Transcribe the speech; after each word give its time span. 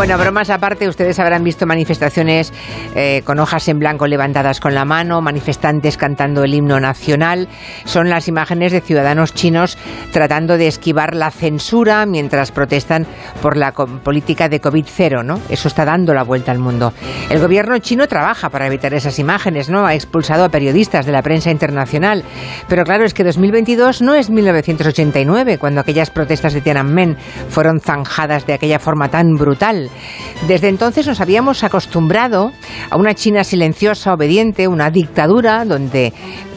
Bueno, 0.00 0.16
bromas 0.16 0.48
aparte, 0.48 0.88
ustedes 0.88 1.18
habrán 1.18 1.44
visto 1.44 1.66
manifestaciones 1.66 2.54
eh, 2.94 3.20
con 3.26 3.38
hojas 3.38 3.68
en 3.68 3.78
blanco 3.78 4.06
levantadas 4.06 4.58
con 4.58 4.74
la 4.74 4.86
mano, 4.86 5.20
manifestantes 5.20 5.98
cantando 5.98 6.42
el 6.42 6.54
himno 6.54 6.80
nacional. 6.80 7.48
Son 7.84 8.08
las 8.08 8.26
imágenes 8.26 8.72
de 8.72 8.80
ciudadanos 8.80 9.34
chinos 9.34 9.76
tratando 10.10 10.56
de 10.56 10.68
esquivar 10.68 11.14
la 11.14 11.30
censura 11.30 12.06
mientras 12.06 12.50
protestan 12.50 13.06
por 13.42 13.58
la 13.58 13.72
política 13.72 14.48
de 14.48 14.62
COVID-0, 14.62 15.22
¿no? 15.22 15.38
Eso 15.50 15.68
está 15.68 15.84
dando 15.84 16.14
la 16.14 16.22
vuelta 16.22 16.50
al 16.50 16.60
mundo. 16.60 16.94
El 17.28 17.38
gobierno 17.38 17.76
chino 17.76 18.08
trabaja 18.08 18.48
para 18.48 18.68
evitar 18.68 18.94
esas 18.94 19.18
imágenes, 19.18 19.68
¿no? 19.68 19.84
Ha 19.84 19.94
expulsado 19.94 20.44
a 20.44 20.48
periodistas 20.48 21.04
de 21.04 21.12
la 21.12 21.20
prensa 21.20 21.50
internacional. 21.50 22.24
Pero 22.68 22.84
claro, 22.84 23.04
es 23.04 23.12
que 23.12 23.22
2022 23.22 24.00
no 24.00 24.14
es 24.14 24.30
1989, 24.30 25.58
cuando 25.58 25.82
aquellas 25.82 26.08
protestas 26.08 26.54
de 26.54 26.62
Tiananmen 26.62 27.18
fueron 27.50 27.80
zanjadas 27.80 28.46
de 28.46 28.54
aquella 28.54 28.78
forma 28.78 29.10
tan 29.10 29.34
brutal. 29.34 29.89
Desde 30.46 30.68
entonces 30.68 31.06
nos 31.06 31.20
habíamos 31.20 31.62
acostumbrado 31.64 32.52
a 32.88 32.96
una 32.96 33.14
China 33.14 33.44
silenciosa, 33.44 34.14
obediente, 34.14 34.68
una 34.68 34.90
dictadura 34.90 35.64
donde 35.64 36.12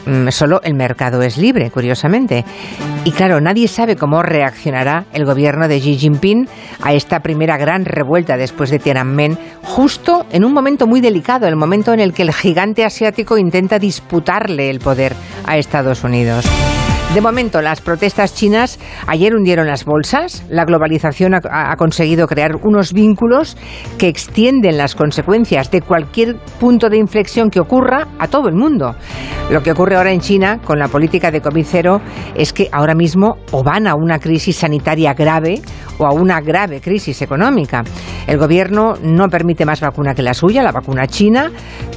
mm, 0.06 0.28
solo 0.28 0.60
el 0.62 0.74
mercado 0.74 1.22
es 1.22 1.36
libre, 1.36 1.70
curiosamente. 1.70 2.44
Y 3.04 3.12
claro, 3.12 3.40
nadie 3.40 3.68
sabe 3.68 3.96
cómo 3.96 4.22
reaccionará 4.22 5.04
el 5.12 5.26
gobierno 5.26 5.68
de 5.68 5.78
Xi 5.78 5.98
Jinping 5.98 6.48
a 6.80 6.94
esta 6.94 7.20
primera 7.20 7.58
gran 7.58 7.84
revuelta 7.84 8.36
después 8.36 8.70
de 8.70 8.78
Tiananmen, 8.78 9.38
justo 9.62 10.24
en 10.30 10.44
un 10.44 10.52
momento 10.52 10.86
muy 10.86 11.00
delicado, 11.00 11.46
el 11.46 11.56
momento 11.56 11.92
en 11.92 12.00
el 12.00 12.14
que 12.14 12.22
el 12.22 12.32
gigante 12.32 12.84
asiático 12.84 13.36
intenta 13.36 13.78
disputarle 13.78 14.70
el 14.70 14.80
poder 14.80 15.14
a 15.46 15.58
Estados 15.58 16.02
Unidos. 16.04 16.46
De 17.12 17.20
momento, 17.20 17.62
las 17.62 17.80
protestas 17.80 18.34
chinas 18.34 18.80
ayer 19.06 19.36
hundieron 19.36 19.68
las 19.68 19.84
bolsas. 19.84 20.44
La 20.48 20.64
globalización 20.64 21.34
ha, 21.34 21.76
conseguido 21.76 22.26
crear 22.26 22.56
unos 22.62 22.92
vínculos 22.92 23.56
que 23.98 24.08
extienden 24.08 24.78
las 24.78 24.96
consecuencias 24.96 25.70
de 25.70 25.80
cualquier 25.80 26.36
punto 26.58 26.88
de 26.88 26.96
inflexión 26.96 27.50
que 27.50 27.60
ocurra 27.60 28.08
a 28.18 28.26
todo 28.26 28.48
el 28.48 28.56
mundo. 28.56 28.96
Lo 29.48 29.62
que 29.62 29.70
ocurre 29.70 29.94
ahora 29.94 30.10
en 30.10 30.20
China 30.20 30.58
con 30.64 30.80
la 30.80 30.88
política 30.88 31.30
de 31.30 31.40
COVID-0 31.40 32.00
es 32.34 32.52
que 32.52 32.68
ahora 32.72 32.96
mismo 32.96 33.36
o 33.52 33.62
van 33.62 33.86
a 33.86 33.94
una 33.94 34.18
crisis 34.18 34.56
sanitaria 34.56 35.14
grave 35.14 35.62
o 35.98 36.06
a 36.06 36.12
una 36.12 36.40
grave 36.40 36.80
crisis 36.80 37.22
económica. 37.22 37.84
El 38.26 38.38
gobierno 38.38 38.94
no 39.02 39.28
permite 39.28 39.66
más 39.66 39.80
vacuna 39.80 40.14
que 40.14 40.22
la 40.22 40.34
suya, 40.34 40.62
la 40.62 40.72
vacuna 40.72 41.06
china. 41.06 41.52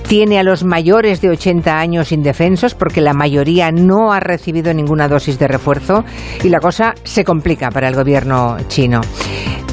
Tiene 0.07 0.39
a 0.39 0.43
los 0.43 0.63
mayores 0.63 1.21
de 1.21 1.29
80 1.29 1.79
años 1.79 2.11
indefensos 2.11 2.75
porque 2.75 3.01
la 3.01 3.13
mayoría 3.13 3.71
no 3.71 4.11
ha 4.11 4.19
recibido 4.19 4.71
ninguna 4.97 5.07
dosis 5.07 5.37
de 5.37 5.47
refuerzo 5.47 6.03
y 6.43 6.49
la 6.49 6.59
cosa 6.59 6.95
se 7.03 7.23
complica 7.23 7.69
para 7.69 7.87
el 7.87 7.95
gobierno 7.95 8.57
chino. 8.67 9.01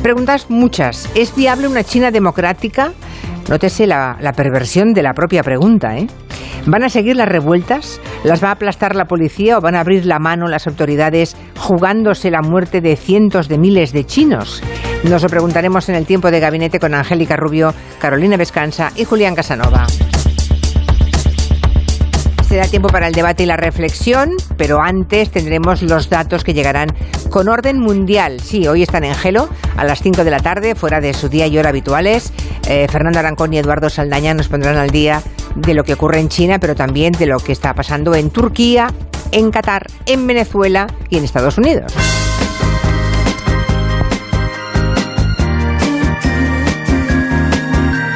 Preguntas 0.03 0.51
muchas. 0.51 1.11
¿Es 1.15 1.35
viable 1.35 1.67
una 1.67 1.83
China 1.83 2.11
democrática? 2.11 2.93
Nótese 3.49 3.87
la, 3.87 4.19
la, 4.21 4.33
perversión 4.33 4.93
de 4.93 5.03
la 5.03 5.15
propia 5.15 5.43
pregunta. 5.43 5.97
¿eh? 5.97 6.07
¿Van 6.67 6.83
a 6.83 6.91
seguir 6.91 7.17
las 7.17 7.29
revueltas? 7.29 8.01
¿Las 8.23 8.45
va 8.45 8.49
a 8.49 8.53
aplastar 8.53 8.95
la 8.95 9.07
policía 9.07 9.57
o 9.57 9.61
van 9.63 9.77
a 9.77 9.81
abrir 9.81 10.05
la 10.05 10.19
mano 10.19 10.47
las 10.47 10.67
autoridades 10.67 11.37
jugándose 11.59 12.31
la 12.31 12.43
muerte 12.43 12.83
de 12.83 12.97
cientos 12.97 13.49
de 13.49 13.59
miles 13.59 13.93
de 13.93 14.05
chinos? 14.05 14.63
Nos 15.05 15.23
lo 15.23 15.29
preguntaremos 15.31 15.89
en 15.89 15.95
el 15.95 16.07
tiempo 16.07 16.31
de 16.31 16.41
gabinete 16.41 16.79
con 16.79 16.95
Angélica 16.95 17.37
Rubio, 17.37 17.73
Carolina 17.99 18.37
Vescanza 18.37 18.93
y 18.97 19.05
Julián 19.05 19.35
Casanova 19.35 19.87
da 22.57 22.67
tiempo 22.67 22.89
para 22.89 23.09
el 23.09 23.15
debate 23.15 23.43
y 23.43 23.47
la 23.47 23.57
reflexión, 23.57 24.31
pero 24.57 24.81
antes 24.81 25.31
tendremos 25.31 25.83
los 25.83 26.09
datos 26.09 26.45
que 26.45 26.55
llegarán 26.55 26.89
con 27.31 27.49
orden 27.49 27.79
mundial. 27.79 28.41
Sí, 28.41 28.67
hoy 28.67 28.83
están 28.83 29.05
en 29.05 29.15
Gelo 29.15 29.49
a 29.77 29.85
las 29.85 30.01
5 30.03 30.25
de 30.25 30.31
la 30.31 30.41
tarde, 30.41 30.75
fuera 30.75 31.01
de 31.01 31.15
su 31.15 31.29
día 31.29 31.47
y 31.47 31.59
hora 31.59 31.71
habituales. 31.71 32.33
Eh, 32.69 32.87
Fernando 32.91 33.19
Arancón 33.19 33.53
y 33.53 33.59
Eduardo 33.59 33.91
Saldaña 33.91 34.35
nos 34.35 34.49
pondrán 34.49 34.77
al 34.77 34.91
día 34.91 35.23
de 35.55 35.75
lo 35.75 35.85
que 35.85 35.95
ocurre 35.95 36.21
en 36.21 36.29
China, 36.29 36.59
pero 36.59 36.75
también 36.75 37.13
de 37.13 37.27
lo 37.27 37.39
que 37.39 37.53
está 37.53 37.75
pasando 37.75 38.15
en 38.15 38.31
Turquía, 38.31 38.89
en 39.33 39.51
Qatar, 39.51 39.87
en 40.07 40.27
Venezuela 40.27 40.87
y 41.09 41.19
en 41.19 41.25
Estados 41.25 41.59
Unidos. 41.59 41.93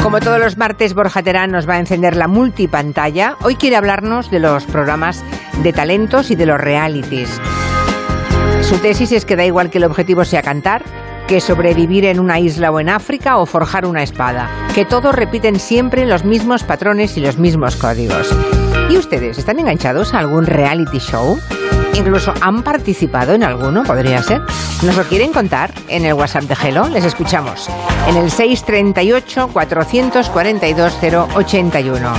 Como 0.09 0.21
todos 0.21 0.41
los 0.41 0.57
martes, 0.57 0.95
Borja 0.95 1.23
Terán 1.23 1.51
nos 1.51 1.69
va 1.69 1.75
a 1.75 1.79
encender 1.79 2.17
la 2.17 2.29
multipantalla. 2.29 3.37
Hoy 3.43 3.57
quiere 3.57 3.77
hablarnos 3.77 4.31
de 4.31 4.39
los 4.39 4.65
programas 4.65 5.23
de 5.63 5.71
talentos 5.75 6.31
y 6.31 6.35
de 6.35 6.47
los 6.47 6.59
realities. 6.59 7.29
Su 8.63 8.79
tesis 8.79 9.13
es 9.13 9.27
que 9.27 9.37
da 9.37 9.45
igual 9.45 9.69
que 9.69 9.77
el 9.77 9.85
objetivo 9.85 10.25
sea 10.25 10.41
cantar, 10.41 10.83
que 11.27 11.43
sobrevivir 11.43 12.07
en 12.07 12.21
una 12.21 12.41
isla 12.41 12.71
o 12.71 12.81
en 12.81 12.89
África 12.89 13.37
o 13.37 13.45
forjar 13.45 13.85
una 13.85 14.03
espada, 14.03 14.49
que 14.75 14.87
todos 14.87 15.15
repiten 15.15 15.61
siempre 15.61 16.07
los 16.07 16.25
mismos 16.25 16.65
patrones 16.65 17.19
y 17.19 17.21
los 17.21 17.37
mismos 17.37 17.77
códigos. 17.77 18.35
¿Y 18.89 18.97
ustedes 18.97 19.37
están 19.37 19.59
enganchados 19.59 20.15
a 20.15 20.21
algún 20.21 20.47
reality 20.47 21.01
show? 21.01 21.39
Incluso 21.99 22.33
han 22.41 22.63
participado 22.63 23.35
en 23.35 23.43
alguno, 23.43 23.83
podría 23.83 24.23
ser. 24.23 24.41
¿Nos 24.83 24.97
lo 24.97 25.03
quieren 25.05 25.33
contar 25.33 25.73
en 25.89 26.05
el 26.05 26.15
WhatsApp 26.15 26.45
de 26.45 26.57
Gelo? 26.57 26.89
Les 26.89 27.05
escuchamos 27.05 27.69
en 28.09 28.17
el 28.17 28.31
638 28.31 29.51
442 29.53 30.99
081 31.35 32.13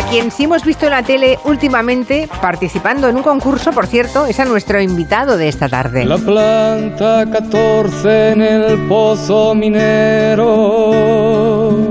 a 0.00 0.02
quien 0.08 0.30
sí 0.30 0.44
hemos 0.44 0.64
visto 0.64 0.86
en 0.86 0.92
la 0.92 1.02
tele 1.02 1.38
últimamente 1.44 2.28
participando 2.40 3.08
en 3.08 3.16
un 3.16 3.22
concurso, 3.22 3.70
por 3.72 3.86
cierto, 3.86 4.24
es 4.26 4.40
a 4.40 4.44
nuestro 4.46 4.80
invitado 4.80 5.36
de 5.36 5.48
esta 5.48 5.68
tarde. 5.68 6.06
La 6.06 6.16
planta 6.16 7.26
14 7.30 8.32
en 8.32 8.40
el 8.42 8.78
pozo 8.88 9.54
minero. 9.54 10.92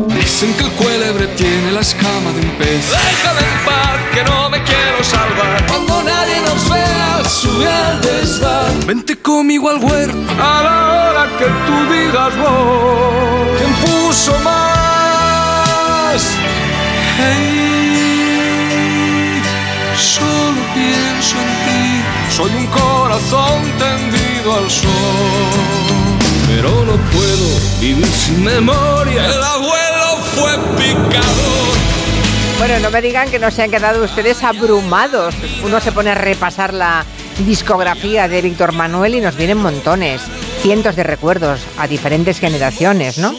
Dicen 0.08 0.54
que 0.56 0.64
el 0.64 0.72
cuélebre 0.72 1.28
tiene 1.38 1.72
la 1.72 1.82
escama 1.82 2.32
de 2.32 2.42
un 2.42 2.50
pez. 2.58 2.90
Déjame 2.90 3.42
en 3.42 3.66
paz, 3.66 4.00
que 4.14 4.24
no 4.24 4.50
me 4.50 4.64
quiero 4.64 5.04
salvar. 5.04 5.89
Nadie 6.12 6.38
nos 6.48 6.70
vea, 6.70 7.18
al 7.88 8.02
desván. 8.02 8.88
Vente 8.88 9.16
conmigo 9.18 9.70
al 9.70 9.78
huerto 9.84 10.18
a 10.42 10.64
la 10.68 10.78
hora 10.94 11.24
que 11.38 11.46
tú 11.66 11.76
digas 11.94 12.32
vos. 12.38 13.58
¿Quién 13.58 13.74
puso 13.84 14.34
más? 14.40 14.80
solo 20.00 20.62
pienso 20.74 21.36
en 21.46 21.52
ti. 21.66 22.36
Soy 22.36 22.52
un 22.52 22.68
corazón 22.68 23.62
tendido 23.78 24.56
al 24.56 24.70
sol, 24.70 24.90
pero 26.48 26.70
no 26.86 26.96
puedo 27.12 27.48
vivir 27.82 28.08
sin 28.08 28.44
memoria. 28.44 29.26
El 29.26 29.44
abuelo 29.44 30.06
fue 30.36 30.52
picador. 30.78 31.69
Bueno, 32.60 32.78
no 32.82 32.92
me 32.92 33.02
digan 33.02 33.32
que 33.32 33.40
no 33.40 33.52
se 33.52 33.64
han 33.64 33.72
quedado 33.72 34.04
ustedes 34.04 34.44
abrumados. 34.44 35.34
Uno 35.64 35.80
se 35.80 35.94
pone 35.94 36.10
a 36.10 36.16
repasar 36.16 36.74
la 36.74 37.06
discografía 37.46 38.28
de 38.28 38.42
Víctor 38.42 38.74
Manuel 38.74 39.16
y 39.16 39.22
nos 39.22 39.38
vienen 39.38 39.60
montones, 39.60 40.22
cientos 40.62 40.98
de 40.98 41.04
recuerdos 41.04 41.62
a 41.78 41.88
diferentes 41.88 42.38
generaciones, 42.38 43.18
¿no? 43.18 43.34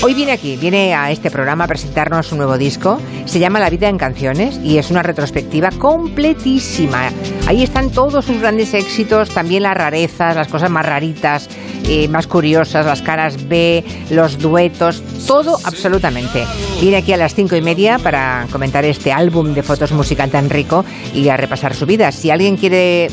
Hoy 0.00 0.14
viene 0.14 0.30
aquí, 0.30 0.56
viene 0.56 0.94
a 0.94 1.10
este 1.10 1.28
programa 1.28 1.64
a 1.64 1.66
presentarnos 1.66 2.30
un 2.30 2.38
nuevo 2.38 2.56
disco. 2.56 3.00
Se 3.24 3.40
llama 3.40 3.58
La 3.58 3.68
vida 3.68 3.88
en 3.88 3.98
canciones 3.98 4.60
y 4.62 4.78
es 4.78 4.92
una 4.92 5.02
retrospectiva 5.02 5.70
completísima. 5.72 7.10
Ahí 7.48 7.64
están 7.64 7.90
todos 7.90 8.24
sus 8.24 8.40
grandes 8.40 8.74
éxitos, 8.74 9.30
también 9.30 9.64
las 9.64 9.76
rarezas, 9.76 10.36
las 10.36 10.46
cosas 10.46 10.70
más 10.70 10.86
raritas, 10.86 11.48
eh, 11.88 12.06
más 12.06 12.28
curiosas, 12.28 12.86
las 12.86 13.02
caras 13.02 13.48
B, 13.48 13.84
los 14.10 14.38
duetos, 14.38 15.02
todo 15.26 15.58
absolutamente. 15.64 16.44
Viene 16.80 16.98
aquí 16.98 17.12
a 17.12 17.16
las 17.16 17.34
cinco 17.34 17.56
y 17.56 17.60
media 17.60 17.98
para 17.98 18.46
comentar 18.52 18.84
este 18.84 19.10
álbum 19.10 19.52
de 19.52 19.64
fotos 19.64 19.90
musical 19.90 20.30
tan 20.30 20.48
rico 20.48 20.84
y 21.12 21.28
a 21.28 21.36
repasar 21.36 21.74
su 21.74 21.86
vida. 21.86 22.12
Si 22.12 22.30
alguien 22.30 22.56
quiere 22.56 23.10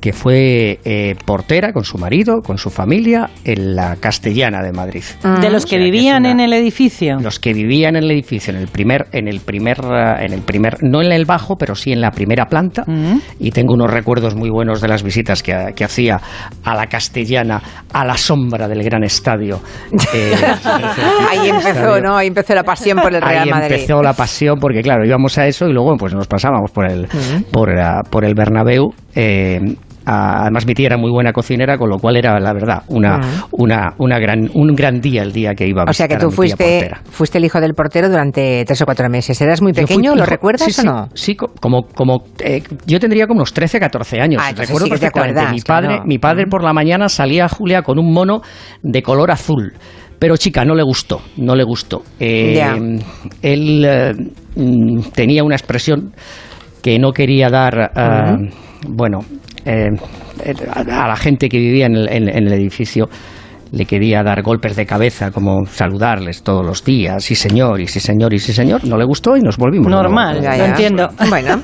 que 0.00 0.12
fue 0.12 0.78
eh, 0.84 1.14
portera 1.24 1.72
con 1.72 1.84
su 1.84 1.98
marido, 1.98 2.40
con 2.42 2.58
su 2.58 2.70
familia, 2.70 3.30
en 3.44 3.74
la 3.74 3.96
Castellana 3.96 4.62
de 4.62 4.72
Madrid. 4.72 5.02
De 5.40 5.50
los 5.50 5.64
O 5.64 5.66
que 5.66 5.70
sea, 5.70 5.78
que 5.78 5.84
vivían 5.84 6.20
una- 6.20 6.30
en 6.30 6.40
el 6.40 6.52
edificio. 6.52 7.16
Los 7.20 7.38
que 7.40 7.52
vivían 7.52 7.96
en 7.96 8.04
el 8.04 8.10
edificio, 8.10 8.52
en 8.54 8.60
el 8.60 8.68
primer, 8.68 9.06
en 9.12 9.28
el 9.28 9.40
primer, 9.40 9.78
eh, 9.78 10.24
en 10.26 10.32
el 10.32 10.42
primer, 10.42 10.78
no 10.82 11.02
en 11.02 11.12
el 11.12 11.24
bajo, 11.24 11.56
pero 11.56 11.74
sí 11.74 11.92
en 11.92 12.00
la 12.00 12.10
primera 12.10 12.46
planta. 12.46 12.84
Mm. 12.86 13.18
Y 13.40 13.50
tengo 13.50 13.74
unos 13.74 13.90
recuerdos 13.90 14.34
muy 14.34 14.50
buenos 14.50 14.80
de 14.80 14.88
las 14.88 15.02
visitas 15.02 15.42
que, 15.42 15.72
que 15.74 15.84
hacía 15.84 16.20
a 16.64 16.74
la 16.74 16.86
castellana, 16.86 17.62
a 17.92 18.04
la 18.04 18.16
sombra 18.16 18.68
del 18.68 18.82
gran 18.82 19.02
estadio. 19.04 19.60
Eh, 20.14 20.34
Ahí 21.30 21.48
empezó, 21.48 22.00
¿no? 22.00 22.16
Ahí 22.16 22.28
empezó 22.28 22.54
la 22.54 22.62
pasión 22.64 22.98
por 23.00 23.14
el 23.14 23.20
Real 23.22 23.44
Ahí 23.44 23.50
Madrid. 23.50 23.72
empezó 23.72 24.02
la 24.02 24.12
pasión 24.12 24.58
porque 24.60 24.82
claro 24.82 25.04
íbamos 25.04 25.36
a 25.38 25.46
eso 25.46 25.66
y 25.66 25.72
luego 25.72 25.96
pues 25.96 26.14
nos 26.14 26.26
pasábamos 26.26 26.70
por 26.70 26.90
el 26.90 27.06
por, 27.50 27.74
la- 27.74 28.02
por 28.08 28.24
el 28.24 28.34
Bernabéu 28.34 28.92
eh, 29.14 29.60
además 30.06 30.66
mi 30.66 30.74
tía 30.74 30.86
era 30.86 30.96
muy 30.96 31.10
buena 31.10 31.32
cocinera 31.32 31.76
con 31.76 31.90
lo 31.90 31.98
cual 31.98 32.16
era 32.16 32.38
la 32.38 32.52
verdad 32.52 32.82
una 32.88 33.18
una, 33.52 33.92
una 33.98 34.18
gran 34.18 34.48
un 34.54 34.68
gran 34.74 35.00
día 35.00 35.22
el 35.22 35.32
día 35.32 35.54
que 35.54 35.66
iba 35.66 35.82
a 35.82 35.90
O 35.90 35.92
sea 35.92 36.06
que 36.08 36.16
tú 36.16 36.28
a 36.28 36.30
fuiste, 36.30 36.90
fuiste 37.10 37.38
el 37.38 37.44
hijo 37.44 37.60
del 37.60 37.74
portero 37.74 38.08
durante 38.08 38.64
tres 38.64 38.80
o 38.82 38.84
cuatro 38.84 39.08
meses. 39.08 39.40
¿Eras 39.40 39.60
muy 39.60 39.72
pequeño? 39.72 40.12
¿Lo 40.14 40.22
hijo- 40.22 40.26
recuerdas 40.30 40.72
sí, 40.72 40.80
o 40.80 40.84
no? 40.84 41.08
Sí, 41.14 41.34
co- 41.34 41.52
como, 41.60 41.82
como 41.88 42.22
eh, 42.38 42.62
yo 42.86 43.00
tendría 43.00 43.26
como 43.26 43.38
unos 43.38 43.52
13, 43.52 43.80
14 43.80 44.20
años. 44.20 44.42
Ah, 44.44 44.50
Recuerdo 44.56 44.86
sí 44.86 44.90
que 44.92 44.98
te 44.98 45.10
perfectamente. 45.10 45.40
acuerdas, 45.40 45.52
mi 45.52 45.60
padre, 45.60 46.00
mi 46.06 46.18
padre 46.18 46.46
por 46.46 46.62
la 46.62 46.72
mañana 46.72 47.08
salía 47.08 47.48
Julia 47.48 47.82
con 47.82 47.98
un 47.98 48.12
mono 48.12 48.42
de 48.82 49.02
color 49.02 49.30
azul. 49.30 49.72
Pero 50.18 50.36
chica, 50.36 50.64
no 50.64 50.74
le 50.74 50.82
gustó, 50.82 51.20
no 51.36 51.54
le 51.54 51.64
gustó. 51.64 52.02
Eh. 52.18 52.58
Él 53.42 53.84
eh, 53.84 54.12
mm, 54.56 55.00
tenía 55.14 55.44
una 55.44 55.56
expresión 55.56 56.12
que 56.82 56.98
no 56.98 57.12
quería 57.12 57.48
dar, 57.50 57.90
ah, 57.94 58.36
bueno, 58.88 59.18
eh, 59.66 59.90
a, 60.72 61.08
la 61.08 61.16
gente 61.16 61.48
que 61.48 61.58
vivía 61.58 61.86
en 61.86 61.96
el, 61.96 62.08
en- 62.08 62.28
en 62.28 62.46
el 62.46 62.52
edificio 62.52 63.08
le 63.72 63.84
quería 63.84 64.22
dar 64.22 64.42
golpes 64.42 64.76
de 64.76 64.86
cabeza, 64.86 65.30
como 65.30 65.66
saludarles 65.66 66.42
todos 66.42 66.64
los 66.64 66.84
días, 66.84 67.24
sí 67.24 67.34
señor, 67.34 67.80
y 67.80 67.86
sí 67.86 68.00
señor, 68.00 68.32
y 68.32 68.38
sí 68.38 68.52
señor. 68.52 68.84
No 68.84 68.96
le 68.96 69.04
gustó 69.04 69.36
y 69.36 69.40
nos 69.40 69.56
volvimos. 69.56 69.88
Normal, 69.88 70.40
Ya, 70.42 70.56
lo 70.56 70.64
entiendo. 70.64 71.08
Bueno, 71.28 71.60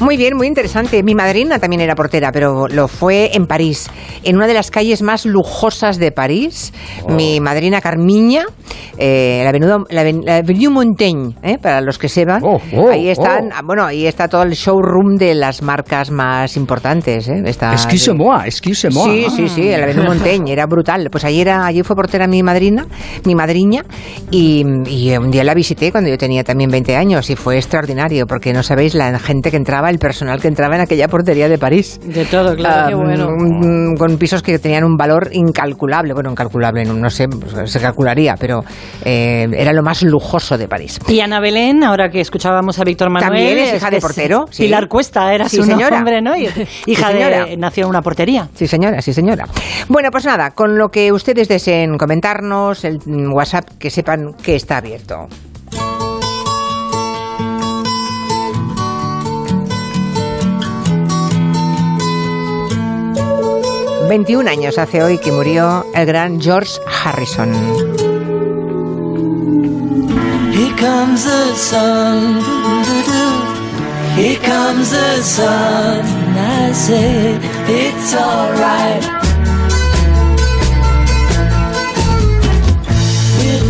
muy 0.00 0.16
bien, 0.16 0.36
muy 0.36 0.46
interesante. 0.46 1.02
Mi 1.02 1.14
madrina 1.14 1.58
también 1.58 1.80
era 1.80 1.94
portera, 1.94 2.32
pero 2.32 2.66
lo 2.68 2.88
fue 2.88 3.30
en 3.34 3.46
París, 3.46 3.88
en 4.24 4.36
una 4.36 4.46
de 4.46 4.54
las 4.54 4.70
calles 4.70 5.02
más 5.02 5.24
lujosas 5.26 5.98
de 5.98 6.12
París. 6.12 6.72
Oh. 7.02 7.12
Mi 7.12 7.40
madrina 7.40 7.80
Carmiña, 7.80 8.44
eh, 8.98 9.40
la, 9.42 9.50
avenida, 9.50 9.78
la, 9.90 10.04
la 10.04 10.36
Avenue 10.38 10.70
Montaigne, 10.70 11.34
eh, 11.42 11.58
para 11.58 11.80
los 11.80 11.98
que 11.98 12.08
sepan. 12.08 12.42
Oh, 12.44 12.60
oh, 12.74 12.90
ahí 12.90 13.08
están, 13.08 13.46
oh. 13.46 13.54
ah, 13.54 13.62
bueno, 13.64 13.84
ahí 13.84 14.06
está 14.06 14.28
todo 14.28 14.42
el 14.42 14.52
showroom 14.52 15.16
de 15.16 15.34
las 15.34 15.62
marcas 15.62 16.10
más 16.10 16.56
importantes. 16.56 17.28
Eh. 17.28 17.42
Está 17.44 17.72
Excuse-moi, 17.72 18.46
excuse-moi. 18.46 19.24
Sí, 19.30 19.36
sí, 19.36 19.48
sí, 19.48 19.70
la 19.70 19.84
Avenue 19.84 20.04
Montaigne, 20.08 20.52
era 20.52 20.66
brutal. 20.66 21.08
Pues 21.10 21.24
allí, 21.24 21.44
era, 21.46 21.66
allí 21.66 21.82
fue 21.82 21.96
portera 21.96 22.26
mi 22.26 22.42
madrina, 22.42 22.86
mi 23.24 23.34
madriña, 23.34 23.84
y, 24.30 24.64
y 24.88 25.16
un 25.16 25.30
día 25.30 25.44
la 25.44 25.54
visité 25.54 25.90
cuando 25.92 26.10
yo 26.10 26.18
tenía 26.18 26.44
también 26.44 26.70
20 26.70 26.96
años 26.96 27.30
y 27.30 27.36
fue 27.36 27.56
extraordinario, 27.56 28.26
porque 28.26 28.52
no 28.52 28.62
sabéis 28.62 28.94
la 28.94 29.18
gente 29.18 29.50
que 29.50 29.56
entraba, 29.56 29.90
el 29.90 29.98
personal 29.98 30.40
que 30.40 30.48
entraba 30.48 30.74
en 30.76 30.82
aquella 30.82 31.08
portería 31.08 31.48
de 31.48 31.58
París. 31.58 32.00
De 32.04 32.24
todo, 32.24 32.54
claro, 32.56 32.88
qué 32.88 32.94
Ah, 32.94 32.96
bueno. 32.96 33.28
mm, 33.38 33.96
Con 33.96 34.18
pisos 34.18 34.42
que 34.42 34.58
tenían 34.58 34.84
un 34.84 34.96
valor 34.96 35.28
incalculable, 35.32 36.12
bueno, 36.12 36.30
incalculable, 36.30 36.84
no, 36.84 36.94
no 36.94 37.10
sé, 37.10 37.26
se 37.64 37.80
calcularía, 37.80 38.34
pero 38.38 38.62
eh, 39.04 39.46
era 39.52 39.72
lo 39.72 39.82
más 39.82 40.02
lujoso 40.02 40.58
de 40.58 40.68
París. 40.68 40.98
Y 41.08 41.20
Ana 41.20 41.40
Belén, 41.40 41.84
ahora 41.84 42.08
que 42.08 42.20
escuchábamos 42.20 42.78
a 42.78 42.84
Víctor 42.84 43.10
Manuel. 43.10 43.30
También 43.32 43.58
es 43.58 43.74
hija 43.76 43.90
de 43.90 44.00
portero, 44.00 44.46
sí. 44.50 44.64
Pilar 44.64 44.88
Cuesta 44.88 45.32
era 45.32 45.48
Sí, 45.48 45.56
su 45.58 45.64
señora. 45.64 45.96
nombre, 45.96 46.20
¿no? 46.20 46.32
Hija 46.86 47.10
señora. 47.12 47.44
de. 47.46 47.56
Nació 47.56 47.84
en 47.84 47.90
una 47.90 48.02
portería. 48.02 48.48
Sí, 48.54 48.66
señora, 48.66 49.00
sí, 49.00 49.12
señora. 49.12 49.46
Bueno, 49.88 50.08
pues 50.10 50.24
nada, 50.24 50.50
con 50.50 50.76
lo 50.76 50.88
que 50.88 51.12
ustedes 51.26 51.48
deseen 51.48 51.98
comentarnos, 51.98 52.84
el 52.84 53.00
WhatsApp, 53.32 53.68
que 53.80 53.90
sepan 53.90 54.34
que 54.34 54.54
está 54.54 54.76
abierto. 54.76 55.28
...21 64.08 64.48
años 64.48 64.78
hace 64.78 65.02
hoy 65.02 65.18
que 65.18 65.32
murió 65.32 65.84
el 65.92 66.06
gran 66.06 66.40
George 66.40 66.70
Harrison. 66.86 67.52
Here 70.52 70.76
comes 70.78 71.24
the 71.24 71.54
sun. 71.56 72.40
Here 74.16 74.38
comes 74.38 74.90
the 74.90 75.22
sun. 75.22 76.04
I 76.38 76.72
say 76.72 77.36
it's. 77.66 79.35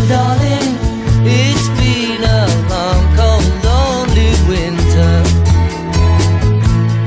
Darling, 0.09 0.77
it's 1.25 1.69
been 1.79 2.23
a 2.23 2.47
long, 2.69 3.17
cold, 3.17 3.45
lonely 3.65 4.31
winter. 4.49 5.23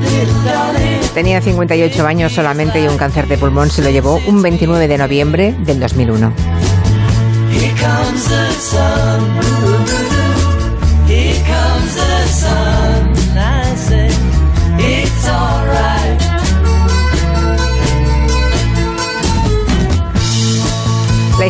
Little 0.02 0.44
darling. 0.44 1.00
Tenía 1.14 1.40
58 1.40 2.06
años 2.06 2.32
solamente 2.32 2.82
y 2.82 2.88
un 2.88 2.96
cáncer 2.96 3.26
de 3.26 3.38
pulmón 3.38 3.70
se 3.70 3.82
lo 3.82 3.90
llevó 3.90 4.20
un 4.26 4.42
29 4.42 4.88
de 4.88 4.98
noviembre 4.98 5.54
del 5.60 5.80
2001. 5.80 6.32
Here 7.52 7.74
comes 7.80 8.28
the 8.28 8.50
sun. 8.52 10.19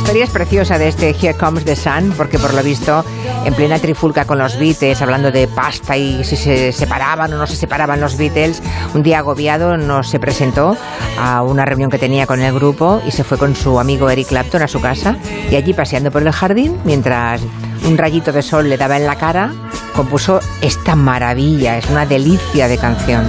Historia 0.01 0.25
es 0.25 0.31
preciosa 0.31 0.79
de 0.79 0.89
este 0.89 1.11
Here 1.11 1.35
Comes 1.35 1.67
the 1.67 1.77
Sun, 1.77 2.15
porque 2.17 2.39
por 2.39 2.55
lo 2.55 2.63
visto, 2.63 3.05
en 3.45 3.53
plena 3.53 3.79
trifulca 3.79 4.25
con 4.25 4.39
los 4.39 4.59
Beatles, 4.59 5.03
hablando 5.03 5.31
de 5.31 5.47
pasta 5.47 5.95
y 5.95 6.25
si 6.25 6.37
se 6.37 6.73
separaban 6.73 7.31
o 7.35 7.37
no 7.37 7.47
se 7.47 7.55
separaban 7.55 8.01
los 8.01 8.17
Beatles, 8.17 8.63
un 8.95 9.03
día 9.03 9.19
agobiado 9.19 9.77
no 9.77 10.03
se 10.03 10.19
presentó 10.19 10.75
a 11.19 11.43
una 11.43 11.67
reunión 11.67 11.91
que 11.91 11.99
tenía 11.99 12.27
con 12.27 12.41
el 12.41 12.55
grupo 12.55 13.03
y 13.07 13.11
se 13.11 13.25
fue 13.25 13.37
con 13.37 13.55
su 13.55 13.79
amigo 13.79 14.09
Eric 14.09 14.29
Clapton 14.29 14.63
a 14.63 14.69
su 14.69 14.81
casa 14.81 15.17
y 15.51 15.57
allí 15.57 15.75
paseando 15.75 16.11
por 16.11 16.23
el 16.23 16.33
jardín, 16.33 16.79
mientras 16.85 17.43
un 17.87 17.99
rayito 17.99 18.33
de 18.33 18.41
sol 18.41 18.71
le 18.71 18.79
daba 18.79 18.97
en 18.97 19.07
la 19.07 19.17
cara, 19.17 19.53
compuso 19.95 20.41
esta 20.63 20.97
maravilla, 20.97 21.77
es 21.77 21.91
una 21.91 22.07
delicia 22.07 22.69
de 22.69 22.79
canción. 22.79 23.27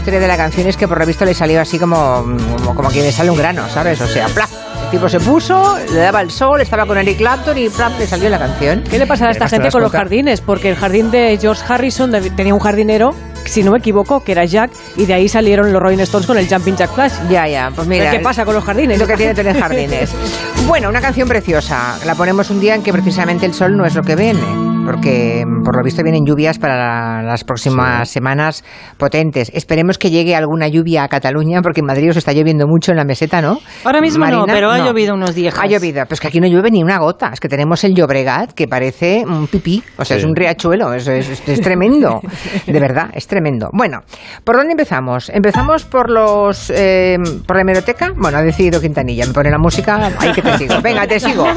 Historia 0.00 0.18
de 0.18 0.28
la 0.28 0.36
canción 0.38 0.66
es 0.66 0.78
que 0.78 0.88
por 0.88 0.98
lo 0.98 1.04
visto 1.04 1.26
le 1.26 1.34
salió 1.34 1.60
así 1.60 1.78
como, 1.78 2.24
como, 2.56 2.74
como 2.74 2.88
quien 2.88 3.04
le 3.04 3.12
sale 3.12 3.30
un 3.30 3.36
grano, 3.36 3.68
¿sabes? 3.68 4.00
O 4.00 4.08
sea, 4.08 4.28
¡plaf! 4.28 4.50
El 4.84 4.90
tipo 4.90 5.08
se 5.10 5.20
puso, 5.20 5.76
le 5.92 6.00
daba 6.00 6.22
el 6.22 6.30
sol, 6.30 6.60
estaba 6.62 6.86
con 6.86 6.96
Eric 6.96 7.18
Clapton 7.18 7.56
y 7.58 7.68
¡plaf! 7.68 7.98
le 7.98 8.06
salió 8.06 8.30
la 8.30 8.38
canción. 8.38 8.82
¿Qué 8.90 8.98
le 8.98 9.06
pasará 9.06 9.28
a 9.28 9.32
esta 9.32 9.44
Además, 9.44 9.50
¿te 9.50 9.56
gente 9.56 9.70
con 9.70 9.82
los 9.82 9.92
jardines? 9.92 10.40
Porque 10.40 10.70
el 10.70 10.76
jardín 10.76 11.10
de 11.10 11.38
George 11.38 11.62
Harrison 11.68 12.10
tenía 12.34 12.54
un 12.54 12.60
jardinero, 12.60 13.14
si 13.44 13.62
no 13.62 13.72
me 13.72 13.78
equivoco, 13.78 14.24
que 14.24 14.32
era 14.32 14.46
Jack, 14.46 14.70
y 14.96 15.04
de 15.04 15.12
ahí 15.12 15.28
salieron 15.28 15.70
los 15.70 15.82
Rolling 15.82 15.98
Stones 15.98 16.26
con 16.26 16.38
el 16.38 16.48
Jumping 16.48 16.76
Jack 16.76 16.94
Flash. 16.94 17.12
Ya, 17.28 17.46
ya, 17.46 17.70
pues 17.76 17.86
mira. 17.86 18.10
¿Qué 18.10 18.20
pasa 18.20 18.46
con 18.46 18.54
los 18.54 18.64
jardines? 18.64 18.98
Lo 18.98 19.06
que 19.06 19.16
tiene 19.16 19.34
tener 19.34 19.58
jardines. 19.58 20.10
Bueno, 20.66 20.88
una 20.88 21.00
canción 21.00 21.26
preciosa. 21.26 21.98
La 22.04 22.14
ponemos 22.14 22.48
un 22.50 22.60
día 22.60 22.76
en 22.76 22.82
que 22.82 22.92
precisamente 22.92 23.44
el 23.44 23.54
sol 23.54 23.76
no 23.76 23.84
es 23.86 23.94
lo 23.94 24.02
que 24.02 24.14
viene. 24.14 24.69
Porque 24.84 25.44
mm, 25.46 25.62
por 25.62 25.76
lo 25.76 25.82
visto 25.84 26.02
vienen 26.02 26.24
lluvias 26.24 26.58
para 26.58 26.76
la- 26.76 27.22
las 27.22 27.44
próximas 27.44 28.08
semanas 28.08 28.64
potentes. 28.96 29.50
Esperemos 29.54 29.98
que 29.98 30.10
llegue 30.10 30.34
alguna 30.34 30.68
lluvia 30.68 31.04
a 31.04 31.08
Cataluña, 31.08 31.60
porque 31.62 31.80
en 31.80 31.86
Madrid 31.86 32.10
os 32.10 32.16
está 32.16 32.32
lloviendo 32.32 32.66
mucho 32.66 32.90
en 32.92 32.96
la 32.96 33.04
meseta, 33.04 33.40
¿no? 33.42 33.58
Ahora 33.84 34.00
mismo 34.00 34.24
no, 34.26 34.46
pero 34.46 34.70
ha 34.70 34.78
llovido 34.78 35.14
unos 35.14 35.34
días. 35.34 35.54
Ha 35.58 35.66
llovido, 35.66 36.04
pues 36.06 36.20
que 36.20 36.28
aquí 36.28 36.40
no 36.40 36.48
llueve 36.48 36.70
ni 36.70 36.82
una 36.82 36.98
gota. 36.98 37.30
Es 37.32 37.40
que 37.40 37.48
tenemos 37.48 37.84
el 37.84 37.94
Llobregat 37.94 38.52
que 38.52 38.66
parece 38.68 39.24
un 39.26 39.46
pipí, 39.46 39.82
o 39.96 40.04
sea, 40.04 40.16
es 40.16 40.24
un 40.24 40.34
riachuelo, 40.34 40.92
es, 40.94 41.06
es- 41.06 41.28
es- 41.28 41.48
es 41.48 41.60
tremendo. 41.60 42.20
De 42.66 42.80
verdad, 42.80 43.10
es 43.12 43.26
tremendo. 43.26 43.68
Bueno, 43.72 44.00
¿por 44.44 44.56
dónde 44.56 44.72
empezamos? 44.72 45.28
Empezamos 45.30 45.84
por 45.84 46.10
los 46.10 46.70
eh, 46.74 47.18
por 47.46 47.56
la 47.56 47.62
hemeroteca. 47.62 48.12
Bueno, 48.16 48.38
ha 48.38 48.42
decidido 48.42 48.80
Quintanilla, 48.80 49.26
me 49.26 49.32
pone 49.32 49.50
la 49.50 49.58
música, 49.58 50.10
ahí 50.18 50.32
que 50.32 50.42
te 50.42 50.58
sigo. 50.58 50.80
Venga, 50.82 51.06
te 51.06 51.20
sigo. 51.20 51.44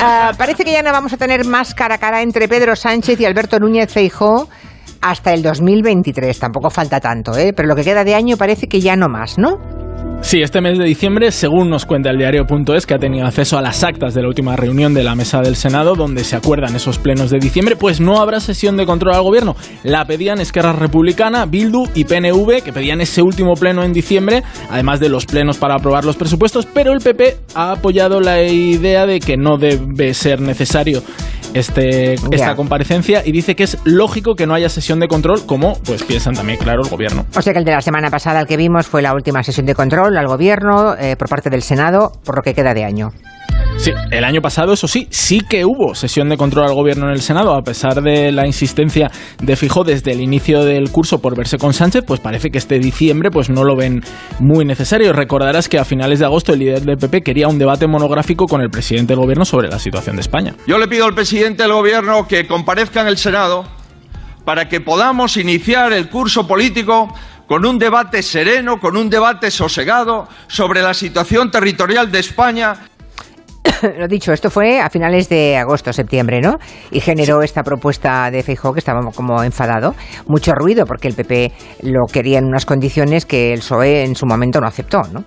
Ah, 0.00 0.32
parece 0.38 0.64
que 0.64 0.72
ya 0.72 0.82
no 0.82 0.92
vamos 0.92 1.12
a 1.12 1.16
tener 1.16 1.44
más 1.44 1.74
cara 1.74 1.96
a 1.96 1.98
cara 1.98 2.22
entre 2.22 2.47
Pedro 2.48 2.74
Sánchez 2.74 3.20
y 3.20 3.24
Alberto 3.24 3.58
Núñez 3.58 3.92
Feijó 3.92 4.48
hasta 5.00 5.32
el 5.32 5.42
2023. 5.42 6.38
Tampoco 6.38 6.70
falta 6.70 7.00
tanto, 7.00 7.36
¿eh? 7.36 7.52
Pero 7.52 7.68
lo 7.68 7.76
que 7.76 7.84
queda 7.84 8.04
de 8.04 8.14
año 8.14 8.36
parece 8.36 8.66
que 8.66 8.80
ya 8.80 8.96
no 8.96 9.08
más, 9.08 9.38
¿no? 9.38 9.58
Sí, 10.20 10.42
este 10.42 10.60
mes 10.60 10.76
de 10.76 10.84
diciembre, 10.84 11.30
según 11.30 11.70
nos 11.70 11.86
cuenta 11.86 12.10
el 12.10 12.18
diario.es, 12.18 12.86
que 12.86 12.94
ha 12.94 12.98
tenido 12.98 13.24
acceso 13.24 13.56
a 13.56 13.62
las 13.62 13.84
actas 13.84 14.14
de 14.14 14.20
la 14.20 14.28
última 14.28 14.56
reunión 14.56 14.92
de 14.92 15.04
la 15.04 15.14
mesa 15.14 15.40
del 15.40 15.54
Senado, 15.54 15.94
donde 15.94 16.24
se 16.24 16.34
acuerdan 16.34 16.74
esos 16.74 16.98
plenos 16.98 17.30
de 17.30 17.38
diciembre, 17.38 17.76
pues 17.76 18.00
no 18.00 18.20
habrá 18.20 18.40
sesión 18.40 18.76
de 18.76 18.84
control 18.84 19.14
al 19.14 19.22
gobierno. 19.22 19.54
La 19.84 20.04
pedían 20.06 20.40
Esquerra 20.40 20.72
Republicana, 20.72 21.46
Bildu 21.46 21.84
y 21.94 22.04
PNV, 22.04 22.62
que 22.62 22.72
pedían 22.72 23.00
ese 23.00 23.22
último 23.22 23.54
pleno 23.54 23.84
en 23.84 23.92
diciembre, 23.92 24.42
además 24.68 24.98
de 24.98 25.08
los 25.08 25.24
plenos 25.24 25.56
para 25.56 25.76
aprobar 25.76 26.04
los 26.04 26.16
presupuestos, 26.16 26.66
pero 26.66 26.92
el 26.92 27.00
PP 27.00 27.36
ha 27.54 27.72
apoyado 27.72 28.20
la 28.20 28.42
idea 28.42 29.06
de 29.06 29.20
que 29.20 29.36
no 29.36 29.56
debe 29.56 30.14
ser 30.14 30.40
necesario 30.40 31.00
este, 31.54 32.14
esta 32.14 32.54
comparecencia 32.56 33.22
y 33.24 33.32
dice 33.32 33.56
que 33.56 33.64
es 33.64 33.78
lógico 33.84 34.34
que 34.34 34.46
no 34.46 34.54
haya 34.54 34.68
sesión 34.68 35.00
de 35.00 35.08
control, 35.08 35.46
como 35.46 35.74
pues 35.84 36.02
piensan 36.04 36.34
también, 36.34 36.58
claro, 36.58 36.82
el 36.82 36.88
gobierno. 36.88 37.26
O 37.36 37.42
sea 37.42 37.52
que 37.52 37.58
el 37.58 37.64
de 37.64 37.72
la 37.72 37.80
semana 37.80 38.10
pasada, 38.10 38.40
el 38.40 38.46
que 38.46 38.56
vimos, 38.56 38.86
fue 38.86 39.02
la 39.02 39.14
última 39.14 39.42
sesión 39.42 39.66
de 39.66 39.74
control 39.74 40.16
al 40.16 40.26
gobierno 40.26 40.94
eh, 40.96 41.16
por 41.16 41.28
parte 41.28 41.50
del 41.50 41.62
Senado, 41.62 42.12
por 42.24 42.36
lo 42.36 42.42
que 42.42 42.54
queda 42.54 42.74
de 42.74 42.84
año. 42.84 43.12
Sí, 43.78 43.92
el 44.10 44.24
año 44.24 44.40
pasado, 44.40 44.72
eso 44.72 44.88
sí, 44.88 45.06
sí 45.10 45.40
que 45.40 45.64
hubo 45.64 45.94
sesión 45.94 46.28
de 46.28 46.36
control 46.36 46.66
al 46.66 46.74
gobierno 46.74 47.06
en 47.06 47.12
el 47.12 47.22
Senado, 47.22 47.54
a 47.54 47.62
pesar 47.62 48.02
de 48.02 48.32
la 48.32 48.44
insistencia 48.44 49.08
de 49.40 49.54
Fijo 49.54 49.84
desde 49.84 50.10
el 50.12 50.20
inicio 50.20 50.64
del 50.64 50.90
curso 50.90 51.20
por 51.20 51.36
verse 51.36 51.58
con 51.58 51.72
Sánchez, 51.72 52.02
pues 52.04 52.18
parece 52.18 52.50
que 52.50 52.58
este 52.58 52.80
diciembre 52.80 53.30
pues 53.30 53.50
no 53.50 53.62
lo 53.62 53.76
ven 53.76 54.02
muy 54.40 54.64
necesario. 54.64 55.12
Recordarás 55.12 55.68
que 55.68 55.78
a 55.78 55.84
finales 55.84 56.18
de 56.18 56.24
agosto 56.24 56.52
el 56.52 56.58
líder 56.58 56.82
del 56.82 56.96
PP 56.96 57.22
quería 57.22 57.46
un 57.46 57.58
debate 57.58 57.86
monográfico 57.86 58.46
con 58.46 58.62
el 58.62 58.68
presidente 58.68 59.12
del 59.12 59.22
gobierno 59.22 59.44
sobre 59.44 59.68
la 59.68 59.78
situación 59.78 60.16
de 60.16 60.22
España. 60.22 60.54
Yo 60.66 60.76
le 60.76 60.88
pido 60.88 61.04
al 61.04 61.14
presidente 61.14 61.62
del 61.62 61.72
Gobierno 61.72 62.26
que 62.26 62.48
comparezca 62.48 63.02
en 63.02 63.06
el 63.06 63.16
Senado 63.16 63.64
para 64.44 64.68
que 64.68 64.80
podamos 64.80 65.36
iniciar 65.36 65.92
el 65.92 66.08
curso 66.08 66.48
político 66.48 67.14
con 67.46 67.64
un 67.64 67.78
debate 67.78 68.22
sereno, 68.22 68.80
con 68.80 68.96
un 68.96 69.08
debate 69.08 69.50
sosegado 69.50 70.28
sobre 70.48 70.82
la 70.82 70.94
situación 70.94 71.50
territorial 71.50 72.10
de 72.10 72.18
España 72.18 72.74
Lo 73.98 74.08
dicho, 74.08 74.32
esto 74.32 74.50
fue 74.50 74.80
a 74.80 74.90
finales 74.90 75.28
de 75.28 75.56
agosto, 75.56 75.92
septiembre, 75.92 76.40
¿no? 76.40 76.58
Y 76.90 77.00
generó 77.00 77.42
esta 77.42 77.62
propuesta 77.62 78.30
de 78.30 78.42
Feijóo 78.42 78.72
que 78.72 78.80
estaba 78.80 79.00
como 79.14 79.42
enfadado. 79.42 79.94
Mucho 80.26 80.52
ruido 80.54 80.86
porque 80.86 81.08
el 81.08 81.14
PP 81.14 81.52
lo 81.82 82.06
quería 82.06 82.38
en 82.38 82.46
unas 82.46 82.66
condiciones 82.66 83.26
que 83.26 83.52
el 83.52 83.60
PSOE 83.60 84.04
en 84.04 84.14
su 84.14 84.26
momento 84.26 84.60
no 84.60 84.66
aceptó, 84.66 85.02
¿no? 85.12 85.24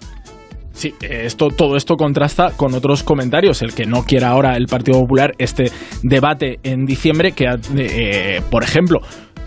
Sí, 0.74 0.96
eh, 1.02 1.24
esto, 1.26 1.50
todo 1.50 1.76
esto 1.76 1.96
contrasta 1.96 2.52
con 2.56 2.74
otros 2.74 3.04
comentarios. 3.04 3.62
El 3.62 3.74
que 3.74 3.86
no 3.86 4.04
quiera 4.04 4.30
ahora 4.30 4.56
el 4.56 4.68
Partido 4.68 5.00
Popular 5.00 5.34
este 5.38 5.72
debate 6.02 6.60
en 6.64 6.86
diciembre, 6.86 7.34
que, 7.34 7.46
eh, 7.78 8.42
por 8.50 8.64
ejemplo, 8.64 9.00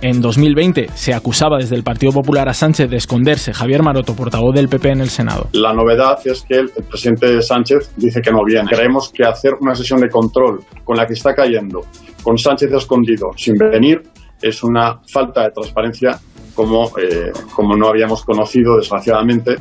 en 0.04 0.20
2020 0.20 0.88
se 0.92 1.14
acusaba 1.14 1.56
desde 1.56 1.76
el 1.76 1.82
Partido 1.82 2.12
Popular 2.12 2.46
a 2.46 2.52
Sánchez 2.52 2.90
de 2.90 2.96
esconderse. 2.96 3.54
Javier 3.54 3.82
Maroto, 3.82 4.14
portavoz 4.14 4.54
del 4.54 4.68
PP 4.68 4.90
en 4.90 5.00
el 5.00 5.08
Senado. 5.08 5.48
La 5.52 5.72
novedad 5.72 6.18
es 6.26 6.44
que 6.46 6.56
el, 6.56 6.68
presidente 6.68 7.40
Sánchez 7.40 7.94
dice 7.96 8.20
que 8.20 8.30
no 8.30 8.44
viene. 8.44 8.68
Creemos 8.68 9.10
que 9.10 9.24
hacer 9.24 9.52
una 9.58 9.74
sesión 9.74 10.00
de 10.00 10.10
control 10.10 10.60
con 10.84 10.98
la 10.98 11.06
que 11.06 11.14
está 11.14 11.34
cayendo, 11.34 11.80
con 12.22 12.36
Sánchez 12.36 12.70
escondido, 12.72 13.30
sin 13.34 13.54
venir, 13.54 14.02
es 14.42 14.62
una 14.62 15.00
falta 15.10 15.44
de 15.44 15.50
transparencia 15.52 16.18
como, 16.54 16.90
eh, 16.98 17.32
como 17.54 17.74
no 17.74 17.88
habíamos 17.88 18.24
conocido, 18.24 18.76
desgraciadamente. 18.76 19.56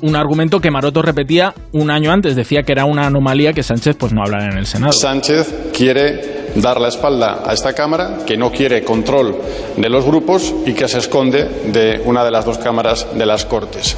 Un 0.00 0.14
argumento 0.16 0.60
que 0.60 0.70
Maroto 0.70 1.02
repetía 1.02 1.54
un 1.72 1.90
año 1.90 2.12
antes. 2.12 2.36
Decía 2.36 2.62
que 2.62 2.72
era 2.72 2.84
una 2.84 3.06
anomalía 3.06 3.52
que 3.52 3.62
Sánchez 3.62 3.96
pues 3.98 4.12
no 4.12 4.22
hablara 4.22 4.50
en 4.50 4.58
el 4.58 4.66
Senado. 4.66 4.92
Sánchez 4.92 5.70
quiere 5.76 6.38
dar 6.54 6.80
la 6.80 6.88
espalda 6.88 7.42
a 7.44 7.52
esta 7.52 7.72
Cámara, 7.72 8.18
que 8.26 8.36
no 8.36 8.50
quiere 8.50 8.84
control 8.84 9.36
de 9.76 9.88
los 9.88 10.04
grupos 10.04 10.54
y 10.66 10.72
que 10.72 10.88
se 10.88 10.98
esconde 10.98 11.44
de 11.72 12.00
una 12.04 12.24
de 12.24 12.30
las 12.30 12.44
dos 12.44 12.58
cámaras 12.58 13.06
de 13.14 13.26
las 13.26 13.44
Cortes. 13.44 13.96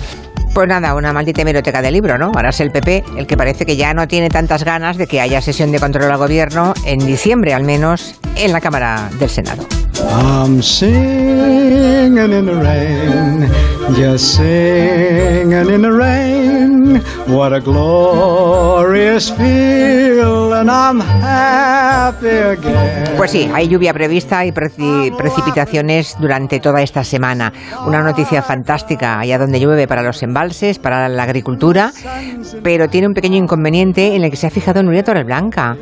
Pues 0.54 0.66
nada, 0.66 0.94
una 0.94 1.12
maldita 1.12 1.42
hemeroteca 1.42 1.80
de 1.80 1.92
libro, 1.92 2.18
¿no? 2.18 2.32
Ahora 2.34 2.48
es 2.48 2.60
el 2.60 2.72
PP 2.72 3.04
el 3.16 3.26
que 3.26 3.36
parece 3.36 3.64
que 3.64 3.76
ya 3.76 3.94
no 3.94 4.08
tiene 4.08 4.30
tantas 4.30 4.64
ganas 4.64 4.96
de 4.96 5.06
que 5.06 5.20
haya 5.20 5.40
sesión 5.40 5.70
de 5.70 5.78
control 5.78 6.10
al 6.10 6.18
gobierno 6.18 6.74
en 6.84 6.98
diciembre, 7.06 7.54
al 7.54 7.62
menos, 7.62 8.16
en 8.36 8.52
la 8.52 8.60
Cámara 8.60 9.10
del 9.20 9.30
Senado. 9.30 9.64
I'm 10.08 10.62
singing 10.62 12.16
in 12.32 12.46
the 12.46 12.54
rain, 12.54 13.50
just 13.94 14.36
singing 14.36 15.68
in 15.70 15.82
the 15.82 15.92
rain. 15.92 17.02
What 17.26 17.52
a 17.52 17.60
glorious 17.60 19.30
feeling, 19.30 20.68
I'm 20.68 21.00
happy 21.00 22.26
again. 22.28 23.16
Pues 23.16 23.30
sí, 23.30 23.48
hay 23.54 23.68
lluvia 23.68 23.92
prevista 23.92 24.44
y 24.44 24.50
preci- 24.52 25.14
precipitaciones 25.16 26.16
durante 26.18 26.58
toda 26.58 26.82
esta 26.82 27.04
semana. 27.04 27.52
Una 27.86 28.02
noticia 28.02 28.42
fantástica 28.42 29.20
allá 29.20 29.38
donde 29.38 29.60
llueve 29.60 29.86
para 29.86 30.02
los 30.02 30.22
embalses, 30.22 30.78
para 30.78 31.08
la 31.08 31.22
agricultura, 31.22 31.92
pero 32.62 32.88
tiene 32.88 33.06
un 33.06 33.14
pequeño 33.14 33.36
inconveniente 33.36 34.16
en 34.16 34.24
el 34.24 34.30
que 34.30 34.36
se 34.36 34.46
ha 34.46 34.50
fijado 34.50 34.82
Nuria 34.82 35.04
Torreblanca. 35.04 35.76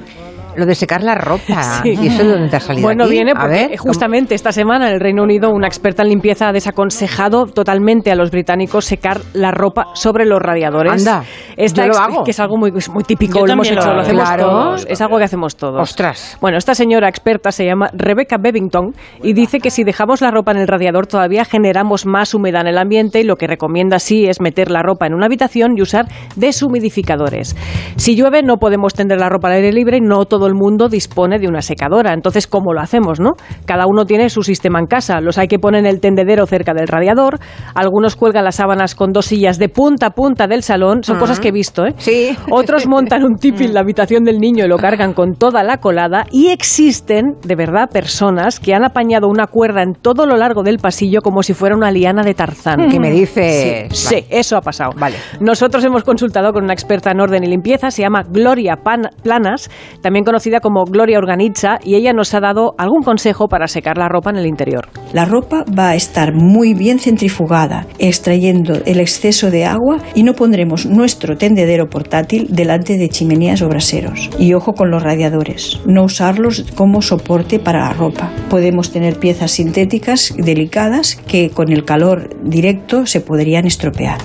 Lo 0.59 0.67
de 0.67 0.75
secar 0.75 1.03
la 1.03 1.15
ropa. 1.15 1.38
Sí. 1.83 1.95
¿Y 2.00 2.07
eso 2.09 2.25
de 2.25 2.31
dónde 2.33 2.49
te 2.49 2.57
ha 2.57 2.61
salido? 2.61 2.83
Bueno, 2.87 3.05
aquí? 3.05 3.12
viene 3.12 3.31
A 3.33 3.35
porque 3.41 3.69
ver, 3.69 3.77
justamente 3.79 4.35
esta 4.35 4.50
semana 4.53 4.88
en 4.88 4.95
el 4.95 5.00
Reino 5.00 5.23
Unido 5.23 5.50
una 5.50 5.67
experta 5.69 6.03
en 6.03 6.09
limpieza 6.09 6.49
ha 6.49 6.53
desaconsejado 6.53 7.47
totalmente 7.47 8.11
a 8.11 8.17
los 8.17 8.31
británicos 8.31 8.85
secar 8.85 9.21
la 9.35 9.50
ropa 9.53 9.87
sobre 9.95 10.25
los 10.27 10.41
radiadores. 10.41 10.93
Anda, 11.07 11.25
Esta 11.57 11.83
yo 11.83 11.88
lo 11.88 11.95
ex- 11.95 12.00
hago. 12.03 12.25
Que 12.25 12.31
es 12.33 12.41
algo 12.41 12.57
muy, 12.57 12.73
muy 12.93 13.05
típico, 13.05 13.41
Yo 13.41 13.47
lo 13.47 13.53
hemos 13.53 13.71
lo 13.71 13.77
hecho, 13.81 13.93
lo, 13.95 14.00
hacemos 14.00 14.25
Claro. 14.25 14.43
todos. 14.45 14.87
Es 14.88 15.00
algo 15.00 15.19
que 15.19 15.25
hacemos 15.25 15.57
todos. 15.57 15.81
Ostras. 15.81 16.37
Bueno, 16.41 16.59
esta 16.59 16.75
señora 16.75 17.09
experta 17.09 17.53
se 17.53 17.65
llama 17.65 17.88
Rebecca 17.93 18.37
Bevington 18.41 18.93
y 19.23 19.33
dice 19.35 19.61
que 19.61 19.71
si 19.71 19.85
dejamos 19.85 20.21
la 20.21 20.31
ropa 20.31 20.50
en 20.53 20.59
el 20.59 20.67
radiador 20.69 21.07
todavía 21.07 21.45
generamos 21.45 22.07
más 22.07 22.35
humedad 22.35 22.62
en 22.62 22.69
el 22.69 22.79
ambiente 22.79 23.21
y 23.21 23.25
lo 23.25 23.37
que 23.37 23.47
recomienda 23.47 23.99
sí 24.00 24.27
es 24.27 24.41
meter 24.41 24.71
la 24.71 24.83
ropa 24.83 25.07
en 25.07 25.15
una 25.15 25.27
habitación 25.27 25.75
y 25.77 25.83
usar 25.83 26.07
deshumidificadores. 26.37 27.55
Si 27.97 28.17
llueve 28.17 28.43
no 28.43 28.57
podemos 28.57 28.95
tender 28.95 29.21
la 29.21 29.29
ropa 29.29 29.49
al 29.49 29.55
aire 29.55 29.73
libre 29.73 29.99
y 29.99 30.00
no 30.00 30.25
todo 30.25 30.48
el 30.49 30.55
mundo 30.55 30.88
dispone 30.88 31.38
de 31.38 31.47
una 31.47 31.62
secadora. 31.62 32.12
Entonces, 32.12 32.47
¿cómo 32.47 32.73
lo 32.73 32.81
hacemos, 32.81 33.21
no? 33.21 33.33
Cada 33.67 33.87
uno 33.87 34.05
tiene 34.05 34.28
su 34.31 34.43
sistema 34.43 34.81
en 34.81 34.87
casa. 34.87 35.21
Los 35.21 35.38
hay 35.38 35.47
que 35.49 35.59
poner 35.59 35.81
en 35.81 35.87
el 35.87 36.00
tendedero 36.00 36.47
cerca 36.47 36.75
del 36.75 36.88
radiador, 36.88 37.38
algunos 37.75 38.17
cuelgan 38.17 38.45
las 38.45 38.57
sábanas 38.57 38.95
con 38.95 39.12
dos 39.12 39.26
sillas 39.26 39.59
de 39.59 39.69
punta 39.69 40.07
a 40.07 40.11
punta 40.11 40.47
del 40.47 40.62
salón, 40.62 41.02
son 41.05 41.19
cosas 41.19 41.38
que 41.40 41.49
he 41.49 41.52
visto, 41.52 41.87
¿eh? 41.87 41.95
Sí. 41.99 42.37
Otros 42.50 42.87
montan 42.87 43.23
un 43.25 43.37
tipi 43.37 43.64
en 43.67 43.75
la 43.75 43.81
habitación 43.81 44.25
del 44.25 44.38
niño 44.38 44.64
y 44.64 44.69
lo 44.69 44.76
cargan 44.78 45.12
con 45.12 45.35
toda 45.35 45.62
la 45.62 45.78
colada. 45.78 46.25
Y 46.33 46.49
existen, 46.49 47.37
de 47.45 47.55
verdad, 47.55 47.90
personas 47.90 48.59
que 48.61 48.75
han 48.75 48.85
apañado 48.85 49.28
una 49.28 49.47
cuerda 49.47 49.83
en 49.83 49.93
todo 49.95 50.26
lo 50.26 50.37
largo 50.37 50.62
del 50.62 50.78
pasillo 50.78 51.21
como 51.23 51.43
si 51.43 51.55
fuera 51.55 51.76
una 51.76 51.90
liana 51.90 52.23
de 52.23 52.35
Tarzán. 52.35 52.88
¿Qué 52.90 52.99
me 52.99 53.11
dices? 53.11 53.88
Sí, 53.90 54.17
sí, 54.17 54.25
eso 54.31 54.57
ha 54.57 54.61
pasado. 54.61 54.93
Vale. 54.99 55.17
Nosotros 55.40 55.85
hemos 55.85 56.05
consultado 56.05 56.52
con 56.52 56.64
una 56.64 56.73
experta 56.73 57.11
en 57.11 57.21
orden 57.21 57.45
y 57.45 57.49
limpieza, 57.49 57.90
se 57.90 58.02
llama 58.02 58.23
Gloria 58.28 58.76
Pan- 58.83 59.11
Planas, 59.23 59.71
también 60.02 60.25
conocida 60.28 60.61
como 60.61 60.85
Gloria 60.85 61.16
Organiza 61.16 61.78
y 61.82 61.94
ella 61.94 62.12
nos 62.12 62.35
ha 62.35 62.40
dado 62.40 62.75
algún 62.76 63.02
consejo 63.02 63.49
para 63.49 63.66
secar 63.66 63.97
la 63.97 64.08
ropa 64.08 64.28
en 64.28 64.37
el 64.37 64.44
interior. 64.44 64.90
La 65.14 65.25
ropa 65.25 65.64
va 65.66 65.88
a 65.88 65.94
estar 65.94 66.35
muy 66.35 66.75
bien 66.75 66.99
centrifugada, 66.99 67.87
extrayendo 67.99 68.75
el 68.85 69.00
exceso 69.00 69.50
de 69.50 69.64
agua 69.64 69.97
y 70.14 70.25
no 70.25 70.35
pondremos 70.35 70.85
nuestro 70.85 71.38
tendedero 71.38 71.88
portátil 71.88 72.49
delante 72.50 72.99
de 72.99 73.08
chimeneas 73.08 73.62
o 73.62 73.68
braseros. 73.70 74.28
Y 74.38 74.52
ojo 74.52 74.75
con 74.75 74.90
los 74.90 75.02
radiadores, 75.02 75.80
no 75.87 76.04
usarlos 76.04 76.66
como 76.75 77.00
soporte 77.00 77.58
para 77.58 77.88
la 77.88 77.94
ropa. 77.94 78.30
Podemos 78.50 78.92
tener 78.92 79.18
piezas 79.18 79.52
sintéticas 79.52 80.35
delicadas 80.37 81.16
que 81.16 81.49
con 81.49 81.73
el 81.73 81.87
calor 81.87 82.28
directo 82.42 83.06
se 83.06 83.23
podrían 83.23 83.64
estropear. 83.64 84.18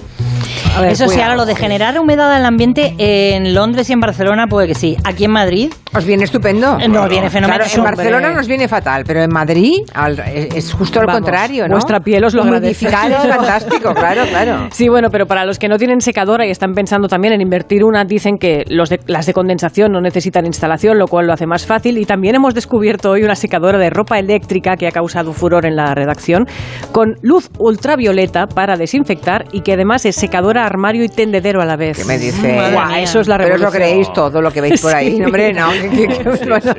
Eso 0.82 1.08
sí, 1.08 1.22
ahora 1.22 1.36
lo 1.36 1.46
de 1.46 1.56
generar 1.56 2.00
humedad 2.00 2.32
en 2.34 2.40
el 2.40 2.46
ambiente 2.46 2.96
en 2.98 3.54
Londres 3.54 3.90
y 3.90 3.94
en 3.94 4.00
Barcelona 4.00 4.48
puede 4.48 4.68
que 4.68 4.76
sí. 4.76 4.98
Aquí 5.04 5.26
en 5.26 5.32
Madrid... 5.32 5.72
¿Os 5.96 6.06
viene 6.06 6.24
estupendo? 6.24 6.78
Nos 6.88 7.10
viene 7.10 7.30
fenomenal. 7.30 7.62
Claro, 7.68 7.76
en 7.76 7.84
Barcelona 7.84 8.32
nos 8.34 8.48
viene 8.48 8.68
fatal, 8.68 9.04
pero 9.06 9.22
en 9.22 9.30
Madrid 9.32 9.78
al- 9.94 10.20
es 10.20 10.74
justo 10.74 11.00
al 11.00 11.06
Vamos, 11.06 11.22
contrario, 11.22 11.68
¿no? 11.68 11.74
Vuestra 11.76 12.00
piel 12.00 12.24
os 12.26 12.34
lo 12.34 12.44
agradece. 12.44 12.88
Es 12.88 12.92
fantástico, 13.36 13.94
claro, 13.94 14.24
claro. 14.28 14.68
Sí, 14.72 14.90
bueno, 14.90 15.10
pero 15.12 15.26
para 15.28 15.46
los 15.46 15.60
que 15.60 15.68
no 15.68 15.78
tienen 15.78 16.02
secadora 16.02 16.46
y 16.48 16.50
están 16.50 16.74
pensando 16.74 17.08
también 17.08 17.34
en 17.34 17.42
invertir 17.42 17.84
una, 17.84 18.06
dicen 18.06 18.38
que 18.38 18.64
los 18.70 18.90
de- 18.90 19.00
las 19.08 19.26
de 19.28 19.34
condensación 19.34 19.92
no 19.92 20.02
necesitan 20.02 20.46
instalación, 20.46 20.98
lo 20.98 21.08
cual 21.08 21.28
lo 21.28 21.34
hace 21.34 21.46
más 21.46 21.66
fácil. 21.66 21.98
Y 21.98 22.06
también 22.06 22.36
hemos 22.36 22.54
descubierto 22.56 23.12
hoy 23.12 23.24
una 23.24 23.36
secadora 23.36 23.78
de 23.78 23.90
ropa 23.90 24.18
eléctrica 24.20 24.76
que 24.78 24.88
ha 24.88 24.92
causado 24.92 25.32
furor 25.34 25.66
en 25.66 25.76
la 25.76 25.94
redacción, 25.94 26.46
con 26.92 27.16
luz 27.22 27.50
ultravioleta 27.60 28.48
para 28.48 28.76
desinfectar 28.78 29.46
y 29.52 29.62
que 29.62 29.74
además 29.74 30.06
es 30.06 30.16
secadora, 30.16 30.66
armario 30.66 31.04
y 31.04 31.10
tendedero 31.10 31.62
a 31.62 31.66
la 31.66 31.76
vez. 31.76 31.98
¿Qué 31.98 32.06
me 32.06 32.18
dice? 32.18 32.72
Guau, 32.72 32.96
eso 32.96 33.20
es 33.20 33.28
la 33.28 33.38
Pero 33.38 33.56
os 33.56 33.62
lo 33.62 33.68
revolución. 33.70 33.72
creéis 33.92 34.14
todo 34.14 34.42
lo 34.42 34.52
que 34.52 34.62
veis 34.62 34.82
por 34.82 34.96
ahí, 34.96 35.12
Sí. 35.14 35.20
¿no, 35.20 35.26
hombre, 35.26 35.54
no. 35.54 35.68
que- 35.96 36.08
que- 36.08 36.18
que- 36.18 36.50
bueno. 36.50 36.74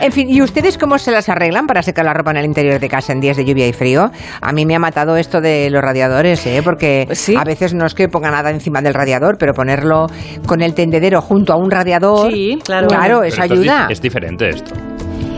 En 0.00 0.12
fin, 0.12 0.28
¿y 0.30 0.42
ustedes 0.42 0.78
cómo 0.78 0.98
se 0.98 1.10
las 1.10 1.28
arreglan 1.28 1.66
para 1.66 1.82
secar 1.82 2.04
la 2.04 2.12
ropa 2.14 2.30
en 2.32 2.38
el 2.38 2.44
interior 2.44 2.78
de 2.80 2.88
casa 2.88 3.12
en 3.12 3.20
días 3.20 3.36
de 3.36 3.44
lluvia 3.44 3.66
y 3.68 3.72
frío? 3.72 4.10
A 4.40 4.52
mí 4.52 4.66
me 4.66 4.74
ha 4.74 4.78
matado 4.78 5.16
esto 5.16 5.40
de 5.40 5.68
los 5.70 5.82
radiadores, 5.82 6.46
¿eh? 6.46 6.60
Porque 6.64 7.06
a 7.36 7.44
veces 7.44 7.74
no 7.74 7.86
es 7.86 7.94
que 7.94 8.08
ponga 8.08 8.30
nada 8.30 8.50
encima 8.50 8.80
del 8.80 8.94
radiador, 8.94 9.36
pero 9.38 9.52
ponerlo 9.54 10.06
con 10.46 10.62
el 10.62 10.74
tendedero 10.74 11.20
junto 11.20 11.52
a 11.52 11.56
un 11.56 11.70
radiador, 11.70 12.30
Sí, 12.32 12.58
claro. 12.64 12.88
claro, 12.88 13.22
eso 13.22 13.42
es 13.42 13.50
ayuda. 13.50 13.86
Es, 13.90 14.00
diferente 14.00 14.48
esto. 14.48 14.72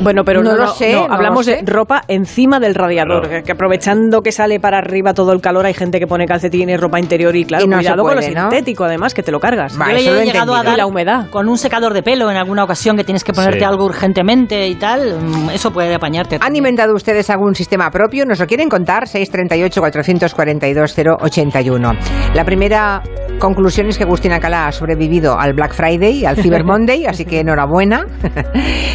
Bueno, 0.01 0.23
pero 0.25 0.43
No 0.43 0.53
no, 0.53 0.57
lo 0.59 0.69
sé, 0.69 0.93
no, 0.93 1.09
no 1.09 1.15
hablamos 1.15 1.47
lo 1.47 1.53
de 1.55 1.63
ropa 1.67 2.03
encima 2.09 2.61
del 2.61 2.75
radiador, 2.75 3.23
Claro. 3.23 3.37
que, 3.39 3.43
que 3.43 3.53
aprovechando 3.53 4.23
que 4.23 4.31
sale 4.33 4.61
para 4.61 4.79
arriba 4.79 5.13
todo 5.13 5.33
el 5.33 5.41
calor, 5.41 5.67
hay 5.67 5.75
gente 5.75 5.99
que 5.99 6.07
pone 6.07 6.25
calcetines, 6.27 6.81
ropa 6.81 7.01
interior 7.01 7.35
y 7.35 7.45
claro, 7.45 7.65
Y 7.65 7.69
cuidado 7.69 8.03
con 8.05 8.15
lo 8.15 8.21
puede, 8.21 8.33
¿no? 8.35 8.43
sintético 8.43 8.85
además, 8.85 9.13
que 9.13 9.23
te 9.25 9.33
lo 9.33 9.41
cargas. 9.41 9.79
Va, 9.81 9.91
Yo 9.91 9.97
eso 9.99 10.17
he 10.21 10.25
llegado 10.25 10.55
a 10.55 10.63
dar 10.63 10.77
la 10.79 10.87
humedad. 10.87 11.29
con 11.31 11.49
un 11.49 11.59
secador 11.59 11.93
de 11.95 12.03
pelo 12.03 12.31
en 12.31 12.37
alguna 12.37 12.63
ocasión 12.65 12.97
que 12.97 13.03
tienes 13.05 13.25
que 13.25 13.33
ponerte 13.33 13.59
Sí. 13.59 13.65
algo 13.65 13.85
urgentemente 13.87 14.69
y 14.69 14.77
tal. 14.77 15.19
mm, 15.21 15.51
Eso 15.51 15.73
puede 15.73 15.93
apañarte. 15.95 16.39
¿Han 16.41 16.55
inventado 16.55 16.95
ustedes 16.95 17.29
algún 17.31 17.55
sistema 17.57 17.91
propio? 17.91 18.25
¿Nos 18.25 18.39
lo 18.39 18.47
quieren 18.47 18.69
contar? 18.69 19.09
638-442-081. 19.09 21.97
La 22.35 22.45
primera 22.45 23.03
conclusión 23.39 23.89
es 23.89 23.97
que 23.99 24.05
Agustín 24.05 24.33
Alcalá 24.33 24.69
ha 24.69 24.73
sobrevivido 24.73 25.39
al 25.39 25.53
Black 25.55 25.75
Friday, 25.75 26.25
al 26.25 26.37
Cyber 26.37 26.65
Monday, 26.69 27.07
así 27.07 27.25
que 27.25 27.41
enhorabuena. 27.41 28.07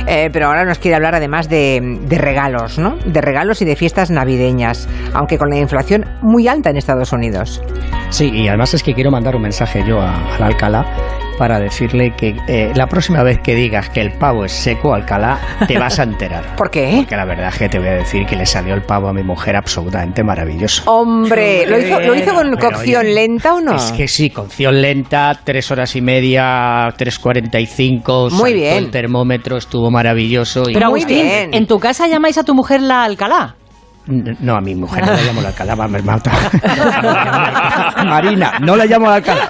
Eh, 0.06 0.30
pero 0.34 0.48
ahora 0.48 0.66
nos 0.66 0.80
quiere 0.80 0.93
hablar 0.96 1.16
además 1.16 1.50
de, 1.50 2.00
de 2.08 2.18
regalos, 2.18 2.78
¿no? 2.80 2.98
De 3.06 3.22
regalos 3.22 3.62
y 3.62 3.66
de 3.66 3.76
fiestas 3.76 4.10
navideñas, 4.12 4.88
aunque 5.14 5.38
con 5.38 5.50
la 5.50 5.58
inflación 5.58 6.06
muy 6.22 6.48
alta 6.48 6.70
en 6.70 6.78
Estados 6.78 7.12
Unidos. 7.14 7.62
Sí, 8.10 8.30
y 8.34 8.48
además 8.48 8.74
es 8.74 8.84
que 8.84 8.94
quiero 8.94 9.12
mandar 9.12 9.36
un 9.36 9.42
mensaje 9.42 9.84
yo 9.88 10.00
a- 10.02 10.36
al 10.36 10.44
Alcalá 10.44 10.86
para 11.38 11.60
decirle 11.60 12.14
que 12.16 12.36
eh, 12.48 12.72
la 12.76 12.88
próxima 12.88 13.24
vez 13.24 13.40
que 13.40 13.56
digas 13.56 13.90
que 13.90 14.02
el 14.02 14.12
pavo 14.14 14.46
es 14.46 14.52
seco, 14.52 14.94
Alcalá, 14.94 15.40
te 15.68 15.78
vas 15.78 16.00
a 16.00 16.04
enterar. 16.04 16.56
¿Por 16.56 16.70
qué? 16.70 16.98
Porque 17.00 17.16
la 17.16 17.26
verdad 17.26 17.50
es 17.50 17.58
que 17.58 17.70
te 17.70 17.80
voy 17.80 17.88
a 17.90 17.94
decir 17.94 18.26
que 18.26 18.36
le 18.36 18.46
salió 18.46 18.74
el 18.74 18.82
pavo 18.84 19.08
a 19.10 19.14
mi 19.14 19.24
mujer 19.24 19.56
absolutamente 19.56 20.24
maravilloso. 20.24 20.84
Hombre, 20.90 21.66
¿lo 21.68 21.78
hizo, 21.80 22.00
¿lo 22.00 22.16
hizo 22.16 22.34
con 22.34 22.52
Pero, 22.56 22.70
cocción 22.72 23.06
oye, 23.06 23.14
lenta 23.14 23.54
o 23.56 23.62
no? 23.62 23.76
Es 23.76 23.92
que 23.92 24.08
sí, 24.08 24.30
cocción 24.30 24.82
lenta, 24.82 25.40
tres 25.44 25.70
horas 25.72 25.96
y 25.96 26.02
media, 26.02 26.88
3.45, 26.98 28.32
Muy 28.32 28.54
bien. 28.54 28.78
el 28.78 28.92
termómetro, 28.92 29.58
estuvo 29.58 29.90
maravilloso. 29.92 30.70
Y 30.70 30.74
Pero 30.74 30.90
Muy 30.90 31.02
Agustín, 31.02 31.24
bien. 31.24 31.54
¿en 31.54 31.68
tu 31.68 31.80
casa 31.80 32.08
llamáis 32.08 32.38
a 32.38 32.44
tu 32.44 32.54
mujer 32.54 32.82
la 32.82 33.04
Alcalá? 33.04 33.56
No, 34.06 34.56
a 34.56 34.62
mi 34.62 34.76
mujer 34.76 35.06
no 35.06 35.14
la 35.14 35.22
llamo 35.22 35.42
la 35.42 35.48
Alcalá, 35.50 35.76
va, 35.76 35.88
me 35.88 36.02
mata. 36.02 36.32
Marina, 38.06 38.54
no 38.62 38.76
la 38.76 38.86
llamo 38.86 39.08
la 39.08 39.16
Alcalá. 39.16 39.50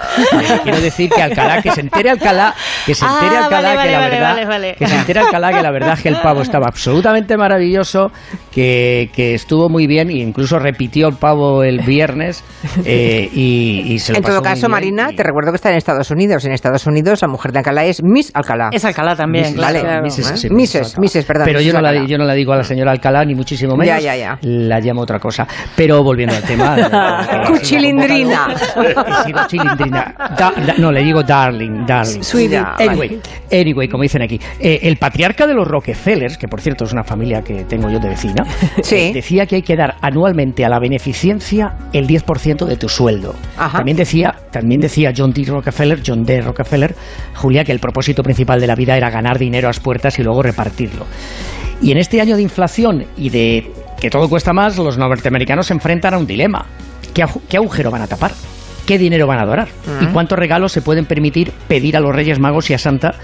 Quiero 0.62 0.80
decir 0.80 1.10
que 1.10 1.22
Alcalá, 1.22 1.60
que 1.62 1.70
se 1.72 1.80
entere 1.80 2.10
Alcalá, 2.10 2.54
que 2.86 2.94
se 2.94 3.04
entere 3.04 3.36
Ah, 3.36 3.44
Alcalá 3.44 3.74
vale, 3.74 3.90
que 3.90 3.92
la 3.96 4.08
verdad, 4.08 4.48
vale, 4.48 4.74
que 4.78 4.86
se 4.86 4.96
entere 4.96 5.20
Alcalá 5.20 5.52
que 5.52 5.62
la 5.62 5.70
verdad 5.70 5.92
es 5.94 6.02
que 6.02 6.08
el 6.08 6.16
pavo 6.20 6.42
estaba 6.42 6.66
absolutamente 6.68 7.36
maravilloso, 7.36 8.10
que, 8.52 9.10
que 9.14 9.34
estuvo 9.34 9.68
muy 9.68 9.86
bien 9.86 10.10
e 10.10 10.18
incluso 10.18 10.58
repitió 10.58 11.08
el 11.08 11.16
pavo 11.16 11.62
el 11.64 11.80
viernes 11.80 12.44
eh, 12.84 13.28
y, 13.32 13.82
y 13.94 13.98
se 13.98 14.12
lo 14.12 14.18
En 14.18 14.22
pasó 14.22 14.34
todo 14.34 14.42
muy 14.42 14.50
caso, 14.50 14.60
bien 14.62 14.70
Marina, 14.70 15.08
y- 15.12 15.16
te 15.16 15.22
recuerdo 15.22 15.50
que 15.52 15.56
está 15.56 15.70
en 15.70 15.76
Estados 15.76 16.10
Unidos. 16.10 16.44
En 16.44 16.52
Estados 16.52 16.86
Unidos, 16.86 17.22
la 17.22 17.28
mujer 17.28 17.52
de 17.52 17.58
Alcalá 17.58 17.84
es 17.84 18.02
Miss 18.02 18.30
Alcalá. 18.34 18.68
Es 18.72 18.84
Alcalá 18.84 19.16
también, 19.16 19.46
Mrs. 19.46 19.54
claro. 19.54 19.82
Vale, 19.82 20.02
Mrs. 20.02 20.18
¿eh? 20.30 20.36
sí. 20.36 20.48
Mrs., 20.50 21.24
perdón, 21.24 21.44
Pero 21.46 21.60
yo 21.60 21.72
no, 21.72 21.80
la, 21.80 22.06
yo 22.06 22.18
no 22.18 22.24
la 22.24 22.34
digo 22.34 22.52
a 22.52 22.56
la 22.58 22.64
señora 22.64 22.92
Alcalá, 22.92 23.24
ni 23.24 23.34
muchísimo 23.34 23.76
menos. 23.76 23.86
Ya, 24.02 24.14
ya, 24.14 24.16
ya. 24.16 24.38
La 24.44 24.80
llamo 24.80 25.02
otra 25.02 25.18
cosa. 25.18 25.46
Pero 25.76 26.02
volviendo 26.02 26.34
al 26.34 26.42
tema. 26.42 26.76
eh, 27.32 27.46
Cuchilindrina. 27.48 28.48
He 28.52 29.24
sido 29.26 29.46
chilindrina. 29.48 30.14
Da- 30.38 30.52
da- 30.66 30.74
no, 30.78 30.92
le 30.92 31.02
digo 31.02 31.22
darling, 31.22 31.86
darling. 31.86 32.22
Sweetie. 32.22 32.58
Anyway, 32.78 33.20
anyway, 33.50 33.88
como 33.88 34.02
dicen 34.02 34.22
aquí. 34.22 34.38
eh, 34.60 34.80
el 34.82 34.96
patriarca 34.96 35.46
de 35.46 35.54
los 35.54 35.66
Rockefellers, 35.66 36.36
que 36.38 36.48
por 36.48 36.60
cierto 36.60 36.84
es 36.84 36.92
una 36.92 37.04
familia 37.04 37.42
que 37.42 37.64
tengo 37.64 37.88
yo 37.90 37.98
de 37.98 38.08
vecina, 38.10 38.44
Sí. 38.82 38.96
eh, 38.96 39.10
decía 39.14 39.46
que 39.46 39.56
hay 39.56 39.62
que 39.62 39.76
dar 39.76 39.96
anualmente 40.00 40.64
a 40.64 40.68
la 40.68 40.78
beneficencia 40.78 41.74
el 41.92 42.06
10% 42.06 42.66
de 42.66 42.76
tu 42.76 42.88
sueldo. 42.88 43.34
Ajá. 43.56 43.78
También 43.78 43.96
decía, 43.96 44.34
también 44.50 44.80
decía 44.80 45.12
John 45.16 45.32
D. 45.32 45.44
Rockefeller, 45.44 46.00
John 46.06 46.24
D. 46.24 46.40
Rockefeller, 46.42 46.94
Julia, 47.34 47.64
que 47.64 47.72
el 47.72 47.78
propósito 47.80 48.22
principal 48.22 48.60
de 48.60 48.66
la 48.66 48.74
vida 48.74 48.96
era 48.96 49.10
ganar 49.10 49.38
dinero 49.38 49.68
a 49.68 49.70
las 49.70 49.80
puertas 49.80 50.18
y 50.18 50.22
luego 50.22 50.42
repartirlo. 50.42 51.06
Y 51.82 51.92
en 51.92 51.98
este 51.98 52.20
año 52.20 52.36
de 52.36 52.42
inflación 52.42 53.04
y 53.16 53.30
de 53.30 53.70
que 54.04 54.10
todo 54.10 54.28
cuesta 54.28 54.52
más, 54.52 54.76
los 54.76 54.98
norteamericanos 54.98 55.68
se 55.68 55.72
enfrentan 55.72 56.12
a 56.12 56.18
un 56.18 56.26
dilema. 56.26 56.66
¿Qué, 57.14 57.56
agujero 57.56 57.90
van 57.90 58.02
a 58.02 58.06
tapar? 58.06 58.32
¿Qué 58.84 58.98
dinero 58.98 59.26
van 59.26 59.38
a 59.38 59.46
donar? 59.46 59.68
¿Y 60.02 60.04
cuántos 60.08 60.38
regalos 60.38 60.72
se 60.72 60.82
pueden 60.82 61.06
permitir 61.06 61.52
pedir 61.68 61.96
a 61.96 62.00
los 62.00 62.14
Reyes 62.14 62.38
Magos 62.38 62.68
y 62.68 62.74
a 62.74 62.78
Santa 62.78 63.14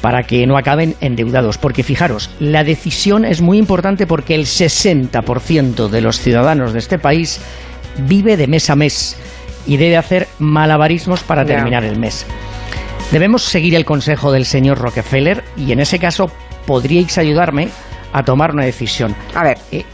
para 0.00 0.22
que 0.22 0.46
no 0.46 0.56
acaben 0.56 0.96
endeudados? 1.02 1.58
Porque 1.58 1.82
fijaros, 1.82 2.30
la 2.40 2.64
decisión 2.64 3.26
es 3.26 3.42
muy 3.42 3.58
importante 3.58 4.06
porque 4.06 4.34
el 4.34 4.46
60% 4.46 5.88
de 5.90 6.00
los 6.00 6.18
ciudadanos 6.18 6.72
de 6.72 6.78
este 6.78 6.98
país 6.98 7.38
vive 7.98 8.38
de 8.38 8.46
mes 8.46 8.70
a 8.70 8.74
mes 8.74 9.18
y 9.66 9.76
debe 9.76 9.98
hacer 9.98 10.28
malabarismos 10.38 11.22
para 11.24 11.44
terminar 11.44 11.84
el 11.84 11.98
mes. 11.98 12.24
Debemos 13.10 13.42
seguir 13.42 13.74
el 13.74 13.84
consejo 13.84 14.32
del 14.32 14.46
señor 14.46 14.78
Rockefeller 14.78 15.44
y 15.58 15.72
en 15.72 15.80
ese 15.80 15.98
caso 15.98 16.30
podríais 16.64 17.18
ayudarme 17.18 17.68
a 18.14 18.22
tomar 18.22 18.52
una 18.52 18.64
decisión. 18.64 19.14
A 19.34 19.42
ver, 19.42 19.58
Eh, 19.70 19.84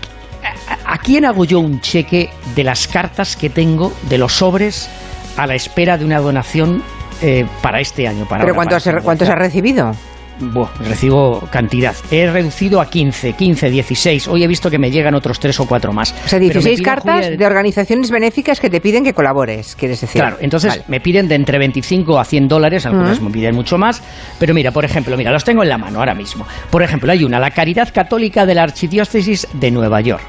¿a, 0.87 0.99
quién 0.99 1.25
hago 1.25 1.45
yo 1.45 1.61
un 1.61 1.81
cheque 1.81 2.31
de 2.55 2.65
las 2.65 2.89
cartas 2.89 3.37
que 3.37 3.51
tengo 3.51 3.93
de 4.09 4.19
los 4.19 4.33
sobres 4.33 4.89
a 5.37 5.47
la 5.47 5.55
espera 5.55 5.97
de 5.99 6.05
una 6.05 6.19
donación 6.19 6.83
eh, 7.23 7.47
para 7.63 7.81
este 7.81 8.07
año? 8.09 8.27
Para 8.29 8.45
¿pero 8.45 8.55
ahora, 8.55 8.69
cuántos, 9.03 9.25
para- 9.25 9.33
has 9.33 9.39
recibido? 9.39 9.95
Buah, 10.41 10.69
recibo 10.79 11.41
cantidad. 11.51 11.97
He 12.13 12.31
reducido 12.31 12.81
a 12.81 12.89
15, 12.89 13.33
15, 13.33 13.71
16. 13.71 14.29
Hoy 14.29 14.45
he 14.45 14.47
visto 14.47 14.71
que 14.71 14.79
me 14.79 14.89
llegan 14.89 15.15
otros 15.17 15.41
3 15.41 15.59
o 15.59 15.67
4 15.67 15.93
más. 15.93 16.13
O 16.13 16.29
sea, 16.29 16.39
Pero 16.39 16.41
me 16.41 16.53
16 16.53 16.79
piden, 16.79 16.85
cartas 16.85 17.25
Julia, 17.25 17.37
de 17.37 17.47
organizaciones 17.47 18.11
benéficas 18.13 18.61
que 18.61 18.71
te 18.71 18.81
piden 18.81 19.03
que 19.03 19.15
colabores, 19.15 19.75
quieres 19.75 20.01
decir. 20.01 20.21
Claro, 20.21 20.37
entonces 20.41 20.71
Vale. 20.71 20.85
me 20.87 21.01
piden 21.01 21.27
de 21.27 21.35
entre 21.35 21.59
25 21.59 22.21
a 22.21 22.25
100 22.25 22.47
dólares, 22.47 22.87
algunas 22.87 23.21
me 23.21 23.31
piden 23.31 23.57
mucho 23.57 23.79
más, 23.79 24.01
pero 24.39 24.55
mira, 24.55 24.71
por 24.71 24.85
ejemplo, 24.85 25.17
mira, 25.17 25.33
los 25.33 25.43
tengo 25.43 25.65
en 25.65 25.71
la 25.71 25.79
mano 25.79 25.99
ahora 25.99 26.15
mismo. 26.15 26.47
Por 26.71 26.85
ejemplo, 26.85 27.11
hay 27.11 27.25
una, 27.25 27.41
la 27.41 27.51
Caridad 27.51 27.93
Católica 27.93 28.47
de 28.47 28.55
la 28.55 28.63
Archidiócesis 28.63 29.49
de 29.55 29.73
Nueva 29.73 30.01
York. 30.03 30.23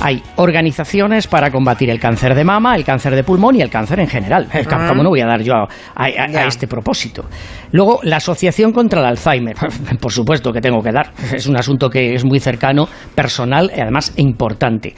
Hay 0.00 0.22
organizaciones 0.36 1.26
para 1.26 1.50
combatir 1.50 1.90
el 1.90 1.98
cáncer 2.00 2.34
de 2.34 2.44
mama, 2.44 2.74
el 2.76 2.84
cáncer 2.84 3.14
de 3.14 3.24
pulmón 3.24 3.56
y 3.56 3.62
el 3.62 3.70
cáncer 3.70 4.00
en 4.00 4.08
general. 4.08 4.48
Ah. 4.52 4.86
¿Cómo 4.88 5.02
no 5.02 5.08
voy 5.10 5.20
a 5.20 5.26
dar 5.26 5.42
yo 5.42 5.54
a, 5.54 5.62
a- 5.62 6.04
a- 6.04 6.04
a 6.24 6.28
Ya. 6.28 6.44
este 6.46 6.66
propósito? 6.66 7.24
Luego, 7.72 8.00
la 8.02 8.16
Asociación 8.16 8.72
contra 8.72 9.00
el 9.00 9.06
Alzheimer. 9.06 9.56
Por 10.00 10.12
supuesto 10.12 10.52
que 10.52 10.60
tengo 10.60 10.82
que 10.82 10.92
dar. 10.92 11.12
Es 11.32 11.46
un 11.46 11.56
asunto 11.56 11.88
que 11.90 12.14
es 12.14 12.24
muy 12.24 12.40
cercano, 12.40 12.88
personal 13.14 13.70
y 13.76 13.80
además 13.80 14.12
importante. 14.16 14.94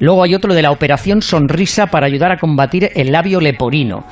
Luego 0.00 0.24
hay 0.24 0.34
otro 0.34 0.52
de 0.52 0.60
la 0.60 0.72
Operación 0.72 1.22
Sonrisa 1.22 1.86
para 1.86 2.06
ayudar 2.06 2.32
a 2.32 2.36
combatir 2.36 2.90
el 2.94 3.12
labio 3.12 3.40
leporino. 3.40 4.04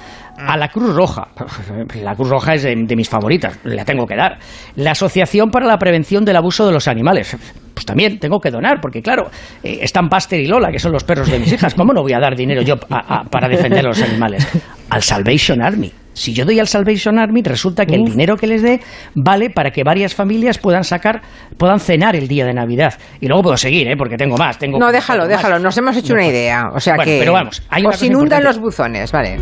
A 0.49 0.57
la 0.57 0.69
Cruz 0.69 0.95
Roja. 0.95 1.29
La 2.03 2.15
Cruz 2.15 2.29
Roja 2.29 2.55
es 2.55 2.63
de, 2.63 2.75
de 2.75 2.97
mis 2.97 3.09
favoritas, 3.09 3.59
la 3.65 3.85
tengo 3.85 4.07
que 4.07 4.17
dar. 4.17 4.39
La 4.77 4.93
Asociación 4.93 5.51
para 5.51 5.67
la 5.67 5.79
Prevención 5.79 6.25
del 6.25 6.37
Abuso 6.37 6.67
de 6.67 6.73
los 6.73 6.89
Animales. 6.89 7.37
Pues 7.75 7.87
también 7.87 8.19
tengo 8.19 8.39
que 8.41 8.51
donar, 8.51 8.81
porque 8.81 9.03
claro, 9.03 9.31
eh, 9.63 9.79
están 9.81 10.09
Paster 10.09 10.41
y 10.41 10.47
Lola, 10.47 10.71
que 10.71 10.79
son 10.79 10.93
los 10.93 11.05
perros 11.05 11.31
de 11.31 11.39
mis 11.39 11.53
hijas. 11.53 11.75
¿Cómo 11.75 11.93
no 11.93 12.03
voy 12.03 12.13
a 12.13 12.19
dar 12.21 12.37
dinero 12.37 12.63
yo 12.63 12.77
para 12.77 13.49
defender 13.49 13.85
a 13.85 13.89
los 13.89 14.03
animales? 14.03 14.47
Al 14.91 15.03
Salvation 15.03 15.63
Army. 15.63 15.91
Si 16.13 16.33
yo 16.35 16.45
doy 16.45 16.59
al 16.61 16.69
Salvation 16.69 17.19
Army, 17.19 17.43
resulta 17.43 17.87
que 17.87 17.95
el 17.95 18.05
dinero 18.05 18.37
que 18.37 18.47
les 18.47 18.63
dé 18.63 18.81
vale 19.15 19.51
para 19.51 19.71
que 19.71 19.83
varias 19.85 20.15
familias 20.15 20.59
puedan 20.59 20.85
sacar, 20.85 21.23
puedan 21.57 21.81
cenar 21.81 22.17
el 22.17 22.29
día 22.29 22.45
de 22.45 22.53
Navidad. 22.55 22.95
Y 23.21 23.27
luego 23.29 23.43
puedo 23.43 23.57
seguir, 23.57 23.89
¿eh? 23.89 23.97
porque 23.97 24.17
tengo 24.17 24.37
más. 24.37 24.59
Tengo 24.59 24.79
No, 24.79 24.93
déjalo, 24.93 25.21
más. 25.21 25.29
déjalo. 25.29 25.59
Nos 25.59 25.77
hemos 25.79 25.97
hecho 25.97 26.13
una 26.15 26.27
idea. 26.27 26.71
O 26.75 26.81
sea 26.81 26.97
Bueno, 26.97 27.11
que. 27.11 27.19
pero 27.19 27.33
vamos, 27.33 27.63
hay 27.71 27.85
os 27.87 28.03
inundan 28.03 28.45
los 28.45 28.59
buzones, 28.59 29.11
vale. 29.13 29.39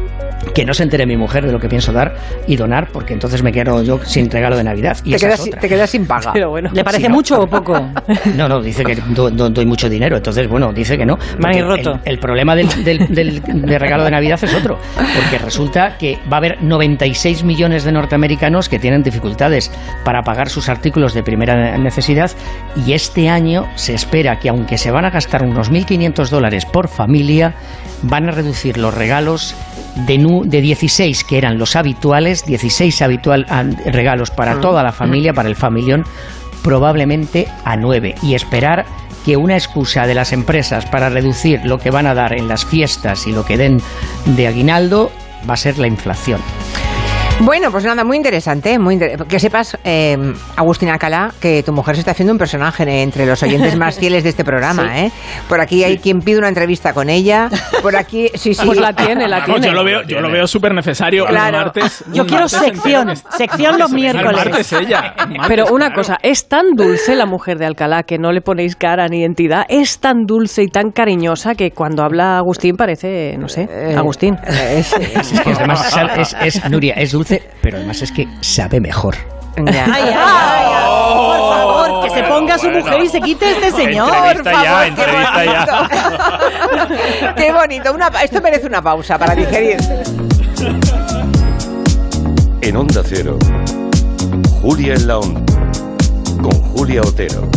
Que 0.54 0.64
no 0.64 0.72
se 0.72 0.82
entere 0.84 1.04
mi 1.06 1.16
mujer 1.16 1.44
de 1.44 1.52
lo 1.52 1.58
que 1.60 1.68
pienso 1.68 1.92
dar 1.92 2.14
y 2.46 2.56
donar, 2.56 2.88
porque 2.92 3.12
entonces 3.14 3.42
me 3.42 3.52
quedo 3.52 3.82
yo 3.82 4.00
sin 4.04 4.30
regalo 4.30 4.56
de 4.56 4.64
Navidad. 4.64 4.96
Y 5.04 5.10
Te 5.10 5.16
esa 5.16 5.26
quedas, 5.26 5.38
es 5.40 5.44
sin- 5.44 5.52
otra. 5.52 5.60
te 5.60 5.68
quedas 5.68 5.90
sin 5.90 6.06
paga. 6.06 6.32
Pero 6.32 6.50
bueno. 6.50 6.70
¿Le 6.72 6.82
parece 6.84 7.08
no. 7.08 7.14
mucho 7.16 7.40
o 7.42 7.46
poco? 7.46 7.78
No, 8.36 8.48
no, 8.48 8.60
dice 8.62 8.84
que 8.84 8.94
do- 8.96 9.30
do- 9.30 9.50
doy 9.50 9.66
mucho 9.66 9.88
dinero, 9.88 10.16
entonces, 10.16 10.48
bueno, 10.48 10.72
dice 10.72 10.96
que 10.96 11.04
no. 11.04 11.18
Roto. 11.40 11.94
El, 12.04 12.12
el 12.12 12.18
problema 12.18 12.54
del, 12.54 12.68
del- 12.84 13.06
del- 13.14 13.42
de 13.42 13.78
regalo 13.78 14.04
de 14.04 14.10
Navidad 14.10 14.38
es 14.42 14.54
otro, 14.54 14.78
porque 14.94 15.38
resulta 15.38 15.96
que 15.98 16.18
va 16.32 16.36
a 16.36 16.38
haber 16.38 16.59
96 16.62 17.44
millones 17.44 17.84
de 17.84 17.92
norteamericanos 17.92 18.68
que 18.68 18.78
tienen 18.78 19.02
dificultades 19.02 19.70
para 20.04 20.22
pagar 20.22 20.48
sus 20.48 20.68
artículos 20.68 21.14
de 21.14 21.22
primera 21.22 21.76
necesidad 21.78 22.30
y 22.86 22.92
este 22.92 23.28
año 23.28 23.66
se 23.76 23.94
espera 23.94 24.38
que, 24.38 24.48
aunque 24.48 24.78
se 24.78 24.90
van 24.90 25.04
a 25.04 25.10
gastar 25.10 25.42
unos 25.42 25.70
1.500 25.70 26.28
dólares 26.28 26.66
por 26.66 26.88
familia, 26.88 27.54
van 28.02 28.28
a 28.28 28.32
reducir 28.32 28.78
los 28.78 28.94
regalos 28.94 29.54
de, 30.06 30.18
nu- 30.18 30.44
de 30.44 30.60
16 30.60 31.24
que 31.24 31.38
eran 31.38 31.58
los 31.58 31.76
habituales, 31.76 32.44
16 32.46 33.02
habitual, 33.02 33.46
ah, 33.48 33.64
regalos 33.86 34.30
para 34.30 34.60
toda 34.60 34.82
la 34.82 34.92
familia, 34.92 35.32
para 35.34 35.48
el 35.48 35.56
familión, 35.56 36.04
probablemente 36.62 37.48
a 37.64 37.76
9 37.76 38.14
y 38.22 38.34
esperar 38.34 38.84
que 39.24 39.36
una 39.36 39.54
excusa 39.54 40.06
de 40.06 40.14
las 40.14 40.32
empresas 40.32 40.86
para 40.86 41.10
reducir 41.10 41.60
lo 41.64 41.78
que 41.78 41.90
van 41.90 42.06
a 42.06 42.14
dar 42.14 42.32
en 42.32 42.48
las 42.48 42.64
fiestas 42.64 43.26
y 43.26 43.32
lo 43.32 43.44
que 43.44 43.56
den 43.58 43.80
de 44.24 44.46
aguinaldo 44.46 45.10
va 45.48 45.54
a 45.54 45.56
ser 45.56 45.78
la 45.78 45.86
inflación. 45.86 46.40
Bueno, 47.42 47.70
pues 47.70 47.84
nada, 47.84 48.04
muy 48.04 48.18
interesante. 48.18 48.78
Muy 48.78 48.94
inter- 48.94 49.24
Que 49.26 49.40
sepas, 49.40 49.76
eh, 49.82 50.16
Agustina 50.56 50.92
Alcalá, 50.92 51.32
que 51.40 51.62
tu 51.62 51.72
mujer 51.72 51.94
se 51.96 52.00
está 52.00 52.10
haciendo 52.10 52.32
un 52.32 52.38
personaje 52.38 52.82
entre 53.02 53.24
los 53.24 53.42
oyentes 53.42 53.76
más 53.76 53.98
fieles 53.98 54.22
de 54.24 54.28
este 54.30 54.44
programa. 54.44 54.98
¿eh? 55.06 55.10
Por 55.48 55.58
aquí 55.60 55.82
hay 55.82 55.96
quien 55.98 56.20
pide 56.20 56.38
una 56.38 56.48
entrevista 56.48 56.92
con 56.92 57.08
ella. 57.08 57.48
Por 57.82 57.96
aquí, 57.96 58.28
sí, 58.34 58.52
sí. 58.52 58.66
Pues 58.66 58.78
la 58.78 58.92
tiene, 58.92 59.26
la 59.26 59.40
Vamos, 59.40 59.56
tiene. 59.60 59.66
yo 59.68 59.72
lo 59.72 59.84
veo, 59.84 60.02
yo 60.02 60.20
lo 60.20 60.30
veo 60.30 60.46
súper 60.46 60.74
necesario. 60.74 61.24
Claro. 61.26 61.56
Un 61.58 61.64
martes, 61.64 62.04
Yo 62.12 62.22
un 62.22 62.28
quiero 62.28 62.42
martes 62.44 62.60
sección, 62.60 63.08
entero 63.08 63.28
que- 63.30 63.36
sección 63.38 63.78
los 63.78 63.90
miércoles. 64.00 64.32
martes 64.36 64.72
ella. 64.74 65.14
martes, 65.16 65.38
Pero 65.48 65.64
una 65.72 65.86
claro. 65.86 65.94
cosa, 65.94 66.18
es 66.22 66.46
tan 66.46 66.72
dulce 66.76 67.14
la 67.16 67.24
mujer 67.24 67.56
de 67.58 67.64
Alcalá 67.66 68.02
que 68.02 68.18
no 68.18 68.32
le 68.32 68.42
ponéis 68.42 68.76
cara 68.76 69.08
ni 69.08 69.24
entidad, 69.24 69.64
es 69.70 69.98
tan 69.98 70.26
dulce 70.26 70.62
y 70.62 70.68
tan 70.68 70.90
cariñosa 70.90 71.54
que 71.54 71.70
cuando 71.70 72.02
habla 72.02 72.36
Agustín 72.36 72.76
parece, 72.76 73.36
no 73.38 73.48
sé, 73.48 73.66
Eh, 73.70 73.94
Agustín. 73.96 74.34
eh. 74.46 74.80
Es 74.80 75.40
que 75.40 75.52
además 75.52 75.96
es, 76.18 76.36
es- 76.56 76.70
Nuria, 76.70 76.94
es 76.96 77.12
dulce, 77.12 77.29
pero 77.62 77.76
además 77.78 78.02
es 78.02 78.12
que 78.12 78.28
sabe 78.40 78.80
mejor. 78.80 79.16
Ya. 79.56 79.84
Ay, 79.84 80.02
ay, 80.04 80.14
ay, 80.16 80.66
ay, 80.74 81.38
por 81.38 81.56
favor, 81.56 82.04
que 82.04 82.10
se 82.14 82.22
ponga 82.22 82.58
su 82.58 82.70
mujer 82.70 83.02
y 83.02 83.08
se 83.08 83.20
quite 83.20 83.50
este 83.50 83.70
señor. 83.72 84.08
Entrevista 84.14 84.62
ya, 84.62 84.86
entrevista 84.86 85.44
ya. 85.44 87.34
Qué 87.36 87.52
bonito. 87.52 87.92
Una 87.92 88.08
esto 88.22 88.40
merece 88.40 88.66
una 88.66 88.80
pausa 88.80 89.18
para 89.18 89.34
digerir. 89.34 89.78
En 92.62 92.76
Onda 92.76 93.02
Cero, 93.04 93.38
Julia 94.62 94.94
en 94.94 95.06
la 95.06 95.18
Onda, 95.18 95.40
con 96.40 96.52
Julia 96.52 97.02
Otero. 97.02 97.48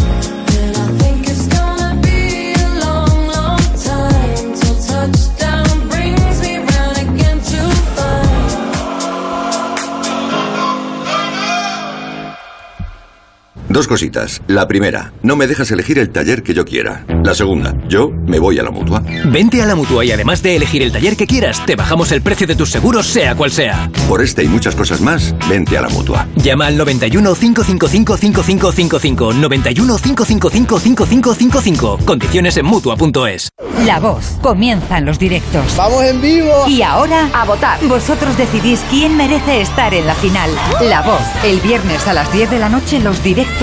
Dos 13.73 13.87
cositas. 13.87 14.39
La 14.45 14.67
primera, 14.67 15.13
no 15.23 15.35
me 15.35 15.47
dejas 15.47 15.71
elegir 15.71 15.97
el 15.97 16.11
taller 16.11 16.43
que 16.43 16.53
yo 16.53 16.63
quiera. 16.63 17.03
La 17.23 17.33
segunda, 17.33 17.73
yo 17.87 18.11
me 18.11 18.37
voy 18.37 18.59
a 18.59 18.63
la 18.63 18.69
mutua. 18.69 19.01
Vente 19.25 19.63
a 19.63 19.65
la 19.65 19.73
mutua 19.73 20.05
y 20.05 20.11
además 20.11 20.43
de 20.43 20.55
elegir 20.55 20.83
el 20.83 20.91
taller 20.91 21.17
que 21.17 21.25
quieras, 21.25 21.65
te 21.65 21.75
bajamos 21.75 22.11
el 22.11 22.21
precio 22.21 22.45
de 22.45 22.55
tus 22.55 22.69
seguros, 22.69 23.07
sea 23.07 23.33
cual 23.33 23.49
sea. 23.49 23.89
Por 24.07 24.21
este 24.21 24.43
y 24.43 24.47
muchas 24.47 24.75
cosas 24.75 25.01
más, 25.01 25.33
vente 25.49 25.75
a 25.75 25.81
la 25.81 25.89
mutua. 25.89 26.27
Llama 26.35 26.67
al 26.67 26.77
91 26.77 27.33
555 27.33 28.17
5555. 28.17 29.33
91 29.33 29.97
555 29.97 30.79
5555. 30.79 32.05
Condiciones 32.05 32.55
en 32.57 32.67
mutua.es. 32.67 33.49
La 33.87 33.99
voz. 33.99 34.37
Comienzan 34.43 35.03
los 35.03 35.17
directos. 35.17 35.75
¡Vamos 35.75 36.03
en 36.03 36.21
vivo! 36.21 36.67
Y 36.67 36.83
ahora, 36.83 37.27
a 37.33 37.43
votar. 37.45 37.79
Vosotros 37.87 38.37
decidís 38.37 38.81
quién 38.91 39.17
merece 39.17 39.61
estar 39.61 39.95
en 39.95 40.05
la 40.05 40.13
final. 40.13 40.51
La 40.83 41.01
voz. 41.01 41.23
El 41.43 41.59
viernes 41.59 42.07
a 42.07 42.13
las 42.13 42.31
10 42.31 42.51
de 42.51 42.59
la 42.59 42.69
noche, 42.69 42.99
los 42.99 43.23
directos 43.23 43.62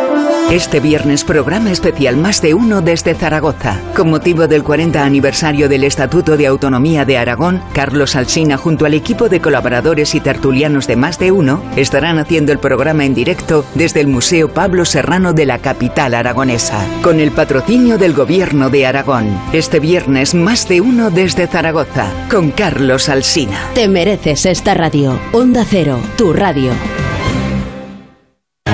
Este 0.51 0.81
viernes 0.81 1.23
programa 1.23 1.71
especial 1.71 2.17
Más 2.17 2.41
de 2.41 2.53
Uno 2.53 2.81
desde 2.81 3.15
Zaragoza. 3.15 3.79
Con 3.95 4.09
motivo 4.09 4.49
del 4.49 4.63
40 4.63 5.01
aniversario 5.01 5.69
del 5.69 5.85
Estatuto 5.85 6.35
de 6.35 6.45
Autonomía 6.45 7.05
de 7.05 7.17
Aragón, 7.17 7.63
Carlos 7.71 8.17
Alsina 8.17 8.57
junto 8.57 8.85
al 8.85 8.93
equipo 8.93 9.29
de 9.29 9.39
colaboradores 9.39 10.13
y 10.13 10.19
tertulianos 10.19 10.87
de 10.87 10.97
Más 10.97 11.17
de 11.19 11.31
Uno 11.31 11.63
estarán 11.77 12.19
haciendo 12.19 12.51
el 12.51 12.59
programa 12.59 13.05
en 13.05 13.13
directo 13.13 13.63
desde 13.75 14.01
el 14.01 14.07
Museo 14.07 14.49
Pablo 14.53 14.83
Serrano 14.83 15.31
de 15.31 15.45
la 15.45 15.59
capital 15.59 16.13
aragonesa, 16.13 16.85
con 17.01 17.21
el 17.21 17.31
patrocinio 17.31 17.97
del 17.97 18.11
Gobierno 18.11 18.69
de 18.69 18.85
Aragón. 18.85 19.29
Este 19.53 19.79
viernes 19.79 20.35
Más 20.35 20.67
de 20.67 20.81
Uno 20.81 21.11
desde 21.11 21.47
Zaragoza, 21.47 22.11
con 22.29 22.51
Carlos 22.51 23.07
Alsina. 23.07 23.69
Te 23.73 23.87
mereces 23.87 24.45
esta 24.45 24.73
radio. 24.73 25.17
Onda 25.31 25.63
Cero, 25.65 26.01
tu 26.17 26.33
radio. 26.33 26.73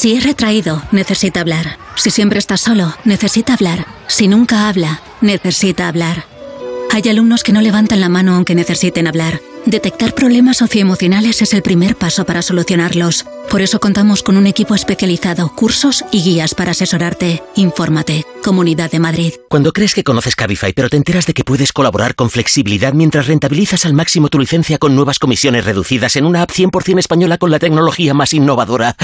Si 0.00 0.14
es 0.14 0.24
retraído, 0.24 0.82
necesita 0.92 1.42
hablar. 1.42 1.76
Si 1.94 2.10
siempre 2.10 2.38
está 2.38 2.56
solo, 2.56 2.96
necesita 3.04 3.52
hablar. 3.52 3.84
Si 4.08 4.28
nunca 4.28 4.66
habla, 4.70 5.02
necesita 5.20 5.88
hablar. 5.88 6.24
Hay 6.90 7.06
alumnos 7.10 7.42
que 7.42 7.52
no 7.52 7.60
levantan 7.60 8.00
la 8.00 8.08
mano 8.08 8.34
aunque 8.34 8.54
necesiten 8.54 9.06
hablar. 9.06 9.42
Detectar 9.66 10.14
problemas 10.14 10.56
socioemocionales 10.56 11.42
es 11.42 11.52
el 11.52 11.60
primer 11.60 11.96
paso 11.96 12.24
para 12.24 12.40
solucionarlos. 12.40 13.26
Por 13.50 13.60
eso 13.60 13.78
contamos 13.78 14.22
con 14.22 14.38
un 14.38 14.46
equipo 14.46 14.74
especializado, 14.74 15.54
cursos 15.54 16.02
y 16.10 16.22
guías 16.22 16.54
para 16.54 16.70
asesorarte. 16.70 17.42
Infórmate. 17.56 18.24
Comunidad 18.42 18.90
de 18.90 19.00
Madrid. 19.00 19.34
Cuando 19.50 19.74
crees 19.74 19.92
que 19.92 20.02
conoces 20.02 20.34
Cabify, 20.34 20.72
pero 20.72 20.88
te 20.88 20.96
enteras 20.96 21.26
de 21.26 21.34
que 21.34 21.44
puedes 21.44 21.74
colaborar 21.74 22.14
con 22.14 22.30
flexibilidad 22.30 22.94
mientras 22.94 23.26
rentabilizas 23.26 23.84
al 23.84 23.92
máximo 23.92 24.30
tu 24.30 24.38
licencia 24.38 24.78
con 24.78 24.96
nuevas 24.96 25.18
comisiones 25.18 25.66
reducidas 25.66 26.16
en 26.16 26.24
una 26.24 26.40
app 26.40 26.52
100% 26.52 26.98
española 26.98 27.36
con 27.36 27.50
la 27.50 27.58
tecnología 27.58 28.14
más 28.14 28.32
innovadora. 28.32 28.96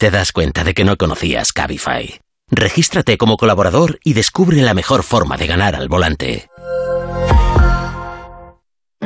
Te 0.00 0.10
das 0.10 0.32
cuenta 0.32 0.64
de 0.64 0.72
que 0.72 0.82
no 0.82 0.96
conocías 0.96 1.52
Cabify. 1.52 2.22
Regístrate 2.50 3.18
como 3.18 3.36
colaborador 3.36 4.00
y 4.02 4.14
descubre 4.14 4.62
la 4.62 4.72
mejor 4.72 5.02
forma 5.02 5.36
de 5.36 5.46
ganar 5.46 5.76
al 5.76 5.90
volante. 5.90 6.48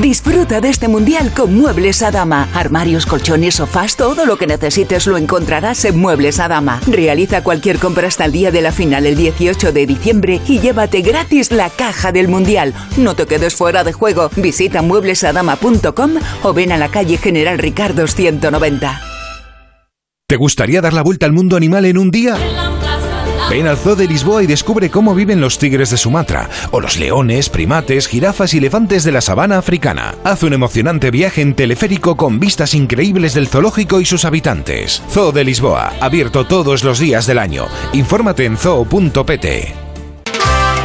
Disfruta 0.00 0.60
de 0.60 0.68
este 0.68 0.86
mundial 0.86 1.32
con 1.34 1.54
Muebles 1.54 2.02
a 2.02 2.12
Dama. 2.12 2.48
Armarios, 2.54 3.04
colchones, 3.04 3.56
sofás, 3.56 3.96
todo 3.96 4.26
lo 4.26 4.36
que 4.36 4.46
necesites 4.46 5.08
lo 5.08 5.16
encontrarás 5.16 5.84
en 5.84 5.98
Muebles 5.98 6.38
a 6.38 6.46
Dama. 6.46 6.80
Realiza 6.86 7.42
cualquier 7.42 7.80
compra 7.80 8.06
hasta 8.06 8.24
el 8.24 8.30
día 8.30 8.52
de 8.52 8.62
la 8.62 8.70
final 8.70 9.06
el 9.06 9.16
18 9.16 9.72
de 9.72 9.86
diciembre 9.86 10.40
y 10.46 10.60
llévate 10.60 11.02
gratis 11.02 11.50
la 11.50 11.68
caja 11.68 12.12
del 12.12 12.28
mundial. 12.28 12.74
No 12.96 13.16
te 13.16 13.26
quedes 13.26 13.56
fuera 13.56 13.82
de 13.82 13.92
juego. 13.92 14.30
Visita 14.36 14.82
mueblesadama.com 14.82 16.12
o 16.44 16.52
ven 16.54 16.70
a 16.70 16.78
la 16.78 16.90
calle 16.90 17.18
General 17.18 17.58
Ricardo 17.58 18.06
190. 18.06 19.00
¿Te 20.28 20.36
gustaría 20.36 20.80
dar 20.80 20.92
la 20.92 21.02
vuelta 21.02 21.26
al 21.26 21.32
mundo 21.32 21.56
animal 21.56 21.86
en 21.86 21.98
un 21.98 22.12
día? 22.12 22.36
Ven 23.50 23.66
al 23.66 23.78
Zoo 23.78 23.96
de 23.96 24.06
Lisboa 24.06 24.42
y 24.42 24.46
descubre 24.46 24.90
cómo 24.90 25.14
viven 25.14 25.40
los 25.40 25.58
tigres 25.58 25.88
de 25.90 25.96
Sumatra, 25.96 26.50
o 26.70 26.80
los 26.80 26.98
leones, 26.98 27.48
primates, 27.48 28.06
jirafas 28.06 28.52
y 28.52 28.58
elefantes 28.58 29.04
de 29.04 29.12
la 29.12 29.22
sabana 29.22 29.56
africana. 29.56 30.14
Haz 30.22 30.42
un 30.42 30.52
emocionante 30.52 31.10
viaje 31.10 31.40
en 31.40 31.54
teleférico 31.54 32.14
con 32.16 32.38
vistas 32.38 32.74
increíbles 32.74 33.32
del 33.32 33.48
zoológico 33.48 34.00
y 34.00 34.04
sus 34.04 34.26
habitantes. 34.26 35.02
Zoo 35.10 35.32
de 35.32 35.44
Lisboa, 35.44 35.94
abierto 36.00 36.46
todos 36.46 36.84
los 36.84 36.98
días 36.98 37.26
del 37.26 37.38
año. 37.38 37.66
Infórmate 37.94 38.44
en 38.44 38.58
zoo.pt. 38.58 39.87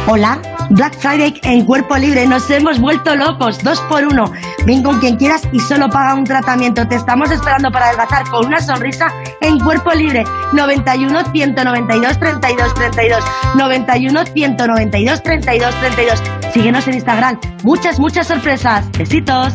Hola, 0.06 0.38
Black 0.68 0.98
Friday 0.98 1.40
en 1.44 1.64
Cuerpo 1.64 1.96
Libre, 1.96 2.26
nos 2.26 2.50
hemos 2.50 2.78
vuelto 2.78 3.16
locos, 3.16 3.58
dos 3.64 3.80
por 3.88 4.04
uno. 4.04 4.30
Ven 4.66 4.82
con 4.82 5.00
quien 5.00 5.16
quieras 5.16 5.48
y 5.50 5.58
solo 5.60 5.88
paga 5.88 6.14
un 6.14 6.24
tratamiento. 6.24 6.86
Te 6.86 6.96
estamos 6.96 7.30
esperando 7.30 7.70
para 7.70 7.86
adelgazar 7.86 8.28
con 8.28 8.44
una 8.44 8.60
sonrisa 8.60 9.10
en 9.40 9.58
Cuerpo 9.60 9.92
Libre. 9.92 10.24
91 10.52 11.32
192 11.32 12.18
32 12.18 12.74
32. 12.74 13.24
91 13.56 14.26
192 14.26 15.22
32 15.22 15.74
32. 15.80 16.22
Síguenos 16.52 16.86
en 16.86 16.94
Instagram. 16.94 17.40
Muchas, 17.62 17.98
muchas 17.98 18.26
sorpresas. 18.26 18.90
Besitos. 18.98 19.54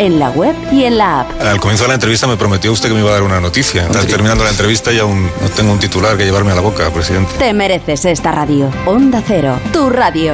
en 0.01 0.17
la 0.19 0.31
web 0.31 0.55
y 0.71 0.83
en 0.85 0.97
la 0.97 1.21
app. 1.21 1.41
Al 1.41 1.59
comienzo 1.59 1.83
de 1.83 1.89
la 1.89 1.93
entrevista 1.93 2.25
me 2.25 2.35
prometió 2.35 2.71
usted 2.71 2.89
que 2.89 2.95
me 2.95 3.01
iba 3.01 3.11
a 3.11 3.13
dar 3.13 3.21
una 3.21 3.39
noticia. 3.39 3.87
Terminando 3.87 4.43
la 4.43 4.49
entrevista 4.49 4.91
y 4.91 4.97
aún 4.97 5.29
no 5.41 5.49
tengo 5.49 5.71
un 5.71 5.79
titular 5.79 6.17
que 6.17 6.25
llevarme 6.25 6.51
a 6.51 6.55
la 6.55 6.61
boca, 6.61 6.89
presidente. 6.91 7.31
Te 7.37 7.53
mereces 7.53 8.05
esta 8.05 8.31
radio. 8.31 8.71
Onda 8.87 9.21
Cero, 9.25 9.59
tu 9.71 9.91
radio. 9.91 10.33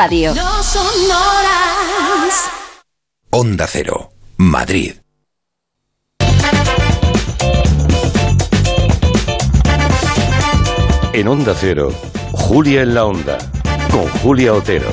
No 0.00 0.62
son 0.62 1.10
horas. 1.10 2.48
Onda 3.28 3.66
Cero, 3.66 4.10
Madrid. 4.38 4.94
En 11.12 11.28
Onda 11.28 11.54
Cero, 11.54 11.92
Julia 12.32 12.80
en 12.80 12.94
la 12.94 13.04
Onda, 13.04 13.36
con 13.90 14.08
Julia 14.22 14.54
Otero. 14.54 14.88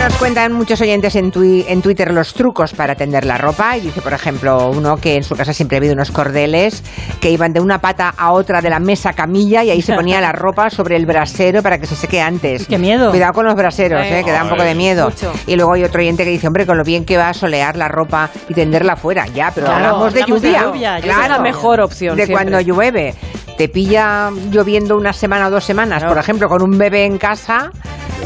Nos 0.00 0.14
cuentan 0.16 0.52
muchos 0.54 0.80
oyentes 0.80 1.14
en, 1.14 1.30
tui- 1.30 1.64
en 1.68 1.82
Twitter 1.82 2.10
los 2.10 2.32
trucos 2.32 2.72
para 2.72 2.94
tender 2.94 3.26
la 3.26 3.36
ropa. 3.36 3.76
Y 3.76 3.82
dice, 3.82 4.00
por 4.00 4.14
ejemplo, 4.14 4.70
uno 4.70 4.96
que 4.96 5.16
en 5.16 5.22
su 5.22 5.36
casa 5.36 5.52
siempre 5.52 5.76
ha 5.76 5.78
habido 5.78 5.92
unos 5.92 6.10
cordeles 6.10 6.82
que 7.20 7.30
iban 7.30 7.52
de 7.52 7.60
una 7.60 7.80
pata 7.82 8.14
a 8.16 8.32
otra 8.32 8.62
de 8.62 8.70
la 8.70 8.78
mesa 8.80 9.12
camilla 9.12 9.62
y 9.62 9.70
ahí 9.70 9.82
se 9.82 9.94
ponía 9.94 10.20
la 10.22 10.32
ropa 10.32 10.70
sobre 10.70 10.96
el 10.96 11.04
brasero 11.04 11.62
para 11.62 11.78
que 11.78 11.86
se 11.86 11.96
seque 11.96 12.18
antes. 12.20 12.66
¡Qué 12.66 12.78
miedo! 12.78 13.10
Cuidado 13.10 13.34
con 13.34 13.44
los 13.44 13.54
braseros, 13.54 14.00
Eh, 14.06 14.20
eh, 14.20 14.24
que 14.24 14.32
da 14.32 14.42
un 14.44 14.48
poco 14.48 14.62
de 14.62 14.74
miedo. 14.74 15.10
mucho. 15.10 15.32
Y 15.46 15.56
luego 15.56 15.74
hay 15.74 15.84
otro 15.84 16.00
oyente 16.00 16.24
que 16.24 16.30
dice, 16.30 16.46
hombre, 16.46 16.64
con 16.66 16.78
lo 16.78 16.84
bien 16.84 17.04
que 17.04 17.18
va 17.18 17.28
a 17.28 17.34
solear 17.34 17.76
la 17.76 17.88
ropa 17.88 18.30
y 18.48 18.54
tenderla 18.54 18.96
fuera. 18.96 19.26
Ya, 19.26 19.52
pero 19.54 19.66
Claro, 19.66 19.84
hablamos 19.86 20.14
de 20.14 20.22
hablamos 20.22 20.42
de 20.42 20.48
lluvia. 20.48 20.64
lluvia, 20.64 20.98
esa 20.98 21.22
es 21.24 21.28
la 21.28 21.38
mejor 21.40 21.80
opción 21.80 22.16
De 22.16 22.24
siempre. 22.24 22.46
cuando 22.50 22.60
llueve. 22.62 23.14
Te 23.58 23.68
pilla 23.68 24.30
lloviendo 24.50 24.96
una 24.96 25.12
semana 25.12 25.48
o 25.48 25.50
dos 25.50 25.64
semanas, 25.64 26.02
por 26.04 26.16
ejemplo, 26.16 26.48
con 26.48 26.62
un 26.62 26.78
bebé 26.78 27.04
en 27.04 27.18
casa. 27.18 27.70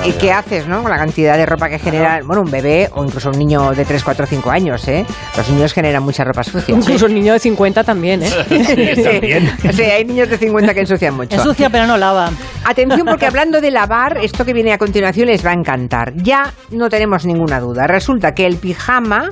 ¿Y 0.04 0.12
qué 0.12 0.32
haces, 0.32 0.66
no? 0.66 0.82
Con 0.82 0.90
la 0.90 0.98
cantidad 0.98 1.36
de 1.36 1.46
ropa 1.46 1.68
que 1.68 1.78
genera, 1.78 2.20
bueno, 2.24 2.42
un 2.42 2.50
bebé 2.50 2.88
o 2.92 3.04
incluso 3.04 3.30
un 3.30 3.38
niño 3.38 3.72
de 3.72 3.84
3, 3.84 4.02
4, 4.02 4.26
5 4.26 4.50
años, 4.50 4.86
¿eh? 4.88 5.06
Los 5.36 5.48
niños 5.50 5.72
generan 5.72 6.02
mucha 6.02 6.24
ropa 6.24 6.42
sucia. 6.42 6.74
Incluso 6.74 7.06
el 7.06 7.14
niño 7.14 7.32
de 7.32 7.38
50 7.38 7.84
también, 7.84 8.22
¿eh? 8.22 8.30
Sí, 8.48 9.72
sí, 9.72 9.82
hay 9.82 10.04
niños 10.04 10.28
de 10.28 10.36
50 10.36 10.74
que 10.74 10.80
ensucian 10.80 11.14
mucho. 11.14 11.36
Ensucia 11.36 11.70
pero 11.70 11.86
no 11.86 11.96
lava. 11.96 12.30
Atención 12.64 13.06
porque 13.06 13.26
hablando 13.34 13.60
de 13.60 13.70
lavar, 13.70 14.18
esto 14.22 14.44
que 14.44 14.52
viene 14.52 14.72
a 14.72 14.78
continuación 14.78 15.28
les 15.28 15.44
va 15.44 15.50
a 15.50 15.54
encantar. 15.54 16.12
Ya 16.16 16.52
no 16.70 16.88
tenemos 16.88 17.24
ninguna 17.24 17.60
duda. 17.60 17.86
Resulta 17.86 18.32
que 18.32 18.46
el 18.46 18.56
pijama 18.56 19.30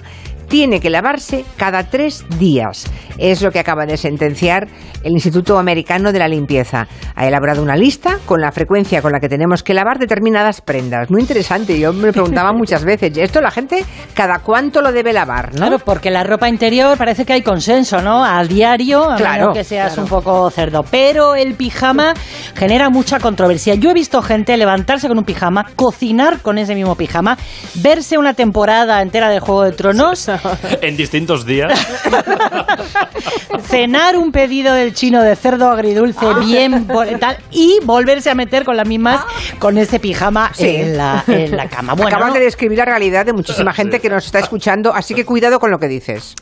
tiene 0.53 0.81
que 0.81 0.91
lavarse 0.91 1.47
cada 1.57 1.85
tres 1.85 2.27
días. 2.39 2.85
Es 3.17 3.41
lo 3.41 3.51
que 3.51 3.59
acaba 3.59 3.87
de 3.87 3.97
sentenciar 3.97 4.69
el 5.03 5.13
Instituto 5.13 5.59
Americano 5.59 6.13
de 6.13 6.19
la 6.19 6.29
Limpieza. 6.29 6.87
Ha 7.15 7.27
elaborado 7.27 7.63
una 7.63 7.75
lista 7.75 8.19
con 8.27 8.43
la 8.43 8.53
frecuencia 8.53 9.01
con 9.01 9.13
la 9.13 9.19
que 9.19 9.31
tenemos 9.31 9.63
que 9.63 9.73
lavar 9.73 9.99
determinadas 9.99 10.61
prendas. 10.61 11.11
Muy 11.11 11.23
interesante. 11.23 11.81
Yo 11.81 11.95
me 11.95 12.13
preguntaba 12.13 12.53
muchas 12.57 12.85
veces, 12.85 13.17
¿esto 13.17 13.41
la 13.41 13.51
gente 13.51 13.83
cada 14.13 14.41
cuánto 14.41 14.83
lo 14.83 14.93
debe 14.93 15.15
lavar? 15.15 15.55
¿no? 15.55 15.69
Claro, 15.69 15.79
porque 15.79 16.11
la 16.11 16.23
ropa 16.23 16.51
interior 16.51 16.99
parece 16.99 17.25
que 17.25 17.33
hay 17.33 17.43
consenso, 17.43 18.03
¿no? 18.03 18.23
A 18.23 18.45
diario, 18.45 19.11
a 19.11 19.17
Claro, 19.17 19.41
menos 19.41 19.57
que 19.57 19.65
seas 19.65 19.95
claro. 19.95 20.03
un 20.03 20.09
poco 20.11 20.51
cerdo. 20.51 20.85
Pero 20.91 21.35
el 21.35 21.55
pijama 21.55 22.13
genera 22.55 22.91
mucha 22.91 23.21
controversia. 23.21 23.75
Yo 23.77 23.89
he 23.89 23.95
visto 23.95 24.21
gente 24.21 24.55
levantarse 24.59 25.09
con 25.09 25.17
un 25.17 25.25
pijama, 25.25 25.65
cocinar 25.77 26.41
con 26.41 26.59
ese 26.59 26.75
mismo 26.75 26.95
pijama, 26.95 27.39
verse 27.77 28.19
una 28.19 28.35
temporada 28.35 29.01
entera 29.01 29.31
de 29.31 29.41
Juego 29.41 29.63
de 29.63 29.73
Tronos 29.73 30.29
en 30.83 30.97
distintos 30.97 31.45
días. 31.47 31.73
Cenar 33.69 34.17
un 34.17 34.33
pedido 34.33 34.75
del 34.75 34.95
chino 34.95 35.23
de 35.23 35.37
cerdo 35.37 35.71
agridulce 35.71 36.19
Ah. 36.27 36.39
bien 36.45 36.87
bo- 36.87 37.05
tal 37.19 37.37
y 37.51 37.79
volverse 37.85 38.31
a 38.31 38.35
meter 38.35 38.65
con 38.65 38.77
las 38.77 38.87
mismas 38.87 39.21
con 39.59 39.79
ese 39.79 39.99
pijama 40.01 40.53
en, 40.59 40.97
la, 40.97 41.25
en 41.27 41.57
la 41.57 41.69
cama. 41.69 41.95
Bueno, 41.95 42.09
Acabas 42.09 42.29
¿no? 42.29 42.35
de 42.35 42.41
describir 42.41 42.79
la 42.79 42.85
realidad 42.85 43.25
de 43.27 43.33
muchísima 43.33 43.73
gente 43.73 44.01
que 44.01 44.09
nos 44.09 44.25
está 44.27 44.39
escuchando, 44.39 44.95
así 44.95 45.15
que 45.15 45.25
cuidado 45.25 45.59
con 45.59 45.71
lo 45.71 45.79
que 45.79 45.89
dices. 45.89 46.35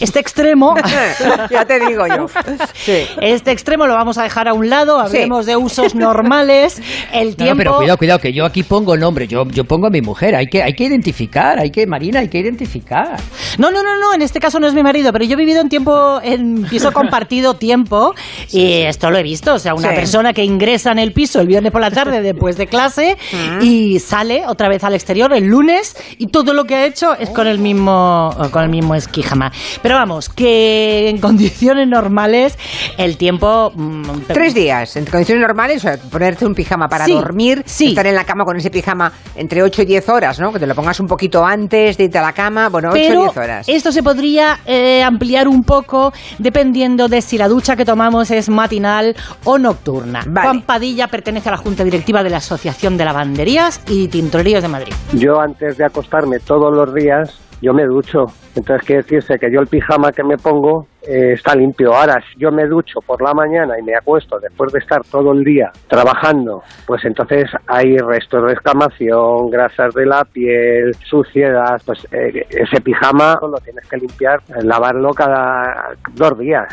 este 0.00 0.18
extremo 0.20 0.74
ya 1.50 1.64
te 1.64 1.80
digo 1.80 2.06
yo. 2.06 2.26
Sí. 2.74 3.04
Este 3.20 3.50
extremo 3.52 3.86
lo 3.86 3.94
vamos 3.94 4.18
a 4.18 4.22
dejar 4.22 4.48
a 4.48 4.54
un 4.54 4.68
lado, 4.70 4.98
hablemos 5.00 5.46
de 5.46 5.56
usos 5.56 5.94
normales, 5.94 6.80
el 7.12 7.30
No, 7.30 7.36
tiempo... 7.36 7.52
no, 7.52 7.56
pero 7.58 7.76
cuidado, 7.76 7.98
cuidado, 7.98 8.18
que 8.20 8.32
yo 8.32 8.44
aquí 8.44 8.62
pongo 8.62 8.96
nombre, 8.96 9.26
yo, 9.26 9.46
yo 9.48 9.64
pongo 9.64 9.86
a 9.86 9.90
mi 9.90 10.00
mujer, 10.00 10.34
hay 10.34 10.46
que, 10.46 10.62
hay 10.62 10.74
que 10.74 10.84
identificar, 10.84 11.58
hay 11.58 11.70
que, 11.70 11.86
Marina, 11.86 12.20
hay 12.20 12.28
que 12.28 12.38
identificar. 12.38 13.16
No, 13.56 13.70
no, 13.70 13.82
no, 13.82 13.96
no, 13.98 14.14
en 14.14 14.22
este 14.22 14.40
caso 14.40 14.60
no 14.60 14.66
es 14.66 14.74
mi 14.74 14.82
marido, 14.82 15.12
pero 15.12 15.24
yo 15.24 15.32
he 15.34 15.36
vivido 15.36 15.60
en 15.60 15.68
tiempo, 15.68 16.20
en 16.22 16.64
piso 16.68 16.92
compartido 16.92 17.54
tiempo, 17.54 18.14
y 18.52 18.82
esto 18.82 19.10
lo 19.10 19.18
he 19.18 19.22
visto, 19.22 19.54
o 19.54 19.58
sea, 19.58 19.74
una 19.74 19.90
Sí. 19.90 19.94
persona 19.96 20.32
que 20.32 20.44
ingresa 20.44 20.92
en 20.92 20.98
el 20.98 21.12
piso 21.12 21.40
el 21.40 21.46
viernes 21.46 21.72
por 21.72 21.80
la 21.80 21.90
tarde 21.90 22.20
después 22.22 22.56
de 22.56 22.66
clase 22.66 23.16
y 23.62 23.98
sale 24.00 24.44
otra 24.46 24.68
vez 24.68 24.84
al 24.84 24.94
exterior 24.94 25.32
el 25.32 25.44
lunes 25.46 25.96
y 26.18 26.26
todo 26.28 26.52
lo 26.54 26.64
que 26.64 26.74
ha 26.74 26.84
hecho 26.86 27.14
es 27.18 27.30
con 27.30 27.46
el 27.46 27.58
mismo, 27.58 28.34
con 28.50 28.62
el 28.64 28.68
mismo 28.68 28.94
esquijama. 28.94 29.52
Pero 29.82 29.94
vamos, 29.96 30.28
que 30.28 31.08
en 31.08 31.18
condiciones 31.20 31.88
normales 31.88 32.58
el 32.96 33.16
tiempo... 33.16 33.72
mm, 33.74 34.02
Tres 34.28 34.54
días, 34.54 34.96
en 34.96 35.06
condiciones 35.06 35.40
normales, 35.42 35.78
o 35.78 35.80
sea, 35.80 35.96
ponerte 35.98 36.44
un 36.46 36.54
pijama 36.54 36.88
para 36.88 37.06
dormir, 37.14 37.62
estar 37.88 38.06
en 38.06 38.14
la 38.14 38.24
cama 38.24 38.44
con 38.44 38.56
ese 38.56 38.70
pijama 38.70 39.12
entre 39.36 39.62
8 39.62 39.82
y 39.82 39.84
10 39.86 40.08
horas, 40.08 40.38
¿no? 40.38 40.52
Que 40.52 40.58
te 40.58 40.66
lo 40.66 40.74
pongas 40.74 41.00
un 41.00 41.06
poquito 41.06 41.44
antes 41.44 41.96
de 41.96 42.04
irte 42.04 42.18
a 42.18 42.22
la 42.22 42.32
cama, 42.32 42.68
bueno, 42.68 42.90
8 42.92 42.98
o 43.00 43.08
Pero 43.08 43.20
10 43.22 43.36
horas. 43.38 43.68
esto 43.68 43.92
se 43.92 44.02
podría 44.02 44.58
eh, 44.66 45.02
ampliar 45.02 45.48
un 45.48 45.64
poco 45.64 46.12
dependiendo 46.38 47.08
de 47.08 47.22
si 47.22 47.38
la 47.38 47.48
ducha 47.48 47.76
que 47.76 47.84
tomamos 47.84 48.30
es 48.30 48.48
matinal 48.48 49.16
o 49.44 49.58
nocturna. 49.58 50.22
Juan 50.22 50.62
Padilla 50.62 51.08
pertenece 51.08 51.48
a 51.48 51.52
la 51.52 51.58
Junta 51.58 51.84
Directiva 51.84 52.22
de 52.22 52.30
la 52.30 52.38
Asociación 52.38 52.96
de 52.96 53.04
Lavanderías 53.04 53.80
y 53.88 54.08
Tintorerías 54.08 54.62
de 54.62 54.68
Madrid. 54.68 54.92
Yo 55.12 55.40
antes 55.40 55.76
de 55.76 55.84
acostarme 55.84 56.38
todos 56.38 56.74
los 56.74 56.94
días, 56.94 57.38
yo 57.60 57.72
me 57.72 57.84
ducho. 57.84 58.24
Entonces 58.54 58.86
quiere 58.86 59.02
decirse 59.02 59.38
que 59.38 59.50
yo 59.52 59.60
el 59.60 59.66
pijama 59.66 60.12
que 60.12 60.22
me 60.24 60.36
pongo 60.36 60.86
eh, 61.02 61.32
está 61.32 61.54
limpio. 61.54 61.94
Ahora, 61.94 62.20
si 62.32 62.40
yo 62.40 62.50
me 62.50 62.66
ducho 62.66 63.00
por 63.06 63.22
la 63.22 63.32
mañana 63.32 63.74
y 63.78 63.82
me 63.82 63.94
acuesto 63.96 64.38
después 64.38 64.72
de 64.72 64.78
estar 64.80 65.00
todo 65.10 65.32
el 65.32 65.44
día 65.44 65.70
trabajando, 65.88 66.62
pues 66.86 67.04
entonces 67.04 67.44
hay 67.66 67.96
restos 67.98 68.46
de 68.46 68.52
escamación, 68.52 69.50
grasas 69.50 69.94
de 69.94 70.06
la 70.06 70.24
piel, 70.24 70.94
suciedad. 71.08 71.80
Pues 71.84 72.06
eh, 72.12 72.46
ese 72.50 72.80
pijama 72.80 73.38
lo 73.42 73.58
tienes 73.58 73.86
que 73.88 73.96
limpiar, 73.96 74.40
eh, 74.48 74.64
lavarlo 74.64 75.10
cada 75.10 75.94
dos 76.14 76.38
días. 76.38 76.66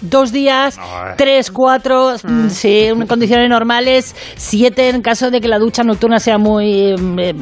Dos 0.00 0.32
días, 0.32 0.80
tres, 1.18 1.50
cuatro, 1.50 2.12
mm, 2.24 2.48
sí, 2.48 2.86
en 2.86 3.06
condiciones 3.06 3.50
normales, 3.50 4.16
siete 4.34 4.88
en 4.88 5.02
caso 5.02 5.30
de 5.30 5.42
que 5.42 5.48
la 5.48 5.58
ducha 5.58 5.82
nocturna 5.82 6.18
sea 6.18 6.38
muy... 6.38 6.94
eh, 7.18 7.34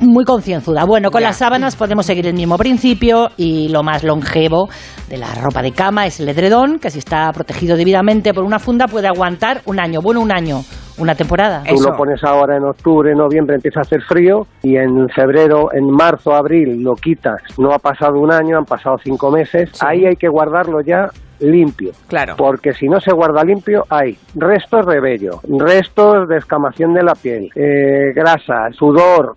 muy 0.00 0.24
concienzuda. 0.24 0.84
Bueno, 0.84 1.10
con 1.10 1.20
Ya. 1.20 1.28
las 1.28 1.36
sábanas 1.38 1.76
podemos 1.76 2.06
seguir 2.06 2.26
el 2.26 2.34
mismo 2.34 2.56
principio 2.56 3.28
y 3.36 3.68
lo 3.68 3.82
más 3.82 4.04
longevo 4.04 4.68
de 5.08 5.16
la 5.18 5.34
ropa 5.34 5.62
de 5.62 5.72
cama 5.72 6.06
es 6.06 6.20
el 6.20 6.28
edredón, 6.28 6.78
que 6.78 6.90
si 6.90 6.98
está 6.98 7.30
protegido 7.32 7.76
debidamente 7.76 8.32
por 8.34 8.44
una 8.44 8.58
funda 8.58 8.86
puede 8.86 9.08
aguantar 9.08 9.62
un 9.66 9.80
año. 9.80 10.00
Bueno, 10.00 10.20
un 10.20 10.30
año, 10.30 10.60
una 10.98 11.14
temporada. 11.14 11.62
Tú 11.64 11.82
lo 11.82 11.96
pones 11.96 12.22
ahora 12.24 12.56
en 12.56 12.64
octubre, 12.64 13.14
noviembre 13.14 13.56
empieza 13.56 13.80
a 13.80 13.82
hacer 13.82 14.02
frío 14.02 14.46
y 14.62 14.76
en 14.76 15.08
febrero, 15.08 15.70
en 15.72 15.90
marzo, 15.90 16.34
abril 16.34 16.82
lo 16.82 16.94
quitas. 16.94 17.40
No 17.58 17.72
ha 17.72 17.78
pasado 17.78 18.20
un 18.20 18.32
año, 18.32 18.58
han 18.58 18.64
pasado 18.64 18.96
cinco 19.02 19.30
meses. 19.30 19.70
Ahí 19.82 20.06
hay 20.06 20.16
que 20.16 20.28
guardarlo 20.28 20.80
ya 20.80 21.08
limpio. 21.40 21.92
Claro. 22.08 22.34
Porque 22.36 22.72
si 22.72 22.86
no 22.88 23.00
se 23.00 23.12
guarda 23.12 23.44
limpio, 23.44 23.84
hay 23.90 24.16
restos 24.34 24.86
de 24.86 25.00
vello, 25.00 25.40
restos 25.58 26.28
de 26.28 26.36
escamación 26.36 26.92
de 26.94 27.02
la 27.04 27.14
piel, 27.14 27.48
eh, 27.54 28.12
grasa, 28.14 28.68
sudor. 28.72 29.36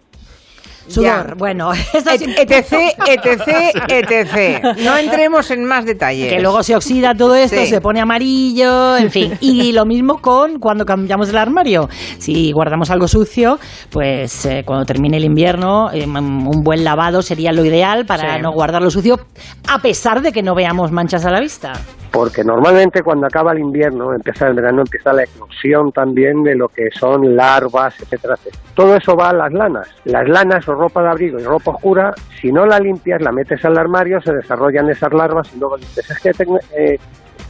Sudor, 0.88 1.36
bueno, 1.38 1.72
eso 1.94 2.10
sí- 2.18 2.26
etc, 2.38 2.74
etc, 3.08 3.48
etc. 3.88 4.78
No 4.84 4.98
entremos 4.98 5.50
en 5.52 5.64
más 5.66 5.86
detalles. 5.86 6.32
Que 6.34 6.40
luego 6.42 6.64
se 6.64 6.76
oxida 6.76 7.14
todo 7.16 7.36
esto, 7.36 7.58
Sí. 7.62 7.68
se 7.68 7.82
pone 7.82 8.02
amarillo, 8.02 8.98
en 8.98 9.10
fin. 9.12 9.38
Y 9.40 9.72
lo 9.72 9.86
mismo 9.86 10.20
con 10.22 10.60
cuando 10.60 10.86
cambiamos 10.86 11.30
el 11.30 11.38
armario. 11.38 11.88
Si 12.18 12.52
guardamos 12.52 12.90
algo 12.90 13.08
sucio, 13.08 13.60
pues 13.90 14.46
eh, 14.46 14.64
cuando 14.66 14.86
termine 14.86 15.18
el 15.18 15.26
invierno, 15.26 15.92
eh, 15.94 16.06
un 16.06 16.64
buen 16.64 16.84
lavado 16.84 17.22
sería 17.22 17.52
lo 17.52 17.64
ideal 17.66 18.06
para 18.06 18.36
Sí. 18.38 18.42
no 18.42 18.52
guardarlo 18.52 18.90
sucio, 18.92 19.20
a 19.68 19.80
pesar 19.80 20.22
de 20.22 20.32
que 20.32 20.42
no 20.44 20.56
veamos 20.56 20.92
manchas 20.92 21.26
a 21.26 21.32
la 21.32 21.40
vista. 21.40 21.74
Porque 22.12 22.44
normalmente 22.44 23.04
cuando 23.04 23.28
acaba 23.28 23.54
el 23.54 23.60
invierno, 23.60 24.14
empieza 24.14 24.48
el 24.48 24.54
verano, 24.54 24.82
empieza 24.82 25.14
la 25.14 25.24
eclosión 25.24 25.94
también 25.94 26.44
de 26.44 26.56
lo 26.56 26.68
que 26.68 26.90
son 26.92 27.36
larvas, 27.38 27.96
etcétera, 28.02 28.34
etcétera. 28.34 28.62
Todo 28.76 28.96
eso 28.98 29.16
va 29.16 29.30
a 29.30 29.34
las 29.34 29.54
lanas. 29.54 29.88
Las 30.04 30.28
lanas 30.28 30.68
o 30.68 30.76
ropa 30.76 31.02
de 31.04 31.10
abrigo 31.10 31.40
y 31.40 31.44
ropa 31.44 31.72
oscura, 31.72 32.14
si 32.42 32.52
no 32.52 32.66
la 32.66 32.80
limpias, 32.80 33.22
la 33.22 33.32
metes 33.32 33.64
al 33.64 33.78
armario, 33.78 34.22
se 34.22 34.34
desarrollan 34.34 34.90
esas 34.90 35.14
larvas 35.14 35.50
y 35.56 35.60
luego 35.60 35.78
dices, 35.78 36.10
es 36.12 36.20
que 36.20 36.34
ten- 36.34 36.60
eh, 36.78 37.00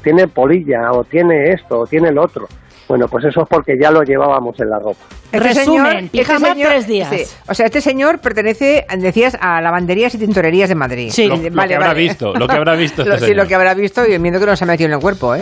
tiene 0.04 0.28
polilla 0.28 0.92
o 0.92 1.04
tiene 1.06 1.54
esto 1.54 1.80
o 1.80 1.88
tiene 1.88 2.10
el 2.10 2.20
otro. 2.20 2.48
Bueno, 2.92 3.06
pues 3.10 3.24
eso 3.24 3.44
es 3.44 3.48
porque 3.50 3.76
ya 3.82 3.90
lo 3.90 4.02
llevábamos 4.04 4.60
en 4.60 4.70
la 4.70 4.78
ropa. 4.78 5.00
Resumen, 5.32 6.10
pijama 6.10 6.54
tres 6.54 6.88
días. 6.88 7.08
sí. 7.10 7.24
O 7.48 7.54
sea, 7.54 7.68
este 7.68 7.80
señor 7.80 8.20
pertenece, 8.20 8.86
decías, 8.98 9.38
a 9.40 9.62
lavanderías 9.62 10.14
y 10.16 10.18
tintorerías 10.18 10.68
de 10.68 10.76
Madrid. 10.76 11.10
Sí. 11.10 11.26
Lo- 11.30 11.38
lo 11.38 11.68
que 11.68 11.76
habrá 11.76 11.94
visto, 11.94 12.34
lo 12.34 12.48
que 12.50 12.56
habrá 12.58 12.76
visto 12.76 13.06
Lo- 13.06 13.14
este 13.14 13.28
sí, 13.28 13.32
señor. 13.32 13.44
lo 13.46 13.48
que 13.48 13.56
habrá 13.56 13.74
visto 13.76 14.06
y 14.06 14.18
viendo 14.18 14.42
que 14.42 14.46
no 14.46 14.58
se 14.58 14.66
ha 14.66 14.68
metido 14.68 14.90
en 14.90 14.96
el 14.96 15.00
cuerpo, 15.00 15.36
¿eh? 15.36 15.40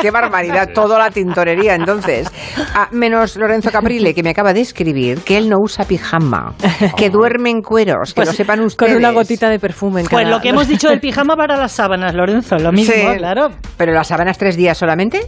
Qué 0.00 0.10
barbaridad, 0.10 0.70
toda 0.72 0.98
la 0.98 1.10
tintorería, 1.10 1.74
entonces. 1.74 2.26
Ah, 2.74 2.88
menos 2.92 3.36
Lorenzo 3.36 3.70
Caprile, 3.70 4.14
que 4.14 4.22
me 4.22 4.30
acaba 4.30 4.54
de 4.54 4.62
escribir 4.62 5.20
que 5.20 5.36
él 5.36 5.50
no 5.50 5.58
usa 5.62 5.84
pijama, 5.84 6.54
que 6.96 7.10
duerme 7.10 7.50
en 7.50 7.60
cueros, 7.60 8.14
que 8.14 8.20
Pues 8.22 8.28
lo 8.28 8.32
sepan 8.34 8.60
ustedes. 8.60 8.92
Con 8.92 8.98
una 8.98 9.10
gotita 9.12 9.50
de 9.50 9.58
perfume 9.58 10.00
en 10.00 10.06
Pues 10.06 10.22
cada- 10.24 10.36
lo 10.36 10.40
que 10.40 10.48
hemos 10.48 10.66
dicho 10.66 10.88
del 10.88 11.00
pijama 11.00 11.36
para 11.36 11.54
las 11.58 11.72
sábanas, 11.72 12.14
Lorenzo, 12.14 12.56
lo 12.56 12.72
mismo, 12.72 12.94
Sí. 12.94 13.18
claro. 13.18 13.48
¿Pero 13.76 13.92
las 13.92 14.08
sábanas 14.08 14.38
tres 14.38 14.56
días 14.56 14.78
solamente? 14.78 15.20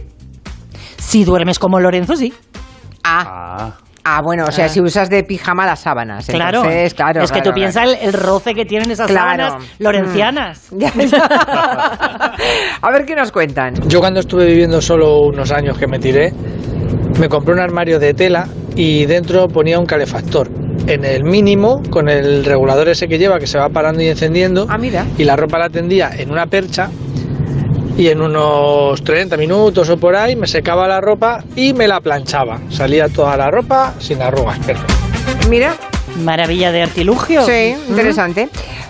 Si 1.05 1.23
duermes 1.23 1.59
como 1.59 1.79
Lorenzo, 1.79 2.15
sí. 2.15 2.33
Ah. 3.03 3.73
Ah, 4.05 4.19
bueno, 4.21 4.43
o 4.47 4.51
sea, 4.51 4.65
Ah. 4.65 4.69
si 4.69 4.81
usas 4.81 5.09
de 5.09 5.23
pijama 5.23 5.65
las 5.65 5.79
sábanas. 5.81 6.25
Claro, 6.25 6.57
Entonces, 6.59 6.93
claro. 6.93 7.21
es 7.21 7.31
que 7.31 7.39
claro, 7.39 7.51
tú 7.51 7.55
piensas 7.55 7.83
claro. 7.83 7.99
el, 8.01 8.07
el 8.07 8.13
roce 8.13 8.53
que 8.53 8.65
tienen 8.65 8.91
esas 8.91 9.07
Claro. 9.09 9.43
sábanas 9.43 9.69
lorencianas. 9.79 10.67
Mm. 10.71 10.83
A 12.81 12.91
ver 12.91 13.05
qué 13.05 13.15
nos 13.15 13.31
cuentan. 13.31 13.75
Yo 13.87 13.99
cuando 13.99 14.19
estuve 14.19 14.45
viviendo 14.45 14.81
solo 14.81 15.19
unos 15.27 15.51
años 15.51 15.77
que 15.77 15.87
me 15.87 15.99
tiré, 15.99 16.33
me 17.19 17.29
compré 17.29 17.53
un 17.53 17.59
armario 17.61 17.97
de 17.99 18.13
tela 18.13 18.47
y 18.75 19.05
dentro 19.05 19.47
ponía 19.47 19.79
un 19.79 19.85
calefactor. 19.85 20.49
En 20.87 21.05
el 21.05 21.23
mínimo, 21.23 21.81
con 21.89 22.09
el 22.09 22.43
regulador 22.43 22.89
ese 22.89 23.07
que 23.07 23.17
lleva, 23.17 23.39
que 23.39 23.47
se 23.47 23.57
va 23.57 23.69
parando 23.69 24.01
y 24.01 24.09
encendiendo. 24.09 24.65
Ah, 24.69 24.77
mira. 24.77 25.05
Y 25.17 25.23
la 25.23 25.37
ropa 25.37 25.57
la 25.59 25.69
tendía 25.69 26.09
en 26.17 26.29
una 26.29 26.45
percha. 26.47 26.89
Y 27.97 28.07
en 28.07 28.21
unos 28.21 29.03
30 29.03 29.37
minutos 29.37 29.89
o 29.89 29.97
por 29.97 30.15
ahí 30.15 30.35
me 30.35 30.47
secaba 30.47 30.87
la 30.87 30.99
ropa 30.99 31.43
y 31.55 31.73
me 31.73 31.87
la 31.87 31.99
planchaba. 32.01 32.59
Salía 32.69 33.07
toda 33.07 33.37
la 33.37 33.51
ropa 33.51 33.93
sin 33.99 34.21
arrugas. 34.21 34.57
Perfecto. 34.59 34.93
Mira. 35.49 35.75
Maravilla 36.23 36.71
de 36.71 36.83
artilugio. 36.83 37.43
Sí, 37.45 37.75
interesante. 37.89 38.47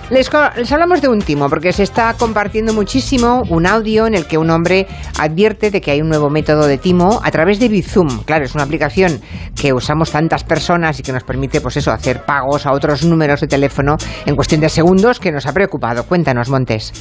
Les, 0.10 0.30
co- 0.30 0.38
les 0.58 0.70
hablamos 0.74 1.02
de 1.02 1.08
un 1.08 1.20
timo, 1.22 1.50
porque 1.50 1.72
se 1.72 1.84
está 1.84 2.14
compartiendo 2.16 2.74
muchísimo 2.74 3.44
un 3.50 3.66
audio 3.66 4.06
en 4.08 4.14
el 4.16 4.26
que 4.26 4.38
un 4.38 4.50
hombre 4.50 4.88
advierte 5.18 5.72
de 5.72 5.80
que 5.80 5.92
hay 5.92 6.02
un 6.02 6.10
nuevo 6.10 6.30
método 6.30 6.68
de 6.68 6.78
timo 6.78 7.22
a 7.24 7.32
través 7.32 7.60
de 7.60 7.70
Bizum. 7.70 8.24
Claro, 8.26 8.44
es 8.44 8.54
una 8.56 8.64
aplicación 8.66 9.22
que 9.56 9.72
usamos 9.72 10.12
tantas 10.12 10.44
personas 10.44 11.00
y 11.00 11.04
que 11.04 11.14
nos 11.14 11.24
permite, 11.24 11.62
pues 11.62 11.78
eso, 11.78 11.92
hacer 11.92 12.24
pagos 12.26 12.66
a 12.66 12.74
otros 12.74 13.04
números 13.06 13.40
de 13.40 13.48
teléfono 13.48 13.96
en 14.26 14.36
cuestión 14.36 14.60
de 14.60 14.68
segundos 14.70 15.20
que 15.22 15.32
nos 15.32 15.46
ha 15.46 15.54
preocupado. 15.54 16.04
Cuéntanos, 16.06 16.50
Montes. 16.50 16.92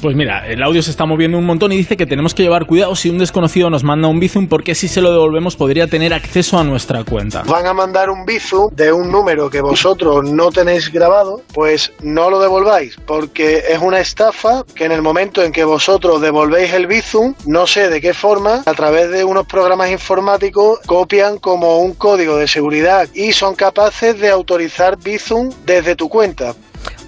Pues 0.00 0.16
mira, 0.16 0.46
el 0.48 0.62
audio 0.62 0.82
se 0.82 0.90
está 0.90 1.06
moviendo 1.06 1.38
un 1.38 1.44
montón 1.44 1.72
y 1.72 1.76
dice 1.76 1.96
que 1.96 2.06
tenemos 2.06 2.34
que 2.34 2.42
llevar 2.42 2.66
cuidado 2.66 2.96
si 2.96 3.10
un 3.10 3.18
desconocido 3.18 3.70
nos 3.70 3.84
manda 3.84 4.08
un 4.08 4.18
Bizum 4.18 4.48
porque 4.48 4.74
si 4.74 4.88
se 4.88 5.00
lo 5.00 5.12
devolvemos 5.12 5.56
podría 5.56 5.86
tener 5.86 6.12
acceso 6.12 6.58
a 6.58 6.64
nuestra 6.64 7.04
cuenta. 7.04 7.42
Van 7.42 7.66
a 7.66 7.72
mandar 7.72 8.10
un 8.10 8.24
Bizum 8.24 8.68
de 8.74 8.92
un 8.92 9.10
número 9.10 9.50
que 9.50 9.60
vosotros 9.60 10.30
no 10.30 10.50
tenéis 10.50 10.90
grabado, 10.90 11.42
pues 11.54 11.92
no 12.02 12.30
lo 12.30 12.40
devolváis, 12.40 12.96
porque 13.06 13.62
es 13.68 13.78
una 13.78 14.00
estafa 14.00 14.64
que 14.74 14.84
en 14.84 14.92
el 14.92 15.02
momento 15.02 15.42
en 15.42 15.52
que 15.52 15.64
vosotros 15.64 16.20
devolvéis 16.20 16.72
el 16.72 16.86
Bizum, 16.86 17.34
no 17.46 17.66
sé 17.66 17.88
de 17.88 18.00
qué 18.00 18.14
forma, 18.14 18.62
a 18.66 18.74
través 18.74 19.10
de 19.10 19.24
unos 19.24 19.46
programas 19.46 19.90
informáticos, 19.90 20.80
copian 20.86 21.38
como 21.38 21.78
un 21.78 21.94
código 21.94 22.36
de 22.36 22.48
seguridad 22.48 23.08
y 23.14 23.32
son 23.32 23.54
capaces 23.54 24.18
de 24.18 24.30
autorizar 24.30 24.98
Bizum 24.98 25.50
desde 25.64 25.96
tu 25.96 26.08
cuenta. 26.08 26.54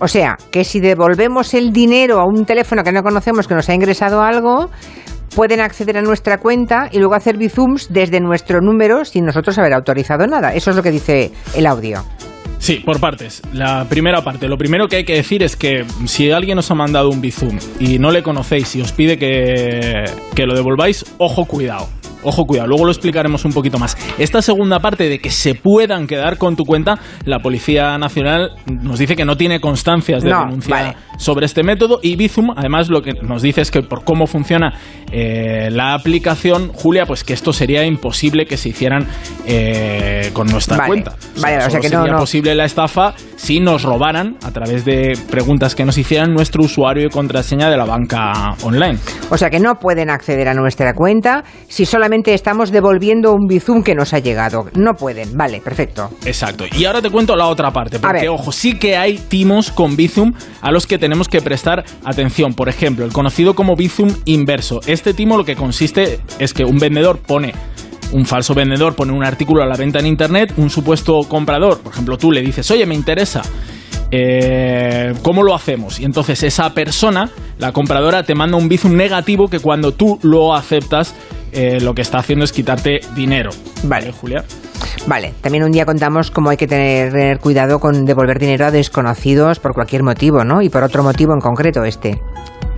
O 0.01 0.09
sea, 0.09 0.37
que 0.51 0.64
si 0.64 0.81
devolvemos 0.81 1.55
el 1.55 1.72
dinero 1.72 2.20
a 2.20 2.25
un 2.27 2.45
teléfono 2.45 2.83
que 2.83 2.93
no 2.93 3.03
conocemos 3.03 3.47
que 3.49 3.55
nos 3.55 3.68
ha 3.68 3.75
ingresado 3.75 4.22
algo, 4.22 4.70
pueden 5.35 5.61
acceder 5.61 5.99
a 5.99 6.03
nuestra 6.03 6.39
cuenta 6.39 6.89
y 6.93 6.99
luego 6.99 7.14
hacer 7.14 7.37
bizums 7.37 7.93
desde 7.93 8.20
nuestro 8.20 8.61
número 8.61 9.05
sin 9.05 9.25
nosotros 9.25 9.59
haber 9.59 9.72
autorizado 9.72 10.27
nada. 10.27 10.55
Eso 10.55 10.70
es 10.70 10.77
lo 10.77 10.83
que 10.83 10.91
dice 10.91 11.33
el 11.55 11.66
audio. 11.66 12.05
Sí, 12.59 12.77
por 12.85 12.99
partes. 12.99 13.43
La 13.53 13.85
primera 13.89 14.22
parte. 14.22 14.49
Lo 14.49 14.57
primero 14.57 14.89
que 14.89 14.97
hay 14.97 15.05
que 15.05 15.14
decir 15.14 15.43
es 15.43 15.55
que 15.55 15.85
si 16.07 16.31
alguien 16.31 16.59
os 16.59 16.70
ha 16.70 16.75
mandado 16.75 17.11
un 17.11 17.20
Bizum 17.20 17.59
y 17.79 17.99
no 17.99 18.11
le 18.11 18.22
conocéis 18.22 18.75
y 18.77 18.81
os 18.81 18.93
pide 18.93 19.18
que, 19.18 20.05
que 20.35 20.47
lo 20.47 20.55
devolváis, 20.55 21.05
ojo, 21.18 21.45
cuidado. 21.45 21.89
Ojo, 22.25 22.45
cuidado, 22.47 22.68
luego 22.68 22.85
lo 22.87 22.91
explicaremos 22.91 23.45
un 23.45 23.53
poquito 23.53 23.79
más. 23.79 23.97
Esta 24.18 24.43
segunda 24.43 24.81
parte 24.81 25.09
de 25.09 25.18
que 25.20 25.31
se 25.31 25.55
puedan 25.55 26.07
quedar 26.07 26.39
con 26.39 26.57
tu 26.57 26.64
cuenta, 26.64 26.99
la 27.25 27.39
Policía 27.41 27.97
Nacional 27.99 28.51
nos 28.66 28.99
dice 28.99 29.14
que 29.14 29.25
no 29.25 29.37
tiene 29.37 29.61
constancias 29.61 30.22
de 30.22 30.31
No, 30.31 30.41
denuncia 30.47 30.75
vale. 30.75 30.97
sobre 31.18 31.47
este 31.47 31.62
método 31.62 32.01
y 32.03 32.16
Bizum, 32.16 32.51
además, 32.57 32.89
lo 32.89 33.03
que 33.03 33.12
nos 33.12 33.43
dice 33.43 33.61
es 33.61 33.70
que 33.70 33.83
por 33.83 34.05
cómo 34.05 34.27
funciona 34.27 34.72
eh, 35.12 35.68
la 35.70 35.95
aplicación, 35.95 36.70
Julia, 36.72 37.05
pues 37.07 37.25
que 37.25 37.35
esto 37.35 37.53
sería 37.53 37.85
imposible 37.85 38.47
que 38.47 38.57
se 38.57 38.70
hicieran 38.70 39.07
eh, 39.47 40.31
con 40.33 40.47
nuestra 40.49 40.77
Vale, 40.79 40.89
cuenta. 40.89 41.16
vale, 41.41 41.59
o 41.66 41.70
sea 41.70 41.81
que 41.81 41.91
no- 41.91 41.99
sería 42.01 42.12
no. 42.12 42.18
posible 42.18 42.55
la 42.55 42.64
estafa 42.64 43.14
si 43.37 43.61
nos 43.61 43.83
robaran 43.83 44.37
a 44.43 44.51
través 44.51 44.85
de 44.85 45.18
preguntas 45.31 45.75
que 45.75 45.85
nos 45.85 45.99
hicieran 45.99 46.33
nuestro 46.33 46.62
usuario 46.64 47.07
y 47.07 47.11
contraseña 47.11 47.68
de 47.68 47.77
la 47.77 47.85
banca 47.85 48.55
online. 48.62 48.99
O 49.31 49.37
sea 49.37 49.51
que 49.51 49.61
no 49.61 49.75
pueden 49.79 50.09
acceder 50.11 50.49
a 50.49 50.55
nuestra 50.55 50.95
cuenta 50.95 51.45
si 51.68 51.85
solamente 51.85 52.14
estamos 52.27 52.71
devolviendo 52.71 53.33
un 53.33 53.47
bizum 53.47 53.83
que 53.83 53.95
nos 53.95 54.12
ha 54.15 54.19
llegado. 54.19 54.67
No 54.75 54.95
pueden. 54.95 55.37
Vale, 55.37 55.61
perfecto. 55.61 56.11
Exacto. 56.25 56.65
Y 56.77 56.85
ahora 56.85 57.03
te 57.03 57.11
cuento 57.11 57.37
la 57.37 57.47
otra 57.47 57.73
parte, 57.73 57.99
porque 57.99 58.29
ojo, 58.29 58.53
sí 58.53 58.79
que 58.79 58.97
hay 58.97 59.19
timos 59.19 59.71
con 59.71 59.97
Bizum 59.97 60.33
a 60.61 60.71
los 60.71 60.87
que 60.87 60.99
tenemos 60.99 61.29
que 61.29 61.41
prestar 61.41 61.85
atención. 62.05 62.55
Por 62.55 62.69
ejemplo, 62.69 63.05
el 63.05 63.12
conocido 63.12 63.55
como 63.55 63.77
Bizum 63.77 64.15
inverso. 64.25 64.81
Este 64.87 65.15
timo 65.15 65.37
lo 65.37 65.45
que 65.45 65.57
consiste 65.57 66.21
es 66.39 66.55
que 66.55 66.65
un 66.65 66.79
vendedor 66.79 67.19
pone 67.19 67.53
un 68.12 68.27
falso 68.27 68.55
vendedor 68.55 68.95
pone 68.95 69.12
un 69.12 69.25
artículo 69.25 69.62
a 69.62 69.67
la 69.67 69.77
venta 69.77 69.99
en 69.99 70.07
internet, 70.07 70.53
un 70.57 70.71
supuesto 70.71 71.21
comprador, 71.29 71.81
por 71.81 71.93
ejemplo, 71.93 72.17
tú 72.17 72.31
le 72.31 72.43
dices, 72.43 72.71
oye, 72.71 72.87
me 72.87 72.95
interesa, 72.95 73.43
eh, 74.11 75.12
¿cómo 75.23 75.43
lo 75.43 75.55
hacemos? 75.55 75.99
Y 75.99 76.05
entonces 76.05 76.45
esa 76.45 76.71
persona, 76.75 77.31
la 77.59 77.73
compradora, 77.73 78.23
te 78.23 78.37
manda 78.37 78.57
un 78.57 78.69
bizum 78.69 78.95
negativo 78.95 79.49
que 79.49 79.59
cuando 79.59 79.93
tú 79.93 80.21
lo 80.23 80.55
aceptas, 80.55 81.15
eh, 81.55 81.80
lo 81.80 81.94
que 81.94 82.02
está 82.02 82.18
haciendo 82.18 82.44
es 82.44 82.52
quitarte 82.52 83.00
dinero. 83.14 83.50
Vale. 83.84 84.12
Julia. 84.12 84.44
Vale, 85.07 85.34
también 85.40 85.64
un 85.64 85.70
día 85.70 85.84
contamos 85.84 86.30
cómo 86.30 86.50
hay 86.50 86.57
que 86.57 86.66
tener, 86.66 87.12
tener 87.12 87.38
cuidado 87.38 87.78
con 87.78 88.05
devolver 88.05 88.38
dinero 88.38 88.66
a 88.66 88.70
desconocidos 88.70 89.59
por 89.59 89.74
cualquier 89.74 90.02
motivo, 90.02 90.44
¿no? 90.44 90.62
Y 90.62 90.68
por 90.68 90.82
otro 90.82 91.02
motivo 91.02 91.32
en 91.34 91.40
concreto 91.40 91.84
este. 91.84 92.20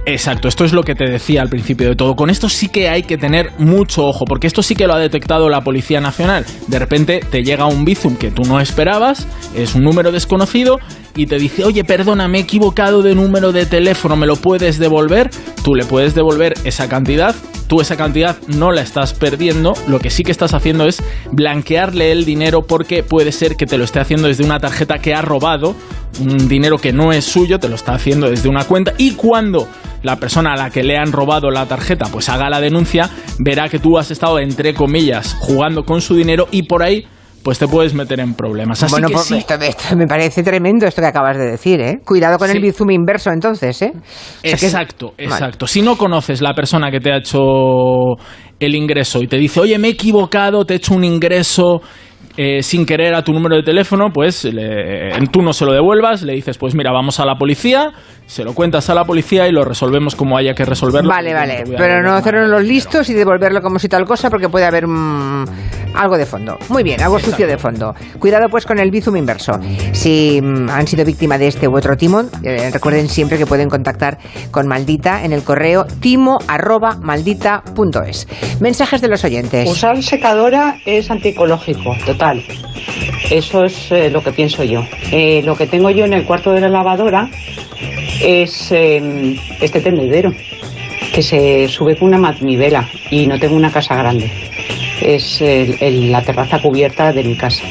Exacto, 0.08 0.46
esto 0.46 0.64
es 0.64 0.72
lo 0.72 0.84
que 0.84 0.94
te 0.94 1.04
decía 1.04 1.42
al 1.42 1.48
principio 1.48 1.88
de 1.88 1.96
todo. 1.96 2.14
Con 2.14 2.30
esto 2.30 2.48
sí 2.48 2.68
que 2.68 2.88
hay 2.88 3.02
que 3.02 3.18
tener 3.18 3.50
mucho 3.58 4.06
ojo, 4.06 4.24
porque 4.24 4.46
esto 4.46 4.62
sí 4.62 4.76
que 4.76 4.86
lo 4.86 4.94
ha 4.94 5.00
detectado 5.00 5.48
la 5.48 5.62
Policía 5.62 6.00
Nacional. 6.00 6.46
De 6.68 6.78
repente 6.78 7.20
te 7.28 7.42
llega 7.42 7.66
un 7.66 7.84
bizum 7.84 8.14
que 8.14 8.30
tú 8.30 8.44
no 8.44 8.60
esperabas, 8.60 9.26
es 9.56 9.74
un 9.74 9.82
número 9.82 10.12
desconocido, 10.12 10.78
y 11.16 11.26
te 11.26 11.38
dice, 11.38 11.64
oye, 11.64 11.82
perdona, 11.82 12.28
me 12.28 12.38
he 12.38 12.42
equivocado 12.42 13.02
de 13.02 13.14
número 13.14 13.52
de 13.52 13.66
teléfono, 13.66 14.16
¿me 14.16 14.26
lo 14.26 14.36
puedes 14.36 14.78
devolver? 14.78 15.30
Tú 15.64 15.74
le 15.74 15.84
puedes 15.84 16.14
devolver 16.14 16.54
esa 16.64 16.88
cantidad, 16.88 17.34
tú 17.66 17.80
esa 17.80 17.96
cantidad 17.96 18.36
no 18.46 18.70
la 18.70 18.82
estás 18.82 19.14
perdiendo, 19.14 19.74
lo 19.88 19.98
que 19.98 20.10
sí 20.10 20.22
que 20.22 20.30
estás 20.30 20.54
haciendo 20.54 20.86
es 20.86 21.02
blanquearle 21.32 22.12
el 22.12 22.24
dinero 22.24 22.62
porque 22.66 23.02
puede 23.02 23.32
ser 23.32 23.56
que 23.56 23.66
te 23.66 23.78
lo 23.78 23.84
esté 23.84 24.00
haciendo 24.00 24.28
desde 24.28 24.44
una 24.44 24.60
tarjeta 24.60 24.98
que 24.98 25.14
ha 25.14 25.22
robado, 25.22 25.74
un 26.20 26.48
dinero 26.48 26.78
que 26.78 26.92
no 26.92 27.12
es 27.12 27.24
suyo, 27.24 27.58
te 27.58 27.68
lo 27.68 27.74
está 27.74 27.94
haciendo 27.94 28.30
desde 28.30 28.48
una 28.48 28.64
cuenta 28.64 28.92
y 28.98 29.12
cuando 29.12 29.68
la 30.02 30.16
persona 30.16 30.52
a 30.52 30.56
la 30.56 30.70
que 30.70 30.84
le 30.84 30.96
han 30.96 31.12
robado 31.12 31.50
la 31.50 31.66
tarjeta 31.66 32.06
pues 32.12 32.28
haga 32.28 32.50
la 32.50 32.60
denuncia, 32.60 33.10
verá 33.38 33.68
que 33.68 33.78
tú 33.78 33.98
has 33.98 34.10
estado 34.10 34.38
entre 34.38 34.74
comillas 34.74 35.34
jugando 35.40 35.84
con 35.84 36.00
su 36.00 36.14
dinero 36.14 36.46
y 36.50 36.64
por 36.64 36.82
ahí 36.82 37.06
pues 37.46 37.60
te 37.60 37.68
puedes 37.68 37.94
meter 37.94 38.18
en 38.18 38.34
problemas. 38.34 38.82
Así 38.82 38.90
bueno, 38.90 39.06
que 39.06 39.14
pues 39.14 39.26
sí, 39.26 39.36
esto, 39.36 39.54
esto 39.54 39.94
me 39.96 40.08
parece 40.08 40.42
tremendo 40.42 40.84
esto 40.84 41.00
que 41.00 41.06
acabas 41.06 41.38
de 41.38 41.44
decir, 41.52 41.80
¿eh? 41.80 42.00
Cuidado 42.04 42.38
con 42.38 42.50
el 42.50 42.60
bizum 42.60 42.90
inverso 42.90 43.30
entonces, 43.30 43.80
¿eh? 43.82 43.92
O 43.94 44.00
sea 44.48 44.56
que- 44.58 44.66
Exacto, 44.66 45.12
Vale. 45.16 45.28
exacto. 45.30 45.68
Si 45.68 45.80
no 45.80 45.96
conoces 45.96 46.40
la 46.42 46.54
persona 46.54 46.90
que 46.90 46.98
te 46.98 47.12
ha 47.12 47.18
hecho 47.18 47.38
el 48.58 48.74
ingreso 48.74 49.22
y 49.22 49.28
te 49.28 49.36
dice, 49.36 49.60
oye, 49.60 49.78
me 49.78 49.86
he 49.86 49.90
equivocado, 49.92 50.64
te 50.64 50.74
he 50.74 50.76
hecho 50.78 50.94
un 50.94 51.04
ingreso 51.04 51.80
eh, 52.36 52.62
sin 52.64 52.84
querer 52.84 53.14
a 53.14 53.22
tu 53.22 53.32
número 53.32 53.54
de 53.54 53.62
teléfono, 53.62 54.08
pues 54.12 54.44
le- 54.44 55.12
tú 55.30 55.40
no 55.40 55.52
se 55.52 55.64
lo 55.64 55.72
devuelvas, 55.72 56.22
le 56.24 56.32
dices, 56.34 56.58
pues 56.58 56.74
mira, 56.74 56.90
vamos 56.90 57.20
a 57.20 57.24
la 57.24 57.36
policía, 57.36 57.92
se 58.26 58.44
lo 58.44 58.52
cuentas 58.54 58.88
a 58.90 58.94
la 58.94 59.04
policía 59.04 59.48
y 59.48 59.52
lo 59.52 59.64
resolvemos 59.64 60.16
como 60.16 60.36
haya 60.36 60.52
que 60.54 60.64
resolverlo. 60.64 61.08
Vale, 61.08 61.32
vale, 61.32 61.62
pero 61.76 62.02
no 62.02 62.14
hacernos 62.14 62.48
los 62.48 62.64
listos 62.64 63.08
y 63.08 63.14
devolverlo 63.14 63.62
como 63.62 63.78
si 63.78 63.88
tal 63.88 64.04
cosa 64.04 64.30
porque 64.30 64.48
puede 64.48 64.64
haber 64.64 64.88
mm, 64.88 65.44
algo 65.94 66.18
de 66.18 66.26
fondo. 66.26 66.58
Muy 66.68 66.82
bien, 66.82 67.00
algo 67.00 67.20
sucio 67.20 67.46
de 67.46 67.56
fondo. 67.56 67.94
Cuidado 68.18 68.48
pues 68.50 68.66
con 68.66 68.80
el 68.80 68.90
bizum 68.90 69.16
inverso. 69.16 69.52
Si 69.92 70.40
mm, 70.42 70.70
han 70.70 70.88
sido 70.88 71.04
víctima 71.04 71.38
de 71.38 71.46
este 71.46 71.68
u 71.68 71.76
otro 71.76 71.96
timo, 71.96 72.24
eh, 72.42 72.70
recuerden 72.72 73.08
siempre 73.08 73.38
que 73.38 73.46
pueden 73.46 73.68
contactar 73.68 74.18
con 74.50 74.66
Maldita 74.66 75.24
en 75.24 75.32
el 75.32 75.44
correo 75.44 75.86
timo@maldita.es. 76.00 78.26
Mensajes 78.60 79.00
de 79.00 79.06
los 79.08 79.24
oyentes. 79.24 79.70
Usar 79.70 80.02
secadora 80.02 80.78
es 80.84 81.08
antiecológico, 81.10 81.96
total. 82.04 82.44
Eso 83.30 83.64
es 83.64 83.90
eh, 83.92 84.10
lo 84.10 84.22
que 84.22 84.32
pienso 84.32 84.62
yo. 84.64 84.82
Eh, 85.12 85.40
lo 85.44 85.56
que 85.56 85.66
tengo 85.66 85.88
yo 85.90 86.04
en 86.04 86.12
el 86.12 86.26
cuarto 86.26 86.52
de 86.52 86.60
la 86.60 86.68
lavadora 86.68 87.30
es 88.22 88.70
eh, 88.72 89.36
este 89.60 89.80
tendedero 89.80 90.32
que 91.14 91.22
se 91.22 91.68
sube 91.68 91.96
con 91.96 92.08
una 92.08 92.18
manivela 92.18 92.88
y 93.10 93.26
no 93.26 93.38
tengo 93.38 93.56
una 93.56 93.72
casa 93.72 93.94
grande. 93.96 94.30
Es 95.00 95.40
el- 95.40 95.76
el- 95.80 96.12
la 96.12 96.22
terraza 96.22 96.60
cubierta 96.60 97.12
de 97.12 97.22
mi 97.24 97.36
casa. 97.36 97.62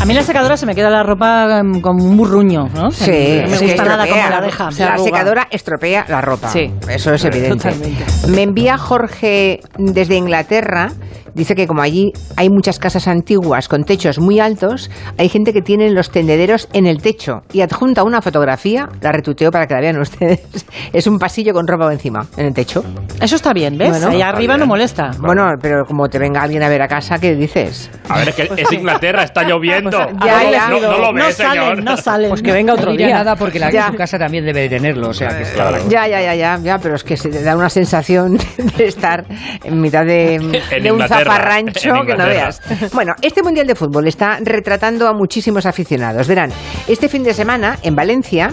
A 0.00 0.04
mí 0.04 0.14
la 0.14 0.22
secadora 0.22 0.56
se 0.56 0.64
me 0.64 0.74
queda 0.74 0.90
la 0.90 1.02
ropa 1.02 1.58
em, 1.58 1.80
como 1.80 2.04
un 2.04 2.16
burruño, 2.16 2.68
¿no? 2.74 2.90
Sí, 2.90 3.40
no 3.44 3.50
me 3.50 3.58
gusta 3.58 3.84
nada 3.84 4.06
como 4.06 4.22
la 4.30 4.40
deja. 4.40 4.70
se 4.70 4.84
La 4.84 4.92
arruga. 4.94 5.04
secadora 5.10 5.48
estropea 5.50 6.06
la 6.08 6.20
ropa. 6.20 6.48
Sí. 6.48 6.70
Eso 6.88 7.12
es 7.12 7.24
evidente. 7.24 7.56
Totalmente. 7.70 8.04
Me 8.28 8.42
envía 8.42 8.78
Jorge 8.78 9.60
desde 9.76 10.16
Inglaterra. 10.16 10.92
Dice 11.38 11.54
que 11.54 11.68
como 11.68 11.82
allí 11.82 12.12
hay 12.36 12.50
muchas 12.50 12.80
casas 12.80 13.06
antiguas 13.06 13.68
con 13.68 13.84
techos 13.84 14.18
muy 14.18 14.40
altos, 14.40 14.90
hay 15.18 15.28
gente 15.28 15.52
que 15.52 15.62
tiene 15.62 15.88
los 15.92 16.10
tendederos 16.10 16.68
en 16.72 16.84
el 16.86 17.00
techo 17.00 17.42
y 17.52 17.60
adjunta 17.60 18.02
una 18.02 18.20
fotografía, 18.20 18.88
la 19.00 19.12
retuiteo 19.12 19.52
para 19.52 19.68
que 19.68 19.74
la 19.74 19.80
vean 19.80 20.00
ustedes. 20.00 20.40
Es 20.92 21.06
un 21.06 21.18
pasillo 21.18 21.52
con 21.52 21.66
ropa 21.68 21.92
encima, 21.92 22.26
en 22.36 22.46
el 22.46 22.54
techo. 22.54 22.82
Eso 23.20 23.36
está 23.36 23.52
bien, 23.52 23.78
¿ves? 23.78 23.90
Bueno. 23.90 24.08
Ahí 24.08 24.16
Está 24.16 24.28
arriba 24.30 24.54
bien. 24.54 24.60
no 24.60 24.66
molesta. 24.66 25.10
Bueno, 25.20 25.44
pero 25.62 25.84
como 25.86 26.08
te 26.08 26.18
venga 26.18 26.42
alguien 26.42 26.62
a 26.64 26.68
ver 26.68 26.82
a 26.82 26.88
casa, 26.88 27.18
¿qué 27.18 27.36
dices? 27.36 27.88
A 28.08 28.18
ver, 28.18 28.30
es 28.30 28.34
que 28.34 28.42
es 28.56 28.72
Inglaterra, 28.72 29.22
está 29.22 29.44
lloviendo. 29.44 29.96
Ya, 30.24 30.42
no, 30.42 30.50
ya. 30.50 30.68
no, 30.70 30.80
no 30.80 30.98
lo 30.98 31.12
ve, 31.12 31.20
no 31.20 31.30
señor. 31.30 31.54
salen, 31.56 31.84
no 31.84 31.96
salen. 31.96 32.28
Pues 32.30 32.42
que 32.42 32.50
venga 32.52 32.74
otro 32.74 32.92
día. 32.92 33.10
nada 33.10 33.36
porque 33.36 33.58
la 33.60 33.70
Ya. 33.70 33.88
su 33.90 33.94
casa 33.96 34.18
también 34.18 34.44
debe 34.44 34.62
de 34.62 34.68
tenerlo. 34.70 35.10
O 35.10 35.14
sea, 35.14 35.28
que 35.28 35.44
Ya, 35.88 36.08
ya, 36.08 36.20
ya, 36.20 36.34
ya, 36.34 36.58
ya, 36.58 36.78
pero 36.78 36.96
es 36.96 37.04
que 37.04 37.16
se 37.16 37.28
te 37.28 37.42
da 37.42 37.56
una 37.56 37.68
sensación 37.68 38.36
de 38.76 38.84
estar 38.86 39.24
en 39.62 39.80
mitad 39.80 40.04
de, 40.04 40.34
En 40.36 40.50
de 40.82 40.90
un 40.92 41.00
Inglaterra, 41.00 41.27
zafarrancho 41.28 41.94
en 41.94 42.06
que 42.06 42.14
no 42.14 42.26
veas. 42.26 42.60
Bueno, 42.92 43.14
este 43.22 43.42
Mundial 43.42 43.66
de 43.66 43.74
Fútbol 43.74 44.06
está 44.06 44.38
retratando 44.42 45.08
a 45.08 45.12
muchísimos 45.12 45.66
aficionados. 45.66 46.26
Verán, 46.26 46.50
este 46.86 47.08
fin 47.08 47.22
de 47.22 47.34
semana 47.34 47.78
en 47.82 47.94
Valencia 47.94 48.52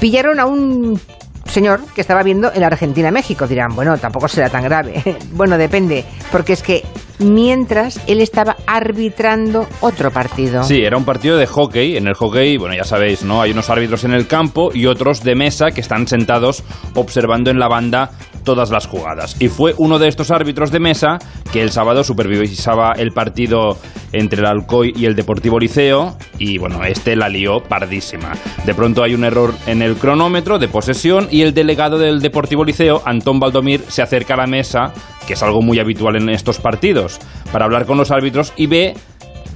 pillaron 0.00 0.40
a 0.40 0.46
un 0.46 1.00
señor 1.46 1.80
que 1.94 2.00
estaba 2.00 2.22
viendo 2.22 2.52
el 2.52 2.64
Argentina-México. 2.64 3.46
Dirán, 3.46 3.74
bueno, 3.74 3.96
tampoco 3.98 4.28
será 4.28 4.50
tan 4.50 4.64
grave. 4.64 5.02
bueno, 5.32 5.56
depende, 5.56 6.04
porque 6.32 6.54
es 6.54 6.62
que 6.62 6.82
mientras 7.18 8.00
él 8.06 8.20
estaba 8.20 8.56
arbitrando 8.66 9.66
otro 9.80 10.10
partido. 10.10 10.64
Sí, 10.64 10.82
era 10.82 10.96
un 10.96 11.04
partido 11.04 11.36
de 11.36 11.46
hockey. 11.46 11.96
En 11.96 12.08
el 12.08 12.14
hockey, 12.14 12.56
bueno, 12.56 12.74
ya 12.74 12.84
sabéis, 12.84 13.24
¿no? 13.24 13.40
Hay 13.40 13.52
unos 13.52 13.70
árbitros 13.70 14.04
en 14.04 14.12
el 14.12 14.26
campo 14.26 14.70
y 14.74 14.86
otros 14.86 15.22
de 15.22 15.34
mesa 15.34 15.70
que 15.70 15.80
están 15.80 16.06
sentados 16.06 16.64
observando 16.94 17.50
en 17.50 17.58
la 17.58 17.68
banda 17.68 18.10
todas 18.44 18.70
las 18.70 18.86
jugadas. 18.86 19.36
Y 19.40 19.48
fue 19.48 19.74
uno 19.78 19.98
de 19.98 20.08
estos 20.08 20.30
árbitros 20.30 20.70
de 20.70 20.80
mesa 20.80 21.18
que 21.52 21.62
el 21.62 21.70
sábado 21.70 22.04
supervisaba 22.04 22.92
el 22.92 23.12
partido 23.12 23.78
entre 24.12 24.40
el 24.40 24.46
Alcoy 24.46 24.92
y 24.96 25.06
el 25.06 25.16
Deportivo 25.16 25.58
Liceo 25.58 26.16
y 26.38 26.58
bueno, 26.58 26.84
este 26.84 27.16
la 27.16 27.28
lió 27.28 27.62
pardísima. 27.62 28.32
De 28.64 28.74
pronto 28.74 29.02
hay 29.02 29.14
un 29.14 29.24
error 29.24 29.54
en 29.66 29.82
el 29.82 29.96
cronómetro 29.96 30.58
de 30.58 30.68
posesión 30.68 31.28
y 31.30 31.42
el 31.42 31.54
delegado 31.54 31.98
del 31.98 32.20
Deportivo 32.20 32.64
Liceo, 32.64 33.02
Antón 33.04 33.40
Valdomir, 33.40 33.82
se 33.88 34.02
acerca 34.02 34.34
a 34.34 34.38
la 34.38 34.46
mesa, 34.46 34.92
que 35.26 35.32
es 35.32 35.42
algo 35.42 35.62
muy 35.62 35.78
habitual 35.78 36.16
en 36.16 36.28
estos 36.28 36.58
partidos, 36.58 37.18
para 37.50 37.64
hablar 37.64 37.86
con 37.86 37.98
los 37.98 38.10
árbitros 38.10 38.52
y 38.56 38.66
ve 38.66 38.94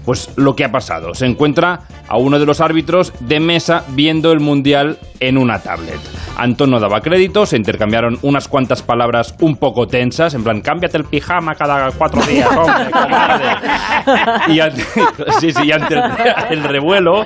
pues 0.09 0.33
lo 0.39 0.57
que 0.57 0.65
ha 0.65 0.71
pasado. 0.71 1.13
Se 1.13 1.27
encuentra 1.27 1.81
a 2.09 2.17
uno 2.17 2.39
de 2.39 2.47
los 2.47 2.63
árbitros 2.63 3.13
de 3.21 3.41
mesa 3.41 3.85
viendo 3.91 4.33
el 4.33 4.41
mundial 4.41 4.97
en 5.21 5.37
una 5.37 5.59
tablet. 5.59 5.99
Antón 6.39 6.71
no 6.71 6.81
daba 6.81 7.01
crédito, 7.03 7.45
se 7.45 7.59
intercambiaron 7.59 8.17
unas 8.23 8.49
cuantas 8.49 8.83
palabras 8.83 9.35
un 9.41 9.57
poco 9.57 9.87
tensas, 9.87 10.33
en 10.33 10.45
plan, 10.45 10.63
cámbiate 10.63 10.97
el 10.97 11.05
pijama 11.05 11.55
cada 11.57 11.91
cuatro 11.91 12.23
días, 12.23 12.49
hombre, 12.57 12.91
cobarde". 12.91 14.53
Y 14.55 14.61
ante, 14.61 14.83
sí, 15.41 15.53
sí, 15.53 15.73
ante 15.73 15.97
el, 15.97 16.03
el 16.51 16.65
revuelo, 16.65 17.25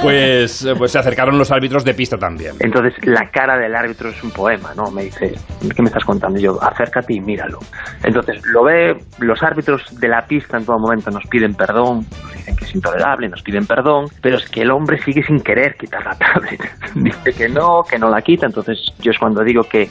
pues, 0.00 0.68
pues 0.78 0.92
se 0.92 0.98
acercaron 1.00 1.36
los 1.36 1.50
árbitros 1.50 1.84
de 1.84 1.94
pista 1.94 2.16
también. 2.16 2.52
Entonces 2.60 2.94
la 3.06 3.28
cara 3.32 3.58
del 3.58 3.74
árbitro 3.74 4.10
es 4.10 4.22
un 4.22 4.30
poema, 4.30 4.72
¿no? 4.76 4.90
Me 4.92 5.04
dice, 5.04 5.32
¿qué 5.74 5.82
me 5.82 5.88
estás 5.88 6.04
contando? 6.04 6.38
Y 6.38 6.42
yo, 6.42 6.62
acércate 6.62 7.14
y 7.14 7.20
míralo. 7.20 7.58
Entonces 8.04 8.40
lo 8.44 8.62
ve, 8.62 8.94
los 9.18 9.42
árbitros 9.42 9.82
de 9.98 10.06
la 10.06 10.26
pista 10.26 10.58
en 10.58 10.64
todo 10.64 10.78
momento 10.78 11.10
nos 11.10 11.26
piden 11.26 11.54
perdón 11.54 12.06
dicen 12.40 12.56
que 12.56 12.64
es 12.64 12.74
intolerable, 12.74 13.28
nos 13.28 13.42
piden 13.42 13.66
perdón, 13.66 14.06
pero 14.22 14.36
es 14.36 14.48
que 14.48 14.62
el 14.62 14.70
hombre 14.70 14.98
sigue 15.02 15.22
sin 15.22 15.40
querer 15.40 15.76
quitar 15.76 16.04
la 16.04 16.14
tablet. 16.18 16.60
Dice 16.94 17.32
que 17.32 17.48
no, 17.48 17.82
que 17.88 17.98
no 17.98 18.08
la 18.08 18.22
quita, 18.22 18.46
entonces 18.46 18.78
yo 19.00 19.10
es 19.10 19.18
cuando 19.18 19.42
digo 19.44 19.62
que, 19.62 19.88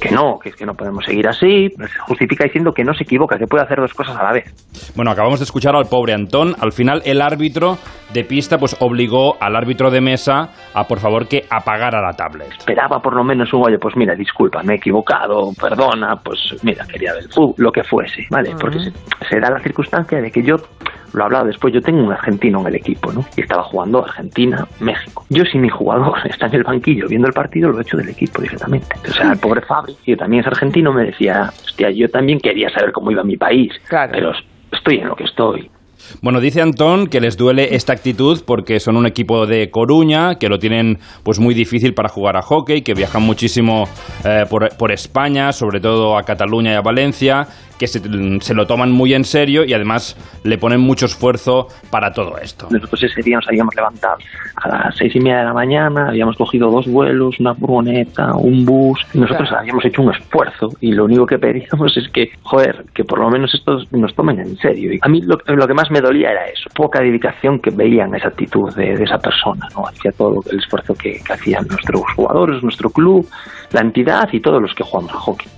que 0.00 0.10
no, 0.10 0.38
que 0.38 0.50
es 0.50 0.56
que 0.56 0.66
no 0.66 0.74
podemos 0.74 1.04
seguir 1.04 1.26
así, 1.28 1.68
se 1.70 1.98
justifica 2.00 2.44
diciendo 2.44 2.72
que 2.72 2.84
no 2.84 2.94
se 2.94 3.04
equivoca, 3.04 3.38
que 3.38 3.46
puede 3.46 3.64
hacer 3.64 3.78
dos 3.78 3.94
cosas 3.94 4.16
a 4.16 4.24
la 4.24 4.32
vez. 4.32 4.92
Bueno, 4.94 5.10
acabamos 5.10 5.40
de 5.40 5.44
escuchar 5.44 5.74
al 5.76 5.86
pobre 5.86 6.14
Antón. 6.14 6.54
Al 6.60 6.72
final, 6.72 7.02
el 7.04 7.20
árbitro 7.20 7.78
de 8.12 8.24
pista 8.24 8.58
pues 8.58 8.76
obligó 8.80 9.36
al 9.40 9.56
árbitro 9.56 9.90
de 9.90 10.00
mesa 10.00 10.48
a, 10.74 10.84
por 10.84 11.00
favor, 11.00 11.28
que 11.28 11.44
apagara 11.50 12.00
la 12.00 12.12
tablet. 12.12 12.50
Esperaba 12.58 13.00
por 13.00 13.14
lo 13.14 13.24
menos 13.24 13.52
un, 13.52 13.62
oye, 13.66 13.78
pues 13.78 13.96
mira, 13.96 14.14
disculpa, 14.14 14.62
me 14.62 14.74
he 14.74 14.76
equivocado, 14.76 15.52
perdona, 15.60 16.16
pues 16.22 16.56
mira, 16.62 16.84
quería 16.86 17.12
ver 17.14 17.24
uh, 17.36 17.54
lo 17.58 17.70
que 17.70 17.82
fuese, 17.84 18.26
¿vale? 18.30 18.54
Porque 18.58 18.78
se, 18.80 18.92
se 19.28 19.40
da 19.40 19.50
la 19.50 19.60
circunstancia 19.60 20.20
de 20.20 20.30
que 20.30 20.42
yo, 20.42 20.56
lo 21.16 21.22
he 21.22 21.24
hablado 21.24 21.46
después, 21.46 21.72
yo 21.72 21.80
tengo 21.80 22.04
un 22.04 22.12
argentino 22.12 22.60
en 22.60 22.66
el 22.66 22.74
equipo, 22.76 23.10
¿no? 23.10 23.24
Y 23.36 23.40
estaba 23.40 23.62
jugando 23.62 24.04
Argentina-México. 24.04 25.24
Yo, 25.30 25.44
si 25.44 25.58
mi 25.58 25.70
jugador 25.70 26.14
está 26.28 26.46
en 26.46 26.56
el 26.56 26.62
banquillo 26.62 27.08
viendo 27.08 27.26
el 27.26 27.32
partido, 27.32 27.70
lo 27.70 27.78
he 27.78 27.82
hecho 27.82 27.96
del 27.96 28.10
equipo 28.10 28.42
directamente. 28.42 28.94
O 29.08 29.12
sea, 29.12 29.32
el 29.32 29.38
pobre 29.38 29.62
Fabri, 29.62 29.96
que 30.04 30.14
también 30.14 30.42
es 30.42 30.46
argentino, 30.46 30.92
me 30.92 31.04
decía, 31.04 31.50
hostia, 31.64 31.90
yo 31.90 32.08
también 32.08 32.38
quería 32.38 32.68
saber 32.68 32.92
cómo 32.92 33.10
iba 33.10 33.24
mi 33.24 33.36
país, 33.36 33.72
pero 33.90 34.32
estoy 34.70 34.98
en 34.98 35.08
lo 35.08 35.16
que 35.16 35.24
estoy. 35.24 35.70
Bueno, 36.22 36.40
dice 36.40 36.60
Antón 36.60 37.06
que 37.06 37.20
les 37.20 37.36
duele 37.36 37.74
esta 37.74 37.92
actitud 37.92 38.42
porque 38.46 38.80
son 38.80 38.96
un 38.96 39.06
equipo 39.06 39.46
de 39.46 39.70
Coruña, 39.70 40.36
que 40.38 40.48
lo 40.48 40.58
tienen 40.58 40.98
pues 41.24 41.40
muy 41.40 41.54
difícil 41.54 41.94
para 41.94 42.08
jugar 42.08 42.36
a 42.36 42.42
hockey, 42.42 42.82
que 42.82 42.94
viajan 42.94 43.22
muchísimo 43.22 43.84
eh, 44.24 44.44
por, 44.48 44.76
por 44.76 44.92
España, 44.92 45.52
sobre 45.52 45.80
todo 45.80 46.16
a 46.18 46.22
Cataluña 46.22 46.72
y 46.72 46.74
a 46.74 46.82
Valencia, 46.82 47.46
que 47.78 47.86
se, 47.86 48.00
se 48.40 48.54
lo 48.54 48.66
toman 48.66 48.90
muy 48.90 49.14
en 49.14 49.24
serio 49.24 49.64
y 49.64 49.74
además 49.74 50.16
le 50.44 50.58
ponen 50.58 50.80
mucho 50.80 51.06
esfuerzo 51.06 51.68
para 51.90 52.12
todo 52.12 52.38
esto. 52.38 52.68
Nosotros 52.70 53.02
ese 53.02 53.22
día 53.22 53.36
nos 53.36 53.48
habíamos 53.48 53.74
levantado 53.74 54.16
a 54.56 54.68
las 54.68 54.96
seis 54.96 55.14
y 55.14 55.20
media 55.20 55.38
de 55.38 55.44
la 55.44 55.52
mañana, 55.52 56.08
habíamos 56.08 56.36
cogido 56.36 56.70
dos 56.70 56.86
vuelos, 56.86 57.38
una 57.40 57.54
furgoneta, 57.54 58.34
un 58.34 58.64
bus, 58.64 59.00
y 59.12 59.18
nosotros 59.18 59.50
habíamos 59.52 59.84
hecho 59.84 60.02
un 60.02 60.14
esfuerzo 60.14 60.70
y 60.80 60.92
lo 60.92 61.04
único 61.04 61.26
que 61.26 61.38
pedíamos 61.38 61.96
es 61.96 62.08
que, 62.08 62.30
joder, 62.42 62.84
que 62.94 63.04
por 63.04 63.18
lo 63.18 63.30
menos 63.30 63.54
estos 63.54 63.90
nos 63.92 64.14
tomen 64.14 64.40
en 64.40 64.56
serio. 64.56 64.92
Y 64.92 64.98
a 65.02 65.08
mí 65.08 65.22
lo, 65.22 65.38
lo 65.46 65.66
que 65.66 65.74
más 65.74 65.90
me 65.90 66.00
dolía 66.00 66.30
era 66.32 66.46
eso, 66.46 66.68
poca 66.74 67.00
dedicación 67.00 67.60
que 67.60 67.70
veían 67.70 68.14
esa 68.14 68.28
actitud 68.28 68.74
de, 68.74 68.96
de 68.96 69.04
esa 69.04 69.18
persona, 69.18 69.68
¿no? 69.74 69.86
Hacia 69.86 70.12
todo 70.12 70.42
el 70.50 70.58
esfuerzo 70.58 70.94
que, 70.94 71.20
que 71.22 71.32
hacían 71.32 71.66
nuestros 71.68 72.02
jugadores, 72.14 72.62
nuestro 72.62 72.90
club, 72.90 73.28
la 73.72 73.80
entidad 73.80 74.28
y 74.32 74.40
todos 74.40 74.60
los 74.62 74.74
que 74.74 74.82
jugamos 74.82 75.12
a 75.12 75.18
hockey. 75.18 75.48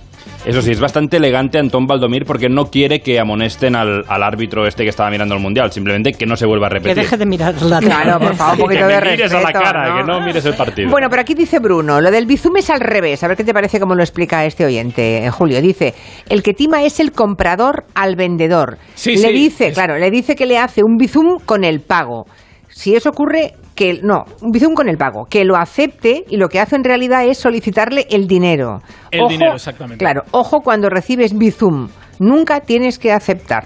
Eso 0.45 0.61
sí, 0.61 0.71
es 0.71 0.79
bastante 0.79 1.17
elegante 1.17 1.59
Antón 1.59 1.85
Valdomir 1.85 2.23
porque 2.25 2.47
no 2.49 2.65
quiere 2.71 3.01
que 3.01 3.19
amonesten 3.19 3.75
al, 3.75 4.05
al 4.07 4.23
árbitro 4.23 4.65
este 4.65 4.83
que 4.83 4.89
estaba 4.89 5.09
mirando 5.09 5.35
el 5.35 5.41
Mundial, 5.41 5.71
simplemente 5.71 6.13
que 6.13 6.25
no 6.25 6.35
se 6.37 6.45
vuelva 6.45 6.67
a 6.67 6.69
repetir. 6.69 6.95
Que 6.95 7.01
deje 7.01 7.17
de 7.17 7.25
mirar 7.25 7.61
la 7.61 7.79
Claro, 7.79 8.19
por 8.19 8.35
favor, 8.35 8.53
un 8.55 8.59
poquito 8.61 8.87
que 8.87 8.93
de 8.93 9.01
me 9.01 9.11
mires 9.11 9.31
a 9.31 9.33
la 9.35 9.39
respeto, 9.47 9.63
cara, 9.63 9.89
¿no? 9.89 9.97
que 10.05 10.11
no 10.11 10.21
mires 10.25 10.45
el 10.45 10.53
partido. 10.53 10.89
Bueno, 10.89 11.07
pero 11.09 11.21
aquí 11.21 11.33
dice 11.35 11.59
Bruno, 11.59 11.99
lo 11.99 12.09
del 12.09 12.25
bizum 12.25 12.55
es 12.57 12.69
al 12.69 12.79
revés. 12.79 13.21
A 13.23 13.27
ver 13.27 13.35
qué 13.35 13.43
te 13.43 13.53
parece 13.53 13.79
cómo 13.79 13.95
lo 13.95 14.01
explica 14.01 14.45
este 14.45 14.65
oyente, 14.65 15.25
eh, 15.25 15.29
Julio. 15.29 15.61
Dice, 15.61 15.93
el 16.29 16.41
que 16.41 16.53
tima 16.53 16.83
es 16.83 16.99
el 17.01 17.11
comprador 17.11 17.83
al 17.93 18.15
vendedor. 18.15 18.77
Sí, 18.95 19.11
le 19.17 19.27
sí, 19.27 19.33
dice, 19.33 19.67
es- 19.67 19.73
claro, 19.73 19.97
le 19.97 20.09
dice 20.09 20.35
que 20.35 20.45
le 20.45 20.57
hace 20.57 20.81
un 20.83 20.95
bizum 20.97 21.39
con 21.45 21.63
el 21.65 21.81
pago. 21.81 22.25
Si 22.69 22.95
eso 22.95 23.09
ocurre, 23.09 23.53
que 23.79 24.01
no, 24.03 24.25
un 24.41 24.51
bizum 24.51 24.73
con 24.73 24.89
el 24.89 24.97
pago, 24.97 25.23
que 25.29 25.45
lo 25.45 25.55
acepte 25.55 26.25
y 26.27 26.35
lo 26.35 26.49
que 26.49 26.59
hace 26.59 26.75
en 26.75 26.83
realidad 26.83 27.23
es 27.25 27.37
solicitarle 27.37 28.07
el 28.09 28.27
dinero. 28.27 28.81
El 29.09 29.25
dinero, 29.29 29.53
exactamente. 29.53 30.03
Claro, 30.03 30.23
ojo 30.31 30.59
cuando 30.59 30.89
recibes 30.89 31.31
bizum, 31.33 31.87
nunca 32.19 32.59
tienes 32.59 32.99
que 32.99 33.13
aceptar. 33.13 33.63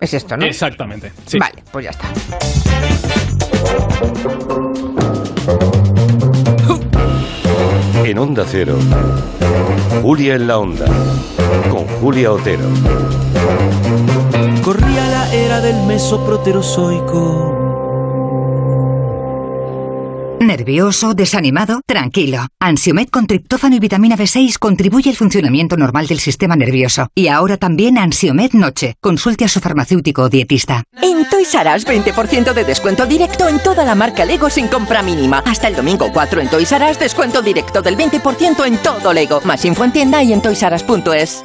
Es 0.00 0.12
esto, 0.12 0.36
¿no? 0.36 0.44
Exactamente. 0.44 1.12
sí. 1.24 1.38
Vale, 1.38 1.62
pues 1.70 1.84
ya 1.84 1.90
está. 1.90 2.08
En 8.04 8.18
Onda 8.18 8.44
Cero, 8.44 8.76
Julia 10.02 10.34
en 10.34 10.48
la 10.48 10.58
Onda, 10.58 10.86
con 11.70 11.86
Julia 12.00 12.32
Otero. 12.32 12.64
Corría 14.64 15.06
la 15.06 15.32
era 15.32 15.60
del 15.60 15.86
mesoproterozoico. 15.86 17.65
¿Nervioso? 20.40 21.14
¿Desanimado? 21.14 21.80
Tranquilo. 21.86 22.46
Ansiomed 22.60 23.08
con 23.08 23.26
triptófano 23.26 23.76
y 23.76 23.78
vitamina 23.78 24.16
B6 24.16 24.58
contribuye 24.58 25.10
al 25.10 25.16
funcionamiento 25.16 25.76
normal 25.76 26.06
del 26.06 26.20
sistema 26.20 26.56
nervioso. 26.56 27.08
Y 27.14 27.28
ahora 27.28 27.56
también 27.56 27.96
Ansiomed 27.96 28.52
Noche. 28.52 28.96
Consulte 29.00 29.44
a 29.44 29.48
su 29.48 29.60
farmacéutico 29.60 30.22
o 30.22 30.28
dietista. 30.28 30.84
En 31.00 31.28
Toys 31.28 31.54
R 31.54 31.74
Us 31.74 31.86
20% 31.86 32.52
de 32.52 32.64
descuento 32.64 33.06
directo 33.06 33.48
en 33.48 33.58
toda 33.60 33.84
la 33.84 33.94
marca 33.94 34.24
Lego 34.24 34.50
sin 34.50 34.68
compra 34.68 35.02
mínima. 35.02 35.42
Hasta 35.46 35.68
el 35.68 35.74
domingo 35.74 36.10
4 36.12 36.40
en 36.42 36.48
Toys 36.48 36.70
R 36.70 36.90
Us 36.90 36.98
descuento 36.98 37.40
directo 37.40 37.80
del 37.80 37.96
20% 37.96 38.66
en 38.66 38.76
todo 38.78 39.12
Lego. 39.12 39.40
Más 39.44 39.64
info 39.64 39.84
en 39.84 39.92
tienda 39.92 40.22
y 40.22 40.32
en 40.32 40.42
toysrs.es. 40.42 41.44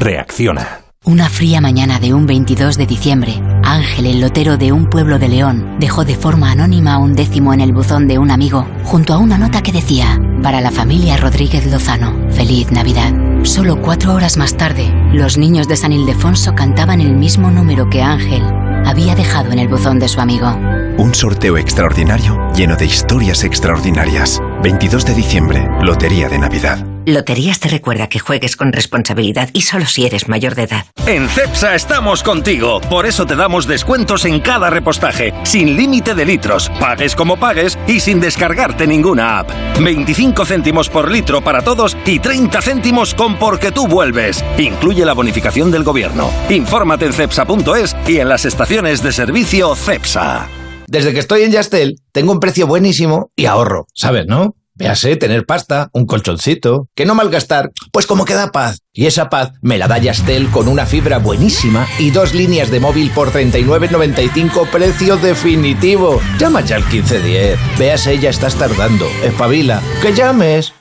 Reacciona. 0.00 0.80
Una 1.04 1.28
fría 1.28 1.60
mañana 1.60 1.98
de 1.98 2.14
un 2.14 2.24
22 2.24 2.78
de 2.78 2.86
diciembre, 2.86 3.34
Ángel, 3.62 4.06
el 4.06 4.22
lotero 4.22 4.56
de 4.56 4.72
un 4.72 4.88
pueblo 4.88 5.18
de 5.18 5.28
León, 5.28 5.76
dejó 5.78 6.06
de 6.06 6.14
forma 6.14 6.50
anónima 6.50 6.96
un 6.96 7.12
décimo 7.12 7.52
en 7.52 7.60
el 7.60 7.74
buzón 7.74 8.08
de 8.08 8.18
un 8.18 8.30
amigo, 8.30 8.66
junto 8.84 9.12
a 9.12 9.18
una 9.18 9.36
nota 9.36 9.60
que 9.60 9.72
decía, 9.72 10.18
para 10.42 10.62
la 10.62 10.70
familia 10.70 11.18
Rodríguez 11.18 11.70
Lozano, 11.70 12.14
feliz 12.30 12.72
Navidad. 12.72 13.12
Solo 13.42 13.82
cuatro 13.82 14.14
horas 14.14 14.38
más 14.38 14.56
tarde, 14.56 14.90
los 15.12 15.36
niños 15.36 15.68
de 15.68 15.76
San 15.76 15.92
Ildefonso 15.92 16.54
cantaban 16.54 17.02
el 17.02 17.14
mismo 17.14 17.50
número 17.50 17.90
que 17.90 18.00
Ángel 18.00 18.42
había 18.86 19.14
dejado 19.14 19.52
en 19.52 19.58
el 19.58 19.68
buzón 19.68 19.98
de 19.98 20.08
su 20.08 20.18
amigo. 20.18 20.48
Un 20.96 21.14
sorteo 21.14 21.58
extraordinario 21.58 22.38
lleno 22.54 22.74
de 22.74 22.86
historias 22.86 23.44
extraordinarias. 23.44 24.40
22 24.62 25.04
de 25.04 25.14
diciembre, 25.14 25.68
Lotería 25.82 26.30
de 26.30 26.38
Navidad. 26.38 26.89
Loterías 27.10 27.60
te 27.60 27.68
recuerda 27.68 28.08
que 28.08 28.18
juegues 28.18 28.56
con 28.56 28.72
responsabilidad 28.72 29.50
y 29.52 29.62
solo 29.62 29.86
si 29.86 30.06
eres 30.06 30.28
mayor 30.28 30.54
de 30.54 30.62
edad. 30.62 30.86
En 31.06 31.28
CEPSA 31.28 31.74
estamos 31.74 32.22
contigo. 32.22 32.80
Por 32.82 33.06
eso 33.06 33.26
te 33.26 33.36
damos 33.36 33.66
descuentos 33.66 34.24
en 34.24 34.40
cada 34.40 34.70
repostaje, 34.70 35.34
sin 35.42 35.76
límite 35.76 36.14
de 36.14 36.24
litros, 36.24 36.70
pagues 36.80 37.14
como 37.14 37.36
pagues 37.36 37.78
y 37.86 38.00
sin 38.00 38.20
descargarte 38.20 38.86
ninguna 38.86 39.40
app. 39.40 39.50
25 39.80 40.44
céntimos 40.44 40.88
por 40.88 41.10
litro 41.10 41.42
para 41.42 41.62
todos 41.62 41.96
y 42.06 42.18
30 42.18 42.62
céntimos 42.62 43.14
con 43.14 43.38
porque 43.38 43.72
tú 43.72 43.86
vuelves. 43.86 44.44
Incluye 44.58 45.04
la 45.04 45.14
bonificación 45.14 45.70
del 45.70 45.84
gobierno. 45.84 46.30
Infórmate 46.48 47.06
en 47.06 47.12
cepsa.es 47.12 47.96
y 48.06 48.18
en 48.18 48.28
las 48.28 48.44
estaciones 48.44 49.02
de 49.02 49.12
servicio 49.12 49.74
CEPSA. 49.74 50.48
Desde 50.86 51.12
que 51.12 51.20
estoy 51.20 51.42
en 51.42 51.52
Yastel, 51.52 52.00
tengo 52.12 52.32
un 52.32 52.40
precio 52.40 52.66
buenísimo 52.66 53.30
y 53.36 53.46
ahorro, 53.46 53.86
¿sabes, 53.94 54.26
no? 54.26 54.56
Véase, 54.80 55.14
tener 55.16 55.44
pasta, 55.44 55.90
un 55.92 56.06
colchoncito, 56.06 56.88
que 56.94 57.04
no 57.04 57.14
malgastar, 57.14 57.70
pues 57.92 58.06
como 58.06 58.24
que 58.24 58.32
da 58.32 58.50
paz. 58.50 58.78
Y 58.94 59.04
esa 59.04 59.28
paz 59.28 59.52
me 59.60 59.76
la 59.76 59.88
da 59.88 59.98
Yastel 59.98 60.48
con 60.48 60.68
una 60.68 60.86
fibra 60.86 61.18
buenísima 61.18 61.86
y 61.98 62.10
dos 62.10 62.32
líneas 62.32 62.70
de 62.70 62.80
móvil 62.80 63.10
por 63.10 63.30
39.95 63.30 64.70
precio 64.70 65.18
definitivo. 65.18 66.20
Llama 66.38 66.62
ya 66.62 66.76
al 66.76 66.82
1510. 66.82 67.58
Véase, 67.78 68.18
ya 68.18 68.30
estás 68.30 68.54
tardando. 68.54 69.06
Espabila. 69.22 69.82
¡Que 70.00 70.14
llames! 70.14 70.72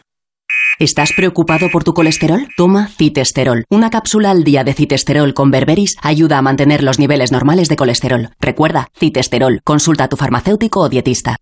¿Estás 0.80 1.12
preocupado 1.12 1.70
por 1.70 1.84
tu 1.84 1.94
colesterol? 1.94 2.48
Toma 2.56 2.88
citesterol. 2.88 3.66
Una 3.70 3.90
cápsula 3.90 4.32
al 4.32 4.46
día 4.46 4.64
de 4.64 4.74
citesterol 4.74 5.34
con 5.34 5.52
berberis 5.52 5.98
ayuda 6.02 6.38
a 6.38 6.42
mantener 6.42 6.84
los 6.84 7.00
niveles 7.00 7.34
normales 7.34 7.68
de 7.68 7.76
colesterol. 7.76 8.30
Recuerda, 8.40 8.88
citesterol. 8.98 9.60
Consulta 9.66 10.06
a 10.06 10.08
tu 10.08 10.16
farmacéutico 10.16 10.80
o 10.80 10.88
dietista. 10.88 11.36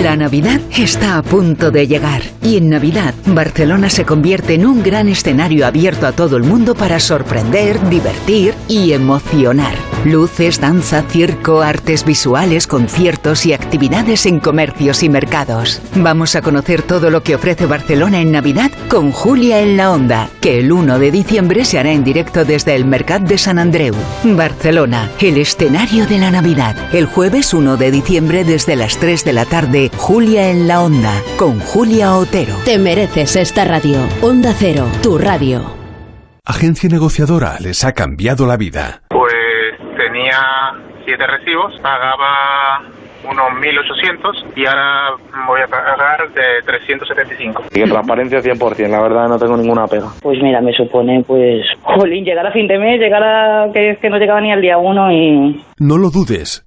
La 0.00 0.16
Navidad 0.16 0.58
está 0.74 1.18
a 1.18 1.22
punto 1.22 1.70
de 1.70 1.86
llegar 1.86 2.22
y 2.42 2.56
en 2.56 2.70
Navidad 2.70 3.14
Barcelona 3.26 3.90
se 3.90 4.06
convierte 4.06 4.54
en 4.54 4.64
un 4.64 4.82
gran 4.82 5.06
escenario 5.06 5.66
abierto 5.66 6.06
a 6.06 6.12
todo 6.12 6.38
el 6.38 6.44
mundo 6.44 6.74
para 6.74 6.98
sorprender, 6.98 7.78
divertir 7.90 8.54
y 8.68 8.92
emocionar. 8.92 9.74
Luces, 10.04 10.60
danza, 10.60 11.04
circo, 11.08 11.60
artes 11.60 12.04
visuales, 12.04 12.66
conciertos 12.66 13.46
y 13.46 13.52
actividades 13.52 14.26
en 14.26 14.40
comercios 14.40 15.04
y 15.04 15.08
mercados. 15.08 15.80
Vamos 15.94 16.34
a 16.34 16.42
conocer 16.42 16.82
todo 16.82 17.08
lo 17.08 17.22
que 17.22 17.36
ofrece 17.36 17.66
Barcelona 17.66 18.20
en 18.20 18.32
Navidad 18.32 18.72
con 18.88 19.12
Julia 19.12 19.60
en 19.60 19.76
la 19.76 19.92
Onda, 19.92 20.28
que 20.40 20.58
el 20.58 20.72
1 20.72 20.98
de 20.98 21.12
diciembre 21.12 21.64
se 21.64 21.78
hará 21.78 21.92
en 21.92 22.02
directo 22.02 22.44
desde 22.44 22.74
el 22.74 22.84
Mercat 22.84 23.22
de 23.22 23.38
San 23.38 23.60
Andreu. 23.60 23.94
Barcelona, 24.24 25.08
el 25.20 25.38
escenario 25.38 26.04
de 26.06 26.18
la 26.18 26.32
Navidad. 26.32 26.76
El 26.92 27.06
jueves 27.06 27.54
1 27.54 27.76
de 27.76 27.90
diciembre 27.92 28.42
desde 28.42 28.74
las 28.74 28.98
3 28.98 29.24
de 29.24 29.32
la 29.32 29.44
tarde, 29.44 29.81
Julia 29.96 30.50
en 30.50 30.68
la 30.68 30.82
Onda, 30.82 31.12
con 31.38 31.58
Julia 31.60 32.16
Otero. 32.16 32.54
Te 32.64 32.78
mereces 32.78 33.36
esta 33.36 33.64
radio. 33.64 33.98
Onda 34.22 34.52
Cero, 34.54 34.86
tu 35.02 35.18
radio. 35.18 35.62
Agencia 36.44 36.88
negociadora 36.88 37.58
les 37.60 37.84
ha 37.84 37.92
cambiado 37.92 38.46
la 38.46 38.56
vida. 38.56 39.02
Pues 39.08 39.32
tenía 39.96 40.38
siete 41.04 41.24
recibos, 41.26 41.72
pagaba 41.80 42.82
unos 43.24 43.46
1.800 43.62 44.56
y 44.56 44.66
ahora 44.66 45.10
voy 45.46 45.60
a 45.60 45.66
pagar 45.68 46.28
de 46.32 46.62
375. 46.66 47.64
Y 47.74 47.82
en 47.82 47.88
transparencia 47.90 48.40
100%, 48.40 48.88
la 48.88 49.02
verdad 49.02 49.28
no 49.28 49.38
tengo 49.38 49.56
ninguna 49.56 49.86
pega. 49.86 50.08
Pues 50.20 50.42
mira, 50.42 50.60
me 50.60 50.72
supone, 50.72 51.22
pues, 51.26 51.64
jolín, 51.82 52.24
llegar 52.24 52.46
a 52.46 52.52
fin 52.52 52.66
de 52.66 52.78
mes, 52.78 52.98
llegar 53.00 53.22
a 53.22 53.72
que, 53.72 53.98
que 54.00 54.10
no 54.10 54.18
llegaba 54.18 54.40
ni 54.40 54.52
al 54.52 54.60
día 54.60 54.78
uno 54.78 55.12
y... 55.12 55.62
No 55.78 55.98
lo 55.98 56.10
dudes. 56.10 56.66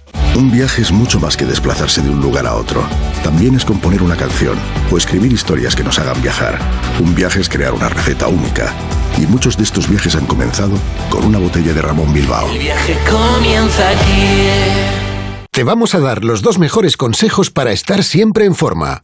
Un 0.33 0.49
viaje 0.49 0.81
es 0.81 0.93
mucho 0.93 1.19
más 1.19 1.35
que 1.35 1.45
desplazarse 1.45 2.01
de 2.01 2.09
un 2.09 2.21
lugar 2.21 2.47
a 2.47 2.55
otro. 2.55 2.81
También 3.21 3.53
es 3.53 3.65
componer 3.65 4.01
una 4.01 4.15
canción 4.15 4.57
o 4.89 4.97
escribir 4.97 5.33
historias 5.33 5.75
que 5.75 5.83
nos 5.83 5.99
hagan 5.99 6.21
viajar. 6.21 6.57
Un 7.01 7.13
viaje 7.13 7.41
es 7.41 7.49
crear 7.49 7.73
una 7.73 7.89
receta 7.89 8.29
única. 8.29 8.73
Y 9.17 9.27
muchos 9.27 9.57
de 9.57 9.63
estos 9.63 9.89
viajes 9.89 10.15
han 10.15 10.25
comenzado 10.25 10.77
con 11.09 11.25
una 11.25 11.37
botella 11.37 11.73
de 11.73 11.81
Ramón 11.81 12.13
Bilbao. 12.13 12.49
El 12.49 12.59
viaje 12.59 12.97
comienza 13.09 13.89
aquí. 13.89 14.47
Te 15.51 15.63
vamos 15.65 15.95
a 15.95 15.99
dar 15.99 16.23
los 16.23 16.41
dos 16.41 16.59
mejores 16.59 16.95
consejos 16.95 17.51
para 17.51 17.73
estar 17.73 18.01
siempre 18.01 18.45
en 18.45 18.55
forma. 18.55 19.03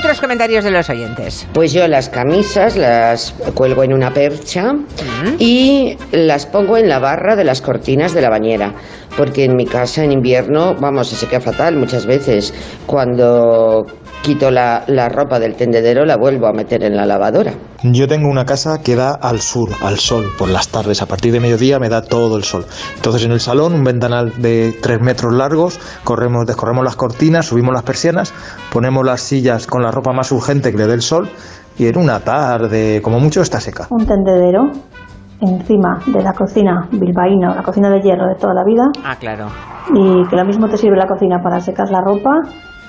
Otros 0.00 0.18
comentarios 0.18 0.64
de 0.64 0.70
los 0.70 0.88
oyentes. 0.88 1.46
Pues 1.52 1.74
yo 1.74 1.86
las 1.86 2.08
camisas 2.08 2.74
las 2.74 3.34
cuelgo 3.52 3.84
en 3.84 3.92
una 3.92 4.14
percha 4.14 4.72
y 5.38 5.94
las 6.10 6.46
pongo 6.46 6.78
en 6.78 6.88
la 6.88 6.98
barra 6.98 7.36
de 7.36 7.44
las 7.44 7.60
cortinas 7.60 8.14
de 8.14 8.22
la 8.22 8.30
bañera, 8.30 8.72
porque 9.18 9.44
en 9.44 9.56
mi 9.56 9.66
casa 9.66 10.02
en 10.02 10.12
invierno, 10.12 10.74
vamos, 10.80 11.08
se 11.08 11.16
seca 11.16 11.38
fatal 11.38 11.76
muchas 11.76 12.06
veces. 12.06 12.54
Cuando 12.86 13.84
quito 14.22 14.50
la, 14.50 14.84
la 14.86 15.08
ropa 15.08 15.38
del 15.38 15.56
tendedero 15.56 16.04
la 16.04 16.16
vuelvo 16.16 16.46
a 16.46 16.52
meter 16.52 16.82
en 16.84 16.94
la 16.96 17.06
lavadora. 17.06 17.52
Yo 17.82 18.06
tengo 18.06 18.28
una 18.28 18.44
casa 18.44 18.82
que 18.82 18.94
da 18.94 19.14
al 19.14 19.40
sur, 19.40 19.70
al 19.82 19.98
sol, 19.98 20.26
por 20.38 20.48
las 20.50 20.68
tardes. 20.68 21.00
A 21.00 21.06
partir 21.06 21.32
de 21.32 21.40
mediodía 21.40 21.78
me 21.78 21.88
da 21.88 22.02
todo 22.02 22.36
el 22.36 22.44
sol. 22.44 22.66
Entonces 22.96 23.24
en 23.24 23.32
el 23.32 23.40
salón, 23.40 23.72
un 23.72 23.82
ventanal 23.82 24.32
de 24.42 24.74
3 24.82 25.00
metros 25.00 25.32
largos, 25.32 25.80
corremos, 26.04 26.44
descorremos 26.46 26.84
las 26.84 26.96
cortinas, 26.96 27.46
subimos 27.46 27.72
las 27.72 27.82
persianas, 27.82 28.34
ponemos 28.72 29.04
las 29.06 29.20
sillas 29.22 29.66
con 29.66 29.82
la 29.82 29.90
ropa 29.90 30.12
más 30.12 30.30
urgente 30.32 30.70
que 30.70 30.76
le 30.78 30.86
dé 30.86 30.94
el 30.94 31.02
sol 31.02 31.28
y 31.78 31.86
en 31.86 31.96
una 31.96 32.20
tarde, 32.20 33.00
como 33.02 33.18
mucho, 33.20 33.40
está 33.40 33.58
seca. 33.60 33.86
un 33.90 34.04
tendedero 34.06 34.70
encima 35.40 35.98
de 36.06 36.22
la 36.22 36.34
cocina 36.34 36.86
bilbaína 36.92 37.54
la 37.54 37.62
cocina 37.62 37.88
de 37.88 38.02
hierro 38.02 38.28
de 38.28 38.34
toda 38.34 38.52
la 38.52 38.62
vida 38.62 38.82
Ah, 39.02 39.16
claro. 39.18 39.46
y 39.94 40.28
que 40.28 40.36
lo 40.36 40.44
mismo 40.44 40.68
te 40.68 40.76
sirve 40.76 40.98
la 40.98 41.06
cocina 41.06 41.38
para 41.42 41.60
secar 41.60 41.90
la 41.90 42.02
ropa 42.02 42.30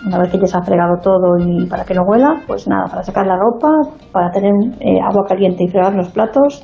una 0.05 0.19
vez 0.19 0.31
que 0.31 0.39
ya 0.39 0.47
se 0.47 0.57
ha 0.57 0.61
fregado 0.61 0.97
todo 1.01 1.37
y 1.39 1.67
para 1.67 1.83
que 1.83 1.93
no 1.93 2.03
huela, 2.03 2.41
pues 2.47 2.67
nada, 2.67 2.85
para 2.89 3.03
secar 3.03 3.25
la 3.25 3.35
ropa, 3.37 3.69
para 4.11 4.31
tener 4.31 4.53
eh, 4.79 4.99
agua 5.01 5.25
caliente 5.27 5.63
y 5.63 5.67
fregar 5.67 5.93
los 5.93 6.09
platos 6.09 6.63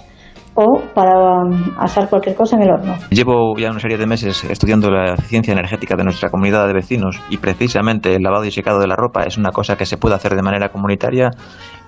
o 0.59 0.81
para 0.95 1.43
um, 1.43 1.51
asar 1.77 2.09
cualquier 2.09 2.35
cosa 2.35 2.55
en 2.55 2.63
el 2.63 2.71
horno. 2.71 2.95
Llevo 3.11 3.55
ya 3.57 3.69
una 3.69 3.79
serie 3.79 3.97
de 3.97 4.07
meses 4.07 4.43
estudiando 4.43 4.89
la 4.89 5.13
eficiencia 5.13 5.53
energética 5.53 5.95
de 5.95 6.03
nuestra 6.03 6.29
comunidad 6.29 6.65
de 6.65 6.73
vecinos 6.73 7.21
y 7.29 7.38
precisamente 7.38 8.15
el 8.15 8.23
lavado 8.23 8.43
y 8.43 8.49
secado 8.49 8.79
de 8.79 8.88
la 8.88 8.95
ropa 8.95 9.21
es 9.23 9.38
una 9.38 9.51
cosa 9.51 9.77
que 9.77 9.85
se 9.85 9.97
puede 9.97 10.15
hacer 10.15 10.35
de 10.35 10.41
manera 10.41 10.69
comunitaria 10.69 11.29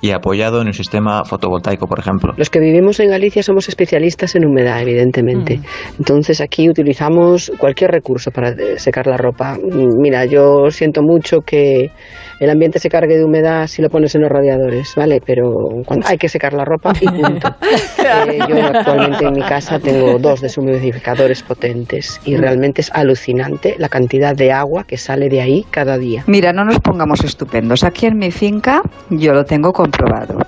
y 0.02 0.12
apoyado 0.12 0.62
en 0.62 0.68
un 0.68 0.74
sistema 0.74 1.24
fotovoltaico, 1.26 1.88
por 1.88 2.00
ejemplo. 2.00 2.34
Los 2.38 2.50
que 2.50 2.60
vivimos 2.60 3.00
en 3.00 3.10
Galicia 3.10 3.43
somos 3.43 3.68
especialistas 3.70 4.36
en 4.36 4.45
humedad, 4.45 4.82
evidentemente. 4.82 5.60
Entonces 5.97 6.41
aquí 6.41 6.70
utilizamos 6.70 7.52
cualquier 7.58 7.91
recurso 7.91 8.32
para 8.32 8.50
eh, 8.50 8.78
secar 8.78 9.08
la 9.08 9.18
ropa. 9.18 9.56
Mm, 9.56 10.00
Mira, 10.02 10.26
yo 10.26 10.70
siento 10.70 11.02
mucho 11.02 11.41
que 11.41 11.91
el 12.39 12.50
ambiente 12.50 12.80
se 12.80 12.89
cargue 12.89 13.18
de 13.18 13.26
humedad 13.26 13.68
si 13.68 13.82
lo 13.82 13.89
pones 13.89 14.16
en 14.16 14.22
los 14.22 14.32
radiadores, 14.32 14.93
¿vale? 14.95 15.20
Pero 15.26 15.52
cuando 15.86 16.08
hay 16.08 16.18
que 16.18 16.30
secar 16.30 16.54
la 16.54 16.64
ropa 16.64 16.93
y 17.00 17.06
punto. 17.06 17.50
Eh, 18.00 18.39
yo 18.50 18.66
actualmente 18.66 19.26
en 19.26 19.34
mi 19.34 19.41
casa 19.41 19.80
tengo 19.80 20.18
dos 20.18 20.41
deshumidificadores 20.41 21.43
potentes 21.43 22.20
y 22.26 22.36
realmente 22.38 22.82
es 22.82 22.91
alucinante 22.93 23.76
la 23.78 23.88
cantidad 23.89 24.36
de 24.36 24.52
agua 24.52 24.84
que 24.84 24.97
sale 24.97 25.30
de 25.30 25.41
ahí 25.41 25.66
cada 25.70 25.97
día. 25.97 26.24
Mira, 26.28 26.52
no 26.54 26.66
nos 26.66 26.80
pongamos 26.80 27.24
estupendos. 27.24 27.84
Aquí 27.84 28.08
en 28.08 28.18
mi 28.18 28.32
finca 28.32 28.82
yo 29.10 29.34
lo 29.34 29.43
tengo 29.43 29.72
comprobado. 29.90 30.40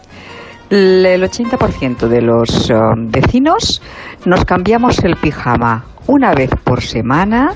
El 0.69 1.05
el 1.05 1.23
80% 1.23 2.07
de 2.07 2.21
los 2.21 2.69
eh, 2.69 2.73
vecinos 2.95 3.81
nos 4.25 4.45
cambiamos 4.45 4.99
el 5.03 5.15
pijama 5.17 5.83
una 6.07 6.33
vez 6.33 6.49
por 6.63 6.81
semana 6.81 7.53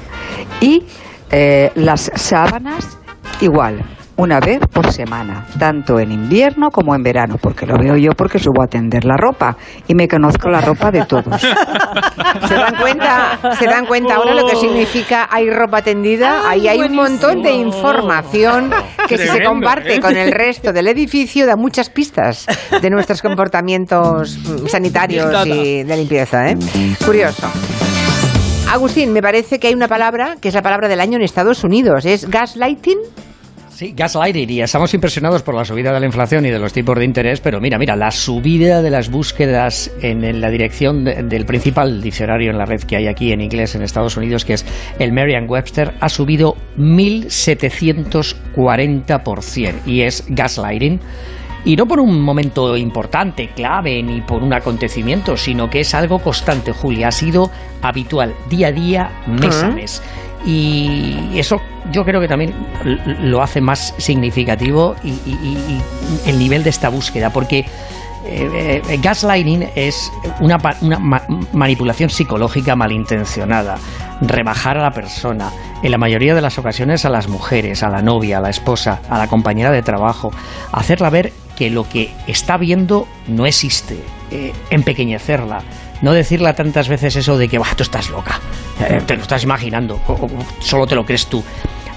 y 0.60 0.84
eh, 1.32 1.72
las 1.76 2.12
sábanas 2.16 2.98
igual, 3.40 3.84
una 4.18 4.40
vez 4.40 4.60
por 4.72 4.92
semana, 4.92 5.46
tanto 5.60 6.00
en 6.00 6.12
invierno 6.12 6.70
como 6.72 6.96
en 6.96 7.04
verano, 7.04 7.36
porque 7.40 7.66
lo 7.66 7.78
veo 7.78 7.98
yo 7.98 8.12
porque 8.12 8.40
subo 8.40 8.64
a 8.64 8.68
tender 8.68 9.04
la 9.06 9.18
ropa 9.18 9.58
y 9.88 9.96
me 9.96 10.08
conozco 10.08 10.50
la 10.50 10.62
ropa 10.62 10.92
de 10.92 11.06
todos. 11.06 11.42
¿Se 12.48 12.54
dan 12.54 12.76
cuenta? 12.80 13.40
¿Se 13.60 13.66
dan 13.66 13.86
cuenta 13.86 14.16
ahora 14.16 14.34
lo 14.34 14.48
que 14.48 14.56
significa 14.56 15.28
hay 15.30 15.50
ropa 15.50 15.82
tendida? 15.82 16.50
Ahí 16.50 16.68
hay 16.68 16.80
un 16.80 16.96
montón 16.96 17.42
de 17.42 17.52
información 17.52 18.72
que 19.08 19.18
si 19.18 19.28
se 19.28 19.44
comparte 19.44 19.96
¿eh? 19.96 20.00
con 20.00 20.16
el 20.16 20.32
resto 20.32 20.72
del 20.72 20.88
edificio 20.88 21.46
da 21.46 21.56
muchas 21.56 21.90
pistas 21.90 22.46
de 22.82 22.90
nuestros 22.90 23.22
comportamientos 23.22 24.38
mm, 24.38 24.68
sanitarios 24.68 25.46
y 25.46 25.84
de 25.84 25.98
limpieza, 25.98 26.50
¿eh? 26.50 26.58
Curioso. 27.06 27.48
Agustín, 28.72 29.14
me 29.14 29.22
parece 29.22 29.60
que 29.60 29.68
hay 29.68 29.74
una 29.74 29.88
palabra 29.88 30.36
que 30.42 30.48
es 30.48 30.56
la 30.56 30.62
palabra 30.62 30.88
del 30.88 31.00
año 31.00 31.18
en 31.18 31.24
Estados 31.24 31.64
Unidos. 31.64 32.06
¿Es 32.06 32.30
gaslighting? 32.30 32.98
Sí, 33.76 33.94
gaslighting, 33.94 34.50
y 34.52 34.62
estamos 34.62 34.94
impresionados 34.94 35.44
por 35.44 35.54
la 35.54 35.66
subida 35.66 35.92
de 35.92 36.00
la 36.00 36.06
inflación 36.06 36.46
y 36.46 36.50
de 36.50 36.60
los 36.60 36.72
tipos 36.72 36.98
de 36.98 37.04
interés, 37.04 37.42
pero 37.42 37.60
mira, 37.60 37.78
mira, 37.78 37.98
la 37.98 38.10
subida 38.10 38.82
de 38.82 38.90
las 38.90 39.12
búsquedas 39.12 39.92
en, 40.02 40.40
la 40.40 40.50
dirección 40.50 41.04
de- 41.04 41.24
del 41.24 41.46
principal 41.46 42.02
diccionario 42.02 42.52
en 42.52 42.58
la 42.58 42.66
red 42.66 42.80
que 42.84 42.96
hay 42.96 43.08
aquí 43.08 43.34
en 43.34 43.42
inglés 43.42 43.76
en 43.76 43.82
Estados 43.82 44.16
Unidos, 44.16 44.46
que 44.46 44.54
es 44.54 44.66
el 44.98 45.12
Merriam-Webster, 45.12 45.92
ha 46.00 46.08
subido 46.08 46.56
1.740%, 46.78 49.74
y 49.86 50.02
es 50.04 50.24
gaslighting. 50.30 51.02
Y 51.66 51.76
no 51.76 51.88
por 51.88 52.00
un 52.00 52.22
momento 52.22 52.78
importante, 52.78 53.50
clave, 53.56 54.02
ni 54.04 54.22
por 54.22 54.44
un 54.44 54.54
acontecimiento, 54.54 55.36
sino 55.36 55.68
que 55.70 55.80
es 55.80 55.96
algo 55.96 56.20
constante, 56.20 56.72
Julia. 56.72 57.08
Ha 57.08 57.12
sido 57.12 57.50
habitual, 57.82 58.36
día 58.52 58.68
a 58.68 58.72
día, 58.72 59.10
mes 59.28 59.64
a 59.64 59.70
mes. 59.70 60.02
Y 60.46 61.38
eso 61.40 61.60
yo 61.92 62.04
creo 62.06 62.22
que 62.22 62.28
también 62.28 62.54
lo 63.22 63.42
hace 63.42 63.62
más 63.62 63.94
significativo 63.98 64.96
y, 65.04 65.10
y- 65.10 65.82
el 66.28 66.38
nivel 66.40 66.64
de 66.64 66.70
esta 66.70 66.90
búsqueda, 66.90 67.32
porque 67.32 67.66
eh, 68.28 68.82
eh, 68.90 69.00
gaslighting 69.02 69.68
es 69.76 70.12
una, 70.40 70.58
una 70.82 71.00
ma- 71.00 71.24
manipulación 71.54 72.10
psicológica 72.10 72.76
malintencionada, 72.76 73.78
rebajar 74.22 74.78
a 74.78 74.82
la 74.84 74.92
persona, 74.92 75.52
en 75.84 75.92
la 75.92 75.98
mayoría 75.98 76.34
de 76.34 76.42
las 76.42 76.58
ocasiones 76.58 77.06
a 77.06 77.10
las 77.10 77.28
mujeres, 77.28 77.84
a 77.84 77.90
la 77.90 78.02
novia, 78.02 78.38
a 78.40 78.42
la 78.42 78.50
esposa, 78.50 79.02
a 79.10 79.18
la 79.18 79.28
compañera 79.28 79.72
de 79.72 79.82
trabajo, 79.84 80.32
hacerla 80.72 81.10
ver 81.10 81.34
que 81.56 81.70
lo 81.70 81.88
que 81.88 82.12
está 82.28 82.58
viendo 82.58 83.08
no 83.28 83.46
existe, 83.46 84.00
eh, 84.32 84.54
empequeñecerla, 84.72 85.62
no 86.06 86.14
decirle 86.14 86.54
tantas 86.54 86.88
veces 86.88 87.16
eso 87.16 87.36
de 87.38 87.48
que, 87.50 87.60
tú 87.76 87.82
estás 87.84 88.10
loca, 88.12 88.40
eh, 88.88 89.02
te 89.06 89.16
lo 89.16 89.24
estás 89.24 89.44
imaginando, 89.44 90.00
o, 90.08 90.14
o 90.14 90.30
solo 90.60 90.86
te 90.86 90.94
lo 90.96 91.04
crees 91.04 91.26
tú 91.26 91.44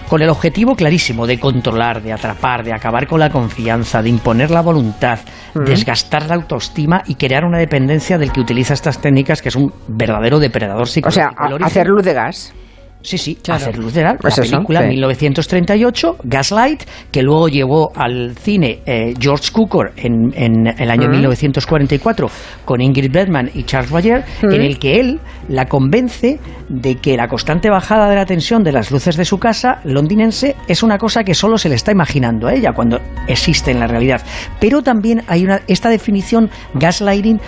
con 0.09 0.23
el 0.23 0.31
objetivo 0.31 0.75
clarísimo 0.75 1.27
de 1.27 1.39
controlar, 1.39 2.01
de 2.01 2.15
atrapar, 2.15 2.65
de 2.65 2.73
acabar 2.73 3.07
con 3.07 3.21
la 3.21 3.29
confianza, 3.29 4.01
de 4.03 4.09
imponer 4.09 4.51
la 4.51 4.63
voluntad, 4.63 5.19
desgastar 5.55 6.27
la 6.29 6.35
autoestima 6.37 7.03
y 7.07 7.17
crear 7.17 7.45
una 7.45 7.59
dependencia 7.59 8.17
del 8.17 8.33
que 8.33 8.41
utiliza 8.41 8.73
estas 8.73 9.03
técnicas, 9.03 9.43
que 9.43 9.51
es 9.51 9.57
un 9.57 9.71
verdadero 9.87 10.39
depredador 10.39 10.85
O 10.85 10.87
psicológico. 10.87 11.13
sea, 11.37 11.47
El 11.47 11.53
a- 11.53 11.55
origen- 11.57 11.67
hacer 11.67 11.87
luz 11.89 12.03
de 12.05 12.15
gas. 12.15 12.55
Sí, 13.01 13.17
sí, 13.17 13.37
Claro. 13.37 13.63
hacer 13.63 13.79
luz 13.79 13.95
de 13.95 14.03
gas. 14.03 14.17
Pues 14.21 14.37
la 14.37 14.45
eso, 14.45 14.53
película 14.57 14.81
sí. 14.83 14.89
1938, 14.89 16.17
Gaslight, 16.25 16.83
que 17.13 17.23
luego 17.23 17.49
llevó 17.49 17.93
al 17.95 18.35
cine 18.37 18.81
eh, 18.87 19.15
George 19.19 19.51
Cukor 19.53 19.93
en, 19.97 20.33
en 20.35 20.67
el 20.67 20.91
año 20.91 21.09
Mm. 21.09 21.13
1944 21.13 22.29
con 22.65 22.81
Ingrid 22.81 23.11
Bergman 23.13 23.51
y 23.55 23.63
Charles 23.65 23.91
Boyer, 23.91 24.25
Mm. 24.43 24.53
en 24.53 24.61
el 24.63 24.79
que 24.79 25.01
él 25.01 25.21
la 25.49 25.67
convence 25.67 26.39
de 26.69 26.97
que 26.97 27.17
la 27.17 27.29
constante 27.29 27.71
bajada 27.71 28.09
de 28.09 28.17
la 28.17 28.27
tensión 28.27 28.63
de 28.63 28.73
las 28.73 28.91
luces 28.91 29.17
de 29.17 29.25
su 29.25 29.39
casa 29.39 29.81
londinense 29.85 30.57
es 30.67 30.83
una 30.83 30.99
cosa 30.99 31.25
que 31.25 31.35
solo 31.35 31.57
se 31.57 31.69
le 31.69 31.77
está 31.77 31.93
imaginando 31.93 32.49
a 32.49 32.55
ella 32.55 32.73
cuando 32.75 32.99
existe 33.29 33.71
en 33.71 33.81
la 33.81 33.87
realidad. 33.87 34.23
Pero 34.61 34.83
también 34.83 35.23
hay 35.29 35.45
una 35.45 35.61
esta 35.69 35.89
definición 35.89 36.51
gaslighting 36.75 37.41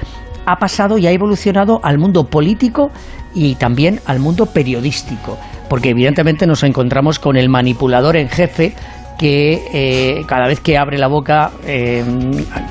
ha 0.46 0.56
pasado 0.56 0.96
y 0.96 1.06
ha 1.06 1.10
evolucionado 1.10 1.80
al 1.82 1.98
mundo 1.98 2.24
político 2.24 2.90
y 3.34 3.54
también 3.56 4.00
al 4.06 4.18
mundo 4.18 4.46
periodístico, 4.46 5.38
porque 5.68 5.90
evidentemente 5.90 6.46
nos 6.46 6.62
encontramos 6.62 7.18
con 7.18 7.36
el 7.36 7.48
manipulador 7.48 8.16
en 8.16 8.28
jefe 8.28 8.74
que 9.18 9.62
eh, 9.72 10.22
cada 10.26 10.46
vez 10.46 10.60
que 10.60 10.78
abre 10.78 10.96
la 10.96 11.08
boca 11.08 11.50
eh, 11.66 12.02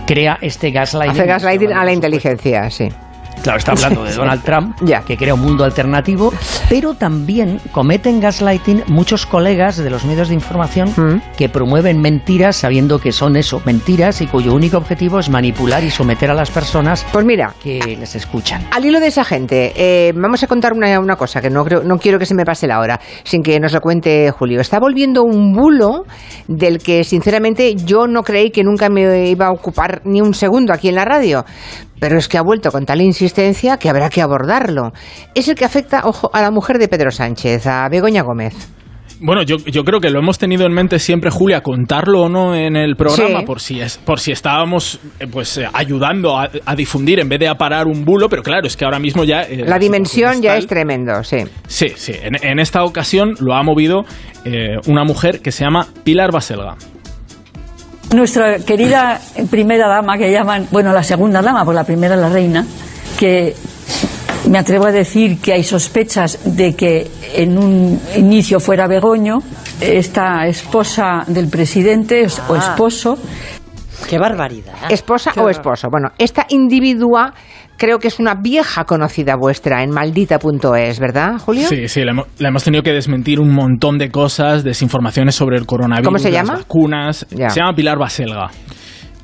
crea 0.07 0.37
este 0.41 0.71
gaslighting. 0.71 1.21
Hace 1.21 1.27
gaslighting 1.27 1.73
a 1.73 1.85
la 1.85 1.93
inteligencia, 1.93 2.69
sí. 2.69 2.89
Claro, 3.43 3.57
está 3.59 3.71
hablando 3.71 4.03
de. 4.03 4.13
Donald 4.19 4.43
Trump, 4.43 4.77
que 5.05 5.17
crea 5.17 5.33
un 5.33 5.41
mundo 5.41 5.63
alternativo, 5.63 6.33
pero 6.69 6.93
también 6.93 7.59
cometen 7.71 8.19
gaslighting 8.19 8.83
muchos 8.87 9.25
colegas 9.25 9.77
de 9.77 9.89
los 9.89 10.05
medios 10.05 10.29
de 10.29 10.35
información 10.35 10.89
Mm. 10.97 11.21
que 11.37 11.49
promueven 11.49 12.01
mentiras 12.01 12.55
sabiendo 12.55 12.99
que 12.99 13.11
son 13.11 13.35
eso, 13.35 13.61
mentiras 13.65 14.21
y 14.21 14.27
cuyo 14.27 14.53
único 14.53 14.77
objetivo 14.77 15.19
es 15.19 15.29
manipular 15.29 15.83
y 15.83 15.89
someter 15.89 16.31
a 16.31 16.33
las 16.33 16.49
personas 16.49 17.05
pues 17.11 17.25
mira, 17.25 17.53
que 17.61 17.79
les 17.99 18.15
escuchan. 18.15 18.65
Al 18.71 18.85
hilo 18.85 18.99
de 18.99 19.07
esa 19.07 19.23
gente, 19.23 19.73
eh, 19.75 20.13
vamos 20.15 20.43
a 20.43 20.47
contar 20.47 20.73
una, 20.73 20.99
una 20.99 21.15
cosa 21.15 21.41
que 21.41 21.49
no, 21.49 21.63
creo, 21.63 21.83
no 21.83 21.97
quiero 21.97 22.19
que 22.19 22.25
se 22.25 22.35
me 22.35 22.45
pase 22.45 22.67
la 22.67 22.79
hora, 22.79 22.99
sin 23.23 23.41
que 23.41 23.59
nos 23.59 23.73
lo 23.73 23.81
cuente 23.81 24.31
Julio. 24.31 24.61
Está 24.61 24.79
volviendo 24.79 25.23
un 25.23 25.53
bulo 25.53 26.03
del 26.47 26.79
que, 26.79 27.03
sinceramente, 27.03 27.75
yo 27.75 28.07
no 28.07 28.23
creí 28.23 28.51
que 28.51 28.63
nunca 28.63 28.89
me 28.89 29.29
iba 29.29 29.47
a 29.47 29.51
ocupar 29.51 30.01
ni 30.05 30.21
un 30.21 30.33
segundo 30.33 30.73
aquí 30.73 30.89
en 30.89 30.95
la 30.95 31.05
radio. 31.05 31.45
Pero 31.99 32.17
es 32.17 32.27
que 32.27 32.37
ha 32.37 32.41
vuelto 32.41 32.71
con 32.71 32.85
tal 32.85 33.01
insistencia 33.01 33.77
que 33.77 33.89
habrá 33.89 34.09
que 34.09 34.21
abordarlo. 34.21 34.91
Es 35.35 35.47
el 35.47 35.55
que 35.55 35.65
afecta, 35.65 36.01
ojo, 36.05 36.29
a 36.33 36.41
la 36.41 36.51
mujer 36.51 36.77
de 36.79 36.87
Pedro 36.87 37.11
Sánchez, 37.11 37.67
a 37.67 37.87
Begoña 37.89 38.21
Gómez. 38.23 38.53
Bueno, 39.21 39.41
yo, 39.43 39.57
yo 39.57 39.83
creo 39.83 39.99
que 39.99 40.09
lo 40.09 40.19
hemos 40.19 40.37
tenido 40.37 40.65
en 40.65 40.71
mente 40.71 40.97
siempre, 40.97 41.29
Julia, 41.29 41.59
contarlo 41.59 42.21
o 42.21 42.29
no 42.29 42.55
en 42.55 42.77
el 42.77 42.95
programa, 42.95 43.39
Sí. 43.41 43.45
por 43.45 43.59
si 43.59 43.81
es, 43.81 43.97
por 43.97 44.17
si 44.21 44.31
estábamos 44.31 44.97
eh, 45.19 45.27
pues 45.29 45.57
eh, 45.57 45.67
ayudando 45.73 46.37
a, 46.39 46.49
a 46.65 46.75
difundir 46.75 47.19
en 47.19 47.27
vez 47.27 47.37
de 47.39 47.49
a 47.49 47.55
parar 47.55 47.87
un 47.87 48.05
bulo, 48.05 48.29
pero 48.29 48.43
claro, 48.43 48.65
es 48.65 48.77
que 48.77 48.85
ahora 48.85 48.97
mismo 48.99 49.25
ya... 49.25 49.41
eh, 49.43 49.65
La 49.67 49.77
dimensión 49.77 50.41
ya 50.41 50.55
es 50.55 50.67
tremendo, 50.67 51.21
sí. 51.25 51.39
Sí, 51.67 51.89
sí. 51.97 52.13
En, 52.21 52.35
en 52.41 52.59
esta 52.59 52.85
ocasión 52.85 53.33
lo 53.41 53.55
ha 53.55 53.63
movido 53.63 54.05
eh, 54.45 54.77
una 54.87 55.03
mujer 55.03 55.41
que 55.41 55.51
se 55.51 55.65
llama 55.65 55.87
Pilar 56.05 56.31
Baselga. 56.31 56.77
Nuestra 58.13 58.57
querida 58.59 59.19
primera 59.51 59.87
dama, 59.87 60.17
que 60.17 60.31
llaman, 60.31 60.67
bueno, 60.71 60.91
la 60.93 61.03
segunda 61.03 61.41
dama, 61.43 61.63
por 61.63 61.75
la 61.75 61.83
primera 61.83 62.15
es 62.15 62.21
la 62.21 62.29
reina, 62.29 62.65
que 63.19 63.55
me 64.49 64.57
atrevo 64.57 64.87
a 64.87 64.91
decir 64.91 65.39
que 65.39 65.53
hay 65.53 65.63
sospechas 65.63 66.39
de 66.43 66.75
que 66.75 67.09
en 67.35 67.55
un 67.57 68.01
inicio 68.15 68.59
fuera 68.59 68.87
Begoño, 68.87 69.37
esta 69.79 70.47
esposa 70.47 71.23
del 71.27 71.49
presidente 71.49 72.21
es- 72.21 72.39
o 72.49 72.55
Ah. 72.55 72.57
esposo. 72.57 73.17
Qué 74.09 74.17
barbaridad. 74.17 74.73
Esposa 74.89 75.31
o 75.37 75.49
esposo. 75.49 75.87
Bueno, 75.91 76.07
esta 76.17 76.45
individua 76.49 77.33
creo 77.79 77.97
que 77.97 78.09
es 78.09 78.19
una 78.19 78.35
vieja 78.35 78.83
conocida 78.85 79.35
vuestra 79.35 79.81
en 79.83 79.89
maldita.es, 79.89 80.99
¿verdad, 80.99 81.39
Julio? 81.39 81.67
Sí, 81.67 81.87
sí, 81.87 82.03
le 82.03 82.11
hemos, 82.11 82.27
le 82.37 82.47
hemos 82.47 82.63
tenido 82.63 82.83
que 82.83 82.91
desmentir 82.91 83.39
un 83.39 83.51
montón 83.51 83.97
de 83.97 84.11
cosas, 84.11 84.63
desinformaciones 84.63 85.33
sobre 85.33 85.57
el 85.57 85.65
coronavirus, 85.65 86.05
¿Cómo 86.05 86.19
se 86.19 86.29
las 86.29 86.45
llama? 86.45 86.59
vacunas. 86.59 87.25
Ya. 87.31 87.49
Se 87.49 87.61
llama 87.61 87.73
Pilar 87.73 87.97
Baselga. 87.97 88.51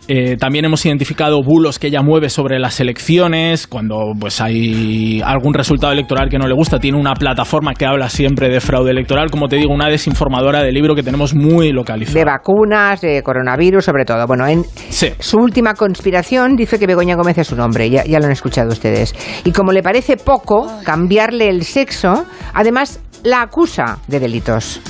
Eh, 0.07 0.37
también 0.37 0.65
hemos 0.65 0.85
identificado 0.85 1.41
bulos 1.41 1.79
que 1.79 1.87
ella 1.87 2.03
mueve 2.03 2.29
sobre 2.29 2.59
las 2.59 2.79
elecciones, 2.79 3.65
cuando 3.65 4.13
pues 4.19 4.39
hay 4.39 5.21
algún 5.25 5.53
resultado 5.53 5.93
electoral 5.93 6.29
que 6.29 6.37
no 6.37 6.47
le 6.47 6.53
gusta. 6.53 6.79
Tiene 6.79 6.99
una 6.99 7.13
plataforma 7.13 7.73
que 7.73 7.85
habla 7.85 8.09
siempre 8.09 8.49
de 8.49 8.59
fraude 8.61 8.91
electoral, 8.91 9.31
como 9.31 9.47
te 9.47 9.55
digo, 9.55 9.73
una 9.73 9.87
desinformadora 9.87 10.61
de 10.61 10.71
libro 10.71 10.93
que 10.93 11.01
tenemos 11.01 11.33
muy 11.33 11.71
localizada. 11.71 12.19
De 12.19 12.25
vacunas, 12.25 13.01
de 13.01 13.23
coronavirus, 13.23 13.83
sobre 13.83 14.05
todo. 14.05 14.27
Bueno, 14.27 14.45
en 14.47 14.63
su 15.19 15.37
última 15.37 15.73
conspiración 15.73 16.55
dice 16.55 16.77
que 16.77 16.85
Begoña 16.85 17.15
Gómez 17.15 17.37
es 17.39 17.51
un 17.51 17.59
hombre, 17.61 17.89
ya, 17.89 18.03
ya 18.05 18.19
lo 18.19 18.25
han 18.25 18.31
escuchado 18.31 18.69
ustedes. 18.69 19.15
Y 19.43 19.51
como 19.51 19.71
le 19.71 19.81
parece 19.81 20.17
poco 20.17 20.71
cambiarle 20.83 21.49
el 21.49 21.63
sexo, 21.63 22.25
además 22.53 22.99
la 23.23 23.41
acusa 23.41 23.97
de 24.07 24.19
delitos. 24.19 24.81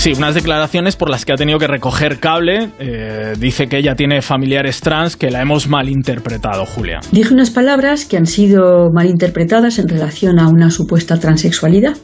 Sí, 0.00 0.14
unas 0.16 0.34
declaraciones 0.34 0.96
por 0.96 1.10
las 1.10 1.26
que 1.26 1.34
ha 1.34 1.36
tenido 1.36 1.58
que 1.58 1.66
recoger 1.66 2.20
cable. 2.20 2.70
Eh, 2.78 3.34
dice 3.38 3.66
que 3.66 3.76
ella 3.76 3.94
tiene 3.94 4.22
familiares 4.22 4.80
trans 4.80 5.14
que 5.14 5.30
la 5.30 5.42
hemos 5.42 5.68
malinterpretado, 5.68 6.64
Julia. 6.64 7.00
Dije 7.12 7.34
unas 7.34 7.50
palabras 7.50 8.06
que 8.06 8.16
han 8.16 8.24
sido 8.24 8.88
malinterpretadas 8.94 9.78
en 9.78 9.88
relación 9.88 10.38
a 10.38 10.48
una 10.48 10.70
supuesta 10.70 11.18
transexualidad. 11.18 11.98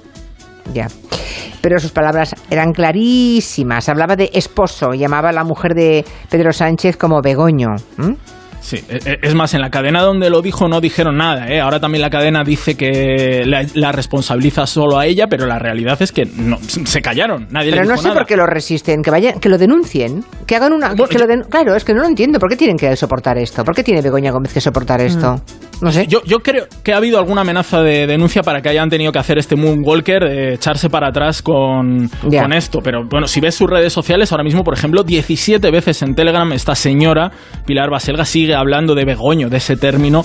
Ya. 0.74 0.88
Pero 1.62 1.78
sus 1.78 1.90
palabras 1.90 2.34
eran 2.50 2.72
clarísimas. 2.72 3.88
Hablaba 3.88 4.14
de 4.14 4.28
esposo, 4.34 4.92
llamaba 4.92 5.30
a 5.30 5.32
la 5.32 5.44
mujer 5.44 5.72
de 5.72 6.04
Pedro 6.28 6.52
Sánchez 6.52 6.98
como 6.98 7.22
Begoño. 7.22 7.76
¿m? 7.98 8.14
Sí, 8.66 8.82
e- 8.88 8.98
e- 9.12 9.18
es 9.22 9.32
más, 9.36 9.54
en 9.54 9.60
la 9.60 9.70
cadena 9.70 10.02
donde 10.02 10.28
lo 10.28 10.42
dijo 10.42 10.66
no 10.66 10.80
dijeron 10.80 11.16
nada. 11.16 11.46
¿eh? 11.46 11.60
Ahora 11.60 11.78
también 11.78 12.02
la 12.02 12.10
cadena 12.10 12.42
dice 12.42 12.76
que 12.76 13.44
la, 13.46 13.64
la 13.74 13.92
responsabiliza 13.92 14.66
solo 14.66 14.98
a 14.98 15.06
ella, 15.06 15.28
pero 15.28 15.46
la 15.46 15.60
realidad 15.60 16.02
es 16.02 16.10
que 16.10 16.24
no, 16.26 16.58
se 16.66 17.00
callaron. 17.00 17.46
Nadie 17.52 17.70
Pero 17.70 17.82
le 17.82 17.88
no 17.88 17.92
dijo 17.94 18.02
sé 18.02 18.08
nada. 18.08 18.20
por 18.20 18.26
qué 18.26 18.36
lo 18.36 18.44
resisten, 18.44 19.02
que 19.02 19.12
vayan, 19.12 19.38
que 19.38 19.48
lo 19.48 19.56
denuncien, 19.56 20.24
que 20.48 20.56
hagan 20.56 20.72
una, 20.72 20.96
que 20.96 21.16
lo 21.18 21.28
den- 21.28 21.44
claro, 21.48 21.76
es 21.76 21.84
que 21.84 21.94
no 21.94 22.00
lo 22.00 22.08
entiendo, 22.08 22.40
¿por 22.40 22.50
qué 22.50 22.56
tienen 22.56 22.76
que 22.76 22.96
soportar 22.96 23.38
esto? 23.38 23.62
¿Por 23.62 23.72
qué 23.72 23.84
tiene 23.84 24.02
Begoña 24.02 24.32
Gómez 24.32 24.52
que 24.52 24.60
soportar 24.60 25.00
esto? 25.00 25.40
No 25.80 25.92
sé. 25.92 26.06
Yo, 26.08 26.22
yo 26.24 26.38
creo 26.40 26.64
que 26.82 26.92
ha 26.94 26.96
habido 26.96 27.18
alguna 27.18 27.42
amenaza 27.42 27.82
de 27.82 28.06
denuncia 28.06 28.42
para 28.42 28.62
que 28.62 28.70
hayan 28.70 28.88
tenido 28.88 29.12
que 29.12 29.18
hacer 29.18 29.36
este 29.38 29.56
Moonwalker, 29.56 30.24
eh, 30.24 30.54
echarse 30.54 30.88
para 30.88 31.08
atrás 31.08 31.42
con, 31.42 32.08
con 32.22 32.52
esto. 32.54 32.80
Pero 32.82 33.04
bueno, 33.08 33.28
si 33.28 33.40
ves 33.40 33.54
sus 33.54 33.68
redes 33.70 33.92
sociales, 33.92 34.32
ahora 34.32 34.42
mismo, 34.42 34.64
por 34.64 34.72
ejemplo, 34.74 35.02
17 35.04 35.70
veces 35.70 36.00
en 36.00 36.14
Telegram 36.14 36.50
esta 36.52 36.74
señora, 36.74 37.30
Pilar 37.66 37.90
Baselga, 37.90 38.24
sigue 38.24 38.55
hablando 38.56 38.94
de 38.94 39.04
Begoño, 39.04 39.48
de 39.48 39.58
ese 39.58 39.76
término, 39.76 40.22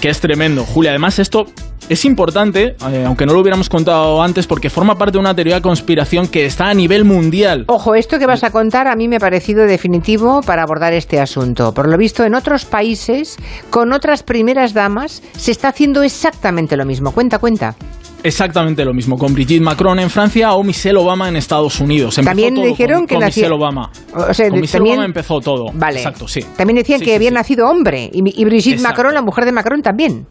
que 0.00 0.08
es 0.08 0.20
tremendo. 0.20 0.64
Julia, 0.64 0.90
además 0.90 1.18
esto 1.18 1.46
es 1.88 2.04
importante, 2.04 2.76
eh, 2.90 3.04
aunque 3.06 3.24
no 3.24 3.32
lo 3.32 3.40
hubiéramos 3.40 3.68
contado 3.68 4.22
antes, 4.22 4.46
porque 4.46 4.68
forma 4.70 4.96
parte 4.96 5.12
de 5.12 5.18
una 5.18 5.34
teoría 5.34 5.56
de 5.56 5.62
conspiración 5.62 6.28
que 6.28 6.44
está 6.44 6.68
a 6.68 6.74
nivel 6.74 7.04
mundial. 7.04 7.64
Ojo, 7.68 7.94
esto 7.94 8.18
que 8.18 8.26
vas 8.26 8.44
a 8.44 8.50
contar 8.50 8.88
a 8.88 8.96
mí 8.96 9.08
me 9.08 9.16
ha 9.16 9.20
parecido 9.20 9.64
definitivo 9.64 10.42
para 10.42 10.62
abordar 10.62 10.92
este 10.92 11.18
asunto. 11.18 11.72
Por 11.72 11.88
lo 11.88 11.96
visto, 11.96 12.24
en 12.24 12.34
otros 12.34 12.64
países, 12.64 13.36
con 13.70 13.92
otras 13.92 14.22
primeras 14.22 14.74
damas, 14.74 15.22
se 15.36 15.50
está 15.50 15.68
haciendo 15.68 16.02
exactamente 16.02 16.76
lo 16.76 16.84
mismo. 16.84 17.12
Cuenta, 17.12 17.38
cuenta. 17.38 17.74
Exactamente 18.22 18.84
lo 18.84 18.92
mismo 18.92 19.16
con 19.16 19.32
Brigitte 19.32 19.62
Macron 19.62 20.00
en 20.00 20.10
Francia 20.10 20.52
o 20.54 20.64
Michelle 20.64 20.98
Obama 20.98 21.28
en 21.28 21.36
Estados 21.36 21.78
Unidos. 21.80 22.18
Empezó 22.18 22.30
También 22.30 22.54
todo 22.54 22.64
dijeron 22.66 22.98
con, 23.00 23.06
que 23.06 23.14
con 23.14 23.24
nacía- 23.24 23.42
Michelle 23.44 23.54
Obama. 23.54 23.90
O 24.12 24.34
sea, 24.34 24.48
con 24.50 24.60
Michelle 24.60 24.78
también- 24.78 24.94
Obama 24.96 25.04
empezó 25.06 25.40
todo. 25.40 25.70
Vale. 25.72 25.98
Exacto, 25.98 26.26
sí. 26.26 26.40
También 26.56 26.76
decían 26.78 26.98
Sí, 26.98 27.04
que 27.04 27.12
sí, 27.12 27.16
había 27.16 27.28
sí. 27.30 27.34
nacido 27.34 27.68
hombre 27.68 28.10
y, 28.12 28.18
y 28.40 28.44
Brigitte 28.44 28.74
Exacto. 28.76 28.96
Macron, 28.96 29.14
la 29.14 29.22
mujer 29.22 29.44
de 29.44 29.52
Macron, 29.52 29.82
también. 29.82 30.26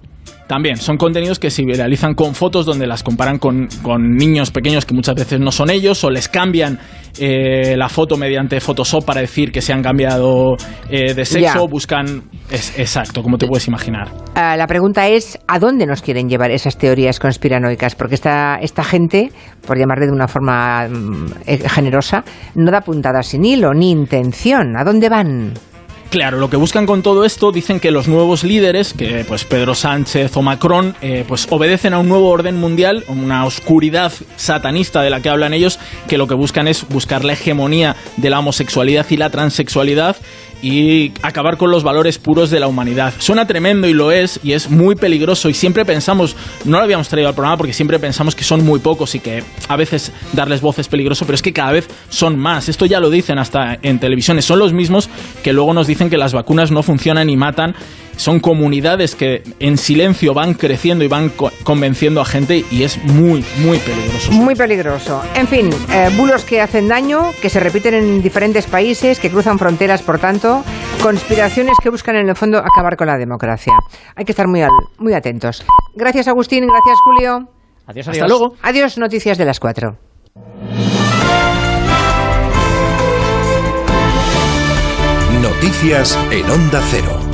También 0.48 0.78
son 0.78 0.98
contenidos 0.98 1.40
que 1.40 1.50
se 1.50 1.64
viralizan 1.64 2.14
con 2.14 2.34
fotos 2.34 2.66
donde 2.66 2.88
las 2.88 3.04
comparan 3.04 3.38
con, 3.38 3.68
con 3.82 4.16
niños 4.16 4.52
pequeños 4.52 4.86
que 4.86 4.94
muchas 4.94 5.16
veces 5.16 5.40
no 5.40 5.52
son 5.52 5.70
ellos 5.70 6.04
o 6.04 6.10
les 6.10 6.30
cambian 6.30 6.80
eh, 7.20 7.76
la 7.76 7.90
foto 7.90 8.16
mediante 8.16 8.60
Photoshop 8.60 9.04
para 9.04 9.22
decir 9.22 9.52
que 9.52 9.62
se 9.62 9.74
han 9.74 9.82
cambiado 9.82 10.56
eh, 10.90 11.14
de 11.14 11.26
sexo, 11.26 11.40
Ya. 11.40 11.68
buscan... 11.70 12.24
Es, 12.50 12.80
exacto, 12.80 13.22
como 13.22 13.38
te 13.38 13.46
puedes 13.46 13.68
imaginar. 13.68 14.10
Ah, 14.36 14.56
la 14.56 14.68
pregunta 14.68 15.08
es, 15.08 15.38
¿a 15.48 15.60
dónde 15.60 15.86
nos 15.86 16.02
quieren 16.02 16.30
llevar 16.30 16.52
esas 16.52 16.78
teorías 16.78 17.20
conspiranoicas? 17.20 17.96
Porque 17.96 18.16
esta, 18.16 18.56
esta 18.62 18.84
gente, 18.84 19.32
por 19.66 19.78
llamarle 19.78 20.06
de 20.06 20.14
una 20.14 20.30
forma 20.30 20.88
mm, 20.88 21.26
eh, 21.46 21.70
generosa, 21.70 22.24
no 22.56 22.72
da 22.72 22.82
puntada 22.82 23.22
sin 23.22 23.44
hilo, 23.44 23.74
ni 23.74 23.92
intención. 23.92 24.78
¿A 24.78 24.86
dónde 24.86 25.10
van? 25.10 25.54
Claro, 26.10 26.38
lo 26.38 26.50
que 26.50 26.56
buscan 26.56 26.86
con 26.86 27.04
todo 27.04 27.26
esto 27.26 27.52
dicen 27.52 27.82
que 27.82 27.92
los 27.92 28.08
nuevos 28.08 28.46
líderes, 28.46 28.94
que 28.94 29.26
pues 29.28 29.44
Pedro 29.44 29.76
Sánchez 29.76 30.38
o 30.38 30.42
Macron, 30.42 30.96
eh, 31.02 31.26
pues 31.28 31.48
obedecen 31.50 31.94
a 31.94 32.00
un 32.00 32.08
nuevo 32.08 32.30
orden 32.30 32.56
mundial, 32.56 33.04
una 33.10 33.46
oscuridad 33.46 34.14
satanista 34.38 35.02
de 35.02 35.10
la 35.10 35.22
que 35.22 35.28
hablan 35.28 35.54
ellos, 35.54 35.80
que 36.08 36.18
lo 36.18 36.28
que 36.28 36.34
buscan 36.34 36.70
es 36.70 36.88
buscar 36.88 37.26
la 37.26 37.34
hegemonía 37.34 37.98
de 38.16 38.30
la 38.30 38.40
homosexualidad 38.40 39.06
y 39.10 39.18
la 39.18 39.30
transexualidad 39.30 40.16
y 40.62 41.12
acabar 41.22 41.58
con 41.58 41.72
los 41.72 41.84
valores 41.84 42.18
puros 42.18 42.50
de 42.50 42.60
la 42.60 42.68
humanidad. 42.68 43.14
Suena 43.20 43.46
tremendo 43.48 43.88
y 43.88 43.94
lo 43.94 44.12
es, 44.12 44.40
y 44.44 44.54
es 44.54 44.70
muy 44.70 44.96
peligroso. 44.96 45.50
Y 45.50 45.54
siempre 45.54 45.86
pensamos, 45.86 46.36
no 46.66 46.78
lo 46.78 46.84
habíamos 46.84 47.10
traído 47.10 47.30
al 47.30 47.36
programa 47.36 47.58
porque 47.58 47.74
siempre 47.74 48.00
pensamos 48.00 48.36
que 48.36 48.44
son 48.44 48.66
muy 48.66 48.80
pocos 48.80 49.14
y 49.16 49.20
que 49.20 49.44
a 49.68 49.76
veces 49.76 50.12
darles 50.34 50.62
voz 50.62 50.80
es 50.80 50.88
peligroso, 50.88 51.26
pero 51.26 51.36
es 51.36 51.42
que 51.42 51.54
cada 51.54 51.72
vez 51.72 51.88
son 52.10 52.38
más. 52.38 52.70
Esto 52.70 52.86
ya 52.86 53.00
lo 53.00 53.10
dicen 53.10 53.40
hasta 53.40 53.78
en 53.82 54.00
televisiones. 54.00 54.46
Son 54.46 54.60
los 54.60 54.74
mismos 54.74 55.10
que 55.44 55.54
luego 55.54 55.74
nos 55.74 55.88
dicen 55.88 56.10
que 56.10 56.18
las 56.18 56.34
vacunas 56.34 56.72
no 56.72 56.84
funcionan 56.84 57.30
y 57.30 57.38
matan 57.38 57.76
son 58.18 58.40
comunidades 58.40 59.16
que 59.16 59.44
en 59.60 59.78
silencio 59.78 60.34
van 60.34 60.54
creciendo 60.54 61.04
y 61.04 61.08
van 61.08 61.32
convenciendo 61.64 62.20
a 62.20 62.26
gente 62.26 62.66
y 62.70 62.84
es 62.84 63.02
muy, 63.04 63.46
muy 63.60 63.78
peligroso. 63.80 64.32
Muy 64.32 64.56
peligroso. 64.56 65.24
En 65.36 65.48
fin, 65.48 65.70
eh, 65.92 66.10
bulos 66.18 66.44
que 66.44 66.62
hacen 66.62 66.88
daño, 66.88 67.32
que 67.42 67.50
se 67.50 67.60
repiten 67.60 67.94
en 67.94 68.22
diferentes 68.22 68.66
países, 68.66 69.20
que 69.20 69.30
cruzan 69.30 69.58
fronteras, 69.58 70.02
por 70.02 70.20
tanto, 70.20 70.64
conspiraciones 71.02 71.78
que 71.82 71.90
buscan 71.90 72.16
en 72.16 72.28
el 72.28 72.36
fondo 72.36 72.58
acabar 72.58 72.98
con 72.98 73.08
la 73.08 73.18
democracia. 73.18 73.74
Hay 74.16 74.26
que 74.26 74.34
estar 74.34 74.48
muy, 74.48 74.62
muy 74.98 75.14
atentos. 75.14 75.64
Gracias 75.96 76.28
Agustín, 76.28 76.66
gracias 76.68 76.98
Julio. 77.06 77.50
Adiós, 77.86 78.08
adiós. 78.08 78.24
Hasta 78.24 78.28
luego. 78.28 78.56
Adiós, 78.62 78.98
noticias 78.98 79.38
de 79.38 79.46
las 79.46 79.60
cuatro. 79.60 79.98
Noticias 85.42 86.18
en 86.32 86.50
Onda 86.50 86.82
Cero. 86.90 87.27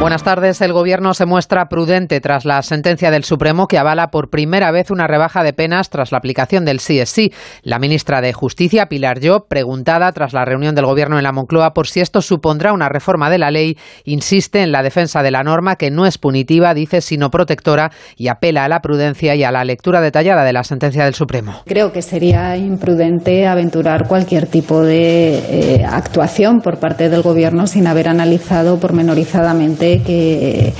Buenas 0.00 0.22
tardes. 0.22 0.62
El 0.62 0.72
Gobierno 0.72 1.12
se 1.12 1.26
muestra 1.26 1.68
prudente 1.68 2.22
tras 2.22 2.46
la 2.46 2.62
sentencia 2.62 3.10
del 3.10 3.22
Supremo 3.22 3.68
que 3.68 3.76
avala 3.76 4.10
por 4.10 4.30
primera 4.30 4.70
vez 4.70 4.90
una 4.90 5.06
rebaja 5.06 5.44
de 5.44 5.52
penas 5.52 5.90
tras 5.90 6.10
la 6.10 6.16
aplicación 6.16 6.64
del 6.64 6.80
sí 6.80 6.98
es 6.98 7.10
sí. 7.10 7.34
La 7.62 7.78
ministra 7.78 8.22
de 8.22 8.32
Justicia, 8.32 8.86
Pilar 8.86 9.18
Job, 9.22 9.46
preguntada 9.46 10.10
tras 10.12 10.32
la 10.32 10.46
reunión 10.46 10.74
del 10.74 10.86
Gobierno 10.86 11.18
en 11.18 11.22
la 11.24 11.32
Moncloa 11.32 11.74
por 11.74 11.86
si 11.86 12.00
esto 12.00 12.22
supondrá 12.22 12.72
una 12.72 12.88
reforma 12.88 13.28
de 13.28 13.36
la 13.36 13.50
ley, 13.50 13.76
insiste 14.04 14.62
en 14.62 14.72
la 14.72 14.82
defensa 14.82 15.22
de 15.22 15.32
la 15.32 15.44
norma 15.44 15.76
que 15.76 15.90
no 15.90 16.06
es 16.06 16.16
punitiva, 16.16 16.72
dice, 16.72 17.02
sino 17.02 17.30
protectora 17.30 17.92
y 18.16 18.28
apela 18.28 18.64
a 18.64 18.68
la 18.68 18.80
prudencia 18.80 19.34
y 19.34 19.44
a 19.44 19.52
la 19.52 19.64
lectura 19.64 20.00
detallada 20.00 20.44
de 20.44 20.54
la 20.54 20.64
sentencia 20.64 21.04
del 21.04 21.14
Supremo. 21.14 21.60
Creo 21.66 21.92
que 21.92 22.00
sería 22.00 22.56
imprudente 22.56 23.46
aventurar 23.46 24.08
cualquier 24.08 24.46
tipo 24.46 24.80
de 24.82 25.74
eh, 25.76 25.84
actuación 25.84 26.62
por 26.62 26.78
parte 26.78 27.10
del 27.10 27.20
Gobierno 27.20 27.66
sin 27.66 27.86
haber 27.86 28.08
analizado 28.08 28.80
pormenorizadamente 28.80 29.89
qué, 29.98 30.72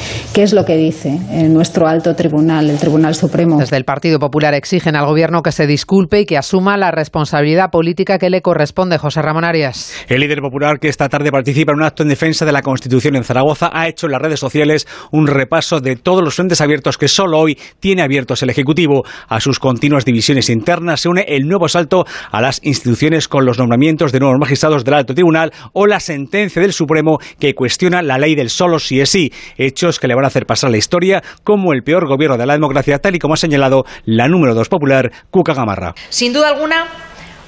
es 0.42 0.52
lo 0.52 0.64
que 0.64 0.76
dice 0.76 1.18
nuestro 1.48 1.86
alto 1.86 2.14
tribunal, 2.14 2.70
el 2.70 2.78
Tribunal 2.78 3.14
Supremo. 3.14 3.58
Desde 3.58 3.76
el 3.76 3.84
Partido 3.84 4.18
Popular 4.18 4.54
exigen 4.54 4.96
al 4.96 5.06
Gobierno 5.06 5.42
que 5.42 5.52
se 5.52 5.66
disculpe 5.66 6.20
y 6.20 6.26
que 6.26 6.38
asuma 6.38 6.76
la 6.76 6.90
responsabilidad 6.90 7.70
política 7.70 8.18
que 8.18 8.30
le 8.30 8.42
corresponde. 8.42 8.98
José 8.98 9.22
Ramón 9.22 9.44
Arias. 9.44 9.92
El 10.08 10.20
líder 10.20 10.40
popular 10.40 10.78
que 10.78 10.88
esta 10.88 11.08
tarde 11.08 11.30
participa 11.30 11.72
en 11.72 11.78
un 11.78 11.84
acto 11.84 12.02
en 12.02 12.08
defensa 12.08 12.44
de 12.44 12.52
la 12.52 12.62
Constitución 12.62 13.16
en 13.16 13.24
Zaragoza 13.24 13.70
ha 13.72 13.88
hecho 13.88 14.06
en 14.06 14.12
las 14.12 14.22
redes 14.22 14.40
sociales 14.40 14.86
un 15.10 15.26
repaso 15.26 15.80
de 15.80 15.96
todos 15.96 16.22
los 16.22 16.34
frentes 16.34 16.60
abiertos 16.60 16.98
que 16.98 17.08
solo 17.08 17.38
hoy 17.38 17.58
tiene 17.80 18.02
abiertos 18.02 18.42
el 18.42 18.50
Ejecutivo. 18.50 19.04
A 19.28 19.40
sus 19.40 19.58
continuas 19.58 20.04
divisiones 20.04 20.50
internas 20.50 21.00
se 21.00 21.08
une 21.08 21.24
el 21.28 21.46
nuevo 21.46 21.68
salto 21.68 22.04
a 22.30 22.40
las 22.40 22.60
instituciones 22.62 23.28
con 23.28 23.44
los 23.44 23.58
nombramientos 23.58 24.12
de 24.12 24.20
nuevos 24.20 24.38
magistrados 24.38 24.84
del 24.84 24.94
alto 24.94 25.14
tribunal 25.14 25.52
o 25.72 25.86
la 25.86 26.00
sentencia 26.00 26.62
del 26.62 26.72
Supremo 26.72 27.18
que 27.38 27.54
cuestiona 27.54 28.02
la 28.02 28.18
ley 28.18 28.34
del 28.34 28.50
solo 28.50 28.78
si 28.78 28.99
es 29.00 29.10
sí, 29.10 29.32
hechos 29.56 29.98
que 29.98 30.08
le 30.08 30.14
van 30.14 30.24
a 30.24 30.28
hacer 30.28 30.46
pasar 30.46 30.70
la 30.70 30.76
historia 30.76 31.22
como 31.44 31.72
el 31.72 31.82
peor 31.82 32.06
gobierno 32.08 32.36
de 32.36 32.46
la 32.46 32.54
democracia, 32.54 32.98
tal 32.98 33.14
y 33.14 33.18
como 33.18 33.34
ha 33.34 33.36
señalado 33.36 33.84
la 34.04 34.28
número 34.28 34.54
dos 34.54 34.68
popular, 34.68 35.10
Cuca 35.30 35.54
Gamarra. 35.54 35.94
Sin 36.08 36.32
duda 36.32 36.48
alguna, 36.48 36.86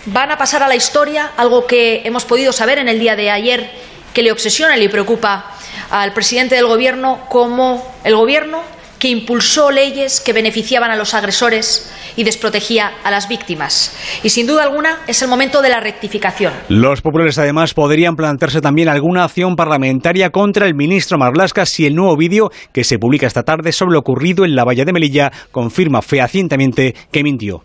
van 0.07 0.31
a 0.31 0.37
pasar 0.37 0.63
a 0.63 0.69
la 0.69 0.75
historia 0.75 1.33
algo 1.37 1.67
que 1.67 2.03
hemos 2.05 2.25
podido 2.25 2.53
saber 2.53 2.79
en 2.79 2.89
el 2.89 2.99
día 2.99 3.17
de 3.17 3.31
ayer 3.31 3.71
que 4.13 4.23
le 4.23 4.33
obsesiona 4.33 4.77
y 4.77 4.81
le 4.81 4.89
preocupa 4.89 5.53
al 5.91 6.13
presidente 6.13 6.55
del 6.55 6.67
gobierno 6.67 7.21
como 7.29 7.83
el 8.05 8.15
gobierno 8.15 8.63
que 9.03 9.09
impulsó 9.09 9.73
leyes 9.73 10.21
que 10.21 10.33
beneficiaban 10.33 10.93
a 10.93 10.97
los 10.97 11.13
agresores 11.13 11.91
y 12.15 12.23
desprotegía 12.23 12.93
a 13.03 13.11
las 13.11 13.29
víctimas. 13.29 13.97
Y 14.23 14.29
sin 14.29 14.47
duda 14.47 14.63
alguna 14.63 15.01
es 15.09 15.21
el 15.23 15.29
momento 15.29 15.61
de 15.61 15.71
la 15.71 15.81
rectificación. 15.81 16.53
Los 16.69 17.03
populares 17.03 17.37
además 17.37 17.75
podrían 17.75 18.15
plantearse 18.15 18.61
también 18.61 18.89
alguna 18.89 19.25
acción 19.25 19.57
parlamentaria 19.57 20.31
contra 20.31 20.67
el 20.67 20.77
ministro 20.77 21.19
Marlasca 21.19 21.67
si 21.67 21.85
el 21.85 21.97
nuevo 21.97 22.17
vídeo 22.17 22.53
que 22.73 22.85
se 22.85 23.01
publica 23.01 23.27
esta 23.27 23.43
tarde 23.43 23.73
sobre 23.73 23.95
lo 23.95 23.99
ocurrido 23.99 24.45
en 24.45 24.55
la 24.55 24.63
valla 24.63 24.85
de 24.85 24.93
Melilla 24.93 25.33
confirma 25.51 26.01
fehacientemente 26.01 26.95
que 27.11 27.25
mintió. 27.25 27.65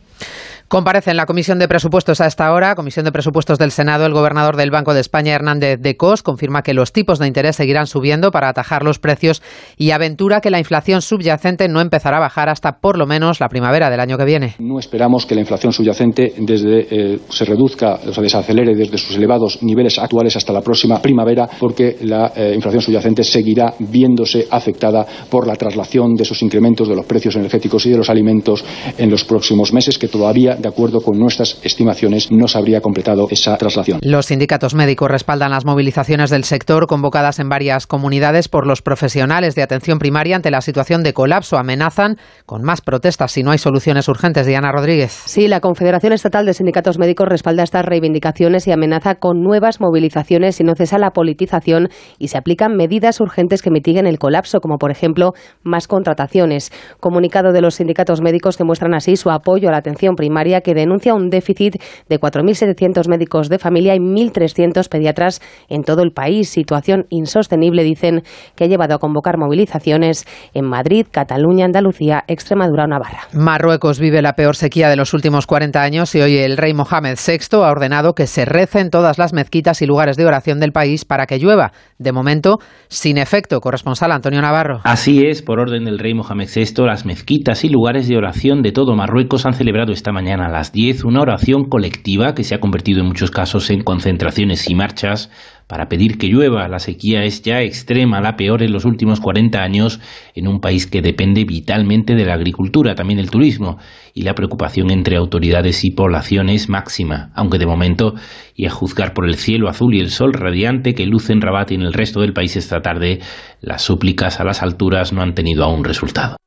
Comparece 0.67 1.11
en 1.11 1.17
la 1.17 1.25
Comisión 1.25 1.59
de 1.59 1.69
Presupuestos 1.69 2.19
a 2.19 2.25
esta 2.25 2.51
hora, 2.51 2.75
Comisión 2.75 3.05
de 3.05 3.13
Presupuestos 3.13 3.57
del 3.57 3.71
Senado, 3.71 4.05
el 4.05 4.11
gobernador 4.11 4.57
del 4.57 4.69
Banco 4.69 4.93
de 4.93 4.99
España, 4.99 5.33
Hernández 5.33 5.79
de 5.79 5.95
Cos, 5.95 6.23
confirma 6.23 6.61
que 6.61 6.73
los 6.73 6.91
tipos 6.91 7.19
de 7.19 7.27
interés 7.27 7.55
seguirán 7.55 7.87
subiendo 7.87 8.31
para 8.31 8.49
atajar 8.49 8.83
los 8.83 8.99
precios 8.99 9.41
y 9.77 9.91
aventura 9.91 10.41
que 10.41 10.49
la 10.49 10.59
inflación 10.59 11.01
subyacente 11.01 11.69
no 11.69 11.79
empezará 11.79 12.17
a 12.17 12.19
bajar 12.19 12.49
hasta 12.49 12.79
por 12.81 12.97
lo 12.97 13.07
menos 13.07 13.39
la 13.39 13.47
primavera 13.47 13.89
del 13.89 14.01
año 14.01 14.17
que 14.17 14.25
viene. 14.25 14.55
No 14.59 14.77
esperamos 14.77 15.25
que 15.25 15.35
la 15.35 15.39
inflación 15.39 15.71
subyacente 15.71 16.33
eh, 16.35 17.19
se 17.29 17.45
reduzca 17.45 17.99
o 18.05 18.13
se 18.13 18.21
desacelere 18.21 18.75
desde 18.75 18.97
sus 18.97 19.15
elevados 19.15 19.63
niveles 19.63 19.97
actuales 19.97 20.35
hasta 20.35 20.51
la 20.51 20.59
próxima 20.59 21.01
primavera, 21.01 21.47
porque 21.61 21.95
la 22.01 22.33
eh, 22.35 22.51
inflación 22.53 22.81
subyacente 22.81 23.23
seguirá 23.23 23.73
viéndose 23.79 24.47
afectada 24.51 25.05
por 25.29 25.47
la 25.47 25.55
traslación 25.55 26.13
de 26.15 26.23
esos 26.23 26.41
incrementos 26.41 26.89
de 26.89 26.95
los 26.97 27.05
precios 27.05 27.37
energéticos 27.37 27.85
y 27.85 27.91
de 27.91 27.97
los 27.99 28.09
alimentos 28.09 28.65
en 28.97 29.09
los 29.09 29.23
próximos 29.23 29.71
meses, 29.71 29.97
que 29.97 30.09
todavía 30.09 30.56
de 30.57 30.67
acuerdo 30.67 31.01
con 31.01 31.17
nuestras 31.19 31.59
estimaciones, 31.63 32.31
no 32.31 32.47
se 32.47 32.57
habría 32.57 32.81
completado 32.81 33.27
esa 33.29 33.57
traslación. 33.57 33.99
Los 34.01 34.27
sindicatos 34.27 34.73
médicos 34.73 35.09
respaldan 35.09 35.51
las 35.51 35.65
movilizaciones 35.65 36.29
del 36.29 36.43
sector 36.43 36.87
convocadas 36.87 37.39
en 37.39 37.49
varias 37.49 37.87
comunidades 37.87 38.47
por 38.47 38.65
los 38.65 38.81
profesionales 38.81 39.55
de 39.55 39.63
atención 39.63 39.99
primaria 39.99 40.35
ante 40.35 40.51
la 40.51 40.61
situación 40.61 41.03
de 41.03 41.13
colapso. 41.13 41.57
Amenazan 41.57 42.17
con 42.45 42.63
más 42.63 42.81
protestas 42.81 43.31
si 43.31 43.43
no 43.43 43.51
hay 43.51 43.57
soluciones 43.57 44.07
urgentes. 44.07 44.47
Diana 44.47 44.71
Rodríguez. 44.71 45.11
Sí, 45.25 45.47
la 45.47 45.59
Confederación 45.59 46.13
Estatal 46.13 46.45
de 46.45 46.53
Sindicatos 46.53 46.97
Médicos 46.97 47.27
respalda 47.27 47.63
estas 47.63 47.85
reivindicaciones 47.85 48.67
y 48.67 48.71
amenaza 48.71 49.15
con 49.15 49.41
nuevas 49.41 49.79
movilizaciones 49.79 50.55
si 50.55 50.63
no 50.63 50.73
cesa 50.75 50.97
la 50.97 51.11
politización 51.11 51.89
y 52.17 52.29
se 52.29 52.37
aplican 52.37 52.75
medidas 52.75 53.19
urgentes 53.19 53.61
que 53.61 53.71
mitiguen 53.71 54.07
el 54.07 54.19
colapso, 54.19 54.59
como 54.59 54.77
por 54.77 54.91
ejemplo 54.91 55.33
más 55.63 55.87
contrataciones. 55.87 56.71
Comunicado 56.99 57.51
de 57.51 57.61
los 57.61 57.75
sindicatos 57.75 58.21
médicos 58.21 58.57
que 58.57 58.63
muestran 58.63 58.93
así 58.93 59.15
su 59.15 59.29
apoyo 59.29 59.69
a 59.69 59.71
la 59.71 59.77
atención 59.77 60.15
primaria 60.15 60.46
que 60.61 60.73
denuncia 60.73 61.13
un 61.13 61.29
déficit 61.29 61.75
de 62.09 62.19
4.700 62.19 63.07
médicos 63.09 63.49
de 63.49 63.59
familia 63.59 63.95
y 63.95 63.99
1.300 63.99 64.87
pediatras 64.89 65.41
en 65.69 65.83
todo 65.83 66.01
el 66.03 66.11
país. 66.11 66.49
Situación 66.49 67.05
insostenible, 67.09 67.83
dicen, 67.83 68.23
que 68.55 68.63
ha 68.63 68.67
llevado 68.67 68.95
a 68.95 68.99
convocar 68.99 69.37
movilizaciones 69.37 70.25
en 70.53 70.65
Madrid, 70.65 71.05
Cataluña, 71.11 71.65
Andalucía, 71.65 72.23
Extremadura 72.27 72.85
o 72.85 72.87
Navarra. 72.87 73.27
Marruecos 73.33 73.99
vive 73.99 74.21
la 74.21 74.33
peor 74.33 74.55
sequía 74.55 74.89
de 74.89 74.95
los 74.95 75.13
últimos 75.13 75.47
40 75.47 75.81
años 75.81 76.15
y 76.15 76.21
hoy 76.21 76.37
el 76.37 76.57
rey 76.57 76.73
Mohamed 76.73 77.17
VI 77.17 77.57
ha 77.63 77.71
ordenado 77.71 78.13
que 78.13 78.27
se 78.27 78.45
recen 78.45 78.89
todas 78.89 79.17
las 79.17 79.33
mezquitas 79.33 79.81
y 79.81 79.85
lugares 79.85 80.17
de 80.17 80.25
oración 80.25 80.59
del 80.59 80.71
país 80.71 81.05
para 81.05 81.25
que 81.25 81.39
llueva. 81.39 81.71
De 81.97 82.11
momento, 82.11 82.59
sin 82.87 83.17
efecto. 83.17 83.59
Corresponsal 83.59 84.11
Antonio 84.11 84.41
Navarro. 84.41 84.81
Así 84.83 85.25
es, 85.25 85.41
por 85.41 85.59
orden 85.59 85.85
del 85.85 85.99
rey 85.99 86.13
Mohamed 86.13 86.49
VI, 86.53 86.85
las 86.85 87.05
mezquitas 87.05 87.63
y 87.63 87.69
lugares 87.69 88.07
de 88.07 88.17
oración 88.17 88.61
de 88.61 88.71
todo 88.71 88.95
Marruecos 88.95 89.45
han 89.45 89.53
celebrado 89.53 89.91
esta 89.91 90.11
mañana 90.11 90.36
a 90.39 90.49
las 90.49 90.71
10 90.71 91.03
una 91.03 91.21
oración 91.21 91.65
colectiva 91.65 92.33
que 92.35 92.43
se 92.43 92.55
ha 92.55 92.59
convertido 92.59 93.01
en 93.01 93.07
muchos 93.07 93.31
casos 93.31 93.69
en 93.69 93.83
concentraciones 93.83 94.69
y 94.69 94.75
marchas 94.75 95.29
para 95.67 95.89
pedir 95.89 96.17
que 96.17 96.27
llueva. 96.27 96.67
La 96.67 96.79
sequía 96.79 97.23
es 97.23 97.41
ya 97.41 97.61
extrema, 97.61 98.21
la 98.21 98.37
peor 98.37 98.63
en 98.63 98.71
los 98.71 98.85
últimos 98.85 99.19
40 99.19 99.61
años 99.61 99.99
en 100.33 100.47
un 100.47 100.59
país 100.59 100.87
que 100.87 101.01
depende 101.01 101.43
vitalmente 101.43 102.15
de 102.15 102.25
la 102.25 102.33
agricultura, 102.33 102.95
también 102.95 103.19
el 103.19 103.29
turismo, 103.29 103.77
y 104.13 104.23
la 104.23 104.33
preocupación 104.33 104.89
entre 104.89 105.17
autoridades 105.17 105.83
y 105.83 105.91
población 105.91 106.49
es 106.49 106.69
máxima, 106.69 107.31
aunque 107.35 107.59
de 107.59 107.65
momento, 107.65 108.15
y 108.55 108.65
a 108.65 108.69
juzgar 108.69 109.13
por 109.13 109.27
el 109.27 109.35
cielo 109.35 109.69
azul 109.69 109.93
y 109.93 109.99
el 109.99 110.09
sol 110.09 110.33
radiante 110.33 110.95
que 110.95 111.05
luce 111.05 111.33
en 111.33 111.41
Rabat 111.41 111.71
y 111.71 111.75
en 111.75 111.81
el 111.81 111.93
resto 111.93 112.21
del 112.21 112.33
país 112.33 112.55
esta 112.55 112.81
tarde, 112.81 113.19
las 113.61 113.81
súplicas 113.81 114.39
a 114.39 114.43
las 114.43 114.63
alturas 114.63 115.13
no 115.13 115.21
han 115.21 115.35
tenido 115.35 115.63
aún 115.63 115.83
resultado. 115.83 116.37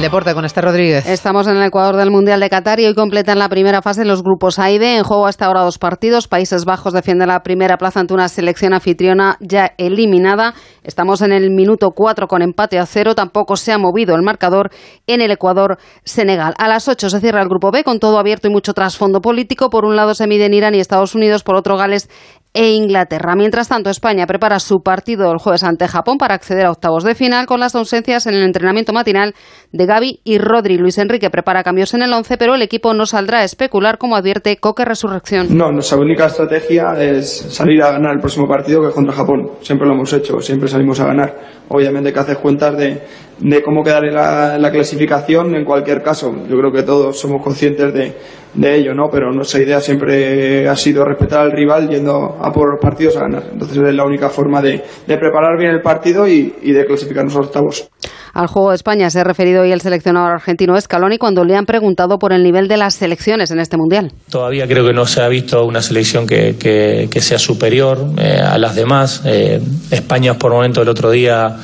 El 0.00 0.04
deporte 0.04 0.32
con 0.32 0.46
este 0.46 0.62
Rodríguez. 0.62 1.06
Estamos 1.06 1.46
en 1.46 1.58
el 1.58 1.62
Ecuador 1.62 1.94
del 1.94 2.10
Mundial 2.10 2.40
de 2.40 2.48
Qatar 2.48 2.80
y 2.80 2.86
hoy 2.86 2.94
completan 2.94 3.38
la 3.38 3.50
primera 3.50 3.82
fase 3.82 4.06
los 4.06 4.22
grupos 4.22 4.58
A 4.58 4.70
y 4.70 4.78
B. 4.78 4.96
En 4.96 5.02
juego 5.04 5.26
hasta 5.26 5.44
ahora 5.44 5.60
dos 5.60 5.76
partidos. 5.76 6.26
Países 6.26 6.64
Bajos 6.64 6.94
defiende 6.94 7.26
la 7.26 7.42
primera 7.42 7.76
plaza 7.76 8.00
ante 8.00 8.14
una 8.14 8.30
selección 8.30 8.72
anfitriona 8.72 9.36
ya 9.40 9.74
eliminada. 9.76 10.54
Estamos 10.84 11.20
en 11.20 11.32
el 11.32 11.50
minuto 11.50 11.90
4 11.94 12.28
con 12.28 12.40
empate 12.40 12.78
a 12.78 12.86
cero. 12.86 13.14
Tampoco 13.14 13.56
se 13.56 13.72
ha 13.72 13.78
movido 13.78 14.14
el 14.14 14.22
marcador 14.22 14.70
en 15.06 15.20
el 15.20 15.32
Ecuador-Senegal. 15.32 16.54
A 16.56 16.66
las 16.66 16.88
8 16.88 17.10
se 17.10 17.20
cierra 17.20 17.42
el 17.42 17.50
grupo 17.50 17.70
B 17.70 17.84
con 17.84 17.98
todo 17.98 18.18
abierto 18.18 18.48
y 18.48 18.50
mucho 18.50 18.72
trasfondo 18.72 19.20
político. 19.20 19.68
Por 19.68 19.84
un 19.84 19.96
lado 19.96 20.14
se 20.14 20.26
miden 20.26 20.54
Irán 20.54 20.74
y 20.74 20.80
Estados 20.80 21.14
Unidos, 21.14 21.42
por 21.42 21.56
otro 21.56 21.76
Gales 21.76 22.08
e 22.52 22.72
Inglaterra. 22.72 23.36
Mientras 23.36 23.68
tanto, 23.68 23.90
España 23.90 24.26
prepara 24.26 24.58
su 24.58 24.82
partido 24.82 25.30
el 25.32 25.38
jueves 25.38 25.62
ante 25.62 25.86
Japón 25.86 26.18
para 26.18 26.34
acceder 26.34 26.66
a 26.66 26.72
octavos 26.72 27.04
de 27.04 27.14
final 27.14 27.46
con 27.46 27.60
las 27.60 27.74
ausencias 27.74 28.26
en 28.26 28.34
el 28.34 28.42
entrenamiento 28.42 28.92
matinal 28.92 29.34
de 29.72 29.86
Gaby 29.86 30.20
y 30.24 30.38
Rodri. 30.38 30.76
Luis 30.76 30.98
Enrique 30.98 31.30
prepara 31.30 31.62
cambios 31.62 31.94
en 31.94 32.02
el 32.02 32.12
11, 32.12 32.36
pero 32.38 32.54
el 32.54 32.62
equipo 32.62 32.92
no 32.92 33.06
saldrá 33.06 33.40
a 33.40 33.44
especular, 33.44 33.98
como 33.98 34.16
advierte 34.16 34.56
Coque 34.56 34.84
Resurrección. 34.84 35.56
No, 35.56 35.70
nuestra 35.70 35.98
única 35.98 36.26
estrategia 36.26 36.92
es 37.00 37.30
salir 37.50 37.82
a 37.82 37.92
ganar 37.92 38.14
el 38.14 38.20
próximo 38.20 38.48
partido 38.48 38.82
que 38.82 38.88
es 38.88 38.94
contra 38.94 39.14
Japón. 39.14 39.50
Siempre 39.62 39.86
lo 39.86 39.94
hemos 39.94 40.12
hecho, 40.12 40.40
siempre 40.40 40.68
salimos 40.68 40.98
a 41.00 41.06
ganar. 41.06 41.60
Obviamente 41.68 42.12
que 42.12 42.18
haces 42.18 42.38
cuentas 42.38 42.76
de, 42.76 43.00
de 43.40 43.62
cómo 43.62 43.82
quedar 43.82 44.04
en 44.04 44.14
la, 44.14 44.58
la, 44.58 44.70
clasificación 44.70 45.54
en 45.54 45.64
cualquier 45.64 46.02
caso. 46.02 46.34
Yo 46.48 46.58
creo 46.58 46.70
que 46.72 46.82
todos 46.82 47.18
somos 47.18 47.42
conscientes 47.42 47.92
de, 47.92 48.14
de, 48.54 48.76
ello, 48.76 48.94
¿no? 48.94 49.08
Pero 49.10 49.32
nuestra 49.32 49.60
idea 49.60 49.80
siempre 49.80 50.68
ha 50.68 50.76
sido 50.76 51.04
respetar 51.04 51.40
al 51.40 51.52
rival 51.52 51.88
yendo 51.88 52.38
a 52.40 52.52
por 52.52 52.70
los 52.70 52.80
partidos 52.80 53.16
a 53.16 53.20
ganar. 53.20 53.44
Entonces 53.52 53.78
es 53.78 53.94
la 53.94 54.04
única 54.04 54.28
forma 54.28 54.60
de, 54.60 54.84
de 55.06 55.16
preparar 55.16 55.58
bien 55.58 55.70
el 55.70 55.80
partido 55.80 56.28
y, 56.28 56.54
y 56.62 56.72
de 56.72 56.84
clasificarnos 56.84 57.34
a 57.34 57.38
los 57.38 57.46
octavos. 57.46 57.88
Al 58.32 58.46
juego 58.46 58.70
de 58.70 58.76
España 58.76 59.10
se 59.10 59.20
ha 59.20 59.24
referido 59.24 59.62
hoy 59.62 59.72
el 59.72 59.80
seleccionador 59.80 60.32
argentino 60.32 60.80
Scaloni 60.80 61.18
cuando 61.18 61.44
le 61.44 61.56
han 61.56 61.66
preguntado 61.66 62.18
por 62.18 62.32
el 62.32 62.42
nivel 62.42 62.68
de 62.68 62.76
las 62.76 62.94
selecciones 62.94 63.50
en 63.50 63.58
este 63.58 63.76
mundial. 63.76 64.12
Todavía 64.30 64.68
creo 64.68 64.86
que 64.86 64.92
no 64.92 65.06
se 65.06 65.22
ha 65.22 65.28
visto 65.28 65.64
una 65.64 65.82
selección 65.82 66.26
que, 66.26 66.56
que, 66.56 67.08
que 67.10 67.20
sea 67.20 67.38
superior 67.38 67.98
eh, 68.18 68.40
a 68.40 68.58
las 68.58 68.76
demás. 68.76 69.22
Eh, 69.24 69.60
España 69.90 70.34
por 70.34 70.52
momento 70.52 70.82
el 70.82 70.88
otro 70.88 71.10
día 71.10 71.56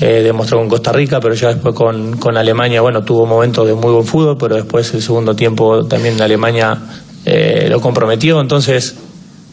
eh, 0.00 0.22
demostró 0.22 0.58
con 0.58 0.68
Costa 0.68 0.92
Rica, 0.92 1.20
pero 1.20 1.34
ya 1.34 1.48
después 1.48 1.74
con, 1.74 2.16
con, 2.18 2.36
Alemania, 2.36 2.80
bueno, 2.80 3.02
tuvo 3.02 3.26
momentos 3.26 3.66
de 3.66 3.74
muy 3.74 3.92
buen 3.92 4.04
fútbol, 4.04 4.36
pero 4.38 4.56
después 4.56 4.92
el 4.94 5.02
segundo 5.02 5.34
tiempo 5.34 5.86
también 5.86 6.20
Alemania 6.20 6.78
eh, 7.24 7.68
lo 7.70 7.80
comprometió. 7.80 8.40
Entonces, 8.40 8.96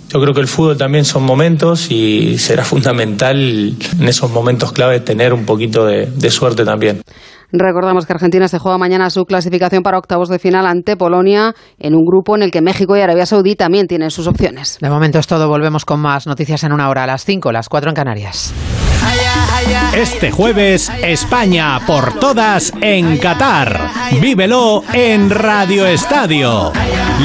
yo 0.10 0.20
creo 0.20 0.34
que 0.34 0.42
el 0.42 0.48
fútbol 0.48 0.78
también 0.78 1.06
son 1.06 1.24
momentos 1.24 1.90
y 1.90 2.38
será 2.38 2.64
fundamental 2.66 3.38
en 3.38 4.08
esos 4.08 4.30
momentos 4.32 4.74
clave 4.74 5.00
tener 5.00 5.34
un 5.34 5.46
poquito 5.46 5.86
de, 5.86 6.08
de 6.08 6.30
suerte 6.30 6.66
también. 6.66 7.02
Recordamos 7.56 8.08
que 8.08 8.14
Argentina 8.14 8.48
se 8.48 8.58
juega 8.58 8.80
mañana 8.80 9.12
su 9.12 9.26
clasificación 9.26 9.84
para 9.84 10.00
octavos 10.00 10.28
de 10.28 10.40
final 10.40 10.66
ante 10.66 10.98
Polonia 10.98 11.54
en 11.78 11.94
un 11.94 12.04
grupo 12.04 12.36
en 12.36 12.42
el 12.42 12.52
que 12.52 12.62
México 12.62 12.98
y 12.98 13.02
Arabia 13.02 13.28
Saudí 13.28 13.56
también 13.56 13.86
tienen 13.86 14.10
sus 14.10 14.28
opciones. 14.28 14.80
De 14.82 14.90
momento 14.90 15.20
es 15.20 15.28
todo. 15.28 15.48
Volvemos 15.48 15.86
con 15.86 16.00
más 16.00 16.26
noticias 16.26 16.64
en 16.64 16.74
una 16.74 16.90
hora 16.90 17.04
a 17.04 17.08
las 17.08 17.24
5, 17.26 17.52
las 17.52 17.70
4 17.70 17.92
en 17.92 17.96
Canarias. 17.96 18.54
Este 19.96 20.32
jueves, 20.32 20.92
España 21.02 21.80
por 21.86 22.20
todas 22.20 22.74
en 22.82 23.18
Qatar. 23.18 23.90
Vívelo 24.20 24.84
en 24.92 25.30
Radio 25.30 25.86
Estadio. 25.86 26.74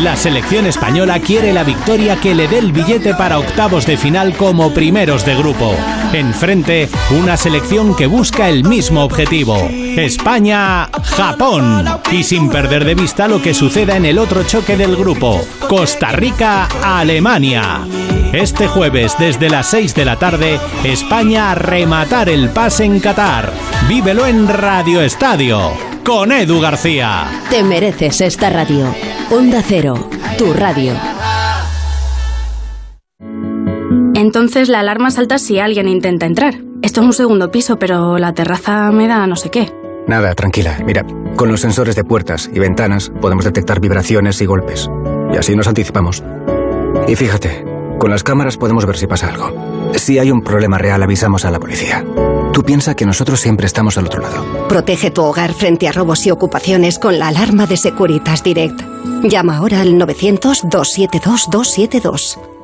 La 0.02 0.16
selección 0.16 0.66
española 0.66 1.18
quiere 1.18 1.52
la 1.52 1.64
victoria 1.64 2.20
que 2.20 2.34
le 2.34 2.46
dé 2.46 2.58
el 2.58 2.72
billete 2.72 3.14
para 3.14 3.38
octavos 3.38 3.86
de 3.86 3.96
final 3.96 4.36
como 4.36 4.74
primeros 4.74 5.24
de 5.24 5.34
grupo. 5.34 5.74
Enfrente, 6.12 6.88
una 7.10 7.36
selección 7.36 7.96
que 7.96 8.06
busca 8.06 8.48
el 8.48 8.64
mismo 8.64 9.02
objetivo. 9.02 9.56
España-Japón. 9.70 11.84
Y 12.12 12.22
sin 12.22 12.50
perder 12.50 12.84
de 12.84 12.94
vista 12.94 13.28
lo 13.28 13.42
que 13.42 13.54
suceda 13.54 13.96
en 13.96 14.04
el 14.04 14.18
otro 14.18 14.44
choque 14.44 14.76
del 14.76 14.94
grupo. 14.94 15.40
Costa 15.68 16.12
Rica-Alemania. 16.12 17.80
Este 18.32 18.68
jueves, 18.68 19.16
desde 19.18 19.48
las 19.48 19.70
6 19.70 19.94
de 19.94 20.04
la 20.04 20.16
tarde, 20.16 20.60
España 20.84 21.50
a 21.50 21.54
rematar 22.08 22.28
el 22.30 22.48
pase 22.48 22.84
en 22.84 23.00
Qatar. 23.00 23.52
Vívelo 23.86 24.24
en 24.26 24.48
Radio 24.48 25.02
Estadio. 25.02 25.72
Con 26.04 26.32
Edu 26.32 26.58
García. 26.58 27.26
Te 27.50 27.62
mereces 27.62 28.22
esta 28.22 28.48
radio. 28.48 28.94
Onda 29.30 29.62
Cero, 29.62 30.08
tu 30.38 30.54
radio. 30.54 30.94
Entonces 34.14 34.70
la 34.70 34.80
alarma 34.80 35.10
salta 35.10 35.38
si 35.38 35.58
alguien 35.58 35.86
intenta 35.86 36.24
entrar. 36.24 36.54
Esto 36.80 37.00
es 37.02 37.06
un 37.06 37.12
segundo 37.12 37.50
piso, 37.50 37.78
pero 37.78 38.18
la 38.18 38.32
terraza 38.32 38.90
me 38.90 39.06
da 39.06 39.26
no 39.26 39.36
sé 39.36 39.50
qué. 39.50 39.70
Nada, 40.06 40.34
tranquila. 40.34 40.78
Mira, 40.86 41.04
con 41.36 41.50
los 41.50 41.60
sensores 41.60 41.94
de 41.94 42.04
puertas 42.04 42.50
y 42.54 42.58
ventanas 42.58 43.12
podemos 43.20 43.44
detectar 43.44 43.80
vibraciones 43.80 44.40
y 44.40 44.46
golpes. 44.46 44.88
Y 45.34 45.36
así 45.36 45.54
nos 45.54 45.68
anticipamos. 45.68 46.24
Y 47.06 47.16
fíjate, 47.16 47.66
con 47.98 48.10
las 48.10 48.22
cámaras 48.22 48.56
podemos 48.56 48.86
ver 48.86 48.96
si 48.96 49.06
pasa 49.06 49.28
algo. 49.28 49.77
Si 49.96 50.18
hay 50.18 50.30
un 50.30 50.40
problema 50.40 50.78
real, 50.78 51.02
avisamos 51.02 51.44
a 51.44 51.50
la 51.50 51.58
policía. 51.58 52.04
Tú 52.52 52.62
piensa 52.62 52.94
que 52.94 53.06
nosotros 53.06 53.40
siempre 53.40 53.66
estamos 53.66 53.98
al 53.98 54.06
otro 54.06 54.22
lado. 54.22 54.44
Protege 54.68 55.10
tu 55.10 55.22
hogar 55.22 55.52
frente 55.52 55.88
a 55.88 55.92
robos 55.92 56.24
y 56.26 56.30
ocupaciones 56.30 56.98
con 56.98 57.18
la 57.18 57.28
alarma 57.28 57.66
de 57.66 57.76
Securitas 57.76 58.42
Direct. 58.42 58.80
Llama 59.22 59.58
ahora 59.58 59.80
al 59.80 59.94
900-272-272. 59.94 62.57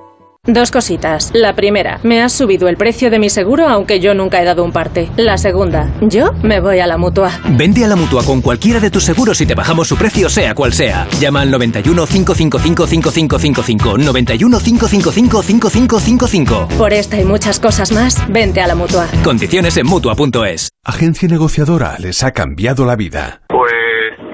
Dos 0.46 0.70
cositas. 0.70 1.30
La 1.32 1.54
primera, 1.54 2.00
me 2.02 2.20
has 2.20 2.34
subido 2.34 2.68
el 2.68 2.76
precio 2.76 3.10
de 3.10 3.18
mi 3.18 3.30
seguro 3.30 3.66
aunque 3.66 3.98
yo 3.98 4.12
nunca 4.12 4.42
he 4.42 4.44
dado 4.44 4.62
un 4.62 4.72
parte. 4.72 5.08
La 5.16 5.38
segunda, 5.38 5.90
yo 6.02 6.32
me 6.42 6.60
voy 6.60 6.80
a 6.80 6.86
la 6.86 6.98
mutua. 6.98 7.30
Vende 7.48 7.82
a 7.82 7.88
la 7.88 7.96
mutua 7.96 8.22
con 8.24 8.42
cualquiera 8.42 8.78
de 8.78 8.90
tus 8.90 9.04
seguros 9.04 9.40
y 9.40 9.46
te 9.46 9.54
bajamos 9.54 9.88
su 9.88 9.96
precio 9.96 10.28
sea 10.28 10.54
cual 10.54 10.74
sea. 10.74 11.06
Llama 11.18 11.40
al 11.40 11.50
91 11.50 12.06
555 12.06 12.86
5555. 12.86 13.96
91 13.96 14.58
555 14.58 15.42
5555. 15.42 16.68
Por 16.76 16.92
esta 16.92 17.18
y 17.18 17.24
muchas 17.24 17.58
cosas 17.58 17.90
más, 17.92 18.30
vente 18.30 18.60
a 18.60 18.66
la 18.66 18.74
mutua. 18.74 19.06
Condiciones 19.24 19.78
en 19.78 19.86
mutua.es. 19.86 20.68
Agencia 20.84 21.26
negociadora 21.26 21.96
les 21.98 22.22
ha 22.22 22.32
cambiado 22.32 22.84
la 22.84 22.96
vida. 22.96 23.40
Pues 23.48 23.72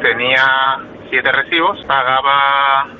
tenía 0.03 0.45
siete 1.09 1.31
recibos, 1.31 1.79
pagaba 1.87 3.00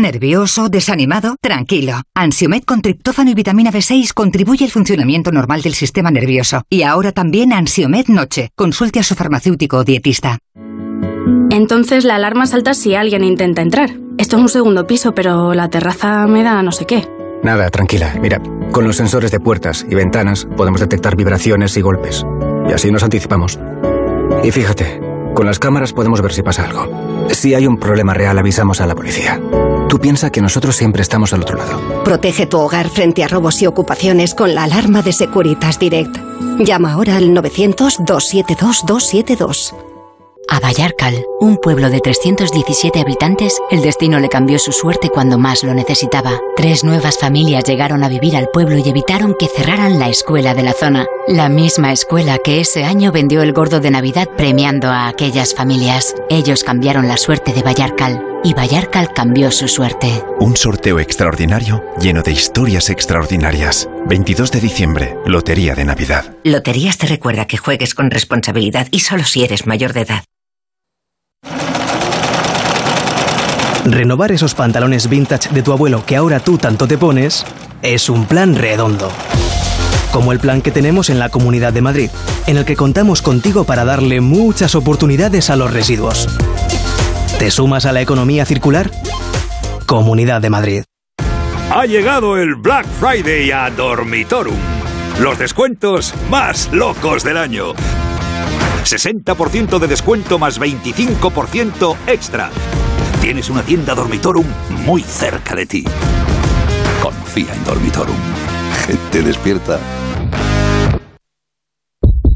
¿Nervioso? 0.00 0.68
¿Desanimado? 0.68 1.36
Tranquilo. 1.40 2.02
Ansiomed 2.14 2.62
con 2.62 2.82
triptófano 2.82 3.30
y 3.30 3.34
vitamina 3.34 3.72
B6 3.72 4.12
contribuye 4.14 4.64
al 4.64 4.70
funcionamiento 4.70 5.32
normal 5.32 5.62
del 5.62 5.74
sistema 5.74 6.10
nervioso. 6.10 6.62
Y 6.70 6.82
ahora 6.82 7.12
también 7.12 7.52
Ansiomed 7.52 8.06
Noche. 8.08 8.50
Consulte 8.54 9.00
a 9.00 9.02
su 9.02 9.14
farmacéutico 9.14 9.78
o 9.78 9.84
dietista. 9.84 10.38
Entonces 11.50 12.04
la 12.04 12.16
alarma 12.16 12.46
salta 12.46 12.74
si 12.74 12.94
alguien 12.94 13.24
intenta 13.24 13.62
entrar. 13.62 13.90
Esto 14.18 14.36
es 14.36 14.42
un 14.42 14.48
segundo 14.48 14.86
piso, 14.86 15.14
pero 15.14 15.54
la 15.54 15.68
terraza 15.68 16.26
me 16.26 16.42
da 16.42 16.62
no 16.62 16.72
sé 16.72 16.86
qué. 16.86 17.06
Nada, 17.42 17.70
tranquila. 17.70 18.14
Mira, 18.20 18.40
con 18.72 18.84
los 18.84 18.96
sensores 18.96 19.30
de 19.30 19.40
puertas 19.40 19.86
y 19.88 19.94
ventanas 19.94 20.46
podemos 20.56 20.80
detectar 20.80 21.16
vibraciones 21.16 21.76
y 21.76 21.80
golpes. 21.80 22.24
Y 22.68 22.72
así 22.72 22.90
nos 22.90 23.02
anticipamos. 23.02 23.58
Y 24.44 24.50
fíjate, 24.50 25.00
con 25.34 25.46
las 25.46 25.58
cámaras 25.58 25.92
podemos 25.92 26.20
ver 26.20 26.32
si 26.32 26.42
pasa 26.42 26.64
algo. 26.64 27.28
Si 27.30 27.54
hay 27.54 27.66
un 27.66 27.78
problema 27.78 28.14
real, 28.14 28.38
avisamos 28.38 28.80
a 28.80 28.86
la 28.86 28.94
policía. 28.94 29.40
Tú 29.88 29.98
piensa 29.98 30.30
que 30.30 30.42
nosotros 30.42 30.76
siempre 30.76 31.02
estamos 31.02 31.32
al 31.32 31.40
otro 31.40 31.56
lado. 31.56 32.04
Protege 32.04 32.46
tu 32.46 32.58
hogar 32.58 32.90
frente 32.90 33.24
a 33.24 33.28
robos 33.28 33.62
y 33.62 33.66
ocupaciones 33.66 34.34
con 34.34 34.54
la 34.54 34.64
alarma 34.64 35.00
de 35.02 35.14
Securitas 35.14 35.78
Direct. 35.78 36.18
Llama 36.58 36.92
ahora 36.92 37.16
al 37.16 37.30
900-272-272. 37.30 39.74
A 40.50 40.60
Vallarcal, 40.60 41.26
un 41.40 41.58
pueblo 41.58 41.90
de 41.90 42.00
317 42.00 43.00
habitantes, 43.00 43.58
el 43.70 43.82
destino 43.82 44.18
le 44.18 44.30
cambió 44.30 44.58
su 44.58 44.72
suerte 44.72 45.10
cuando 45.10 45.36
más 45.36 45.62
lo 45.62 45.74
necesitaba. 45.74 46.40
Tres 46.56 46.84
nuevas 46.84 47.18
familias 47.18 47.64
llegaron 47.64 48.02
a 48.02 48.08
vivir 48.08 48.34
al 48.34 48.48
pueblo 48.48 48.78
y 48.78 48.88
evitaron 48.88 49.36
que 49.38 49.46
cerraran 49.46 49.98
la 49.98 50.08
escuela 50.08 50.54
de 50.54 50.62
la 50.62 50.72
zona. 50.72 51.04
La 51.26 51.50
misma 51.50 51.92
escuela 51.92 52.38
que 52.38 52.60
ese 52.60 52.84
año 52.84 53.12
vendió 53.12 53.42
el 53.42 53.52
gordo 53.52 53.80
de 53.80 53.90
Navidad 53.90 54.26
premiando 54.36 54.88
a 54.88 55.08
aquellas 55.08 55.54
familias. 55.54 56.14
Ellos 56.30 56.64
cambiaron 56.64 57.08
la 57.08 57.18
suerte 57.18 57.52
de 57.52 57.62
Vallarcal 57.62 58.24
y 58.44 58.54
Vallarcal 58.54 59.12
cambió 59.12 59.50
su 59.50 59.68
suerte. 59.68 60.22
Un 60.40 60.56
sorteo 60.56 61.00
extraordinario 61.00 61.82
lleno 62.00 62.22
de 62.22 62.32
historias 62.32 62.90
extraordinarias. 62.90 63.88
22 64.06 64.52
de 64.52 64.60
diciembre, 64.60 65.16
Lotería 65.26 65.74
de 65.74 65.84
Navidad. 65.84 66.34
Loterías 66.44 66.98
te 66.98 67.06
recuerda 67.06 67.46
que 67.46 67.56
juegues 67.56 67.94
con 67.94 68.10
responsabilidad 68.10 68.88
y 68.90 69.00
solo 69.00 69.24
si 69.24 69.44
eres 69.44 69.66
mayor 69.66 69.92
de 69.92 70.00
edad. 70.02 70.24
Renovar 73.84 74.32
esos 74.32 74.54
pantalones 74.54 75.08
vintage 75.08 75.48
de 75.50 75.62
tu 75.62 75.72
abuelo 75.72 76.04
que 76.04 76.16
ahora 76.16 76.40
tú 76.40 76.58
tanto 76.58 76.86
te 76.86 76.98
pones 76.98 77.44
es 77.82 78.10
un 78.10 78.26
plan 78.26 78.54
redondo. 78.54 79.10
Como 80.12 80.32
el 80.32 80.40
plan 80.40 80.62
que 80.62 80.70
tenemos 80.70 81.10
en 81.10 81.18
la 81.18 81.28
Comunidad 81.28 81.72
de 81.72 81.80
Madrid, 81.80 82.10
en 82.46 82.56
el 82.56 82.64
que 82.64 82.76
contamos 82.76 83.22
contigo 83.22 83.64
para 83.64 83.84
darle 83.84 84.20
muchas 84.20 84.74
oportunidades 84.74 85.50
a 85.50 85.56
los 85.56 85.72
residuos. 85.72 86.28
¿Te 87.38 87.52
sumas 87.52 87.86
a 87.86 87.92
la 87.92 88.00
economía 88.00 88.44
circular? 88.44 88.90
Comunidad 89.86 90.42
de 90.42 90.50
Madrid. 90.50 90.82
Ha 91.70 91.86
llegado 91.86 92.36
el 92.36 92.56
Black 92.56 92.84
Friday 92.98 93.52
a 93.52 93.70
Dormitorum. 93.70 94.56
Los 95.20 95.38
descuentos 95.38 96.14
más 96.28 96.68
locos 96.72 97.22
del 97.22 97.36
año. 97.36 97.74
60% 98.82 99.78
de 99.78 99.86
descuento 99.86 100.40
más 100.40 100.60
25% 100.60 101.96
extra. 102.08 102.50
Tienes 103.20 103.50
una 103.50 103.62
tienda 103.62 103.94
Dormitorum 103.94 104.46
muy 104.84 105.02
cerca 105.02 105.54
de 105.54 105.66
ti. 105.66 105.84
Confía 107.00 107.54
en 107.54 107.64
Dormitorum. 107.64 108.16
Gente 108.86 109.22
despierta. 109.22 109.78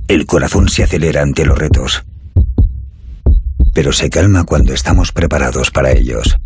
El 0.06 0.26
corazón 0.26 0.68
se 0.68 0.84
acelera 0.84 1.22
ante 1.22 1.44
los 1.44 1.58
retos, 1.58 2.04
pero 3.74 3.92
se 3.92 4.10
calma 4.10 4.44
cuando 4.44 4.72
estamos 4.72 5.12
preparados 5.12 5.70
para 5.70 5.92
ellos. 5.92 6.36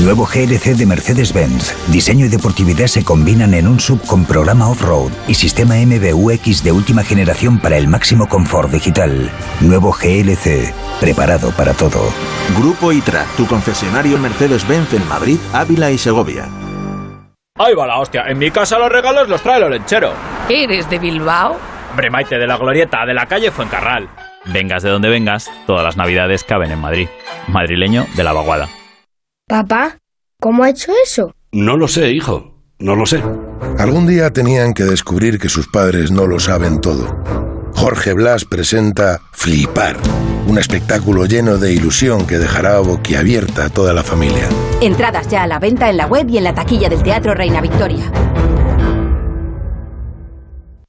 Nuevo 0.00 0.26
GLC 0.26 0.76
de 0.76 0.86
Mercedes-Benz. 0.86 1.74
Diseño 1.88 2.26
y 2.26 2.28
deportividad 2.28 2.86
se 2.86 3.04
combinan 3.04 3.54
en 3.54 3.66
un 3.66 3.80
sub 3.80 4.00
con 4.06 4.24
programa 4.24 4.68
off-road 4.68 5.10
y 5.26 5.34
sistema 5.34 5.76
MBUX 5.76 6.62
de 6.62 6.72
última 6.72 7.02
generación 7.02 7.58
para 7.58 7.76
el 7.76 7.88
máximo 7.88 8.28
confort 8.28 8.70
digital. 8.70 9.30
Nuevo 9.60 9.92
GLC, 9.92 10.72
preparado 11.00 11.50
para 11.52 11.74
todo. 11.74 12.00
Grupo 12.56 12.92
ITRA, 12.92 13.24
tu 13.36 13.46
concesionario 13.46 14.18
Mercedes-Benz 14.18 14.92
en 14.94 15.08
Madrid, 15.08 15.38
Ávila 15.52 15.90
y 15.90 15.98
Segovia. 15.98 16.48
Ahí 17.56 17.74
va 17.74 17.86
la 17.86 17.98
hostia, 17.98 18.24
en 18.26 18.38
mi 18.38 18.50
casa 18.50 18.78
los 18.78 18.90
regalos 18.90 19.28
los 19.28 19.40
trae 19.40 19.62
el 19.62 19.70
lechero. 19.70 20.12
¿Eres 20.48 20.90
de 20.90 20.98
Bilbao? 20.98 21.56
Hombre, 21.90 22.10
Maite, 22.10 22.36
de 22.36 22.46
la 22.48 22.56
glorieta, 22.56 23.06
de 23.06 23.14
la 23.14 23.26
calle 23.26 23.52
Fuencarral. 23.52 24.08
Vengas 24.52 24.82
de 24.82 24.90
donde 24.90 25.08
vengas, 25.08 25.50
todas 25.66 25.84
las 25.84 25.96
navidades 25.96 26.44
caben 26.44 26.70
en 26.70 26.80
Madrid. 26.80 27.08
Madrileño 27.48 28.06
de 28.16 28.24
la 28.24 28.32
vaguada. 28.32 28.68
Papá, 29.48 29.98
¿cómo 30.40 30.64
ha 30.64 30.70
hecho 30.70 30.92
eso? 31.04 31.34
No 31.52 31.76
lo 31.76 31.88
sé, 31.88 32.10
hijo. 32.10 32.54
No 32.78 32.96
lo 32.96 33.06
sé. 33.06 33.22
Algún 33.78 34.06
día 34.06 34.32
tenían 34.32 34.74
que 34.74 34.84
descubrir 34.84 35.38
que 35.38 35.48
sus 35.48 35.68
padres 35.68 36.10
no 36.10 36.26
lo 36.26 36.40
saben 36.40 36.80
todo. 36.80 37.22
Jorge 37.74 38.12
Blas 38.12 38.44
presenta 38.44 39.20
Flipar, 39.32 39.96
un 40.46 40.58
espectáculo 40.58 41.26
lleno 41.26 41.58
de 41.58 41.72
ilusión 41.72 42.26
que 42.26 42.38
dejará 42.38 42.78
boquiabierta 42.78 43.66
a 43.66 43.70
toda 43.70 43.92
la 43.92 44.02
familia. 44.02 44.48
Entradas 44.80 45.28
ya 45.28 45.42
a 45.42 45.46
la 45.46 45.58
venta 45.58 45.90
en 45.90 45.96
la 45.96 46.06
web 46.06 46.28
y 46.28 46.38
en 46.38 46.44
la 46.44 46.54
taquilla 46.54 46.88
del 46.88 47.02
Teatro 47.02 47.34
Reina 47.34 47.60
Victoria. 47.60 48.10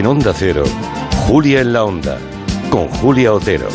En 0.00 0.06
Onda 0.06 0.32
Cero, 0.34 0.64
Julia 1.26 1.60
en 1.60 1.74
la 1.74 1.84
Onda, 1.84 2.16
con 2.70 2.88
Julia 2.88 3.34
Otero. 3.34 3.68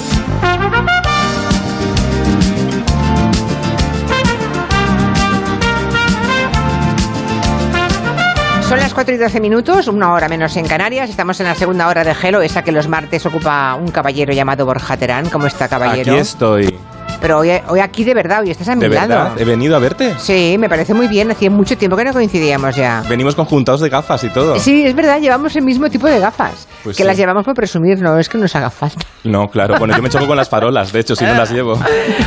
Son 8.67 8.79
las 8.79 8.91
4 8.95 9.13
y 9.13 9.17
12 9.19 9.39
minutos, 9.39 9.87
una 9.87 10.13
hora 10.13 10.27
menos 10.27 10.57
en 10.57 10.67
Canarias. 10.67 11.11
Estamos 11.11 11.39
en 11.41 11.45
la 11.45 11.53
segunda 11.53 11.87
hora 11.87 12.03
de 12.03 12.15
Gelo, 12.15 12.41
esa 12.41 12.63
que 12.63 12.71
los 12.71 12.87
martes 12.87 13.23
ocupa 13.27 13.75
un 13.75 13.91
caballero 13.91 14.33
llamado 14.33 14.65
Borja 14.65 14.97
Terán. 14.97 15.29
¿Cómo 15.29 15.45
está, 15.45 15.67
caballero? 15.67 16.13
Aquí 16.13 16.21
estoy. 16.21 16.79
Pero 17.21 17.39
hoy, 17.39 17.51
hoy 17.67 17.79
aquí 17.79 18.03
de 18.03 18.13
verdad, 18.13 18.41
hoy 18.41 18.51
estás 18.51 18.67
a 18.69 18.75
mi 18.75 18.81
¿De 18.81 18.89
lado. 18.89 19.07
verdad? 19.07 19.31
¿He 19.39 19.45
venido 19.45 19.75
a 19.75 19.79
verte? 19.79 20.13
Sí, 20.19 20.57
me 20.59 20.69
parece 20.69 20.93
muy 20.93 21.07
bien. 21.07 21.31
Hacía 21.31 21.49
mucho 21.49 21.77
tiempo 21.77 21.97
que 21.97 22.03
no 22.05 22.13
coincidíamos 22.13 22.75
ya. 22.75 23.03
Venimos 23.09 23.35
conjuntados 23.35 23.81
de 23.81 23.89
gafas 23.89 24.23
y 24.23 24.29
todo. 24.29 24.59
Sí, 24.59 24.85
es 24.85 24.95
verdad, 24.95 25.19
llevamos 25.19 25.55
el 25.55 25.63
mismo 25.63 25.89
tipo 25.89 26.07
de 26.07 26.19
gafas. 26.19 26.67
Pues 26.83 26.97
que 26.97 27.03
sí. 27.03 27.07
las 27.07 27.17
llevamos 27.17 27.43
por 27.43 27.55
presumir, 27.55 27.99
no 28.01 28.19
es 28.19 28.29
que 28.29 28.37
nos 28.37 28.55
haga 28.55 28.69
falta. 28.69 29.03
No, 29.23 29.47
claro. 29.47 29.75
Bueno, 29.79 29.95
yo 29.95 30.03
me 30.03 30.09
choco 30.09 30.27
con 30.27 30.37
las 30.37 30.49
farolas, 30.49 30.91
de 30.93 30.99
hecho, 30.99 31.15
si 31.15 31.25
no 31.25 31.33
las 31.33 31.51
llevo. 31.51 31.79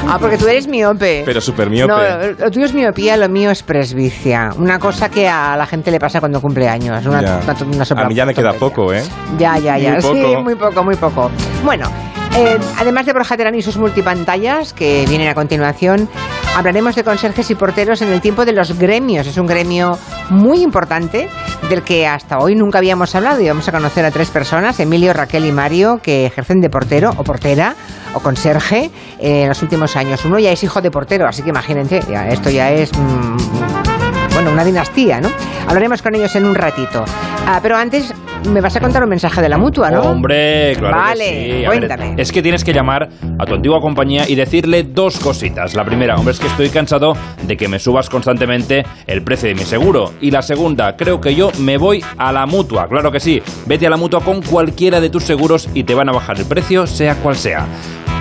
Ah, 0.08 0.18
porque 0.20 0.36
tú 0.36 0.48
eres 0.48 0.66
miope. 0.66 1.22
Pero 1.24 1.40
súper 1.40 1.70
miope. 1.70 1.92
No, 1.92 2.44
lo 2.44 2.50
tuyo 2.50 2.66
es 2.66 2.74
miopía, 2.74 3.16
lo 3.16 3.28
mío 3.28 3.50
es 3.50 3.62
presbicia. 3.62 4.50
Una 4.56 4.78
cosa 4.80 5.08
que 5.08 5.28
a 5.28 5.56
la 5.56 5.66
gente 5.66 5.90
le 5.92 6.00
pasa 6.00 6.18
cuando 6.18 6.40
cumple 6.40 6.68
años. 6.68 7.04
Una, 7.06 7.20
una- 7.20 7.40
una 7.64 8.02
a 8.02 8.08
mí 8.08 8.14
ya 8.14 8.26
me 8.26 8.34
queda 8.34 8.52
poco, 8.54 8.92
¿eh? 8.92 9.02
Ya, 9.38 9.58
ya, 9.58 9.78
ya. 9.78 9.92
Muy 9.92 10.02
Sí, 10.02 10.22
poco. 10.22 10.42
muy 10.42 10.54
poco, 10.56 10.84
muy 10.84 10.96
poco. 10.96 11.30
Bueno, 11.64 11.88
eh, 12.36 12.58
además 12.78 13.06
de 13.06 13.12
Borja 13.12 13.36
Terán 13.36 13.54
y 13.54 13.62
sus 13.62 13.76
multipantallas, 13.76 14.72
que 14.72 15.04
vienen 15.08 15.28
a 15.28 15.34
continuación, 15.34 16.08
hablaremos 16.56 16.94
de 16.94 17.04
conserjes 17.04 17.50
y 17.50 17.54
porteros 17.54 18.02
en 18.02 18.12
el 18.12 18.20
tiempo 18.20 18.44
de 18.44 18.52
los 18.52 18.78
gremios. 18.78 19.26
Es 19.26 19.36
un 19.38 19.46
gremio 19.46 19.98
muy 20.30 20.62
importante 20.62 21.28
del 21.68 21.82
que 21.82 22.06
hasta 22.06 22.38
hoy 22.38 22.54
nunca 22.54 22.78
habíamos 22.78 23.14
hablado 23.14 23.40
y 23.40 23.48
vamos 23.48 23.68
a 23.68 23.72
conocer 23.72 24.04
a 24.04 24.10
tres 24.10 24.30
personas, 24.30 24.78
Emilio, 24.80 25.12
Raquel 25.12 25.44
y 25.44 25.52
Mario, 25.52 26.00
que 26.02 26.26
ejercen 26.26 26.60
de 26.60 26.70
portero 26.70 27.10
o 27.16 27.24
portera 27.24 27.74
o 28.14 28.20
conserje 28.20 28.90
eh, 29.18 29.42
en 29.42 29.48
los 29.48 29.62
últimos 29.62 29.96
años. 29.96 30.24
Uno 30.24 30.38
ya 30.38 30.50
es 30.50 30.62
hijo 30.62 30.80
de 30.80 30.90
portero, 30.90 31.26
así 31.26 31.42
que 31.42 31.50
imagínense, 31.50 32.00
esto 32.30 32.50
ya 32.50 32.70
es... 32.70 32.90
mm, 32.96 33.97
bueno, 34.38 34.52
una 34.52 34.64
dinastía, 34.64 35.20
¿no? 35.20 35.28
Hablaremos 35.66 36.00
con 36.00 36.14
ellos 36.14 36.36
en 36.36 36.44
un 36.44 36.54
ratito. 36.54 37.04
Ah, 37.44 37.58
pero 37.60 37.76
antes 37.76 38.14
me 38.48 38.60
vas 38.60 38.76
a 38.76 38.80
contar 38.80 39.02
un 39.02 39.08
mensaje 39.08 39.42
de 39.42 39.48
la 39.48 39.58
mutua, 39.58 39.90
¿no? 39.90 40.02
Hombre, 40.02 40.76
claro 40.78 40.96
Vale, 40.96 41.24
que 41.24 41.30
sí. 41.58 41.64
A 41.64 41.70
ver, 41.70 41.78
cuéntame. 41.80 42.14
es 42.16 42.30
que 42.30 42.40
tienes 42.40 42.62
que 42.62 42.72
llamar 42.72 43.08
a 43.36 43.44
tu 43.44 43.54
antigua 43.54 43.80
compañía 43.80 44.28
y 44.28 44.36
decirle 44.36 44.84
dos 44.84 45.18
cositas. 45.18 45.74
La 45.74 45.84
primera, 45.84 46.14
hombre, 46.14 46.34
es 46.34 46.38
que 46.38 46.46
estoy 46.46 46.68
cansado 46.68 47.16
de 47.42 47.56
que 47.56 47.66
me 47.66 47.80
subas 47.80 48.08
constantemente 48.08 48.86
el 49.08 49.22
precio 49.22 49.48
de 49.48 49.56
mi 49.56 49.62
seguro. 49.64 50.12
Y 50.20 50.30
la 50.30 50.42
segunda, 50.42 50.96
creo 50.96 51.20
que 51.20 51.34
yo 51.34 51.50
me 51.58 51.76
voy 51.76 52.04
a 52.16 52.30
la 52.30 52.46
mutua. 52.46 52.86
Claro 52.86 53.10
que 53.10 53.18
sí. 53.18 53.42
Vete 53.66 53.88
a 53.88 53.90
la 53.90 53.96
mutua 53.96 54.20
con 54.20 54.40
cualquiera 54.40 55.00
de 55.00 55.10
tus 55.10 55.24
seguros 55.24 55.68
y 55.74 55.82
te 55.82 55.96
van 55.96 56.10
a 56.10 56.12
bajar 56.12 56.38
el 56.38 56.44
precio, 56.44 56.86
sea 56.86 57.16
cual 57.16 57.34
sea. 57.34 57.66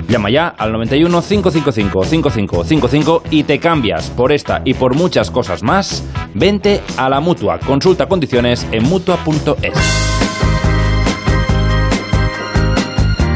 Llama 0.06 0.30
ya 0.30 0.48
al 0.48 0.72
91 0.72 1.20
555 1.22 2.04
5555 2.04 3.22
y 3.30 3.42
te 3.44 3.58
cambias 3.58 4.10
por 4.10 4.32
esta 4.32 4.62
y 4.64 4.74
por 4.74 4.94
muchas 4.94 5.30
cosas 5.30 5.62
más. 5.62 6.04
Vente 6.34 6.82
a 6.96 7.08
la 7.08 7.20
mutua. 7.20 7.58
Consulta 7.58 8.06
condiciones 8.06 8.66
en 8.72 8.84
mutua.es. 8.84 10.08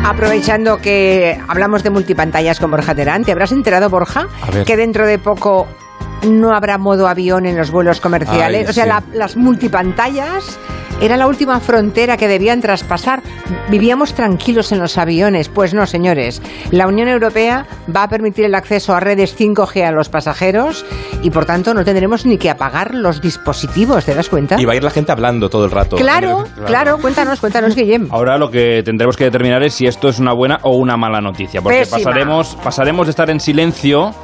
aprovechando 0.04 0.78
que 0.78 1.40
hablamos 1.48 1.82
de 1.82 1.90
multipantallas 1.90 2.58
con 2.60 2.70
Borja 2.70 2.94
Terán, 2.94 3.24
¿te 3.24 3.32
habrás 3.32 3.52
enterado, 3.52 3.88
Borja, 3.88 4.26
A 4.42 4.50
ver. 4.50 4.64
que 4.66 4.76
dentro 4.76 5.06
de 5.06 5.18
poco 5.18 5.66
no 6.22 6.54
habrá 6.54 6.78
modo 6.78 7.08
avión 7.08 7.46
en 7.46 7.56
los 7.56 7.70
vuelos 7.70 8.00
comerciales? 8.00 8.66
Ay, 8.66 8.70
o 8.70 8.72
sea, 8.72 8.84
sí. 8.84 8.88
la- 8.90 9.02
las 9.18 9.36
multipantallas 9.36 10.58
era 11.00 11.16
la 11.16 11.26
última 11.26 11.58
frontera 11.58 12.16
que 12.16 12.28
debían 12.28 12.60
traspasar. 12.60 13.22
Vivíamos 13.70 14.14
tranquilos 14.14 14.70
en 14.70 14.78
los 14.78 14.98
aviones. 14.98 15.48
Pues 15.48 15.74
no, 15.74 15.84
señores. 15.86 16.40
La 16.70 16.86
Unión 16.86 17.08
Europea 17.08 17.66
va 17.94 18.04
a 18.04 18.08
permitir 18.08 18.44
el 18.44 18.54
acceso 18.54 18.94
a 18.94 19.00
redes 19.00 19.36
5G 19.36 19.84
a 19.84 19.90
los 19.90 20.08
pasajeros 20.08 20.84
y, 21.22 21.30
por 21.30 21.44
tanto, 21.44 21.74
no 21.74 21.84
tendremos 21.84 22.24
ni 22.24 22.38
que 22.38 22.50
apagar 22.50 22.94
los 22.94 23.20
dispositivos. 23.20 24.04
¿Te 24.04 24.14
das 24.14 24.28
cuenta? 24.28 24.60
Y 24.60 24.64
va 24.64 24.74
a 24.74 24.76
ir 24.76 24.84
la 24.84 24.90
gente 24.90 25.10
hablando 25.10 25.50
todo 25.50 25.64
el 25.64 25.72
rato. 25.72 25.96
Claro, 25.96 26.44
claro, 26.66 26.98
cuéntanos, 26.98 27.40
cuéntanos, 27.40 27.74
Guillem. 27.74 28.06
Ahora 28.12 28.38
lo 28.38 28.48
que 28.50 28.82
tendremos 28.84 29.16
que 29.16 29.24
determinar 29.24 29.62
es 29.64 29.74
si 29.74 29.86
esto 29.86 30.08
es 30.08 30.20
una 30.20 30.32
buena 30.34 30.60
o 30.62 30.76
una 30.76 30.96
mala 30.96 31.20
noticia, 31.20 31.60
porque 31.62 31.78
Pésima. 31.80 31.98
pasaremos, 31.98 32.56
pasaremos 32.62 33.06
de 33.06 33.10
estar 33.10 33.28
en 33.30 33.40
silencio. 33.40 34.14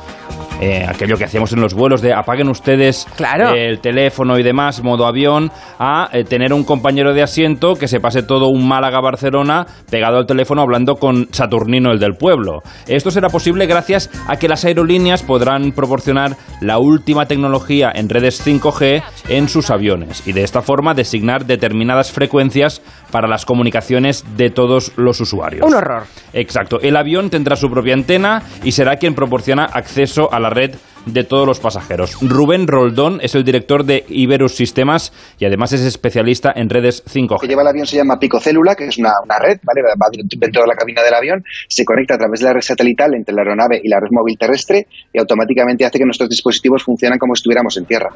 Eh, 0.60 0.85
aquello 0.89 1.16
que 1.16 1.24
hacíamos 1.24 1.52
en 1.52 1.60
los 1.60 1.74
vuelos 1.74 2.02
de 2.02 2.12
apaguen 2.12 2.48
ustedes 2.48 3.06
Claro. 3.16 3.55
eh, 3.55 3.68
el 3.68 3.80
teléfono 3.80 4.39
y 4.39 4.43
demás, 4.43 4.82
modo 4.82 5.06
avión, 5.06 5.51
a 5.78 6.09
eh, 6.12 6.24
tener 6.24 6.52
un 6.52 6.64
compañero 6.64 7.14
de 7.14 7.22
asiento 7.22 7.74
que 7.74 7.89
se 7.89 8.01
pase 8.01 8.22
todo 8.22 8.48
un 8.48 8.66
Málaga-Barcelona 8.68 9.66
pegado 9.90 10.18
al 10.18 10.26
teléfono 10.26 10.62
hablando 10.62 10.97
con 10.97 11.28
Saturnino, 11.32 11.90
el 11.93 11.98
del 11.98 12.14
pueblo. 12.14 12.62
Esto 12.86 13.10
será 13.10 13.28
posible 13.28 13.66
gracias 13.66 14.10
a 14.26 14.36
que 14.36 14.48
las 14.48 14.64
aerolíneas 14.64 15.22
podrán 15.22 15.72
proporcionar 15.72 16.36
la 16.60 16.78
última 16.78 17.26
tecnología 17.26 17.90
en 17.94 18.09
redes 18.09 18.44
5G 18.44 19.02
en 19.28 19.48
sus 19.48 19.70
aviones 19.70 20.26
y 20.26 20.32
de 20.32 20.43
esta 20.43 20.62
forma 20.62 20.94
designar 20.94 21.47
determinadas 21.47 22.12
frecuencias 22.12 22.82
para 23.10 23.28
las 23.28 23.44
comunicaciones 23.44 24.24
de 24.36 24.51
todos 24.51 24.93
los 24.97 25.20
usuarios. 25.20 25.66
Un 25.66 25.74
horror. 25.74 26.05
Exacto. 26.32 26.80
El 26.80 26.97
avión 26.97 27.30
tendrá 27.30 27.56
su 27.56 27.70
propia 27.70 27.94
antena 27.94 28.43
y 28.62 28.72
será 28.72 28.97
quien 28.97 29.14
proporciona 29.14 29.64
acceso 29.64 30.32
a 30.32 30.40
la 30.40 30.51
red 30.51 30.74
de 31.06 31.24
todos 31.24 31.46
los 31.46 31.60
pasajeros. 31.60 32.16
Rubén 32.20 32.66
Roldón 32.66 33.18
es 33.22 33.34
el 33.34 33.44
director 33.44 33.84
de 33.84 34.04
Iberus 34.08 34.54
Sistemas 34.54 35.12
y 35.38 35.44
además 35.46 35.72
es 35.72 35.80
especialista 35.82 36.52
en 36.54 36.68
redes 36.68 37.02
Lo 37.06 37.12
que 37.12 37.20
5G. 37.20 37.48
lleva 37.48 37.62
el 37.62 37.68
avión 37.68 37.86
se 37.86 37.96
llama 37.96 38.18
picocélula, 38.18 38.74
que 38.74 38.86
es 38.86 38.98
una, 38.98 39.12
una 39.24 39.38
red, 39.38 39.58
¿vale? 39.62 39.82
Va 39.82 40.06
dentro 40.12 40.62
de 40.62 40.68
la 40.68 40.74
cabina 40.74 41.02
del 41.02 41.14
avión, 41.14 41.44
se 41.68 41.84
conecta 41.84 42.14
a 42.14 42.18
través 42.18 42.40
de 42.40 42.46
la 42.46 42.52
red 42.54 42.60
satelital 42.62 43.14
entre 43.14 43.34
la 43.34 43.42
aeronave 43.42 43.80
y 43.82 43.88
la 43.88 44.00
red 44.00 44.08
móvil 44.10 44.36
terrestre 44.38 44.86
y 45.12 45.18
automáticamente 45.18 45.84
hace 45.84 45.98
que 45.98 46.04
nuestros 46.04 46.28
dispositivos 46.28 46.82
funcionen 46.82 47.18
como 47.18 47.34
si 47.34 47.40
estuviéramos 47.40 47.76
en 47.76 47.84
tierra. 47.86 48.10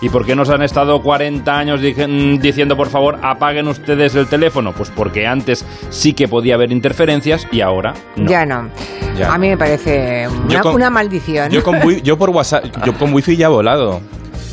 ¿Y 0.00 0.08
por 0.08 0.24
qué 0.24 0.34
nos 0.36 0.50
han 0.50 0.62
estado 0.62 1.02
40 1.02 1.58
años 1.58 1.80
mm, 1.80 2.38
diciendo, 2.38 2.76
por 2.76 2.88
favor, 2.88 3.18
apaguen 3.22 3.68
ustedes 3.68 4.14
el 4.14 4.26
teléfono? 4.28 4.72
Pues 4.72 4.90
porque 4.90 5.26
antes 5.26 5.64
sí 5.90 6.12
que 6.12 6.28
podía 6.28 6.54
haber 6.54 6.70
interferencias 6.72 7.46
y 7.50 7.60
ahora 7.60 7.94
no. 8.16 8.30
Ya 8.30 8.44
no. 8.44 8.70
Ya. 9.18 9.32
A 9.32 9.38
mí 9.38 9.48
me 9.48 9.56
parece 9.56 10.28
una, 10.28 10.48
Yo 10.48 10.60
con- 10.60 10.74
una 10.74 10.90
maldición. 10.90 11.50
Yo, 11.50 11.62
con 11.62 11.82
wi- 11.86 12.02
yo 12.02 12.18
por 12.18 12.25
WhatsApp, 12.30 12.64
yo 12.84 12.92
con 12.94 13.12
wifi 13.14 13.36
ya 13.36 13.48
volado. 13.48 14.00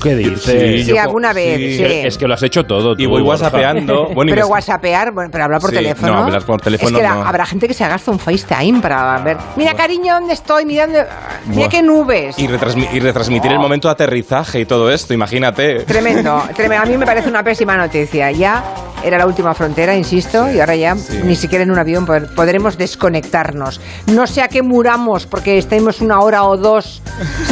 ¿Qué 0.01 0.15
dices? 0.15 0.85
Sí, 0.85 0.97
alguna 0.97 1.33
vez, 1.33 1.57
sí. 1.77 1.83
Es 1.83 2.17
que 2.17 2.27
lo 2.27 2.33
has 2.33 2.43
hecho 2.43 2.63
todo. 2.63 2.93
Y 2.97 3.03
tú, 3.05 3.09
voy 3.09 3.21
Borja. 3.21 3.45
whatsappeando. 3.45 4.09
Bueno, 4.13 4.31
y 4.31 4.35
pero 4.35 4.47
whatsappear, 4.47 5.11
bueno, 5.11 5.29
pero 5.31 5.45
hablar 5.45 5.59
por 5.61 5.69
Sí, 5.71 5.75
teléfono. 5.77 6.13
no, 6.13 6.23
hablar 6.23 6.43
por 6.45 6.61
teléfono 6.61 6.89
Es 6.97 6.97
que 6.97 7.03
la- 7.03 7.15
no. 7.15 7.25
habrá 7.25 7.45
gente 7.45 7.67
que 7.67 7.73
se 7.73 7.83
haga 7.83 7.99
un 8.07 8.19
FaceTime 8.19 8.79
para 8.81 9.17
ver. 9.19 9.37
Mira, 9.55 9.73
cariño, 9.73 10.13
¿dónde 10.15 10.33
estoy? 10.33 10.65
Mira, 10.65 10.85
dónde- 10.85 11.05
mira 11.47 11.69
qué 11.69 11.81
nubes. 11.81 12.37
y, 12.37 12.47
retransmi- 12.47 12.89
y 12.93 12.99
retransmitir 12.99 13.51
el 13.51 13.59
momento 13.59 13.87
de 13.87 13.93
aterrizaje 13.93 14.59
y 14.61 14.65
todo 14.65 14.91
esto, 14.91 15.13
imagínate. 15.13 15.79
Tremendo, 15.81 16.43
tremendo. 16.55 16.83
A 16.83 16.85
mí 16.87 16.97
me 16.97 17.05
parece 17.05 17.29
una 17.29 17.43
pésima 17.43 17.75
noticia. 17.77 18.31
Ya 18.31 18.63
era 19.03 19.17
la 19.17 19.25
última 19.25 19.53
frontera, 19.53 19.95
insisto, 19.95 20.51
y 20.51 20.59
ahora 20.59 20.75
ya 20.75 20.95
ni 21.25 21.35
siquiera 21.35 21.63
en 21.63 21.71
un 21.71 21.79
avión 21.79 22.05
pod- 22.05 22.33
podremos 22.35 22.77
desconectarnos. 22.77 23.81
No 24.07 24.27
sea 24.27 24.47
que 24.47 24.61
muramos 24.61 25.25
porque 25.25 25.57
estemos 25.57 26.01
una 26.01 26.19
hora 26.19 26.43
o 26.45 26.57
dos 26.57 27.01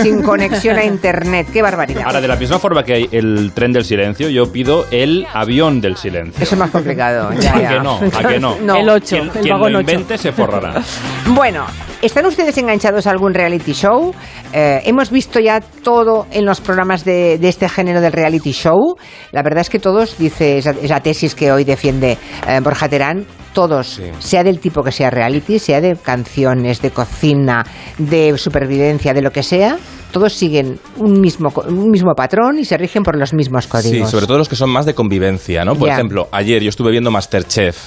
sin 0.01 0.21
conexión 0.23 0.77
a 0.77 0.83
internet. 0.85 1.47
Qué 1.51 1.61
barbaridad. 1.61 2.03
Ahora, 2.05 2.21
de 2.21 2.27
la 2.31 2.37
misma 2.37 2.59
forma 2.59 2.83
que 2.83 2.93
hay 2.93 3.09
el 3.11 3.51
tren 3.53 3.73
del 3.73 3.83
silencio, 3.83 4.29
yo 4.29 4.51
pido 4.51 4.85
el 4.89 5.27
avión 5.33 5.81
del 5.81 5.97
silencio. 5.97 6.41
Eso 6.41 6.55
es 6.55 6.59
más 6.59 6.71
complicado. 6.71 7.29
Ya, 7.33 7.53
¿A 7.55 7.61
ya. 7.61 7.69
que 7.73 7.79
no? 7.81 7.99
¿A 8.13 8.23
que 8.27 8.39
no? 8.39 8.57
No. 8.61 8.75
El 8.77 8.89
8, 8.89 9.05
Quien- 9.17 9.23
el 9.35 9.41
quien 9.41 9.53
vagón 9.55 9.73
lo 9.73 9.79
invente 9.81 10.17
se 10.17 10.31
forrará. 10.31 10.81
Bueno, 11.27 11.65
¿están 12.01 12.25
ustedes 12.25 12.57
enganchados 12.57 13.05
a 13.05 13.11
algún 13.11 13.33
reality 13.33 13.73
show? 13.73 14.13
Eh, 14.53 14.81
hemos 14.85 15.11
visto 15.11 15.39
ya 15.39 15.59
todo 15.61 16.25
en 16.31 16.45
los 16.45 16.59
programas 16.61 17.05
de, 17.05 17.37
de 17.37 17.47
este 17.49 17.67
género 17.69 18.01
del 18.01 18.11
reality 18.11 18.51
show. 18.53 18.95
La 19.31 19.43
verdad 19.43 19.61
es 19.61 19.69
que 19.69 19.79
todos, 19.79 20.17
dice 20.17 20.57
esa, 20.57 20.71
esa 20.71 20.99
tesis 21.01 21.35
que 21.35 21.51
hoy 21.51 21.63
defiende 21.63 22.17
eh, 22.47 22.59
Borja 22.63 22.89
Terán, 22.89 23.25
todos, 23.53 24.01
sea 24.19 24.43
del 24.43 24.59
tipo 24.59 24.81
que 24.81 24.91
sea 24.91 25.09
reality, 25.09 25.59
sea 25.59 25.81
de 25.81 25.95
canciones, 25.97 26.81
de 26.81 26.91
cocina, 26.91 27.65
de 27.97 28.37
supervivencia, 28.37 29.13
de 29.13 29.21
lo 29.21 29.31
que 29.31 29.43
sea, 29.43 29.77
todos 30.11 30.33
siguen 30.33 30.79
un 30.97 31.19
mismo, 31.19 31.51
un 31.67 31.89
mismo 31.89 32.13
patrón 32.15 32.59
y 32.59 32.65
se 32.65 32.77
rigen 32.77 33.03
por 33.03 33.17
los 33.17 33.33
mismos 33.33 33.65
Sí, 33.65 33.69
códigos. 33.69 34.09
sobre 34.11 34.27
todo 34.27 34.37
los 34.37 34.49
que 34.49 34.55
son 34.55 34.69
más 34.69 34.85
de 34.85 34.93
convivencia, 34.93 35.63
¿no? 35.65 35.75
Por 35.75 35.89
ejemplo, 35.89 36.27
ayer 36.31 36.61
yo 36.61 36.69
estuve 36.69 36.91
viendo 36.91 37.11
Masterchef, 37.11 37.77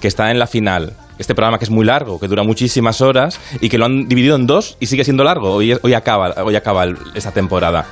que 0.00 0.08
está 0.08 0.30
en 0.30 0.38
la 0.38 0.46
final. 0.46 0.92
Este 1.18 1.34
programa 1.34 1.58
que 1.58 1.64
es 1.64 1.70
muy 1.70 1.84
largo, 1.84 2.18
que 2.18 2.26
dura 2.26 2.42
muchísimas 2.42 3.00
horas 3.00 3.38
y 3.60 3.68
que 3.68 3.78
lo 3.78 3.84
han 3.84 4.08
dividido 4.08 4.34
en 4.34 4.46
dos 4.46 4.76
y 4.80 4.86
sigue 4.86 5.04
siendo 5.04 5.22
largo. 5.22 5.52
Hoy, 5.52 5.76
hoy 5.80 5.94
acaba, 5.94 6.34
hoy 6.44 6.56
acaba 6.56 6.82
el- 6.84 6.96
esta 7.14 7.30
temporada. 7.30 7.86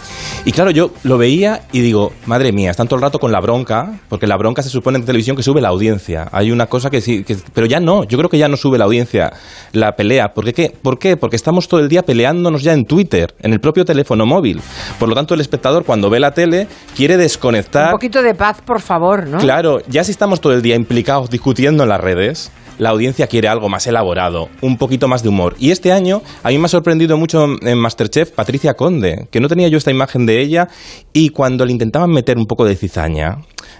Y 0.44 0.50
claro, 0.50 0.70
yo 0.72 0.90
lo 1.04 1.18
veía 1.18 1.62
y 1.72 1.80
digo, 1.80 2.12
madre 2.26 2.50
mía, 2.52 2.70
están 2.72 2.88
todo 2.88 2.96
el 2.96 3.02
rato 3.02 3.20
con 3.20 3.30
la 3.30 3.40
bronca, 3.40 4.00
porque 4.08 4.26
la 4.26 4.36
bronca 4.36 4.62
se 4.62 4.70
supone 4.70 4.98
en 4.98 5.04
televisión 5.04 5.36
que 5.36 5.42
sube 5.44 5.60
la 5.60 5.68
audiencia. 5.68 6.28
Hay 6.32 6.50
una 6.50 6.66
cosa 6.66 6.90
que 6.90 7.00
sí, 7.00 7.22
que- 7.22 7.36
pero 7.54 7.66
ya 7.68 7.78
no, 7.78 8.02
yo 8.04 8.18
creo 8.18 8.28
que 8.28 8.38
ya 8.38 8.48
no 8.48 8.56
sube 8.56 8.76
la 8.76 8.86
audiencia 8.86 9.32
la 9.72 9.92
pelea. 9.92 10.34
¿Por 10.34 10.52
qué? 10.52 10.72
¿Por 10.82 10.98
qué? 10.98 11.16
Porque 11.16 11.36
estamos 11.36 11.68
todo 11.68 11.78
el 11.80 11.88
día 11.88 12.02
peleándonos 12.02 12.62
ya 12.62 12.72
en 12.72 12.84
Twitter, 12.86 13.34
en 13.40 13.52
el 13.52 13.60
propio 13.60 13.84
teléfono 13.84 14.26
móvil. 14.26 14.60
Por 14.98 15.08
lo 15.08 15.14
tanto, 15.14 15.34
el 15.34 15.40
espectador 15.40 15.84
cuando 15.84 16.10
ve 16.10 16.18
la 16.18 16.32
tele 16.32 16.66
quiere 16.96 17.16
desconectar. 17.16 17.86
Un 17.86 17.92
poquito 17.92 18.20
de 18.20 18.34
paz, 18.34 18.60
por 18.64 18.80
favor, 18.80 19.28
¿no? 19.28 19.38
Claro, 19.38 19.78
ya 19.88 20.02
si 20.02 20.10
estamos 20.10 20.40
todo 20.40 20.52
el 20.54 20.62
día 20.62 20.74
implicados 20.74 21.30
discutiendo 21.30 21.84
en 21.84 21.88
las 21.88 22.00
redes, 22.00 22.50
la 22.78 22.90
audiencia 22.90 23.26
quiere 23.26 23.48
algo 23.48 23.68
más 23.68 23.86
elaborado, 23.86 24.48
un 24.60 24.76
poquito 24.76 25.08
más 25.08 25.22
de 25.22 25.28
humor. 25.28 25.54
Y 25.58 25.70
este 25.70 25.92
año 25.92 26.22
a 26.42 26.48
mí 26.50 26.58
me 26.58 26.64
ha 26.66 26.68
sorprendido 26.68 27.16
mucho 27.16 27.44
en 27.62 27.78
Masterchef 27.78 28.30
Patricia 28.32 28.74
Conde, 28.74 29.28
que 29.30 29.40
no 29.40 29.48
tenía 29.48 29.68
yo 29.68 29.78
esta 29.78 29.90
imagen 29.90 30.26
de 30.26 30.40
ella 30.40 30.68
y 31.12 31.28
cuando 31.30 31.64
le 31.64 31.72
intentaban 31.72 32.10
meter 32.10 32.36
un 32.38 32.46
poco 32.46 32.64
de 32.64 32.76
cizaña, 32.76 33.38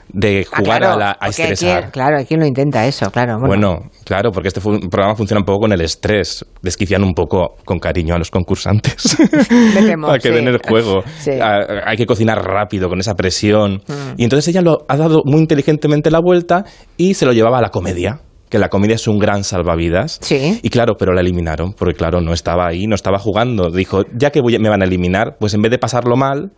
de 0.08 0.46
Ah, 0.52 0.56
jugar 0.58 0.78
claro, 0.80 0.94
a, 0.94 0.96
la, 0.98 1.10
a 1.12 1.16
hay 1.20 1.30
estresar. 1.30 1.80
quien- 1.80 1.90
claro, 1.90 2.18
hay 2.18 2.24
quien 2.26 2.40
lo 2.40 2.46
intenta 2.46 2.86
eso, 2.86 3.10
claro. 3.10 3.38
Bueno, 3.38 3.46
Bueno, 3.48 3.90
claro, 4.04 4.30
porque 4.30 4.48
este 4.48 4.60
programa 4.60 5.14
funciona 5.14 5.40
un 5.40 5.44
poco 5.46 5.60
con 5.60 5.72
el 5.72 5.80
estrés, 5.80 6.44
desquiciando 6.62 7.06
un 7.06 7.14
poco 7.14 7.56
con 7.64 7.78
cariño 7.78 8.14
a 8.14 8.18
los 8.18 8.30
concursantes. 8.30 9.16
para 10.02 10.18
que 10.18 10.28
sí. 10.28 10.34
den 10.34 10.48
el 10.48 10.58
juego. 10.58 11.02
Sí. 11.18 11.30
Ah, 11.40 11.60
hay 11.86 11.96
que 11.96 12.06
cocinar 12.06 12.38
rápido, 12.42 12.88
con 12.88 12.98
esa 13.00 13.14
presión. 13.14 13.82
Mm. 13.86 14.14
Y 14.18 14.24
entonces 14.24 14.48
ella 14.48 14.60
lo 14.62 14.84
ha 14.88 14.96
dado 14.96 15.22
muy 15.24 15.40
inteligentemente 15.40 16.10
la 16.10 16.20
vuelta 16.20 16.64
y 16.96 17.14
se 17.14 17.26
lo 17.26 17.32
llevaba 17.32 17.58
a 17.58 17.62
la 17.62 17.70
comedia. 17.70 18.20
Que 18.52 18.58
la 18.58 18.68
comedia 18.68 18.96
es 18.96 19.08
un 19.08 19.18
gran 19.18 19.44
salvavidas. 19.44 20.18
Sí. 20.20 20.60
Y 20.62 20.68
claro, 20.68 20.92
pero 20.98 21.14
la 21.14 21.22
eliminaron, 21.22 21.72
porque 21.72 21.94
claro, 21.94 22.20
no 22.20 22.34
estaba 22.34 22.66
ahí, 22.68 22.86
no 22.86 22.94
estaba 22.94 23.18
jugando. 23.18 23.70
Dijo, 23.70 24.02
ya 24.14 24.28
que 24.30 24.42
voy- 24.42 24.58
me 24.58 24.68
van 24.68 24.82
a 24.82 24.84
eliminar, 24.84 25.38
pues 25.40 25.54
en 25.54 25.62
vez 25.62 25.70
de 25.70 25.78
pasarlo 25.78 26.16
mal, 26.16 26.52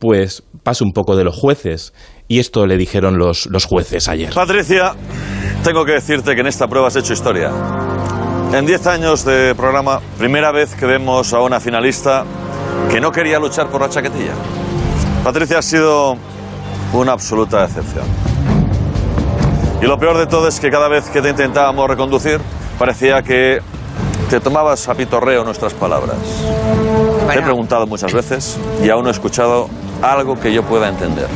pues 0.00 0.42
paso 0.64 0.84
un 0.84 0.90
poco 0.92 1.14
de 1.14 1.22
los 1.22 1.36
jueces. 1.38 1.94
Y 2.26 2.40
esto 2.40 2.66
le 2.66 2.76
dijeron 2.76 3.16
los, 3.16 3.46
los 3.46 3.64
jueces 3.64 4.08
ayer. 4.08 4.34
Patricia, 4.34 4.94
tengo 5.62 5.84
que 5.84 5.92
decirte 5.92 6.34
que 6.34 6.40
en 6.40 6.48
esta 6.48 6.66
prueba 6.66 6.88
has 6.88 6.96
hecho 6.96 7.12
historia. 7.12 7.52
En 8.52 8.66
10 8.66 8.84
años 8.88 9.24
de 9.24 9.54
programa, 9.54 10.00
primera 10.18 10.50
vez 10.50 10.74
que 10.74 10.84
vemos 10.84 11.32
a 11.32 11.38
una 11.42 11.60
finalista 11.60 12.24
que 12.90 13.00
no 13.00 13.12
quería 13.12 13.38
luchar 13.38 13.68
por 13.68 13.82
la 13.82 13.88
chaquetilla. 13.88 14.32
Patricia 15.22 15.58
ha 15.58 15.62
sido 15.62 16.16
una 16.92 17.12
absoluta 17.12 17.64
excepción. 17.64 18.04
Y 19.80 19.84
lo 19.86 19.98
peor 19.98 20.16
de 20.16 20.26
todo 20.26 20.48
es 20.48 20.58
que 20.58 20.70
cada 20.70 20.88
vez 20.88 21.08
que 21.10 21.20
te 21.20 21.30
intentábamos 21.30 21.88
reconducir, 21.88 22.40
parecía 22.78 23.22
que 23.22 23.60
te 24.30 24.40
tomabas 24.40 24.88
a 24.88 24.94
pitorreo 24.94 25.44
nuestras 25.44 25.74
palabras. 25.74 26.16
Te 27.30 27.38
he 27.38 27.42
preguntado 27.42 27.86
muchas 27.86 28.12
veces 28.12 28.56
y 28.82 28.88
aún 28.88 29.04
no 29.04 29.10
he 29.10 29.12
escuchado 29.12 29.68
algo 30.02 30.40
que 30.40 30.52
yo 30.52 30.62
pueda 30.62 30.88
entender. 30.88 31.28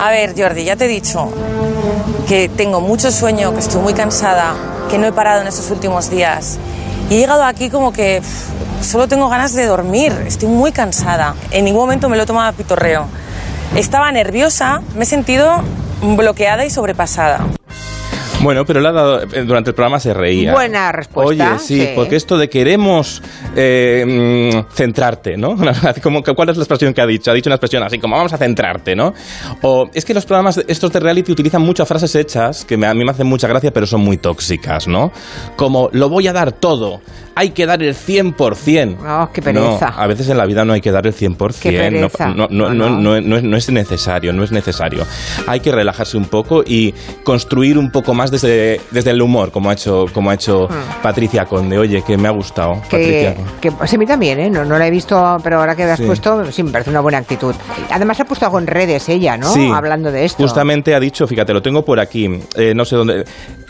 A 0.00 0.10
ver, 0.10 0.34
Jordi, 0.36 0.64
ya 0.64 0.76
te 0.76 0.84
he 0.84 0.88
dicho 0.88 1.28
que 2.28 2.48
tengo 2.48 2.80
mucho 2.80 3.10
sueño, 3.10 3.52
que 3.54 3.60
estoy 3.60 3.80
muy 3.80 3.94
cansada, 3.94 4.54
que 4.88 4.98
no 4.98 5.06
he 5.06 5.12
parado 5.12 5.40
en 5.40 5.48
estos 5.48 5.70
últimos 5.70 6.10
días. 6.10 6.58
Y 7.10 7.14
he 7.14 7.18
llegado 7.18 7.42
aquí 7.42 7.70
como 7.70 7.92
que 7.92 8.20
pff, 8.20 8.84
solo 8.86 9.08
tengo 9.08 9.28
ganas 9.28 9.54
de 9.54 9.66
dormir, 9.66 10.12
estoy 10.26 10.48
muy 10.48 10.70
cansada. 10.70 11.34
En 11.50 11.64
ningún 11.64 11.80
momento 11.80 12.08
me 12.08 12.16
lo 12.16 12.22
he 12.22 12.26
tomado 12.26 12.48
a 12.50 12.52
pitorreo. 12.52 13.06
Estaba 13.74 14.12
nerviosa, 14.12 14.82
me 14.94 15.02
he 15.04 15.06
sentido 15.06 15.62
bloqueada 16.02 16.64
y 16.64 16.70
sobrepasada. 16.70 17.46
Bueno, 18.42 18.64
pero 18.64 18.80
le 18.80 18.88
ha 18.88 18.92
dado, 18.92 19.22
eh, 19.22 19.42
durante 19.44 19.70
el 19.70 19.74
programa 19.74 19.98
se 19.98 20.14
reía. 20.14 20.52
Buena 20.52 20.92
respuesta. 20.92 21.54
Oye, 21.54 21.58
sí, 21.58 21.88
porque 21.94 22.16
esto 22.16 22.38
de 22.38 22.48
queremos 22.48 23.20
eh, 23.56 24.04
mm, 24.62 24.72
centrarte, 24.74 25.36
¿no? 25.36 25.56
como, 26.02 26.22
¿Cuál 26.22 26.50
es 26.50 26.56
la 26.56 26.62
expresión 26.62 26.94
que 26.94 27.00
ha 27.00 27.06
dicho? 27.06 27.30
Ha 27.30 27.34
dicho 27.34 27.48
una 27.50 27.56
expresión 27.56 27.82
así 27.82 27.98
como 27.98 28.16
vamos 28.16 28.32
a 28.32 28.38
centrarte, 28.38 28.94
¿no? 28.94 29.12
O 29.62 29.90
es 29.92 30.04
que 30.04 30.14
los 30.14 30.24
programas 30.24 30.62
estos 30.68 30.92
de 30.92 31.00
reality 31.00 31.32
utilizan 31.32 31.62
muchas 31.62 31.88
frases 31.88 32.14
hechas 32.14 32.64
que 32.64 32.76
me- 32.76 32.86
a 32.86 32.94
mí 32.94 33.04
me 33.04 33.10
hacen 33.10 33.26
mucha 33.26 33.48
gracia, 33.48 33.72
pero 33.72 33.86
son 33.86 34.02
muy 34.02 34.18
tóxicas, 34.18 34.86
¿no? 34.86 35.10
Como 35.56 35.88
lo 35.92 36.08
voy 36.08 36.28
a 36.28 36.32
dar 36.32 36.52
todo, 36.52 37.00
hay 37.34 37.50
que 37.50 37.66
dar 37.66 37.82
el 37.82 37.94
100%. 37.94 38.98
Oh, 39.04 39.30
qué 39.32 39.42
pereza. 39.42 39.90
No, 39.90 40.02
a 40.02 40.06
veces 40.06 40.28
en 40.28 40.36
la 40.38 40.46
vida 40.46 40.64
no 40.64 40.72
hay 40.72 40.80
que 40.80 40.90
dar 40.92 41.06
el 41.06 41.12
100%. 41.14 41.60
Qué 41.60 41.72
pereza. 41.72 42.28
No, 42.28 42.46
no, 42.50 42.70
no, 42.72 43.20
no- 43.20 43.20
no 43.20 43.56
es 43.56 43.70
necesario, 43.70 44.32
no 44.32 44.44
es 44.44 44.52
necesario. 44.52 45.04
Hay 45.46 45.60
que 45.60 45.72
relajarse 45.72 46.16
un 46.16 46.26
poco 46.26 46.62
y 46.64 46.94
construir 47.24 47.78
un 47.78 47.90
poco 47.90 48.14
más 48.14 48.27
desde, 48.30 48.80
desde 48.90 49.10
el 49.10 49.20
humor, 49.22 49.50
como 49.50 49.70
ha 49.70 49.72
hecho, 49.72 50.06
como 50.12 50.30
ha 50.30 50.34
hecho 50.34 50.68
Patricia 51.02 51.44
Conde. 51.46 51.78
Oye, 51.78 52.02
que 52.02 52.16
me 52.16 52.28
ha 52.28 52.32
gustado, 52.32 52.74
Patricia. 52.82 53.30
Hmm. 53.38 53.44
Que, 53.60 53.68
que 53.70 53.72
pues, 53.72 53.92
a 53.92 53.96
mí 53.98 54.06
también, 54.06 54.38
¿eh? 54.40 54.50
No, 54.50 54.64
no 54.64 54.78
la 54.78 54.86
he 54.86 54.90
visto, 54.90 55.36
pero 55.42 55.58
ahora 55.60 55.74
que 55.76 55.84
me 55.84 55.90
has 55.92 55.98
Sí. 55.98 56.04
puesto, 56.06 56.50
sí, 56.52 56.62
me 56.62 56.70
parece 56.70 56.90
una 56.90 57.00
buena 57.00 57.18
actitud. 57.18 57.54
Además 57.90 58.20
ha 58.20 58.24
puesto 58.24 58.44
algo 58.46 58.58
en 58.58 58.66
redes 58.66 59.08
ella, 59.08 59.36
¿no? 59.36 59.52
Sí. 59.52 59.70
Hablando 59.72 60.10
de 60.12 60.24
esto. 60.24 60.42
Justamente 60.42 60.94
ha 60.94 61.00
dicho, 61.00 61.26
fíjate, 61.26 61.52
lo 61.52 61.60
tengo 61.62 61.84
por 61.84 61.98
aquí, 62.00 62.28
eh, 62.56 62.72
no 62.74 62.84
sé 62.84 62.96
dónde. 62.96 63.24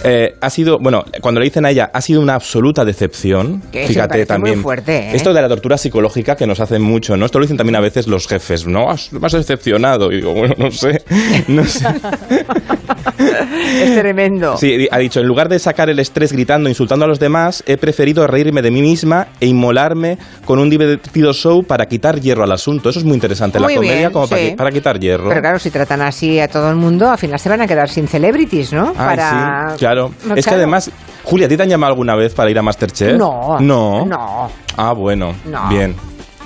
eh, 0.04 0.36
ha 0.40 0.50
sido, 0.50 0.78
bueno, 0.78 1.04
cuando 1.20 1.40
le 1.40 1.44
dicen 1.46 1.64
a 1.64 1.70
ella, 1.70 1.90
ha 1.92 2.00
sido 2.00 2.20
una 2.20 2.34
absoluta 2.34 2.84
decepción. 2.84 3.62
Que 3.72 3.86
fíjate 3.86 4.26
también. 4.26 4.56
muy 4.56 4.62
fuerte, 4.62 4.96
¿eh? 4.98 5.10
Esto 5.14 5.32
de 5.32 5.42
la 5.42 5.48
tortura 5.48 5.76
psicológica 5.78 6.36
que 6.36 6.46
nos 6.46 6.60
hacen 6.60 6.82
mucho, 6.82 7.16
¿no? 7.16 7.26
Esto 7.26 7.38
lo 7.38 7.44
dicen 7.44 7.56
también 7.56 7.76
a 7.76 7.80
veces 7.80 8.06
los 8.06 8.26
jefes, 8.28 8.66
¿no? 8.66 8.90
Has- 8.90 9.12
Me 9.12 9.26
has 9.26 9.32
decepcionado. 9.32 10.12
Y 10.12 10.16
digo, 10.16 10.34
bueno, 10.34 10.54
no 10.58 10.70
sé. 10.70 11.02
No 11.48 11.64
sé. 11.64 11.86
Es 13.78 13.94
tremendo. 13.98 14.56
Sí, 14.56 14.88
ha 14.90 14.98
dicho, 14.98 15.20
en 15.20 15.26
lugar 15.26 15.48
de 15.48 15.58
sacar 15.58 15.88
el 15.90 15.98
estrés 15.98 16.32
gritando, 16.32 16.68
insultando 16.68 17.04
a 17.04 17.08
los 17.08 17.18
demás, 17.18 17.62
he 17.66 17.76
preferido 17.76 18.26
reírme 18.26 18.62
de 18.62 18.70
mí 18.70 18.80
misma 18.82 19.28
e 19.40 19.46
inmolarme 19.46 20.18
con 20.44 20.58
un 20.58 20.68
divertido 20.70 21.32
show 21.32 21.62
para 21.64 21.86
quitar 21.86 22.20
hierro 22.20 22.44
al 22.44 22.52
asunto. 22.52 22.88
Eso 22.90 22.98
es 22.98 23.04
muy 23.04 23.14
interesante. 23.14 23.58
Muy 23.58 23.72
la 23.74 23.76
comedia 23.76 23.96
bien, 23.98 24.10
como 24.12 24.28
para, 24.28 24.42
sí. 24.42 24.48
qui- 24.48 24.56
para 24.56 24.70
quitar 24.70 24.98
hierro. 24.98 25.28
Pero 25.28 25.40
claro, 25.40 25.58
si 25.58 25.70
tratan 25.70 26.02
así 26.02 26.38
a 26.40 26.48
todo 26.48 26.70
el 26.70 26.76
mundo, 26.76 27.08
al 27.10 27.18
final 27.18 27.38
se 27.38 27.48
van 27.48 27.60
a 27.60 27.66
quedar 27.66 27.88
sin 27.88 28.08
celebrities, 28.08 28.72
¿no? 28.72 28.88
Ay, 28.96 29.16
Para... 29.16 29.70
sí, 29.72 29.76
claro. 29.78 30.12
No, 30.24 30.34
es 30.34 30.44
que 30.44 30.50
claro. 30.50 30.58
además, 30.58 30.90
Julia, 31.24 31.46
¿a 31.46 31.48
ti 31.48 31.56
te 31.56 31.62
han 31.62 31.68
llamado 31.68 31.92
alguna 31.92 32.14
vez 32.16 32.34
para 32.34 32.50
ir 32.50 32.58
a 32.58 32.62
Masterchef? 32.62 33.16
No. 33.18 33.58
No. 33.60 34.04
No. 34.06 34.50
Ah, 34.76 34.92
bueno. 34.92 35.34
No. 35.46 35.68
Bien. 35.68 35.94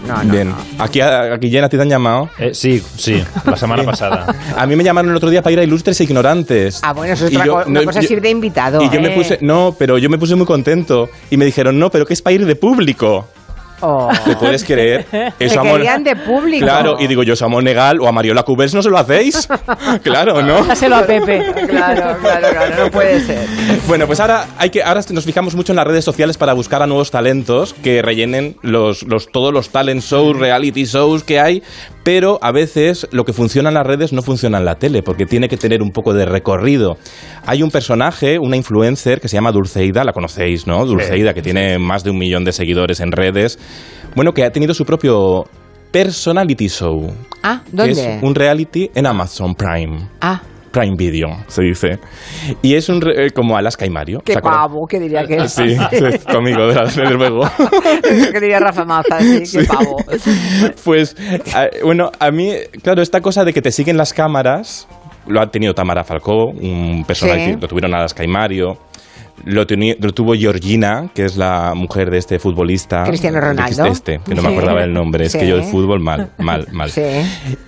No, 0.06 0.22
no, 0.24 0.32
Bien. 0.32 0.52
Aquí, 0.78 1.00
aquí 1.00 1.50
Jen, 1.50 1.64
¿a 1.64 1.68
ti 1.68 1.76
te 1.76 1.82
han 1.82 1.88
llamado? 1.88 2.28
Eh, 2.38 2.50
sí, 2.54 2.82
sí, 2.96 3.22
la 3.44 3.56
semana 3.56 3.84
pasada. 3.84 4.26
A 4.56 4.66
mí 4.66 4.74
me 4.74 4.82
llamaron 4.82 5.10
el 5.10 5.16
otro 5.16 5.30
día 5.30 5.42
para 5.42 5.52
ir 5.52 5.58
a 5.60 5.62
Ilustres 5.64 6.00
e 6.00 6.04
Ignorantes. 6.04 6.80
Ah, 6.82 6.92
bueno, 6.92 7.14
eso 7.14 7.26
es 7.26 7.32
otra 7.34 7.46
yo- 7.46 7.52
co- 7.54 7.62
una 7.68 7.80
no, 7.80 7.86
cosa 7.86 8.00
yo- 8.00 8.04
es 8.06 8.10
ir 8.10 8.20
de 8.20 8.30
invitado. 8.30 8.82
Y 8.82 8.90
yo 8.90 9.00
me 9.00 9.12
¿eh? 9.12 9.16
puse, 9.16 9.38
no, 9.40 9.74
pero 9.78 9.98
yo 9.98 10.10
me 10.10 10.18
puse 10.18 10.34
muy 10.34 10.46
contento. 10.46 11.08
Y 11.30 11.36
me 11.36 11.44
dijeron, 11.44 11.78
no, 11.78 11.90
pero 11.90 12.04
que 12.04 12.14
es 12.14 12.22
para 12.22 12.34
ir 12.34 12.44
de 12.46 12.56
público. 12.56 13.28
Oh. 13.82 14.08
¿Te 14.24 14.36
puedes 14.36 14.64
creer? 14.64 15.06
Eso 15.38 15.60
a 15.60 15.64
Mon- 15.64 16.04
de 16.04 16.16
público. 16.16 16.64
Claro, 16.64 16.96
y 17.00 17.06
digo 17.08 17.22
yo, 17.24 17.34
eso 17.34 17.44
a 17.44 17.48
Monegal 17.48 18.00
o 18.00 18.06
a 18.06 18.12
Mariola 18.12 18.44
Cubels 18.44 18.74
no 18.74 18.82
se 18.82 18.88
lo 18.88 18.96
hacéis. 18.96 19.48
claro, 20.02 20.40
¿no? 20.42 20.64
Dáselo 20.64 20.96
a 20.96 21.02
Pepe. 21.02 21.42
Claro, 21.68 22.16
claro, 22.20 22.48
claro, 22.50 22.84
no 22.84 22.90
puede 22.90 23.20
ser. 23.20 23.46
Bueno, 23.88 24.06
pues 24.06 24.20
ahora 24.20 24.46
hay 24.58 24.70
que 24.70 24.82
ahora 24.82 25.00
nos 25.10 25.24
fijamos 25.24 25.54
mucho 25.56 25.72
en 25.72 25.76
las 25.76 25.86
redes 25.86 26.04
sociales 26.04 26.38
para 26.38 26.52
buscar 26.52 26.82
a 26.82 26.86
nuevos 26.86 27.10
talentos 27.10 27.74
que 27.74 28.02
rellenen 28.02 28.56
los, 28.62 29.02
los 29.02 29.28
todos 29.30 29.52
los 29.52 29.70
talent 29.70 30.02
shows, 30.02 30.38
reality 30.38 30.84
shows 30.84 31.24
que 31.24 31.40
hay, 31.40 31.62
pero 32.02 32.38
a 32.42 32.52
veces 32.52 33.06
lo 33.12 33.24
que 33.24 33.32
funciona 33.32 33.68
en 33.68 33.74
las 33.74 33.86
redes 33.86 34.12
no 34.12 34.22
funciona 34.22 34.58
en 34.58 34.64
la 34.64 34.76
tele 34.76 35.02
porque 35.02 35.26
tiene 35.26 35.48
que 35.48 35.56
tener 35.56 35.82
un 35.82 35.90
poco 35.90 36.12
de 36.14 36.24
recorrido. 36.24 36.96
Hay 37.46 37.62
un 37.62 37.70
personaje, 37.70 38.38
una 38.38 38.56
influencer 38.56 39.20
que 39.20 39.28
se 39.28 39.36
llama 39.36 39.52
Dulceida, 39.52 40.04
la 40.04 40.12
conocéis, 40.12 40.66
¿no? 40.66 40.84
Dulceida 40.84 41.34
que 41.34 41.42
tiene 41.42 41.78
más 41.78 42.04
de 42.04 42.10
un 42.10 42.18
millón 42.18 42.44
de 42.44 42.52
seguidores 42.52 43.00
en 43.00 43.12
redes. 43.12 43.58
Bueno, 44.14 44.32
que 44.32 44.44
ha 44.44 44.50
tenido 44.50 44.74
su 44.74 44.84
propio 44.84 45.44
personality 45.90 46.68
show. 46.68 47.12
Ah, 47.42 47.62
que 47.64 47.76
¿dónde? 47.76 48.16
es 48.16 48.22
un 48.22 48.34
reality 48.34 48.90
en 48.94 49.06
Amazon 49.06 49.54
Prime. 49.54 50.08
Ah, 50.20 50.42
Prime 50.72 50.96
Video, 50.96 51.28
se 51.48 51.62
dice. 51.62 51.98
Y 52.62 52.74
es 52.74 52.88
un 52.88 53.00
re- 53.00 53.26
eh, 53.26 53.30
como 53.30 53.56
Alaska 53.56 53.86
y 53.86 53.90
Mario. 53.90 54.20
qué 54.24 54.34
pavo, 54.38 54.86
que 54.88 54.98
diría 54.98 55.24
que 55.24 55.36
es. 55.36 55.52
Sí, 55.52 55.76
sí, 55.90 56.18
conmigo, 56.32 56.66
de- 56.66 56.74
desde 56.74 57.10
luego. 57.10 57.42
que 58.32 58.40
diría 58.40 58.58
Rafa 58.58 58.84
Maza, 58.84 59.20
sí, 59.20 59.58
qué 59.58 59.64
pavo. 59.68 59.96
Pues, 60.84 61.16
bueno, 61.84 62.10
a 62.18 62.30
mí, 62.30 62.52
claro, 62.82 63.02
esta 63.02 63.20
cosa 63.20 63.44
de 63.44 63.52
que 63.52 63.62
te 63.62 63.70
siguen 63.70 63.96
las 63.96 64.12
cámaras, 64.12 64.88
lo 65.26 65.40
ha 65.40 65.50
tenido 65.50 65.74
Tamara 65.74 66.04
Falcó, 66.04 66.46
un 66.46 67.04
personaje 67.06 67.44
Sí. 67.46 67.54
que 67.54 67.60
lo 67.60 67.68
tuvieron 67.68 67.94
Alaska 67.94 68.24
y 68.24 68.28
Mario. 68.28 68.78
Lo, 69.44 69.66
tuvo 69.66 70.34
Georgina, 70.34 71.10
que 71.14 71.24
es 71.24 71.36
la 71.36 71.72
mujer 71.74 72.10
de 72.10 72.18
este 72.18 72.38
futbolista. 72.38 73.02
Cristiano 73.04 73.40
Ronaldo. 73.40 73.86
Este, 73.86 74.20
que 74.24 74.34
no 74.36 74.42
me 74.42 74.48
acordaba 74.50 74.84
el 74.84 74.92
nombre. 74.92 75.24
Es 75.24 75.34
que 75.34 75.48
yo 75.48 75.56
del 75.56 75.64
fútbol 75.64 76.00
mal, 76.00 76.30
mal, 76.38 76.68
mal. 76.70 76.90
Sí. 76.90 77.02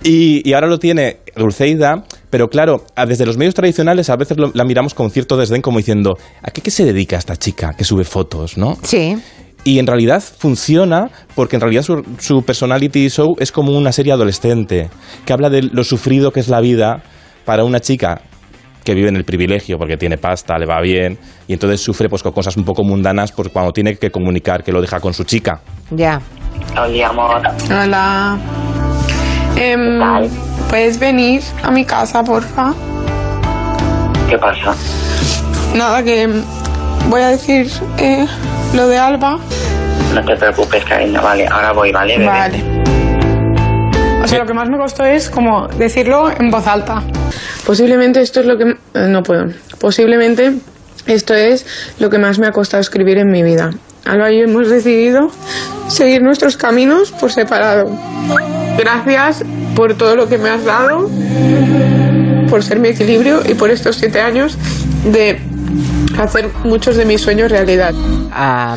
Y, 0.03 0.47
y 0.49 0.53
ahora 0.53 0.67
lo 0.67 0.77
tiene 0.79 1.17
Dulceida, 1.35 2.03
pero 2.35 2.49
claro, 2.49 2.83
desde 3.07 3.25
los 3.25 3.37
medios 3.37 3.53
tradicionales 3.55 4.09
a 4.09 4.17
veces 4.17 4.37
lo- 4.37 4.51
la 4.53 4.65
miramos 4.65 4.93
con 4.93 5.09
cierto 5.09 5.37
desdén 5.37 5.61
como 5.61 5.77
diciendo, 5.77 6.17
¿a 6.43 6.51
qué, 6.51 6.59
qué 6.61 6.69
se 6.69 6.83
dedica 6.83 7.15
esta 7.15 7.37
chica 7.37 7.71
que 7.77 7.85
sube 7.85 8.03
fotos, 8.03 8.57
no? 8.57 8.77
Sí. 8.83 9.15
Y 9.63 9.79
en 9.79 9.87
realidad 9.87 10.21
funciona 10.21 11.09
porque 11.33 11.55
en 11.55 11.61
realidad 11.61 11.83
su, 11.83 12.03
su 12.19 12.41
personality 12.43 13.07
show 13.07 13.37
es 13.39 13.53
como 13.53 13.71
una 13.71 13.93
serie 13.93 14.11
adolescente 14.11 14.89
que 15.25 15.31
habla 15.31 15.49
de 15.49 15.61
lo 15.61 15.85
sufrido 15.85 16.31
que 16.33 16.41
es 16.41 16.49
la 16.49 16.59
vida 16.59 17.03
para 17.45 17.63
una 17.63 17.79
chica 17.79 18.19
que 18.83 18.93
vive 18.93 19.07
en 19.07 19.15
el 19.15 19.23
privilegio 19.23 19.77
porque 19.77 19.95
tiene 19.95 20.17
pasta, 20.17 20.57
le 20.57 20.65
va 20.65 20.81
bien 20.81 21.17
y 21.47 21.53
entonces 21.53 21.79
sufre 21.79 22.09
pues 22.09 22.21
con 22.21 22.33
cosas 22.33 22.57
un 22.57 22.65
poco 22.65 22.83
mundanas 22.83 23.31
por 23.31 23.49
cuando 23.53 23.71
tiene 23.71 23.95
que 23.95 24.11
comunicar 24.11 24.61
que 24.61 24.73
lo 24.73 24.81
deja 24.81 24.99
con 24.99 25.13
su 25.13 25.23
chica. 25.23 25.61
Ya. 25.89 26.19
Hola, 26.77 27.07
amor. 27.07 27.41
Hola. 27.71 28.37
Em, 29.55 29.99
¿Puedes 30.69 30.99
venir 30.99 31.41
a 31.63 31.71
mi 31.71 31.85
casa, 31.85 32.23
porfa? 32.23 32.73
¿Qué 34.29 34.37
pasa? 34.37 34.73
Nada, 35.75 36.03
que 36.03 36.27
voy 37.09 37.21
a 37.21 37.29
decir 37.29 37.69
eh, 37.97 38.25
lo 38.73 38.87
de 38.87 38.97
Alba. 38.97 39.37
No 40.13 40.23
te 40.25 40.35
preocupes, 40.35 40.83
cariño, 40.85 41.21
vale. 41.21 41.47
Ahora 41.47 41.71
voy, 41.73 41.91
¿vale, 41.91 42.17
bebé? 42.17 42.29
Vale. 42.29 42.63
O 44.23 44.27
sea, 44.27 44.39
lo 44.39 44.45
que 44.45 44.53
más 44.53 44.67
me 44.69 44.77
costó 44.77 45.03
es 45.05 45.29
como 45.29 45.67
decirlo 45.67 46.31
en 46.31 46.49
voz 46.49 46.65
alta. 46.67 47.03
Posiblemente 47.65 48.21
esto 48.21 48.39
es 48.39 48.45
lo 48.47 48.57
que... 48.57 48.63
eh, 48.71 49.07
No 49.07 49.21
puedo. 49.21 49.43
Posiblemente 49.79 50.53
esto 51.05 51.33
es 51.35 51.65
lo 51.99 52.09
que 52.09 52.17
más 52.17 52.39
me 52.39 52.47
ha 52.47 52.51
costado 52.51 52.81
escribir 52.81 53.19
en 53.19 53.29
mi 53.29 53.43
vida. 53.43 53.69
Alba 54.05 54.31
y 54.31 54.39
yo 54.39 54.45
hemos 54.45 54.69
decidido 54.69 55.29
seguir 55.87 56.21
nuestros 56.23 56.57
caminos 56.57 57.11
por 57.11 57.31
separado. 57.31 57.85
Gracias 58.77 59.43
por 59.75 59.95
todo 59.95 60.15
lo 60.15 60.27
que 60.27 60.37
me 60.37 60.49
has 60.49 60.63
dado, 60.65 61.09
por 62.49 62.63
ser 62.63 62.79
mi 62.79 62.89
equilibrio 62.89 63.41
y 63.47 63.53
por 63.53 63.69
estos 63.71 63.95
siete 63.95 64.21
años 64.21 64.57
de 65.05 65.39
hacer 66.17 66.49
muchos 66.63 66.95
de 66.95 67.05
mis 67.05 67.21
sueños 67.21 67.51
realidad. 67.51 67.93
A 68.31 68.75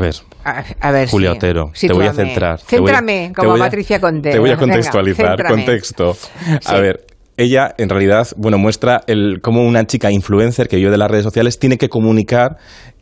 ver. 0.00 0.14
A, 0.42 0.64
a 0.80 0.90
ver, 0.90 1.08
Julia 1.10 1.32
sí. 1.32 1.36
Otero, 1.36 1.70
te 1.78 1.92
voy 1.92 2.06
a 2.06 2.14
centrar. 2.14 2.60
Te 2.62 2.78
voy 2.80 2.90
a- 2.90 2.94
Céntrame, 2.94 3.28
te 3.28 3.34
como 3.34 3.50
voy 3.50 3.60
a- 3.60 3.64
Patricia 3.64 4.00
Conte. 4.00 4.30
Te 4.30 4.38
voy 4.38 4.50
a 4.50 4.56
contextualizar. 4.56 5.46
contexto. 5.46 6.16
A 6.64 6.76
Sí. 6.76 6.80
ver, 6.80 7.04
ella 7.36 7.74
en 7.76 7.90
realidad, 7.90 8.26
bueno, 8.38 8.56
muestra 8.56 9.02
el 9.06 9.40
cómo 9.42 9.62
una 9.66 9.86
chica 9.86 10.10
influencer 10.10 10.66
que 10.68 10.76
vive 10.76 10.90
de 10.90 10.96
las 10.96 11.10
redes 11.10 11.24
sociales 11.24 11.58
tiene 11.58 11.76
que 11.76 11.90
comunicar 11.90 12.56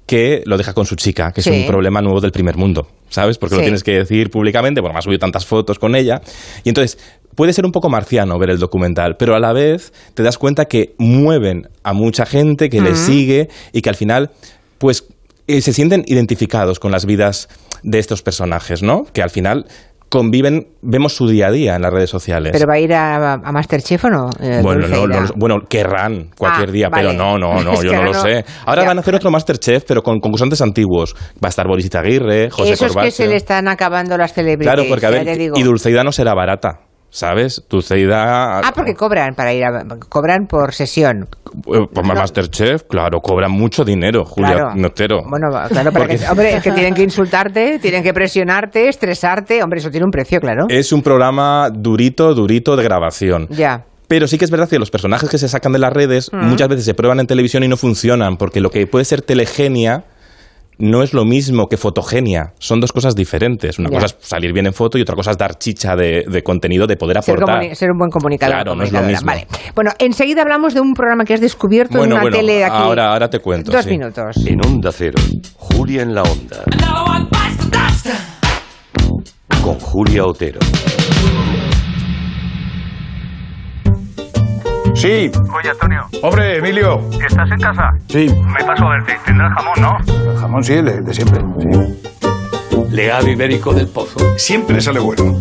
que 0.09 0.43
lo 0.47 0.57
deja 0.57 0.73
con 0.73 0.87
su 0.87 0.97
chica, 0.97 1.31
que 1.33 1.43
Sí. 1.43 1.51
es 1.51 1.57
un 1.61 1.67
problema 1.67 2.01
nuevo 2.01 2.21
del 2.21 2.33
primer 2.33 2.57
mundo, 2.57 2.89
¿sabes? 3.11 3.37
Porque 3.39 3.55
lo 3.57 3.61
Sí. 3.61 3.65
tienes 3.67 3.85
que 3.85 3.93
decir 3.93 4.31
públicamente, 4.31 4.81
bueno, 4.81 4.95
me 4.95 4.99
has 4.99 5.05
subido 5.05 5.19
tantas 5.21 5.45
fotos 5.47 5.79
con 5.79 5.95
ella. 5.95 6.21
Y 6.65 6.71
entonces, 6.71 6.99
puede 7.37 7.53
ser 7.53 7.67
un 7.67 7.73
poco 7.73 7.91
marciano 7.91 8.39
ver 8.39 8.49
el 8.51 8.59
documental, 8.59 9.17
pero 9.19 9.37
a 9.37 9.39
la 9.39 9.53
vez 9.53 9.93
te 10.15 10.23
das 10.23 10.39
cuenta 10.39 10.65
que 10.65 10.95
mueven 10.99 11.69
a 11.85 11.93
mucha 11.93 12.25
gente 12.25 12.71
que 12.71 12.81
le 12.81 12.93
Ujú. 12.93 12.99
sigue 13.07 13.49
y 13.73 13.83
que 13.83 13.91
al 13.91 13.97
final, 13.97 14.31
pues, 14.79 15.05
eh, 15.47 15.61
se 15.61 15.73
sienten 15.75 16.03
identificados 16.07 16.81
con 16.81 16.91
las 16.91 17.05
vidas 17.07 17.49
de 17.83 17.99
estos 17.99 18.23
personajes, 18.23 18.83
¿no? 18.83 19.05
Que 19.13 19.23
al 19.23 19.31
final 19.31 19.67
conviven, 20.09 20.69
vemos 20.83 21.15
su 21.15 21.29
día 21.29 21.49
a 21.49 21.51
día 21.51 21.77
en 21.77 21.83
las 21.83 21.93
redes 21.93 22.11
sociales. 22.11 22.53
¿Pero 22.53 22.67
va 22.67 22.75
a 22.75 22.79
ir 22.81 22.93
a, 22.95 23.35
a 23.35 23.53
Masterchef 23.53 24.05
o 24.05 24.09
no? 24.11 24.31
eh, 24.41 24.61
Bueno, 24.63 24.89
no, 24.89 25.07
no, 25.07 25.27
bueno, 25.37 25.57
querrán 25.69 26.31
cualquier 26.37 26.69
Ah, 26.69 26.73
día, 26.73 26.89
pero 26.91 27.13
no, 27.13 27.39
no, 27.39 27.63
no, 27.63 27.73
Es 27.75 27.83
yo 27.83 27.93
no 27.93 28.05
lo 28.05 28.13
no- 28.13 28.21
sé. 28.23 28.45
Ahora 28.67 28.83
Ya. 28.83 28.89
van 28.89 28.99
a 28.99 29.01
hacer 29.01 29.15
otro 29.15 29.31
Masterchef, 29.31 29.85
pero 29.87 30.03
con 30.03 30.19
concursantes 30.21 30.61
antiguos. 30.63 31.15
Va 31.43 31.47
a 31.47 31.49
estar 31.49 31.67
Boris 31.67 31.87
Izaguirre, 31.87 32.51
José 32.51 32.73
Eso 32.73 32.87
es 32.87 32.91
que 32.91 32.95
Corbacho. 32.95 33.11
se 33.17 33.27
le 33.27 33.37
están 33.37 33.69
acabando 33.69 34.17
las 34.17 34.33
celebridades. 34.33 34.75
Claro, 34.77 34.89
porque 34.89 35.07
a 35.07 35.11
ver, 35.11 35.41
y 35.41 35.63
Dulceida 35.63 36.03
no 36.05 36.13
será 36.13 36.35
barata, 36.35 36.81
¿sabes? 37.11 37.63
Dulceida... 37.69 38.59
Ah, 38.61 38.73
porque 38.75 38.95
cobran 38.95 39.35
para 39.35 39.53
ir 39.55 39.65
a, 39.65 39.85
cobran 40.09 40.47
por 40.47 40.73
sesión. 40.75 41.29
eh, 41.73 41.87
por 41.93 42.05
Masterchef, 42.07 42.83
claro, 42.89 43.21
cobran 43.21 43.51
mucho 43.51 43.85
dinero, 43.85 44.25
Julia 44.25 44.53
Claro. 44.53 44.75
Notero. 44.77 45.23
Bueno, 45.29 45.49
claro, 45.69 45.91
para 45.93 46.05
Porque- 46.07 46.19
que, 46.19 46.29
hombre, 46.29 46.57
es 46.57 46.63
que 46.63 46.73
tienen 46.73 46.95
que 46.95 47.03
insultarte, 47.03 47.79
tienen 47.79 48.03
que 48.03 48.13
presionarte, 48.13 48.89
estresarte. 48.89 49.63
Hombre, 49.63 49.81
eso 49.81 49.91
tiene 49.91 50.05
un 50.05 50.11
precio, 50.11 50.41
claro. 50.41 50.67
Es 50.69 50.93
un 50.93 51.03
programa 51.03 51.71
durito, 51.73 52.35
durito 52.35 52.77
de 52.77 52.85
grabación. 52.85 53.47
Ya. 53.51 53.85
Pero 54.09 54.27
sí 54.27 54.39
que 54.39 54.45
es 54.47 54.51
verdad 54.51 54.69
que 54.69 54.79
los 54.79 54.91
personajes 54.91 55.29
que 55.29 55.37
se 55.39 55.49
sacan 55.49 55.73
de 55.73 55.79
las 55.79 55.93
redes 55.93 56.31
Mm. 56.33 56.47
muchas 56.49 56.69
veces 56.69 56.85
se 56.85 56.95
prueban 56.95 57.21
en 57.21 57.27
televisión 57.27 57.63
y 57.63 57.69
no 57.69 57.77
funcionan, 57.77 58.37
porque 58.37 58.61
lo 58.61 58.71
que 58.71 58.87
puede 58.87 59.05
ser 59.05 59.21
telegenia 59.23 60.05
no 60.79 61.03
es 61.03 61.13
lo 61.13 61.25
mismo 61.25 61.67
que 61.69 61.77
fotogenia. 61.77 62.53
Son 62.59 62.81
dos 62.81 62.93
cosas 62.93 63.15
diferentes. 63.15 63.79
Una 63.79 63.89
Ya. 63.91 63.95
cosa 64.01 64.07
es 64.07 64.17
salir 64.21 64.53
bien 64.53 64.67
en 64.67 64.73
foto 64.73 64.97
y 64.99 65.03
otra 65.03 65.17
cosa 65.17 65.33
es 65.33 65.39
dar 65.39 65.59
chicha 65.59 65.97
de, 65.97 66.25
de 66.29 66.43
contenido, 66.43 66.87
de 66.87 66.97
poder 66.97 67.21
Ser, 67.23 67.35
aportar. 67.35 67.61
comuni- 67.63 67.75
ser 67.75 67.91
un 67.91 67.99
buen 67.99 68.11
comunicador. 68.11 68.55
Claro, 68.55 68.75
no 68.77 68.85
es 68.85 68.93
lo 68.93 69.03
mismo. 69.03 69.27
Vale. 69.27 69.47
Bueno, 69.75 69.91
enseguida 69.99 70.43
hablamos 70.43 70.75
de 70.75 70.81
un 70.81 70.95
programa 70.95 71.25
que 71.25 71.35
has 71.35 71.41
descubierto 71.41 72.03
en 72.05 72.13
una 72.13 72.23
bueno, 72.23 72.37
tele 72.37 72.55
de 72.55 72.65
aquí. 72.65 72.77
ahora, 72.77 73.13
ahora 73.13 73.29
te 73.29 73.41
cuento. 73.41 73.73
Dos 73.73 73.85
sí. 73.85 73.91
minutos. 73.91 74.37
En 74.47 74.65
Onda 74.65 74.93
Cero, 74.93 75.19
Julia 75.57 76.03
en 76.03 76.15
la 76.15 76.23
Onda. 76.23 76.63
Con 79.63 79.79
Julia 79.81 80.25
Otero. 80.25 80.61
Sí. 84.99 85.31
Oye, 85.57 85.71
Antonio. 85.71 86.03
Hombre, 86.23 86.59
Emilio. 86.59 87.01
¿Estás 87.25 87.51
en 87.51 87.61
casa? 87.61 87.91
Sí. 88.09 88.27
Me 88.29 88.65
paso 88.65 88.85
a 88.85 88.91
verte. 88.91 89.17
Tendrás 89.25 89.53
jamón, 89.55 89.75
¿no? 89.81 90.33
El 90.33 90.39
jamón 90.39 90.65
sí, 90.65 90.73
el 90.75 90.85
de, 90.85 91.01
de 91.03 91.15
siempre. 91.15 91.41
Sí. 91.61 92.11
Legado 92.91 93.29
ibérico 93.29 93.73
del 93.73 93.87
pozo. 93.89 94.19
Siempre 94.37 94.81
sale 94.81 94.99
bueno. 94.99 95.35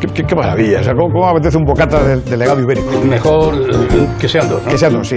Qué, 0.00 0.08
qué- 0.08 0.24
qué 0.24 0.34
maravilla. 0.34 0.80
O 0.80 0.82
sea, 0.82 0.94
¿cómo, 0.94 1.12
cómo 1.12 1.28
apetece 1.28 1.56
un 1.56 1.64
bocata 1.64 2.02
de, 2.02 2.16
de 2.20 2.36
legado 2.36 2.60
ibérico? 2.60 2.90
Mejor 3.02 3.54
que 4.18 4.28
sean 4.28 4.48
dos, 4.48 4.62
¿no? 4.62 4.68
Que 4.70 4.76
sean 4.78 4.92
dos, 4.92 5.08
sí. 5.08 5.16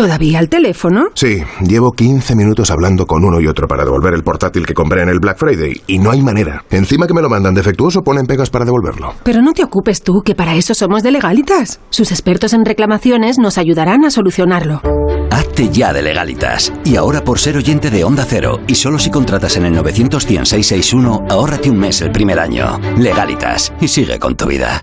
¿Todavía 0.00 0.38
al 0.38 0.48
teléfono? 0.48 1.08
Sí, 1.12 1.42
llevo 1.60 1.92
15 1.92 2.34
minutos 2.34 2.70
hablando 2.70 3.04
con 3.04 3.22
uno 3.22 3.38
y 3.38 3.46
otro 3.46 3.68
para 3.68 3.84
devolver 3.84 4.14
el 4.14 4.22
portátil 4.22 4.64
que 4.64 4.72
compré 4.72 5.02
en 5.02 5.10
el 5.10 5.18
Black 5.20 5.36
Friday 5.36 5.82
y 5.86 5.98
no 5.98 6.10
hay 6.10 6.22
manera. 6.22 6.64
Encima 6.70 7.06
que 7.06 7.12
me 7.12 7.20
lo 7.20 7.28
mandan 7.28 7.52
defectuoso 7.52 8.00
ponen 8.00 8.24
pegas 8.24 8.48
para 8.48 8.64
devolverlo. 8.64 9.12
Pero 9.22 9.42
no 9.42 9.52
te 9.52 9.62
ocupes 9.62 10.02
tú, 10.02 10.22
que 10.24 10.34
para 10.34 10.54
eso 10.54 10.72
somos 10.72 11.02
de 11.02 11.10
legalitas. 11.10 11.80
Sus 11.90 12.12
expertos 12.12 12.54
en 12.54 12.64
reclamaciones 12.64 13.38
nos 13.38 13.58
ayudarán 13.58 14.06
a 14.06 14.10
solucionarlo. 14.10 14.80
Hazte 15.30 15.68
ya 15.68 15.92
de 15.92 16.00
legalitas. 16.00 16.72
Y 16.82 16.96
ahora 16.96 17.22
por 17.22 17.38
ser 17.38 17.58
oyente 17.58 17.90
de 17.90 18.02
Onda 18.02 18.24
Cero 18.26 18.58
y 18.66 18.76
solo 18.76 18.98
si 18.98 19.10
contratas 19.10 19.58
en 19.58 19.66
el 19.66 19.74
91661, 19.74 21.26
ahórrate 21.28 21.68
un 21.68 21.78
mes 21.78 22.00
el 22.00 22.10
primer 22.10 22.40
año. 22.40 22.80
Legalitas. 22.96 23.70
Y 23.82 23.88
sigue 23.88 24.18
con 24.18 24.34
tu 24.34 24.46
vida. 24.46 24.82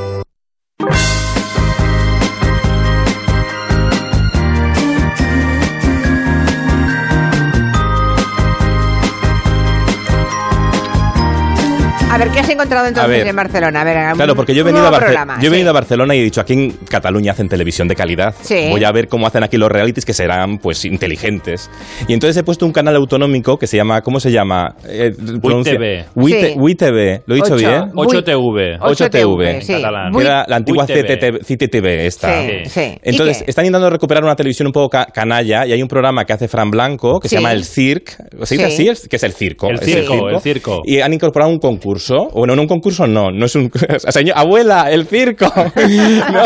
Ver, 12.25 12.33
¿qué 12.33 12.39
has 12.39 12.49
encontrado 12.49 12.87
entonces 12.87 13.11
ver. 13.11 13.27
en 13.27 13.35
Barcelona? 13.35 13.81
A 13.81 13.83
ver, 13.83 14.15
Claro, 14.15 14.35
porque 14.35 14.53
yo 14.53 14.61
he 14.61 14.63
venido, 14.63 14.85
a, 14.85 14.91
Barce- 14.91 14.99
programa, 15.05 15.35
yo 15.35 15.41
he 15.41 15.45
sí. 15.45 15.49
venido 15.51 15.69
a 15.69 15.73
Barcelona 15.73 16.15
y 16.15 16.19
he 16.19 16.23
dicho, 16.23 16.41
aquí 16.41 16.53
en 16.53 16.71
Cataluña 16.89 17.31
hacen 17.31 17.47
televisión 17.49 17.87
de 17.87 17.95
calidad. 17.95 18.33
Sí. 18.41 18.67
Voy 18.69 18.83
a 18.83 18.91
ver 18.91 19.07
cómo 19.07 19.27
hacen 19.27 19.43
aquí 19.43 19.57
los 19.57 19.69
realities 19.69 20.05
que 20.05 20.13
serán 20.13 20.57
pues 20.57 20.85
inteligentes. 20.85 21.69
Y 22.07 22.13
entonces 22.13 22.37
he 22.37 22.43
puesto 22.43 22.65
un 22.65 22.71
canal 22.71 22.95
autonómico 22.95 23.57
que 23.57 23.67
se 23.67 23.77
llama, 23.77 24.01
¿cómo 24.01 24.19
se 24.19 24.31
llama? 24.31 24.75
Eh. 24.87 25.11
WITV. 25.41 26.05
Sí. 26.15 26.53
WITV, 26.55 27.21
¿lo 27.25 27.35
he 27.35 27.37
dicho 27.37 27.53
Ocho. 27.53 27.55
bien? 27.55 27.91
8TV. 27.93 28.79
8TV, 28.79 29.61
sí. 29.61 29.73
catalán. 29.73 30.11
Que 30.13 30.21
era 30.23 30.45
la 30.47 30.55
antigua. 30.57 30.85
CTTV, 30.85 31.39
CTTV 31.45 32.05
esta. 32.05 32.41
Sí, 32.41 32.49
sí. 32.65 32.81
¿Y 33.03 33.09
Entonces, 33.09 33.43
están 33.47 33.65
intentando 33.65 33.89
recuperar 33.89 34.23
una 34.23 34.35
televisión 34.35 34.67
un 34.67 34.73
poco 34.73 34.89
ca- 34.89 35.05
canalla 35.05 35.65
y 35.65 35.71
hay 35.73 35.81
un 35.81 35.87
programa 35.87 36.25
que 36.25 36.33
hace 36.33 36.47
Fran 36.47 36.69
Blanco 36.71 37.19
que 37.19 37.27
Sí. 37.27 37.35
se 37.35 37.41
llama 37.41 37.51
El 37.53 37.63
Circ. 37.65 38.09
¿Se 38.43 38.55
dice 38.55 38.71
Sí. 38.71 38.89
así? 38.89 39.07
Que 39.07 39.15
es 39.15 39.23
el 39.23 39.33
circo. 39.33 39.69
El 39.69 39.79
circo, 39.79 40.29
el 40.29 40.39
circo. 40.41 40.81
Y 40.85 40.99
han 40.99 41.13
incorporado 41.13 41.51
un 41.51 41.59
concurso. 41.59 42.10
Bueno, 42.33 42.55
no 42.55 42.63
un 42.63 42.67
concurso, 42.67 43.07
no. 43.07 43.31
No 43.31 43.45
es 43.45 43.55
un. 43.55 43.71
Señor, 44.09 44.37
abuela, 44.37 44.91
el 44.91 45.05
circo. 45.05 45.45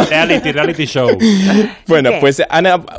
Reality, 0.09 0.51
reality 0.51 0.85
show. 0.85 1.09
Bueno, 1.87 2.11
¿Qué? 2.11 2.17
pues 2.19 2.41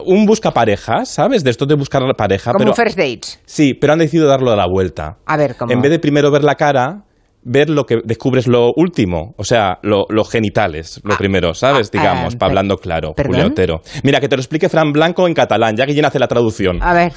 un 0.04 0.26
busca 0.26 0.50
pareja, 0.50 1.04
¿sabes? 1.04 1.44
De 1.44 1.50
esto 1.50 1.66
de 1.66 1.74
buscar 1.74 2.02
pareja. 2.14 2.52
Como 2.52 2.58
pero, 2.58 2.70
un 2.72 2.76
first 2.76 2.98
dates. 2.98 3.40
Sí, 3.44 3.74
pero 3.74 3.92
han 3.92 3.98
decidido 3.98 4.28
darlo 4.28 4.50
a 4.50 4.56
la 4.56 4.66
vuelta. 4.66 5.16
A 5.26 5.36
ver, 5.36 5.56
¿cómo? 5.56 5.72
En 5.72 5.80
vez 5.80 5.90
de 5.90 5.98
primero 5.98 6.30
ver 6.30 6.44
la 6.44 6.54
cara, 6.54 7.04
ver 7.48 7.70
lo 7.70 7.84
que 7.86 8.00
descubres 8.04 8.46
lo 8.48 8.72
último, 8.74 9.34
o 9.38 9.44
sea, 9.44 9.78
lo- 9.82 10.06
los 10.08 10.28
genitales, 10.30 11.00
lo 11.04 11.16
primero, 11.16 11.54
¿sabes? 11.54 11.88
ah, 11.88 11.90
Digamos, 11.98 12.34
per- 12.34 12.38
para 12.40 12.50
hablando 12.50 12.76
claro. 12.76 13.14
Julia 13.16 13.46
Otero. 13.46 13.80
Mira, 14.02 14.20
que 14.20 14.28
te 14.28 14.36
lo 14.36 14.40
explique 14.40 14.68
Fran 14.68 14.92
Blanco 14.92 15.26
en 15.26 15.34
catalán, 15.34 15.76
ya 15.76 15.86
que 15.86 15.92
Guillén 15.92 16.04
hace 16.06 16.18
la 16.18 16.28
traducción. 16.28 16.82
A 16.82 16.92
ver. 16.92 17.12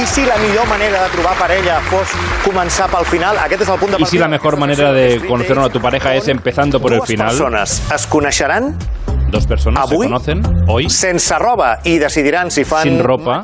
I 0.00 0.06
si 0.06 0.24
la 0.24 0.36
millor 0.38 0.66
manera 0.68 1.02
de 1.04 1.08
trobar 1.10 1.36
parella 1.36 1.80
fos 1.80 2.08
començar 2.44 2.88
pel 2.88 3.04
final? 3.04 3.36
Aquest 3.38 3.62
és 3.62 3.68
el 3.68 3.78
punt 3.78 3.92
de 3.92 3.98
Y 4.02 4.06
si 4.06 4.18
la 4.18 4.28
mejor 4.28 4.56
manera 4.56 4.92
de 4.92 5.18
conocer 5.26 5.58
a 5.58 5.68
tu 5.68 5.80
pareja 5.80 6.14
es 6.14 6.28
empezando 6.28 6.80
por 6.80 6.92
el 6.92 6.98
Dues 6.98 7.08
final. 7.10 7.28
persones 7.28 7.82
es 7.94 8.06
coneixeran 8.06 8.76
Dos 9.30 9.46
personas 9.46 9.84
Avui? 9.84 10.06
se 10.06 10.12
conocen 10.12 10.42
hoy 10.68 10.90
sense 10.90 11.38
roba 11.38 11.78
i 11.84 11.98
decidiran 11.98 12.50
si 12.50 12.64
fan 12.64 12.82
sin 12.82 12.98
ropa 13.02 13.42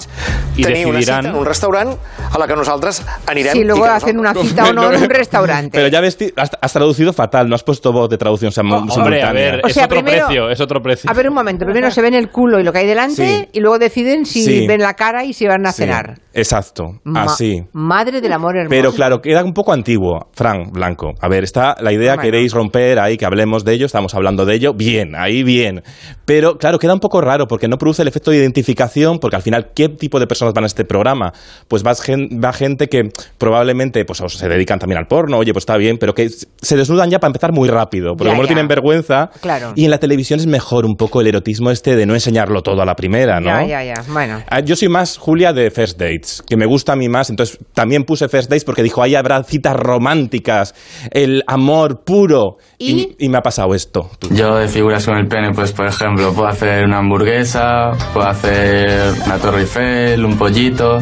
y 0.56 0.62
tenir 0.62 0.86
una 0.86 0.98
cita 1.00 1.12
decidirán 1.16 1.26
en 1.26 1.34
un 1.36 1.46
restaurant 1.46 1.90
a 2.32 2.38
la 2.38 2.46
que 2.46 2.56
nosaltres 2.56 3.02
anirem 3.26 3.52
Si 3.52 3.64
luego 3.64 3.84
i 3.84 3.88
que 3.88 3.94
hacen 3.94 4.18
una 4.18 4.34
cita 4.34 4.64
o 4.70 4.72
no 4.72 4.92
en 4.92 5.02
un 5.02 5.10
restaurante. 5.10 5.70
Pero 5.72 5.88
ya 5.88 6.00
ves, 6.00 6.16
has, 6.36 6.50
has 6.60 6.72
traducido 6.72 7.12
fatal, 7.12 7.48
no 7.48 7.54
has 7.54 7.62
puesto 7.62 7.92
voz 7.92 8.08
de 8.10 8.18
traducción 8.18 8.50
sim- 8.52 8.70
Hombre, 8.72 8.92
simultánea. 8.94 9.28
a 9.28 9.32
ver, 9.32 9.60
O 9.64 9.68
es 9.68 9.74
sea, 9.74 9.84
otro 9.84 10.00
primero- 10.02 10.26
precio, 10.26 10.50
es 10.50 10.60
otro 10.60 10.82
precio. 10.82 11.10
A 11.10 11.14
ver, 11.14 11.28
un 11.28 11.34
momento. 11.34 11.64
Primero 11.64 11.90
se 11.90 12.02
ven 12.02 12.14
el 12.14 12.30
culo 12.30 12.58
y 12.58 12.64
lo 12.64 12.72
que 12.72 12.78
hay 12.80 12.86
delante 12.86 13.26
Sí. 13.26 13.48
y 13.52 13.60
luego 13.60 13.78
deciden 13.78 14.26
si 14.26 14.44
Sí. 14.44 14.66
ven 14.66 14.80
la 14.80 14.94
cara 14.94 15.24
y 15.24 15.32
si 15.32 15.46
van 15.46 15.64
a 15.66 15.72
Sí, 15.72 15.82
cenar. 15.82 16.18
Exacto, 16.34 17.00
Ma- 17.04 17.24
así. 17.24 17.62
Madre 17.72 18.20
del 18.20 18.32
amor 18.32 18.56
hermoso. 18.56 18.70
Pero 18.70 18.92
claro, 18.92 19.20
queda 19.22 19.42
un 19.44 19.54
poco 19.54 19.72
antiguo, 19.72 20.28
Fran 20.32 20.70
Blanco. 20.72 21.12
A 21.20 21.28
ver, 21.28 21.44
está 21.44 21.76
la 21.80 21.92
idea, 21.92 22.14
Bueno. 22.14 22.22
queréis 22.22 22.52
romper 22.52 22.98
ahí, 22.98 23.16
que 23.16 23.24
hablemos 23.24 23.64
de 23.64 23.72
ello, 23.72 23.86
estamos 23.86 24.14
hablando 24.14 24.44
de 24.44 24.54
ello, 24.54 24.74
bien, 24.74 25.14
ahí 25.16 25.42
bien. 25.42 25.75
Pero 26.24 26.58
claro, 26.58 26.78
queda 26.78 26.94
un 26.94 27.00
poco 27.00 27.20
raro 27.20 27.46
porque 27.46 27.68
no 27.68 27.76
produce 27.78 28.02
el 28.02 28.08
efecto 28.08 28.30
de 28.30 28.38
identificación, 28.38 29.18
porque 29.18 29.36
al 29.36 29.42
final, 29.42 29.70
¿qué 29.74 29.88
tipo 29.88 30.18
de 30.20 30.26
personas 30.26 30.54
van 30.54 30.64
a 30.64 30.66
este 30.66 30.84
programa? 30.84 31.32
Pues 31.68 31.84
va, 31.84 31.94
gen- 31.94 32.40
va 32.42 32.52
gente 32.52 32.88
que 32.88 33.10
probablemente 33.38 34.04
pues, 34.04 34.20
o 34.20 34.28
se 34.28 34.48
dedican 34.48 34.78
también 34.78 34.98
al 34.98 35.06
porno, 35.06 35.38
oye, 35.38 35.52
pues 35.52 35.62
está 35.62 35.76
bien, 35.76 35.98
pero 35.98 36.14
que 36.14 36.28
se 36.28 36.76
desnudan 36.76 37.10
ya 37.10 37.18
para 37.18 37.28
empezar 37.28 37.52
muy 37.52 37.68
rápido, 37.68 38.12
porque 38.16 38.24
Ya, 38.28 38.30
como 38.30 38.42
no 38.42 38.46
ya. 38.46 38.54
tienen 38.54 38.68
vergüenza. 38.68 39.30
Claro. 39.40 39.72
Y 39.74 39.84
en 39.84 39.90
la 39.90 39.98
televisión 39.98 40.40
es 40.40 40.46
mejor 40.46 40.84
un 40.86 40.96
poco 40.96 41.20
el 41.20 41.26
erotismo 41.28 41.70
este 41.70 41.96
de 41.96 42.06
no 42.06 42.14
enseñarlo 42.14 42.62
todo 42.62 42.82
a 42.82 42.84
la 42.84 42.94
primera, 42.94 43.40
¿no? 43.40 43.46
Ya, 43.46 43.66
ya, 43.82 43.84
ya. 43.84 44.04
Bueno. 44.08 44.42
Ah, 44.48 44.60
Yo 44.60 44.76
soy 44.76 44.88
más 44.88 45.16
Julia 45.18 45.52
de 45.52 45.70
First 45.70 45.98
Dates, 45.98 46.42
que 46.46 46.56
me 46.56 46.66
gusta 46.66 46.92
a 46.92 46.96
mí 46.96 47.08
más. 47.08 47.30
Entonces 47.30 47.58
también 47.74 48.04
puse 48.04 48.28
First 48.28 48.50
Dates 48.50 48.64
porque 48.64 48.82
dijo, 48.82 49.02
ahí 49.02 49.14
habrá 49.14 49.42
citas 49.44 49.76
románticas, 49.76 50.74
el 51.10 51.42
amor 51.46 52.02
puro. 52.04 52.56
Y, 52.78 53.14
y 53.18 53.28
me 53.28 53.38
ha 53.38 53.42
pasado 53.42 53.74
esto. 53.74 54.10
Yo 54.30 54.56
de 54.56 54.68
figuras 54.68 55.04
con 55.06 55.16
el 55.16 55.26
pene, 55.26 55.50
pues 55.52 55.65
por 55.72 55.86
ejemplo, 55.86 56.32
puedo 56.32 56.48
hacer 56.48 56.84
una 56.84 56.98
hamburguesa, 56.98 57.92
puedo 58.12 58.26
hacer 58.28 59.12
una 59.24 59.36
torre 59.38 59.60
Eiffel, 59.62 60.24
un 60.24 60.36
pollito, 60.38 60.98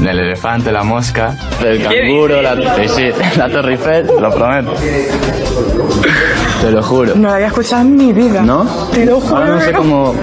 el 0.00 0.06
elefante, 0.18 0.70
la 0.72 0.82
mosca, 0.82 1.36
el 1.64 1.82
canguro, 1.82 2.40
la, 2.42 2.56
sí, 2.76 2.88
sí, 2.88 3.10
la 3.36 3.48
torre 3.48 3.72
Eiffel, 3.72 4.06
lo 4.20 4.30
prometo. 4.30 4.74
Te 6.60 6.70
lo 6.70 6.82
juro. 6.82 7.14
No 7.16 7.28
la 7.28 7.34
había 7.36 7.46
escuchado 7.48 7.82
en 7.82 7.96
mi 7.96 8.12
vida. 8.12 8.42
¿No? 8.42 8.64
Te 8.92 9.06
lo 9.06 9.20
juro. 9.20 9.36
Ahora 9.36 9.54
no 9.54 9.60
sé 9.60 9.72
cómo... 9.72 10.14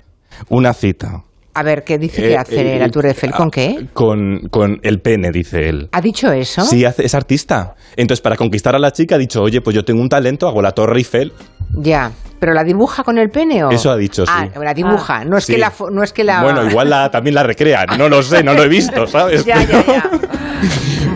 Una 0.49 0.73
cita. 0.73 1.23
A 1.55 1.63
ver, 1.63 1.83
¿qué 1.83 1.97
dice 1.97 2.23
Eh, 2.23 2.29
que 2.29 2.37
hace 2.37 2.75
eh, 2.75 2.79
la 2.79 2.89
Tour 2.89 3.07
Eiffel? 3.07 3.31
¿Con 3.31 3.49
qué? 3.49 3.87
Con, 3.93 4.47
con 4.51 4.79
el 4.83 5.01
pene, 5.01 5.31
dice 5.31 5.67
él. 5.69 5.89
¿Ha 5.91 6.01
dicho 6.01 6.31
eso? 6.31 6.63
Sí, 6.63 6.85
hace- 6.85 7.03
es 7.03 7.15
artista. 7.15 7.73
Entonces, 7.95 8.21
para 8.21 8.35
conquistar 8.35 8.75
a 8.75 8.79
la 8.79 8.91
chica, 8.91 9.15
ha 9.15 9.17
dicho, 9.17 9.41
oye, 9.41 9.61
pues 9.61 9.75
yo 9.75 9.83
tengo 9.83 9.99
un 10.01 10.07
talento, 10.09 10.47
hago 10.47 10.61
la 10.61 10.71
Torre 10.73 10.97
Eiffel. 10.99 11.33
Ya. 11.73 12.11
¿Pero 12.39 12.53
la 12.53 12.63
dibuja 12.63 13.03
con 13.03 13.17
el 13.17 13.29
pene 13.29 13.63
o...? 13.63 13.71
Eso 13.71 13.89
ha 13.91 13.97
dicho, 13.97 14.25
sí. 14.25 14.31
Ah, 14.33 14.47
la 14.63 14.73
dibuja. 14.73 15.25
No 15.25 15.37
es 15.37 15.45
Sí. 15.45 15.53
que 15.53 15.59
la... 15.59 15.73
No 15.91 16.03
es 16.03 16.13
que 16.13 16.23
la... 16.23 16.43
Bueno, 16.43 16.63
igual 16.69 16.89
la, 16.89 17.09
también 17.09 17.33
la 17.33 17.43
recrea. 17.43 17.85
No 17.97 18.09
lo 18.09 18.21
sé, 18.21 18.43
no 18.43 18.53
lo 18.53 18.63
he 18.63 18.67
visto, 18.67 19.07
¿sabes? 19.07 19.43
Ya, 19.43 19.63
ya, 19.63 19.83
ya. 19.85 20.09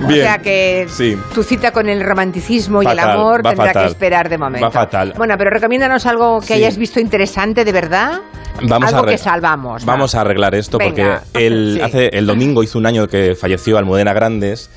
O 0.06 0.12
sea 0.12 0.38
que 0.40 0.86
Sí. 0.90 1.16
tu 1.34 1.44
cita 1.44 1.72
con 1.72 1.88
el 1.90 2.02
romanticismo 2.04 2.82
y 2.84 2.88
el 2.88 3.00
amor 3.00 3.42
tendrá 3.44 3.68
fatal. 3.68 3.84
que 3.86 3.90
esperar 3.92 4.30
de 4.30 4.38
momento. 4.38 4.66
Va 4.66 4.72
fatal. 4.72 5.14
Bueno, 5.18 5.36
pero 5.38 5.50
recomiéndanos 5.50 6.06
algo 6.06 6.40
que 6.40 6.48
Sí. 6.48 6.54
hayas 6.54 6.78
visto 6.78 7.00
interesante 7.00 7.64
de 7.66 7.72
verdad. 7.72 8.20
Vamos 8.68 8.94
algo 8.94 9.08
a 9.08 9.12
que 9.12 9.18
salvamos. 9.18 9.82
va. 9.84 9.86
Vamos 9.94 10.14
a 10.14 10.22
arreglar 10.22 10.54
esto 10.56 10.78
Venga, 10.78 11.22
porque 11.34 11.46
el, 11.46 11.76
sí. 11.76 11.82
hace, 11.82 12.10
el 12.14 12.26
domingo 12.28 12.62
hizo 12.64 12.78
un 12.78 12.86
año 12.86 13.08
que 13.08 13.34
falleció 13.34 13.78
Almudena 13.78 14.14
Grandes 14.14 14.70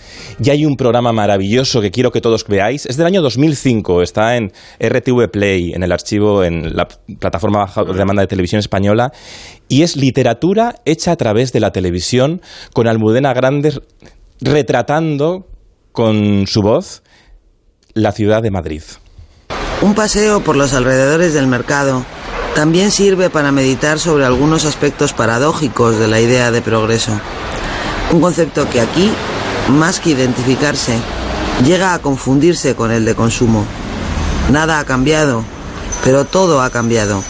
y 0.42 0.48
hay 0.50 0.64
un 0.64 0.76
programa 0.76 1.12
maravilloso 1.12 1.80
que 1.80 1.90
quiero 1.90 2.10
que 2.10 2.20
todos 2.20 2.46
veáis. 2.46 2.86
Es 2.86 2.96
del 2.96 3.06
año 3.06 3.20
2005, 3.20 4.02
está 4.02 4.36
en 4.36 4.52
RTV 4.78 5.28
Play, 5.30 5.72
en 5.74 5.82
el 5.82 5.92
archivo, 5.92 6.44
en 6.44 6.74
la 6.76 6.86
plataforma 7.18 7.60
baja 7.60 7.82
demanda 7.84 8.22
de 8.22 8.28
televisión 8.28 8.60
española 8.60 9.10
y 9.68 9.82
es 9.82 9.96
literatura 9.96 10.76
hecha 10.84 11.12
a 11.12 11.16
través 11.16 11.52
de 11.52 11.60
la 11.60 11.70
televisión 11.72 12.40
con 12.74 12.86
Almudena 12.86 13.32
Grandes 13.34 13.80
retratando 14.40 15.46
con 15.92 16.46
su 16.46 16.62
voz 16.62 17.02
la 17.94 18.12
ciudad 18.12 18.42
de 18.42 18.50
Madrid. 18.50 18.82
Un 19.82 19.94
paseo 19.94 20.40
por 20.40 20.56
los 20.56 20.72
alrededores 20.72 21.34
del 21.34 21.46
mercado 21.46 22.04
también 22.54 22.90
sirve 22.90 23.30
para 23.30 23.52
meditar 23.52 23.98
sobre 23.98 24.24
algunos 24.24 24.64
aspectos 24.64 25.12
paradójicos 25.12 25.98
de 25.98 26.08
la 26.08 26.20
idea 26.20 26.50
de 26.50 26.62
progreso. 26.62 27.12
Un 28.12 28.20
concepto 28.20 28.68
que 28.70 28.80
aquí, 28.80 29.10
más 29.68 29.98
que 29.98 30.10
identificarse, 30.10 30.96
llega 31.64 31.94
a 31.94 31.98
confundirse 31.98 32.74
con 32.74 32.92
el 32.92 33.04
de 33.04 33.14
consumo. 33.14 33.64
Nada 34.50 34.78
ha 34.78 34.84
cambiado, 34.84 35.44
pero 36.04 36.24
todo 36.24 36.62
ha 36.62 36.70
cambiado, 36.70 37.22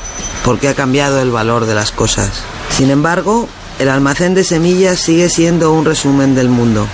porque 0.45 0.69
ha 0.69 0.75
cambiado 0.75 1.21
el 1.21 1.31
valor 1.31 1.65
de 1.65 1.75
las 1.75 1.91
cosas. 1.91 2.43
Sin 2.71 2.91
embargo, 2.91 3.49
el 3.79 3.89
almacén 3.89 4.35
de 4.35 4.45
semillas 4.45 5.01
sigue 5.01 5.29
siendo 5.29 5.73
un 5.73 5.85
resumen 5.85 6.35
del 6.35 6.49
mundo. 6.49 6.87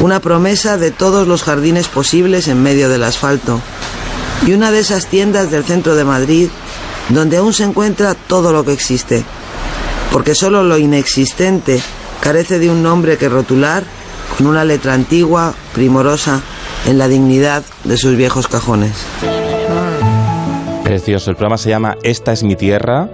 Una 0.00 0.20
promesa 0.20 0.78
de 0.78 0.90
todos 0.90 1.28
los 1.28 1.42
jardines 1.42 1.88
posibles 1.88 2.48
en 2.48 2.62
medio 2.62 2.88
del 2.88 3.04
asfalto. 3.04 3.60
Y 4.46 4.52
una 4.52 4.70
de 4.70 4.80
esas 4.80 5.06
tiendas 5.06 5.50
del 5.50 5.64
centro 5.64 5.94
de 5.94 6.04
Madrid 6.04 6.48
donde 7.10 7.36
aún 7.36 7.52
se 7.52 7.64
encuentra 7.64 8.14
todo 8.14 8.52
lo 8.52 8.64
que 8.64 8.72
existe. 8.72 9.24
Porque 10.12 10.34
solo 10.34 10.62
lo 10.62 10.78
inexistente 10.78 11.80
carece 12.20 12.58
de 12.58 12.70
un 12.70 12.82
nombre 12.82 13.18
que 13.18 13.28
rotular 13.28 13.84
con 14.36 14.46
una 14.46 14.64
letra 14.64 14.94
antigua, 14.94 15.54
primorosa, 15.74 16.40
en 16.86 16.98
la 16.98 17.08
dignidad 17.08 17.62
de 17.84 17.96
sus 17.96 18.16
viejos 18.16 18.48
cajones. 18.48 18.92
Precioso. 20.82 21.30
El 21.30 21.36
programa 21.36 21.58
se 21.58 21.68
llama 21.68 21.96
Esta 22.02 22.32
es 22.32 22.42
mi 22.42 22.56
tierra 22.56 23.08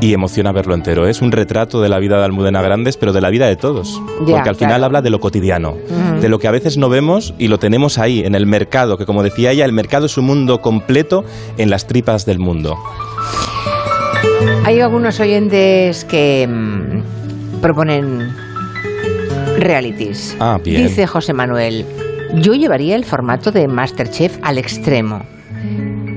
y 0.00 0.12
emociona 0.12 0.52
verlo 0.52 0.74
entero. 0.74 1.06
Es 1.06 1.22
un 1.22 1.32
retrato 1.32 1.80
de 1.80 1.88
la 1.88 1.98
vida 1.98 2.18
de 2.18 2.24
Almudena 2.24 2.62
Grandes, 2.62 2.96
pero 2.96 3.12
de 3.12 3.20
la 3.20 3.30
vida 3.30 3.46
de 3.46 3.56
todos. 3.56 4.00
Porque 4.18 4.48
al 4.48 4.56
final 4.56 4.74
claro. 4.74 4.84
habla 4.86 5.02
de 5.02 5.10
lo 5.10 5.20
cotidiano, 5.20 5.76
de 6.20 6.28
lo 6.28 6.38
que 6.38 6.48
a 6.48 6.50
veces 6.50 6.76
no 6.76 6.88
vemos 6.88 7.34
y 7.38 7.48
lo 7.48 7.58
tenemos 7.58 7.98
ahí, 7.98 8.20
en 8.20 8.34
el 8.34 8.46
mercado, 8.46 8.98
que 8.98 9.06
como 9.06 9.22
decía 9.22 9.52
ella, 9.52 9.64
el 9.64 9.72
mercado 9.72 10.06
es 10.06 10.16
un 10.18 10.26
mundo 10.26 10.60
completo 10.60 11.24
en 11.58 11.70
las 11.70 11.86
tripas 11.86 12.26
del 12.26 12.38
mundo. 12.38 12.76
Hay 14.64 14.80
algunos 14.80 15.20
oyentes 15.20 16.04
que 16.04 16.46
mm, 16.48 17.60
proponen 17.60 18.34
realities. 19.58 20.36
Ah, 20.40 20.58
bien. 20.62 20.86
Dice 20.86 21.06
José 21.06 21.32
Manuel, 21.32 21.86
yo 22.34 22.54
llevaría 22.54 22.96
el 22.96 23.04
formato 23.04 23.52
de 23.52 23.68
Masterchef 23.68 24.38
al 24.42 24.58
extremo. 24.58 25.22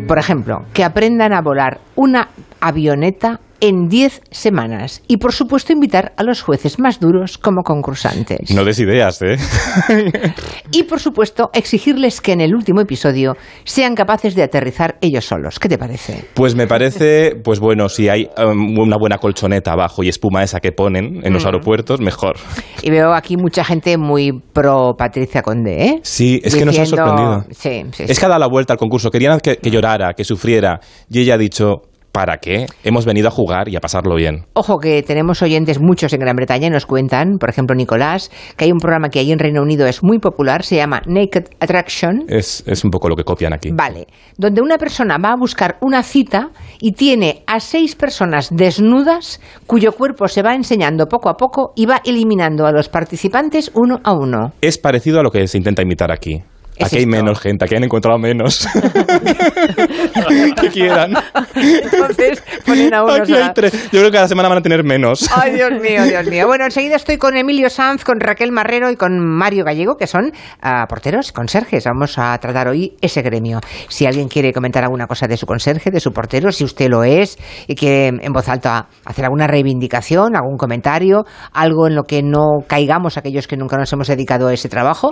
Por 0.08 0.18
ejemplo, 0.18 0.66
que 0.74 0.84
aprendan 0.84 1.34
a 1.34 1.42
volar 1.42 1.80
una 1.96 2.30
avioneta 2.60 3.40
en 3.61 3.88
10 3.88 4.22
semanas 4.31 5.02
y 5.07 5.18
por 5.18 5.34
supuesto 5.34 5.73
invitar 5.73 6.14
a 6.18 6.23
los 6.23 6.41
jueces 6.41 6.80
más 6.80 6.99
duros 6.99 7.38
como 7.38 7.64
concursantes. 7.64 8.52
No 8.52 8.64
des 8.64 8.80
ideas, 8.80 9.22
¿eh? 9.22 9.38
Y 10.72 10.84
por 10.84 10.99
supuesto 10.99 11.49
exigirles 11.53 12.22
que 12.22 12.34
en 12.34 12.41
el 12.41 12.53
último 12.53 12.81
episodio 12.81 13.36
sean 13.64 13.95
capaces 13.95 14.36
de 14.36 14.44
aterrizar 14.44 14.98
ellos 15.02 15.26
solos. 15.26 15.60
¿Qué 15.60 15.68
te 15.68 15.77
parece? 15.77 16.26
Pues 16.34 16.56
me 16.56 16.68
parece, 16.68 17.36
pues 17.44 17.60
bueno, 17.60 17.90
si 17.90 18.07
hay 18.07 18.30
um, 18.38 18.77
una 18.77 18.98
buena 18.98 19.18
colchoneta 19.18 19.73
abajo 19.73 20.03
y 20.03 20.10
espuma 20.10 20.44
esa 20.44 20.60
que 20.60 20.72
ponen 20.72 21.22
en 21.23 21.34
los 21.34 21.45
aeropuertos, 21.45 21.99
mejor. 22.02 22.36
Y 22.84 22.91
veo 22.91 23.14
aquí 23.14 23.36
mucha 23.36 23.64
gente 23.64 23.98
muy 23.98 24.31
pro 24.53 24.95
Patricia 24.98 25.41
Conde, 25.41 25.86
¿eh? 25.86 25.99
Sí, 26.03 26.40
es 26.44 26.56
que 26.56 26.65
nos 26.65 26.77
ha 26.77 26.86
sorprendido. 26.86 27.45
Sí, 27.52 27.84
sí, 27.91 28.03
Es 28.07 28.19
que 28.19 28.26
ha 28.26 28.30
dado 28.30 28.40
la 28.40 28.48
vuelta 28.48 28.73
al 28.73 28.80
concurso. 28.80 29.10
Querían 29.10 29.40
que, 29.40 29.57
que 29.57 29.72
llorara, 29.72 30.14
que 30.14 30.23
sufriera. 30.23 30.80
Y 31.10 31.19
ella 31.19 31.36
ha 31.36 31.38
dicho, 31.38 31.89
¿para 32.11 32.38
qué? 32.38 32.65
Hemos 32.84 33.06
venido 33.06 33.27
a 33.27 33.31
jugar 33.31 33.69
y 33.69 33.76
a 33.76 33.80
pasarlo 33.80 34.15
bien. 34.15 34.45
Ojo 34.53 34.80
que 34.80 35.03
tenemos 35.03 35.41
oyentes 35.41 35.80
muchos 35.80 36.14
en 36.14 36.19
Gran 36.19 36.36
Bretaña 36.36 36.68
y 36.68 36.69
nos 36.69 36.86
cuentan, 36.86 37.38
por 37.40 37.49
ejemplo 37.49 37.76
Nicolás, 37.76 38.31
que 38.57 38.65
hay 38.65 38.72
un 38.72 38.80
programa 38.80 39.10
que 39.10 39.19
ahí 39.19 39.31
en 39.31 39.40
Reino 39.40 39.61
Unido 39.61 39.88
es 39.88 40.03
muy 40.03 40.19
popular, 40.19 40.64
se 40.64 40.77
llama 40.77 41.02
Naked 41.06 41.45
Attraction. 41.60 42.26
Es, 42.27 42.64
es 42.65 42.84
un 42.84 42.91
poco 42.91 43.10
lo 43.10 43.15
que 43.15 43.23
copian 43.23 43.53
aquí. 43.53 43.69
Vale, 43.72 44.07
donde 44.38 44.61
una 44.61 44.77
persona 44.77 45.18
va 45.18 45.31
a 45.31 45.36
buscar 45.38 45.77
una 45.81 46.03
cita 46.03 46.49
y 46.80 46.94
tiene 46.94 47.44
a 47.48 47.60
seis 47.60 47.95
personas 47.95 48.49
desnudas 48.52 49.40
cuyo 49.68 49.91
cuerpo 49.91 50.27
se 50.27 50.41
va 50.41 50.56
enseñando 50.56 51.07
poco 51.07 51.30
a 51.30 51.36
poco 51.36 51.73
y 51.76 51.86
va 51.86 52.02
eliminando 52.06 52.65
a 52.65 52.72
los 52.72 52.90
participantes 52.90 53.72
uno 53.76 53.99
a 54.03 54.14
uno. 54.14 54.53
Es 54.61 54.77
parecido 54.77 55.19
a 55.19 55.23
lo 55.23 55.31
que 55.31 55.48
se 55.48 55.57
intenta 55.57 55.81
imitar 55.81 56.11
aquí. 56.11 56.44
Es 56.80 56.88
Aquí 56.88 56.96
hay 56.96 57.02
esto. 57.04 57.12
menos 57.12 57.40
gente, 57.42 57.66
aquí 57.66 57.76
han 57.76 57.84
encontrado 57.84 58.18
menos. 58.18 58.66
que 60.62 60.70
quieran. 60.70 61.14
Entonces 61.56 62.44
ponen 62.66 62.94
a 62.94 63.04
unos 63.04 63.20
Aquí 63.20 63.34
a- 63.34 63.48
hay 63.48 63.54
tres. 63.54 63.74
Yo 63.92 64.00
creo 64.00 64.06
que 64.06 64.12
cada 64.12 64.28
semana 64.28 64.50
van 64.50 64.60
a 64.60 64.62
tener 64.62 64.84
menos. 64.84 65.30
Ay, 65.36 65.54
Dios 65.54 65.72
mío, 65.82 66.04
Dios 66.06 66.26
mío. 66.28 66.48
Bueno, 66.48 66.66
enseguida 66.66 66.96
estoy 66.96 67.18
con 67.18 67.36
Emilio 67.36 67.70
Sanz, 67.70 68.04
con 68.04 68.20
Raquel 68.20 68.52
Marrero 68.52 68.90
y 68.92 68.96
con 68.96 69.20
Mario 69.20 69.64
Gallego, 69.66 69.98
que 69.98 70.08
son 70.08 70.32
ah, 70.62 70.86
porteros, 70.88 71.32
conserjes. 71.32 71.84
Vamos 71.86 72.18
a 72.18 72.38
tratar 72.38 72.68
hoy 72.70 72.96
ese 73.02 73.22
gremio. 73.22 73.60
Si 73.90 74.06
alguien 74.06 74.28
quiere 74.30 74.54
comentar 74.54 74.84
alguna 74.84 75.06
cosa 75.08 75.28
de 75.28 75.38
su 75.38 75.46
conserje, 75.46 75.92
de 75.92 76.00
su 76.00 76.12
portero, 76.14 76.52
si 76.52 76.64
usted 76.64 76.88
lo 76.90 77.04
es 77.04 77.38
y 77.68 77.76
quiere 77.76 78.08
en 78.08 78.32
voz 78.34 78.48
alta 78.48 78.88
hacer 79.06 79.26
alguna 79.26 79.48
reivindicación, 79.48 80.36
algún 80.36 80.58
comentario, 80.58 81.26
algo 81.52 81.88
en 81.88 81.96
lo 81.96 82.04
que 82.04 82.22
no 82.24 82.60
caigamos 82.68 83.18
aquellos 83.18 83.48
que 83.48 83.58
nunca 83.58 83.78
nos 83.78 83.92
hemos 83.92 84.08
dedicado 84.08 84.48
a 84.48 84.54
ese 84.54 84.70
trabajo, 84.70 85.12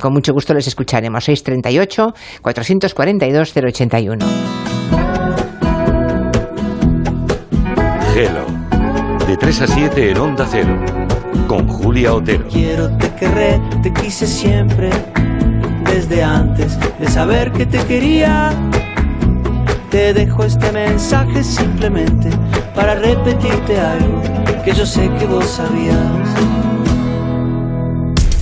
con 0.00 0.12
mucho 0.12 0.32
gusto 0.32 0.54
les 0.54 0.66
escucharemos. 0.66 1.24
638 1.24 2.14
442 2.42 3.52
081. 3.54 4.26
Hello. 8.14 8.46
De 9.26 9.36
3 9.36 9.60
a 9.62 9.66
7 9.66 10.10
en 10.10 10.18
Onda 10.18 10.46
Cero. 10.50 10.78
Con 11.46 11.68
Julia 11.68 12.14
Otero. 12.14 12.46
Quiero, 12.48 12.88
te 12.96 13.14
querré, 13.14 13.60
te 13.82 13.92
quise 13.92 14.26
siempre, 14.26 14.90
desde 15.84 16.22
antes 16.22 16.78
de 16.98 17.08
saber 17.08 17.52
que 17.52 17.66
te 17.66 17.78
quería. 17.84 18.52
Te 19.90 20.12
dejo 20.12 20.44
este 20.44 20.72
mensaje 20.72 21.44
simplemente 21.44 22.30
para 22.74 22.94
repetirte 22.94 23.78
algo 23.78 24.22
que 24.64 24.72
yo 24.72 24.84
sé 24.84 25.08
que 25.18 25.26
vos 25.26 25.46
sabías. 25.46 26.55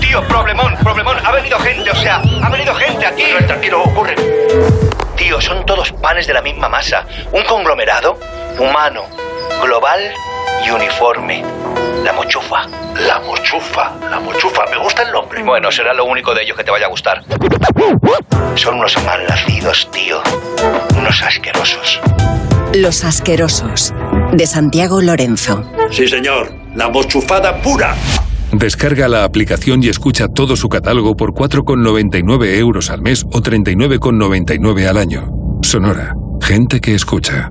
Tío, 0.00 0.22
problemón, 0.28 0.74
problemón. 0.82 1.16
Ha 1.24 1.32
venido 1.32 1.58
gente, 1.58 1.90
o 1.90 1.94
sea, 1.94 2.20
ha 2.42 2.48
venido 2.50 2.74
gente 2.74 3.06
aquí. 3.06 3.22
Tranquilo, 3.22 3.46
tranquilo, 3.46 3.82
ocurre. 3.82 4.14
Tío, 5.16 5.40
son 5.40 5.64
todos 5.64 5.92
panes 5.92 6.26
de 6.26 6.34
la 6.34 6.42
misma 6.42 6.68
masa. 6.68 7.06
Un 7.32 7.42
conglomerado 7.44 8.18
humano, 8.58 9.04
global 9.62 10.00
y 10.66 10.70
uniforme. 10.70 11.42
La 12.04 12.12
mochufa. 12.12 12.66
La 12.98 13.18
mochufa, 13.20 13.92
la 14.10 14.20
mochufa. 14.20 14.64
Me 14.70 14.76
gusta 14.78 15.02
el 15.02 15.12
nombre. 15.12 15.42
Bueno, 15.42 15.70
será 15.72 15.92
lo 15.92 16.04
único 16.04 16.34
de 16.34 16.42
ellos 16.42 16.56
que 16.56 16.64
te 16.64 16.70
vaya 16.70 16.86
a 16.86 16.88
gustar. 16.88 17.22
Son 18.54 18.74
unos 18.76 18.96
malnacidos, 19.04 19.90
tío. 19.90 20.22
Unos 20.96 21.22
asquerosos. 21.22 22.00
Los 22.74 23.04
asquerosos. 23.04 23.94
de 24.32 24.46
Santiago 24.46 25.00
Lorenzo. 25.00 25.64
Sí, 25.90 26.06
señor, 26.06 26.52
la 26.74 26.88
mochufada 26.88 27.56
pura. 27.62 27.94
Descarga 28.58 29.06
la 29.06 29.24
aplicación 29.24 29.82
y 29.82 29.88
escucha 29.88 30.28
todo 30.28 30.56
su 30.56 30.70
catálogo 30.70 31.14
por 31.14 31.34
4,99 31.34 32.56
euros 32.56 32.90
al 32.90 33.02
mes 33.02 33.22
o 33.24 33.42
39,99 33.42 34.86
al 34.86 34.96
año. 34.96 35.30
Sonora, 35.60 36.14
gente 36.40 36.80
que 36.80 36.94
escucha. 36.94 37.50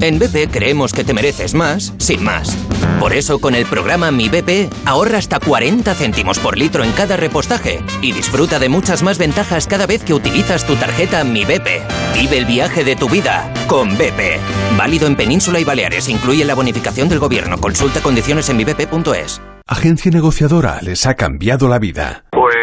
En 0.00 0.18
BP 0.18 0.50
creemos 0.50 0.92
que 0.92 1.04
te 1.04 1.14
mereces 1.14 1.54
más, 1.54 1.94
sin 1.98 2.24
más. 2.24 2.56
Por 2.98 3.12
eso 3.12 3.40
con 3.40 3.54
el 3.54 3.66
programa 3.66 4.10
Mi 4.10 4.28
BP 4.28 4.68
ahorra 4.86 5.18
hasta 5.18 5.38
40 5.38 5.94
céntimos 5.94 6.38
por 6.38 6.58
litro 6.58 6.84
en 6.84 6.92
cada 6.92 7.16
repostaje 7.16 7.80
y 8.00 8.12
disfruta 8.12 8.58
de 8.58 8.68
muchas 8.68 9.02
más 9.02 9.18
ventajas 9.18 9.66
cada 9.66 9.86
vez 9.86 10.04
que 10.04 10.14
utilizas 10.14 10.66
tu 10.66 10.74
tarjeta 10.76 11.24
Mi 11.24 11.44
BP. 11.44 11.82
Vive 12.14 12.38
el 12.38 12.44
viaje 12.44 12.84
de 12.84 12.96
tu 12.96 13.08
vida 13.08 13.52
con 13.66 13.96
BP. 13.96 14.38
Válido 14.76 15.06
en 15.06 15.16
Península 15.16 15.60
y 15.60 15.64
Baleares. 15.64 16.08
Incluye 16.08 16.44
la 16.44 16.54
bonificación 16.54 17.08
del 17.08 17.18
gobierno. 17.18 17.58
Consulta 17.58 18.00
condiciones 18.00 18.48
en 18.50 18.56
mibp.es. 18.56 19.40
Agencia 19.66 20.10
negociadora 20.10 20.78
les 20.82 21.06
ha 21.06 21.14
cambiado 21.14 21.68
la 21.68 21.78
vida. 21.78 22.24
Pues 22.30 22.54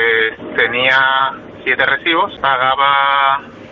tenía 0.55 0.99
siete 1.63 1.85
recibos, 1.85 2.31
pagaba 2.41 3.49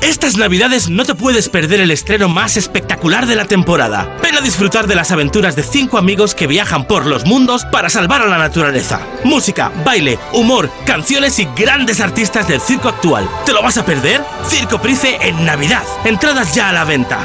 Estas 0.00 0.36
navidades 0.36 0.88
no 0.88 1.04
te 1.04 1.14
puedes 1.14 1.48
perder 1.48 1.80
el 1.80 1.90
estreno 1.90 2.28
más 2.28 2.56
espectacular 2.56 3.26
de 3.26 3.34
la 3.34 3.46
temporada. 3.46 4.16
Ven 4.22 4.36
a 4.36 4.40
disfrutar 4.40 4.86
de 4.86 4.94
las 4.94 5.10
aventuras 5.10 5.56
de 5.56 5.64
cinco 5.64 5.98
amigos 5.98 6.34
que 6.34 6.46
viajan 6.46 6.86
por 6.86 7.04
los 7.04 7.24
mundos 7.24 7.64
para 7.64 7.90
salvar 7.90 8.22
a 8.22 8.26
la 8.26 8.38
naturaleza. 8.38 9.00
Música, 9.24 9.72
baile, 9.84 10.18
humor, 10.32 10.70
canciones 10.86 11.38
y 11.40 11.48
grandes 11.56 12.00
artistas 12.00 12.46
del 12.46 12.60
circo 12.60 12.88
actual. 12.88 13.28
¿Te 13.44 13.52
lo 13.52 13.62
vas 13.62 13.76
a 13.76 13.84
perder? 13.84 14.22
Circo 14.46 14.80
Price 14.80 15.18
en 15.20 15.44
Navidad. 15.44 15.82
Entradas 16.04 16.54
ya 16.54 16.68
a 16.68 16.72
la 16.72 16.84
venta. 16.84 17.18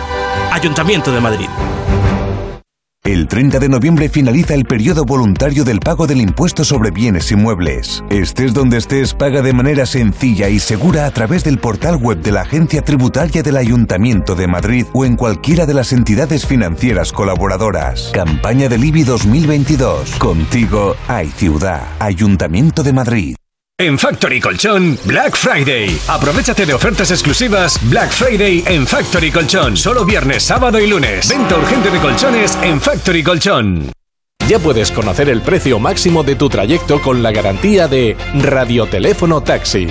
Ayuntamiento 0.51 1.11
de 1.11 1.21
Madrid. 1.21 1.49
El 3.05 3.27
30 3.27 3.59
de 3.59 3.67
noviembre 3.67 4.07
finaliza 4.07 4.53
el 4.53 4.63
periodo 4.63 5.03
voluntario 5.03 5.65
del 5.65 5.81
pago 5.81 6.07
del 6.07 6.21
impuesto 6.21 6.63
sobre 6.63 6.89
bienes 6.89 7.29
inmuebles. 7.33 8.01
Estés 8.09 8.53
donde 8.53 8.77
estés, 8.77 9.13
paga 9.13 9.41
de 9.41 9.51
manera 9.51 9.85
sencilla 9.85 10.47
y 10.47 10.57
segura 10.57 11.05
a 11.05 11.11
través 11.11 11.43
del 11.43 11.57
portal 11.57 11.97
web 11.97 12.21
de 12.21 12.31
la 12.31 12.43
Agencia 12.43 12.81
Tributaria 12.81 13.43
del 13.43 13.57
Ayuntamiento 13.57 14.35
de 14.35 14.47
Madrid 14.47 14.85
o 14.93 15.03
en 15.03 15.17
cualquiera 15.17 15.65
de 15.65 15.73
las 15.73 15.91
entidades 15.91 16.45
financieras 16.45 17.11
colaboradoras. 17.11 18.09
Campaña 18.13 18.69
del 18.69 18.85
IBI 18.85 19.03
2022. 19.03 20.15
Contigo 20.15 20.95
hay 21.09 21.27
ciudad. 21.27 21.81
Ayuntamiento 21.99 22.83
de 22.83 22.93
Madrid. 22.93 23.35
En 23.79 23.97
Factory 23.97 24.39
Colchón, 24.39 24.99
Black 25.03 25.35
Friday. 25.35 25.99
Aprovechate 26.07 26.63
de 26.67 26.75
ofertas 26.75 27.09
exclusivas 27.09 27.79
Black 27.89 28.11
Friday 28.11 28.63
en 28.67 28.85
Factory 28.85 29.31
Colchón. 29.31 29.75
Solo 29.75 30.05
viernes, 30.05 30.43
sábado 30.43 30.79
y 30.79 30.85
lunes. 30.85 31.27
Venta 31.27 31.57
urgente 31.57 31.89
de 31.89 31.97
colchones 31.97 32.55
en 32.61 32.79
Factory 32.79 33.23
Colchón. 33.23 33.91
Ya 34.47 34.59
puedes 34.59 34.91
conocer 34.91 35.27
el 35.27 35.41
precio 35.41 35.79
máximo 35.79 36.23
de 36.23 36.35
tu 36.35 36.49
trayecto 36.49 37.01
con 37.01 37.23
la 37.23 37.31
garantía 37.31 37.87
de 37.87 38.15
Radioteléfono 38.35 39.41
Taxi. 39.41 39.87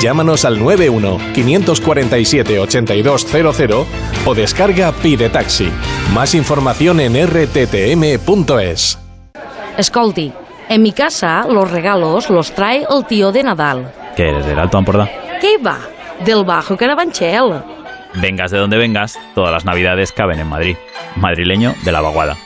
Llámanos 0.00 0.44
al 0.44 0.60
91 0.60 1.18
547 1.34 2.60
8200 2.60 3.86
o 4.26 4.34
descarga 4.36 4.92
Pide 4.92 5.28
Taxi. 5.28 5.70
Más 6.12 6.36
información 6.36 7.00
en 7.00 7.14
rttm.es. 7.26 8.98
Escolti, 9.76 10.32
en 10.68 10.82
mi 10.82 10.92
casa 10.92 11.46
los 11.48 11.70
regalos 11.70 12.30
los 12.30 12.52
trae 12.52 12.86
el 12.88 13.04
tío 13.06 13.32
de 13.32 13.42
Nadal. 13.42 13.92
¿Qué 14.16 14.28
eres, 14.28 14.46
del 14.46 14.58
Alto 14.58 14.78
Ampordá? 14.78 15.08
¿Qué 15.40 15.58
va? 15.58 15.78
Del 16.24 16.44
Bajo 16.44 16.76
Carabanchel. 16.76 17.62
Vengas 18.14 18.50
de 18.50 18.58
donde 18.58 18.76
vengas, 18.78 19.18
todas 19.34 19.50
las 19.50 19.64
navidades 19.64 20.12
caben 20.12 20.38
en 20.38 20.48
Madrid. 20.48 20.76
Madrileño 21.16 21.74
de 21.84 21.92
la 21.92 22.00
vaguada. 22.00 22.36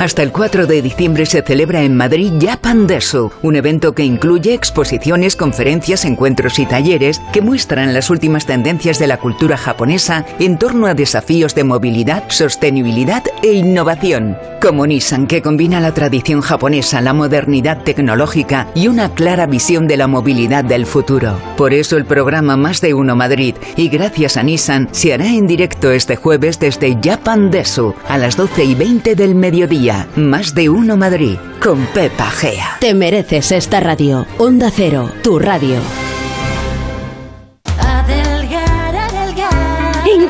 Hasta 0.00 0.22
el 0.22 0.32
4 0.32 0.66
de 0.66 0.80
diciembre 0.80 1.26
se 1.26 1.42
celebra 1.42 1.82
en 1.82 1.94
Madrid 1.94 2.32
Japan 2.40 2.86
Desu, 2.86 3.30
un 3.42 3.54
evento 3.54 3.94
que 3.94 4.02
incluye 4.02 4.54
exposiciones, 4.54 5.36
conferencias, 5.36 6.06
encuentros 6.06 6.58
y 6.58 6.64
talleres 6.64 7.20
que 7.34 7.42
muestran 7.42 7.92
las 7.92 8.08
últimas 8.08 8.46
tendencias 8.46 8.98
de 8.98 9.06
la 9.06 9.18
cultura 9.18 9.58
japonesa 9.58 10.24
en 10.38 10.58
torno 10.58 10.86
a 10.86 10.94
desafíos 10.94 11.54
de 11.54 11.64
movilidad, 11.64 12.24
sostenibilidad 12.28 13.22
e 13.42 13.52
innovación. 13.52 14.38
Como 14.62 14.86
Nissan, 14.86 15.26
que 15.26 15.42
combina 15.42 15.80
la 15.80 15.92
tradición 15.92 16.40
japonesa, 16.40 17.02
la 17.02 17.12
modernidad 17.12 17.82
tecnológica 17.82 18.68
y 18.74 18.88
una 18.88 19.12
clara 19.12 19.46
visión 19.46 19.86
de 19.86 19.98
la 19.98 20.06
movilidad 20.06 20.64
del 20.64 20.86
futuro. 20.86 21.38
Por 21.58 21.74
eso 21.74 21.98
el 21.98 22.06
programa 22.06 22.56
Más 22.56 22.80
de 22.80 22.94
Uno 22.94 23.16
Madrid 23.16 23.54
y 23.76 23.88
gracias 23.90 24.38
a 24.38 24.42
Nissan 24.42 24.88
se 24.92 25.12
hará 25.12 25.26
en 25.26 25.46
directo 25.46 25.90
este 25.90 26.16
jueves 26.16 26.58
desde 26.58 26.96
Japan 27.02 27.50
Desu 27.50 27.94
a 28.08 28.16
las 28.16 28.36
12 28.36 28.64
y 28.64 28.74
20 28.74 29.14
del 29.14 29.34
mediodía. 29.34 29.89
Más 30.16 30.54
de 30.54 30.68
Uno 30.68 30.96
Madrid 30.96 31.36
con 31.60 31.86
Pepa 31.86 32.30
Gea. 32.30 32.78
Te 32.80 32.94
mereces 32.94 33.52
esta 33.52 33.80
radio. 33.80 34.26
Onda 34.38 34.70
Cero, 34.70 35.10
tu 35.22 35.38
radio. 35.38 36.09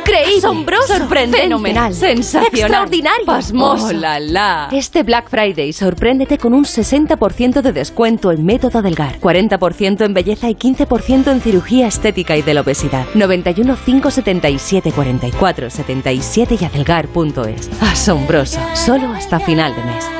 Increíble, 0.00 0.38
Asombroso, 0.38 0.96
sorprendente, 0.96 1.42
fenomenal, 1.42 1.94
sensacional, 1.94 2.48
extraordinario, 2.52 3.26
pasmoso. 3.26 3.86
Oh, 3.88 3.92
la, 3.92 4.18
la. 4.18 4.68
Este 4.72 5.02
Black 5.02 5.28
Friday 5.28 5.72
sorpréndete 5.72 6.38
con 6.38 6.54
un 6.54 6.64
60% 6.64 7.60
de 7.60 7.72
descuento 7.72 8.32
en 8.32 8.44
método 8.44 8.80
del 8.82 8.94
GAR, 8.94 9.20
40% 9.20 10.04
en 10.04 10.14
belleza 10.14 10.48
y 10.48 10.54
15% 10.54 11.30
en 11.30 11.40
cirugía 11.40 11.86
estética 11.86 12.36
y 12.36 12.42
de 12.42 12.54
la 12.54 12.62
obesidad. 12.62 13.06
91 13.14 13.76
577 13.76 14.92
44 14.92 15.70
77 15.70 16.58
y 16.60 16.64
adelgar.es. 16.64 17.70
Asombroso, 17.82 18.60
solo 18.74 19.12
hasta 19.12 19.38
final 19.38 19.74
de 19.76 19.84
mes. 19.84 20.19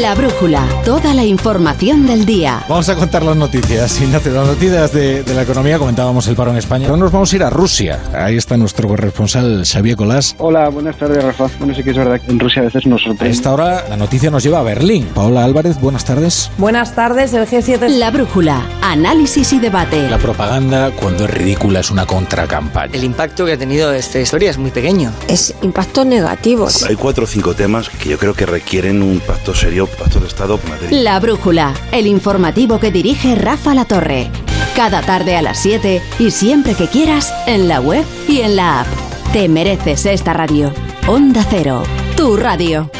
La 0.00 0.14
brújula, 0.14 0.66
toda 0.84 1.14
la 1.14 1.24
información 1.24 2.06
del 2.06 2.24
día. 2.26 2.64
Vamos 2.68 2.88
a 2.88 2.96
contar 2.96 3.22
las 3.22 3.36
noticias. 3.36 4.00
Ignacio, 4.00 4.32
las 4.32 4.46
noticias 4.48 4.92
de, 4.92 5.22
de 5.22 5.34
la 5.34 5.42
economía, 5.42 5.78
comentábamos 5.78 6.26
el 6.26 6.34
paro 6.34 6.50
en 6.50 6.56
España. 6.56 6.86
Ahora 6.88 6.98
nos 7.00 7.12
vamos 7.12 7.32
a 7.32 7.36
ir 7.36 7.42
a 7.44 7.50
Rusia. 7.50 8.00
Ahí 8.12 8.36
está 8.36 8.56
nuestro 8.56 8.88
corresponsal 8.88 9.64
Xavier 9.64 9.96
Colás. 9.96 10.34
Hola, 10.38 10.68
buenas 10.70 10.96
tardes, 10.96 11.22
Rafa. 11.22 11.48
Bueno, 11.58 11.74
sí 11.74 11.84
que 11.84 11.90
es 11.90 11.96
verdad 11.96 12.20
que 12.20 12.30
en 12.32 12.40
Rusia 12.40 12.62
a 12.62 12.64
veces 12.64 12.86
nos 12.86 13.02
A 13.02 13.04
sorprende. 13.04 13.32
esta 13.34 13.52
hora 13.52 13.84
la 13.88 13.96
noticia 13.96 14.30
nos 14.30 14.42
lleva 14.42 14.58
a 14.60 14.62
Berlín. 14.62 15.06
Paola 15.14 15.44
Álvarez, 15.44 15.78
buenas 15.80 16.04
tardes. 16.04 16.50
Buenas 16.58 16.94
tardes, 16.94 17.32
el 17.34 17.46
G7. 17.46 17.88
La 17.88 18.10
brújula, 18.10 18.62
análisis 18.82 19.52
y 19.52 19.60
debate. 19.60 20.08
La 20.10 20.18
propaganda, 20.18 20.90
cuando 20.90 21.24
es 21.26 21.30
ridícula, 21.30 21.80
es 21.80 21.90
una 21.92 22.04
contracampaña. 22.06 22.92
El 22.94 23.04
impacto 23.04 23.46
que 23.46 23.52
ha 23.52 23.58
tenido 23.58 23.92
esta 23.92 24.18
historia 24.18 24.50
es 24.50 24.58
muy 24.58 24.70
pequeño. 24.72 25.12
Es 25.28 25.54
impacto 25.62 26.04
negativo. 26.04 26.66
Hay 26.88 26.96
cuatro 26.96 27.24
o 27.24 27.26
cinco 27.28 27.54
temas 27.54 27.88
que 27.90 28.08
yo 28.08 28.18
creo 28.18 28.34
que 28.34 28.44
requieren 28.46 29.00
un 29.02 29.20
pacto 29.20 29.54
serio, 29.54 29.83
pacto 29.86 30.20
de 30.20 30.26
Estado. 30.26 30.58
Madrid. 30.68 30.88
La 30.90 31.18
brújula, 31.20 31.74
el 31.92 32.06
informativo 32.06 32.78
que 32.78 32.90
dirige 32.90 33.34
Rafa 33.34 33.74
La 33.74 33.84
Torre. 33.84 34.30
Cada 34.76 35.02
tarde 35.02 35.36
a 35.36 35.42
las 35.42 35.58
7 35.58 36.02
y 36.18 36.30
siempre 36.30 36.74
que 36.74 36.88
quieras 36.88 37.32
en 37.46 37.68
la 37.68 37.80
web 37.80 38.04
y 38.28 38.40
en 38.40 38.56
la 38.56 38.80
app. 38.80 38.86
Te 39.32 39.48
mereces 39.48 40.06
esta 40.06 40.32
radio. 40.32 40.72
Onda 41.06 41.44
Cero, 41.48 41.82
tu 42.16 42.36
radio. 42.36 42.90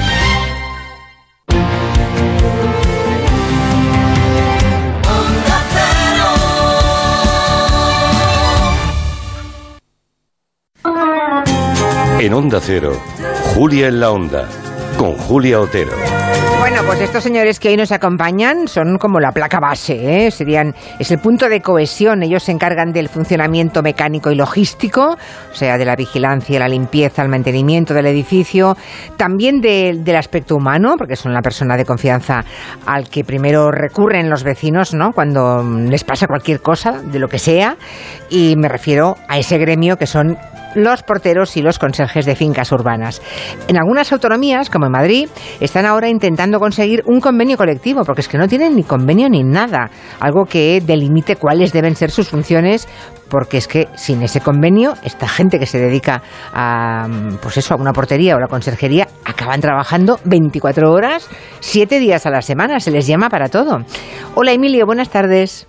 En 12.25 12.33
Onda 12.33 12.59
Cero, 12.59 12.99
Julia 13.55 13.89
en 13.89 14.01
la 14.01 14.11
Onda, 14.11 14.49
con 14.97 15.13
Julia 15.13 15.61
Otero. 15.61 16.14
Bueno, 16.67 16.81
pues 16.87 16.99
estos 17.03 17.23
señores 17.23 17.61
que 17.61 17.69
hoy 17.69 17.77
nos 17.77 17.93
acompañan 17.93 18.69
son 18.69 18.97
como 18.97 19.21
la 19.21 19.33
placa 19.33 19.61
base, 19.61 20.27
¿eh? 20.27 20.31
serían 20.31 20.75
es 20.99 21.11
el 21.11 21.19
punto 21.19 21.51
de 21.51 21.61
cohesión. 21.61 22.23
Ellos 22.23 22.43
se 22.45 22.53
encargan 22.53 22.91
del 22.91 23.11
funcionamiento 23.11 23.83
mecánico 23.83 24.31
y 24.31 24.35
logístico, 24.35 25.19
o 25.53 25.55
sea, 25.55 25.77
de 25.77 25.85
la 25.85 25.95
vigilancia, 25.95 26.59
la 26.59 26.67
limpieza, 26.67 27.21
el 27.21 27.29
mantenimiento 27.29 27.93
del 27.93 28.07
edificio, 28.07 28.79
también 29.19 29.61
de- 29.61 30.01
del 30.03 30.17
aspecto 30.17 30.57
humano, 30.57 30.95
porque 30.97 31.17
son 31.17 31.35
la 31.35 31.43
persona 31.43 31.77
de 31.77 31.85
confianza 31.85 32.43
al 32.87 33.11
que 33.11 33.25
primero 33.25 33.71
recurren 33.71 34.31
los 34.31 34.43
vecinos, 34.43 34.95
¿no? 34.95 35.13
Cuando 35.13 35.63
les 35.63 36.03
pasa 36.03 36.27
cualquier 36.27 36.63
cosa, 36.63 36.93
de 36.93 37.19
lo 37.19 37.29
que 37.29 37.39
sea, 37.39 37.77
y 38.31 38.55
me 38.57 38.71
refiero 38.71 39.17
a 39.29 39.37
ese 39.39 39.59
gremio 39.59 39.99
que 39.99 40.07
son 40.07 40.39
los 40.75 41.03
porteros 41.03 41.57
y 41.57 41.63
los 41.63 41.79
conserjes 41.79 42.27
de 42.27 42.37
fincas 42.37 42.73
urbanas. 42.73 43.23
En 43.69 43.77
algunas 43.77 44.13
autonomías, 44.13 44.71
como 44.71 44.87
en 44.87 44.93
Madrid, 44.93 45.29
están 45.61 45.87
ahora 45.87 46.09
intentando 46.09 46.59
conseguir 46.59 47.03
un 47.07 47.21
convenio 47.21 47.57
colectivo, 47.57 48.05
porque 48.05 48.21
es 48.21 48.29
que 48.29 48.39
no 48.39 48.49
tienen 48.49 48.77
ni 48.77 48.85
convenio 48.85 49.29
ni 49.29 49.43
nada, 49.43 49.91
algo 50.21 50.45
que 50.45 50.83
delimite 50.85 51.37
cuáles 51.37 51.73
deben 51.73 51.97
ser 51.97 52.11
sus 52.11 52.29
funciones, 52.29 52.89
porque 53.29 53.59
es 53.59 53.69
que 53.69 53.89
sin 53.95 54.23
ese 54.23 54.41
convenio, 54.41 54.95
esta 55.03 55.29
gente 55.29 55.59
que 55.59 55.67
se 55.67 55.79
dedica 55.79 56.23
a, 56.53 57.07
pues 57.43 57.57
eso, 57.57 57.75
a 57.75 57.77
una 57.77 57.93
portería 57.93 58.37
o 58.37 58.39
la 58.39 58.49
conserjería, 58.49 59.09
acaban 59.25 59.61
trabajando 59.61 60.21
24 60.25 60.93
horas, 60.93 61.29
7 61.61 61.99
días 61.99 62.27
a 62.27 62.31
la 62.31 62.43
semana, 62.43 62.81
se 62.81 62.91
les 62.91 63.07
llama 63.07 63.29
para 63.29 63.49
todo. 63.49 63.79
Hola 64.35 64.53
Emilio, 64.53 64.87
buenas 64.87 65.11
tardes. 65.11 65.67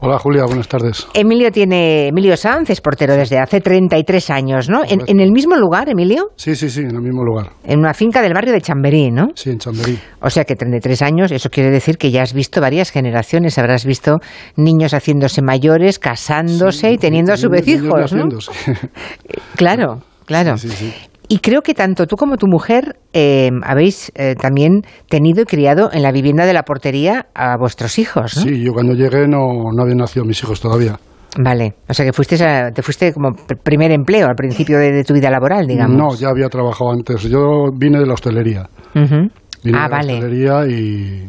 Hola 0.00 0.18
Julia, 0.18 0.44
buenas 0.44 0.68
tardes. 0.68 1.06
Emilio 1.14 1.50
tiene 1.50 2.08
Emilio 2.08 2.36
Sanz 2.36 2.68
es 2.68 2.80
portero 2.82 3.14
desde 3.16 3.38
hace 3.38 3.60
33 3.62 4.28
años, 4.30 4.68
¿no? 4.68 4.82
En, 4.86 5.00
en 5.06 5.18
el 5.20 5.32
mismo 5.32 5.56
lugar, 5.56 5.88
Emilio, 5.88 6.30
Sí, 6.36 6.54
sí, 6.56 6.68
sí, 6.68 6.80
en 6.80 6.90
el 6.96 7.00
mismo 7.00 7.24
lugar. 7.24 7.52
en 7.64 7.78
una 7.78 7.94
finca 7.94 8.20
del 8.20 8.34
barrio 8.34 8.52
de 8.52 8.60
Chamberí, 8.60 9.10
¿no? 9.10 9.28
Sí, 9.34 9.50
en 9.50 9.58
Chamberí. 9.58 9.98
O 10.20 10.28
sea 10.28 10.44
que 10.44 10.56
33 10.56 11.00
años, 11.00 11.32
eso 11.32 11.48
quiere 11.48 11.70
decir 11.70 11.96
que 11.96 12.10
ya 12.10 12.22
has 12.22 12.34
visto 12.34 12.60
varias 12.60 12.90
generaciones, 12.90 13.56
habrás 13.56 13.86
visto 13.86 14.18
niños 14.56 14.92
haciéndose 14.92 15.40
mayores, 15.40 15.98
casándose 15.98 16.92
y 16.92 16.98
teniendo 16.98 17.32
a 17.32 17.36
sus 17.38 17.66
hijos, 17.66 18.12
¿no? 18.12 18.24
Claro, 19.56 20.00
claro. 20.26 20.58
Sí, 20.58 20.68
sí, 20.68 20.76
sí. 20.90 20.94
Y 21.28 21.38
creo 21.38 21.62
que 21.62 21.72
tanto 21.74 22.06
tú 22.06 22.16
como 22.16 22.36
tu 22.36 22.46
mujer 22.46 22.96
eh, 23.12 23.50
habéis 23.62 24.12
eh, 24.14 24.34
también 24.34 24.82
tenido 25.08 25.42
y 25.42 25.44
criado 25.46 25.90
en 25.92 26.02
la 26.02 26.12
vivienda 26.12 26.44
de 26.44 26.52
la 26.52 26.62
portería 26.64 27.26
a 27.34 27.56
vuestros 27.56 27.98
hijos, 27.98 28.36
¿no? 28.36 28.42
Sí, 28.42 28.62
yo 28.62 28.72
cuando 28.72 28.92
llegué 28.94 29.26
no, 29.26 29.38
no 29.74 29.82
habían 29.82 29.98
nacido 29.98 30.24
mis 30.26 30.42
hijos 30.42 30.60
todavía. 30.60 30.98
Vale, 31.38 31.74
o 31.88 31.94
sea 31.94 32.04
que 32.04 32.12
fuiste 32.12 32.36
a- 32.44 32.70
te 32.70 32.82
fuiste 32.82 33.12
como 33.12 33.30
pr- 33.30 33.58
primer 33.60 33.90
empleo 33.90 34.26
al 34.28 34.36
principio 34.36 34.78
de, 34.78 34.92
de 34.92 35.02
tu 35.02 35.14
vida 35.14 35.30
laboral, 35.30 35.66
digamos. 35.66 35.96
No, 35.96 36.14
ya 36.14 36.28
había 36.28 36.48
trabajado 36.48 36.92
antes. 36.92 37.22
Yo 37.22 37.70
vine 37.74 37.98
de 37.98 38.06
la 38.06 38.14
hostelería. 38.14 38.68
Ujú. 38.94 39.28
Vine 39.64 39.78
Ah, 39.78 39.84
de 39.84 39.88
la 39.88 39.88
vale. 39.88 40.14
hostelería 40.14 40.66
y, 40.68 41.26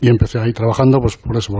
y 0.00 0.08
empecé 0.08 0.40
ahí 0.40 0.52
trabajando, 0.52 0.98
pues 1.00 1.16
por 1.16 1.36
eso, 1.36 1.54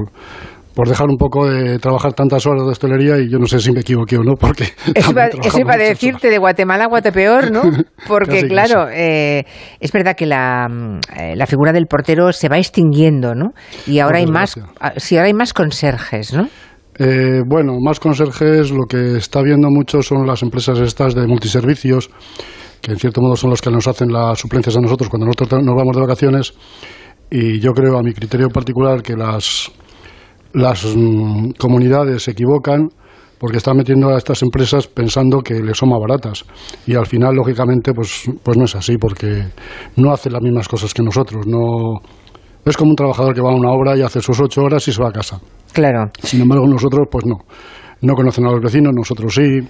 por, 0.77 0.89
dejar 0.89 1.09
un 1.09 1.17
poco 1.17 1.49
de 1.49 1.79
trabajar 1.79 2.13
tantas 2.13 2.47
horas 2.47 2.65
de 2.65 2.71
hostelería 2.71 3.19
y 3.19 3.31
yo 3.31 3.39
no 3.39 3.47
sé 3.47 3.59
si 3.59 3.73
me 3.73 3.81
equivoqué 3.81 4.19
o 4.19 4.23
no, 4.23 4.35
porque... 4.35 4.65
Eso 4.95 5.11
iba, 5.11 5.27
eso 5.27 5.59
iba 5.59 5.75
a 5.75 5.79
decirte 5.79 6.29
de 6.29 6.39
Guatemala 6.39 6.85
a 6.85 6.89
Guatepeor, 6.89 7.51
¿no? 7.51 7.63
Porque, 8.07 8.43
Casi, 8.43 8.49
claro, 8.49 8.89
eh, 8.93 9.45
es 9.81 9.91
verdad 9.91 10.15
que 10.17 10.27
la, 10.27 10.69
mm, 10.69 10.99
eh, 11.19 11.37
la 11.37 11.47
figura 11.47 11.73
del 11.73 11.87
portero 11.87 12.33
se 12.33 12.49
va 12.49 12.59
extinguiendo, 12.59 13.35
¿no? 13.35 13.53
Y 13.87 13.99
ahora 13.99 14.19
hay 14.19 14.27
más, 14.27 14.55
ah, 14.81 14.93
sí, 14.97 15.17
ahora 15.17 15.27
hay 15.27 15.35
más 15.35 15.53
conserjes, 15.53 16.33
¿no? 16.33 16.49
Eh, 16.99 17.43
bueno, 17.47 17.75
más 17.81 18.01
conserjes, 18.01 18.71
lo 18.71 18.85
que 18.87 19.17
está 19.17 19.43
viendo 19.43 19.69
mucho 19.71 20.03
son 20.03 20.27
las 20.27 20.43
empresas 20.43 20.79
estas 20.79 21.15
de 21.15 21.27
multiservicios, 21.27 22.11
que 22.81 22.93
en 22.93 22.99
cierto 22.99 23.21
modo 23.21 23.37
son 23.37 23.51
los 23.51 23.61
que 23.61 23.71
nos 23.71 23.87
hacen 23.87 24.09
las 24.13 24.39
suplencias 24.39 24.77
a 24.77 24.81
nosotros 24.81 25.11
cuando 25.11 25.27
nosotros 25.27 25.63
nos 25.63 25.75
vamos 25.75 25.95
de 25.97 26.03
vacaciones. 26.03 26.55
Y 27.31 27.59
yo 27.61 27.73
creo, 27.73 27.99
a 27.99 28.03
mi 28.03 28.13
criterio 28.13 28.49
particular, 28.49 29.03
que 29.03 29.15
las, 29.15 29.71
las 30.57 30.85
mm, 30.97 31.51
comunidades 31.59 32.23
se 32.23 32.31
equivocan 32.31 32.89
porque 33.39 33.59
están 33.59 33.77
metiendo 33.77 34.09
a 34.09 34.17
estas 34.17 34.43
empresas 34.43 34.87
pensando 34.87 35.41
que 35.41 35.55
les 35.61 35.77
son 35.77 35.91
más 35.91 36.01
baratas. 36.01 36.45
Y 36.87 36.95
al 36.95 37.07
final, 37.07 37.35
lógicamente, 37.35 37.93
pues, 37.93 38.31
pues 38.43 38.57
no 38.57 38.65
es 38.65 38.75
así, 38.75 38.97
porque 38.97 39.45
no 39.97 40.13
hacen 40.13 40.33
las 40.33 40.41
mismas 40.41 40.67
cosas 40.67 40.95
que 40.95 41.03
nosotros. 41.03 41.47
No, 41.47 42.01
es 42.65 42.77
como 42.77 42.91
un 42.91 42.97
trabajador 42.97 43.35
que 43.35 43.43
va 43.43 43.51
a 43.51 43.55
una 43.55 43.71
obra 43.71 43.95
y 43.97 44.01
hace 44.01 44.23
sus 44.23 44.41
ocho 44.41 44.63
horas 44.63 44.89
y 44.89 44.93
se 44.93 45.03
va 45.03 45.11
a 45.11 45.13
casa. 45.13 45.39
Claro. 45.75 46.11
Sin 46.23 46.41
embargo, 46.41 46.67
nosotros, 46.67 47.07
pues 47.11 47.27
no. 47.27 47.37
No 48.01 48.15
conocen 48.15 48.47
a 48.47 48.53
los 48.53 48.61
vecinos, 48.63 48.95
nosotros 48.97 49.35
sí. 49.35 49.61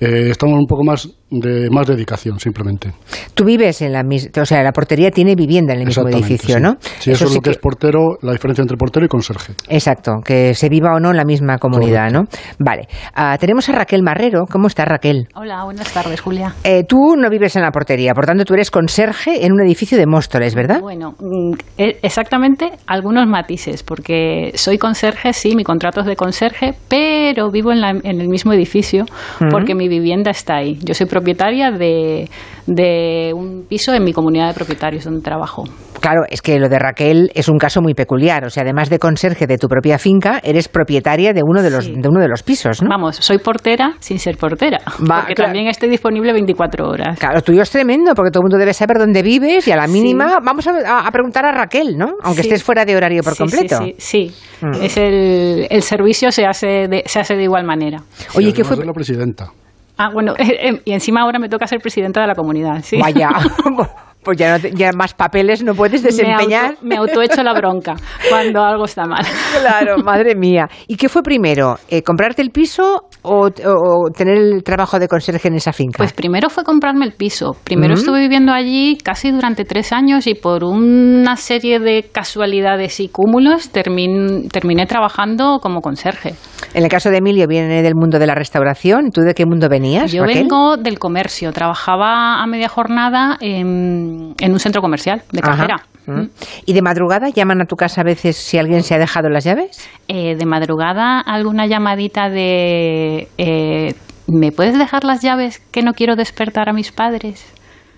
Eh, 0.00 0.30
estamos 0.30 0.60
un 0.60 0.66
poco 0.66 0.84
más 0.84 1.08
de 1.30 1.68
más 1.70 1.86
dedicación, 1.86 2.38
simplemente. 2.40 2.92
Tú 3.34 3.44
vives 3.44 3.82
en 3.82 3.92
la 3.92 4.02
misma, 4.02 4.30
o 4.42 4.46
sea, 4.46 4.62
la 4.62 4.72
portería 4.72 5.10
tiene 5.10 5.34
vivienda 5.34 5.74
en 5.74 5.80
el 5.80 5.86
mismo 5.86 6.08
edificio, 6.08 6.56
sí. 6.56 6.60
¿no? 6.60 6.76
Sí, 6.98 7.10
eso, 7.10 7.24
es 7.24 7.30
sí 7.30 7.36
lo 7.36 7.42
que, 7.42 7.50
es 7.50 7.58
portero, 7.58 8.16
la 8.22 8.32
diferencia 8.32 8.62
entre 8.62 8.76
portero 8.76 9.04
y 9.04 9.08
conserje. 9.08 9.52
Exacto, 9.68 10.12
que 10.24 10.54
se 10.54 10.68
viva 10.68 10.94
o 10.94 11.00
no 11.00 11.10
en 11.10 11.16
la 11.16 11.24
misma 11.24 11.58
comunidad, 11.58 12.10
¿no? 12.10 12.24
Vale. 12.58 12.88
Ah, 13.14 13.36
tenemos 13.38 13.68
a 13.68 13.72
Raquel 13.72 14.02
Marrero. 14.02 14.46
¿Cómo 14.50 14.66
está 14.68 14.84
Raquel? 14.84 15.28
Hola, 15.34 15.64
buenas 15.64 15.92
tardes, 15.92 16.20
Julia. 16.20 16.54
Eh, 16.64 16.84
tú 16.88 17.16
no 17.16 17.28
vives 17.30 17.56
en 17.56 17.62
la 17.62 17.70
portería, 17.70 18.14
por 18.14 18.24
tanto 18.26 18.44
tú 18.44 18.54
eres 18.54 18.70
conserje 18.70 19.44
en 19.44 19.52
un 19.52 19.60
edificio 19.60 19.98
de 19.98 20.06
Móstoles, 20.06 20.54
¿verdad? 20.54 20.80
Bueno, 20.80 21.12
mm, 21.18 21.52
e- 21.76 21.98
exactamente 22.02 22.70
algunos 22.86 23.26
matices, 23.26 23.82
porque 23.82 24.52
soy 24.54 24.78
conserje, 24.78 25.32
sí, 25.32 25.54
mi 25.54 25.64
contrato 25.64 26.00
es 26.00 26.06
de 26.06 26.16
conserje, 26.16 26.74
pero 26.88 27.50
vivo 27.50 27.70
en, 27.72 27.80
la- 27.80 27.90
en 27.90 28.20
el 28.20 28.28
mismo 28.28 28.52
edificio 28.52 29.04
porque 29.50 29.74
mi 29.74 29.88
vivienda 29.88 30.30
está 30.30 30.56
ahí. 30.56 30.78
Yo 30.82 30.94
soy 30.94 31.06
propietaria 31.18 31.70
de, 31.70 32.28
de 32.66 33.32
un 33.34 33.64
piso 33.68 33.92
en 33.94 34.04
mi 34.04 34.12
comunidad 34.12 34.48
de 34.48 34.54
propietarios 34.54 35.04
donde 35.04 35.20
trabajo. 35.22 35.64
Claro, 36.00 36.22
es 36.30 36.42
que 36.42 36.60
lo 36.60 36.68
de 36.68 36.78
Raquel 36.78 37.30
es 37.34 37.48
un 37.48 37.58
caso 37.58 37.82
muy 37.82 37.92
peculiar. 37.92 38.44
O 38.44 38.50
sea, 38.50 38.62
además 38.62 38.88
de 38.88 39.00
conserje 39.00 39.48
de 39.48 39.58
tu 39.58 39.66
propia 39.66 39.98
finca, 39.98 40.38
eres 40.44 40.68
propietaria 40.68 41.32
de 41.32 41.40
uno 41.42 41.60
de 41.60 41.70
los, 41.70 41.86
de 41.86 42.08
uno 42.08 42.20
de 42.20 42.28
los 42.28 42.44
pisos, 42.44 42.80
¿no? 42.82 42.88
Vamos, 42.88 43.16
soy 43.16 43.38
portera 43.38 43.94
sin 43.98 44.18
ser 44.20 44.36
portera, 44.36 44.78
Va, 44.86 45.20
porque 45.20 45.34
claro. 45.34 45.48
también 45.48 45.66
estoy 45.66 45.88
disponible 45.88 46.32
24 46.32 46.86
horas. 46.88 47.18
Claro, 47.18 47.34
lo 47.36 47.42
tuyo 47.42 47.62
es 47.62 47.70
tremendo, 47.70 48.14
porque 48.14 48.30
todo 48.30 48.42
el 48.42 48.44
mundo 48.44 48.58
debe 48.58 48.72
saber 48.74 48.98
dónde 48.98 49.22
vives 49.22 49.66
y 49.66 49.72
a 49.72 49.76
la 49.76 49.88
mínima 49.88 50.38
vamos 50.40 50.68
a, 50.68 51.06
a- 51.06 51.10
preguntar 51.10 51.44
a 51.46 51.52
Raquel, 51.52 51.96
¿no? 51.98 52.12
Aunque 52.22 52.42
Sí. 52.42 52.48
estés 52.48 52.62
fuera 52.62 52.84
de 52.84 52.96
horario 52.96 53.22
por 53.24 53.32
Sí, 53.32 53.38
completo. 53.38 53.78
Sí, 53.78 53.94
sí, 53.98 54.28
sí. 54.28 54.66
Mm. 54.66 54.82
Es 54.84 54.96
el, 54.96 55.66
el 55.68 55.82
servicio 55.82 56.30
se 56.30 56.46
hace, 56.46 56.86
de, 56.88 57.02
se 57.06 57.18
hace 57.18 57.34
de 57.34 57.42
igual 57.42 57.64
manera. 57.64 57.98
Oye, 58.36 58.52
¿qué 58.52 58.62
fue? 58.62 58.76
la 58.84 58.92
presidenta. 58.92 59.50
Ah, 59.98 60.10
bueno, 60.12 60.34
y 60.84 60.92
encima 60.92 61.22
ahora 61.22 61.38
me 61.38 61.48
toca 61.48 61.66
ser 61.66 61.80
presidenta 61.80 62.20
de 62.20 62.26
la 62.28 62.34
comunidad. 62.34 62.82
Sí. 62.82 62.98
Vaya, 63.00 63.30
pues 64.22 64.36
ya, 64.36 64.52
no 64.52 64.60
te- 64.60 64.72
ya 64.72 64.90
más 64.92 65.14
papeles 65.14 65.62
no 65.62 65.74
puedes 65.74 66.02
desempeñar. 66.02 66.76
Me 66.82 66.96
auto, 66.96 67.12
me 67.14 67.22
autoecho 67.22 67.42
la 67.42 67.52
bronca 67.54 67.94
cuando 68.30 68.62
algo 68.62 68.84
está 68.84 69.04
mal. 69.06 69.24
Claro, 69.60 69.98
madre 70.04 70.34
mía. 70.36 70.68
¿Y 70.86 70.96
qué 70.96 71.08
fue 71.08 71.22
primero? 71.22 71.76
Eh, 71.88 72.02
¿Comprarte 72.02 72.42
el 72.42 72.50
piso 72.50 73.08
o, 73.22 73.46
o 73.48 74.10
tener 74.16 74.36
el 74.38 74.62
trabajo 74.62 74.98
de 74.98 75.08
conserje 75.08 75.48
en 75.48 75.54
esa 75.54 75.72
finca? 75.72 75.98
Pues 75.98 76.12
primero 76.12 76.48
fue 76.48 76.62
comprarme 76.64 77.04
el 77.06 77.12
piso. 77.12 77.56
Primero 77.64 77.94
Mm. 77.94 77.98
estuve 77.98 78.20
viviendo 78.20 78.52
allí 78.52 78.96
casi 79.02 79.30
durante 79.30 79.64
tres 79.64 79.92
años 79.92 80.26
y 80.26 80.34
por 80.34 80.62
una 80.64 81.36
serie 81.36 81.80
de 81.80 82.08
casualidades 82.12 83.00
y 83.00 83.08
cúmulos 83.08 83.72
termin- 83.72 84.48
terminé 84.50 84.86
trabajando 84.86 85.58
como 85.60 85.80
conserje. 85.80 86.34
En 86.74 86.84
el 86.84 86.88
caso 86.90 87.10
de 87.10 87.18
Emilio 87.18 87.46
viene 87.48 87.82
del 87.82 87.94
mundo 87.94 88.18
de 88.18 88.26
la 88.26 88.34
restauración. 88.34 89.10
¿Tú 89.10 89.22
de 89.22 89.34
qué 89.34 89.46
mundo 89.46 89.68
venías? 89.68 90.12
Yo 90.12 90.22
Raquel? 90.22 90.42
vengo 90.42 90.76
del 90.76 90.98
comercio. 90.98 91.52
Trabajaba 91.52 92.42
a 92.42 92.46
media 92.46 92.68
jornada 92.68 93.36
en, 93.40 94.34
en 94.38 94.52
un 94.52 94.58
centro 94.58 94.82
comercial 94.82 95.22
de 95.32 95.40
cajera. 95.40 95.76
Mm. 96.06 96.28
¿Y 96.64 96.72
de 96.72 96.82
madrugada 96.82 97.28
llaman 97.28 97.60
a 97.60 97.66
tu 97.66 97.76
casa 97.76 98.00
a 98.00 98.04
veces 98.04 98.36
si 98.36 98.58
alguien 98.58 98.82
se 98.82 98.94
ha 98.94 98.98
dejado 98.98 99.28
las 99.28 99.44
llaves? 99.44 99.88
Eh, 100.08 100.36
de 100.36 100.46
madrugada 100.46 101.20
alguna 101.20 101.66
llamadita 101.66 102.30
de 102.30 103.28
eh, 103.36 103.94
¿me 104.26 104.50
puedes 104.52 104.78
dejar 104.78 105.04
las 105.04 105.22
llaves 105.22 105.60
que 105.70 105.82
no 105.82 105.92
quiero 105.92 106.16
despertar 106.16 106.68
a 106.68 106.72
mis 106.72 106.92
padres? 106.92 107.44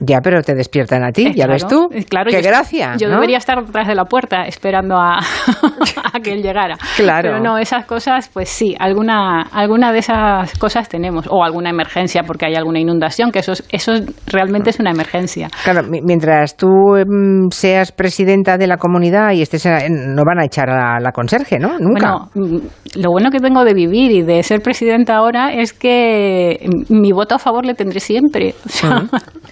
Ya, 0.00 0.20
pero 0.22 0.42
te 0.42 0.54
despiertan 0.54 1.04
a 1.04 1.12
ti, 1.12 1.26
Eh, 1.26 1.34
ya 1.34 1.44
claro, 1.44 1.52
ves 1.52 1.66
tú. 1.66 1.88
eh, 1.92 2.04
claro, 2.08 2.30
Qué 2.30 2.42
yo- 2.42 2.48
gracia. 2.48 2.94
Yo 2.98 3.08
¿no? 3.08 3.14
debería 3.16 3.36
estar 3.36 3.62
detrás 3.64 3.86
de 3.86 3.94
la 3.94 4.06
puerta 4.06 4.44
esperando 4.46 4.96
a, 4.96 5.18
a 6.14 6.20
que 6.20 6.32
él 6.32 6.42
llegara. 6.42 6.76
Claro. 6.96 7.28
Pero 7.30 7.40
no, 7.40 7.58
esas 7.58 7.84
cosas, 7.84 8.30
pues 8.32 8.48
sí, 8.48 8.74
alguna, 8.78 9.42
alguna 9.52 9.92
de 9.92 9.98
esas 9.98 10.58
cosas 10.58 10.88
tenemos. 10.88 11.26
O 11.30 11.44
alguna 11.44 11.68
emergencia 11.70 12.22
porque 12.26 12.46
hay 12.46 12.54
alguna 12.54 12.80
inundación, 12.80 13.30
que 13.30 13.40
eso, 13.40 13.52
es- 13.52 13.64
eso 13.70 13.92
realmente 14.26 14.70
es 14.70 14.80
una 14.80 14.90
emergencia. 14.90 15.48
Claro, 15.64 15.82
mi- 15.86 16.00
mientras 16.02 16.56
tú 16.56 16.66
mm, 16.68 17.48
seas 17.50 17.92
presidenta 17.92 18.56
de 18.56 18.66
la 18.66 18.78
comunidad 18.78 19.32
y 19.32 19.42
estés, 19.42 19.66
en- 19.66 20.14
no 20.14 20.22
van 20.24 20.40
a 20.40 20.46
echar 20.46 20.70
a 20.70 20.98
la 20.98 21.12
conserje, 21.12 21.58
¿no? 21.58 21.78
Nunca. 21.78 22.28
Bueno, 22.34 22.56
mm, 22.56 23.00
lo 23.02 23.10
bueno 23.10 23.30
que 23.30 23.38
tengo 23.38 23.64
de 23.64 23.74
vivir 23.74 24.10
y 24.12 24.22
de 24.22 24.42
ser 24.42 24.60
presidenta 24.62 25.16
ahora 25.16 25.52
es 25.52 25.74
que 25.74 26.58
mm, 26.88 26.98
mi 27.00 27.12
voto 27.12 27.34
a 27.34 27.38
favor 27.38 27.66
le 27.66 27.74
tendré 27.74 28.00
siempre. 28.00 28.54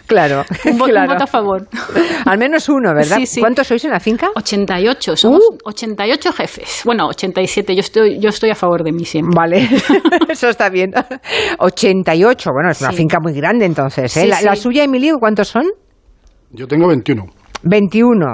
Claro, 0.06 0.37
un, 0.66 0.78
vo- 0.78 0.84
un 0.84 0.90
claro. 0.90 1.12
voto 1.12 1.24
a 1.24 1.26
favor. 1.26 1.68
Al 2.24 2.38
menos 2.38 2.68
uno, 2.68 2.92
¿verdad? 2.94 3.16
Sí, 3.18 3.26
sí. 3.26 3.40
¿Cuántos 3.40 3.66
sois 3.66 3.84
en 3.84 3.90
la 3.92 4.00
finca? 4.00 4.28
88, 4.36 5.16
somos 5.16 5.40
Uh. 5.50 5.56
88 5.64 6.32
jefes. 6.32 6.82
Bueno, 6.84 7.06
87, 7.08 7.74
yo 7.74 7.80
estoy, 7.80 8.18
yo 8.20 8.28
estoy 8.28 8.50
a 8.50 8.54
favor 8.54 8.82
de 8.84 8.92
mí 8.92 9.04
siempre. 9.04 9.34
Vale, 9.36 9.68
eso 10.28 10.48
está 10.48 10.68
bien. 10.70 10.92
88, 11.58 12.50
bueno, 12.52 12.70
es 12.70 12.80
una 12.80 12.90
Sí. 12.90 12.96
finca 12.96 13.18
muy 13.20 13.32
grande 13.34 13.64
entonces. 13.66 14.16
¿eh? 14.16 14.20
Sí, 14.22 14.26
la, 14.28 14.36
sí. 14.36 14.44
la 14.44 14.56
suya, 14.56 14.84
Emilio, 14.84 15.16
¿cuántos 15.18 15.48
son? 15.48 15.64
Yo 16.50 16.66
tengo 16.66 16.88
21. 16.88 17.24
21. 17.62 18.26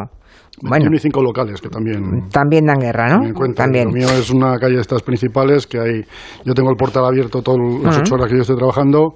Bueno, 0.62 0.84
21 0.84 0.96
y 0.96 0.98
5 1.00 1.22
locales 1.22 1.60
que 1.60 1.68
también 1.68 2.28
también 2.30 2.64
dan 2.66 2.78
guerra, 2.78 3.08
¿no? 3.18 3.54
También. 3.54 3.86
Lo 3.86 3.92
mío 3.92 4.08
es 4.08 4.30
una 4.30 4.56
calle 4.58 4.76
de 4.76 4.82
estas 4.82 5.02
principales 5.02 5.66
que 5.66 5.80
hay. 5.80 6.04
Yo 6.44 6.54
tengo 6.54 6.70
el 6.70 6.76
portal 6.76 7.04
abierto 7.04 7.42
todas 7.42 7.60
las 7.82 7.98
ocho 7.98 8.14
horas 8.14 8.28
que 8.28 8.36
yo 8.36 8.42
estoy 8.42 8.56
trabajando 8.56 9.14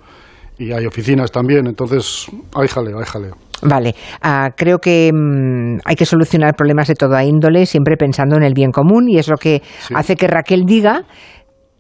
y 0.59 0.73
hay 0.73 0.87
oficinas 0.87 1.31
también. 1.31 1.67
Entonces, 1.67 2.27
hay 2.55 2.69
jaleo, 2.69 2.99
hay 2.99 3.05
jaleo. 3.05 3.37
Vale, 3.63 3.95
ah, 4.23 4.51
creo 4.57 4.79
que 4.79 5.11
mm, 5.13 5.81
hay 5.85 5.97
que 5.97 6.07
solucionar 6.07 6.55
problemas 6.55 6.87
de 6.89 6.95
toda 6.95 7.25
índole 7.25 7.67
siempre 7.67 7.97
pensando 7.97 8.37
en 8.37 8.45
el 8.45 8.55
bien 8.55 8.71
común 8.71 9.09
y 9.09 9.19
es 9.19 9.29
lo 9.29 9.37
que 9.37 9.63
hace 9.95 10.15
que 10.15 10.29
Raquel 10.29 10.65
diga 10.65 11.03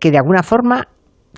que 0.00 0.10
de 0.10 0.18
alguna 0.18 0.42
forma 0.42 0.88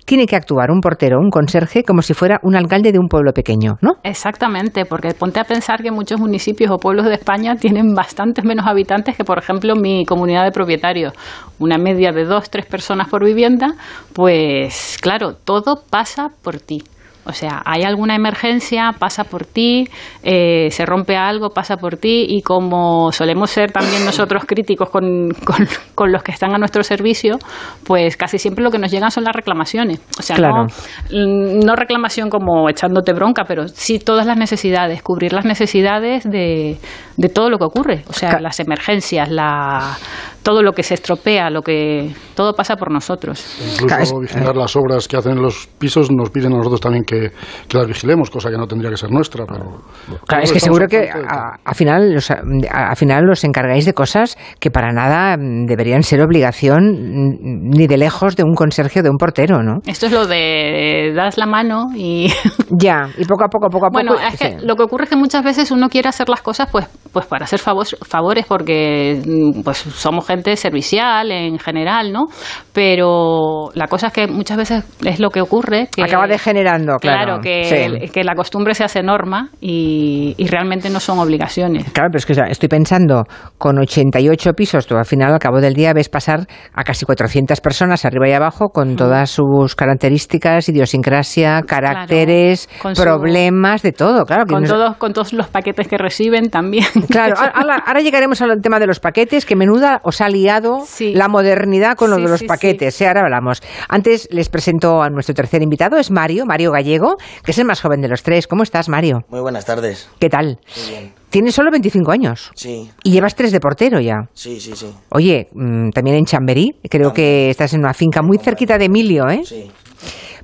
tiene 0.05 0.25
que 0.25 0.35
actuar 0.35 0.71
un 0.71 0.81
portero, 0.81 1.19
un 1.19 1.29
conserje, 1.29 1.83
como 1.83 2.01
si 2.01 2.13
fuera 2.13 2.39
un 2.43 2.55
alcalde 2.55 2.91
de 2.91 2.97
un 2.97 3.07
pueblo 3.07 3.33
pequeño, 3.33 3.75
¿no? 3.81 3.95
Exactamente, 4.03 4.85
porque 4.85 5.13
ponte 5.13 5.39
a 5.39 5.43
pensar 5.43 5.83
que 5.83 5.91
muchos 5.91 6.19
municipios 6.19 6.71
o 6.71 6.77
pueblos 6.77 7.05
de 7.05 7.13
España 7.13 7.55
tienen 7.55 7.93
bastantes 7.93 8.43
menos 8.43 8.65
habitantes 8.67 9.15
que, 9.15 9.23
por 9.23 9.37
ejemplo, 9.37 9.75
mi 9.75 10.05
comunidad 10.05 10.43
de 10.43 10.51
propietarios. 10.51 11.13
Una 11.59 11.77
media 11.77 12.11
de 12.11 12.25
dos, 12.25 12.49
tres 12.49 12.65
personas 12.65 13.09
por 13.09 13.23
vivienda, 13.23 13.75
pues 14.13 14.97
claro, 15.01 15.35
todo 15.35 15.83
pasa 15.89 16.29
por 16.41 16.59
ti. 16.59 16.83
O 17.25 17.33
sea, 17.33 17.61
hay 17.65 17.83
alguna 17.83 18.15
emergencia, 18.15 18.91
pasa 18.97 19.23
por 19.25 19.45
ti, 19.45 19.87
eh, 20.23 20.69
se 20.71 20.85
rompe 20.85 21.15
algo, 21.15 21.49
pasa 21.49 21.77
por 21.77 21.97
ti, 21.97 22.25
y 22.29 22.41
como 22.41 23.11
solemos 23.11 23.49
ser 23.51 23.71
también 23.71 24.03
nosotros 24.05 24.43
críticos 24.45 24.89
con, 24.89 25.29
con- 25.45 25.67
con 25.93 26.11
los 26.11 26.23
que 26.23 26.31
están 26.31 26.53
a 26.55 26.57
nuestro 26.57 26.83
servicio, 26.83 27.37
pues 27.83 28.17
casi 28.17 28.37
siempre 28.39 28.63
lo 28.63 28.71
que 28.71 28.79
nos 28.79 28.91
llegan 28.91 29.11
son 29.11 29.23
las 29.23 29.35
reclamaciones. 29.35 29.99
O 30.17 30.21
sea, 30.23 30.35
Claro. 30.35 30.65
no, 31.11 31.63
no 31.63 31.75
reclamación 31.75 32.29
como 32.29 32.67
echándote 32.69 33.13
bronca, 33.13 33.43
pero 33.47 33.67
sí 33.67 33.99
todas 33.99 34.25
las 34.25 34.37
necesidades, 34.37 35.01
cubrir 35.03 35.33
las 35.33 35.45
necesidades 35.45 36.23
de, 36.23 36.77
de 37.17 37.29
todo 37.29 37.49
lo 37.49 37.57
que 37.57 37.65
ocurre. 37.65 38.03
O 38.07 38.13
sea, 38.13 38.39
las 38.39 38.59
emergencias, 38.59 39.29
la, 39.29 39.95
todo 40.43 40.63
lo 40.63 40.73
que 40.73 40.83
se 40.83 40.95
estropea, 40.95 41.49
lo 41.49 41.61
que 41.61 42.13
todo 42.35 42.53
pasa 42.53 42.75
por 42.75 42.91
nosotros. 42.91 43.45
Incluso 43.81 44.19
vigilar 44.19 44.55
las 44.55 44.75
obras 44.75 45.07
que 45.07 45.17
hacen 45.17 45.33
en 45.33 45.41
los 45.43 45.67
pisos 45.77 46.09
nos 46.11 46.29
piden 46.31 46.53
a 46.53 46.57
nosotros 46.57 46.81
también 46.81 47.03
que, 47.03 47.31
que 47.67 47.77
las 47.77 47.87
vigilemos, 47.87 48.29
cosa 48.29 48.49
que 48.49 48.57
no 48.57 48.67
tendría 48.67 48.89
que 48.89 48.97
ser 48.97 49.11
nuestra. 49.11 49.45
Pero 49.45 49.81
Claro, 50.27 50.43
es 50.43 50.51
que 50.51 50.59
seguro 50.59 50.87
que 50.87 51.09
a- 51.09 51.57
al 51.63 51.75
final, 51.75 52.13
los, 52.13 52.31
a- 52.31 52.41
al 52.71 52.95
final 52.95 53.23
los 53.25 53.43
encargáis 53.43 53.85
de 53.85 53.93
cosas 53.93 54.37
que 54.59 54.71
para 54.71 54.91
nada 54.91 55.37
mm, 55.37 55.65
deberían 55.65 56.03
ser 56.03 56.21
obligación 56.21 56.91
mm, 56.91 57.69
ni 57.77 57.87
de 57.87 57.97
lejos 57.97 58.35
de 58.35 58.43
un 58.43 58.55
conserje 58.55 59.01
o 59.01 59.03
de 59.03 59.09
un 59.09 59.17
portero, 59.17 59.61
¿no? 59.61 59.79
Esto 59.85 60.07
es 60.07 60.11
lo 60.11 60.25
de 60.27 61.13
das 61.15 61.37
la 61.37 61.45
mano 61.45 61.87
y 61.95 62.31
Ya, 62.71 63.09
y 63.17 63.25
poco 63.25 63.43
a 63.45 63.47
poco, 63.47 63.67
poco 63.69 63.85
a 63.87 63.89
poco. 63.89 64.03
Bueno, 64.03 64.15
es 64.19 64.39
que 64.39 64.59
sí. 64.59 64.65
lo 64.65 64.75
que 64.75 64.83
ocurre 64.83 65.03
es 65.03 65.09
que 65.09 65.15
muchas 65.15 65.43
veces 65.43 65.71
uno 65.71 65.89
quiere 65.89 66.09
hacer 66.09 66.29
las 66.29 66.41
cosas 66.41 66.69
pues, 66.71 66.87
pues 67.11 67.25
para 67.25 67.43
hacer 67.45 67.59
favos- 67.59 67.97
favores 68.07 68.45
porque 68.47 69.21
mm, 69.25 69.61
pues 69.61 69.77
somos 69.77 70.25
gente 70.31 70.55
servicial 70.55 71.31
en 71.31 71.59
general, 71.59 72.11
¿no? 72.11 72.25
Pero 72.73 73.69
la 73.75 73.87
cosa 73.87 74.07
es 74.07 74.13
que 74.13 74.27
muchas 74.27 74.57
veces 74.57 74.83
es 75.05 75.19
lo 75.19 75.29
que 75.29 75.41
ocurre 75.41 75.87
que 75.95 76.03
Acaba 76.03 76.27
degenerando, 76.27 76.97
claro. 76.97 77.39
que, 77.41 77.63
Sí. 78.01 78.09
que 78.09 78.23
la 78.23 78.33
costumbre 78.35 78.73
se 78.73 78.83
hace 78.83 79.03
norma 79.03 79.49
y, 79.59 80.33
y 80.37 80.47
realmente 80.47 80.89
no 80.89 80.99
son 80.99 81.19
obligaciones. 81.19 81.91
Claro, 81.91 82.09
pero 82.11 82.17
es 82.19 82.25
que 82.25 82.33
o 82.33 82.35
sea, 82.35 82.45
estoy 82.45 82.69
pensando, 82.69 83.23
con 83.57 83.77
88 83.77 84.53
pisos, 84.53 84.87
tú 84.87 84.95
al 84.95 85.05
final, 85.05 85.33
al 85.33 85.39
cabo 85.39 85.59
del 85.61 85.73
día, 85.73 85.93
ves 85.93 86.09
pasar 86.09 86.47
a 86.73 86.83
casi 86.83 87.05
400 87.05 87.59
personas 87.61 88.05
arriba 88.05 88.27
y 88.29 88.33
abajo 88.33 88.69
con 88.69 88.95
todas 88.95 89.29
sus 89.29 89.75
características, 89.75 90.67
idiosincrasia, 90.69 91.61
caracteres, 91.67 92.69
su- 92.93 92.93
problemas, 93.01 93.81
de 93.81 93.91
todo, 93.91 94.25
claro. 94.25 94.45
que 94.45 94.53
Con 94.53 94.63
no- 94.63 94.69
todos, 94.69 94.97
con 94.97 95.13
todos 95.13 95.33
los 95.33 95.47
paquetes 95.49 95.87
que 95.87 95.97
reciben 95.97 96.49
también. 96.49 96.85
Claro, 97.09 97.35
ahora, 97.37 97.83
ahora 97.85 97.99
llegaremos 98.01 98.41
al 98.41 98.61
tema 98.61 98.79
de 98.79 98.87
los 98.87 98.99
paquetes, 98.99 99.45
que 99.45 99.55
menuda 99.55 99.99
os 100.03 100.20
ha 100.21 100.29
liado 100.29 100.79
la 100.99 101.27
modernidad 101.27 101.95
con 101.95 102.09
lo 102.09 102.17
Sí, 102.17 102.21
de 102.23 102.29
los 102.29 102.39
sí, 102.39 102.45
paquetes. 102.47 102.99
¿eh? 103.01 103.07
Ahora 103.07 103.21
hablamos. 103.21 103.61
Antes 103.89 104.27
les 104.31 104.49
presento 104.49 105.01
a 105.01 105.09
nuestro 105.09 105.35
tercer 105.35 105.61
invitado, 105.61 105.97
es 105.97 106.11
Mario, 106.11 106.45
Mario 106.45 106.71
Gallego, 106.71 107.17
que 107.43 107.51
es 107.51 107.57
el 107.57 107.65
más 107.65 107.81
joven 107.81 108.01
de 108.01 108.07
los 108.07 108.23
tres. 108.23 108.47
¿Cómo 108.47 108.63
estás, 108.63 108.89
Mario? 108.89 109.19
Muy 109.29 109.41
buenas 109.41 109.65
tardes. 109.65 110.09
¿Qué 110.19 110.29
tal? 110.29 110.59
Muy 110.77 110.89
bien. 110.89 111.13
Tienes 111.29 111.55
solo 111.55 111.71
25 111.71 112.11
años 112.11 112.51
Sí, 112.55 112.91
y 113.03 113.11
llevas 113.11 113.35
tres 113.35 113.53
de 113.53 113.59
portero 113.61 114.01
ya. 114.01 114.27
sí, 114.33 114.59
sí, 114.59 114.73
sí. 114.75 114.87
Oye, 115.09 115.47
mm, 115.53 115.89
también 115.91 116.17
en 116.17 116.25
Chamberí, 116.25 116.75
creo 116.89 117.13
que 117.13 117.49
estás 117.49 117.73
en 117.73 117.79
una 117.79 117.93
finca 117.93 118.21
muy 118.21 118.37
cerquita 118.37 118.77
de 118.77 118.85
Emilio, 118.85 119.29
¿eh? 119.29 119.41
Sí. 119.45 119.71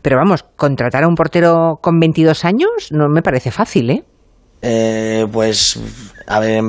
Pero 0.02 0.16
vamos, 0.16 0.44
contratar 0.56 1.04
a 1.04 1.08
un 1.10 1.16
portero 1.16 1.80
con 1.82 2.00
22 2.00 2.46
años 2.46 2.70
no 2.92 3.10
me 3.10 3.22
parece 3.22 3.52
fácil, 3.52 3.90
¿eh? 3.90 4.04
Eh, 4.62 5.26
pues, 5.32 5.78
a 6.26 6.40
ver, 6.40 6.64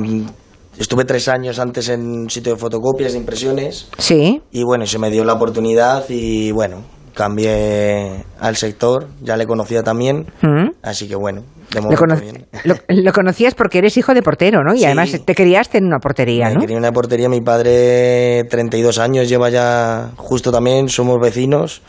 estuve 0.79 1.05
tres 1.05 1.27
años 1.27 1.59
antes 1.59 1.89
en 1.89 2.01
un 2.01 2.29
sitio 2.29 2.53
de 2.53 2.59
fotocopias, 2.59 3.11
de 3.13 3.19
impresiones. 3.19 3.87
Sí. 3.97 4.41
Y 4.51 4.63
bueno, 4.63 4.85
se 4.87 4.97
me 4.97 5.11
dio 5.11 5.23
la 5.23 5.33
oportunidad 5.33 6.05
y 6.09 6.51
bueno, 6.51 6.83
cambié 7.13 8.23
al 8.39 8.55
sector, 8.55 9.07
ya 9.21 9.35
le 9.37 9.45
conocía 9.45 9.83
también. 9.83 10.25
Mm. 10.41 10.69
Así 10.81 11.07
que 11.07 11.15
bueno, 11.15 11.43
de 11.71 11.75
Lo, 11.75 11.81
momento 11.83 11.99
cono- 11.99 12.15
bien. 12.19 12.47
lo- 12.63 12.75
lo 12.87 13.13
conocías 13.13 13.53
porque 13.55 13.79
eres 13.79 13.97
hijo 13.97 14.13
de 14.13 14.21
portero, 14.21 14.63
¿no? 14.63 14.73
Y 14.73 14.79
Sí. 14.79 14.85
además 14.85 15.11
te 15.25 15.35
criaste 15.35 15.77
en 15.79 15.85
una 15.85 15.99
portería, 15.99 16.49
Me 16.49 16.55
¿no? 16.55 16.63
en 16.63 16.77
una 16.77 16.91
portería, 16.91 17.27
mi 17.29 17.41
padre 17.41 18.45
32 18.49 18.97
años 18.99 19.27
lleva 19.27 19.49
ya 19.49 20.11
justo 20.15 20.51
también, 20.51 20.87
somos 20.89 21.19
vecinos, 21.19 21.81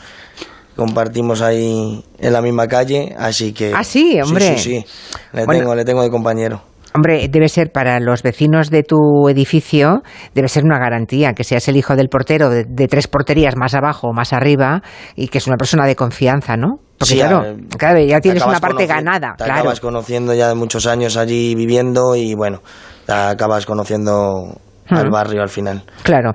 compartimos 0.75 1.41
ahí 1.41 2.03
en 2.19 2.33
la 2.33 2.41
misma 2.41 2.67
calle, 2.67 3.15
así 3.17 3.53
que... 3.53 3.71
Ah, 3.75 3.83
sí, 3.83 4.19
hombre. 4.21 4.57
Sí, 4.57 4.63
sí, 4.63 4.79
sí. 4.81 4.85
Le, 5.33 5.45
Bueno. 5.45 5.59
tengo, 5.61 5.75
le 5.75 5.85
tengo 5.85 6.01
de 6.03 6.09
compañero. 6.09 6.61
Hombre, 6.93 7.27
debe 7.29 7.47
ser 7.47 7.71
para 7.71 7.99
los 7.99 8.21
vecinos 8.21 8.69
de 8.69 8.83
tu 8.83 9.29
edificio, 9.29 10.01
debe 10.35 10.47
ser 10.49 10.63
una 10.65 10.77
garantía 10.77 11.33
que 11.33 11.43
seas 11.45 11.67
el 11.69 11.77
hijo 11.77 11.95
del 11.95 12.09
portero 12.09 12.49
de, 12.49 12.65
de 12.67 12.87
tres 12.87 13.07
porterías 13.07 13.55
más 13.55 13.73
abajo 13.73 14.07
o 14.09 14.13
más 14.13 14.33
arriba 14.33 14.81
y 15.15 15.29
que 15.29 15.37
es 15.37 15.47
una 15.47 15.55
persona 15.57 15.85
de 15.85 15.95
confianza, 15.95 16.57
¿no? 16.57 16.79
Porque 16.97 17.13
Sí, 17.13 17.19
claro, 17.19 17.45
eh, 17.45 17.55
claro, 17.77 17.99
ya 18.03 18.19
tienes 18.19 18.45
una 18.45 18.59
parte 18.59 18.85
ganada, 18.85 19.35
Te 19.37 19.45
claro. 19.45 19.61
acabas 19.61 19.79
conociendo 19.79 20.33
ya 20.33 20.49
de 20.49 20.55
muchos 20.55 20.85
años 20.85 21.15
allí 21.17 21.55
viviendo 21.55 22.15
y 22.15 22.35
bueno, 22.35 22.61
te 23.05 23.13
acabas 23.13 23.65
conociendo 23.65 24.53
al 24.89 25.07
Hmm. 25.07 25.11
barrio 25.11 25.41
al 25.41 25.49
final. 25.49 25.83
Claro. 26.03 26.33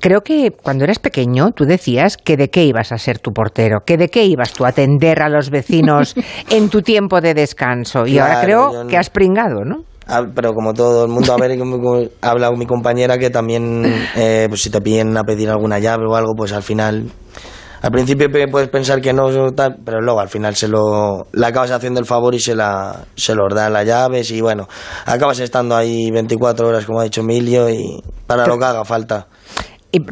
Creo 0.00 0.22
que 0.22 0.50
cuando 0.52 0.84
eras 0.84 0.98
pequeño 0.98 1.50
tú 1.50 1.66
decías 1.66 2.16
que 2.16 2.38
de 2.38 2.48
qué 2.48 2.64
ibas 2.64 2.90
a 2.92 2.96
ser 2.96 3.18
tu 3.18 3.32
portero, 3.32 3.80
que 3.84 3.98
de 3.98 4.08
qué 4.08 4.24
ibas 4.24 4.54
tú 4.54 4.64
a 4.64 4.68
atender 4.68 5.20
a 5.22 5.28
los 5.28 5.50
vecinos 5.50 6.14
en 6.50 6.70
tu 6.70 6.80
tiempo 6.80 7.20
de 7.20 7.34
descanso. 7.34 8.06
Y 8.06 8.18
ahora 8.18 8.40
creo 8.40 8.72
no- 8.72 8.86
que 8.88 8.96
has 8.96 9.10
pringado, 9.10 9.64
¿no? 9.66 9.84
Ah, 10.10 10.22
pero 10.34 10.52
como 10.54 10.74
todo 10.74 11.04
el 11.04 11.10
mundo, 11.10 11.32
a 11.32 11.36
ver, 11.38 11.52
ha 12.22 12.30
hablado 12.30 12.56
mi 12.56 12.66
compañera 12.66 13.16
que 13.16 13.30
también, 13.30 13.84
eh, 14.16 14.46
pues 14.48 14.62
si 14.62 14.70
te 14.70 14.80
piden 14.80 15.16
a 15.16 15.22
pedir 15.22 15.48
alguna 15.50 15.78
llave 15.78 16.04
o 16.08 16.16
algo, 16.16 16.34
pues 16.36 16.52
al 16.52 16.62
final, 16.64 17.04
al 17.82 17.90
principio 17.92 18.28
puedes 18.50 18.68
pensar 18.68 19.00
que 19.00 19.12
no, 19.12 19.30
tal, 19.52 19.76
pero 19.84 20.00
luego 20.00 20.18
al 20.20 20.28
final 20.28 20.56
se 20.56 20.66
lo, 20.68 21.26
le 21.32 21.46
acabas 21.46 21.70
haciendo 21.70 22.00
el 22.00 22.06
favor 22.06 22.34
y 22.34 22.40
se 22.40 22.54
la, 22.56 23.04
se 23.14 23.34
los 23.34 23.54
da 23.54 23.70
las 23.70 23.86
llaves 23.86 24.30
y 24.32 24.40
bueno, 24.40 24.68
acabas 25.06 25.38
estando 25.38 25.76
ahí 25.76 26.10
24 26.10 26.66
horas, 26.68 26.84
como 26.86 27.00
ha 27.00 27.04
dicho 27.04 27.20
Emilio, 27.20 27.70
y 27.70 28.02
para 28.26 28.46
lo 28.46 28.58
que 28.58 28.64
haga 28.64 28.84
falta. 28.84 29.28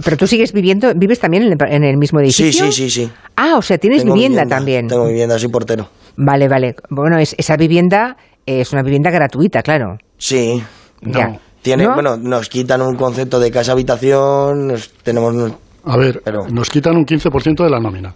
Pero 0.05 0.16
tú 0.16 0.27
sigues 0.27 0.53
viviendo, 0.53 0.93
vives 0.97 1.20
también 1.20 1.45
en 1.45 1.53
el, 1.53 1.59
en 1.73 1.85
el 1.85 1.97
mismo 1.99 2.19
Sí, 2.20 2.25
edificio. 2.43 2.66
sí, 2.66 2.73
sí, 2.73 2.91
sí. 2.91 3.12
Ah, 3.37 3.55
o 3.57 3.62
sea, 3.62 3.79
tienes 3.79 4.05
vivienda, 4.05 4.45
también. 4.45 4.89
Tengo 4.89 5.07
vivienda, 5.07 5.39
soy 5.39 5.49
portero. 5.51 5.89
Vale, 6.16 6.49
vale. 6.49 6.75
Bueno, 6.91 7.16
es- 7.19 7.37
esa 7.39 7.57
vivienda 7.57 8.16
es 8.49 8.73
una 8.73 8.83
vivienda 8.83 9.11
gratuita, 9.11 9.62
claro. 9.62 9.97
Sí. 10.16 10.62
Ya. 11.03 11.39
Tiene, 11.62 11.85
¿No? 11.85 11.95
bueno, 11.95 12.16
nos 12.16 12.49
quitan 12.49 12.81
un 12.83 12.97
concepto 12.97 13.39
de 13.41 13.51
casa-habitación, 13.51 14.75
tenemos... 15.03 15.53
A 15.85 15.97
ver, 15.97 16.23
nos 16.53 16.70
quitan 16.70 16.97
un 16.97 17.05
15% 17.05 17.65
de 17.65 17.70
la 17.70 17.81
nómina. 17.81 18.15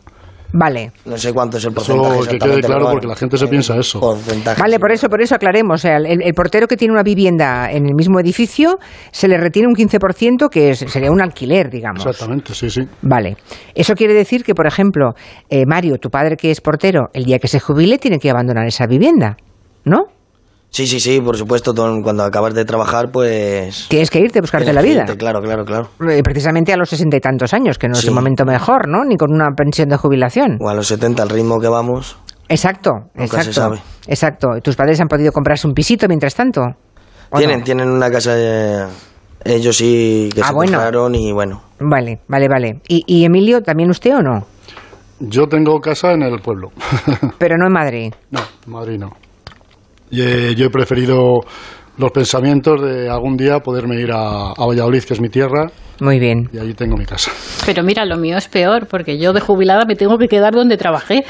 Vale. 0.54 0.92
No 1.06 1.16
sé 1.16 1.32
cuánto 1.32 1.56
es 1.56 1.64
el 1.64 1.72
porcentaje. 1.72 2.18
Eso 2.20 2.28
que 2.28 2.38
quede 2.38 2.60
claro 2.60 2.90
porque 2.90 3.06
la 3.06 3.16
gente 3.16 3.38
se 3.38 3.46
piensa 3.46 3.74
eso. 3.78 4.18
Vale, 4.58 4.78
por 4.78 4.92
eso, 4.92 5.08
por 5.08 5.22
eso 5.22 5.34
aclaremos. 5.34 5.76
O 5.76 5.78
sea, 5.78 5.96
el, 5.96 6.20
el 6.22 6.34
portero 6.34 6.66
que 6.66 6.76
tiene 6.76 6.92
una 6.92 7.02
vivienda 7.02 7.70
en 7.70 7.86
el 7.86 7.94
mismo 7.94 8.20
edificio 8.20 8.78
se 9.12 9.28
le 9.28 9.38
retiene 9.38 9.68
un 9.68 9.74
15% 9.74 10.50
que 10.50 10.70
es- 10.70 10.80
sería 10.80 11.10
un 11.10 11.22
alquiler, 11.22 11.70
digamos. 11.70 12.04
Exactamente, 12.04 12.52
sí, 12.54 12.68
sí. 12.68 12.82
Vale. 13.00 13.38
Eso 13.74 13.94
quiere 13.94 14.12
decir 14.12 14.44
que, 14.44 14.54
por 14.54 14.66
ejemplo, 14.66 15.14
eh, 15.48 15.64
Mario, 15.66 15.96
tu 15.96 16.10
padre 16.10 16.36
que 16.36 16.50
es 16.50 16.60
portero, 16.60 17.08
el 17.14 17.24
día 17.24 17.38
que 17.38 17.48
se 17.48 17.58
jubile 17.58 17.96
tiene 17.96 18.18
que 18.18 18.28
abandonar 18.28 18.66
esa 18.66 18.86
vivienda, 18.86 19.38
¿no? 19.86 20.04
Sí, 20.72 20.86
sí, 20.86 21.00
sí, 21.00 21.20
por 21.20 21.36
supuesto. 21.36 21.74
todo- 21.74 22.00
Cuando 22.02 22.24
acabas 22.24 22.54
de 22.54 22.64
trabajar, 22.64 23.10
pues... 23.12 23.86
Tienes 23.88 24.10
que 24.10 24.20
irte 24.20 24.38
a 24.38 24.42
buscarte 24.42 24.64
tienes 24.64 24.82
la 24.82 24.88
vida. 24.90 25.00
irte, 25.02 25.16
claro, 25.18 25.40
claro, 25.42 25.64
claro. 25.66 25.88
Eh, 26.10 26.22
Precisamente 26.22 26.72
a 26.72 26.76
los 26.78 26.88
sesenta 26.88 27.16
y 27.18 27.20
tantos 27.20 27.52
años, 27.52 27.78
que 27.78 27.88
no 27.88 27.94
es 27.94 28.04
el 28.06 28.12
momento 28.14 28.44
mejor, 28.46 28.88
¿no? 28.88 29.04
Ni 29.04 29.16
con 29.18 29.32
una 29.32 29.50
pensión 29.54 29.88
de 29.90 29.96
jubilación. 29.98 30.56
O 30.60 30.68
a 30.70 30.74
los 30.74 30.86
70, 30.86 31.22
al 31.22 31.28
ritmo 31.28 31.60
que 31.60 31.68
vamos. 31.68 32.16
Exacto, 32.48 32.90
Nunca 33.14 33.24
exacto. 33.24 33.44
se 33.44 33.52
sabe. 33.52 33.78
Exacto. 34.06 34.48
¿Tus 34.62 34.74
padres 34.74 34.98
han 35.00 35.08
podido 35.08 35.30
comprarse 35.30 35.66
un 35.66 35.74
pisito 35.74 36.08
mientras 36.08 36.34
tanto? 36.34 36.62
¿O 37.30 37.38
Tienen, 37.38 37.58
no? 37.60 37.64
tienen 37.64 37.88
una 37.90 38.10
casa... 38.10 38.32
eh, 38.36 38.86
ellos 39.44 39.76
sí 39.76 40.28
que 40.34 40.40
Ah, 40.40 40.48
se 40.48 40.52
bueno. 40.54 40.72
compraron 40.72 41.14
y 41.14 41.32
bueno. 41.32 41.62
Vale, 41.80 42.20
vale, 42.28 42.48
vale. 42.48 42.80
¿Y, 42.88 43.02
y 43.06 43.24
Emilio, 43.26 43.60
también 43.62 43.90
usted 43.90 44.14
o 44.16 44.22
no? 44.22 44.46
Yo 45.20 45.46
tengo 45.48 45.80
casa 45.80 46.12
en 46.12 46.22
el 46.22 46.40
pueblo. 46.40 46.70
Pero 47.38 47.56
no 47.58 47.66
en 47.66 47.72
Madrid. 47.72 48.14
No, 48.30 48.40
Madrid 48.66 48.98
no. 48.98 49.10
Y, 50.12 50.20
eh, 50.20 50.54
yo 50.54 50.66
he 50.66 50.70
preferido 50.70 51.40
los 51.96 52.10
pensamientos 52.12 52.80
de 52.82 53.08
algún 53.08 53.36
día 53.36 53.60
poderme 53.60 53.98
ir 54.00 54.12
a, 54.12 54.50
a 54.52 54.66
Valladolid, 54.66 55.02
que 55.04 55.14
es 55.14 55.20
mi 55.20 55.28
tierra, 55.28 55.70
Muy 56.00 56.18
bien. 56.18 56.48
y 56.52 56.58
allí 56.58 56.74
tengo 56.74 56.96
mi 56.96 57.04
casa. 57.04 57.30
Pero 57.66 57.82
mira, 57.82 58.04
lo 58.06 58.16
mío 58.16 58.36
es 58.36 58.48
peor, 58.48 58.86
porque 58.86 59.18
yo 59.18 59.32
de 59.32 59.40
jubilada 59.40 59.84
me 59.86 59.94
tengo 59.94 60.16
que 60.18 60.26
quedar 60.28 60.52
donde 60.54 60.76
trabajé. 60.76 61.24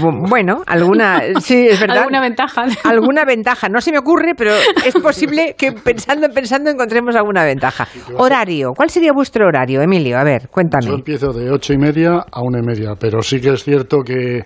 Bu- 0.00 0.28
Bueno, 0.28 0.62
alguna, 0.66 1.20
sí, 1.40 1.68
es 1.68 1.80
verdad. 1.80 1.98
Alguna 1.98 2.20
ventaja. 2.20 2.64
Alguna 2.84 3.24
ventaja. 3.24 3.68
No 3.68 3.80
se 3.80 3.92
me 3.92 3.98
ocurre, 3.98 4.34
pero 4.36 4.52
es 4.84 4.94
posible 5.02 5.54
que 5.58 5.72
pensando, 5.72 6.28
pensando 6.28 6.70
encontremos 6.70 7.14
alguna 7.16 7.44
ventaja. 7.44 7.86
Horario. 8.16 8.72
¿Cuál 8.76 8.90
sería 8.90 9.12
vuestro 9.12 9.46
horario, 9.46 9.80
Emilio? 9.82 10.18
A 10.18 10.24
ver, 10.24 10.42
Yo 10.42 10.48
cuéntame. 10.50 10.90
empiezo 10.94 11.32
de 11.32 11.50
ocho 11.50 11.72
y 11.72 11.78
media 11.78 12.24
a 12.30 12.42
una 12.42 12.58
y 12.58 12.62
media, 12.62 12.94
pero 12.98 13.22
sí 13.22 13.40
que 13.40 13.50
es 13.52 13.64
cierto 13.64 13.98
que 14.04 14.42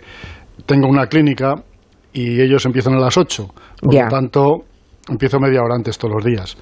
tengo 0.66 0.88
una 0.88 1.06
clínica 1.06 1.54
y 2.12 2.40
ellos 2.40 2.64
empiezan 2.66 2.94
a 2.94 2.98
las 3.00 3.16
ocho. 3.16 3.48
Por 3.80 3.94
Ya. 3.94 4.04
lo 4.04 4.08
tanto, 4.10 4.56
empiezo 5.08 5.38
media 5.40 5.62
hora 5.62 5.74
antes 5.76 5.96
todos 5.98 6.14
los 6.14 6.24
días. 6.24 6.56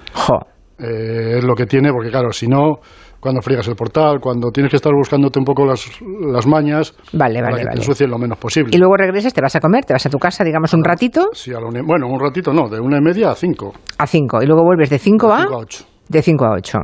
Eh, 0.78 1.38
es 1.38 1.44
lo 1.44 1.54
que 1.54 1.66
tiene, 1.66 1.90
porque 1.92 2.10
claro, 2.10 2.32
si 2.32 2.46
no, 2.46 2.76
cuando 3.20 3.42
friegas 3.42 3.68
el 3.68 3.74
portal, 3.76 4.18
cuando 4.18 4.50
tienes 4.50 4.70
que 4.70 4.76
estar 4.76 4.92
buscándote 4.94 5.38
un 5.38 5.44
poco 5.44 5.66
las, 5.66 5.84
las 6.32 6.46
mañas, 6.46 6.94
Vale, 7.12 7.34
para 7.40 7.50
vale, 7.50 7.60
que 7.60 7.64
vale. 7.66 7.70
te 7.72 7.76
ensucien 7.82 8.10
lo 8.10 8.16
menos 8.18 8.38
posible. 8.38 8.70
Y 8.74 8.78
luego 8.78 8.96
regresas, 8.96 9.34
te 9.34 9.42
vas 9.42 9.54
a 9.56 9.60
comer, 9.60 9.84
te 9.84 9.92
vas 9.92 10.06
a 10.06 10.08
tu 10.08 10.18
casa, 10.18 10.42
digamos, 10.42 10.72
un 10.72 10.82
ratito, 10.82 11.26
Sí, 11.34 11.52
a 11.52 11.60
la 11.60 11.66
una 11.66 11.80
y- 11.80 11.82
bueno, 11.84 12.06
un 12.08 12.18
ratito 12.18 12.52
no, 12.54 12.68
de 12.70 12.80
una 12.80 12.96
y 12.96 13.02
media 13.02 13.30
a 13.30 13.34
cinco. 13.34 13.74
a 13.98 14.06
5. 14.06 14.42
Y 14.42 14.46
luego 14.46 14.62
vuelves 14.64 14.88
de 14.88 14.98
5 14.98 15.32
a... 15.34 15.40
cinco 15.42 15.54
a 15.54 15.58
ocho. 15.58 15.84
De 16.10 16.22
5 16.22 16.44
a 16.44 16.50
8. 16.56 16.78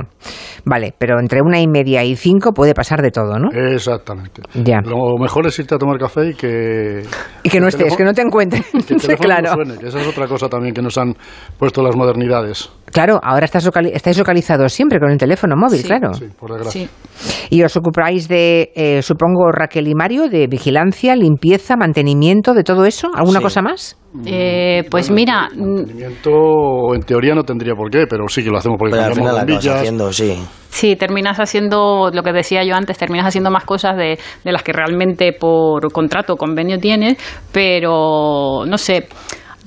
Vale, 0.63 0.93
pero 0.97 1.19
entre 1.19 1.41
una 1.41 1.59
y 1.59 1.67
media 1.67 2.01
y 2.01 2.15
5 2.15 2.53
puede 2.53 2.73
pasar 2.73 3.01
de 3.01 3.11
todo, 3.11 3.37
¿no? 3.37 3.49
Exactamente. 3.51 4.41
Ya. 4.53 4.79
Lo 4.79 5.17
mejor 5.19 5.45
es 5.47 5.59
irte 5.59 5.75
a 5.75 5.77
tomar 5.77 5.99
café 5.99 6.29
y 6.29 6.33
que... 6.33 7.01
Y 7.43 7.49
que 7.49 7.59
no 7.59 7.67
estés, 7.67 7.97
que 7.97 8.05
no 8.05 8.13
te 8.13 8.21
encuentres. 8.21 8.65
que 8.87 8.93
el 8.93 9.17
claro. 9.19 9.49
no 9.49 9.53
suene, 9.55 9.77
que 9.79 9.87
esa 9.87 9.99
es 9.99 10.07
otra 10.07 10.27
cosa 10.27 10.47
también 10.47 10.73
que 10.73 10.81
nos 10.81 10.97
han 10.97 11.13
puesto 11.59 11.83
las 11.83 11.93
modernidades. 11.97 12.71
Claro, 12.91 13.19
ahora 13.21 13.45
estás 13.45 13.65
locali- 13.65 13.91
estáis 13.93 14.17
localizados 14.17 14.71
siempre 14.71 14.99
con 14.99 15.11
el 15.11 15.17
teléfono 15.17 15.55
móvil, 15.57 15.83
claro. 15.83 16.13
Sí, 16.13 16.25
por 16.39 16.51
desgracia. 16.53 16.87
Y 17.49 17.61
os 17.63 17.75
ocupáis 17.75 18.27
de, 18.27 18.71
eh, 18.75 19.01
supongo, 19.01 19.51
Raquel 19.51 19.87
y 19.87 19.93
Mario, 19.93 20.29
de 20.29 20.47
vigilancia, 20.47 21.15
limpieza, 21.15 21.75
mantenimiento, 21.75 22.53
de 22.53 22.63
todo 22.63 22.85
eso. 22.85 23.09
¿Alguna 23.13 23.39
Sí. 23.39 23.43
cosa 23.43 23.61
más? 23.61 23.97
Eh, 24.25 24.85
pues 24.89 25.11
mira, 25.11 25.49
mm, 25.53 25.75
Mantenimiento 25.75 26.93
en 26.95 27.01
teoría 27.01 27.35
no 27.35 27.43
tendría 27.43 27.75
por 27.75 27.91
qué, 27.91 28.05
pero 28.09 28.27
sí 28.29 28.41
que 28.43 28.49
lo 28.49 28.57
hacemos 28.57 28.77
porque 28.79 28.93
Pero 28.95 29.03
al 29.05 29.11
acabas 29.11 29.35
bombillas. 29.35 29.75
haciendo, 29.75 30.13
sí. 30.13 30.37
Sí, 30.69 30.95
terminas 30.95 31.39
haciendo 31.39 32.09
lo 32.11 32.23
que 32.23 32.31
decía 32.31 32.63
yo 32.63 32.73
antes, 32.75 32.97
terminas 32.97 33.27
haciendo 33.27 33.51
más 33.51 33.65
cosas 33.65 33.97
de, 33.97 34.17
de 34.43 34.51
las 34.51 34.63
que 34.63 34.71
realmente 34.73 35.33
por 35.33 35.91
contrato 35.91 36.33
o 36.33 36.37
convenio 36.37 36.79
tienes, 36.79 37.17
pero 37.51 38.65
no 38.65 38.77
sé, 38.77 39.07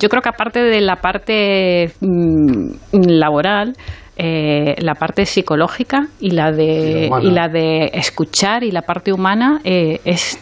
yo 0.01 0.09
creo 0.09 0.21
que 0.21 0.29
aparte 0.29 0.59
de 0.61 0.81
la 0.81 0.95
parte 0.97 1.91
mm, 2.01 2.71
laboral, 3.07 3.73
eh, 4.17 4.75
la 4.79 4.95
parte 4.95 5.25
psicológica 5.25 6.07
y 6.19 6.31
la 6.31 6.51
de, 6.51 7.01
la 7.01 7.07
humana. 7.07 7.23
y 7.23 7.31
la 7.31 7.47
de 7.47 7.91
escuchar 7.93 8.63
y 8.63 8.71
la 8.71 8.81
parte 8.81 9.13
humana 9.13 9.61
eh, 9.63 9.99
es, 10.05 10.37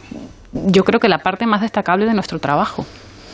yo 0.54 0.84
creo 0.84 1.00
que 1.00 1.08
la 1.10 1.20
parte 1.20 1.46
más 1.46 1.62
destacable 1.62 2.06
de 2.06 2.14
nuestro 2.14 2.40
trabajo. 2.40 2.84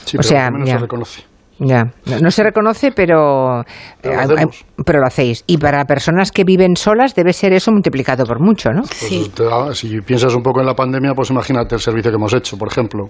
Sí, 0.05 0.17
O 0.17 0.19
pero 0.19 0.23
sea, 0.23 0.51
menos 0.51 0.67
ya. 0.67 0.75
se 0.75 0.81
reconoce. 0.81 1.23
Ya, 1.57 1.85
no, 2.05 2.19
no 2.19 2.31
se 2.31 2.43
reconoce, 2.43 2.91
pero, 2.91 3.63
Pero 4.01 4.27
lo 4.27 4.37
eh, 4.37 4.45
pero 4.85 4.99
lo 4.99 5.07
hacéis. 5.07 5.45
Y 5.47 5.57
para 5.57 5.85
personas 5.85 6.33
que 6.33 6.43
viven 6.43 6.75
solas 6.75 7.15
debe 7.15 7.31
ser 7.31 7.53
eso 7.53 7.71
multiplicado 7.71 8.25
por 8.25 8.41
mucho, 8.41 8.71
¿no? 8.71 8.81
Pues 8.81 9.31
te 9.33 9.43
da- 9.45 9.73
si 9.73 10.01
piensas 10.01 10.35
un 10.35 10.43
poco 10.43 10.59
en 10.59 10.65
la 10.65 10.73
pandemia, 10.75 11.13
pues 11.15 11.29
imagínate 11.29 11.75
el 11.75 11.81
servicio 11.81 12.11
que 12.11 12.17
hemos 12.17 12.33
hecho, 12.33 12.57
por 12.57 12.67
ejemplo. 12.67 13.05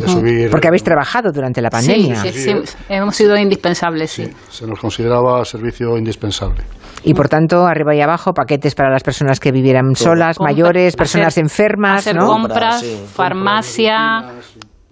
Subir, 0.00 0.50
Porque 0.50 0.68
habéis 0.68 0.82
trabajado 0.84 1.30
durante 1.32 1.60
la 1.60 1.70
pandemia. 1.70 2.16
Sí, 2.16 2.32
sí, 2.32 2.38
sí, 2.64 2.76
hemos 2.88 3.14
sido 3.16 3.36
indispensables, 3.36 4.10
sí. 4.10 4.28
se 4.48 4.66
nos 4.66 4.78
consideraba 4.80 5.44
servicio 5.44 5.96
indispensable. 5.96 6.62
Y 7.04 7.14
por 7.14 7.28
tanto, 7.28 7.66
arriba 7.66 7.94
y 7.96 8.00
abajo, 8.00 8.32
paquetes 8.32 8.74
para 8.74 8.90
las 8.90 9.02
personas 9.02 9.40
que 9.40 9.50
vivieran 9.50 9.94
solas, 9.96 10.38
mayores, 10.40 10.94
personas 10.96 11.28
hacer- 11.28 11.42
enfermas, 11.44 12.00
Hacer 12.00 12.16
¿no? 12.16 12.26
compras, 12.26 12.84
farmacia. 13.12 14.24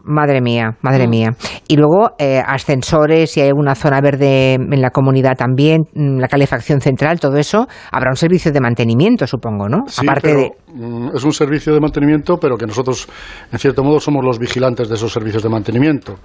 Madre 0.05 0.41
mía, 0.41 0.77
madre 0.83 1.07
Mm. 1.07 1.11
mía. 1.11 1.29
Y 1.69 1.77
luego 1.77 2.13
eh, 2.19 2.41
ascensores, 2.45 3.31
si 3.33 3.41
hay 3.41 3.49
alguna 3.49 3.75
zona 3.75 4.01
verde 4.01 4.55
en 4.55 4.81
la 4.81 4.91
comunidad 4.91 5.37
también, 5.37 5.83
mm, 5.95 6.19
la 6.19 6.29
calefacción 6.29 6.81
central, 6.81 7.21
todo 7.21 7.37
eso, 7.37 7.67
habrá 7.93 8.11
un 8.11 8.17
servicio 8.17 8.53
de 8.53 8.61
mantenimiento, 8.61 9.27
supongo, 9.27 9.69
¿no? 9.69 9.79
Sí, 9.87 10.07
Aparte 10.07 10.29
pero, 10.29 10.41
de... 10.41 10.87
mm, 10.87 11.17
es 11.17 11.25
un 11.25 11.33
servicio 11.33 11.73
de 11.75 11.81
mantenimiento, 11.81 12.39
pero 12.39 12.57
que 12.57 12.67
nosotros, 12.67 13.09
en 13.53 13.59
cierto 13.59 13.83
modo, 13.85 14.01
somos 14.01 14.25
los 14.25 14.39
vigilantes 14.39 14.89
de 14.89 14.95
esos 14.95 15.13
servicios 15.13 15.43
de 15.43 15.49
mantenimiento. 15.49 16.17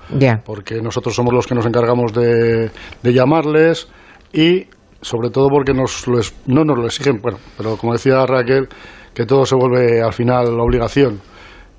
Porque 0.45 0.81
nosotros 0.81 1.13
somos 1.15 1.33
los 1.33 1.45
que 1.47 1.55
nos 1.55 1.65
encargamos 1.65 2.13
de, 2.13 2.69
de 3.03 3.13
llamarles 3.13 3.87
y, 4.33 4.65
sobre 5.01 5.29
todo, 5.29 5.49
porque 5.49 5.73
nos 5.73 6.07
lo 6.07 6.19
es- 6.19 6.33
no 6.47 6.63
nos 6.63 6.77
lo 6.77 6.85
exigen, 6.85 7.19
bueno, 7.21 7.37
pero 7.57 7.77
como 7.77 7.93
decía 7.93 8.25
Raquel, 8.25 8.67
que 9.13 9.25
todo 9.25 9.45
se 9.45 9.55
vuelve 9.55 10.01
al 10.01 10.13
final 10.13 10.59
obligación. 10.59 11.19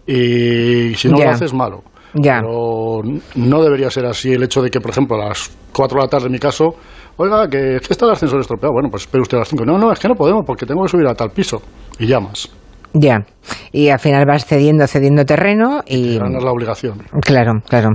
Y 0.07 0.95
si 0.95 1.09
no 1.09 1.19
Ya. 1.19 1.25
lo 1.27 1.31
haces, 1.33 1.53
malo. 1.53 1.83
Ya. 2.15 2.41
Pero 2.41 3.03
no 3.35 3.63
debería 3.63 3.91
ser 3.91 4.07
así 4.07 4.33
el 4.33 4.43
hecho 4.43 4.63
de 4.63 4.71
que, 4.71 4.81
por 4.81 4.91
ejemplo, 4.91 5.17
a 5.17 5.29
las 5.29 5.51
4 5.73 5.99
de 5.99 6.05
la 6.05 6.09
tarde 6.09 6.27
en 6.27 6.33
mi 6.33 6.39
caso, 6.39 6.75
oiga, 7.17 7.49
que, 7.49 7.77
está 7.77 8.07
el 8.07 8.13
ascensor 8.13 8.41
estropeado. 8.41 8.73
Bueno, 8.73 8.89
pues 8.91 9.03
espere 9.03 9.23
usted 9.23 9.37
a 9.37 9.41
las 9.41 9.49
5. 9.49 9.65
No, 9.65 9.79
no, 9.79 9.93
es 9.93 9.99
que 9.99 10.09
no 10.09 10.15
podemos 10.15 10.45
porque 10.47 10.65
tengo 10.65 10.83
que 10.83 10.89
subir 10.89 11.07
a 11.07 11.15
tal 11.15 11.31
piso. 11.31 11.61
Y 11.99 12.07
llamas. 12.07 12.49
Ya. 12.95 13.27
Y 13.73 13.89
al 13.91 13.99
final 13.99 14.25
vas 14.27 14.47
cediendo, 14.47 14.87
cediendo 14.87 15.25
terreno 15.27 15.83
y... 15.87 16.19
Ganas 16.19 16.43
la 16.43 16.51
obligación. 16.51 17.03
Claro, 17.21 17.61
claro. 17.69 17.91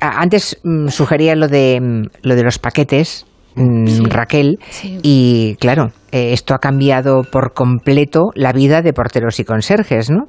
Antes 0.00 0.58
mm, 0.64 0.88
sugería 0.88 1.34
lo 1.34 1.48
de, 1.48 1.78
mm, 1.80 2.02
lo 2.22 2.34
de 2.34 2.42
los 2.44 2.58
paquetes, 2.58 3.26
mm, 3.58 4.04
Raquel, 4.10 4.58
y 5.02 5.56
claro, 5.60 5.88
eh, 6.10 6.32
esto 6.32 6.54
ha 6.54 6.58
cambiado 6.58 7.22
por 7.30 7.52
completo 7.52 8.30
la 8.34 8.52
vida 8.52 8.80
de 8.80 8.92
porteros 8.94 9.38
y 9.40 9.44
conserjes, 9.44 10.08
¿no? 10.10 10.24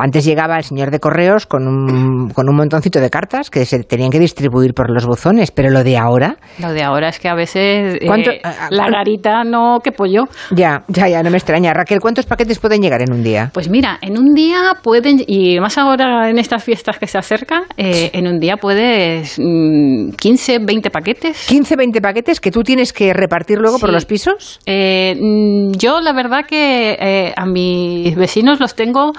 Antes 0.00 0.24
llegaba 0.24 0.56
el 0.56 0.64
señor 0.64 0.90
de 0.90 1.00
correos 1.00 1.44
con 1.46 1.66
un, 1.68 2.30
con 2.30 2.48
un 2.48 2.56
montoncito 2.56 2.98
de 3.00 3.10
cartas 3.10 3.50
que 3.50 3.66
se 3.66 3.82
tenían 3.84 4.10
que 4.10 4.18
distribuir 4.18 4.72
por 4.72 4.90
los 4.90 5.04
buzones, 5.06 5.50
pero 5.50 5.68
lo 5.70 5.84
de 5.84 5.98
ahora, 5.98 6.36
Lo 6.58 6.72
de 6.72 6.82
ahora 6.82 7.08
es 7.10 7.18
que 7.18 7.28
a 7.28 7.34
veces 7.34 7.96
eh, 8.00 8.06
¿Cuánto- 8.06 8.30
la 8.70 8.88
garita 8.88 9.44
no 9.44 9.80
que 9.84 9.92
pollo. 9.92 10.24
ya, 10.50 10.82
ya, 10.88 11.08
ya, 11.08 11.22
no 11.22 11.30
me 11.30 11.36
extraña. 11.36 11.74
Raquel, 11.74 12.00
¿cuántos 12.00 12.24
paquetes 12.24 12.58
pueden 12.58 12.80
llegar 12.80 13.02
en 13.02 13.12
un 13.12 13.22
día? 13.22 13.50
Pues 13.52 13.68
mira, 13.68 13.98
en 14.00 14.16
un 14.16 14.32
día 14.32 14.72
pueden, 14.82 15.22
y 15.26 15.58
más 15.60 15.76
ahora 15.78 16.30
en 16.30 16.38
estas 16.38 16.64
fiestas 16.64 16.98
que 16.98 17.06
se 17.06 17.18
acercan, 17.18 17.64
eh, 17.76 18.10
en 18.14 18.26
un 18.26 18.38
día 18.38 18.56
puedes 18.56 19.38
mm, 19.38 20.12
15, 20.18 20.58
20 20.60 20.90
paquetes. 20.90 21.46
15, 21.48 21.76
20 21.76 22.00
paquetes 22.00 22.40
que 22.40 22.50
tú 22.52 22.62
tienes 22.62 22.92
que 22.92 23.12
repartir 23.12 23.58
luego 23.58 23.78
por 23.78 23.92
los 23.92 24.04
pisos. 24.04 24.60
Eh, 24.66 25.16
mm, 25.20 25.72
yo 25.72 26.00
la 26.00 26.12
verdad 26.12 26.46
que 26.46 26.96
eh, 27.00 27.32
a 27.36 27.46
mis 27.46 28.14
vecinos 28.14 28.60
los 28.60 28.74
tengo 28.74 29.12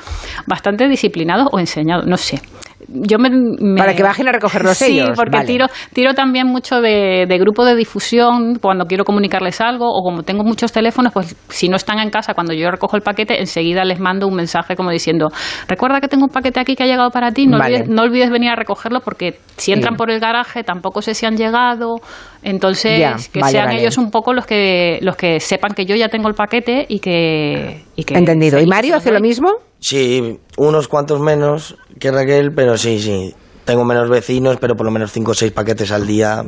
bastante 0.48 0.88
disciplinados 0.88 1.50
o 1.52 1.60
enseñados, 1.60 2.06
no 2.06 2.18
sé. 2.18 2.42
Yo 2.88 3.18
me, 3.20 3.30
me- 3.30 3.78
Para 3.78 3.94
que 3.96 4.04
bajen 4.04 4.28
a 4.28 4.32
recogerlos 4.32 4.78
sí, 4.78 5.00
ellos, 5.00 5.12
porque 5.16 5.38
vale. 5.38 5.48
tiro, 5.48 5.66
tiro 5.94 6.14
también 6.14 6.48
mucho 6.48 6.82
de, 6.82 7.26
de 7.28 7.38
grupo 7.38 7.66
de 7.66 7.76
difusión 7.76 8.56
cuando 8.62 8.86
quiero 8.86 9.04
comunicarles 9.06 9.62
algo 9.62 9.86
o 9.90 10.02
como 10.04 10.24
tengo 10.24 10.44
muchos 10.44 10.72
teléfonos, 10.72 11.14
pues 11.14 11.36
si 11.50 11.70
no 11.70 11.76
están 11.76 12.00
en 12.00 12.10
casa 12.10 12.34
cuando 12.34 12.54
yo 12.54 12.70
recojo 12.70 12.96
el 12.96 13.02
paquete, 13.02 13.40
enseguida 13.40 13.84
les 13.86 14.00
mando 14.00 14.28
un 14.28 14.36
mensaje 14.36 14.76
como 14.76 14.90
diciendo, 14.92 15.30
recuerda 15.68 16.02
que 16.02 16.08
tengo 16.08 16.26
un 16.26 16.32
paquete 16.32 16.60
aquí 16.60 16.76
que 16.76 16.84
ha 16.84 16.88
llegado 16.88 17.10
para 17.12 17.32
ti, 17.32 17.48
no, 17.48 17.58
Vale. 17.58 17.76
olvides, 17.76 17.90
no 17.90 18.02
olvides 18.04 18.30
venir 18.30 18.50
a 18.50 18.56
recogerlo 18.56 19.00
porque 19.02 19.40
si 19.58 19.72
entran 19.72 19.94
Sí. 19.94 19.98
por 19.98 20.12
el 20.12 20.20
garaje 20.20 20.64
tampoco 20.64 21.02
sé 21.02 21.14
si 21.14 21.26
han 21.26 21.38
llegado, 21.38 21.96
entonces 22.42 23.00
Ya, 23.00 23.16
que 23.32 23.40
vale, 23.40 23.52
sean 23.52 23.72
ellos 23.72 23.98
un 23.98 24.10
poco 24.12 24.34
los 24.34 24.46
que 24.46 25.00
los 25.02 25.16
que 25.16 25.40
sepan 25.40 25.74
que 25.74 25.86
yo 25.86 25.96
ya 25.96 26.10
tengo 26.10 26.28
el 26.28 26.34
paquete 26.36 26.86
y 26.90 27.00
que, 27.00 27.84
y 27.96 28.04
que 28.04 28.16
Entendido. 28.16 28.60
¿Y 28.60 28.66
Mario 28.66 28.92
los 28.96 29.02
hace 29.02 29.12
lo 29.12 29.20
mismo? 29.20 29.50
Sí, 29.84 30.40
unos 30.58 30.88
cuantos 30.88 31.20
menos 31.20 31.76
que 32.00 32.10
Raquel, 32.10 32.54
pero 32.56 32.78
sí, 32.78 33.00
sí. 33.00 33.34
Tengo 33.66 33.84
menos 33.84 34.10
vecinos, 34.10 34.56
pero 34.62 34.78
por 34.78 34.86
lo 34.86 34.92
menos 34.94 35.12
cinco 35.12 35.32
o 35.32 35.34
seis 35.34 35.52
paquetes 35.52 35.92
al 35.92 36.08
día. 36.08 36.42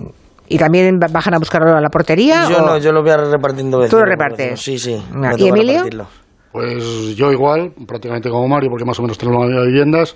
¿Y 0.48 0.58
también 0.58 1.00
ba- 1.00 1.08
bajan 1.12 1.34
a 1.34 1.38
buscarlo 1.40 1.76
a 1.76 1.82
la 1.82 1.90
portería? 1.90 2.48
Yo 2.50 2.60
o- 2.60 2.62
no, 2.62 2.78
yo 2.78 2.94
lo 2.94 3.02
voy 3.02 3.12
a 3.12 3.18
repartiendo 3.18 3.80
vecinos. 3.80 3.90
¿Tú 3.92 3.98
lo 3.98 4.06
repartes? 4.10 4.62
Sí, 4.62 4.80
sí. 4.80 4.96
Ah, 5.12 5.32
me 5.32 5.36
¿y 5.38 5.48
Emilio? 5.50 5.74
repartirlo. 5.74 6.08
Pues 6.54 7.16
yo 7.18 7.30
igual, 7.34 7.74
prácticamente 7.86 8.30
como 8.30 8.48
Mario, 8.48 8.70
porque 8.70 8.86
más 8.86 8.98
o 9.00 9.02
menos 9.02 9.18
tenemos 9.18 9.42
la 9.42 9.48
misma 9.48 9.66
viviendas, 9.66 10.16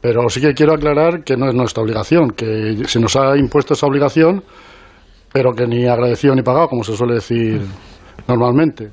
pero 0.00 0.28
sí 0.28 0.40
que 0.40 0.54
quiero 0.54 0.74
aclarar 0.74 1.24
que 1.24 1.36
no 1.36 1.48
es 1.48 1.54
nuestra 1.56 1.82
obligación, 1.82 2.30
que 2.30 2.76
se 2.86 3.00
nos 3.00 3.16
ha 3.16 3.36
impuesto 3.36 3.74
esa 3.74 3.86
obligación, 3.88 4.44
pero 5.32 5.52
que 5.52 5.66
ni 5.66 5.86
agradecido 5.88 6.36
ni 6.36 6.42
pagado, 6.42 6.68
como 6.68 6.84
se 6.84 6.96
suele 6.96 7.14
decir 7.14 7.60
normalmente. 8.28 8.90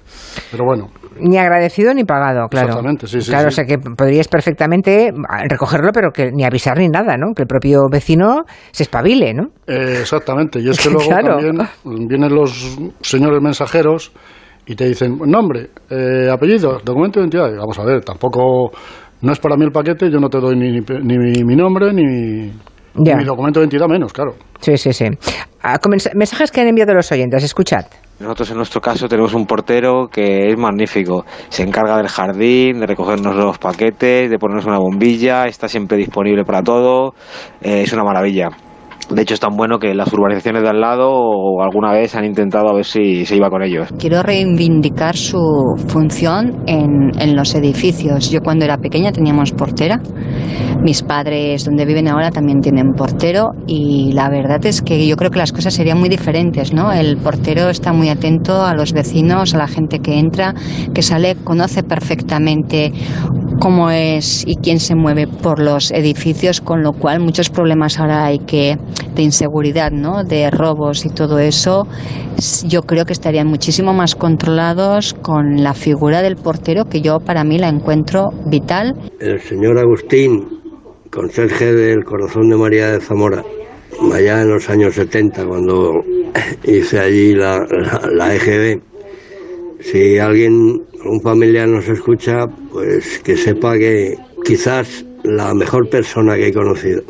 Pero 0.49 0.65
bueno, 0.65 0.89
Ni 1.19 1.38
agradecido 1.38 1.94
ni 1.94 2.03
pagado, 2.03 2.48
claro. 2.48 2.68
Exactamente, 2.68 3.07
sí, 3.07 3.22
sí, 3.22 3.30
Claro, 3.30 3.49
sí. 3.49 3.53
o 3.53 3.56
sea 3.56 3.65
que 3.65 3.77
podrías 3.77 4.27
perfectamente 4.27 5.11
ah, 5.27 5.44
recogerlo, 5.49 5.91
pero 5.91 6.11
que 6.11 6.31
ni 6.31 6.44
avisar 6.44 6.77
ni 6.77 6.88
nada, 6.88 7.18
¿no? 7.18 7.34
Que 7.36 7.44
el 7.44 7.48
propio 7.48 7.88
vecino 7.91 8.44
se 8.72 8.84
espabile, 8.84 9.34
¿no? 9.34 9.48
eh, 9.68 9.98
exactamente. 10.02 10.60
Y 10.60 10.69
es 10.69 10.80
que 10.80 10.90
luego 10.91 11.07
Claro. 11.10 11.38
también 11.38 12.07
vienen 12.07 12.34
los 12.34 12.77
señores 13.02 13.41
mensajeros 13.41 14.11
y 14.65 14.76
te 14.76 14.86
dicen 14.86 15.18
nombre, 15.26 15.72
eh, 15.90 16.30
apellido, 16.31 16.80
documento 16.86 17.19
de 17.19 17.26
identidad. 17.26 17.52
Y 17.52 17.57
vamos 17.57 17.80
a 17.80 17.84
ver, 17.86 18.03
tampoco 18.03 18.72
no 19.22 19.31
es 19.31 19.40
para 19.40 19.57
mí 19.57 19.65
el 19.65 19.72
paquete, 19.72 20.10
yo 20.11 20.19
no 20.19 20.30
te 20.30 20.40
doy 20.40 20.56
ni, 20.56 20.72
ni, 20.80 21.18
ni 21.18 21.44
mi, 21.44 21.56
nombre 21.56 21.91
ni, 21.91 22.03
ni 22.03 23.14
mi 23.15 23.23
documento 23.26 23.60
de 23.60 23.65
identidad 23.65 23.88
menos, 23.88 24.14
claro. 24.14 24.36
Sí, 24.61 24.77
sí, 24.77 24.94
sí. 24.94 25.06
Ah, 25.64 25.77
mensajes 26.14 26.52
que 26.52 26.61
han 26.61 26.68
enviado 26.68 26.94
los 26.94 27.11
oyentes, 27.11 27.44
escuchad. 27.44 27.86
Nosotros 28.19 28.51
en 28.51 28.57
nuestro 28.57 28.81
caso 28.81 29.07
tenemos 29.07 29.33
un 29.33 29.45
portero 29.45 30.09
que 30.11 30.49
es 30.49 30.57
magnífico. 30.57 31.25
Se 31.47 31.63
encarga 31.63 31.95
del 31.95 32.09
jardín, 32.09 32.81
de 32.81 32.85
recogernos 32.85 33.33
los 33.33 33.57
paquetes, 33.57 34.29
de 34.29 34.37
ponernos 34.37 34.65
una 34.65 34.77
bombilla, 34.77 35.45
está 35.47 35.69
siempre 35.69 35.97
disponible 35.97 36.43
para 36.43 36.61
todo. 36.61 37.13
Eh, 37.61 37.83
es 37.83 37.93
una 37.93 38.03
maravilla. 38.03 38.49
De 39.10 39.23
hecho 39.23 39.34
es 39.34 39.40
tan 39.40 39.56
bueno 39.56 39.80
que 39.80 39.95
las 39.95 40.14
urbanizaciones 40.14 40.61
de 40.61 40.69
al 40.69 40.81
lado 40.81 41.10
o 41.11 41.64
alguna 41.64 41.91
vez 41.91 42.15
han 42.15 42.26
intentado 42.26 42.69
a 42.69 42.76
ver 42.76 42.86
si 42.86 43.26
se 43.26 43.36
iba 43.36 43.49
con 43.49 43.64
ellos. 43.64 43.90
Quiero 43.98 44.22
reivindicar 44.22 45.15
su 45.15 45.40
función 45.88 46.64
en, 46.68 47.10
en 47.19 47.36
los 47.36 47.56
edificios. 47.56 48.30
Yo 48.30 48.41
cuando 48.41 48.65
era 48.65 48.77
pequeña 48.77 49.11
teníamos 49.11 49.52
portera. 49.52 49.99
Mis 50.84 51.02
padres 51.02 51.65
donde 51.65 51.86
viven 51.86 52.07
ahora 52.07 52.30
también 52.30 52.61
tienen 52.61 52.94
portero 52.94 53.49
y 53.68 54.11
la 54.14 54.30
verdad 54.30 54.64
es 54.65 54.81
que 54.81 55.07
yo 55.07 55.15
creo 55.18 55.31
que 55.31 55.40
las 55.40 55.52
cosas 55.52 55.73
serían 55.73 55.99
muy 55.99 56.07
diferentes, 56.07 56.72
¿no? 56.72 56.91
El 56.94 57.18
portero 57.18 57.69
está 57.69 57.91
muy 57.91 58.10
atento 58.10 58.64
a 58.64 58.73
los 58.73 58.94
vecinos, 58.94 59.53
a 59.53 59.57
la 59.57 59.68
gente 59.68 59.99
que 59.99 60.19
entra, 60.19 60.53
que 60.94 61.02
sale, 61.02 61.36
conoce 61.44 61.84
perfectamente 61.84 62.94
cómo 63.60 63.91
es 63.91 64.45
y 64.48 64.56
quién 64.56 64.80
se 64.80 64.95
mueve 64.95 65.27
por 65.27 65.60
los 65.60 65.91
edificios, 65.91 66.61
con 66.61 66.81
lo 66.81 66.94
cual 66.94 67.19
muchos 67.19 67.49
problemas 67.49 67.99
ahora 67.99 68.26
hay 68.26 68.40
que 68.40 68.77
de 69.15 69.21
inseguridad, 69.23 69.91
¿no? 69.91 70.23
De 70.23 70.49
robos 70.49 71.05
y 71.05 71.09
todo 71.09 71.39
eso, 71.39 71.88
yo 72.67 72.81
creo 72.84 73.05
que 73.05 73.13
estarían 73.13 73.47
muchísimo 73.47 73.93
más 73.93 74.15
controlados 74.15 75.13
con 75.13 75.63
la 75.63 75.73
figura 75.73 76.21
del 76.21 76.35
portero 76.35 76.85
que 76.85 77.01
yo 77.01 77.19
para 77.19 77.43
mí 77.43 77.57
la 77.57 77.69
encuentro 77.69 78.30
vital. 78.47 78.93
El 79.19 79.39
señor 79.39 79.77
Agustín, 79.77 80.47
conserje 81.11 81.73
del 81.73 82.03
Corazón 82.03 82.49
de 82.49 82.57
María 82.57 82.91
de 82.91 83.01
Zamora, 83.01 83.43
allá 84.13 84.41
en 84.41 84.49
los 84.49 84.69
años 84.69 84.95
70, 84.95 85.45
cuando 85.45 85.91
hice 86.63 86.99
allí 86.99 87.34
la 87.34 88.35
EGB. 88.35 88.81
Si 89.81 90.17
alguien, 90.17 90.85
un 91.05 91.21
familiar 91.23 91.67
nos 91.67 91.88
escucha, 91.88 92.45
pues 92.71 93.19
que 93.19 93.38
sepa 93.38 93.77
que 93.77 94.15
quizás 94.43 95.05
la 95.23 95.53
mejor 95.53 95.89
persona 95.89 96.35
que 96.35 96.47
he 96.47 96.53
conocido. 96.53 97.01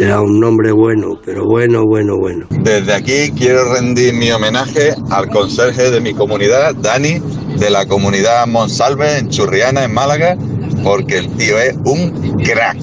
Era 0.00 0.20
un 0.20 0.42
hombre 0.44 0.70
bueno, 0.70 1.18
pero 1.24 1.44
bueno, 1.44 1.84
bueno, 1.84 2.16
bueno. 2.16 2.46
Desde 2.50 2.94
aquí 2.94 3.32
quiero 3.36 3.74
rendir 3.74 4.14
mi 4.14 4.30
homenaje 4.30 4.94
al 5.10 5.28
conserje 5.28 5.90
de 5.90 6.00
mi 6.00 6.14
comunidad, 6.14 6.72
Dani, 6.76 7.20
de 7.58 7.68
la 7.68 7.84
comunidad 7.84 8.46
Monsalve, 8.46 9.18
en 9.18 9.28
Churriana, 9.28 9.82
en 9.82 9.92
Málaga, 9.92 10.36
porque 10.84 11.18
el 11.18 11.28
tío 11.36 11.58
es 11.58 11.74
un 11.84 12.38
crack. 12.44 12.78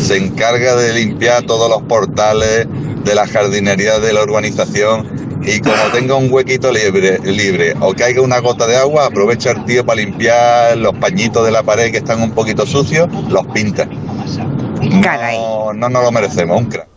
Se 0.00 0.16
encarga 0.16 0.74
de 0.74 0.92
limpiar 0.94 1.44
todos 1.44 1.70
los 1.70 1.82
portales 1.82 2.66
de 3.04 3.14
la 3.14 3.28
jardinería 3.28 4.00
de 4.00 4.12
la 4.12 4.24
urbanización 4.24 5.40
y 5.44 5.60
como 5.60 5.90
tenga 5.92 6.16
un 6.16 6.32
huequito 6.32 6.72
libre, 6.72 7.20
libre 7.20 7.74
o 7.80 7.94
caiga 7.94 8.20
una 8.20 8.40
gota 8.40 8.66
de 8.66 8.76
agua, 8.76 9.06
aprovecha 9.06 9.52
el 9.52 9.64
tío 9.64 9.84
para 9.84 10.00
limpiar 10.00 10.76
los 10.76 10.94
pañitos 10.96 11.44
de 11.44 11.52
la 11.52 11.62
pared 11.62 11.92
que 11.92 11.98
están 11.98 12.20
un 12.20 12.32
poquito 12.32 12.66
sucios, 12.66 13.08
los 13.28 13.46
pinta. 13.48 13.88
No, 15.38 15.72
no 15.72 15.88
nos 15.88 16.04
lo 16.04 16.12
merecemos, 16.12 16.60
un 16.60 16.66
crack. 16.68 16.92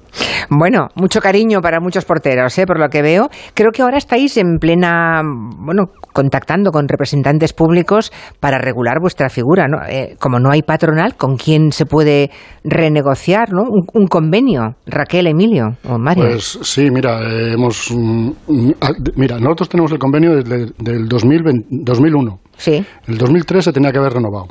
Bueno, 0.49 0.87
mucho 0.95 1.19
cariño 1.19 1.61
para 1.61 1.79
muchos 1.79 2.05
porteros, 2.05 2.57
¿eh? 2.57 2.65
por 2.65 2.79
lo 2.79 2.89
que 2.89 3.01
veo. 3.01 3.29
Creo 3.53 3.71
que 3.71 3.81
ahora 3.81 3.97
estáis 3.97 4.37
en 4.37 4.57
plena, 4.59 5.21
bueno, 5.23 5.85
contactando 6.13 6.71
con 6.71 6.87
representantes 6.87 7.53
públicos 7.53 8.11
para 8.39 8.57
regular 8.57 8.99
vuestra 9.01 9.29
figura, 9.29 9.67
¿no? 9.67 9.79
Eh, 9.87 10.15
como 10.19 10.39
no 10.39 10.51
hay 10.51 10.61
patronal, 10.61 11.15
¿con 11.15 11.35
quién 11.35 11.71
se 11.71 11.85
puede 11.85 12.31
renegociar, 12.63 13.51
¿no? 13.51 13.63
Un, 13.63 13.85
un 13.93 14.07
convenio, 14.07 14.75
Raquel, 14.85 15.27
Emilio 15.27 15.77
o 15.83 15.97
Mario. 15.97 16.25
Pues 16.25 16.59
sí, 16.61 16.89
mira, 16.91 17.21
eh, 17.21 17.53
hemos. 17.53 17.91
mm, 17.91 18.29
mm, 18.47 18.71
mira, 19.15 19.37
nosotros 19.39 19.69
tenemos 19.69 19.91
el 19.91 19.99
convenio 19.99 20.35
desde 20.35 20.71
del 20.77 21.07
2020 21.07 21.67
2001. 21.69 22.39
Sí. 22.55 22.85
El 23.07 23.17
2003 23.17 23.65
se 23.65 23.73
tenía 23.73 23.91
que 23.91 23.97
haber 23.97 24.13
renovado. 24.13 24.47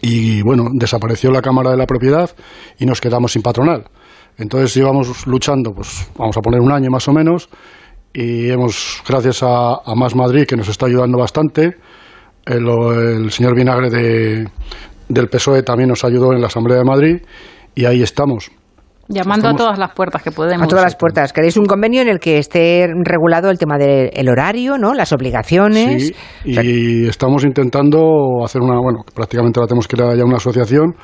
Y 0.00 0.42
bueno, 0.42 0.68
desapareció 0.72 1.30
la 1.30 1.42
Cámara 1.42 1.70
de 1.70 1.76
la 1.76 1.86
Propiedad 1.86 2.30
y 2.78 2.86
nos 2.86 3.00
quedamos 3.00 3.32
sin 3.32 3.42
patronal. 3.42 3.84
Entonces 4.38 4.74
llevamos 4.74 5.26
luchando, 5.26 5.72
pues 5.74 6.10
vamos 6.16 6.36
a 6.36 6.40
poner 6.40 6.60
un 6.60 6.72
año 6.72 6.90
más 6.90 7.06
o 7.08 7.12
menos, 7.12 7.48
y 8.12 8.48
hemos, 8.50 9.02
gracias 9.06 9.42
a, 9.42 9.82
Más 9.94 10.14
Madrid, 10.14 10.46
que 10.46 10.56
nos 10.56 10.68
está 10.68 10.86
ayudando 10.86 11.18
bastante, 11.18 11.76
el, 12.46 12.66
el 12.66 13.30
señor 13.30 13.54
Vinagre 13.54 13.90
de, 13.90 14.48
del 15.08 15.28
PSOE 15.28 15.62
también 15.62 15.90
nos 15.90 16.04
ayudó 16.04 16.32
en 16.32 16.40
la 16.40 16.46
Asamblea 16.46 16.78
de 16.78 16.84
Madrid, 16.84 17.22
y 17.74 17.84
ahí 17.84 18.02
estamos. 18.02 18.50
Llamando 19.12 19.48
Estamos- 19.48 19.60
a 19.60 19.64
todas 19.64 19.78
las 19.78 19.92
puertas 19.92 20.22
que 20.22 20.30
podemos. 20.30 20.62
A 20.64 20.68
todas 20.68 20.84
las 20.84 20.94
puertas. 20.96 21.32
¿Queréis 21.32 21.56
un 21.56 21.66
convenio 21.66 22.00
en 22.00 22.08
el 22.08 22.20
que 22.20 22.38
esté 22.38 22.86
regulado 23.04 23.50
el 23.50 23.58
tema 23.58 23.76
del 23.76 24.28
horario, 24.28 24.78
¿no? 24.78 24.94
Las 24.94 25.12
obligaciones. 25.12 26.06
Sí, 26.44 26.50
y 26.52 27.08
estamos 27.08 27.44
intentando 27.44 28.44
hacer 28.44 28.60
una, 28.62 28.78
bueno, 28.80 29.00
prácticamente 29.14 29.58
la 29.60 29.66
tenemos 29.66 29.88
que 29.88 29.96
ir 29.96 30.02
a 30.04 30.14
ya 30.14 30.24
una 30.24 30.36
asociación 30.36 30.94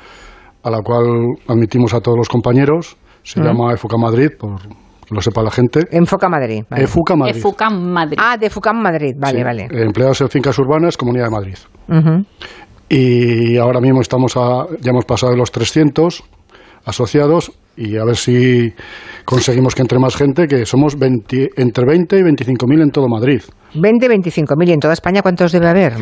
a 0.63 0.69
la 0.71 0.81
cual 0.81 1.05
admitimos 1.47 1.93
a 1.93 1.99
todos 1.99 2.17
los 2.17 2.29
compañeros. 2.29 2.95
Se 3.23 3.39
Mm. 3.41 3.43
llama 3.43 3.73
EFUCA 3.73 3.97
Madrid, 3.97 4.29
por 4.39 4.61
que 4.61 5.15
lo 5.15 5.21
sepa 5.21 5.41
la 5.41 5.51
gente. 5.51 5.85
Enfoca 5.91 6.27
Madrid. 6.29 6.63
vale. 6.69 6.83
EFUCA 6.83 7.15
Madrid. 7.15 7.35
EFUCAM 7.37 7.91
Madrid. 7.91 8.17
Ah, 8.21 8.37
de 8.37 8.49
Fucam 8.49 8.81
Madrid. 8.81 9.15
Vale, 9.17 9.37
Sí, 9.37 9.43
vale. 9.43 9.67
Empleados 9.71 10.19
en 10.21 10.29
fincas 10.29 10.57
urbanas, 10.59 10.97
Comunidad 10.97 11.25
de 11.25 11.31
Madrid. 11.31 11.57
Y 12.89 13.57
ahora 13.57 13.79
mismo 13.81 14.01
estamos 14.01 14.35
a, 14.37 14.65
ya 14.81 14.91
hemos 14.91 15.05
pasado 15.05 15.31
de 15.33 15.37
los 15.37 15.51
300 15.51 16.23
asociados 16.85 17.51
y 17.77 17.95
a 17.97 18.03
ver 18.03 18.15
si 18.17 18.73
conseguimos 19.23 19.75
que 19.75 19.81
entre 19.83 19.99
más 19.99 20.15
gente, 20.15 20.47
que 20.47 20.65
somos 20.65 20.97
20 20.97 21.49
entre 21.57 21.85
20 21.85 22.17
y 22.17 22.23
25 22.23 22.67
mil 22.67 22.81
en 22.81 22.89
todo 22.91 23.07
Madrid. 23.07 23.41
20, 23.75 24.07
25 24.07 24.55
mil. 24.57 24.69
¿Y 24.69 24.73
en 24.73 24.79
toda 24.79 24.93
España 24.93 25.21
cuántos 25.21 25.51
debe 25.51 25.67
haber? 25.67 25.93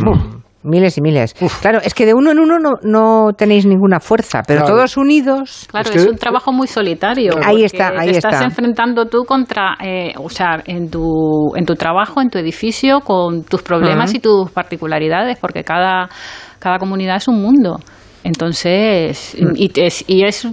Miles 0.63 0.97
y 0.97 1.01
miles. 1.01 1.35
Claro, 1.61 1.79
es 1.83 1.93
que 1.93 2.07
de 2.07 2.15
uno 2.15 2.31
en 2.31 2.39
uno 2.39 2.57
no, 2.57 2.71
no 2.81 3.33
tenéis 3.37 3.67
ninguna 3.67 3.99
fuerza, 3.99 4.41
pero 4.47 4.61
Claro. 4.61 4.75
todos 4.75 4.97
unidos. 4.97 5.67
Claro, 5.69 5.91
es, 5.91 6.07
un 6.07 6.15
trabajo 6.15 6.51
muy 6.51 6.67
solitario. 6.67 7.33
Ahí 7.43 7.63
está, 7.63 7.89
ahí 7.89 8.11
te 8.11 8.17
estás 8.17 8.33
está. 8.33 8.45
enfrentando 8.45 9.05
tú 9.05 9.25
contra, 9.25 9.75
eh, 9.83 10.13
o 10.17 10.27
sea, 10.27 10.63
en 10.65 10.89
tu, 10.89 11.51
en 11.55 11.65
tu 11.65 11.75
trabajo, 11.75 12.19
en 12.19 12.29
tu 12.29 12.39
edificio, 12.39 13.01
con 13.01 13.43
tus 13.43 13.61
problemas 13.61 14.13
y 14.15 14.19
tus 14.19 14.49
particularidades, 14.49 15.37
porque 15.39 15.63
cada, 15.63 16.09
cada 16.57 16.79
comunidad 16.79 17.17
es 17.17 17.27
un 17.27 17.41
mundo. 17.43 17.77
Entonces, 18.25 19.35
Mm. 19.39 19.51
y, 19.55 19.69
te, 19.69 19.87
y 20.07 20.23
es, 20.25 20.47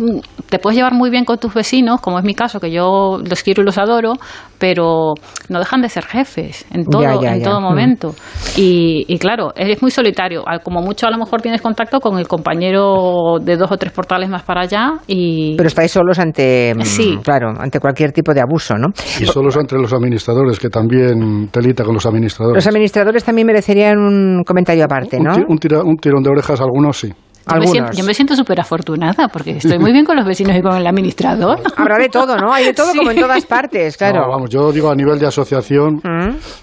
te 0.51 0.59
puedes 0.59 0.77
llevar 0.77 0.93
muy 0.93 1.09
bien 1.11 1.25
con 1.25 1.39
tus 1.39 1.55
vecinos, 1.55 2.01
como 2.03 2.19
es 2.19 2.25
mi 2.25 2.35
caso, 2.35 2.61
que 2.61 2.71
yo 2.71 3.19
los 3.29 3.43
quiero 3.43 3.63
y 3.63 3.65
los 3.65 3.79
adoro, 3.79 4.13
pero 4.59 5.15
no 5.49 5.59
dejan 5.59 5.81
de 5.83 5.89
ser 5.89 6.05
jefes 6.05 6.67
en 6.71 6.85
todo, 6.85 7.03
Ya, 7.03 7.15
ya, 7.21 7.35
en 7.35 7.41
ya. 7.41 7.45
todo 7.51 7.61
Mm. 7.61 7.65
momento. 7.65 8.15
Y, 8.57 9.05
y 9.09 9.19
claro, 9.19 9.53
es 9.57 9.81
muy 9.83 9.91
solitario. 9.91 10.43
Al- 10.47 10.61
Como 10.63 10.81
mucho 10.83 11.07
a 11.07 11.11
lo 11.11 11.19
mejor 11.19 11.41
tienes 11.43 11.61
contacto 11.63 11.99
con 11.99 12.19
el 12.19 12.29
compañero 12.29 13.39
de 13.41 13.57
dos 13.57 13.71
o 13.73 13.77
tres 13.77 13.93
portales 13.93 14.29
más 14.29 14.43
para 14.43 14.61
allá 14.63 14.93
y... 15.07 15.57
Pero 15.57 15.67
estáis 15.67 15.91
solos 15.91 16.19
ante, 16.19 16.73
mm, 16.77 16.83
Sí. 16.83 17.19
claro, 17.25 17.53
ante 17.59 17.81
cualquier 17.81 18.13
tipo 18.13 18.33
de 18.35 18.41
abuso, 18.43 18.75
¿no? 18.77 18.89
Y 19.21 19.25
solo 19.27 19.49
es 19.49 19.57
entre 19.57 19.79
los 19.81 19.93
administradores, 19.93 20.59
que 20.61 20.69
también 20.69 21.49
telita 21.51 21.85
con 21.85 21.95
los 21.95 22.07
administradores. 22.07 22.57
Los 22.65 22.67
administradores 22.67 23.25
también 23.25 23.47
merecerían 23.47 23.99
un 23.99 24.43
comentario 24.45 24.85
aparte, 24.85 25.19
¿no? 25.19 25.33
un 25.49 25.59
tira- 25.59 25.83
un 25.83 25.97
tirón 25.97 26.23
de 26.23 26.31
orejas 26.31 26.61
algunos 26.61 26.99
sí. 26.99 27.13
Yo 27.51 27.57
me, 27.59 27.67
siento, 27.67 27.93
yo 27.93 28.05
me 28.05 28.15
siento 28.15 28.37
súper 28.37 28.61
afortunada 28.61 29.29
porque 29.29 29.53
estoy 29.57 29.79
muy 29.79 29.93
bien 29.93 30.05
con 30.05 30.17
los 30.17 30.25
vecinos 30.25 30.57
y 30.57 30.63
con 30.63 30.77
el 30.77 30.87
administrador. 30.87 31.59
Habrá 31.77 31.99
de 31.99 32.09
todo, 32.09 32.37
¿no? 32.37 32.53
Hay 32.53 32.67
de 32.67 32.73
todo 32.75 32.93
como 32.97 33.11
en 33.11 33.19
todas 33.21 33.45
partes, 33.47 33.97
claro. 33.97 34.21
No, 34.23 34.29
vamos, 34.29 34.51
yo 34.51 34.71
digo 34.73 34.91
a 34.91 34.95
nivel 34.95 35.19
de 35.19 35.27
asociación, 35.27 36.01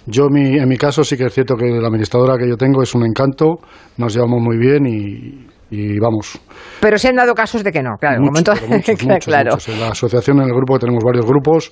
yo 0.06 0.27
mi, 0.30 0.57
en 0.57 0.68
mi 0.69 0.77
caso 0.77 1.03
sí 1.03 1.18
que 1.18 1.26
es 1.26 1.34
cierto 1.34 1.56
que 1.56 1.65
la 1.65 1.88
administradora 1.88 2.38
que 2.38 2.47
yo 2.47 2.56
tengo 2.56 2.81
es 2.81 2.93
un 2.95 3.06
encanto, 3.06 3.57
nos 3.97 4.14
llevamos 4.14 4.41
muy 4.41 4.57
bien 4.57 4.85
y, 4.85 5.45
y 5.69 5.99
vamos. 5.99 6.39
Pero 6.80 6.97
se 6.97 7.10
han 7.10 7.15
dado 7.15 7.34
casos 7.35 7.64
de 7.64 7.72
que 7.72 7.84
no, 7.84 7.97
claro. 7.99 8.22
Muchos, 8.22 8.31
como 8.31 8.38
en 8.39 8.43
to- 8.43 8.53
pero 8.53 8.68
muchos, 8.77 9.03
muchos, 9.06 9.26
claro. 9.26 9.51
muchos. 9.51 9.69
En 9.69 9.80
la 9.81 9.88
asociación, 9.89 10.38
en 10.41 10.47
el 10.47 10.53
grupo, 10.53 10.80
tenemos 10.80 11.03
varios 11.03 11.26
grupos 11.26 11.72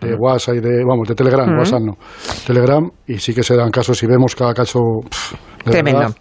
de 0.00 0.14
WhatsApp 0.14 0.56
y 0.56 0.60
de, 0.60 0.84
vamos, 0.84 1.08
de 1.08 1.14
Telegram, 1.14 1.48
Ujú. 1.48 1.58
WhatsApp 1.58 1.80
no, 1.80 1.92
Telegram, 2.46 2.88
y 3.06 3.18
sí 3.18 3.34
que 3.34 3.42
se 3.42 3.56
dan 3.56 3.70
casos 3.70 4.00
y 4.02 4.06
vemos 4.06 4.34
cada 4.36 4.54
caso 4.54 4.78
pff, 5.08 5.34
Tremendo. 5.64 5.98
verdad. 6.00 6.14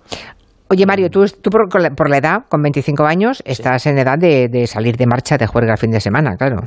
Oye, 0.69 0.85
Mario, 0.85 1.09
tú, 1.09 1.25
tú 1.27 1.49
por, 1.49 1.69
por 1.69 2.09
la 2.09 2.17
edad, 2.17 2.43
con 2.49 2.61
25 2.61 3.05
años, 3.05 3.41
estás 3.45 3.85
en 3.85 3.97
edad 3.97 4.17
de, 4.17 4.49
de 4.49 4.67
salir 4.67 4.97
de 4.97 5.05
marcha 5.05 5.37
de 5.37 5.47
juerga 5.47 5.73
el 5.73 5.77
fin 5.77 5.91
de 5.91 6.01
semana, 6.01 6.35
claro. 6.35 6.63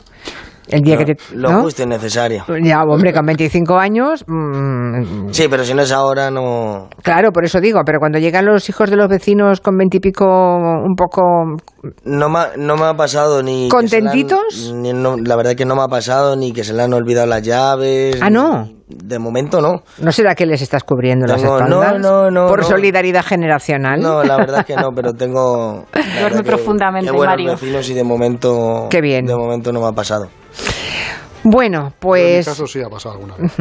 El 0.70 0.82
día 0.82 0.96
Lo- 0.96 1.04
que 1.04 1.14
te... 1.14 1.36
Lo 1.36 1.50
¿no? 1.50 1.62
justo 1.62 1.82
y 1.82 1.86
necesario. 1.86 2.44
Ya, 2.62 2.82
hombre, 2.82 3.12
con 3.12 3.26
25 3.26 3.78
años... 3.78 4.24
mm, 4.26 5.30
Sí, 5.30 5.46
pero 5.48 5.64
si 5.64 5.74
no 5.74 5.82
es 5.82 5.92
ahora, 5.92 6.30
no. 6.30 6.88
Claro, 7.02 7.30
por 7.32 7.44
eso 7.44 7.60
digo, 7.60 7.80
pero 7.84 7.98
cuando 7.98 8.18
llegan 8.18 8.46
los 8.46 8.68
hijos 8.68 8.90
de 8.90 8.96
los 8.96 9.08
vecinos 9.08 9.60
con 9.60 9.76
20 9.76 9.96
y 9.96 10.00
pico 10.00 10.24
un 10.26 10.94
poco... 10.96 11.22
No 12.04 12.28
me, 12.28 12.38
ha- 12.38 12.50
no 12.56 12.76
me 12.76 12.84
ha 12.84 12.94
pasado 12.94 13.42
ni. 13.42 13.68
que 13.68 13.88
se 13.88 14.00
le 14.00 14.08
han- 14.08 14.12
¿Contentitos? 14.12 14.72
ni 14.74 14.92
no- 14.92 15.16
la 15.16 15.36
verdad 15.36 15.54
que 15.54 15.64
no 15.64 15.74
me 15.76 15.82
ha 15.82 15.88
pasado 15.88 16.36
ni 16.36 16.52
que 16.52 16.62
se 16.64 16.74
le 16.74 16.82
han 16.82 16.92
olvidado 16.92 17.26
las 17.26 17.42
llaves. 17.42 18.18
Ah, 18.20 18.28
no. 18.28 18.68
De 18.86 19.18
momento 19.18 19.60
no. 19.62 19.82
¿No 19.98 20.12
será 20.12 20.34
que 20.34 20.44
les 20.46 20.60
estás 20.62 20.82
cubriendo 20.84 21.26
las 21.26 21.40
Tengo- 21.40 21.56
espaldas? 21.58 22.00
no, 22.00 22.24
no, 22.24 22.30
no, 22.30 22.48
¿Por 22.48 22.60
no. 22.62 22.66
solidaridad 22.66 23.24
generacional? 23.24 24.00
No, 24.00 24.22
la 24.24 24.36
verdad 24.36 24.60
es 24.60 24.66
que 24.66 24.74
no, 24.76 24.90
pero 24.94 25.12
tengo. 25.14 25.84
Duerme 26.20 26.38
que- 26.38 26.44
profundamente, 26.44 27.10
qué 27.10 27.16
buenos 27.16 27.32
Mario. 27.36 27.50
vecinos 27.52 27.88
y 27.88 27.94
de 27.94 28.04
momento. 28.04 28.86
Qué 28.90 29.00
bien. 29.00 29.24
De 29.26 29.34
momento 29.36 29.72
no 29.72 29.80
me 29.80 29.86
ha 29.86 29.92
pasado. 29.92 30.26
Bueno, 31.42 31.78
En 31.78 31.84
mi 31.86 31.92
pues... 31.98 32.46
caso 32.46 32.66
sí 32.66 32.80
ha 32.82 32.88
pasado 32.88 33.14
alguna 33.14 33.36
vez. 33.36 33.52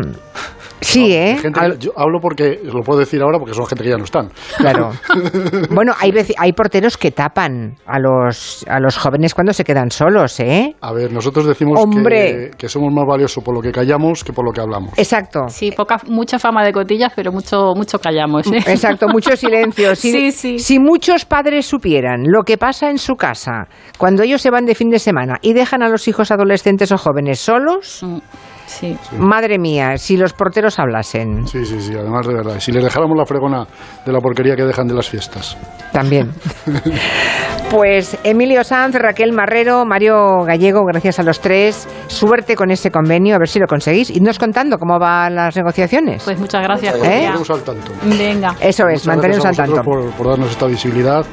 Sí, 0.82 1.14
¿eh? 1.14 1.38
Gente 1.42 1.60
yo 1.80 1.92
hablo 1.96 2.20
porque, 2.22 2.60
lo 2.64 2.82
puedo 2.82 3.00
decir 3.00 3.22
ahora 3.22 3.38
porque 3.40 3.54
son 3.54 3.66
gente 3.66 3.84
que 3.84 3.90
ya 3.92 3.98
no 3.98 4.04
están. 4.06 4.30
Claro. 4.58 4.92
Bueno, 5.72 5.94
hay, 6.00 6.12
veci- 6.12 6.34
hay 6.38 6.54
porteros 6.54 6.98
que 6.98 7.12
tapan 7.12 7.76
a 7.86 8.00
los, 8.00 8.66
a 8.68 8.80
los 8.80 8.98
jóvenes 8.98 9.34
cuando 9.34 9.54
se 9.54 9.64
quedan 9.64 9.92
solos, 9.92 10.40
¿eh? 10.40 10.76
A 10.82 10.92
ver, 10.94 11.12
nosotros 11.12 11.46
decimos 11.46 11.80
Hombre. 11.82 12.50
que, 12.52 12.58
que 12.58 12.70
somos 12.70 12.94
más 12.94 13.06
valiosos 13.08 13.44
por 13.44 13.54
lo 13.56 13.62
que 13.62 13.72
callamos 13.72 14.24
que 14.24 14.34
por 14.34 14.46
lo 14.46 14.52
que 14.52 14.62
hablamos. 14.62 14.98
Exacto. 14.98 15.42
Sí, 15.50 15.72
poca, 15.72 15.98
mucha 16.08 16.40
fama 16.40 16.64
de 16.66 16.72
cotillas, 16.74 17.12
pero 17.16 17.32
mucho, 17.32 17.74
mucho 17.76 18.00
callamos. 18.00 18.48
¿eh? 18.48 18.58
Exacto, 18.68 19.08
mucho 19.08 19.36
silencio. 19.36 19.96
Si, 19.96 20.12
Sí, 20.12 20.32
sí. 20.32 20.60
si 20.60 20.80
muchos 20.80 21.26
padres 21.26 21.66
supieran 21.66 22.24
lo 22.26 22.44
que 22.44 22.58
pasa 22.58 22.90
en 22.90 22.98
su 22.98 23.16
casa 23.16 23.68
cuando 23.98 24.24
ellos 24.24 24.42
se 24.42 24.50
van 24.50 24.66
de 24.66 24.76
fin 24.76 24.90
de 24.90 25.00
semana 25.00 25.36
y 25.42 25.54
dejan 25.54 25.84
a 25.84 25.90
los 25.90 26.08
hijos 26.08 26.32
adolescentes 26.32 26.92
o 26.92 26.98
jóvenes 26.98 27.40
solos, 27.40 28.04
Sí. 28.70 28.96
madre 29.18 29.58
mía, 29.58 29.98
si 29.98 30.16
los 30.16 30.34
porteros 30.34 30.78
hablasen. 30.80 31.48
Sí, 31.48 31.66
sí, 31.66 31.82
sí, 31.82 31.94
además 31.98 32.28
de 32.28 32.34
verdad. 32.36 32.60
Si 32.60 32.72
les 32.72 32.84
dejáramos 32.84 33.18
la 33.18 33.26
fregona 33.26 33.66
de 34.06 34.12
la 34.14 34.20
porquería 34.20 34.56
que 34.56 34.64
dejan 34.64 34.88
de 34.88 34.94
las 34.94 35.10
fiestas. 35.10 35.58
También. 35.92 36.32
Pues 37.70 38.18
Emilio 38.24 38.64
Sanz, 38.64 38.96
Raquel 38.96 39.32
Marrero, 39.32 39.86
Mario 39.86 40.44
Gallego, 40.44 40.84
gracias 40.86 41.20
a 41.20 41.24
los 41.24 41.40
tres. 41.40 41.88
Suerte 42.08 42.56
con 42.56 42.72
ese 42.72 42.90
convenio, 42.90 43.36
a 43.36 43.38
ver 43.38 43.48
si 43.48 43.60
lo 43.60 43.68
conseguís. 43.68 44.10
Idnos 44.10 44.40
contando 44.40 44.80
cómo 44.80 44.98
van 44.98 45.36
las 45.36 45.56
negociaciones. 45.56 46.24
Pues 46.24 46.40
muchas 46.40 46.64
gracias, 46.64 46.96
¿Eh? 47.04 47.28
Al 47.28 47.44
tanto. 47.62 47.92
Venga. 48.18 48.56
Eso 48.60 48.88
es, 48.88 49.06
Muchas 49.06 49.08
manteneros 49.08 49.46
al 49.46 49.56
tanto. 49.56 49.84
por, 49.84 50.10
por 50.14 50.30
darnos 50.30 50.50
esta 50.50 50.66
visibilidad 50.66 51.24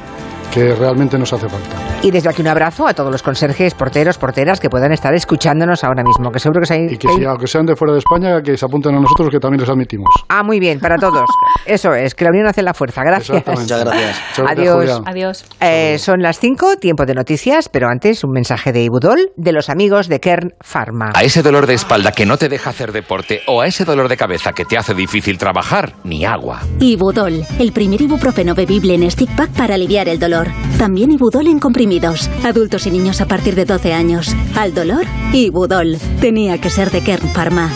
que 0.53 0.73
realmente 0.75 1.17
nos 1.17 1.31
hace 1.33 1.47
falta. 1.47 1.75
Y 2.03 2.11
desde 2.11 2.29
aquí 2.29 2.41
un 2.41 2.47
abrazo 2.47 2.87
a 2.87 2.93
todos 2.93 3.11
los 3.11 3.23
conserjes, 3.23 3.73
porteros, 3.73 4.17
porteras 4.17 4.59
que 4.59 4.69
puedan 4.69 4.91
estar 4.91 5.13
escuchándonos 5.13 5.83
ahora 5.83 6.03
mismo, 6.03 6.31
que 6.31 6.39
seguro 6.39 6.61
que 6.61 6.73
hay... 6.73 6.85
Y 6.91 6.97
que 6.97 7.07
si, 7.09 7.25
aunque 7.25 7.47
sean 7.47 7.65
de 7.65 7.75
fuera 7.75 7.93
de 7.93 7.99
España, 7.99 8.41
que 8.41 8.55
se 8.55 8.65
apunten 8.65 8.95
a 8.95 8.99
nosotros, 8.99 9.29
que 9.31 9.39
también 9.39 9.61
les 9.61 9.69
admitimos. 9.69 10.07
Ah, 10.29 10.43
muy 10.43 10.59
bien, 10.59 10.79
para 10.79 10.97
todos. 10.97 11.25
Eso 11.65 11.93
es, 11.93 12.13
que 12.13 12.23
la 12.23 12.29
unión 12.29 12.47
hace 12.47 12.61
la 12.61 12.73
fuerza. 12.73 13.01
Gracias. 13.03 13.43
Muchas 13.47 13.83
gracias. 13.83 14.21
Adiós. 14.47 15.01
Adiós. 15.05 15.45
Eh, 15.59 15.97
son 15.97 16.21
las 16.21 16.39
5, 16.39 16.77
tiempo 16.77 17.05
de 17.05 17.15
noticias, 17.15 17.67
pero 17.67 17.87
antes 17.89 18.23
un 18.23 18.31
mensaje 18.31 18.71
de 18.71 18.83
Ibudol 18.83 19.31
de 19.35 19.51
los 19.51 19.69
amigos 19.69 20.07
de 20.07 20.19
Kern 20.19 20.53
Pharma. 20.61 21.11
A 21.15 21.23
ese 21.23 21.41
dolor 21.41 21.65
de 21.65 21.73
espalda 21.73 22.11
que 22.11 22.25
no 22.25 22.37
te 22.37 22.47
deja 22.47 22.69
hacer 22.69 22.91
deporte 22.91 23.41
o 23.47 23.61
a 23.61 23.67
ese 23.67 23.85
dolor 23.85 24.07
de 24.07 24.17
cabeza 24.17 24.53
que 24.53 24.65
te 24.65 24.77
hace 24.77 24.93
difícil 24.93 25.37
trabajar, 25.37 25.93
ni 26.03 26.25
agua. 26.25 26.61
Ibudol, 26.79 27.43
el 27.59 27.71
primer 27.71 28.01
ibuprofeno 28.01 28.53
bebible 28.53 28.93
en 28.93 29.09
stick 29.09 29.35
pack 29.35 29.49
para 29.51 29.75
aliviar 29.75 30.07
el 30.07 30.19
dolor. 30.19 30.36
También 30.77 31.11
Ibudol 31.11 31.47
en 31.47 31.59
comprimidos. 31.59 32.29
Adultos 32.43 32.85
y 32.85 32.91
niños 32.91 33.21
a 33.21 33.27
partir 33.27 33.55
de 33.55 33.65
12 33.65 33.93
años. 33.93 34.35
Al 34.55 34.73
dolor, 34.73 35.05
Ibudol. 35.33 35.97
Tenía 36.21 36.59
que 36.59 36.69
ser 36.69 36.91
de 36.91 37.01
Kern 37.01 37.27
Pharma. 37.29 37.69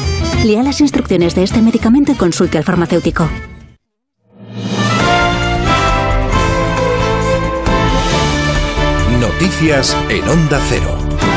Lea 0.46 0.64
las 0.64 0.82
instrucciones 0.82 1.36
de 1.36 1.44
este 1.44 1.62
medicamento 1.62 2.12
y 2.12 2.16
consulte 2.16 2.58
al 2.58 2.64
farmacéutico. 2.64 3.30
Noticias 9.20 9.96
en 10.10 10.28
Onda 10.28 10.60
Cero. 10.68 11.31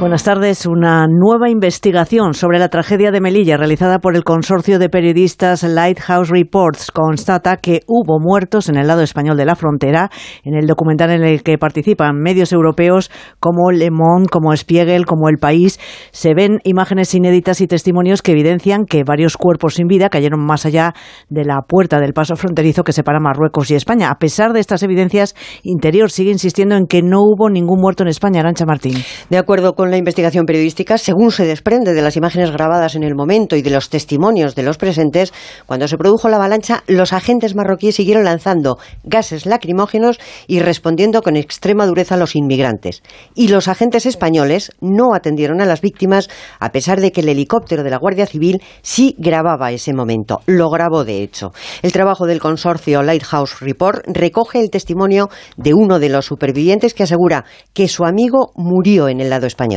Buenas 0.00 0.24
tardes. 0.24 0.66
Una 0.66 1.06
nueva 1.08 1.48
investigación 1.48 2.34
sobre 2.34 2.58
la 2.58 2.68
tragedia 2.68 3.12
de 3.12 3.20
Melilla 3.20 3.56
realizada 3.56 4.00
por 4.00 4.16
el 4.16 4.24
consorcio 4.24 4.80
de 4.80 4.88
periodistas 4.88 5.62
Lighthouse 5.62 6.30
Reports 6.30 6.90
constata 6.90 7.56
que 7.58 7.82
hubo 7.86 8.18
muertos 8.18 8.68
en 8.68 8.76
el 8.76 8.88
lado 8.88 9.02
español 9.02 9.36
de 9.36 9.44
la 9.44 9.54
frontera. 9.54 10.10
En 10.42 10.54
el 10.56 10.66
documental 10.66 11.12
en 11.12 11.22
el 11.22 11.44
que 11.44 11.58
participan 11.58 12.18
medios 12.18 12.52
europeos 12.52 13.10
como 13.38 13.70
Le 13.70 13.90
Monde, 13.92 14.28
como 14.28 14.54
Spiegel, 14.54 15.06
como 15.06 15.28
El 15.28 15.38
País, 15.38 15.78
se 16.10 16.34
ven 16.34 16.58
imágenes 16.64 17.14
inéditas 17.14 17.60
y 17.60 17.68
testimonios 17.68 18.20
que 18.20 18.32
evidencian 18.32 18.86
que 18.86 19.04
varios 19.04 19.36
cuerpos 19.36 19.74
sin 19.74 19.86
vida 19.86 20.08
cayeron 20.08 20.44
más 20.44 20.66
allá 20.66 20.92
de 21.28 21.44
la 21.44 21.60
puerta 21.66 22.00
del 22.00 22.14
paso 22.14 22.34
fronterizo 22.34 22.82
que 22.82 22.92
separa 22.92 23.20
Marruecos 23.20 23.70
y 23.70 23.76
España. 23.76 24.10
A 24.10 24.18
pesar 24.18 24.52
de 24.54 24.60
estas 24.60 24.82
evidencias, 24.82 25.36
Interior 25.62 26.10
sigue 26.10 26.32
insistiendo 26.32 26.74
en 26.74 26.86
que 26.86 27.00
no 27.02 27.20
hubo 27.20 27.48
ningún 27.48 27.80
muerto 27.80 28.02
en 28.02 28.08
España. 28.08 28.40
Arancha 28.40 28.66
Martín. 28.66 28.96
De 29.30 29.38
acuerdo 29.38 29.74
con 29.74 29.83
la 29.90 29.96
investigación 29.96 30.46
periodística, 30.46 30.98
según 30.98 31.30
se 31.30 31.44
desprende 31.44 31.94
de 31.94 32.02
las 32.02 32.16
imágenes 32.16 32.50
grabadas 32.50 32.94
en 32.94 33.02
el 33.02 33.14
momento 33.14 33.56
y 33.56 33.62
de 33.62 33.70
los 33.70 33.88
testimonios 33.88 34.54
de 34.54 34.62
los 34.62 34.78
presentes, 34.78 35.32
cuando 35.66 35.88
se 35.88 35.98
produjo 35.98 36.28
la 36.28 36.36
avalancha, 36.36 36.82
los 36.86 37.12
agentes 37.12 37.54
marroquíes 37.54 37.96
siguieron 37.96 38.24
lanzando 38.24 38.78
gases 39.04 39.46
lacrimógenos 39.46 40.18
y 40.46 40.60
respondiendo 40.60 41.22
con 41.22 41.36
extrema 41.36 41.86
dureza 41.86 42.14
a 42.14 42.18
los 42.18 42.36
inmigrantes. 42.36 43.02
Y 43.34 43.48
los 43.48 43.68
agentes 43.68 44.06
españoles 44.06 44.72
no 44.80 45.14
atendieron 45.14 45.60
a 45.60 45.66
las 45.66 45.80
víctimas, 45.80 46.28
a 46.60 46.70
pesar 46.70 47.00
de 47.00 47.12
que 47.12 47.20
el 47.20 47.28
helicóptero 47.28 47.82
de 47.82 47.90
la 47.90 47.98
Guardia 47.98 48.26
Civil 48.26 48.62
sí 48.82 49.14
grababa 49.18 49.72
ese 49.72 49.92
momento. 49.92 50.40
Lo 50.46 50.70
grabó, 50.70 51.04
de 51.04 51.22
hecho. 51.22 51.52
El 51.82 51.92
trabajo 51.92 52.26
del 52.26 52.40
consorcio 52.40 53.02
Lighthouse 53.02 53.60
Report 53.60 54.04
recoge 54.06 54.60
el 54.60 54.70
testimonio 54.70 55.28
de 55.56 55.74
uno 55.74 55.98
de 55.98 56.08
los 56.08 56.26
supervivientes 56.26 56.94
que 56.94 57.02
asegura 57.02 57.44
que 57.72 57.88
su 57.88 58.04
amigo 58.04 58.52
murió 58.54 59.08
en 59.08 59.20
el 59.20 59.30
lado 59.30 59.46
español. 59.46 59.73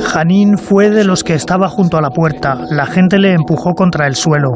Janín 0.00 0.58
fue 0.58 0.90
de 0.90 1.04
los 1.04 1.24
que 1.24 1.34
estaba 1.34 1.68
junto 1.68 1.96
a 1.96 2.00
la 2.00 2.10
puerta. 2.10 2.58
La 2.70 2.86
gente 2.86 3.18
le 3.18 3.32
empujó 3.32 3.74
contra 3.74 4.06
el 4.06 4.14
suelo. 4.14 4.52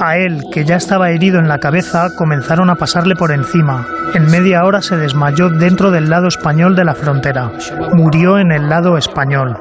A 0.00 0.16
él, 0.16 0.44
que 0.52 0.64
ya 0.64 0.76
estaba 0.76 1.10
herido 1.10 1.38
en 1.38 1.48
la 1.48 1.58
cabeza, 1.58 2.08
comenzaron 2.16 2.70
a 2.70 2.76
pasarle 2.76 3.14
por 3.16 3.32
encima. 3.32 3.86
En 4.14 4.26
media 4.30 4.64
hora 4.64 4.82
se 4.82 4.96
desmayó 4.96 5.50
dentro 5.50 5.90
del 5.90 6.08
lado 6.08 6.28
español 6.28 6.76
de 6.76 6.84
la 6.84 6.94
frontera. 6.94 7.52
Murió 7.94 8.38
en 8.38 8.52
el 8.52 8.68
lado 8.68 8.96
español. 8.96 9.56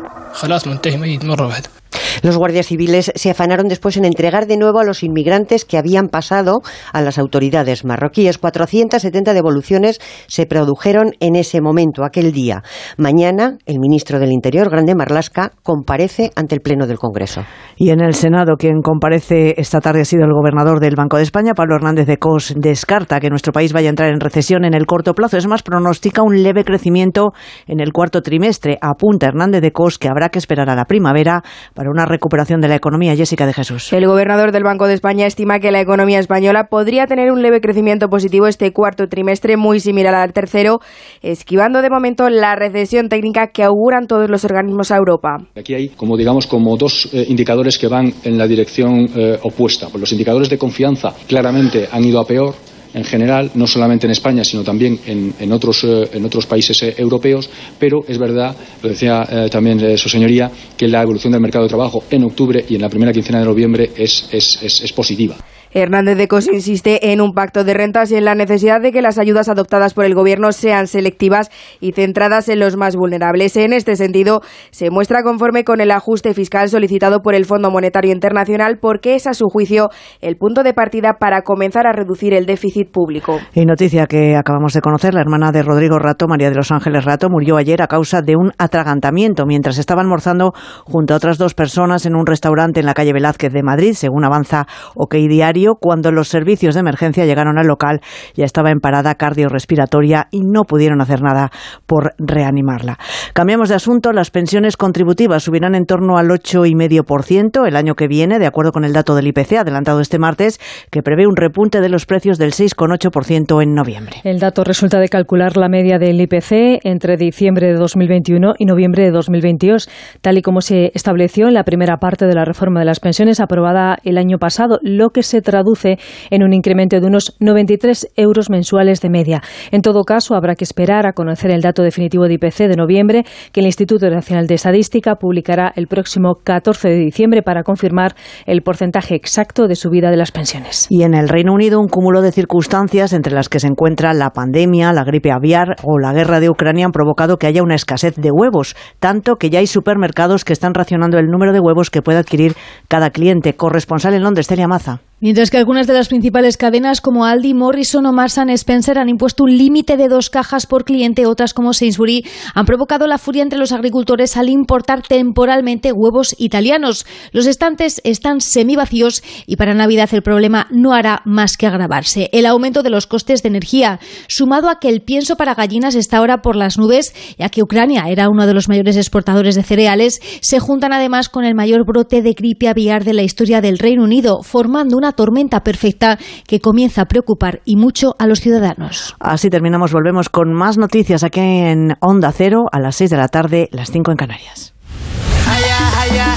Los 2.23 2.38
guardias 2.38 2.68
civiles 2.68 3.11
se 3.14 3.30
afanaron 3.30 3.68
después 3.68 3.97
en 3.97 4.05
entregar 4.05 4.47
de 4.47 4.57
nuevo 4.57 4.80
a 4.80 4.84
los 4.84 5.03
inmigrantes 5.03 5.65
que 5.65 5.77
habían 5.77 6.07
pasado 6.07 6.61
a 6.91 7.01
las 7.01 7.18
autoridades 7.19 7.85
marroquíes. 7.85 8.38
470 8.38 9.34
devoluciones 9.34 9.99
se 10.27 10.45
produjeron 10.45 11.11
en 11.19 11.35
ese 11.35 11.61
momento, 11.61 12.03
aquel 12.03 12.31
día. 12.31 12.64
Mañana, 12.97 13.57
el 13.65 13.80
ministro 13.80 14.19
del 14.19 14.31
Interior, 14.31 14.69
Grande 14.69 14.95
Marlasca, 14.95 15.51
comparece 15.64 16.31
ante 16.35 16.55
el 16.55 16.61
Pleno 16.61 16.88
del 16.88 16.97
Congreso. 16.97 17.43
Y 17.76 17.91
en 17.91 18.01
el 18.01 18.15
Senado, 18.15 18.55
quien 18.57 18.81
comparece 18.81 19.53
esta 19.57 19.80
tarde 19.80 20.01
ha 20.01 20.05
sido 20.05 20.26
el 20.26 20.34
gobernador 20.34 20.80
del 20.80 20.95
Banco 20.95 21.18
de 21.18 21.23
España, 21.23 21.53
Pablo 21.53 21.76
Hernández 21.76 22.07
de 22.07 22.18
Cos. 22.18 22.53
Descarta 22.57 23.19
que 23.19 23.30
nuestro 23.30 23.53
país 23.53 23.73
vaya 23.73 23.89
a 23.89 23.91
entrar 23.91 24.09
en 24.09 24.19
recesión 24.19 24.65
en 24.65 24.73
el 24.73 24.85
corto 24.85 25.14
plazo. 25.14 25.38
Es 25.38 25.47
más, 25.47 25.61
pronostica 25.61 26.23
un 26.23 26.41
leve 26.41 26.64
crecimiento 26.64 27.34
en 27.68 27.80
el 27.80 27.93
cuarto 27.93 28.22
trimestre. 28.22 28.77
Apunta 28.81 29.27
Hernández 29.27 29.61
de 29.61 29.72
Cos 29.72 29.99
que 29.99 30.07
habrá 30.09 30.30
que 30.30 30.39
esperar 30.39 30.69
a 30.69 30.76
la 30.76 30.85
primavera 30.85 31.43
para 31.77 31.91
una 31.91 32.05
recuperación 32.05 32.59
de 32.59 32.67
la 32.67 32.75
economía. 32.75 33.15
Jessica 33.15 33.45
de 33.45 33.53
Jesús. 33.53 33.93
El 33.93 34.07
gobernador 34.07 34.51
del 34.51 34.63
Banco 34.63 34.87
de 34.87 34.95
España 34.95 35.27
estima 35.27 35.59
que 35.59 35.71
la 35.71 35.79
economía 35.79 36.17
española 36.17 36.69
podría 36.71 37.05
tener 37.05 37.31
un 37.31 37.43
leve 37.43 37.61
crecimiento 37.61 38.09
positivo 38.09 38.47
este 38.47 38.73
cuarto 38.73 39.07
trimestre, 39.07 39.57
muy 39.57 39.79
similar 39.79 40.15
al 40.15 40.33
tercero, 40.33 40.79
esquivando 41.21 41.83
de 41.83 41.91
momento 41.91 42.31
la 42.31 42.55
recesión 42.55 43.09
técnica 43.09 43.51
que 43.53 43.61
auguran 43.61 44.07
todos 44.07 44.27
los 44.27 44.43
organismos 44.43 44.89
a 44.89 44.97
Europa. 44.97 45.37
Aquí 45.55 45.75
hay, 45.75 45.89
como 45.89 46.17
digamos, 46.17 46.47
como 46.47 46.75
dos 46.77 47.09
eh, 47.13 47.25
indicadores 47.29 47.77
que 47.77 47.87
van 47.87 48.11
en 48.23 48.39
la 48.39 48.47
dirección 48.47 49.07
eh, 49.15 49.37
opuesta. 49.43 49.87
Pues 49.91 50.01
los 50.01 50.11
indicadores 50.11 50.49
de 50.49 50.57
confianza 50.57 51.13
claramente 51.27 51.87
han 51.91 52.03
ido 52.03 52.19
a 52.19 52.25
peor. 52.25 52.55
En 52.97 53.03
general, 53.03 53.51
no 53.53 53.67
solamente 53.67 54.07
en 54.07 54.11
España, 54.11 54.43
sino 54.43 54.63
también 54.63 54.99
en, 55.05 55.51
otros, 55.51 55.83
eh, 55.83 56.19
otros 56.23 56.47
países 56.47 56.81
eh, 56.81 56.95
europeos, 56.97 57.49
pero 57.79 58.03
es 58.07 58.17
verdad, 58.17 58.55
lo 58.81 58.89
decía 58.89 59.25
eh, 59.29 59.49
también 59.49 59.97
su 59.97 60.09
señoría, 60.09 60.49
que 60.75 60.87
la 60.87 61.03
evolución 61.03 61.31
del 61.31 61.41
mercado 61.41 61.65
de 61.65 61.69
trabajo 61.69 62.03
en 62.09 62.23
octubre 62.23 62.65
y 62.67 62.75
en 62.75 62.81
la 62.81 62.89
primera 62.89 63.13
quincena 63.13 63.39
de 63.39 63.45
noviembre 63.45 63.91
es 63.95 64.93
positiva. 64.95 65.37
Hernández 65.77 66.17
de 66.17 66.27
Cos 66.27 66.47
insiste 66.51 67.11
en 67.11 67.21
un 67.21 67.33
pacto 67.33 67.63
de 67.63 67.75
rentas 67.75 68.11
y 68.11 68.15
en 68.15 68.25
la 68.25 68.33
necesidad 68.33 68.81
de 68.81 68.91
que 68.91 69.03
las 69.03 69.19
ayudas 69.19 69.47
adoptadas 69.47 69.93
por 69.93 70.05
el 70.05 70.15
Gobierno 70.15 70.51
sean 70.51 70.87
selectivas 70.87 71.51
y 71.79 71.91
centradas 71.91 72.49
en 72.49 72.59
los 72.59 72.77
más 72.77 72.95
vulnerables. 72.95 73.55
En 73.57 73.73
este 73.73 73.95
sentido, 73.95 74.41
se 74.71 74.89
muestra 74.89 75.21
conforme 75.21 75.63
con 75.63 75.79
el 75.79 75.91
ajuste 75.91 76.33
fiscal 76.33 76.69
solicitado 76.69 77.21
por 77.21 77.35
el 77.35 77.45
Fondo 77.45 77.69
Monetario 77.69 78.11
Internacional 78.11 78.79
porque 78.81 79.13
es, 79.13 79.27
a 79.27 79.35
su 79.35 79.49
juicio, 79.49 79.89
el 80.19 80.37
punto 80.37 80.63
de 80.63 80.73
partida 80.73 81.17
para 81.19 81.43
comenzar 81.43 81.85
a 81.85 81.93
reducir 81.93 82.33
el 82.33 82.47
déficit 82.47 82.89
público. 82.89 83.39
Y 83.53 83.65
noticia 83.65 84.07
que 84.07 84.35
acabamos 84.35 84.73
de 84.73 84.81
conocer, 84.81 85.13
la 85.13 85.21
hermana 85.21 85.51
de 85.51 85.61
Rodrigo 85.61 85.99
Rato, 85.99 86.27
María 86.27 86.49
de 86.49 86.55
los 86.55 86.71
Ángeles 86.71 87.05
Rato, 87.05 87.29
murió 87.29 87.55
ayer 87.55 87.83
a 87.83 87.87
causa 87.87 88.23
de 88.23 88.35
un 88.35 88.51
atragantamiento 88.57 89.45
mientras 89.45 89.77
estaba 89.77 90.01
almorzando 90.01 90.53
junto 90.85 91.13
a 91.13 91.17
otras 91.17 91.37
dos 91.37 91.53
personas 91.53 92.07
en 92.07 92.15
un 92.15 92.25
restaurante 92.25 92.79
en 92.79 92.87
la 92.87 92.95
calle 92.95 93.13
Velázquez 93.13 93.53
de 93.53 93.61
Madrid, 93.61 93.93
según 93.93 94.25
avanza 94.25 94.65
OK 94.95 95.13
Diario 95.13 95.66
cuando 95.76 96.11
los 96.11 96.27
servicios 96.27 96.76
de 96.76 96.81
emergencia 96.81 97.26
llegaron 97.26 97.57
al 97.57 97.68
local, 97.68 98.02
ya 98.35 98.45
estaba 98.45 98.72
en 98.72 98.80
parada 98.80 99.15
cardiorrespiratoria 99.15 100.27
y 100.31 100.41
no 100.41 100.64
pudieron 100.64 101.02
hacer 101.02 101.22
nada 101.22 101.52
por 101.85 102.14
reanimarla. 102.18 102.98
Cambiamos 103.34 103.69
de 103.69 103.76
asunto. 103.76 104.11
Las 104.11 104.31
pensiones 104.31 104.77
contributivas 104.77 105.44
subirán 105.44 105.76
en 105.76 105.85
torno 105.85 106.18
al 106.18 106.27
8,5% 106.27 107.68
el 107.68 107.76
año 107.76 107.95
que 107.95 108.07
viene, 108.07 108.39
de 108.39 108.48
acuerdo 108.48 108.72
con 108.72 108.84
el 108.84 108.94
dato 108.94 109.15
del 109.15 109.27
IPC 109.27 109.53
adelantado 109.53 109.99
este 109.99 110.19
martes, 110.19 110.60
que 110.91 111.02
prevé 111.02 111.27
un 111.27 111.35
repunte 111.35 111.81
de 111.81 111.89
los 111.89 112.06
precios 112.06 112.38
del 112.38 112.52
6,8% 112.52 113.61
en 113.61 113.73
noviembre. 113.73 114.18
El 114.23 114.39
dato 114.39 114.64
resulta 114.64 114.99
de 114.99 115.10
calcular 115.10 115.57
la 115.57 115.69
media 115.69 115.99
del 115.99 116.19
IPC 116.22 116.84
entre 116.84 117.18
diciembre 117.18 117.68
de 117.68 117.73
2021 117.73 118.53
y 118.57 118.65
noviembre 118.65 119.03
de 119.03 119.11
2022, 119.11 119.89
tal 120.22 120.38
y 120.38 120.41
como 120.41 120.61
se 120.61 120.91
estableció 120.94 121.48
en 121.48 121.53
la 121.53 121.64
primera 121.64 121.98
parte 121.98 122.26
de 122.26 122.35
la 122.35 122.45
reforma 122.45 122.80
de 122.80 122.85
las 122.85 122.99
pensiones 122.99 123.39
aprobada 123.39 123.98
el 124.03 124.18
año 124.18 124.38
pasado, 124.38 124.80
lo 124.81 125.10
que 125.10 125.23
se 125.23 125.41
traduce 125.47 125.97
en 126.29 126.43
un 126.43 126.53
incremento 126.53 126.99
de 126.99 127.07
unos 127.07 127.37
93 127.39 128.09
euros 128.17 128.49
mensuales 128.49 128.99
de 128.99 129.09
media. 129.09 129.41
En 129.71 129.81
todo 129.81 130.03
caso, 130.03 130.35
habrá 130.35 130.55
que 130.55 130.65
esperar 130.65 131.07
a 131.07 131.13
conocer 131.13 131.51
el 131.51 131.61
dato 131.61 131.83
definitivo 131.83 132.27
de 132.27 132.33
IPC 132.33 132.67
de 132.67 132.75
noviembre, 132.75 133.23
que 133.53 133.61
el 133.61 133.65
Instituto 133.65 134.09
Nacional 134.09 134.47
de 134.47 134.55
Estadística 134.55 135.15
publicará 135.15 135.71
el 135.75 135.87
próximo 135.87 136.35
14 136.43 136.89
de 136.89 136.99
diciembre 136.99 137.43
para 137.43 137.63
confirmar 137.63 138.13
el 138.45 138.61
porcentaje 138.61 139.15
exacto 139.15 139.67
de 139.67 139.75
subida 139.75 140.11
de 140.11 140.17
las 140.17 140.31
pensiones. 140.31 140.87
Y 140.89 141.03
en 141.03 141.13
el 141.13 141.29
Reino 141.29 141.53
Unido, 141.53 141.79
un 141.79 141.87
cúmulo 141.87 142.21
de 142.21 142.33
circunstancias 142.33 143.13
entre 143.13 143.33
las 143.33 143.47
que 143.47 143.61
se 143.61 143.67
encuentra 143.67 144.13
la 144.13 144.31
pandemia, 144.31 144.91
la 144.91 145.05
gripe 145.05 145.31
aviar 145.31 145.77
o 145.83 145.97
la 145.97 146.11
guerra 146.11 146.41
de 146.41 146.49
Ucrania 146.49 146.85
han 146.85 146.91
provocado 146.91 147.37
que 147.37 147.47
haya 147.47 147.63
una 147.63 147.75
escasez 147.75 148.15
de 148.15 148.31
huevos, 148.31 148.75
tanto 148.99 149.37
que 149.37 149.49
ya 149.49 149.59
hay 149.59 149.67
supermercados 149.67 150.43
que 150.43 150.53
están 150.53 150.73
racionando 150.73 151.17
el 151.17 151.27
número 151.27 151.53
de 151.53 151.61
huevos 151.61 151.89
que 151.89 152.01
puede 152.01 152.19
adquirir 152.19 152.55
cada 152.89 153.11
cliente. 153.11 153.53
Corresponsal 153.53 154.13
en 154.13 154.23
Londres, 154.23 154.47
Celia 154.47 154.67
Maza. 154.67 154.99
Mientras 155.19 155.49
que 155.49 155.57
algunas 155.57 155.88
de 155.88 155.94
las 155.94 156.10
principales 156.10 156.57
cadenas 156.57 157.02
como 157.02 157.26
Aldi, 157.26 157.56
Morrison 157.56 158.06
o 158.06 158.14
Marks 158.14 158.38
Spencer 158.38 158.99
han 158.99 159.10
impuesto 159.10 159.45
un 159.45 159.57
límite 159.57 159.98
de 159.98 160.10
dos 160.10 160.30
cajas 160.30 160.68
por 160.68 160.85
cliente, 160.85 161.26
otras 161.26 161.56
como 161.56 161.73
Sainsbury 161.73 162.23
han 162.53 162.68
provocado 162.68 163.07
la 163.07 163.18
furia 163.18 163.41
entre 163.41 163.57
los 163.57 163.72
agricultores 163.72 164.38
al 164.38 164.48
importar 164.48 165.02
temporalmente 165.02 165.91
huevos 165.91 166.35
italianos. 166.38 167.07
Los 167.31 167.48
estantes 167.48 167.99
están 168.03 168.41
semivacíos 168.41 169.23
y 169.48 169.56
para 169.56 169.73
Navidad 169.73 170.07
el 170.11 170.22
problema 170.22 170.68
no 170.69 170.94
hará 170.94 171.23
más 171.26 171.57
que 171.57 171.65
agravarse. 171.65 172.30
El 172.31 172.45
aumento 172.45 172.84
de 172.84 172.91
los 172.91 173.07
costes 173.07 173.41
de 173.41 173.49
energía, 173.49 173.99
sumado 174.27 174.69
a 174.69 174.80
que 174.80 174.89
el 174.89 175.02
pienso 175.02 175.35
para 175.35 175.56
gallinas 175.56 175.95
está 175.95 176.18
ahora 176.18 176.44
por 176.44 176.56
las 176.56 176.77
nubes, 176.77 177.15
ya 177.39 177.49
que 177.49 177.64
Ucrania 177.64 178.03
era 178.07 178.30
uno 178.30 178.45
de 178.45 178.53
los 178.53 178.69
mayores 178.69 178.98
exportadores 178.98 179.56
de 179.56 179.64
cereales, 179.64 180.19
se 180.41 180.60
juntan 180.60 180.94
además 180.94 181.27
con 181.27 181.44
el 181.44 181.56
mayor 181.56 181.88
brote 181.88 182.22
de 182.22 182.34
gripe 182.34 182.68
aviar 182.68 183.03
de 183.03 183.15
la 183.15 183.23
historia 183.23 183.61
del 183.61 183.80
Reino 183.80 184.03
Unido, 184.03 184.44
formando 184.44 184.95
una 184.95 185.06
tormenta 185.11 185.61
perfecta 185.61 186.17
que 186.47 186.59
comienza 186.59 187.01
a 187.01 187.05
preocupar 187.05 187.61
y 187.65 187.75
mucho 187.75 188.15
a 188.19 188.27
los 188.27 188.39
ciudadanos. 188.39 189.15
Así 189.19 189.49
terminamos, 189.49 189.91
volvemos 189.91 190.29
con 190.29 190.53
más 190.53 190.77
noticias 190.77 191.23
aquí 191.23 191.39
en 191.39 191.95
Onda 191.99 192.31
Cero 192.31 192.65
a 192.71 192.79
las 192.79 192.95
6 192.95 193.09
de 193.09 193.17
la 193.17 193.27
tarde, 193.27 193.69
las 193.71 193.91
5 193.91 194.11
en 194.11 194.17
Canarias. 194.17 194.73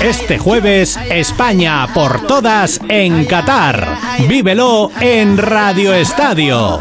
Este 0.03 0.39
jueves, 0.39 0.99
España 1.11 1.87
por 1.93 2.27
todas 2.27 2.81
en 2.89 3.27
Qatar. 3.27 3.99
Vívelo 4.27 4.91
en 4.99 5.37
Radio 5.37 5.93
Estadio. 5.93 6.81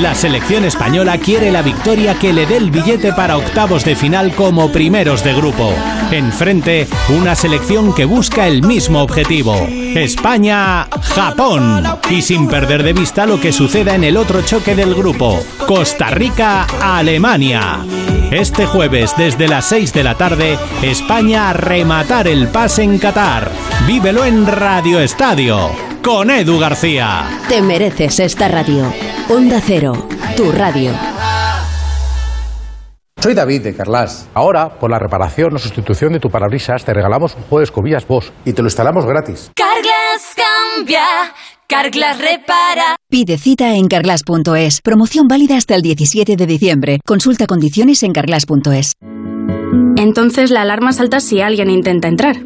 La 0.00 0.16
selección 0.16 0.64
española 0.64 1.16
quiere 1.18 1.52
la 1.52 1.62
victoria 1.62 2.18
que 2.18 2.32
le 2.32 2.44
dé 2.44 2.56
el 2.56 2.72
billete 2.72 3.12
para 3.12 3.36
octavos 3.36 3.84
de 3.84 3.94
final 3.94 4.34
como 4.34 4.72
primeros 4.72 5.22
de 5.22 5.32
grupo. 5.32 5.72
Enfrente, 6.10 6.88
una 7.08 7.36
selección 7.36 7.94
que 7.94 8.04
busca 8.04 8.48
el 8.48 8.64
mismo 8.64 9.00
objetivo. 9.00 9.54
España-Japón. 9.94 11.84
Y 12.10 12.20
sin 12.20 12.48
perder 12.48 12.82
de 12.82 12.94
vista 12.94 13.26
lo 13.26 13.40
que 13.40 13.52
suceda 13.52 13.94
en 13.94 14.02
el 14.02 14.16
otro 14.16 14.42
choque 14.42 14.74
del 14.74 14.92
grupo. 14.92 15.40
Costa 15.66 16.10
Rica-Alemania. 16.10 17.78
Este 18.30 18.66
jueves, 18.66 19.14
desde 19.16 19.46
las 19.46 19.66
6 19.66 19.92
de 19.92 20.02
la 20.02 20.16
tarde, 20.16 20.58
España 20.82 21.50
a 21.50 21.52
rematar 21.52 22.26
el 22.26 22.48
pase 22.56 22.82
en 22.82 22.98
Qatar. 22.98 23.50
Vívelo 23.86 24.24
en 24.24 24.46
Radio 24.46 24.98
Estadio 24.98 25.72
con 26.02 26.30
Edu 26.30 26.58
García. 26.58 27.28
Te 27.50 27.60
mereces 27.60 28.18
esta 28.18 28.48
radio. 28.48 28.90
Onda 29.28 29.60
Cero, 29.60 30.08
tu 30.38 30.50
radio. 30.52 30.92
Soy 33.20 33.34
David 33.34 33.60
de 33.60 33.76
Carlas. 33.76 34.30
Ahora, 34.32 34.78
por 34.78 34.90
la 34.90 34.98
reparación 34.98 35.54
o 35.54 35.58
sustitución 35.58 36.14
de 36.14 36.18
tu 36.18 36.30
parabrisas, 36.30 36.82
te 36.82 36.94
regalamos 36.94 37.34
un 37.34 37.42
juego 37.42 37.58
de 37.58 37.64
escobillas 37.64 38.08
Bosch 38.08 38.30
y 38.46 38.54
te 38.54 38.62
lo 38.62 38.68
instalamos 38.68 39.04
gratis. 39.04 39.50
Carglass 39.54 40.34
cambia, 40.34 41.04
Carglass 41.66 42.16
repara. 42.16 42.96
Pide 43.10 43.36
cita 43.36 43.74
en 43.74 43.86
carglass.es. 43.86 44.80
Promoción 44.80 45.28
válida 45.28 45.58
hasta 45.58 45.74
el 45.74 45.82
17 45.82 46.36
de 46.36 46.46
diciembre. 46.46 47.00
Consulta 47.04 47.46
condiciones 47.46 48.02
en 48.02 48.14
carglass.es. 48.14 48.94
Entonces 49.98 50.50
la 50.50 50.62
alarma 50.62 50.92
salta 50.92 51.20
si 51.20 51.40
alguien 51.40 51.68
intenta 51.68 52.08
entrar. 52.08 52.45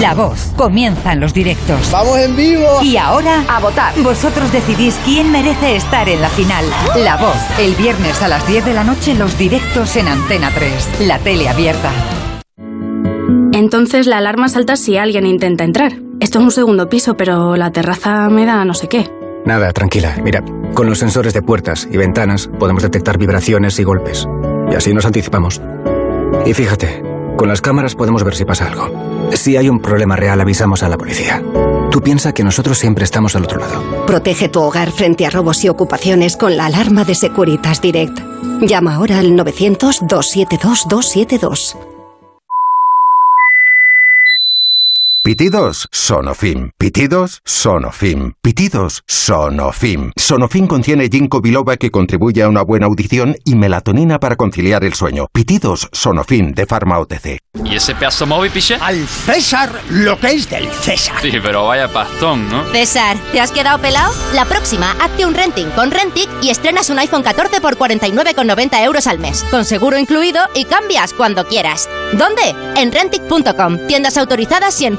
La 0.00 0.14
voz. 0.14 0.52
Comienzan 0.56 1.18
los 1.20 1.34
directos. 1.34 1.90
¡Vamos 1.90 2.18
en 2.18 2.36
vivo! 2.36 2.80
Y 2.82 2.96
ahora, 2.96 3.44
a 3.48 3.58
votar. 3.60 3.92
Vosotros 4.02 4.52
decidís 4.52 4.98
quién 5.04 5.32
merece 5.32 5.76
estar 5.76 6.08
en 6.08 6.20
la 6.20 6.28
final. 6.28 6.64
La 6.96 7.16
voz. 7.16 7.36
El 7.58 7.74
viernes 7.74 8.22
a 8.22 8.28
las 8.28 8.46
10 8.46 8.64
de 8.64 8.74
la 8.74 8.84
noche, 8.84 9.14
los 9.14 9.36
directos 9.36 9.96
en 9.96 10.08
Antena 10.08 10.50
3. 10.54 11.00
La 11.08 11.18
tele 11.18 11.48
abierta. 11.48 11.90
Entonces 13.52 14.06
la 14.06 14.18
alarma 14.18 14.48
salta 14.48 14.76
si 14.76 14.96
alguien 14.96 15.26
intenta 15.26 15.64
entrar. 15.64 15.92
Esto 16.20 16.38
es 16.38 16.44
un 16.44 16.50
segundo 16.50 16.88
piso, 16.88 17.16
pero 17.16 17.56
la 17.56 17.70
terraza 17.70 18.28
me 18.28 18.46
da 18.46 18.64
no 18.64 18.74
sé 18.74 18.88
qué. 18.88 19.10
Nada, 19.44 19.72
tranquila. 19.72 20.16
Mira, 20.22 20.42
con 20.74 20.88
los 20.88 20.98
sensores 20.98 21.34
de 21.34 21.42
puertas 21.42 21.88
y 21.90 21.96
ventanas 21.96 22.48
podemos 22.58 22.82
detectar 22.82 23.18
vibraciones 23.18 23.78
y 23.78 23.84
golpes. 23.84 24.26
Y 24.70 24.74
así 24.74 24.94
nos 24.94 25.04
anticipamos. 25.04 25.60
Y 26.46 26.54
fíjate, 26.54 27.02
con 27.36 27.48
las 27.48 27.60
cámaras 27.60 27.94
podemos 27.94 28.24
ver 28.24 28.34
si 28.34 28.44
pasa 28.44 28.66
algo. 28.66 29.13
Si 29.32 29.56
hay 29.56 29.68
un 29.68 29.80
problema 29.80 30.16
real, 30.16 30.40
avisamos 30.40 30.82
a 30.82 30.88
la 30.88 30.98
policía. 30.98 31.40
Tú 31.90 32.00
piensas 32.00 32.32
que 32.32 32.44
nosotros 32.44 32.78
siempre 32.78 33.04
estamos 33.04 33.36
al 33.36 33.44
otro 33.44 33.60
lado. 33.60 33.82
Protege 34.06 34.48
tu 34.48 34.60
hogar 34.60 34.90
frente 34.90 35.26
a 35.26 35.30
robos 35.30 35.62
y 35.64 35.68
ocupaciones 35.68 36.36
con 36.36 36.56
la 36.56 36.66
alarma 36.66 37.04
de 37.04 37.14
Securitas 37.14 37.80
Direct. 37.80 38.18
Llama 38.60 38.96
ahora 38.96 39.20
al 39.20 39.36
900-272-272. 39.36 41.93
Pitidos 45.24 45.88
Sonofim. 45.90 46.68
Pitidos 46.76 47.40
Sonofim. 47.46 48.34
Pitidos 48.42 49.04
Sonofim. 49.06 50.12
Sonofim 50.16 50.66
contiene 50.66 51.08
ginkgo 51.08 51.40
biloba 51.40 51.78
que 51.78 51.90
contribuye 51.90 52.42
a 52.42 52.48
una 52.50 52.60
buena 52.60 52.84
audición 52.84 53.34
y 53.42 53.54
melatonina 53.54 54.20
para 54.20 54.36
conciliar 54.36 54.84
el 54.84 54.92
sueño. 54.92 55.28
Pitidos 55.32 55.88
Sonofim 55.92 56.52
de 56.52 56.66
Pharma 56.66 56.98
OTC. 56.98 57.38
¿Y 57.64 57.74
ese 57.74 57.94
pedazo 57.94 58.26
móvil, 58.26 58.50
piche? 58.50 58.76
Al 58.78 59.06
César 59.06 59.70
lo 59.88 60.20
que 60.20 60.32
es 60.32 60.50
del 60.50 60.70
César. 60.70 61.16
Sí, 61.22 61.32
pero 61.42 61.68
vaya 61.68 61.90
pastón, 61.90 62.50
¿no? 62.50 62.62
César, 62.72 63.16
¿te 63.32 63.40
has 63.40 63.50
quedado 63.50 63.78
pelado? 63.78 64.12
La 64.34 64.44
próxima, 64.44 64.94
hazte 65.00 65.24
un 65.24 65.32
renting 65.32 65.70
con 65.70 65.90
Rentic 65.90 66.28
y 66.42 66.50
estrenas 66.50 66.90
un 66.90 66.98
iPhone 66.98 67.22
14 67.22 67.62
por 67.62 67.78
49,90 67.78 68.84
euros 68.84 69.06
al 69.06 69.20
mes, 69.20 69.42
con 69.50 69.64
seguro 69.64 69.96
incluido 69.96 70.42
y 70.54 70.66
cambias 70.66 71.14
cuando 71.14 71.46
quieras. 71.46 71.88
¿Dónde? 72.12 72.54
En 72.76 72.92
Rentic.com, 72.92 73.86
tiendas 73.86 74.18
autorizadas 74.18 74.78
y 74.82 74.84
en 74.84 74.98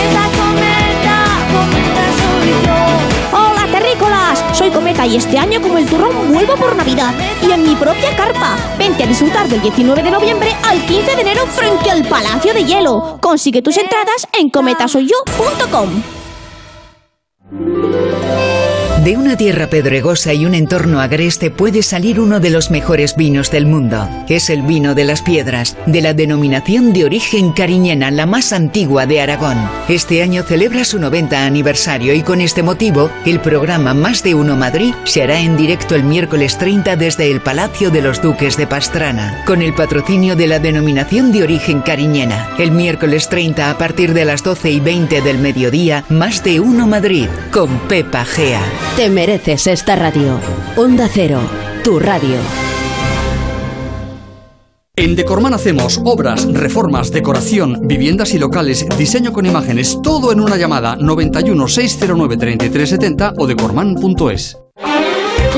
Soy 4.61 4.69
Cometa 4.69 5.07
y 5.07 5.15
este 5.15 5.39
año 5.39 5.59
como 5.59 5.79
el 5.79 5.87
turrón 5.87 6.31
vuelvo 6.31 6.55
por 6.55 6.75
Navidad 6.75 7.15
y 7.41 7.51
en 7.51 7.63
mi 7.63 7.75
propia 7.75 8.15
carpa. 8.15 8.55
Vente 8.77 9.03
a 9.03 9.07
disfrutar 9.07 9.47
del 9.47 9.59
19 9.59 10.03
de 10.03 10.11
noviembre 10.11 10.55
al 10.63 10.85
15 10.85 11.15
de 11.15 11.21
enero 11.21 11.47
frente 11.47 11.89
al 11.89 12.05
Palacio 12.05 12.53
de 12.53 12.63
Hielo. 12.63 13.17
Consigue 13.21 13.63
tus 13.63 13.75
entradas 13.77 14.27
en 14.33 14.51
cometasoyyo.com. 14.51 16.03
De 19.03 19.17
una 19.17 19.35
tierra 19.35 19.65
pedregosa 19.65 20.31
y 20.31 20.45
un 20.45 20.53
entorno 20.53 21.01
agreste 21.01 21.49
puede 21.49 21.81
salir 21.81 22.19
uno 22.19 22.39
de 22.39 22.51
los 22.51 22.69
mejores 22.69 23.15
vinos 23.15 23.49
del 23.49 23.65
mundo. 23.65 24.07
Es 24.29 24.51
el 24.51 24.61
vino 24.61 24.93
de 24.93 25.05
las 25.05 25.23
piedras, 25.23 25.75
de 25.87 26.01
la 26.01 26.13
denominación 26.13 26.93
de 26.93 27.05
origen 27.05 27.51
cariñena, 27.51 28.11
la 28.11 28.27
más 28.27 28.53
antigua 28.53 29.07
de 29.07 29.19
Aragón. 29.19 29.57
Este 29.89 30.21
año 30.21 30.43
celebra 30.43 30.85
su 30.85 30.99
90 30.99 31.47
aniversario 31.47 32.13
y 32.13 32.21
con 32.21 32.41
este 32.41 32.61
motivo, 32.61 33.09
el 33.25 33.39
programa 33.39 33.95
Más 33.95 34.21
de 34.21 34.35
Uno 34.35 34.55
Madrid 34.55 34.93
se 35.05 35.23
hará 35.23 35.39
en 35.39 35.57
directo 35.57 35.95
el 35.95 36.03
miércoles 36.03 36.59
30 36.59 36.95
desde 36.95 37.31
el 37.31 37.41
Palacio 37.41 37.89
de 37.89 38.03
los 38.03 38.21
Duques 38.21 38.55
de 38.55 38.67
Pastrana, 38.67 39.43
con 39.47 39.63
el 39.63 39.73
patrocinio 39.73 40.35
de 40.35 40.45
la 40.45 40.59
denominación 40.59 41.31
de 41.31 41.41
origen 41.41 41.81
cariñena. 41.81 42.51
El 42.59 42.69
miércoles 42.69 43.29
30 43.29 43.71
a 43.71 43.77
partir 43.79 44.13
de 44.13 44.25
las 44.25 44.43
12 44.43 44.69
y 44.69 44.79
20 44.79 45.21
del 45.21 45.39
mediodía, 45.39 46.05
Más 46.09 46.43
de 46.43 46.59
Uno 46.59 46.85
Madrid, 46.85 47.25
con 47.49 47.79
Pepa 47.87 48.25
Gea. 48.25 48.61
Te 48.95 49.09
mereces 49.09 49.67
esta 49.67 49.95
radio. 49.95 50.37
Onda 50.75 51.07
Cero, 51.11 51.39
tu 51.81 51.97
radio. 51.97 52.35
En 54.97 55.15
Decorman 55.15 55.53
hacemos 55.53 55.99
obras, 56.03 56.45
reformas, 56.53 57.09
decoración, 57.11 57.87
viviendas 57.87 58.33
y 58.33 58.37
locales, 58.37 58.85
diseño 58.97 59.31
con 59.31 59.45
imágenes, 59.45 59.97
todo 60.03 60.33
en 60.33 60.41
una 60.41 60.57
llamada 60.57 60.97
91 60.97 61.67
609 61.69 62.37
3370 62.37 63.33
o 63.37 63.47
decorman.es. 63.47 64.57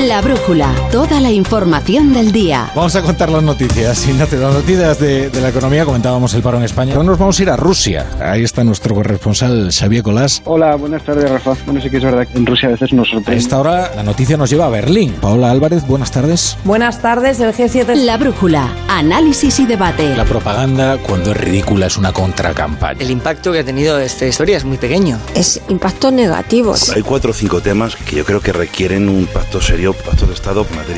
La 0.00 0.20
brújula, 0.20 0.74
toda 0.90 1.20
la 1.20 1.30
información 1.30 2.12
del 2.12 2.30
día. 2.32 2.70
Vamos 2.74 2.94
a 2.96 3.00
contar 3.02 3.30
las 3.30 3.42
noticias. 3.42 4.06
Ignacio, 4.06 4.38
las 4.40 4.52
noticias 4.52 4.98
de, 4.98 5.30
de 5.30 5.40
la 5.40 5.48
economía, 5.48 5.84
comentábamos 5.86 6.34
el 6.34 6.42
paro 6.42 6.58
en 6.58 6.64
España. 6.64 6.92
Ahora 6.94 7.04
nos 7.06 7.18
vamos 7.18 7.38
a 7.38 7.42
ir 7.42 7.48
a 7.48 7.56
Rusia. 7.56 8.04
Ahí 8.20 8.42
está 8.42 8.64
nuestro 8.64 8.94
corresponsal 8.94 9.70
Xavier 9.72 10.02
Colás. 10.02 10.42
Hola, 10.44 10.74
buenas 10.76 11.02
tardes, 11.04 11.30
Rafa. 11.30 11.54
Bueno, 11.64 11.80
sí 11.80 11.88
que 11.88 11.98
es 11.98 12.04
verdad 12.04 12.26
que 12.26 12.36
en 12.36 12.44
Rusia 12.44 12.68
a 12.68 12.72
veces 12.72 12.92
nos 12.92 13.08
A 13.08 13.12
sorprende. 13.12 13.40
esta 13.40 13.58
hora 13.58 13.92
la 13.96 14.02
noticia 14.02 14.36
nos 14.36 14.50
lleva 14.50 14.66
a 14.66 14.68
Berlín. 14.68 15.14
Paola 15.22 15.50
Álvarez, 15.50 15.86
buenas 15.86 16.10
tardes. 16.10 16.58
Buenas 16.64 17.00
tardes, 17.00 17.40
el 17.40 17.54
G7. 17.54 17.94
La 18.04 18.18
brújula, 18.18 18.68
análisis 18.88 19.58
y 19.60 19.64
debate. 19.66 20.14
La 20.16 20.24
propaganda, 20.24 20.98
cuando 20.98 21.30
es 21.30 21.36
ridícula, 21.38 21.86
es 21.86 21.96
una 21.96 22.12
contracampaña. 22.12 23.00
El 23.00 23.10
impacto 23.10 23.52
que 23.52 23.60
ha 23.60 23.64
tenido 23.64 23.98
esta 23.98 24.26
historia 24.26 24.56
es 24.58 24.64
muy 24.64 24.76
pequeño. 24.76 25.18
Es 25.34 25.62
impacto 25.68 26.10
negativo. 26.10 26.74
Hay 26.94 27.02
cuatro 27.02 27.30
o 27.30 27.34
cinco 27.34 27.60
temas 27.62 27.96
que 27.96 28.16
yo 28.16 28.24
creo 28.24 28.40
que 28.40 28.52
requieren 28.52 29.08
un 29.08 29.26
pacto 29.26 29.62
serio, 29.62 29.83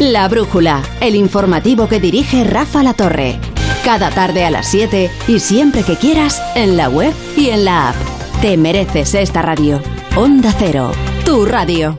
La 0.00 0.28
brújula, 0.28 0.82
el 1.00 1.14
informativo 1.14 1.88
que 1.88 2.00
dirige 2.00 2.44
Rafa 2.44 2.82
La 2.82 2.94
Torre. 2.94 3.38
Cada 3.84 4.10
tarde 4.10 4.44
a 4.44 4.50
las 4.50 4.66
7 4.68 5.10
y 5.28 5.40
siempre 5.40 5.82
que 5.82 5.96
quieras 5.96 6.42
en 6.54 6.76
la 6.76 6.88
web 6.88 7.14
y 7.36 7.50
en 7.50 7.64
la 7.64 7.90
app. 7.90 7.96
Te 8.40 8.56
mereces 8.56 9.14
esta 9.14 9.42
radio. 9.42 9.80
Onda 10.16 10.54
Cero, 10.58 10.90
tu 11.24 11.46
radio. 11.46 11.98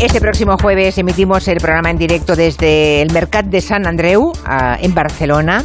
Este 0.00 0.20
próximo 0.20 0.56
jueves 0.60 0.98
emitimos 0.98 1.46
el 1.48 1.58
programa 1.58 1.90
en 1.90 1.96
directo 1.96 2.34
desde 2.36 3.00
el 3.00 3.12
Mercat 3.12 3.46
de 3.46 3.60
San 3.60 3.86
Andreu, 3.86 4.32
en 4.80 4.94
Barcelona, 4.94 5.64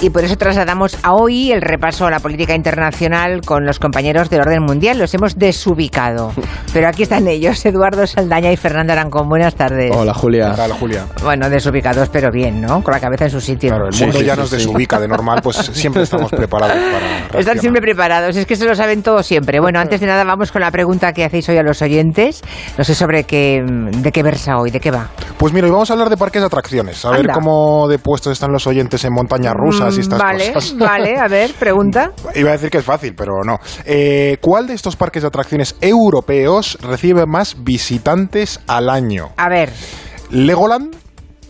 y 0.00 0.10
por 0.10 0.24
eso 0.24 0.36
trasladamos 0.36 0.98
a 1.02 1.14
hoy 1.14 1.52
el 1.52 1.62
repaso 1.62 2.06
a 2.06 2.10
la 2.10 2.20
política 2.20 2.54
internacional 2.54 3.40
con 3.40 3.64
los 3.64 3.78
compañeros 3.78 4.30
del 4.30 4.40
orden 4.40 4.62
mundial. 4.62 4.98
Los 4.98 5.14
hemos 5.14 5.36
desubicado, 5.36 6.32
pero 6.72 6.88
aquí 6.88 7.04
están 7.04 7.26
ellos, 7.28 7.64
Eduardo 7.64 8.06
Saldaña 8.06 8.52
y 8.52 8.56
Fernando 8.56 8.92
Arancón. 8.92 9.28
Buenas 9.28 9.54
tardes. 9.54 9.90
Hola, 9.94 10.12
Julia. 10.12 10.52
Hola, 10.52 10.74
Julia. 10.74 11.06
Bueno, 11.22 11.48
desubicados, 11.48 12.08
pero 12.10 12.30
bien, 12.30 12.60
¿no? 12.60 12.82
Con 12.82 12.92
la 12.92 13.00
cabeza 13.00 13.24
en 13.24 13.30
su 13.30 13.40
sitio. 13.40 13.70
Claro, 13.70 13.88
el 13.88 13.98
mundo 13.98 14.20
ya 14.20 14.36
nos 14.36 14.50
desubica 14.50 15.00
de 15.00 15.08
normal, 15.08 15.40
pues 15.42 15.56
siempre 15.72 16.02
estamos 16.02 16.30
preparados 16.30 16.76
para... 16.76 17.40
Están 17.40 17.58
siempre 17.58 17.80
preparados, 17.80 18.36
es 18.36 18.44
que 18.44 18.56
se 18.56 18.66
lo 18.66 18.74
saben 18.74 19.02
todo 19.02 19.22
siempre. 19.22 19.60
Bueno, 19.60 19.80
antes 19.80 20.00
de 20.00 20.06
nada 20.06 20.24
vamos 20.24 20.52
con 20.52 20.60
la 20.60 20.70
pregunta 20.70 21.12
que 21.12 21.24
hacéis 21.24 21.48
hoy 21.48 21.56
a 21.56 21.62
los 21.62 21.80
oyentes. 21.80 22.42
No 22.76 22.84
sé 22.84 22.94
sobre 22.94 23.24
qué, 23.24 23.64
de 23.68 24.12
qué 24.12 24.22
versa 24.22 24.58
hoy, 24.58 24.70
de 24.70 24.80
qué 24.80 24.90
va. 24.90 25.08
Pues 25.36 25.52
mira, 25.52 25.66
hoy 25.66 25.72
vamos 25.72 25.88
a 25.90 25.92
hablar 25.92 26.08
de 26.10 26.16
parques 26.16 26.42
de 26.42 26.46
atracciones, 26.46 27.04
a 27.04 27.10
ver 27.10 27.28
cómo 27.32 27.86
de 27.88 27.98
puestos 27.98 28.32
están 28.32 28.50
los 28.52 28.66
oyentes 28.66 29.04
en 29.04 29.12
montañas 29.12 29.54
rusas 29.54 29.94
y 29.94 29.98
Mm, 29.98 30.00
estas 30.00 30.18
vale, 30.18 30.52
cosas. 30.52 30.76
vale, 30.78 31.16
a 31.18 31.28
ver, 31.28 31.52
pregunta. 31.54 32.10
Iba 32.34 32.50
a 32.50 32.52
decir 32.52 32.70
que 32.70 32.78
es 32.78 32.84
fácil, 32.84 33.14
pero 33.16 33.42
no. 33.44 33.58
Eh, 33.84 34.38
¿Cuál 34.40 34.66
de 34.66 34.74
estos 34.74 34.96
parques 34.96 35.22
de 35.22 35.28
atracciones 35.28 35.76
europeos 35.80 36.78
recibe 36.82 37.24
más 37.26 37.62
visitantes 37.62 38.60
al 38.66 38.88
año? 38.90 39.28
A 39.36 39.48
ver. 39.48 39.70
¿Legoland, 40.30 40.94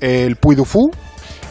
el 0.01 0.37
Puy 0.37 0.55
du 0.55 0.65
Fou 0.65 0.91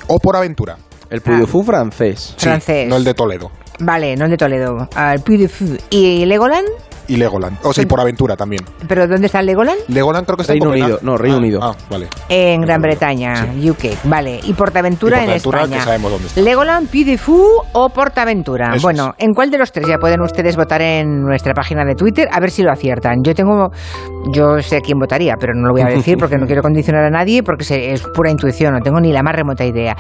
o 0.08 0.20
Por 0.20 0.36
Aventura? 0.36 0.78
El 1.10 1.22
Puy 1.22 1.38
du 1.38 1.48
Fou 1.48 1.64
francés. 1.64 2.34
Sí, 2.38 2.46
Francés. 2.46 2.88
no 2.88 2.98
el 2.98 3.04
de 3.04 3.14
Toledo. 3.14 3.52
Vale, 3.80 4.16
no 4.16 4.26
el 4.26 4.32
de 4.32 4.38
Toledo. 4.38 4.88
Al 4.96 5.20
Puy 5.22 5.38
de 5.38 5.48
Fou. 5.48 5.78
¿Y 5.90 6.26
Legoland? 6.26 6.68
Y 7.08 7.18
Legoland. 7.18 7.58
O 7.64 7.74
sea, 7.74 7.84
y 7.84 7.88
por 7.88 8.00
aventura 8.00 8.36
también. 8.36 8.64
¿Pero 8.88 9.08
dónde 9.08 9.28
está 9.28 9.40
el 9.40 9.46
Legoland? 9.46 9.80
Legoland 9.88 10.26
creo 10.26 10.36
que 10.38 10.42
está 10.44 10.54
Reino 10.54 10.74
en. 10.74 10.84
Unido, 10.84 11.00
no, 11.04 11.18
Reino 11.18 11.38
Ah, 11.38 11.40
Unido. 11.40 11.60
Ah, 11.64 11.76
vale. 11.90 12.08
En 12.30 12.62
Gran 12.62 12.82
Bretaña, 12.82 13.48
UK. 13.56 14.04
Vale. 14.06 14.40
Y 14.44 14.54
Portaventura, 14.54 15.18
Y 15.18 15.20
Portaventura, 15.28 15.60
en 15.60 15.64
España. 15.66 15.78
que 15.78 15.84
sabemos 15.84 16.12
dónde 16.12 16.28
está. 16.28 16.42
Legoland, 16.42 16.90
Puy 16.90 17.04
de 17.04 17.18
Fou 17.18 17.62
o 17.74 17.90
Portaventura. 17.90 18.72
Eso 18.76 18.82
bueno, 18.82 19.14
¿en 19.18 19.34
cuál 19.34 19.50
de 19.52 19.58
los 19.58 19.72
tres 19.72 19.88
ya 19.88 19.98
pueden 19.98 20.22
ustedes 20.22 20.56
votar 20.56 20.82
en 20.82 21.22
nuestra 21.22 21.54
página 21.54 21.86
de 21.86 21.96
Twitter? 21.96 22.28
A 22.32 22.40
ver 22.40 22.52
si 22.52 22.64
lo 22.64 22.72
aciertan. 22.72 23.24
Yo 23.24 23.34
tengo. 23.34 23.70
Yo 24.34 24.60
sé 24.60 24.78
a 24.78 24.82
quién 24.82 25.00
votaría, 25.00 25.36
pero 25.40 25.54
no 25.56 25.68
lo 25.68 25.74
voy 25.74 25.82
a 25.82 25.86
decir 25.86 26.18
porque 26.20 26.38
no 26.38 26.46
quiero 26.46 26.62
condicionar 26.62 27.04
a 27.06 27.10
nadie 27.10 27.44
porque 27.44 27.64
es 27.94 28.02
pura 28.14 28.30
intuición, 28.30 28.74
no 28.74 28.80
tengo 28.82 29.00
ni 29.00 29.12
la 29.14 29.24
más 29.24 29.36
remota 29.36 29.64
idea. 29.66 29.96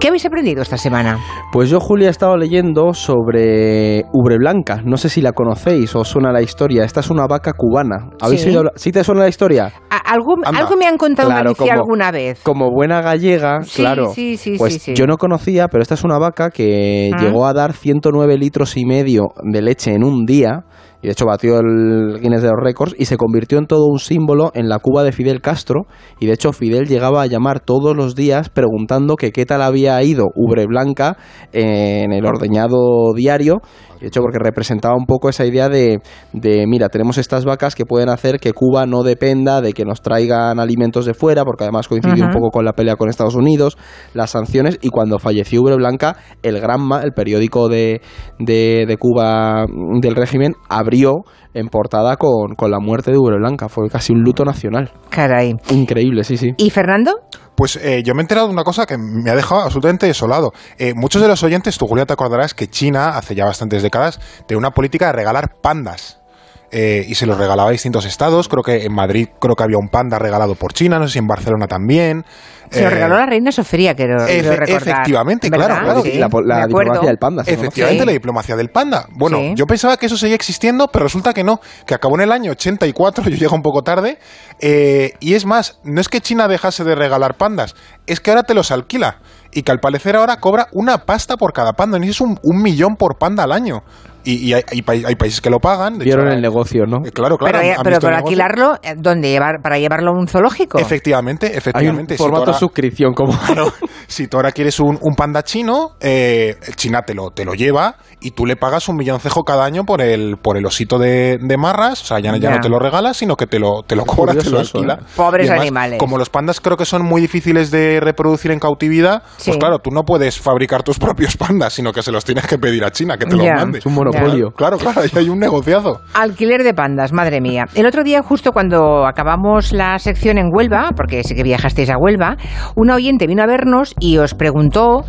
¿Qué 0.00 0.08
habéis 0.08 0.24
aprendido 0.24 0.62
esta 0.62 0.76
semana? 0.78 1.18
Pues 1.52 1.68
yo, 1.68 1.80
Julia, 1.80 2.08
he 2.08 2.10
estado 2.10 2.36
leyendo 2.36 2.94
sobre 2.94 4.04
Ubre 4.12 4.38
Blanca. 4.38 4.80
No 4.84 4.96
sé 4.96 5.08
si 5.08 5.20
la 5.20 5.32
conocéis 5.32 5.94
o 5.96 6.04
suena 6.04 6.32
la 6.32 6.37
historia. 6.42 6.84
Esta 6.84 7.00
es 7.00 7.10
una 7.10 7.26
vaca 7.26 7.52
cubana. 7.52 8.10
¿Habéis 8.20 8.42
Sí. 8.42 8.48
oído 8.48 8.64
¿Sí 8.76 8.92
te 8.92 9.02
suena 9.04 9.22
la 9.22 9.28
historia? 9.28 9.72
Algo, 10.04 10.36
algo 10.44 10.76
me 10.76 10.86
han 10.86 10.96
contado 10.96 11.28
Claro, 11.28 11.54
como- 11.54 11.70
alguna 11.72 12.10
vez. 12.10 12.40
Como 12.42 12.70
buena 12.70 13.02
gallega, 13.02 13.62
Sí, 13.62 13.82
claro. 13.82 14.10
sí, 14.14 14.36
sí, 14.36 14.54
pues 14.56 14.84
yo 14.86 15.06
no 15.06 15.16
conocía, 15.18 15.68
pero 15.68 15.82
esta 15.82 15.94
es 15.94 16.04
una 16.04 16.18
vaca 16.18 16.50
que 16.50 17.10
Ah. 17.14 17.20
llegó 17.22 17.46
a 17.46 17.52
dar 17.52 17.72
109 17.74 18.38
litros 18.38 18.76
y 18.76 18.84
medio 18.86 19.28
de 19.42 19.60
leche 19.62 19.92
en 19.94 20.04
un 20.04 20.24
día. 20.24 20.64
Y 21.00 21.06
de 21.06 21.12
hecho 21.12 21.26
batió 21.26 21.60
el 21.60 22.18
Guinness 22.20 22.42
de 22.42 22.48
los 22.48 22.58
récords 22.60 22.92
y 22.98 23.04
se 23.04 23.16
convirtió 23.16 23.58
en 23.58 23.66
todo 23.66 23.86
un 23.86 24.00
símbolo 24.00 24.50
en 24.54 24.68
la 24.68 24.80
Cuba 24.80 25.04
de 25.04 25.12
Fidel 25.12 25.40
Castro. 25.40 25.82
Y 26.18 26.26
de 26.26 26.32
hecho 26.32 26.52
Fidel 26.52 26.88
llegaba 26.88 27.22
a 27.22 27.26
llamar 27.26 27.60
todos 27.60 27.96
los 27.96 28.16
días 28.16 28.48
preguntando 28.48 29.14
que 29.14 29.30
qué 29.30 29.46
tal 29.46 29.62
había 29.62 30.02
ido 30.02 30.24
Ubre 30.34 30.66
Blanca 30.66 31.16
en 31.52 32.12
el 32.12 32.26
ordeñado 32.26 33.12
diario. 33.14 33.58
De 34.00 34.08
hecho, 34.08 34.20
porque 34.20 34.38
representaba 34.38 34.94
un 34.96 35.06
poco 35.06 35.28
esa 35.28 35.44
idea 35.44 35.68
de, 35.68 36.00
de, 36.32 36.66
mira, 36.66 36.88
tenemos 36.88 37.18
estas 37.18 37.44
vacas 37.44 37.74
que 37.74 37.84
pueden 37.84 38.08
hacer 38.08 38.38
que 38.38 38.52
Cuba 38.52 38.86
no 38.86 39.02
dependa 39.02 39.60
de 39.60 39.72
que 39.72 39.84
nos 39.84 40.02
traigan 40.02 40.60
alimentos 40.60 41.06
de 41.06 41.14
fuera, 41.14 41.44
porque 41.44 41.64
además 41.64 41.88
coincidió 41.88 42.24
un 42.24 42.30
poco 42.30 42.50
con 42.50 42.64
la 42.64 42.72
pelea 42.72 42.96
con 42.96 43.08
Estados 43.08 43.34
Unidos, 43.34 43.76
las 44.14 44.30
sanciones, 44.30 44.78
y 44.82 44.90
cuando 44.90 45.18
falleció 45.18 45.62
Ubre 45.62 45.76
Blanca, 45.76 46.16
el 46.42 46.60
Granma, 46.60 47.02
el 47.02 47.12
periódico 47.12 47.68
de, 47.68 48.00
de, 48.38 48.84
de 48.86 48.96
Cuba 48.96 49.66
del 50.00 50.14
régimen, 50.14 50.54
abrió 50.68 51.24
en 51.54 51.68
portada 51.68 52.16
con, 52.16 52.54
con 52.56 52.70
la 52.70 52.78
muerte 52.78 53.10
de 53.10 53.18
Ubre 53.18 53.36
Blanca. 53.38 53.68
Fue 53.68 53.88
casi 53.88 54.12
un 54.12 54.20
luto 54.22 54.44
nacional. 54.44 54.92
Caray. 55.10 55.56
Increíble, 55.70 56.22
sí, 56.24 56.36
sí. 56.36 56.52
¿Y 56.56 56.70
Fernando? 56.70 57.12
Pues 57.58 57.74
eh, 57.74 58.04
yo 58.04 58.14
me 58.14 58.20
he 58.20 58.22
enterado 58.22 58.46
de 58.46 58.52
una 58.52 58.62
cosa 58.62 58.86
que 58.86 58.96
me 58.96 59.28
ha 59.28 59.34
dejado 59.34 59.62
absolutamente 59.62 60.06
desolado. 60.06 60.52
Eh, 60.78 60.94
muchos 60.94 61.20
de 61.20 61.26
los 61.26 61.42
oyentes, 61.42 61.76
tú 61.76 61.88
Julia 61.88 62.06
te 62.06 62.12
acordarás 62.12 62.54
que 62.54 62.68
China, 62.68 63.18
hace 63.18 63.34
ya 63.34 63.46
bastantes 63.46 63.82
décadas, 63.82 64.20
tenía 64.46 64.58
una 64.58 64.70
política 64.70 65.06
de 65.06 65.14
regalar 65.14 65.56
pandas. 65.60 66.20
Eh, 66.70 67.04
y 67.08 67.14
se 67.14 67.24
los 67.24 67.38
regalaba 67.38 67.70
a 67.70 67.72
distintos 67.72 68.04
estados. 68.04 68.46
Creo 68.48 68.62
que 68.62 68.84
en 68.84 68.92
Madrid 68.94 69.28
creo 69.40 69.54
que 69.56 69.62
había 69.62 69.78
un 69.78 69.88
panda 69.88 70.18
regalado 70.18 70.54
por 70.54 70.74
China, 70.74 70.98
no 70.98 71.06
sé 71.06 71.14
si 71.14 71.18
en 71.18 71.26
Barcelona 71.26 71.66
también. 71.66 72.24
Se 72.70 72.82
lo 72.82 72.88
Eh, 72.88 72.90
regaló 72.90 73.14
la 73.16 73.24
reina 73.24 73.50
Sofía, 73.50 73.94
que 73.94 74.06
lo, 74.06 74.16
Efe- 74.26 74.42
recordar. 74.42 74.68
efectivamente, 74.82 75.48
¿Verdad? 75.48 75.66
claro, 75.66 75.84
claro. 75.84 76.02
Sí, 76.02 76.18
La 76.44 76.66
diplomacia 76.66 77.08
del 77.08 77.16
panda, 77.16 77.42
Efectivamente, 77.46 78.04
la 78.04 78.12
diplomacia 78.12 78.56
del 78.56 78.68
panda. 78.68 79.06
Bueno, 79.16 79.38
Sí. 79.38 79.52
yo 79.56 79.64
pensaba 79.64 79.96
que 79.96 80.04
eso 80.04 80.18
seguía 80.18 80.34
existiendo, 80.36 80.88
pero 80.88 81.04
resulta 81.06 81.32
que 81.32 81.42
no, 81.42 81.60
que 81.86 81.94
acabó 81.94 82.16
en 82.16 82.20
el 82.24 82.32
año 82.32 82.50
84, 82.52 83.24
yo 83.30 83.36
llego 83.36 83.56
un 83.56 83.62
poco 83.62 83.80
tarde, 83.82 84.18
eh, 84.60 85.14
y 85.20 85.32
es 85.34 85.46
más, 85.46 85.80
no 85.84 86.02
es 86.02 86.10
que 86.10 86.20
China 86.20 86.48
dejase 86.48 86.84
de 86.84 86.94
regalar 86.94 87.38
pandas, 87.38 87.74
es 88.06 88.20
que 88.20 88.30
ahora 88.30 88.42
te 88.42 88.52
los 88.52 88.70
alquila, 88.70 89.20
y 89.52 89.62
que 89.62 89.72
al 89.72 89.80
parecer 89.80 90.16
ahora 90.16 90.36
cobra 90.36 90.66
una 90.72 90.98
pasta 91.06 91.38
por 91.38 91.54
cada 91.54 91.72
panda, 91.72 91.98
y 92.04 92.10
es 92.10 92.20
un, 92.20 92.38
un 92.42 92.60
millón 92.62 92.96
por 92.96 93.16
panda 93.16 93.44
al 93.44 93.52
año. 93.52 93.82
Y, 94.28 94.48
y 94.48 94.52
hay, 94.52 94.62
hay 94.70 94.82
pa- 94.82 94.92
hay 94.92 95.14
países 95.16 95.40
que 95.40 95.48
lo 95.48 95.58
pagan. 95.58 95.96
de 95.98 96.04
Vieron 96.04 96.26
hecho, 96.26 96.36
el 96.36 96.42
negocio, 96.42 96.84
¿no? 96.86 96.98
eh, 97.06 97.10
Claro, 97.12 97.38
claro. 97.38 97.58
pero 97.60 97.78
han- 97.78 98.00
pero 98.00 98.16
alquilarlo, 98.16 98.74
eh, 98.82 98.94
¿dónde? 98.96 99.30
Llevar, 99.30 99.62
¿Para 99.62 99.78
llevarlo 99.78 100.10
a 100.10 100.14
un 100.18 100.28
zoológico? 100.28 100.78
Efectivamente, 100.78 101.46
Hay 101.46 101.52
un 101.52 101.58
efectivamente. 101.58 102.14
Si 102.16 102.22
formato 102.22 102.44
ahora- 102.46 102.58
suscripción 102.58 103.14
como... 103.14 103.32
si 104.06 104.26
tú 104.28 104.36
ahora 104.36 104.52
quieres 104.52 104.80
un, 104.80 104.98
un 105.00 105.14
panda 105.14 105.42
chino, 105.44 105.92
eh, 106.00 106.56
China 106.76 107.02
te 107.02 107.14
lo, 107.14 107.30
te 107.30 107.44
lo 107.44 107.54
lleva 107.54 107.96
y 108.20 108.32
tú 108.32 108.44
le 108.46 108.56
pagas 108.56 108.88
un 108.88 108.96
milloncejo 108.96 109.44
cada 109.44 109.64
año 109.64 109.84
por 109.84 110.02
el, 110.02 110.36
por 110.36 110.56
el 110.58 110.66
osito 110.66 110.98
de, 110.98 111.38
de 111.40 111.56
marras. 111.56 112.02
O 112.02 112.04
sea, 112.06 112.18
ya, 112.20 112.30
no- 112.32 112.36
ya 112.36 112.50
Ya. 112.50 112.56
no 112.56 112.60
te 112.60 112.68
lo 112.68 112.78
regalas, 112.78 113.16
sino 113.16 113.36
que 113.36 113.46
te 113.46 113.58
lo, 113.58 113.82
te 113.86 113.96
lo 113.96 114.04
cobra, 114.04 114.34
te 114.34 114.50
lo 114.50 114.60
eso, 114.60 114.76
alquila. 114.78 114.94
¿eh? 115.00 115.04
Pobres 115.16 115.48
además, 115.48 115.62
animales. 115.62 115.98
Como 115.98 116.18
los 116.18 116.28
pandas 116.28 116.60
creo 116.60 116.76
que 116.76 116.84
son 116.84 117.02
muy 117.02 117.20
difíciles 117.22 117.70
de 117.70 118.00
reproducir 118.00 118.50
en 118.50 118.58
cautividad, 118.58 119.22
Sí. 119.38 119.50
pues 119.50 119.58
claro, 119.58 119.78
tú 119.78 119.90
no 119.90 120.02
puedes 120.04 120.38
fabricar 120.38 120.82
tus 120.82 120.98
propios 120.98 121.36
pandas, 121.36 121.72
sino 121.72 121.92
que 121.92 122.02
se 122.02 122.12
los 122.12 122.24
tienes 122.24 122.46
que 122.46 122.58
pedir 122.58 122.84
a 122.84 122.90
China, 122.90 123.16
que 123.16 123.26
te 123.26 123.36
los 123.36 123.44
Ya. 123.44 123.54
mande. 123.54 123.78
Es 123.78 123.86
un 123.86 123.94
monopolio. 124.20 124.50
Claro, 124.50 124.78
claro, 124.78 125.00
ahí 125.02 125.10
hay 125.14 125.28
un 125.28 125.38
negociazo. 125.38 126.00
Alquiler 126.14 126.62
de 126.62 126.74
pandas, 126.74 127.12
madre 127.12 127.40
mía. 127.40 127.66
El 127.74 127.86
otro 127.86 128.04
día, 128.04 128.22
justo 128.22 128.52
cuando 128.52 129.06
acabamos 129.06 129.72
la 129.72 129.98
sección 129.98 130.38
en 130.38 130.50
Huelva, 130.52 130.90
porque 130.96 131.22
sé 131.24 131.34
que 131.34 131.42
viajasteis 131.42 131.90
a 131.90 131.96
Huelva, 131.98 132.36
una 132.76 132.94
oyente 132.94 133.26
vino 133.26 133.42
a 133.42 133.46
vernos 133.46 133.94
y 134.00 134.18
os 134.18 134.34
preguntó 134.34 135.04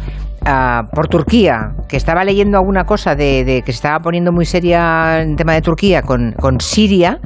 por 0.94 1.08
Turquía, 1.08 1.74
que 1.88 1.98
estaba 1.98 2.24
leyendo 2.24 2.58
alguna 2.58 2.86
cosa 2.86 3.16
de, 3.16 3.44
de 3.44 3.62
que 3.62 3.72
se 3.72 3.78
estaba 3.78 4.00
poniendo 4.00 4.32
muy 4.32 4.46
seria 4.46 5.22
el 5.22 5.36
tema 5.36 5.54
de 5.54 5.62
Turquía 5.62 6.02
con, 6.02 6.34
con 6.34 6.60
Siria 6.60 7.20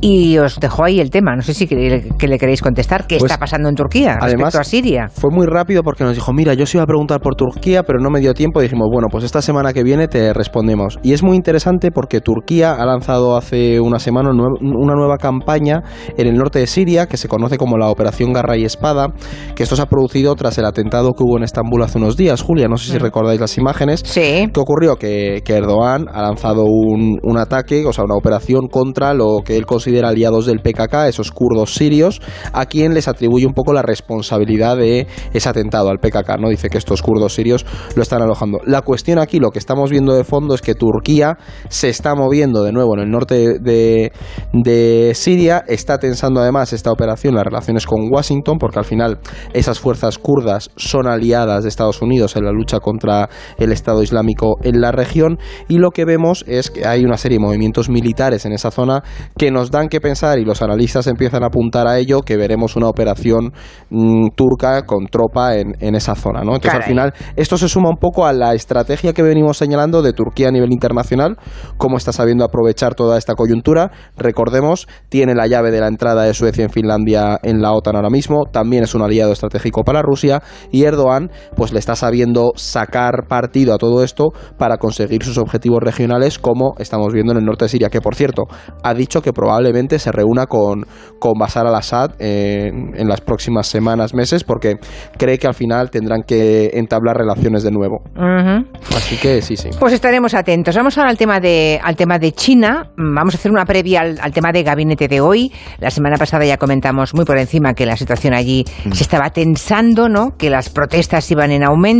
y 0.00 0.36
os 0.38 0.58
dejó 0.58 0.84
ahí 0.84 1.00
el 1.00 1.10
tema. 1.10 1.34
No 1.36 1.42
sé 1.42 1.54
si 1.54 1.66
que, 1.66 2.08
que 2.18 2.28
le 2.28 2.38
queréis 2.38 2.60
contestar. 2.60 3.06
¿Qué 3.06 3.18
Pues, 3.18 3.30
está 3.30 3.38
pasando 3.38 3.68
en 3.68 3.74
Turquía 3.74 4.16
respecto 4.20 4.58
a 4.58 4.64
Siria? 4.64 5.08
Fue 5.08 5.30
muy 5.30 5.46
rápido 5.46 5.82
porque 5.82 6.04
nos 6.04 6.14
dijo, 6.14 6.32
mira, 6.32 6.54
yo 6.54 6.64
os 6.64 6.74
iba 6.74 6.82
a 6.82 6.86
preguntar 6.86 7.20
por 7.20 7.34
Turquía, 7.34 7.82
pero 7.82 8.00
no 8.00 8.10
me 8.10 8.20
dio 8.20 8.34
tiempo. 8.34 8.60
Y 8.60 8.64
dijimos, 8.64 8.88
bueno, 8.92 9.08
pues 9.10 9.24
esta 9.24 9.42
semana 9.42 9.72
que 9.72 9.82
viene 9.82 10.08
te 10.08 10.32
respondemos. 10.32 10.98
Y 11.02 11.12
es 11.12 11.22
muy 11.22 11.36
interesante 11.36 11.90
porque 11.90 12.20
Turquía 12.20 12.74
ha 12.74 12.84
lanzado 12.84 13.36
hace 13.36 13.80
una 13.80 13.98
semana 13.98 14.30
una 14.30 14.94
nueva 14.94 15.16
campaña 15.18 15.82
en 16.16 16.26
el 16.26 16.34
norte 16.34 16.58
de 16.58 16.66
Siria 16.66 17.06
que 17.06 17.16
se 17.16 17.28
conoce 17.28 17.56
como 17.56 17.78
la 17.78 17.88
Operación 17.88 18.32
Garra 18.32 18.56
y 18.56 18.64
Espada, 18.64 19.08
que 19.54 19.62
esto 19.62 19.76
se 19.76 19.82
ha 19.82 19.86
producido 19.86 20.34
tras 20.34 20.58
el 20.58 20.64
atentado 20.64 21.12
que 21.12 21.22
hubo 21.22 21.36
en 21.36 21.44
Estambul 21.44 21.82
hace 21.82 21.98
unos 21.98 22.16
días. 22.16 22.25
Julia, 22.42 22.68
no 22.68 22.76
sé 22.76 22.90
si 22.92 22.98
Mm. 22.98 23.02
recordáis 23.02 23.40
las 23.40 23.56
imágenes. 23.58 24.00
Sí. 24.04 24.48
¿Qué 24.52 24.60
ocurrió? 24.60 24.96
Que, 24.96 25.42
que 25.44 25.54
Erdogan 25.54 26.06
ha 26.12 26.22
lanzado 26.22 26.64
un, 26.64 27.18
un 27.22 27.38
ataque, 27.38 27.84
o 27.86 27.92
sea, 27.92 28.04
una 28.04 28.16
operación 28.16 28.68
contra 28.68 29.14
lo 29.14 29.42
que 29.44 29.56
él 29.56 29.66
considera 29.66 30.08
aliados 30.08 30.46
del 30.46 30.60
PKK, 30.60 31.08
esos 31.08 31.30
kurdos 31.30 31.74
sirios, 31.74 32.20
a 32.52 32.66
quien 32.66 32.94
les 32.94 33.08
atribuye 33.08 33.46
un 33.46 33.52
poco 33.54 33.72
la 33.72 33.82
responsabilidad 33.82 34.76
de 34.76 35.06
ese 35.32 35.48
atentado 35.48 35.90
al 35.90 35.98
PKK, 35.98 36.38
¿no? 36.40 36.48
Dice 36.48 36.68
que 36.68 36.78
estos 36.78 37.02
kurdos 37.02 37.34
sirios 37.34 37.66
lo 37.94 38.02
están 38.02 38.22
alojando. 38.22 38.58
La 38.64 38.82
cuestión 38.82 39.18
aquí, 39.18 39.38
lo 39.38 39.50
que 39.50 39.58
estamos 39.58 39.90
viendo 39.90 40.14
de 40.14 40.24
fondo 40.24 40.54
es 40.54 40.62
que 40.62 40.74
Turquía 40.74 41.36
se 41.68 41.88
está 41.88 42.14
moviendo 42.14 42.62
de 42.62 42.72
nuevo 42.72 42.94
en 42.94 43.00
el 43.02 43.10
norte 43.10 43.58
de, 43.60 44.12
de 44.52 45.12
Siria, 45.14 45.64
está 45.68 45.98
tensando 45.98 46.40
además 46.40 46.72
esta 46.72 46.90
operación 46.90 47.34
las 47.34 47.44
relaciones 47.44 47.86
con 47.86 48.08
Washington, 48.10 48.58
porque 48.58 48.78
al 48.78 48.84
final 48.84 49.18
esas 49.52 49.78
fuerzas 49.80 50.18
kurdas 50.18 50.70
son 50.76 51.06
aliadas 51.06 51.62
de 51.62 51.68
Estados 51.68 52.00
Unidos 52.02 52.15
en 52.16 52.44
la 52.44 52.52
lucha 52.52 52.80
contra 52.80 53.28
el 53.58 53.72
Estado 53.72 54.02
Islámico 54.02 54.56
en 54.62 54.80
la 54.80 54.90
región, 54.90 55.38
y 55.68 55.78
lo 55.78 55.90
que 55.90 56.04
vemos 56.04 56.44
es 56.48 56.70
que 56.70 56.86
hay 56.86 57.04
una 57.04 57.18
serie 57.18 57.38
de 57.38 57.44
movimientos 57.44 57.88
militares 57.88 58.46
en 58.46 58.52
esa 58.52 58.70
zona 58.70 59.02
que 59.36 59.50
nos 59.50 59.70
dan 59.70 59.88
que 59.88 60.00
pensar, 60.00 60.38
y 60.38 60.44
los 60.44 60.62
analistas 60.62 61.06
empiezan 61.06 61.42
a 61.42 61.46
apuntar 61.46 61.86
a 61.86 61.98
ello, 61.98 62.22
que 62.22 62.36
veremos 62.36 62.76
una 62.76 62.88
operación 62.88 63.52
mm, 63.90 64.28
turca 64.34 64.86
con 64.86 65.06
tropa 65.06 65.56
en, 65.56 65.74
en 65.80 65.94
esa 65.94 66.14
zona. 66.14 66.40
¿no? 66.42 66.54
Entonces, 66.54 66.80
al 66.80 66.84
final, 66.84 67.12
esto 67.36 67.58
se 67.58 67.68
suma 67.68 67.90
un 67.90 67.98
poco 67.98 68.26
a 68.26 68.32
la 68.32 68.54
estrategia 68.54 69.12
que 69.12 69.22
venimos 69.22 69.58
señalando 69.58 70.00
de 70.02 70.12
Turquía 70.12 70.48
a 70.48 70.52
nivel 70.52 70.72
internacional, 70.72 71.36
cómo 71.76 71.98
está 71.98 72.12
sabiendo 72.12 72.44
aprovechar 72.44 72.94
toda 72.94 73.18
esta 73.18 73.34
coyuntura. 73.34 73.90
Recordemos, 74.16 74.88
tiene 75.08 75.34
la 75.34 75.46
llave 75.46 75.70
de 75.70 75.80
la 75.80 75.88
entrada 75.88 76.24
de 76.24 76.34
Suecia 76.34 76.64
en 76.64 76.70
Finlandia 76.70 77.38
en 77.42 77.60
la 77.60 77.72
OTAN 77.72 77.96
ahora 77.96 78.10
mismo, 78.10 78.44
también 78.50 78.84
es 78.84 78.94
un 78.94 79.02
aliado 79.02 79.32
estratégico 79.32 79.82
para 79.82 80.02
Rusia 80.02 80.42
y 80.70 80.84
Erdogan 80.84 81.30
pues 81.56 81.72
le 81.72 81.78
está 81.78 81.96
sabiendo 82.06 82.52
sacar 82.54 83.26
partido 83.28 83.74
a 83.74 83.78
todo 83.78 84.04
esto 84.04 84.28
para 84.58 84.76
conseguir 84.76 85.24
sus 85.24 85.38
objetivos 85.38 85.80
regionales 85.82 86.38
como 86.38 86.74
estamos 86.78 87.12
viendo 87.12 87.32
en 87.32 87.38
el 87.38 87.44
norte 87.44 87.64
de 87.64 87.68
Siria, 87.68 87.88
que 87.90 88.00
por 88.00 88.14
cierto 88.14 88.44
ha 88.84 88.94
dicho 88.94 89.20
que 89.20 89.32
probablemente 89.32 89.98
se 89.98 90.12
reúna 90.12 90.46
con, 90.46 90.86
con 91.18 91.32
Bashar 91.36 91.66
al-Assad 91.66 92.12
en, 92.20 92.94
en 92.96 93.08
las 93.08 93.20
próximas 93.20 93.66
semanas, 93.66 94.14
meses, 94.14 94.44
porque 94.44 94.76
cree 95.18 95.36
que 95.38 95.48
al 95.48 95.54
final 95.54 95.90
tendrán 95.90 96.22
que 96.22 96.70
entablar 96.74 97.16
relaciones 97.16 97.64
de 97.64 97.72
nuevo. 97.72 97.96
Ujú. 98.14 98.64
Así 98.96 99.16
que 99.16 99.42
sí, 99.42 99.56
sí. 99.56 99.70
Pues 99.80 99.92
estaremos 99.92 100.34
atentos. 100.34 100.76
Vamos 100.76 100.96
ahora 100.98 101.10
al 101.10 101.18
tema 101.18 101.40
de, 101.40 101.80
al 101.82 101.96
tema 101.96 102.20
de 102.20 102.30
China. 102.32 102.90
Mm, 102.96 103.16
Vamos 103.16 103.34
a 103.34 103.38
hacer 103.38 103.50
una 103.50 103.64
previa 103.64 104.02
al, 104.02 104.18
al 104.20 104.32
tema 104.32 104.52
de 104.52 104.62
gabinete 104.62 105.08
de 105.08 105.20
hoy. 105.20 105.52
La 105.80 105.90
semana 105.90 106.16
pasada 106.16 106.44
ya 106.44 106.56
comentamos 106.56 107.14
muy 107.14 107.24
por 107.24 107.38
encima 107.38 107.74
que 107.74 107.84
la 107.84 107.96
situación 107.96 108.32
allí 108.32 108.64
se 108.92 109.02
estaba 109.02 109.30
tensando, 109.30 110.08
¿no? 110.08 110.36
Que 110.36 110.50
las 110.50 110.68
protestas 110.68 111.28
iban 111.30 111.50
en 111.50 111.64
aumento, 111.64 111.95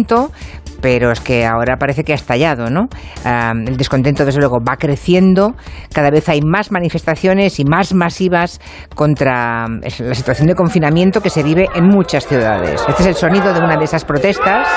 pero 0.80 1.10
es 1.10 1.20
que 1.20 1.46
ahora 1.46 1.76
parece 1.78 2.04
que 2.04 2.12
ha 2.12 2.16
estallado, 2.16 2.70
¿no? 2.70 2.88
El 3.24 3.76
descontento, 3.76 4.24
desde 4.24 4.40
luego, 4.40 4.58
va 4.66 4.76
creciendo. 4.76 5.54
Cada 5.92 6.10
vez 6.10 6.28
hay 6.28 6.42
más 6.42 6.70
manifestaciones 6.70 7.58
y 7.58 7.64
más 7.64 7.94
masivas 7.94 8.60
contra 8.94 9.66
la 9.68 10.14
situación 10.14 10.48
de 10.48 10.54
confinamiento 10.54 11.20
que 11.20 11.30
se 11.30 11.42
vive 11.42 11.68
en 11.74 11.86
muchas 11.86 12.26
ciudades. 12.26 12.84
Este 12.88 13.02
es 13.02 13.08
el 13.08 13.14
sonido 13.14 13.52
de 13.52 13.60
una 13.60 13.76
de 13.76 13.84
esas 13.84 14.04
protestas. 14.04 14.68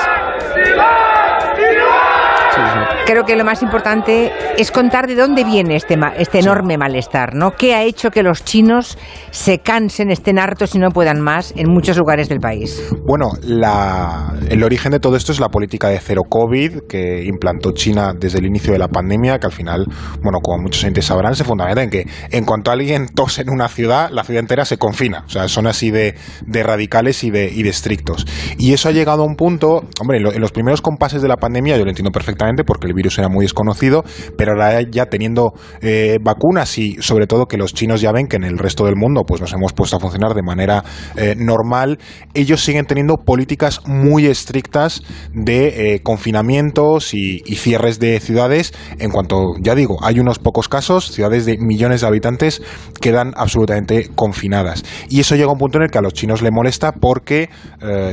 Creo 3.06 3.24
que 3.24 3.34
lo 3.34 3.44
más 3.44 3.60
importante 3.62 4.30
es 4.56 4.70
contar 4.70 5.08
de 5.08 5.16
dónde 5.16 5.42
viene 5.42 5.74
este, 5.74 5.96
ma- 5.96 6.12
este 6.16 6.38
enorme 6.38 6.78
malestar, 6.78 7.34
¿no? 7.34 7.50
¿Qué 7.52 7.74
ha 7.74 7.82
hecho 7.82 8.10
que 8.10 8.22
los 8.22 8.44
chinos 8.44 8.96
se 9.32 9.58
cansen, 9.58 10.10
estén 10.10 10.38
hartos 10.38 10.76
y 10.76 10.78
no 10.78 10.90
puedan 10.90 11.20
más 11.20 11.52
en 11.56 11.68
muchos 11.70 11.96
lugares 11.96 12.28
del 12.28 12.38
país? 12.38 12.80
Bueno, 13.04 13.30
la- 13.42 14.32
el 14.48 14.62
origen 14.62 14.92
de 14.92 15.00
todo 15.00 15.16
esto 15.16 15.32
es 15.32 15.40
la 15.40 15.48
política 15.48 15.88
de 15.88 15.98
cero 15.98 16.22
COVID 16.28 16.82
que 16.88 17.24
implantó 17.24 17.72
China 17.72 18.12
desde 18.16 18.38
el 18.38 18.46
inicio 18.46 18.72
de 18.72 18.78
la 18.78 18.86
pandemia, 18.88 19.38
que 19.40 19.46
al 19.46 19.52
final, 19.52 19.86
bueno, 20.22 20.38
como 20.40 20.62
muchos 20.62 20.84
oyentes 20.84 21.04
sabrán, 21.06 21.34
se 21.34 21.42
fundamenta 21.42 21.82
en 21.82 21.90
que 21.90 22.06
en 22.30 22.44
cuanto 22.44 22.70
alguien 22.70 23.08
tose 23.08 23.42
en 23.42 23.50
una 23.50 23.66
ciudad, 23.66 24.10
la 24.12 24.22
ciudad 24.22 24.38
entera 24.40 24.64
se 24.64 24.78
confina. 24.78 25.24
O 25.26 25.30
sea, 25.30 25.48
son 25.48 25.66
así 25.66 25.90
de, 25.90 26.14
de 26.46 26.62
radicales 26.62 27.24
y 27.24 27.30
de, 27.32 27.50
y 27.52 27.64
de 27.64 27.70
estrictos. 27.70 28.24
Y 28.56 28.72
eso 28.72 28.88
ha 28.88 28.92
llegado 28.92 29.22
a 29.22 29.26
un 29.26 29.34
punto, 29.34 29.82
hombre, 30.00 30.18
en 30.18 30.40
los 30.40 30.52
primeros 30.52 30.80
compases 30.80 31.22
de 31.22 31.28
la 31.28 31.36
pandemia 31.36 31.76
yo 31.76 31.84
lo 31.84 31.90
entiendo 31.90 32.12
perfectamente 32.12 32.62
porque 32.62 32.86
el 32.90 32.94
virus 32.94 33.18
era 33.18 33.28
muy 33.28 33.44
desconocido, 33.44 34.04
pero 34.36 34.52
ahora 34.52 34.82
ya 34.82 35.06
teniendo 35.06 35.54
eh, 35.80 36.18
vacunas 36.22 36.76
y 36.78 36.96
sobre 37.00 37.26
todo 37.26 37.46
que 37.46 37.56
los 37.56 37.72
chinos 37.72 38.00
ya 38.00 38.12
ven 38.12 38.26
que 38.26 38.36
en 38.36 38.44
el 38.44 38.58
resto 38.58 38.84
del 38.84 38.96
mundo 38.96 39.24
pues 39.26 39.40
nos 39.40 39.52
hemos 39.52 39.72
puesto 39.72 39.96
a 39.96 40.00
funcionar 40.00 40.34
de 40.34 40.42
manera 40.42 40.84
eh, 41.16 41.34
normal, 41.36 41.98
ellos 42.34 42.62
siguen 42.62 42.86
teniendo 42.86 43.16
políticas 43.16 43.80
muy 43.86 44.26
estrictas 44.26 45.02
de 45.32 45.94
eh, 45.94 46.02
confinamientos 46.02 47.14
y, 47.14 47.40
cierres 47.60 47.98
de 48.00 48.20
ciudades 48.20 48.72
en 48.98 49.10
cuanto, 49.10 49.54
ya 49.60 49.74
digo, 49.74 49.98
hay 50.02 50.18
unos 50.18 50.38
pocos 50.38 50.66
casos, 50.66 51.12
ciudades 51.12 51.44
de 51.44 51.58
millones 51.58 52.00
de 52.00 52.06
habitantes 52.06 52.62
quedan 53.02 53.34
absolutamente 53.36 54.08
confinadas. 54.14 54.82
Y 55.10 55.20
eso 55.20 55.36
llega 55.36 55.48
a 55.48 55.52
un 55.52 55.58
punto 55.58 55.76
en 55.76 55.84
el 55.84 55.90
que 55.90 55.98
a 55.98 56.00
los 56.00 56.14
chinos 56.14 56.40
le 56.40 56.50
molesta 56.50 56.92
porque 56.92 57.50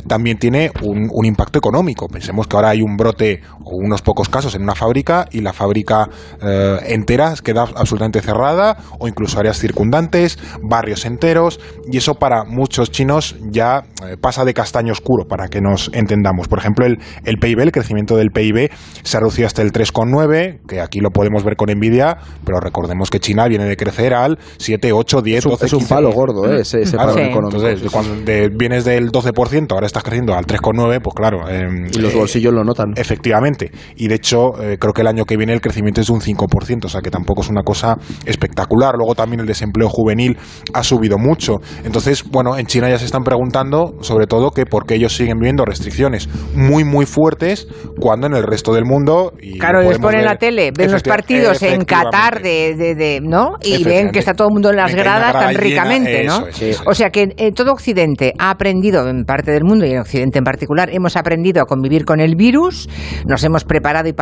también 0.05 0.37
tiene 0.37 0.71
un, 0.83 1.09
un 1.13 1.25
impacto 1.25 1.59
económico. 1.59 2.09
Pensemos 2.09 2.47
que 2.47 2.57
ahora 2.57 2.69
hay 2.69 2.81
un 2.81 2.97
brote 2.97 3.41
o 3.63 3.77
unos 3.77 4.01
pocos 4.01 4.27
casos 4.27 4.55
en 4.55 4.65
una 4.67 4.75
fábrica 4.75 5.27
y 5.31 5.39
la 5.41 5.53
fábrica 5.53 6.09
eh, 6.41 6.77
entera 6.87 7.33
queda 7.41 7.61
absolutamente 7.75 8.21
cerrada 8.21 8.77
o 8.99 9.07
incluso 9.07 9.39
áreas 9.39 9.57
circundantes, 9.59 10.37
barrios 10.61 11.05
enteros 11.05 11.59
y 11.89 11.97
eso 11.97 12.15
para 12.15 12.43
muchos 12.43 12.91
chinos 12.91 13.35
ya 13.49 13.83
eh, 14.05 14.17
pasa 14.19 14.43
de 14.43 14.53
castaño 14.53 14.91
oscuro 14.91 15.25
para 15.27 15.47
que 15.47 15.61
nos 15.61 15.89
entendamos. 15.93 16.47
Por 16.49 16.59
ejemplo, 16.59 16.85
el, 16.85 16.99
el 17.23 17.37
PIB, 17.37 17.59
el 17.61 17.71
crecimiento 17.71 18.17
del 18.17 18.31
PIB 18.31 18.69
se 19.03 19.17
ha 19.17 19.19
reducido 19.21 19.47
hasta 19.47 19.61
el 19.61 19.71
3,9, 19.71 20.59
que 20.67 20.81
aquí 20.81 20.99
lo 20.99 21.11
podemos 21.11 21.43
ver 21.45 21.55
con 21.55 21.69
envidia, 21.69 22.17
pero 22.45 22.59
recordemos 22.59 23.09
que 23.09 23.19
China 23.21 23.47
viene 23.47 23.65
de 23.65 23.77
crecer 23.77 24.13
al 24.13 24.37
7, 24.57 24.91
8, 24.91 25.21
10, 25.21 25.37
Es 25.39 25.45
un- 25.45 25.51
12, 25.51 25.65
es 25.65 25.73
un 25.73 25.79
15. 25.79 25.93
palo 25.95 26.11
gordo, 26.11 26.51
¿eh? 26.51 26.61
ese- 26.61 26.81
ese 26.81 26.97
palo 26.97 27.17
económico, 27.17 27.57
Entonces, 27.57 27.89
cuando 27.91 28.15
de- 28.25 28.49
vienes 28.49 28.83
del 28.83 29.11
12%, 29.11 29.71
ahora 29.75 29.87
estás 29.87 30.03
creciendo 30.03 30.33
al 30.35 30.45
3,9, 30.45 30.99
pues 30.99 31.15
claro. 31.15 31.47
eh, 31.49 31.87
Y 31.93 31.99
los 31.99 32.13
eh, 32.13 32.17
bolsillos 32.17 32.53
lo 32.53 32.63
notan. 32.63 32.93
Efectivamente. 32.97 33.71
Y 33.95 34.07
de 34.07 34.15
hecho, 34.15 34.56
eh, 34.61 34.77
creo 34.79 34.93
que 34.93 35.01
el 35.01 35.07
año 35.07 35.25
que 35.25 35.37
viene 35.37 35.53
el 35.53 35.61
crecimiento 35.61 36.01
es 36.01 36.07
de 36.07 36.13
un 36.13 36.21
5%, 36.21 36.85
o 36.85 36.89
sea 36.89 37.01
que 37.01 37.09
tampoco 37.11 37.41
es 37.41 37.49
una 37.49 37.63
cosa 37.63 37.97
espectacular. 38.25 38.95
Luego 38.97 39.15
también 39.15 39.39
el 39.39 39.45
desempleo 39.47 39.89
juvenil 39.89 40.37
ha 40.73 40.83
subido 40.83 41.17
mucho. 41.17 41.57
Entonces, 41.83 42.23
bueno, 42.29 42.57
en 42.57 42.65
China 42.65 42.89
ya 42.89 42.99
se 42.99 43.05
están 43.05 43.23
preguntando, 43.23 43.93
sobre 44.01 44.27
todo, 44.27 44.51
que 44.51 44.65
por 44.65 44.85
qué 44.85 44.95
ellos 44.95 45.15
siguen 45.15 45.39
viendo 45.39 45.65
restricciones 45.65 46.29
muy, 46.55 46.83
muy 46.83 47.05
fuertes 47.05 47.67
cuando 47.99 48.27
en 48.27 48.33
el 48.33 48.43
resto 48.43 48.73
del 48.73 48.85
mundo. 48.85 49.33
y 49.41 49.57
Claro, 49.59 49.79
podemos 49.79 49.99
ponen 49.99 50.19
ver- 50.21 50.29
la 50.29 50.35
tele, 50.37 50.71
ven 50.77 50.91
los 50.91 51.03
partidos 51.03 51.61
en. 51.63 51.85
Qatar 51.85 52.41
de, 52.41 52.75
de- 52.75 52.95
de- 52.95 53.19
¿no? 53.21 53.53
Y 53.61 53.83
ven 53.83 54.11
que 54.11 54.19
está 54.19 54.33
todo 54.33 54.49
el 54.49 54.53
mundo 54.53 54.69
en 54.71 54.75
las 54.77 54.93
Ven 54.93 55.03
gradas 55.03 55.33
tan 55.33 55.49
llena, 55.49 55.59
ricamente, 55.61 56.23
¿no? 56.25 56.37
eso 56.37 56.47
es, 56.47 56.61
eso 56.61 56.83
O 56.85 56.93
sea 56.93 57.09
que 57.09 57.29
eh, 57.37 57.51
todo 57.53 57.71
Occidente 57.71 58.33
ha 58.37 58.49
aprendido, 58.49 59.07
en 59.07 59.23
parte 59.23 59.51
del 59.51 59.63
mundo 59.63 59.85
y 59.85 59.91
en 59.91 59.99
Occidente 59.99 60.37
en 60.39 60.43
particular, 60.43 60.89
hemos 60.91 61.15
aprendido 61.15 61.61
a 61.61 61.65
convivir 61.65 62.03
con 62.05 62.19
el 62.19 62.35
virus, 62.35 62.89
nos 63.25 63.43
hemos 63.43 63.63
preparado 63.63 64.09
y 64.09 64.13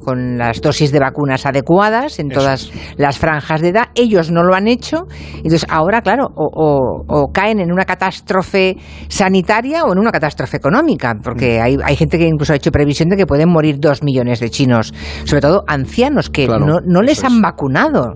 con 0.00 0.38
las 0.38 0.60
dosis 0.60 0.92
de 0.92 0.98
vacunas 1.00 1.46
adecuadas 1.46 2.18
en 2.18 2.30
Eso 2.30 2.40
todas 2.40 2.72
las 2.96 3.18
franjas 3.18 3.60
de 3.60 3.68
edad. 3.68 3.84
Ellos 3.94 4.30
no 4.30 4.42
lo 4.42 4.54
han 4.54 4.66
hecho. 4.68 5.06
Entonces, 5.36 5.66
ahora, 5.68 6.02
claro, 6.02 6.26
o, 6.34 6.48
o- 6.52 7.04
o 7.08 7.32
caen 7.32 7.60
en 7.60 7.72
una 7.72 7.84
catástrofe 7.84 8.76
sanitaria 9.08 9.84
o 9.84 9.92
en 9.92 9.98
una 9.98 10.10
catástrofe 10.12 10.56
económica, 10.56 11.14
porque 11.22 11.58
Mm. 11.58 11.62
hay, 11.62 11.76
hay 11.84 11.96
gente 11.96 12.18
que 12.18 12.26
incluso 12.26 12.52
ha 12.52 12.56
hecho 12.56 12.70
previsión 12.70 13.08
de 13.08 13.16
que 13.16 13.26
pueden 13.26 13.48
morir 13.50 13.76
dos 13.78 14.02
millones 14.02 14.40
de 14.40 14.50
chinos, 14.50 14.92
sobre 15.24 15.40
todo 15.40 15.64
ancianos 15.66 16.30
que 16.30 16.46
Claro, 16.46 16.64
no, 16.66 16.78
no 16.84 17.02
les 17.02 17.22
han 17.24 17.40
vacunado. 17.40 18.14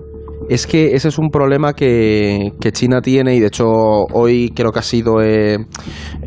Es 0.49 0.67
que 0.67 0.93
ese 0.95 1.07
es 1.07 1.17
un 1.17 1.29
problema 1.29 1.73
que, 1.73 2.51
que 2.59 2.71
China 2.71 3.01
tiene 3.01 3.35
y 3.35 3.39
de 3.39 3.47
hecho 3.47 3.65
hoy 3.65 4.51
creo 4.55 4.71
que 4.71 4.79
ha 4.79 4.83
sido, 4.83 5.21
eh, 5.21 5.57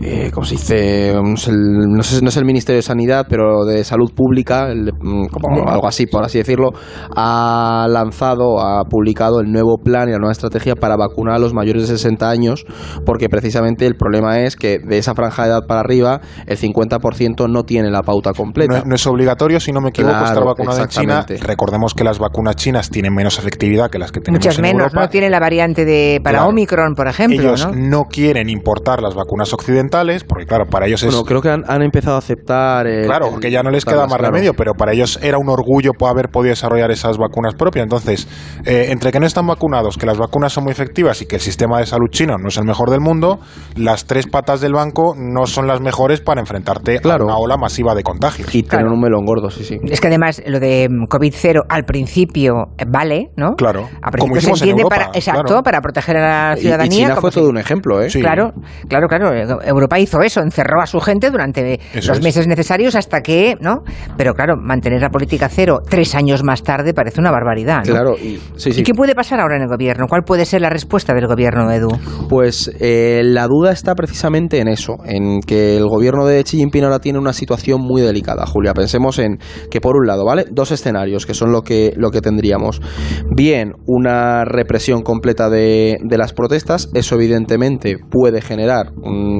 eh, 0.01 0.31
¿cómo 0.35 0.45
se 0.45 0.55
dice? 0.57 1.13
No 1.15 1.35
es, 1.35 1.47
el, 1.49 1.57
no 1.89 2.03
sé- 2.03 2.21
no 2.23 2.29
es 2.29 2.37
el 2.37 2.45
Ministerio 2.45 2.79
de 2.79 2.83
Sanidad, 2.83 3.27
pero 3.29 3.65
de 3.65 3.85
Salud 3.85 4.11
Pública, 4.15 4.71
el- 4.71 4.93
mm, 4.93 5.27
como 5.27 5.69
algo 5.69 5.87
así, 5.87 6.07
por 6.07 6.25
así 6.25 6.39
decirlo, 6.39 6.71
ha 7.15 7.87
lanzado, 7.89 8.61
ha 8.61 8.85
publicado 8.85 9.41
el 9.41 9.51
nuevo 9.53 9.77
plan 9.83 10.09
y 10.09 10.13
la 10.13 10.19
nueva 10.19 10.33
estrategia 10.33 10.75
para 10.75 10.97
vacunar 10.97 11.37
a 11.37 11.39
los 11.39 11.55
mayores 11.55 11.83
de 11.83 11.89
60 11.97 12.29
años, 12.29 12.65
porque 13.07 13.29
precisamente 13.29 13.87
el 13.87 13.95
problema 13.97 14.41
es 14.41 14.57
que 14.57 14.79
de 14.79 14.99
esa 14.99 15.15
franja 15.15 15.45
de 15.45 15.51
edad 15.51 15.67
para 15.67 15.81
arriba, 15.81 16.21
el 16.47 16.57
50% 16.57 17.49
no 17.49 17.63
tiene 17.65 17.91
la 17.91 18.03
pauta 18.03 18.33
completa. 18.33 18.79
No, 18.81 18.85
no 18.85 18.95
es 18.95 19.07
obligatorio, 19.07 19.61
si 19.61 19.73
no 19.73 19.81
me 19.81 19.91
equivoco, 19.91 20.15
estar 20.25 20.45
vacunado 20.45 20.79
en 20.83 20.89
China. 20.89 21.15
Recordemos 21.47 21.95
que 21.95 22.05
las 22.05 22.19
vacunas 22.19 22.57
chinas 22.57 22.91
tienen 22.91 23.15
menos 23.15 23.39
efectividad 23.39 23.91
que 23.91 23.98
las 23.99 24.13
que 24.13 24.21
tenemos 24.21 24.45
Muchas 24.45 24.59
en 24.59 24.63
menos, 24.63 24.83
Europa. 24.85 25.01
no 25.03 25.09
tiene 25.09 25.31
la 25.31 25.41
variante 25.41 25.85
de 25.85 26.21
para 26.23 26.39
Claro. 26.39 26.51
Omicron, 26.51 26.95
por 26.95 27.09
ejemplo, 27.09 27.41
Ellos 27.41 27.69
¿no? 27.75 28.05
quieren 28.05 28.49
importar 28.49 29.03
las 29.03 29.15
vacunas 29.15 29.53
occidentales, 29.53 30.25
porque 30.25 30.47
claro, 30.47 30.67
para 30.67 30.87
ellos 30.87 31.03
es... 31.03 31.11
Bueno, 31.11 31.25
creo 31.25 31.41
que 31.43 31.51
han, 31.51 31.65
han 31.69 31.83
empezado 31.83 32.17
a 32.17 32.19
aceptar... 32.19 32.87
el- 32.87 33.07
Claro, 33.07 33.35
el- 33.35 33.41
que 33.41 33.51
ya 33.51 33.63
no 33.63 33.71
les 33.71 33.85
queda 33.85 34.07
más 34.07 34.19
claro. 34.19 34.25
remedio, 34.33 34.55
pero 34.55 34.75
para 34.75 34.93
ellos 34.93 35.19
era 35.23 35.39
un 35.39 35.49
orgullo 35.49 35.93
haber 36.09 36.29
podido 36.31 36.51
desarrollar 36.53 36.91
esas 36.91 37.19
vacunas 37.19 37.55
propias. 37.55 37.83
Entonces, 37.83 38.27
eh, 38.65 38.87
entre 38.91 39.13
que 39.13 39.21
no 39.21 39.27
están 39.27 39.47
vacunados, 39.47 39.97
que 39.99 40.07
las 40.07 40.19
vacunas 40.19 40.53
son 40.53 40.65
muy 40.65 40.73
efectivas 40.73 41.21
y 41.23 41.27
que 41.27 41.37
el 41.37 41.43
sistema 41.43 41.79
de 41.79 41.87
salud 41.87 42.09
chino 42.11 42.37
no 42.39 42.49
es 42.49 42.57
el 42.57 42.65
mejor 42.65 42.91
del 42.91 43.01
mundo, 43.01 43.39
las 43.77 44.07
tres 44.07 44.27
patas 44.27 44.61
del 44.61 44.73
banco 44.73 45.15
no 45.17 45.47
son 45.47 45.67
las 45.67 45.81
mejores 45.81 46.21
para 46.21 46.41
enfrentarte 46.41 46.99
a 47.05 47.17
una 47.23 47.37
ola 47.37 47.57
masiva 47.57 47.95
de 47.95 48.03
contagios. 48.03 48.55
Y 48.55 48.63
tener 48.63 48.87
un 48.87 49.01
melón 49.01 49.25
gordo, 49.27 49.51
sí, 49.51 49.65
sí. 49.65 49.79
Es 49.85 50.01
que 50.01 50.07
además 50.09 50.43
lo 50.47 50.61
de 50.61 50.89
mm, 50.89 51.05
COVID-0 51.09 51.63
al 51.69 51.85
principio 51.85 52.55
vale, 52.87 53.31
¿no? 53.37 53.55
Claro. 53.57 53.88
A 54.03 54.11
Como 54.11 54.37
se 54.37 54.47
en 54.49 54.55
entiende 54.55 54.83
Europa, 54.83 54.97
para, 54.97 55.11
exacto, 55.15 55.43
claro. 55.45 55.63
para 55.63 55.81
proteger 55.81 56.17
a 56.17 56.51
la 56.51 56.57
ciudadanía. 56.57 56.95
Y, 56.95 57.01
China 57.01 57.09
como 57.11 57.21
fue 57.21 57.31
todo 57.31 57.49
un 57.51 57.59
ejemplo, 57.59 58.03
¿eh? 58.03 58.09
Claro, 58.09 58.53
claro, 58.89 59.07
claro. 59.09 59.63
Europa 59.63 59.99
hizo 59.99 60.21
eso, 60.23 60.41
encerró 60.41 60.81
a 60.81 60.87
su 60.87 61.01
gente 61.01 61.31
durante 61.31 61.81
Eso 61.95 62.09
los 62.09 62.19
es. 62.19 62.25
meses 62.25 62.47
necesarios 62.47 62.95
hasta 62.95 63.21
que, 63.21 63.57
¿no? 63.61 63.83
Pero 64.17 64.35
claro, 64.35 64.57
mantener 64.57 65.01
la 65.01 65.11
política 65.11 65.49
cero 65.49 65.81
tres 65.89 66.15
años 66.15 66.43
más 66.45 66.63
tarde 66.63 66.95
parece 66.95 67.21
una 67.21 67.31
barbaridad. 67.31 67.79
¿no? 67.85 67.93
Claro, 67.93 68.17
y, 68.19 68.41
sí, 68.57 68.73
sí. 68.73 68.81
¿Y 68.81 68.85
qué 68.85 68.95
puede 68.95 69.15
pasar 69.15 69.41
ahora 69.41 69.57
en 69.57 69.63
el 69.63 69.69
gobierno? 69.69 70.07
¿Cuál 70.09 70.23
puede 70.23 70.45
ser 70.45 70.61
la 70.61 70.71
respuesta 70.71 71.15
del 71.15 71.27
gobierno, 71.27 71.71
Edu? 71.71 71.89
Pues 72.29 72.71
eh, 72.81 73.23
la 73.25 73.47
duda 73.47 73.73
está 73.73 73.95
precisamente 73.95 74.61
en 74.61 74.69
eso, 74.69 74.97
en 75.05 75.41
que 75.41 75.77
el 75.77 75.87
gobierno 75.87 76.27
de 76.27 76.43
Xi 76.45 76.59
Jinping 76.59 76.85
ahora 76.85 76.99
tiene 76.99 77.19
una 77.19 77.33
situación 77.33 77.81
muy 77.81 78.03
delicada, 78.03 78.47
Julia. 78.47 78.75
Pensemos 78.75 79.19
en 79.19 79.39
que 79.71 79.81
por 79.81 79.97
un 79.97 80.07
lado, 80.07 80.25
¿vale? 80.25 80.45
Dos 80.51 80.71
escenarios 80.71 81.27
que 81.27 81.35
son 81.35 81.53
lo 81.53 81.63
que, 81.63 81.93
lo 81.97 82.11
que 82.11 82.21
tendríamos. 82.21 82.81
Bien, 83.35 83.73
una 83.87 84.45
represión 84.45 85.03
completa 85.03 85.49
de, 85.49 85.97
de 86.03 86.19
las 86.19 86.33
protestas, 86.33 86.91
eso 86.95 87.15
evidentemente 87.15 87.97
puede 88.11 88.43
generar, 88.43 88.93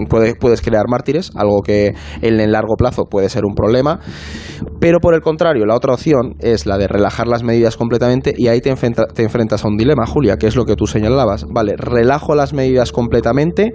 puede, 0.09 0.35
puedes 0.35 0.63
crear 0.63 0.85
mártires, 0.89 1.31
algo 1.37 1.61
que 1.63 1.95
en 2.23 2.41
el 2.41 2.53
largo 2.53 2.77
plazo 2.77 3.05
puede 3.05 3.29
ser 3.29 3.45
un 3.45 3.55
problema. 3.55 4.01
Pero 4.81 4.99
por 5.01 5.15
el 5.15 5.21
contrario, 5.21 5.67
la 5.67 5.75
otra 5.75 5.93
opción 5.93 6.35
es 6.39 6.67
la 6.67 6.79
de 6.79 6.89
relajar 6.89 7.27
las 7.29 7.43
medidas 7.43 7.77
completamente 7.77 8.33
y 8.37 8.49
ahí 8.49 8.61
te, 8.61 8.71
enfrenta- 8.71 9.07
te 9.07 9.23
enfrentas 9.23 9.65
a 9.65 9.69
un 9.69 9.77
dilema, 9.77 10.07
Julia, 10.07 10.37
que 10.37 10.47
es 10.47 10.57
lo 10.57 10.65
que 10.65 10.77
tú 10.77 10.87
señalabas. 10.87 11.45
Vale, 11.53 11.75
relajo 11.77 12.35
las 12.35 12.53
medidas 12.55 12.93
completamente. 12.93 13.73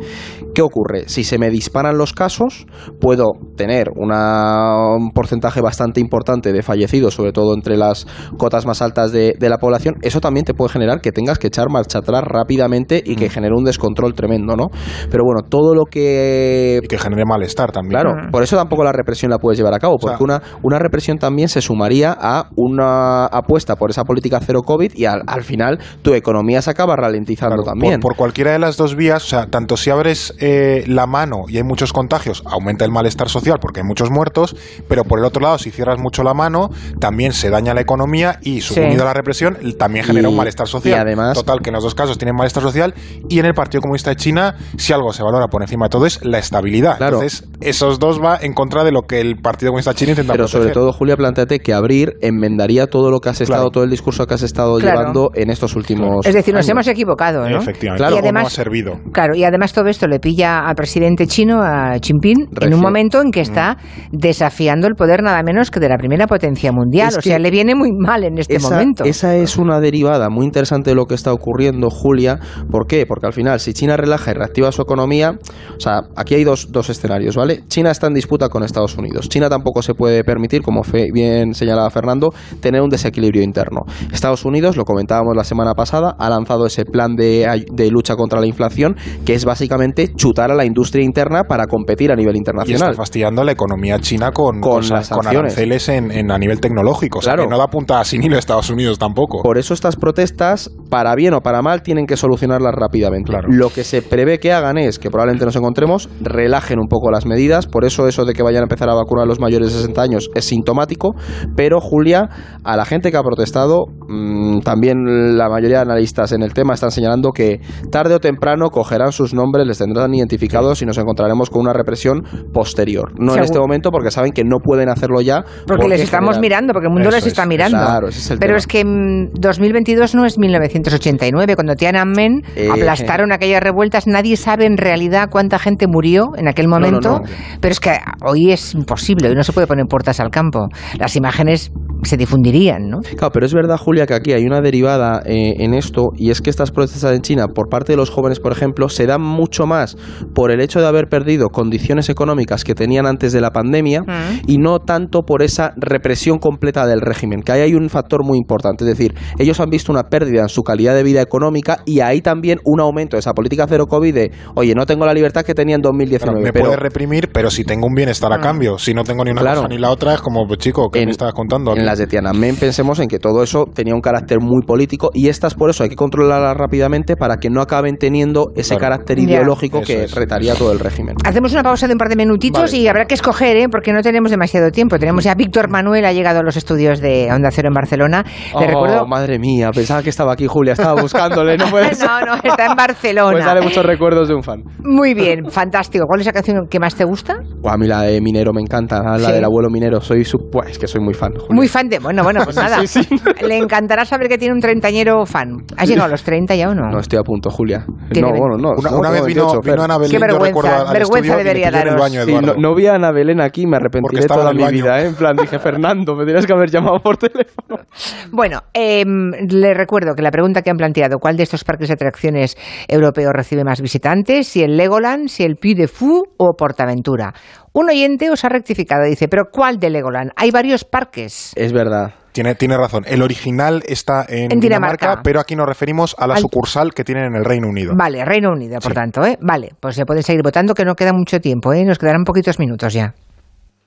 ¿Qué 0.55 0.61
ocurre? 0.61 1.03
Si 1.07 1.23
se 1.23 1.37
me 1.37 1.49
disparan 1.49 1.97
los 1.97 2.13
casos, 2.13 2.65
puedo 2.99 3.33
tener 3.55 3.89
un 3.95 5.11
porcentaje 5.11 5.61
bastante 5.61 5.99
importante 5.99 6.51
de 6.51 6.63
fallecidos, 6.63 7.13
sobre 7.13 7.31
todo 7.31 7.53
entre 7.53 7.77
las 7.77 8.07
cotas 8.37 8.65
más 8.65 8.81
altas 8.81 9.11
de, 9.11 9.35
de 9.39 9.49
la 9.49 9.57
población. 9.57 9.95
Eso 10.01 10.19
también 10.19 10.45
te 10.45 10.52
puede 10.53 10.69
generar 10.71 11.01
que 11.01 11.11
tengas 11.11 11.39
que 11.39 11.47
echar 11.47 11.69
marcha 11.69 11.99
atrás 11.99 12.23
rápidamente 12.25 13.01
y 13.05 13.15
que 13.15 13.29
genere 13.29 13.53
un 13.55 13.63
descontrol 13.63 14.13
tremendo, 14.13 14.55
¿no? 14.55 14.67
Pero 15.09 15.23
bueno, 15.25 15.41
todo 15.47 15.73
lo 15.75 15.85
que... 15.85 16.79
Y 16.83 16.87
que 16.87 16.97
genere 16.97 17.23
malestar 17.25 17.71
también. 17.71 18.01
Claro, 18.01 18.13
por 18.31 18.43
eso 18.43 18.55
tampoco 18.57 18.83
la 18.83 18.91
represión 18.91 19.31
la 19.31 19.37
puedes 19.37 19.57
llevar 19.57 19.73
a 19.73 19.79
cabo, 19.79 19.97
porque 19.99 20.23
una, 20.23 20.41
una 20.61 20.79
represión 20.79 21.17
también 21.17 21.49
se 21.49 21.61
sumaría 21.61 22.15
a 22.19 22.49
una 22.55 23.25
apuesta 23.25 23.75
por 23.75 23.89
esa 23.89 24.03
política 24.03 24.39
cero 24.45 24.61
COVID 24.63 24.93
y 24.95 25.05
al, 25.05 25.21
al 25.27 25.43
final 25.43 25.79
tu 26.01 26.13
economía 26.13 26.61
se 26.61 26.69
acaba 26.71 26.95
ralentizando 26.95 27.63
también. 27.63 27.99
Por, 27.99 28.11
por 28.11 28.17
cualquiera 28.17 28.51
de 28.51 28.59
las 28.59 28.77
dos 28.77 28.95
vías, 28.95 29.23
o 29.23 29.27
sea, 29.27 29.47
tanto 29.47 29.77
si 29.77 29.89
abres 29.89 30.33
eh, 30.39 30.83
la 30.87 31.05
mano 31.07 31.43
y 31.47 31.57
hay 31.57 31.63
muchos 31.63 31.93
contagios, 31.93 32.43
aumenta 32.45 32.85
el 32.85 32.91
malestar 32.91 33.29
social 33.29 33.57
porque 33.59 33.81
hay 33.81 33.85
muchos 33.87 34.09
muertos, 34.11 34.55
pero 34.87 35.03
por 35.03 35.19
el 35.19 35.25
otro 35.25 35.41
lado, 35.41 35.57
si 35.57 35.71
cierras 35.71 35.99
mucho 35.99 36.23
la 36.23 36.33
mano, 36.33 36.69
también 36.99 37.33
se 37.33 37.49
daña 37.49 37.73
la 37.73 37.81
economía 37.81 38.39
y, 38.41 38.61
Sí. 38.61 38.79
unido 38.79 39.03
a 39.03 39.05
la 39.05 39.13
represión, 39.13 39.57
también 39.77 40.05
genera 40.05 40.29
un 40.29 40.35
Y- 40.35 40.37
malestar 40.43 40.67
social. 40.67 40.97
Y 40.97 41.01
además- 41.01 41.33
Total, 41.37 41.59
que 41.61 41.69
en 41.69 41.73
los 41.75 41.83
dos 41.83 41.95
casos 41.95 42.17
tienen 42.17 42.35
malestar 42.35 42.63
social. 42.63 42.93
Y 43.29 43.39
en 43.39 43.45
el 43.45 43.53
Partido 43.53 43.81
Comunista 43.81 44.09
de 44.11 44.15
China, 44.15 44.55
si 44.77 44.93
algo 44.93 45.11
se 45.13 45.23
valora 45.23 45.47
por 45.47 45.61
encima 45.61 45.85
de 45.85 45.89
todo, 45.89 46.05
es 46.05 46.23
la 46.23 46.39
estabilidad. 46.39 46.97
Claro. 46.97 47.17
Entonces, 47.21 47.47
esos 47.61 47.99
dos 47.99 48.21
va 48.21 48.37
en 48.41 48.53
contra 48.53 48.83
de 48.83 48.91
lo 48.91 49.01
que 49.03 49.19
el 49.21 49.37
Partido 49.37 49.71
Comunista 49.71 49.93
Chino 49.93 50.11
intenta 50.11 50.33
Pero 50.33 50.47
sobre 50.47 50.71
todo, 50.71 50.91
Julia, 50.93 51.15
planteate 51.17 51.59
que 51.59 51.73
abrir 51.73 52.13
enmendaría 52.21 52.87
todo 52.87 53.11
lo 53.11 53.19
que 53.19 53.29
has 53.29 53.41
estado, 53.41 53.61
Claro. 53.63 53.71
todo 53.71 53.83
el 53.83 53.89
discurso 53.89 54.25
que 54.27 54.33
has 54.33 54.41
estado 54.43 54.77
Claro. 54.77 54.99
llevando 54.99 55.31
en 55.35 55.49
estos 55.49 55.75
últimos 55.75 56.25
Es 56.25 56.33
decir, 56.33 56.53
nos 56.53 56.61
años. 56.65 56.69
hemos 56.69 56.87
equivocado, 56.87 57.47
¿no? 57.49 57.57
Efectivamente. 57.59 57.97
Claro. 58.01 58.15
y 58.15 58.19
no 58.19 58.23
además, 58.23 58.47
ha 58.47 58.49
servido. 58.49 58.99
Claro, 59.11 59.35
y 59.35 59.43
además 59.43 59.73
todo 59.73 59.87
esto 59.87 60.07
le 60.07 60.19
pilla 60.19 60.59
al 60.67 60.75
presidente 60.75 61.27
chino, 61.27 61.61
a 61.61 61.93
Xi 61.99 62.13
Jinping, 62.13 62.49
en 62.61 62.73
un 62.73 62.79
momento 62.81 63.21
en 63.21 63.31
que 63.31 63.41
está 63.41 63.77
desafiando 64.11 64.87
el 64.87 64.95
poder 64.95 65.23
nada 65.23 65.41
menos 65.43 65.71
que 65.71 65.79
de 65.79 65.89
la 65.89 65.97
primera 65.97 66.27
potencia 66.27 66.71
mundial. 66.71 67.09
Es 67.09 67.17
o 67.17 67.21
sea, 67.21 67.39
le 67.39 67.49
viene 67.51 67.75
muy 67.75 67.91
mal 67.91 68.23
en 68.23 68.37
este 68.37 68.55
esa, 68.55 68.69
momento. 68.69 69.03
esa 69.03 69.35
es 69.35 69.57
una 69.57 69.79
derivada 69.79 70.29
muy 70.33 70.45
interesante 70.45 70.89
de 70.89 70.95
lo 70.95 71.05
que 71.05 71.15
está 71.15 71.31
ocurriendo, 71.33 71.89
Julia. 71.89 72.39
¿Por 72.71 72.87
qué? 72.87 73.05
Porque 73.05 73.25
al 73.27 73.33
final, 73.33 73.59
si 73.59 73.73
China 73.73 73.95
relaja 73.97 74.31
y 74.31 74.33
reactiva 74.33 74.71
su 74.71 74.81
economía, 74.81 75.37
o 75.77 75.79
sea, 75.79 76.01
aquí 76.15 76.35
hay 76.35 76.43
dos, 76.43 76.71
dos 76.71 76.89
escenarios, 76.89 77.35
¿vale? 77.35 77.63
China 77.67 77.91
está 77.91 78.07
en 78.07 78.13
disputa 78.13 78.49
con 78.49 78.63
Estados 78.63 78.97
Unidos. 78.97 79.29
China 79.29 79.49
tampoco 79.49 79.81
se 79.81 79.93
puede 79.93 80.23
permitir, 80.23 80.61
como 80.61 80.83
fe- 80.83 81.09
bien 81.13 81.53
señalaba 81.53 81.89
Fernando, 81.89 82.33
tener 82.59 82.81
un 82.81 82.89
desequilibrio 82.89 83.43
interno. 83.43 83.81
Estados 84.11 84.45
Unidos, 84.45 84.75
lo 84.77 84.83
comentábamos 84.85 85.35
la 85.35 85.43
semana 85.43 85.73
pasada, 85.73 86.15
ha 86.17 86.29
lanzado 86.29 86.65
ese 86.65 86.85
plan 86.85 87.15
de, 87.15 87.65
de 87.71 87.91
lucha 87.91 88.15
contra 88.15 88.39
la 88.39 88.47
inflación, 88.47 88.95
que 89.25 89.33
es 89.35 89.45
básicamente 89.45 90.13
chutar 90.15 90.51
a 90.51 90.55
la 90.55 90.65
industria 90.65 91.03
interna 91.03 91.43
para 91.43 91.65
competir 91.67 92.11
a 92.11 92.15
nivel 92.15 92.35
Y 92.35 92.39
internacional. 92.39 92.89
está 92.91 93.01
fastidiando 93.01 93.43
la 93.43 93.51
economía 93.51 93.99
china 93.99 94.31
con, 94.31 94.59
Con 94.59 94.87
las 94.89 95.09
con 95.09 95.27
aranceles 95.27 95.89
en, 95.89 96.11
en- 96.11 96.31
a 96.31 96.37
nivel 96.37 96.59
tecnológico. 96.59 97.19
O 97.19 97.21
sea, 97.21 97.33
Claro. 97.33 97.43
que 97.47 97.51
no 97.51 97.57
da 97.57 97.67
punta 97.67 98.03
sin 98.03 98.23
hilo 98.23 98.35
a 98.35 98.39
Estados 98.39 98.69
Unidos 98.69 98.97
tampoco. 98.99 99.41
Por 99.41 99.57
eso 99.57 99.73
estas 99.73 99.95
protestas, 99.95 100.22
estas, 100.23 100.71
para 100.89 101.15
bien 101.15 101.33
o 101.33 101.41
para 101.41 101.61
mal, 101.61 101.81
tienen 101.83 102.05
que 102.05 102.17
solucionarlas 102.17 102.73
rápidamente. 102.73 103.31
Lo 103.47 103.69
que 103.69 103.83
se 103.83 104.01
prevé 104.01 104.39
que 104.39 104.53
hagan 104.53 104.77
es 104.77 104.99
que 104.99 105.09
probablemente 105.09 105.45
nos 105.45 105.55
encontremos, 105.55 106.09
relajen 106.21 106.79
un 106.79 106.87
poco 106.87 107.11
las 107.11 107.25
medidas, 107.25 107.67
por 107.67 107.85
eso 107.85 108.07
eso 108.07 108.25
de 108.25 108.33
que 108.33 108.43
vayan 108.43 108.61
a 108.61 108.65
empezar 108.65 108.89
a 108.89 108.93
vacunar 108.93 109.23
a 109.23 109.27
los 109.27 109.39
mayores 109.39 109.69
de 109.69 109.79
60 109.79 110.01
años 110.01 110.29
es 110.35 110.45
sintomático, 110.45 111.15
pero 111.55 111.79
Julia, 111.79 112.29
a 112.63 112.77
la 112.77 112.85
gente 112.85 113.11
que 113.11 113.17
ha 113.17 113.23
protestado, 113.23 113.85
mm, 114.07 114.59
también 114.59 115.37
la 115.37 115.49
mayoría 115.49 115.77
de 115.77 115.83
analistas 115.83 116.31
en 116.31 116.41
el 116.41 116.53
tema 116.53 116.73
están 116.73 116.91
señalando 116.91 117.31
que 117.31 117.59
tarde 117.91 118.15
o 118.15 118.19
temprano 118.19 118.69
cogerán 118.69 119.11
sus 119.11 119.33
nombres, 119.33 119.67
les 119.67 119.77
tendrán 119.77 120.13
identificados 120.13 120.81
y 120.81 120.85
nos 120.85 120.97
encontraremos 120.97 121.49
con 121.49 121.61
una 121.61 121.73
represión 121.73 122.23
posterior. 122.53 123.13
No 123.19 123.35
en 123.35 123.43
este 123.43 123.59
momento 123.59 123.91
porque 123.91 124.11
saben 124.11 124.31
que 124.31 124.43
no 124.43 124.59
pueden 124.59 124.89
hacerlo 124.89 125.21
ya. 125.21 125.43
Porque, 125.67 125.87
les 125.87 126.01
estamos 126.01 126.39
mirando, 126.39 126.73
porque 126.73 126.87
el 126.87 126.93
mundo 126.93 127.09
les 127.09 127.25
está 127.25 127.45
mirando. 127.45 127.77
Claro, 127.77 128.07
ese 128.07 128.19
es 128.19 128.31
el 128.31 128.39
pero 128.39 128.51
tema. 128.51 128.57
es 128.59 128.67
que 128.67 128.85
mm, 128.85 129.33
2022 129.39 130.12
no 130.13 130.25
es 130.25 130.37
1989, 130.37 131.55
cuando 131.55 131.75
Tiananmen 131.75 132.43
eh, 132.55 132.69
aplastaron 132.71 133.31
eh. 133.31 133.35
aquellas 133.35 133.61
revueltas, 133.61 134.07
nadie 134.07 134.37
sabe 134.37 134.65
en 134.65 134.77
realidad 134.77 135.29
cuánta 135.29 135.59
gente 135.59 135.87
murió 135.87 136.31
en 136.37 136.47
aquel 136.47 136.67
momento, 136.67 137.21
pero 137.59 137.71
es 137.71 137.79
que 137.79 137.97
hoy 138.23 138.51
es 138.51 138.73
imposible, 138.73 139.29
hoy 139.29 139.35
no 139.35 139.43
se 139.43 139.53
puede 139.53 139.67
poner 139.67 139.85
puertas 139.87 140.19
al 140.19 140.29
campo. 140.29 140.69
Las 140.97 141.15
imágenes 141.15 141.71
se 142.05 142.17
difundirían, 142.17 142.89
¿no? 142.89 142.99
Claro, 143.01 143.31
pero 143.33 143.45
es 143.45 143.53
verdad, 143.53 143.77
Julia, 143.77 144.05
que 144.05 144.13
aquí 144.13 144.31
hay 144.33 144.45
una 144.45 144.61
derivada 144.61 145.21
eh, 145.25 145.55
en 145.59 145.73
esto 145.73 146.09
y 146.15 146.31
es 146.31 146.41
que 146.41 146.49
estas 146.49 146.71
protestas 146.71 147.13
en 147.15 147.21
China 147.21 147.47
por 147.47 147.69
parte 147.69 147.93
de 147.93 147.97
los 147.97 148.09
jóvenes, 148.09 148.39
por 148.39 148.51
ejemplo, 148.51 148.89
se 148.89 149.05
dan 149.05 149.21
mucho 149.21 149.65
más 149.65 149.95
por 150.33 150.51
el 150.51 150.61
hecho 150.61 150.79
de 150.79 150.87
haber 150.87 151.07
perdido 151.07 151.49
condiciones 151.49 152.09
económicas 152.09 152.63
que 152.63 152.75
tenían 152.75 153.05
antes 153.05 153.33
de 153.33 153.41
la 153.41 153.51
pandemia 153.51 154.03
y 154.47 154.57
no 154.57 154.79
tanto 154.79 155.21
por 155.23 155.41
esa 155.41 155.73
represión 155.77 156.39
completa 156.39 156.85
del 156.85 157.01
régimen, 157.01 157.41
que 157.41 157.51
ahí 157.51 157.61
hay 157.61 157.75
un 157.75 157.89
factor 157.89 158.23
muy 158.23 158.37
importante, 158.37 158.83
es 158.83 158.89
decir, 158.97 159.13
ellos 159.39 159.59
han 159.59 159.69
visto 159.69 159.91
una 159.91 160.03
pérdida 160.03 160.41
en 160.41 160.49
su 160.49 160.63
calidad 160.63 160.95
de 160.95 161.03
vida 161.03 161.21
económica 161.21 161.79
y 161.85 161.99
ahí 162.01 162.21
también 162.21 162.59
un 162.65 162.79
aumento 162.79 163.15
de 163.15 163.19
esa 163.19 163.33
política 163.33 163.65
cero 163.67 163.85
COVID 163.87 164.13
de, 164.13 164.31
oye, 164.55 164.73
no 164.75 164.85
tengo 164.85 165.05
la 165.05 165.13
libertad 165.13 165.43
que 165.43 165.53
tenía 165.53 165.75
en 165.75 165.81
2019, 165.81 166.41
me 166.41 166.51
pero 166.53 166.65
puede 166.65 166.77
reprimir, 166.77 167.29
pero 167.31 167.49
si 167.49 167.63
tengo 167.63 167.87
un 167.87 167.93
bienestar 167.93 168.31
a 168.33 168.39
cambio, 168.39 168.77
si 168.77 168.93
no 168.93 169.03
tengo 169.03 169.23
ni 169.23 169.31
una 169.31 169.41
Claro. 169.41 169.61
cosa 169.61 169.67
ni 169.69 169.77
la 169.77 169.89
otra, 169.91 170.13
es 170.13 170.21
como, 170.21 170.45
pues, 170.47 170.59
chico, 170.59 170.89
¿qué 170.89 170.99
En- 170.99 171.05
me 171.05 171.11
estabas 171.11 171.33
contando? 171.33 171.75
En 171.75 171.85
las 171.93 171.99
de 171.99 172.07
Tiananmen 172.07 172.55
pensemos 172.55 172.97
en 172.99 173.07
que 173.07 173.19
todo 173.19 173.43
eso 173.43 173.65
tenía 173.71 173.93
un 173.93 174.01
carácter 174.01 174.39
muy 174.41 174.63
político 174.65 175.11
y 175.13 175.27
estas 175.27 175.53
por 175.53 175.69
eso 175.69 175.83
hay 175.83 175.89
que 175.89 175.95
controlarlas 175.95 176.57
rápidamente 176.57 177.15
para 177.15 177.37
que 177.37 177.51
no 177.51 177.61
acaben 177.61 177.97
teniendo 177.97 178.51
ese 178.55 178.69
Claro. 178.75 178.81
carácter 178.95 179.19
ideológico 179.19 179.81
que 179.81 180.05
es. 180.05 180.15
retaría 180.15 180.55
todo 180.55 180.71
el 180.71 180.79
régimen. 180.79 181.15
Hacemos 181.23 181.53
una 181.53 181.61
pausa 181.61 181.85
de 181.87 181.93
un 181.93 181.99
par 181.99 182.09
de 182.09 182.15
minutitos 182.15 182.71
Vale. 182.71 182.77
y 182.77 182.87
habrá 182.87 183.05
que 183.05 183.13
escoger, 183.13 183.57
¿eh? 183.57 183.67
porque 183.69 183.93
no 183.93 184.01
tenemos 184.01 184.31
demasiado 184.31 184.71
tiempo. 184.71 184.97
Tenemos 184.97 185.23
ya 185.23 185.35
Víctor 185.35 185.69
Manuel, 185.69 186.03
ha 186.05 186.13
llegado 186.13 186.39
a 186.39 186.43
los 186.43 186.57
estudios 186.57 186.99
de 186.99 187.29
Onda 187.31 187.51
Cero 187.51 187.67
en 187.67 187.75
Barcelona. 187.75 188.23
Le 188.25 188.65
Oh, 188.65 188.67
recuerdo... 188.67 189.05
madre 189.05 189.37
mía, 189.37 189.69
pensaba 189.71 190.01
que 190.01 190.09
estaba 190.09 190.33
aquí 190.33 190.47
Julia, 190.47 190.73
estaba 190.73 190.99
buscándole, 190.99 191.57
no 191.57 191.67
puede 191.67 191.93
ser. 191.93 192.07
no, 192.09 192.21
no, 192.25 192.35
está 192.43 192.65
en 192.65 192.75
Barcelona. 192.75 193.31
Pues 193.33 193.45
dale 193.45 193.61
muchos 193.61 193.85
recuerdos 193.85 194.27
de 194.29 194.33
un 194.33 194.41
fan. 194.41 194.63
Muy 194.83 195.13
bien, 195.13 195.51
fantástico. 195.51 196.05
¿Cuál 196.07 196.21
es 196.21 196.25
la 196.25 196.33
canción 196.33 196.65
que 196.67 196.79
más 196.79 196.95
te 196.95 197.03
gusta? 197.03 197.35
Buah, 197.61 197.73
a 197.73 197.77
mí 197.77 197.85
la 197.87 198.01
de 198.01 198.19
Minero 198.19 198.51
me 198.53 198.61
encanta, 198.61 199.01
la 199.03 199.19
Sí. 199.27 199.31
del 199.33 199.43
abuelo 199.45 199.69
Minero, 199.69 200.01
soy 200.01 200.25
su... 200.25 200.37
Buah, 200.51 200.69
es 200.69 200.79
que 200.79 200.87
soy 200.87 201.01
muy 201.01 201.13
fan. 201.13 201.33
Julia. 201.33 201.47
Muy 201.53 201.67
fan 201.67 201.82
Bueno, 202.01 202.23
bueno, 202.23 202.41
pues 202.43 202.55
nada. 202.63 202.85
Sí, 202.85 203.03
sí. 203.03 203.07
Le 203.41 203.57
encantará 203.57 204.05
saber 204.05 204.27
que 204.27 204.37
tiene 204.37 204.53
un 204.53 204.59
treintañero 204.61 205.25
fan. 205.25 205.57
¿Has 205.77 205.87
llegado 205.87 206.07
a 206.07 206.11
los 206.11 206.23
30 206.23 206.55
ya 206.55 206.69
o 206.69 206.75
no? 206.75 206.89
No 206.89 206.99
estoy 206.99 207.19
a 207.19 207.23
punto, 207.23 207.49
Julia. 207.49 207.85
No, 207.87 208.29
bueno, 208.29 208.57
no. 208.57 208.69
Una, 208.77 208.89
no, 208.91 208.97
una 208.99 209.09
vez 209.09 209.25
vino, 209.25 209.43
28, 209.45 209.61
Fer. 209.63 209.73
vino 209.73 209.83
Ana 209.83 209.97
Belén, 209.97 210.11
Qué 210.11 210.19
vergüenza, 210.19 210.91
vergüenza 210.93 211.37
debería 211.37 211.71
daros. 211.71 211.95
baño, 211.99 212.23
Sí, 212.23 212.31
Eduardo. 212.31 212.53
no, 212.55 212.61
no 212.69 212.75
vi 212.75 212.87
a 212.87 212.95
Ana 212.95 213.11
Belén 213.11 213.41
aquí, 213.41 213.65
me 213.65 213.71
Porque 213.71 213.83
arrepentiré 213.83 214.21
estaba 214.21 214.41
toda 214.41 214.53
mi 214.53 214.71
vida, 214.71 215.01
¿eh? 215.01 215.07
En 215.07 215.15
plan, 215.15 215.35
dije, 215.35 215.59
Fernando, 215.59 216.13
me 216.15 216.19
tendrías 216.25 216.45
que 216.45 216.53
haber 216.53 216.69
llamado 216.69 216.99
por 216.99 217.17
teléfono. 217.17 217.77
Bueno, 218.31 218.61
eh, 218.73 219.03
le 219.05 219.73
recuerdo 219.75 220.15
que 220.15 220.23
la 220.23 220.31
pregunta 220.31 220.61
que 220.63 220.71
han 220.71 220.77
planteado, 220.77 221.19
¿cuál 221.19 221.37
de 221.37 221.43
estos 221.43 221.63
parques 221.63 221.87
de 221.89 221.93
atracciones 221.93 222.57
europeos 222.87 223.31
recibe 223.33 223.63
más 223.63 223.81
visitantes? 223.81 224.47
Si 224.47 224.63
el 224.63 224.75
Legoland, 224.75 225.27
si 225.27 225.43
el 225.43 225.55
Puy 225.57 225.75
de 225.75 225.87
Fou 225.87 226.23
o 226.37 226.53
Portaventura. 226.57 227.33
Un 227.73 227.89
oyente 227.89 228.29
os 228.29 228.45
ha 228.45 228.49
rectificado, 228.49 229.03
dice, 229.05 229.27
¿pero 229.27 229.45
cuál 229.51 229.79
de 229.79 229.89
Legoland? 229.89 230.31
Hay 230.35 230.51
varios 230.51 230.83
parques. 230.83 231.51
Es 231.55 231.71
verdad. 231.73 232.13
Tiene, 232.31 232.55
tiene 232.55 232.77
razón. 232.77 233.03
El 233.07 233.21
original 233.21 233.83
está 233.87 234.25
en, 234.27 234.51
En 234.51 234.59
Dinamarca. 234.59 235.21
pero 235.23 235.39
aquí 235.39 235.55
nos 235.55 235.67
referimos 235.67 236.15
a 236.17 236.27
la 236.27 236.35
Al- 236.35 236.41
sucursal 236.41 236.93
que 236.93 237.03
tienen 237.03 237.25
en 237.25 237.35
el 237.35 237.45
Reino 237.45 237.67
Unido. 237.67 237.93
Vale, 237.95 238.23
Reino 238.25 238.51
Unido, 238.51 238.79
por 238.79 238.91
Sí. 238.91 238.95
tanto, 238.95 239.25
¿eh? 239.25 239.37
Vale, 239.41 239.71
pues 239.79 239.95
se 239.95 240.05
pueden 240.05 240.23
seguir 240.23 240.41
votando, 240.43 240.73
que 240.73 240.85
no 240.85 240.95
queda 240.95 241.13
mucho 241.13 241.39
tiempo, 241.39 241.73
¿eh? 241.73 241.83
Nos 241.83 241.97
quedarán 241.99 242.23
poquitos 242.23 242.59
minutos 242.59 242.93
ya. 242.93 243.13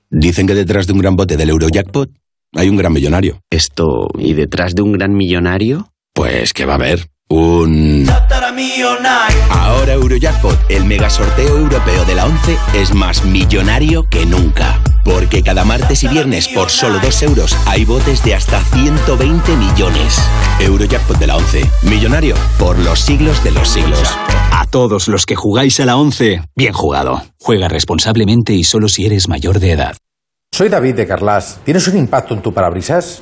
Dicen 0.09 0.47
que 0.47 0.53
detrás 0.55 0.87
de 0.87 0.93
un 0.93 0.99
gran 0.99 1.15
bote 1.15 1.35
del 1.35 1.49
Eurojackpot 1.49 2.09
hay 2.55 2.69
un 2.69 2.77
gran 2.77 2.93
millonario. 2.93 3.39
Esto, 3.49 4.07
¿y 4.17 4.33
detrás 4.33 4.75
de 4.75 4.81
un 4.81 4.93
gran 4.93 5.13
millonario? 5.13 5.87
Pues 6.13 6.53
que 6.53 6.65
va 6.65 6.73
a 6.73 6.77
haber 6.77 7.07
un... 7.29 8.07
Ahora 9.49 9.93
Eurojackpot, 9.93 10.57
el 10.69 10.85
mega 10.85 11.09
sorteo 11.09 11.57
europeo 11.57 12.05
de 12.05 12.15
la 12.15 12.25
11, 12.25 12.57
es 12.75 12.93
más 12.93 13.23
millonario 13.25 14.07
que 14.09 14.25
nunca. 14.25 14.79
Porque 15.03 15.41
cada 15.41 15.63
martes 15.63 16.03
y 16.03 16.07
viernes 16.07 16.47
por 16.47 16.69
solo 16.69 16.99
2 16.99 17.23
euros 17.23 17.55
hay 17.65 17.85
botes 17.85 18.23
de 18.23 18.35
hasta 18.35 18.61
120 18.61 19.55
millones. 19.55 20.21
Eurojackpot 20.59 21.17
de 21.17 21.27
la 21.27 21.37
11, 21.37 21.69
millonario 21.83 22.35
por 22.59 22.77
los 22.79 22.99
siglos 22.99 23.43
de 23.43 23.51
los 23.51 23.69
siglos. 23.69 24.03
A 24.51 24.65
todos 24.69 25.07
los 25.07 25.25
que 25.25 25.35
jugáis 25.35 25.79
a 25.79 25.85
la 25.85 25.97
11, 25.97 26.41
bien 26.55 26.73
jugado. 26.73 27.23
Juega 27.39 27.67
responsablemente 27.67 28.53
y 28.53 28.63
solo 28.63 28.89
si 28.89 29.05
eres 29.05 29.29
mayor 29.29 29.59
de 29.59 29.71
edad. 29.71 29.97
Soy 30.51 30.69
David 30.69 30.95
de 30.95 31.07
Carlas. 31.07 31.59
¿Tienes 31.63 31.87
un 31.87 31.97
impacto 31.97 32.33
en 32.33 32.41
tu 32.41 32.53
parabrisas? 32.53 33.21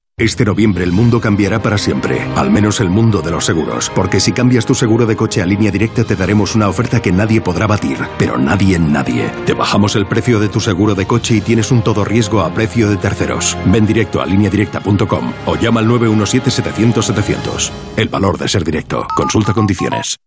Este 0.21 0.45
noviembre 0.45 0.83
el 0.83 0.91
mundo 0.91 1.19
cambiará 1.19 1.63
para 1.63 1.79
siempre, 1.79 2.21
al 2.35 2.51
menos 2.51 2.79
el 2.79 2.91
mundo 2.91 3.23
de 3.23 3.31
los 3.31 3.43
seguros, 3.43 3.91
porque 3.95 4.19
si 4.19 4.31
cambias 4.31 4.67
tu 4.67 4.75
seguro 4.75 5.07
de 5.07 5.15
coche 5.15 5.41
a 5.41 5.47
línea 5.47 5.71
directa 5.71 6.03
te 6.03 6.15
daremos 6.15 6.53
una 6.53 6.69
oferta 6.69 7.01
que 7.01 7.11
nadie 7.11 7.41
podrá 7.41 7.65
batir, 7.65 7.97
pero 8.19 8.37
nadie 8.37 8.75
en 8.75 8.93
nadie. 8.93 9.31
Te 9.47 9.55
bajamos 9.55 9.95
el 9.95 10.05
precio 10.05 10.39
de 10.39 10.47
tu 10.47 10.59
seguro 10.59 10.93
de 10.93 11.07
coche 11.07 11.37
y 11.37 11.41
tienes 11.41 11.71
un 11.71 11.83
todo 11.83 12.05
riesgo 12.05 12.41
a 12.41 12.53
precio 12.53 12.87
de 12.87 12.97
terceros. 12.97 13.57
Ven 13.65 13.87
directo 13.87 14.21
a 14.21 14.27
lineadirecta.com 14.27 15.33
o 15.47 15.55
llama 15.55 15.79
al 15.79 15.87
917-700-700. 15.87 17.71
El 17.97 18.09
valor 18.09 18.37
de 18.37 18.47
ser 18.47 18.63
directo. 18.63 19.07
Consulta 19.15 19.55
condiciones. 19.55 20.17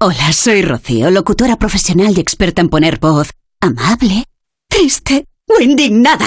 Hola, 0.00 0.32
soy 0.32 0.62
Rocío, 0.62 1.12
locutora 1.12 1.54
profesional 1.54 2.12
y 2.16 2.20
experta 2.20 2.60
en 2.60 2.70
poner 2.70 2.98
voz 2.98 3.30
amable, 3.60 4.24
triste 4.68 5.26
o 5.46 5.62
indignada. 5.62 6.26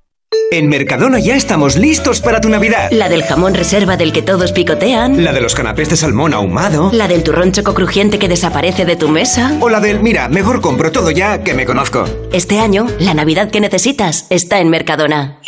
En 0.53 0.67
Mercadona 0.67 1.17
ya 1.17 1.37
estamos 1.37 1.77
listos 1.77 2.19
para 2.19 2.41
tu 2.41 2.49
Navidad. 2.49 2.89
La 2.91 3.07
del 3.07 3.23
jamón 3.23 3.53
reserva 3.53 3.95
del 3.95 4.11
que 4.11 4.21
todos 4.21 4.51
picotean. 4.51 5.23
La 5.23 5.31
de 5.31 5.39
los 5.39 5.55
canapés 5.55 5.89
de 5.89 5.95
salmón 5.95 6.33
ahumado. 6.33 6.89
La 6.91 7.07
del 7.07 7.23
turrón 7.23 7.53
choco 7.53 7.73
crujiente 7.73 8.19
que 8.19 8.27
desaparece 8.27 8.83
de 8.83 8.97
tu 8.97 9.07
mesa. 9.07 9.55
O 9.61 9.69
la 9.69 9.79
del, 9.79 10.01
mira, 10.01 10.27
mejor 10.27 10.59
compro 10.59 10.91
todo 10.91 11.09
ya 11.09 11.41
que 11.41 11.53
me 11.53 11.65
conozco. 11.65 12.03
Este 12.33 12.59
año, 12.59 12.85
la 12.99 13.13
Navidad 13.13 13.49
que 13.49 13.61
necesitas 13.61 14.25
está 14.29 14.59
en 14.59 14.69
Mercadona. 14.69 15.39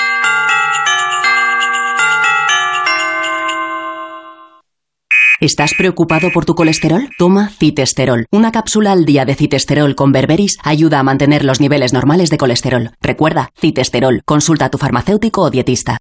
¿Estás 5.43 5.73
preocupado 5.77 6.31
por 6.31 6.45
tu 6.45 6.55
colesterol? 6.55 7.09
Toma 7.17 7.49
citesterol. 7.49 8.27
Una 8.31 8.53
cápsula 8.53 8.93
al 8.93 9.03
día 9.03 9.25
de 9.25 9.35
citesterol 9.35 9.93
con 9.93 10.13
berberis 10.13 10.57
ayuda 10.63 10.99
a 10.99 11.03
mantener 11.03 11.43
los 11.43 11.59
niveles 11.59 11.91
normales 11.91 12.29
de 12.29 12.37
colesterol. 12.37 12.91
Recuerda, 13.01 13.49
citesterol. 13.59 14.21
Consulta 14.23 14.63
a 14.63 14.69
tu 14.69 14.77
farmacéutico 14.77 15.41
o 15.41 15.49
dietista. 15.49 15.97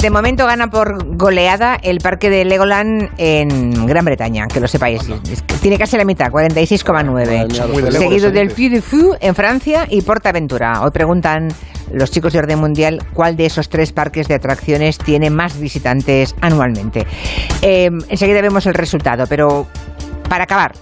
De 0.00 0.10
momento 0.10 0.44
gana 0.46 0.70
por 0.70 1.16
goleada 1.16 1.76
el 1.76 1.98
parque 1.98 2.30
de 2.30 2.44
Legoland 2.44 3.10
en 3.16 3.86
Gran 3.86 4.04
Bretaña, 4.04 4.48
que 4.48 4.58
lo 4.58 4.66
sepáis. 4.66 5.02
Que 5.04 5.54
Tiene 5.60 5.78
casi 5.78 5.96
la 5.96 6.04
mitad, 6.04 6.32
46,9. 6.32 7.92
Seguido 7.92 8.32
del 8.32 8.48
Puy 8.50 8.70
du 8.70 8.82
Fou 8.82 9.16
en 9.20 9.36
Francia 9.36 9.86
y 9.88 10.02
Portaventura. 10.02 10.82
Hoy 10.82 10.90
preguntan 10.90 11.48
los 11.92 12.10
chicos 12.10 12.32
de 12.32 12.38
orden 12.40 12.58
mundial 12.58 12.98
cuál 13.12 13.36
de 13.36 13.46
esos 13.46 13.68
tres 13.68 13.92
parques 13.92 14.28
de 14.28 14.34
atracciones 14.34 14.98
tiene 14.98 15.30
más 15.30 15.58
visitantes 15.58 16.34
anualmente. 16.40 17.06
Eh, 17.62 17.90
enseguida 18.08 18.42
vemos 18.42 18.66
el 18.66 18.74
resultado, 18.74 19.24
pero 19.28 19.66
para 20.28 20.44
acabar, 20.44 20.72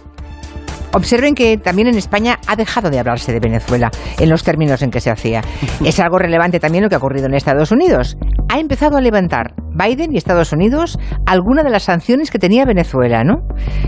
Observen 0.97 1.35
que 1.35 1.59
también 1.59 1.89
en 1.89 1.99
España 1.99 2.39
ha 2.47 2.57
dejado 2.57 2.89
de 2.89 2.99
hablarse 2.99 3.31
de 3.31 3.39
Venezuela 3.39 3.91
en 4.18 4.31
los 4.31 4.43
términos 4.43 4.81
en 4.81 4.91
que 4.91 5.01
se 5.01 5.10
hacía. 5.10 5.43
Es 5.85 6.01
algo 6.01 6.18
relevante 6.18 6.59
también 6.59 6.85
lo 6.85 6.89
que 6.89 6.94
ha 6.94 6.99
ocurrido 6.99 7.26
en 7.26 7.35
Estados 7.35 7.70
Unidos. 7.70 8.17
Ha 8.49 8.59
empezado 8.59 8.97
a 8.97 9.02
levantar 9.02 9.55
Biden 9.75 10.15
y 10.15 10.17
Estados 10.17 10.55
Unidos 10.55 10.99
alguna 11.26 11.62
de 11.62 11.68
las 11.68 11.83
sanciones 11.83 12.31
que 12.31 12.39
tenía 12.39 12.65
Venezuela, 12.65 13.25
¿no? 13.25 13.43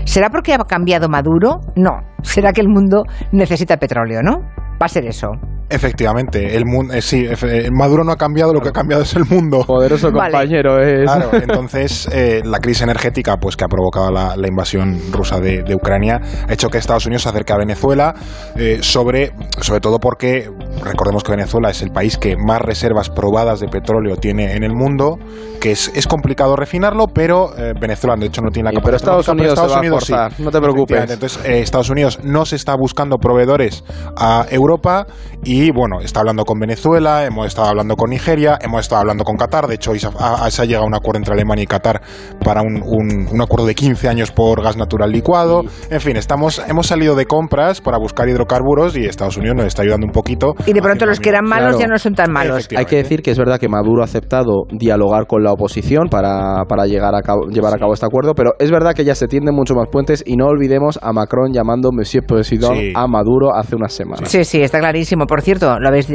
¿Será 0.05 0.29
porque 0.29 0.53
ha 0.53 0.59
cambiado 0.59 1.09
Maduro? 1.09 1.61
No. 1.75 1.99
¿Será 2.21 2.53
que 2.53 2.61
el 2.61 2.69
mundo 2.69 3.05
necesita 3.31 3.77
petróleo, 3.77 4.21
no? 4.21 4.41
Va 4.81 4.85
a 4.85 4.89
ser 4.89 5.05
eso. 5.05 5.31
Efectivamente, 5.71 6.55
el 6.55 6.65
mundo, 6.65 6.95
eh, 6.95 7.01
sí, 7.01 7.25
efe- 7.27 7.65
eh, 7.67 7.69
Maduro 7.71 8.03
no 8.03 8.11
ha 8.11 8.15
cambiado, 8.17 8.53
lo 8.53 8.59
que 8.59 8.69
ha 8.69 8.71
cambiado 8.71 9.03
es 9.03 9.13
el 9.15 9.25
mundo. 9.25 9.63
Poderoso 9.67 10.11
Vale. 10.11 10.31
compañero 10.31 10.81
es. 10.81 11.03
Claro, 11.03 11.29
entonces 11.33 12.09
eh, 12.11 12.41
la 12.43 12.57
crisis 12.59 12.81
energética 12.81 13.37
pues 13.37 13.55
que 13.55 13.65
ha 13.65 13.67
provocado 13.67 14.09
la, 14.11 14.35
la 14.35 14.47
invasión 14.47 14.99
rusa 15.11 15.39
de, 15.39 15.61
de 15.61 15.75
Ucrania 15.75 16.19
ha 16.47 16.51
hecho 16.53 16.69
que 16.69 16.79
Estados 16.79 17.05
Unidos 17.05 17.21
se 17.21 17.29
acerque 17.29 17.53
a 17.53 17.57
Venezuela 17.57 18.15
eh, 18.55 18.79
sobre, 18.81 19.31
sobre 19.61 19.79
todo 19.79 19.99
porque 19.99 20.49
recordemos 20.83 21.23
que 21.23 21.31
Venezuela 21.31 21.69
es 21.69 21.81
el 21.81 21.91
país 21.91 22.17
que 22.17 22.35
más 22.37 22.61
reservas 22.61 23.09
probadas 23.09 23.59
de 23.59 23.67
petróleo 23.67 24.15
tiene 24.17 24.53
en 24.55 24.63
el 24.63 24.73
mundo, 24.73 25.17
que 25.59 25.71
es, 25.71 25.91
es 25.95 26.07
complicado 26.07 26.55
refinarlo, 26.55 27.07
pero 27.07 27.57
eh, 27.57 27.73
Venezuela 27.79 28.15
de 28.17 28.27
hecho 28.27 28.41
no 28.41 28.49
tiene 28.49 28.71
la 28.71 28.71
Sí, 28.71 28.81
pero 28.83 28.97
capacidad. 28.97 29.19
Estados 29.19 29.25
económica, 29.27 29.51
Unidos 29.53 29.59
se 29.59 29.61
va 29.61 29.79
a 29.79 29.83
Estados 29.83 30.05
sí. 30.05 30.13
forzar, 30.13 30.39
no 30.45 30.51
te 30.51 30.59
preocupes. 30.61 31.11
Entonces 31.11 31.39
eh, 31.45 31.59
Estados 31.61 31.89
Unidos 31.89 32.19
no 32.23 32.45
se 32.45 32.55
está 32.55 32.75
buscando 32.75 33.17
proveedores 33.17 33.83
a 34.15 34.45
Europa 34.49 35.05
y 35.43 35.71
bueno, 35.71 35.99
está 36.01 36.19
hablando 36.21 36.45
con 36.45 36.59
Venezuela, 36.59 37.25
hemos 37.25 37.47
estado 37.47 37.67
hablando 37.69 37.95
con 37.95 38.09
Nigeria, 38.09 38.57
hemos 38.61 38.81
estado 38.81 39.01
hablando 39.01 39.23
con 39.23 39.35
Qatar, 39.37 39.67
de 39.67 39.75
hecho 39.75 39.91
hoy 39.91 39.99
se 39.99 40.07
ha, 40.07 40.11
ha- 40.45 40.51
se 40.51 40.61
ha 40.61 40.65
llegado 40.65 40.83
a 40.85 40.87
un 40.87 40.95
acuerdo 40.95 41.17
entre 41.19 41.33
Alemania 41.33 41.63
y 41.63 41.67
Qatar 41.67 42.01
para 42.43 42.61
un, 42.61 42.81
un- 42.83 43.27
un 43.31 43.41
acuerdo 43.41 43.65
de 43.65 43.75
15 43.75 44.07
años 44.09 44.31
por 44.31 44.61
gas 44.63 44.77
natural 44.77 45.11
licuado, 45.11 45.63
en 45.89 45.99
fin, 46.01 46.15
estamos, 46.17 46.61
hemos 46.67 46.87
salido 46.87 47.15
de 47.15 47.25
compras 47.25 47.81
para 47.81 47.97
buscar 47.97 48.27
hidrocarburos 48.29 48.95
y 48.97 49.05
Estados 49.05 49.37
Unidos 49.37 49.55
nos 49.57 49.65
está 49.65 49.81
ayudando 49.81 50.05
un 50.05 50.11
poquito. 50.13 50.55
Y 50.69 50.73
de 50.73 50.81
pronto 50.81 51.05
los 51.05 51.19
que 51.19 51.29
eran 51.29 51.45
malos 51.45 51.75
Claro. 51.75 51.79
ya 51.79 51.87
no 51.87 51.97
son 51.97 52.13
tan 52.13 52.31
malos. 52.31 52.67
Hay 52.75 52.85
que 52.85 52.97
decir 52.97 53.21
que 53.21 53.31
es 53.31 53.37
verdad 53.37 53.59
que 53.59 53.67
Maduro 53.69 54.01
ha 54.01 54.05
aceptado 54.05 54.63
dialogar 54.71 55.25
con 55.27 55.43
la 55.43 55.51
oposición 55.51 56.07
para, 56.09 56.63
para 56.67 56.85
llegar 56.85 57.15
a 57.15 57.21
cabo- 57.21 57.47
llevar 57.49 57.73
a 57.73 57.77
cabo 57.77 57.93
este 57.93 58.05
acuerdo, 58.05 58.33
pero 58.35 58.51
es 58.59 58.71
verdad 58.71 58.93
que 58.93 59.03
ya 59.03 59.15
se 59.15 59.27
tienden 59.27 59.55
mucho 59.55 59.73
más 59.75 59.89
puentes 59.89 60.23
y 60.25 60.35
no 60.35 60.45
olvidemos 60.47 60.99
a 61.01 61.11
Macron 61.13 61.51
llamando 61.53 61.91
Monsieur 61.91 62.25
Président 62.25 62.73
Sí. 62.75 62.93
a 62.95 63.07
Maduro 63.07 63.55
hace 63.55 63.75
unas 63.75 63.93
semanas. 63.93 64.29
Sí, 64.29 64.43
sí, 64.43 64.61
está 64.61 64.79
clarísimo. 64.79 65.25
Por 65.25 65.41
cierto, 65.41 65.79
lo 65.79 65.87
habéis 65.87 66.07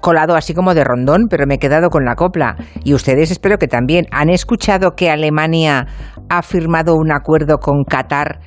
colado 0.00 0.34
así 0.34 0.54
como 0.54 0.74
de 0.74 0.84
rondón, 0.84 1.26
pero 1.30 1.46
me 1.46 1.54
he 1.54 1.58
quedado 1.58 1.88
con 1.90 2.04
la 2.04 2.14
copla. 2.14 2.56
Y 2.84 2.94
ustedes 2.94 3.30
espero 3.30 3.58
que 3.58 3.68
también. 3.68 4.06
¿Han 4.10 4.28
escuchado 4.30 4.92
que 4.96 5.10
Alemania 5.10 5.86
ha 6.28 6.42
firmado 6.42 6.94
un 6.96 7.12
acuerdo 7.12 7.58
con 7.58 7.84
Qatar 7.84 8.40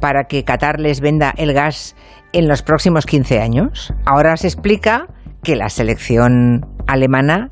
para 0.00 0.24
que 0.24 0.44
Qatar 0.44 0.80
les 0.80 1.00
venda 1.00 1.32
el 1.36 1.52
gas 1.52 1.94
en 2.32 2.48
los 2.48 2.62
próximos 2.62 3.06
15 3.06 3.40
años? 3.40 3.92
Ahora 4.04 4.36
se 4.36 4.46
explica 4.46 5.06
que 5.42 5.56
la 5.56 5.68
selección 5.68 6.66
alemana 6.86 7.50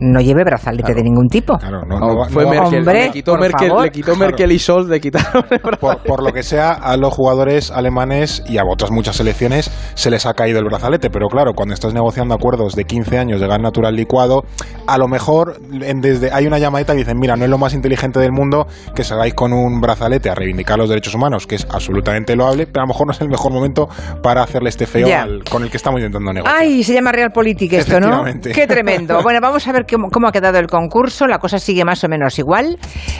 no 0.00 0.20
lleve 0.20 0.44
brazalete 0.44 0.94
de 0.94 1.02
ningún 1.02 1.28
tipo. 1.28 1.58
No, 1.58 2.24
fue 2.28 2.46
Merkel. 2.46 2.78
Hombre, 2.80 3.04
le 3.06 3.10
quitó, 3.10 3.32
por 3.32 3.40
Merkel, 3.40 3.68
favor. 3.68 3.84
le 3.84 3.90
quitó 3.90 4.16
Merkel 4.16 4.52
y 4.52 4.58
Scholz, 4.58 4.88
le 4.88 5.00
quitaron 5.00 5.44
por, 5.80 5.98
por 6.02 6.22
lo 6.22 6.32
que 6.32 6.42
sea, 6.42 6.72
a 6.72 6.96
los 6.96 7.12
jugadores 7.14 7.70
alemanes 7.70 8.42
y 8.48 8.58
a 8.58 8.62
otras 8.64 8.90
muchas 8.90 9.16
selecciones 9.16 9.70
se 9.94 10.10
les 10.10 10.26
ha 10.26 10.34
caído 10.34 10.58
el 10.58 10.64
brazalete, 10.66 11.10
pero 11.10 11.28
claro, 11.28 11.52
cuando 11.54 11.74
estás 11.74 11.94
negociando 11.94 12.34
acuerdos 12.34 12.74
de 12.74 12.84
15 12.84 13.18
años 13.18 13.40
de 13.40 13.46
gas 13.46 13.60
natural 13.60 13.94
licuado, 13.94 14.44
a 14.86 14.98
lo 14.98 15.08
mejor 15.08 15.58
en- 15.82 16.00
desde 16.00 16.30
hay 16.32 16.46
una 16.46 16.58
llamadita 16.58 16.94
y 16.94 16.98
dicen, 16.98 17.18
mira, 17.18 17.36
no 17.36 17.44
es 17.44 17.50
lo 17.50 17.58
más 17.58 17.74
inteligente 17.74 18.20
del 18.20 18.32
mundo 18.32 18.66
que 18.94 19.04
salgáis 19.04 19.34
con 19.34 19.52
un 19.52 19.80
brazalete 19.80 20.28
a 20.30 20.34
reivindicar 20.34 20.78
los 20.78 20.88
derechos 20.88 21.14
humanos, 21.14 21.46
que 21.46 21.54
es 21.56 21.66
absolutamente 21.70 22.36
loable, 22.36 22.66
pero 22.66 22.80
a 22.82 22.84
lo 22.84 22.88
mejor 22.88 23.06
no 23.06 23.12
es 23.12 23.20
el 23.20 23.28
mejor 23.28 23.52
momento 23.52 23.88
para 24.22 24.42
hacerle 24.42 24.68
este 24.68 24.86
feo 24.86 25.06
al- 25.16 25.42
con 25.44 25.62
el 25.62 25.70
que 25.70 25.76
estamos 25.76 26.00
intentando 26.00 26.32
negociar. 26.32 26.56
Ay, 26.60 26.82
se 26.82 26.92
llama 26.92 27.12
Realpolitik 27.12 27.72
esto, 27.74 28.00
¿no? 28.00 28.24
Qué 28.52 28.66
tremendo. 28.66 29.22
Bueno, 29.22 29.40
vamos 29.40 29.66
a 29.66 29.72
ver 29.72 29.85
cómo, 29.86 30.28
ha 30.28 30.32
quedado 30.32 30.58
el 30.58 30.66
concurso. 30.66 31.26
La 31.26 31.38
cosa 31.38 31.58
sigue 31.58 31.84
más 31.84 32.02
o 32.04 32.08
menos 32.08 32.38
igual. 32.38 32.78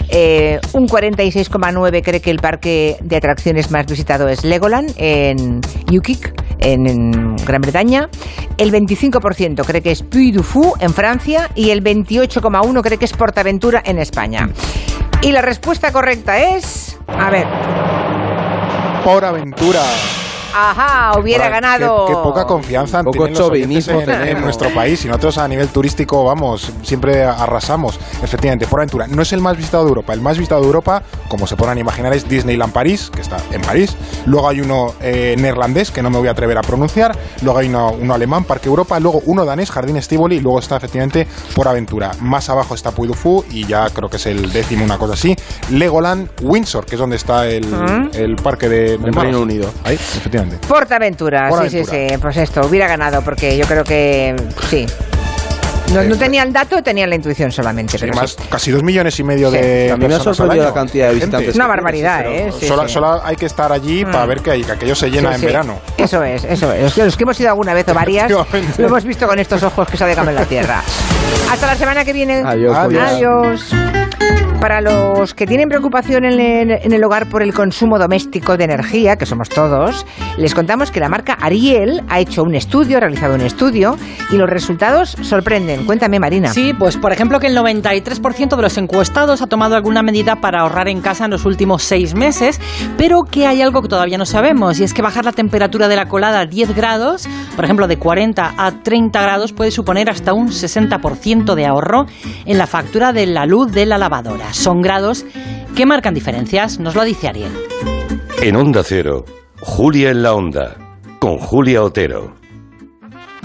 Eh, 0.08 0.60
un 0.72 0.88
46,9 0.88 2.02
cree 2.02 2.20
que 2.20 2.30
el 2.30 2.38
parque 2.38 2.96
de 3.00 3.16
atracciones 3.16 3.70
más 3.70 3.86
visitado 3.86 4.28
es 4.28 4.44
Legoland 4.44 4.92
en 4.96 5.60
Yukik, 5.86 6.34
en, 6.58 6.86
en 6.86 7.36
Gran 7.36 7.60
Bretaña. 7.60 8.08
El 8.58 8.72
25% 8.72 9.64
cree 9.64 9.82
que 9.82 9.90
es 9.92 10.02
Puy 10.02 10.32
du 10.32 10.42
Fou 10.42 10.74
en 10.80 10.92
Francia 10.92 11.50
y 11.54 11.70
el 11.70 11.82
28,1 11.82 12.82
cree 12.82 12.98
que 12.98 13.04
es 13.04 13.12
Portaventura 13.12 13.82
en 13.84 13.98
España. 13.98 14.48
Y 15.22 15.32
la 15.32 15.42
respuesta 15.42 15.92
correcta 15.92 16.38
es... 16.38 16.98
A 17.08 17.30
ver. 17.30 17.46
Por 19.04 19.24
aventura. 19.24 19.82
Ajá, 20.56 21.18
hubiera 21.18 21.50
ganado. 21.50 22.06
Qué, 22.06 22.14
qué 22.14 22.18
poca 22.18 22.46
confianza 22.46 23.02
Poco 23.02 23.12
tienen 23.12 23.34
los 23.34 23.50
oyentes 23.50 23.86
chauvinismo 23.86 24.14
en, 24.14 24.40
nuestro 24.40 24.72
país 24.72 25.04
y 25.04 25.08
nosotros 25.08 25.36
a 25.36 25.46
nivel 25.48 25.68
turístico, 25.68 26.24
vamos, 26.24 26.72
siempre 26.82 27.24
arrasamos. 27.24 27.98
Efectivamente, 28.22 28.66
por 28.66 28.80
aventura. 28.80 29.06
No 29.06 29.20
es 29.20 29.32
el 29.32 29.40
más 29.40 29.56
visitado 29.56 29.84
de 29.84 29.90
Europa. 29.90 30.14
El 30.14 30.22
más 30.22 30.38
visitado 30.38 30.62
de 30.62 30.66
Europa, 30.66 31.02
como 31.28 31.46
se 31.46 31.56
podrán 31.56 31.76
imaginar, 31.78 32.14
es 32.14 32.26
Disneyland 32.26 32.72
París, 32.72 33.10
que 33.14 33.20
está 33.20 33.36
en 33.52 33.60
París. 33.60 33.96
Luego 34.24 34.48
hay 34.48 34.60
uno 34.60 34.94
eh, 35.00 35.36
neerlandés, 35.38 35.90
que 35.90 36.02
no 36.02 36.08
me 36.08 36.18
voy 36.18 36.28
a 36.28 36.30
atrever 36.30 36.56
a 36.56 36.62
pronunciar. 36.62 37.16
Luego 37.42 37.58
hay 37.58 37.68
uno, 37.68 37.92
uno 37.92 38.14
alemán, 38.14 38.44
Parque 38.44 38.68
Europa. 38.68 38.98
Luego 38.98 39.22
uno 39.26 39.44
danés, 39.44 39.70
Jardín 39.70 40.00
Stivoli. 40.00 40.36
Y 40.36 40.40
luego 40.40 40.58
está 40.58 40.76
efectivamente 40.76 41.26
por 41.54 41.68
aventura. 41.68 42.12
Más 42.20 42.48
abajo 42.48 42.74
está 42.74 42.92
Puy 42.92 43.08
du 43.08 43.14
Fou 43.14 43.44
y 43.50 43.66
ya 43.66 43.90
creo 43.90 44.08
que 44.08 44.16
es 44.16 44.26
el 44.26 44.50
décimo, 44.52 44.84
una 44.84 44.96
cosa 44.96 45.14
así. 45.14 45.36
Legoland 45.70 46.30
Windsor, 46.42 46.86
que 46.86 46.94
es 46.94 46.98
donde 46.98 47.16
está 47.16 47.46
el, 47.46 47.66
¿Mm? 47.66 48.10
el 48.14 48.36
parque 48.36 48.68
de, 48.68 48.98
de. 48.98 49.10
Reino 49.10 49.40
Unido. 49.40 49.70
Ahí, 49.84 49.94
efectivamente. 49.94 50.45
Portaventura, 50.68 51.48
Por 51.48 51.68
sí, 51.68 51.84
sí, 51.84 51.84
sí. 51.84 52.16
Pues 52.20 52.36
esto, 52.36 52.60
hubiera 52.66 52.86
ganado, 52.88 53.22
porque 53.22 53.56
yo 53.56 53.66
creo 53.66 53.84
que 53.84 54.34
sí. 54.68 54.86
No, 55.94 56.02
no 56.02 56.16
tenía 56.16 56.42
el 56.42 56.52
dato, 56.52 56.82
tenía 56.82 57.06
la 57.06 57.14
intuición 57.14 57.50
solamente. 57.52 57.96
Pero 57.98 58.12
más, 58.14 58.32
sí. 58.32 58.36
casi 58.50 58.70
dos 58.70 58.82
millones 58.82 59.18
y 59.18 59.24
medio 59.24 59.50
Sí. 59.50 59.56
de 59.58 59.92
A 59.92 59.96
mí 59.96 60.00
me 60.00 60.14
ha 60.14 60.18
personas 60.18 60.36
sorprendido 60.36 60.52
al 60.52 60.68
año. 60.68 60.74
la 60.76 60.80
cantidad 60.80 61.08
de 61.08 61.14
visitantes. 61.14 61.48
Es 61.50 61.54
una 61.56 61.66
barbaridad, 61.68 62.20
sí, 62.24 62.32
¿eh? 62.32 62.52
Sí, 62.60 62.66
solo, 62.66 62.86
sí. 62.88 62.94
solo 62.94 63.20
hay 63.24 63.36
que 63.36 63.46
estar 63.46 63.72
allí 63.72 64.04
Mm. 64.04 64.10
para 64.10 64.26
ver 64.26 64.40
que, 64.40 64.60
que 64.62 64.72
aquello 64.72 64.94
se 64.94 65.10
llena 65.10 65.30
Sí, 65.30 65.34
en 65.36 65.40
sí. 65.40 65.46
verano. 65.46 65.78
Eso 65.96 66.22
es, 66.24 66.44
eso 66.44 66.72
es. 66.72 66.82
Los 66.82 66.94
que, 66.94 67.04
los 67.04 67.16
que 67.16 67.22
hemos 67.22 67.40
ido 67.40 67.48
alguna 67.50 67.72
vez 67.72 67.88
o 67.88 67.94
varias, 67.94 68.30
lo 68.78 68.86
hemos 68.86 69.04
visto 69.04 69.26
con 69.26 69.38
estos 69.38 69.62
ojos 69.62 69.88
que 69.88 69.96
se 69.96 70.04
adecan 70.04 70.28
en 70.28 70.34
la 70.34 70.44
tierra. 70.44 70.82
Hasta 71.50 71.66
la 71.66 71.76
semana 71.76 72.04
que 72.04 72.12
viene. 72.12 72.42
Adiós, 72.44 72.76
Adiós. 72.76 73.02
Adiós. 73.12 73.72
Para 74.60 74.80
los 74.80 75.34
que 75.34 75.46
tienen 75.46 75.68
preocupación 75.68 76.24
en 76.24 76.40
el, 76.40 76.70
en 76.82 76.92
el 76.92 77.04
hogar 77.04 77.26
por 77.28 77.42
el 77.42 77.52
consumo 77.52 77.98
doméstico 77.98 78.56
de 78.56 78.64
energía, 78.64 79.16
que 79.16 79.26
somos 79.26 79.50
todos, 79.50 80.06
les 80.38 80.54
contamos 80.54 80.90
que 80.90 80.98
la 80.98 81.08
marca 81.10 81.34
Ariel 81.34 82.02
ha 82.08 82.20
hecho 82.20 82.42
un 82.42 82.54
estudio, 82.54 82.96
ha 82.96 83.00
realizado 83.00 83.34
un 83.34 83.42
estudio, 83.42 83.96
y 84.32 84.36
los 84.36 84.48
resultados 84.48 85.14
sorprenden. 85.20 85.75
Cuéntame, 85.84 86.18
Marina. 86.18 86.48
Sí, 86.52 86.72
pues 86.72 86.96
por 86.96 87.12
ejemplo 87.12 87.38
que 87.38 87.46
el 87.48 87.56
93% 87.56 88.56
de 88.56 88.62
los 88.62 88.78
encuestados 88.78 89.42
ha 89.42 89.46
tomado 89.46 89.76
alguna 89.76 90.02
medida 90.02 90.36
para 90.36 90.62
ahorrar 90.62 90.88
en 90.88 91.00
casa 91.00 91.26
en 91.26 91.30
los 91.30 91.44
últimos 91.44 91.82
seis 91.82 92.14
meses, 92.14 92.60
pero 92.96 93.22
que 93.22 93.46
hay 93.46 93.62
algo 93.62 93.82
que 93.82 93.88
todavía 93.88 94.18
no 94.18 94.26
sabemos, 94.26 94.80
y 94.80 94.84
es 94.84 94.94
que 94.94 95.02
bajar 95.02 95.24
la 95.24 95.32
temperatura 95.32 95.88
de 95.88 95.96
la 95.96 96.08
colada 96.08 96.40
a 96.40 96.46
10 96.46 96.74
grados, 96.74 97.28
por 97.54 97.64
ejemplo 97.64 97.86
de 97.86 97.98
40 97.98 98.54
a 98.56 98.82
30 98.82 99.22
grados, 99.22 99.52
puede 99.52 99.70
suponer 99.70 100.10
hasta 100.10 100.32
un 100.32 100.48
60% 100.48 101.54
de 101.54 101.66
ahorro 101.66 102.06
en 102.44 102.58
la 102.58 102.66
factura 102.66 103.12
de 103.12 103.26
la 103.26 103.46
luz 103.46 103.70
de 103.72 103.86
la 103.86 103.98
lavadora. 103.98 104.52
Son 104.54 104.80
grados 104.80 105.24
que 105.76 105.86
marcan 105.86 106.14
diferencias, 106.14 106.80
nos 106.80 106.94
lo 106.94 107.04
dice 107.04 107.28
Ariel. 107.28 107.52
En 108.42 108.56
Onda 108.56 108.82
Cero, 108.82 109.24
Julia 109.60 110.10
en 110.10 110.22
la 110.22 110.34
Onda, 110.34 110.76
con 111.18 111.26
con 111.26 111.38
Julia 111.38 111.82
Otero. 111.82 112.45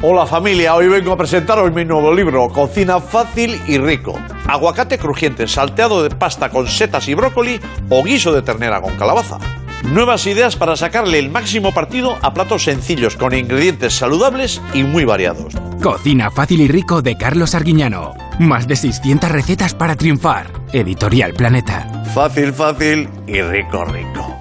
Hola 0.04 0.26
familia, 0.26 0.74
hoy 0.74 0.88
vengo 0.88 1.12
a 1.12 1.18
presentaros 1.18 1.72
mi 1.72 1.86
nuevo 1.86 2.12
libro, 2.12 2.50
Cocina 2.50 3.00
fácil 3.00 3.62
y 3.68 3.78
rico. 3.78 4.20
Aguacate 4.48 4.98
crujiente, 4.98 5.48
salteado 5.48 6.02
de 6.02 6.10
pasta 6.10 6.50
con 6.50 6.68
setas 6.68 7.08
y 7.08 7.14
brócoli 7.14 7.60
o 7.88 8.02
guiso 8.02 8.34
de 8.34 8.42
ternera 8.42 8.82
con 8.82 8.98
calabaza. 8.98 9.38
Nuevas 9.84 10.26
ideas 10.26 10.56
para 10.56 10.76
sacarle 10.76 11.20
el 11.20 11.30
máximo 11.30 11.72
partido 11.72 12.18
a 12.24 12.34
platos 12.34 12.64
sencillos 12.64 13.16
con 13.16 13.36
ingredientes 13.36 13.94
saludables 13.94 14.60
y 14.74 14.82
muy 14.82 15.06
variados. 15.06 15.54
Cocina 15.84 16.32
fácil 16.32 16.62
y 16.62 16.68
rico 16.68 17.04
de 17.04 17.16
Carlos 17.16 17.54
Arguiñano. 17.54 18.16
Más 18.40 18.68
de 18.68 18.78
600 18.78 19.30
recetas 19.30 19.76
para 19.76 19.96
triunfar. 19.96 20.48
Editorial 20.74 21.34
Planeta. 21.34 21.88
Fácil, 22.16 22.54
fácil 22.54 23.08
y 23.28 23.40
rico, 23.44 23.86
rico. 23.86 24.41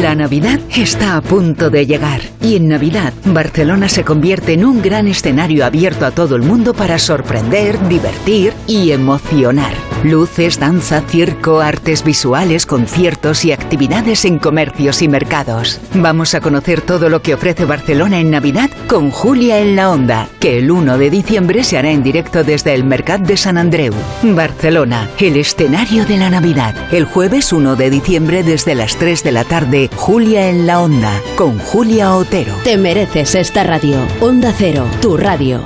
La 0.00 0.16
Navidad 0.16 0.58
está 0.74 1.16
a 1.16 1.20
punto 1.20 1.70
de 1.70 1.86
llegar 1.86 2.20
y 2.42 2.56
en 2.56 2.68
Navidad 2.68 3.12
Barcelona 3.26 3.88
se 3.88 4.02
convierte 4.02 4.54
en 4.54 4.64
un 4.64 4.82
gran 4.82 5.06
escenario 5.06 5.64
abierto 5.64 6.04
a 6.04 6.10
todo 6.10 6.34
el 6.34 6.42
mundo 6.42 6.74
para 6.74 6.98
sorprender, 6.98 7.78
divertir 7.88 8.52
y 8.66 8.90
emocionar. 8.90 9.72
Luces, 10.02 10.58
danza, 10.58 11.00
circo, 11.00 11.60
artes 11.60 12.04
visuales, 12.04 12.66
conciertos 12.66 13.44
y 13.44 13.52
actividades 13.52 14.26
en 14.26 14.38
comercios 14.38 15.00
y 15.00 15.08
mercados. 15.08 15.80
Vamos 15.94 16.34
a 16.34 16.40
conocer 16.40 16.82
todo 16.82 17.08
lo 17.08 17.22
que 17.22 17.32
ofrece 17.32 17.64
Barcelona 17.64 18.20
en 18.20 18.30
Navidad 18.30 18.70
con 18.86 19.10
Julia 19.10 19.60
en 19.60 19.76
la 19.76 19.90
Onda, 19.90 20.28
que 20.40 20.58
el 20.58 20.70
1 20.70 20.98
de 20.98 21.08
diciembre 21.08 21.64
se 21.64 21.78
hará 21.78 21.90
en 21.90 22.02
directo 22.02 22.44
desde 22.44 22.74
el 22.74 22.84
Mercat 22.84 23.22
de 23.22 23.38
San 23.38 23.56
Andreu. 23.56 23.94
Barcelona, 24.22 25.08
el 25.18 25.38
escenario 25.38 26.04
de 26.04 26.18
la 26.18 26.28
Navidad. 26.28 26.74
El 26.92 27.06
jueves 27.06 27.50
1 27.52 27.76
de 27.76 27.88
diciembre 27.88 28.42
desde 28.42 28.74
las 28.74 28.96
3 28.96 29.22
de 29.22 29.32
la 29.32 29.44
tarde 29.44 29.83
Julia 29.94 30.48
en 30.48 30.66
la 30.66 30.80
Onda 30.80 31.20
con 31.36 31.58
Julia 31.58 32.14
Otero. 32.16 32.54
Te 32.64 32.76
mereces 32.76 33.34
esta 33.34 33.64
radio. 33.64 33.98
Onda 34.20 34.52
Cero, 34.56 34.84
tu 35.00 35.16
radio. 35.16 35.60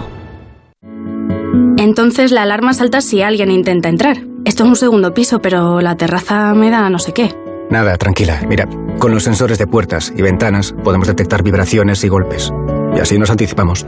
Entonces 1.76 2.32
la 2.32 2.42
alarma 2.42 2.74
salta 2.74 3.00
si 3.00 3.22
alguien 3.22 3.50
intenta 3.50 3.88
entrar. 3.88 4.18
Esto 4.44 4.64
es 4.64 4.68
un 4.68 4.76
segundo 4.76 5.14
piso, 5.14 5.40
pero 5.40 5.80
la 5.80 5.96
terraza 5.96 6.54
me 6.54 6.70
da 6.70 6.88
no 6.90 6.98
sé 6.98 7.12
qué. 7.12 7.34
Nada, 7.70 7.96
tranquila. 7.96 8.40
Mira, 8.48 8.66
con 8.98 9.12
los 9.12 9.24
sensores 9.24 9.58
de 9.58 9.66
puertas 9.66 10.12
y 10.16 10.22
ventanas 10.22 10.74
podemos 10.84 11.06
detectar 11.06 11.42
vibraciones 11.42 12.02
y 12.04 12.08
golpes. 12.08 12.52
Y 12.96 13.00
así 13.00 13.18
nos 13.18 13.30
anticipamos. 13.30 13.86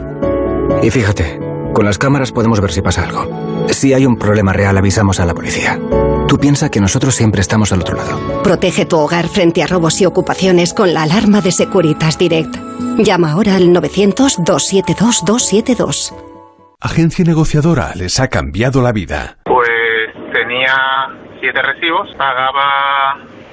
Y 0.83 0.91
fíjate, 0.91 1.41
con 1.73 1.85
las 1.85 1.99
cámaras 1.99 2.33
podemos 2.33 2.61
ver 2.61 2.73
si 2.73 2.83
pasa 2.83 3.05
algo. 3.05 3.67
Si 3.69 3.93
hay 3.93 4.07
un 4.07 4.17
problema 4.17 4.53
real, 4.53 4.77
avisamos 4.77 5.19
a 5.21 5.27
la 5.27 5.35
policía. 5.35 5.79
Tú 6.31 6.39
piensas 6.39 6.71
que 6.71 6.81
nosotros 6.81 7.15
siempre 7.17 7.41
estamos 7.41 7.73
al 7.73 7.81
otro 7.81 7.97
lado. 7.97 8.43
Protege 8.45 8.87
tu 8.87 8.97
hogar 8.97 9.27
frente 9.27 9.65
a 9.65 9.67
robos 9.67 10.01
y 10.01 10.07
ocupaciones 10.07 10.73
con 10.73 10.95
la 10.95 11.03
alarma 11.03 11.41
de 11.41 11.51
Securitas 11.51 12.19
Direct. 12.19 12.55
Llama 12.99 13.33
ahora 13.33 13.57
al 13.57 13.71
900-272-272. 13.71 16.15
Agencia 16.81 17.25
negociadora 17.25 17.97
les 17.97 18.21
ha 18.21 18.29
cambiado 18.29 18.81
la 18.81 18.93
vida. 18.93 19.39
Pues 19.45 19.69
tenía 20.33 20.77
siete 21.41 21.61
recibos, 21.63 22.09
pagaba 22.17 23.19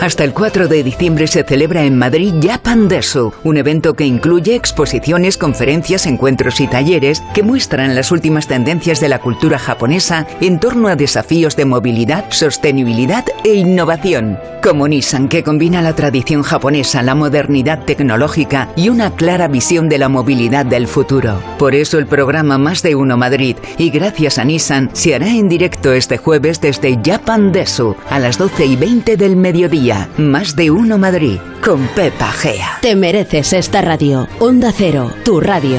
Hasta 0.00 0.24
el 0.24 0.34
4 0.34 0.68
de 0.68 0.82
diciembre 0.82 1.26
se 1.26 1.42
celebra 1.42 1.84
en 1.84 1.96
Madrid 1.96 2.34
Japan 2.42 2.86
Desu, 2.86 3.32
un 3.44 3.56
evento 3.56 3.94
que 3.94 4.04
incluye 4.04 4.54
exposiciones, 4.54 5.38
conferencias, 5.38 6.06
encuentros 6.06 6.60
y 6.60 6.66
talleres 6.66 7.22
que 7.32 7.42
muestran 7.42 7.94
las 7.94 8.12
últimas 8.12 8.46
tendencias 8.46 9.00
de 9.00 9.08
la 9.08 9.20
cultura 9.20 9.58
japonesa 9.58 10.26
en 10.42 10.60
torno 10.60 10.88
a 10.88 10.96
desafíos 10.96 11.56
de 11.56 11.64
movilidad, 11.64 12.26
sostenibilidad 12.30 13.24
e 13.44 13.54
innovación. 13.54 14.38
Como 14.62 14.88
Nissan, 14.88 15.28
que 15.28 15.42
combina 15.42 15.80
la 15.80 15.94
tradición 15.94 16.42
japonesa, 16.42 17.02
la 17.02 17.14
modernidad 17.14 17.84
tecnológica 17.84 18.68
y 18.76 18.88
una 18.88 19.14
clara 19.14 19.48
visión 19.48 19.88
de 19.88 19.98
la 19.98 20.08
movilidad 20.08 20.66
del 20.66 20.88
futuro. 20.88 21.40
Por 21.58 21.74
eso 21.74 21.98
el 21.98 22.06
programa 22.06 22.58
Más 22.58 22.82
de 22.82 22.96
Uno 22.96 23.16
Madrid 23.16 23.56
y 23.78 23.90
gracias 23.90 24.38
a 24.38 24.44
Nissan 24.44 24.90
se 24.92 25.14
hará 25.14 25.28
en 25.28 25.48
directo 25.48 25.92
este 25.92 26.18
jueves 26.18 26.60
desde 26.60 26.98
Japan 27.02 27.52
Desu 27.52 27.96
a 28.10 28.18
las 28.18 28.38
12 28.38 28.66
y 28.66 28.76
20 28.76 29.16
del 29.16 29.36
mediodía. 29.46 30.08
Más 30.18 30.56
de 30.56 30.72
Uno 30.72 30.98
Madrid 30.98 31.38
con 31.62 31.86
Pepa 31.94 32.32
Gea. 32.32 32.78
Te 32.82 32.96
mereces 32.96 33.52
esta 33.52 33.80
radio. 33.80 34.26
Onda 34.40 34.72
Cero, 34.72 35.12
tu 35.24 35.40
radio. 35.40 35.78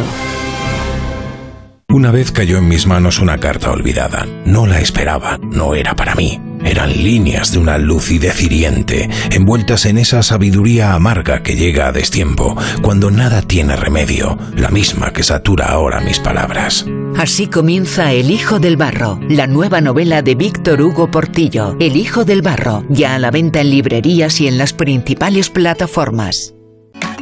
Una 1.90 2.12
vez 2.12 2.32
cayó 2.32 2.60
en 2.60 2.70
mis 2.70 2.88
manos 2.88 3.20
una 3.20 3.40
carta 3.40 3.72
olvidada. 3.72 4.26
No 4.46 4.68
la 4.68 4.80
esperaba, 4.80 5.38
no 5.42 5.76
era 5.76 5.96
para 5.98 6.16
mí. 6.16 6.40
Eran 6.64 6.92
líneas 7.03 7.52
de 7.52 7.60
una 7.60 7.77
lucidez 7.77 8.42
hiriente, 8.42 9.10
envueltas 9.32 9.86
en 9.86 9.98
esa 9.98 10.24
sabiduría 10.24 10.94
amarga 10.94 11.44
que 11.44 11.56
llega 11.56 11.88
a 11.88 11.92
destiempo, 11.92 12.56
cuando 12.82 13.11
nada 13.11 13.42
tiene 13.42 13.76
remedio, 13.76 14.38
la 14.56 14.69
misma 14.69 15.11
que 15.11 15.24
satura 15.24 15.68
ahora 15.68 16.02
mis 16.02 16.19
palabras. 16.19 16.86
Así 17.18 17.48
comienza 17.48 18.14
El 18.14 18.32
Hijo 18.32 18.60
del 18.60 18.77
Barro, 18.77 19.19
la 19.30 19.48
nueva 19.48 19.82
novela 19.82 20.22
de 20.22 20.36
Víctor 20.36 20.82
Hugo 20.82 21.10
Portillo. 21.10 21.76
El 21.80 21.95
Hijo 21.95 22.26
del 22.26 22.42
Barro, 22.42 22.84
ya 22.90 23.16
a 23.16 23.19
la 23.19 23.32
venta 23.32 23.61
en 23.61 23.72
librerías 23.72 24.40
y 24.42 24.48
en 24.48 24.58
las 24.58 24.74
principales 24.74 25.50
plataformas. 25.50 26.57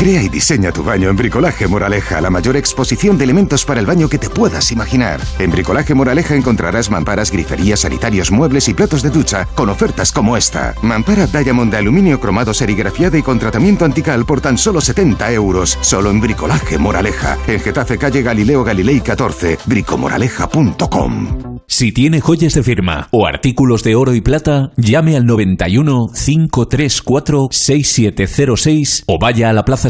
Crea 0.00 0.22
y 0.22 0.30
diseña 0.30 0.72
tu 0.72 0.82
baño 0.82 1.10
en 1.10 1.16
Bricolaje 1.16 1.68
Moraleja, 1.68 2.22
la 2.22 2.30
mayor 2.30 2.56
exposición 2.56 3.18
de 3.18 3.24
elementos 3.24 3.66
para 3.66 3.80
el 3.80 3.86
baño 3.86 4.08
que 4.08 4.16
te 4.16 4.30
puedas 4.30 4.72
imaginar. 4.72 5.20
En 5.38 5.50
Bricolaje 5.50 5.92
Moraleja 5.92 6.34
encontrarás 6.34 6.90
mamparas, 6.90 7.30
griferías, 7.30 7.80
sanitarios, 7.80 8.30
muebles 8.30 8.66
y 8.70 8.72
platos 8.72 9.02
de 9.02 9.10
ducha 9.10 9.46
con 9.54 9.68
ofertas 9.68 10.10
como 10.10 10.38
esta. 10.38 10.74
Mampara 10.80 11.26
Diamond 11.26 11.70
de 11.70 11.76
aluminio 11.76 12.18
cromado 12.18 12.54
serigrafiada 12.54 13.18
y 13.18 13.22
con 13.22 13.38
tratamiento 13.38 13.84
antical 13.84 14.24
por 14.24 14.40
tan 14.40 14.56
solo 14.56 14.80
70 14.80 15.32
euros. 15.32 15.76
Solo 15.82 16.10
en 16.10 16.22
Bricolaje 16.22 16.78
Moraleja. 16.78 17.36
En 17.46 17.60
Getafe 17.60 17.98
Calle 17.98 18.22
Galileo 18.22 18.64
Galilei 18.64 19.02
14. 19.02 19.58
bricomoraleja.com. 19.66 21.60
Si 21.66 21.92
tiene 21.92 22.20
joyas 22.20 22.54
de 22.54 22.62
firma 22.62 23.08
o 23.12 23.26
artículos 23.26 23.84
de 23.84 23.94
oro 23.94 24.14
y 24.14 24.22
plata, 24.22 24.72
llame 24.76 25.16
al 25.16 25.26
91 25.26 26.08
534 26.08 27.48
6706 27.52 29.04
o 29.06 29.18
vaya 29.18 29.50
a 29.50 29.52
la 29.52 29.64
Plaza 29.64 29.89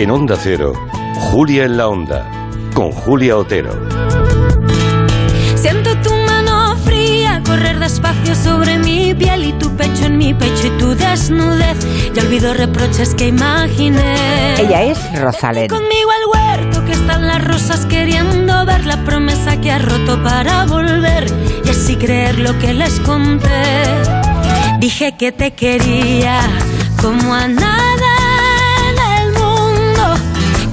En 0.00 0.10
Onda 0.10 0.34
Cero, 0.42 0.72
Julia 1.30 1.66
en 1.66 1.76
la 1.76 1.86
Onda, 1.88 2.26
con 2.72 2.90
Julia 2.90 3.36
Otero. 3.36 3.86
Siento 5.56 5.94
tu 5.96 6.10
mano 6.26 6.74
fría 6.86 7.42
correr 7.44 7.78
despacio 7.78 8.34
sobre 8.34 8.78
mi 8.78 9.12
piel 9.12 9.44
y 9.44 9.52
tu 9.52 9.76
pecho 9.76 10.06
en 10.06 10.16
mi 10.16 10.32
pecho 10.32 10.68
y 10.68 10.70
tu 10.78 10.94
desnudez. 10.94 11.76
Ya 12.14 12.22
olvido 12.22 12.54
reproches 12.54 13.14
que 13.14 13.28
imaginé. 13.28 14.54
Ella 14.58 14.84
es 14.84 15.20
Rosalén. 15.20 15.68
Conmigo 15.68 16.10
al 16.10 16.56
huerto 16.58 16.82
que 16.86 16.92
están 16.92 17.26
las 17.26 17.44
rosas 17.44 17.84
queriendo 17.84 18.64
ver 18.64 18.86
la 18.86 19.04
promesa 19.04 19.60
que 19.60 19.70
has 19.70 19.84
roto 19.84 20.22
para 20.22 20.64
volver 20.64 21.26
y 21.62 21.68
así 21.68 21.96
creer 21.96 22.38
lo 22.38 22.58
que 22.58 22.72
les 22.72 23.00
conté. 23.00 23.84
Dije 24.78 25.14
que 25.18 25.30
te 25.30 25.50
quería 25.50 26.40
como 27.02 27.34
a 27.34 27.48
mundo, 27.48 27.99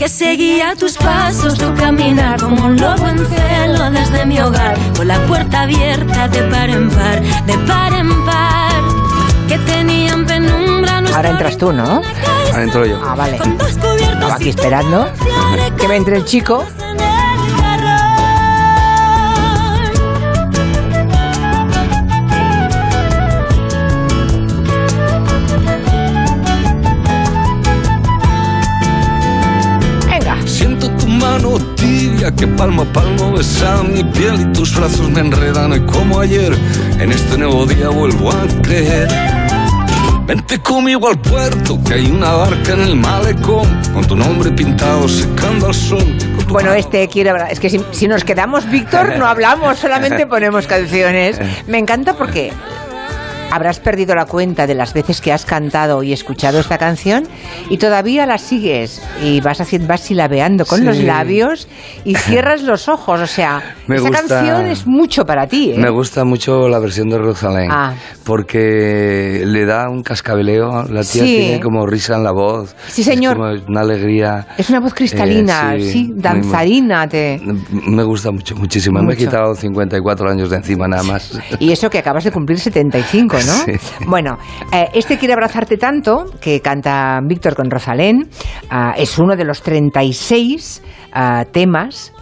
que 0.07 0.13
seguía 0.13 0.73
tus 0.73 0.95
pasos, 0.95 1.57
tu 1.57 1.73
caminar 1.75 2.39
como 2.39 2.67
un 2.67 2.77
lobo 2.77 3.09
en 3.09 3.17
celo 3.27 3.91
desde 3.91 4.25
mi 4.25 4.39
hogar, 4.39 4.77
con 4.95 5.05
la 5.05 5.19
puerta 5.25 5.63
abierta 5.63 6.29
de 6.29 6.43
par 6.43 6.69
en 6.69 6.89
par, 6.89 7.21
de 7.45 7.57
par 7.67 7.93
en 7.93 8.25
par, 8.25 8.81
que 9.49 9.57
tenían 9.59 10.25
penumbra. 10.25 11.03
Ahora 11.13 11.31
entras 11.31 11.57
tú, 11.57 11.73
¿no? 11.73 12.01
Ahora 12.51 12.63
entro 12.63 12.85
yo. 12.85 13.01
Ah, 13.03 13.15
vale. 13.15 13.37
Estaba 13.99 14.35
aquí 14.35 14.47
esperando 14.47 15.09
que 15.77 15.87
me 15.89 15.97
entre 15.97 16.15
el 16.15 16.23
chico. 16.23 16.63
Tibia 32.27 32.35
que 32.35 32.47
palmo 32.57 32.83
a 32.83 32.85
palmo 32.85 33.33
besa 33.33 33.83
mi 33.83 34.03
piel 34.03 34.41
y 34.41 34.45
tus 34.53 34.75
brazos 34.75 35.09
me 35.09 35.21
enredan 35.21 35.71
hoy 35.71 35.85
como 35.85 36.19
ayer. 36.19 36.53
En 36.99 37.11
este 37.11 37.37
nuevo 37.37 37.65
día 37.65 37.89
vuelvo 37.89 38.31
a 38.31 38.47
creer. 38.61 39.07
Vente 40.25 40.59
conmigo 40.59 41.07
al 41.07 41.19
puerto, 41.19 41.79
que 41.85 41.93
hay 41.93 42.11
una 42.11 42.33
barca 42.33 42.73
en 42.73 42.81
el 42.81 42.95
malecón, 42.97 43.65
con 43.93 44.05
tu 44.05 44.15
nombre 44.15 44.51
pintado 44.51 45.07
secando 45.07 45.67
al 45.67 45.73
sol. 45.73 46.03
Bueno, 46.49 46.73
este 46.73 47.07
quiero 47.07 47.31
hablar. 47.31 47.51
Es 47.51 47.59
que 47.59 47.69
si, 47.69 47.81
si 47.91 48.07
nos 48.07 48.25
quedamos, 48.25 48.69
Víctor, 48.69 49.17
no 49.17 49.25
hablamos, 49.25 49.79
solamente 49.79 50.27
ponemos 50.27 50.67
canciones. 50.67 51.39
Me 51.67 51.77
encanta 51.77 52.13
porque 52.13 52.51
habrás 53.51 53.79
perdido 53.79 54.13
la 54.15 54.25
cuenta 54.25 54.67
de 54.67 54.75
las 54.75 54.93
veces 54.93 55.21
que 55.21 55.31
has 55.31 55.45
cantado 55.45 56.03
y 56.03 56.13
escuchado 56.13 56.59
esta 56.59 56.77
canción 56.77 57.23
y 57.69 57.77
todavía 57.77 58.25
la 58.25 58.37
sigues 58.37 59.01
y 59.23 59.41
vas 59.41 59.61
haciendo, 59.61 59.87
vas 59.87 60.01
silabeando 60.01 60.65
con 60.65 60.79
Sí. 60.79 60.85
los 60.85 60.97
labios 60.99 61.67
y 62.05 62.15
cierras 62.15 62.61
los 62.63 62.87
ojos. 62.87 63.19
O 63.21 63.27
sea, 63.27 63.75
Me 63.87 63.95
esa 63.97 64.07
gusta- 64.09 64.27
canción 64.27 64.65
es 64.67 64.85
mucho 64.85 65.25
para 65.25 65.47
ti. 65.47 65.71
¿eh? 65.71 65.77
Me 65.77 65.89
gusta 65.89 66.23
mucho 66.25 66.67
la 66.67 66.79
versión 66.79 67.09
de 67.09 67.17
Rosalén 67.17 67.69
Ah. 67.71 67.93
porque 68.25 69.43
le 69.45 69.65
da 69.65 69.89
un 69.89 70.03
cascabeleo, 70.03 70.83
la 70.83 71.01
tía 71.01 71.23
Sí. 71.23 71.37
tiene 71.37 71.59
como 71.59 71.85
risa 71.85 72.15
en 72.15 72.23
la 72.23 72.31
voz. 72.31 72.75
Sí, 72.87 73.03
señor. 73.03 73.33
Es 73.33 73.61
como 73.61 73.69
una 73.71 73.81
alegría. 73.81 74.47
Es 74.57 74.69
una 74.69 74.79
voz 74.79 74.93
cristalina, 74.93 75.75
Eh, 75.75 75.81
sí, 75.81 75.91
sí, 75.91 76.11
danzarina. 76.15 77.07
Te... 77.07 77.41
Me 77.87 78.03
gusta 78.03 78.31
mucho, 78.31 78.55
muchísimo. 78.55 78.99
Me 78.99 79.13
he 79.13 79.15
Mucho. 79.15 79.17
quitado 79.25 79.55
54 79.55 80.29
años 80.29 80.49
de 80.49 80.57
encima 80.57 80.87
nada 80.87 81.03
más. 81.03 81.39
Y 81.59 81.71
eso 81.71 81.89
que 81.89 81.97
acabas 81.99 82.23
de 82.23 82.31
cumplir 82.31 82.59
75, 82.59 83.36
¿no? 83.45 83.53
Sí. 83.65 83.73
Bueno, 84.05 84.37
eh, 84.71 84.89
este 84.93 85.17
quiere 85.17 85.33
abrazarte 85.33 85.77
tanto 85.77 86.25
que 86.39 86.61
canta 86.61 87.19
Víctor 87.23 87.55
con 87.55 87.69
Rosalén. 87.69 88.29
ah, 88.69 88.93
es 88.97 89.17
uno 89.17 89.35
de 89.35 89.45
los 89.45 89.61
36 89.61 90.83
ah, 91.13 91.45
temas 91.51 92.13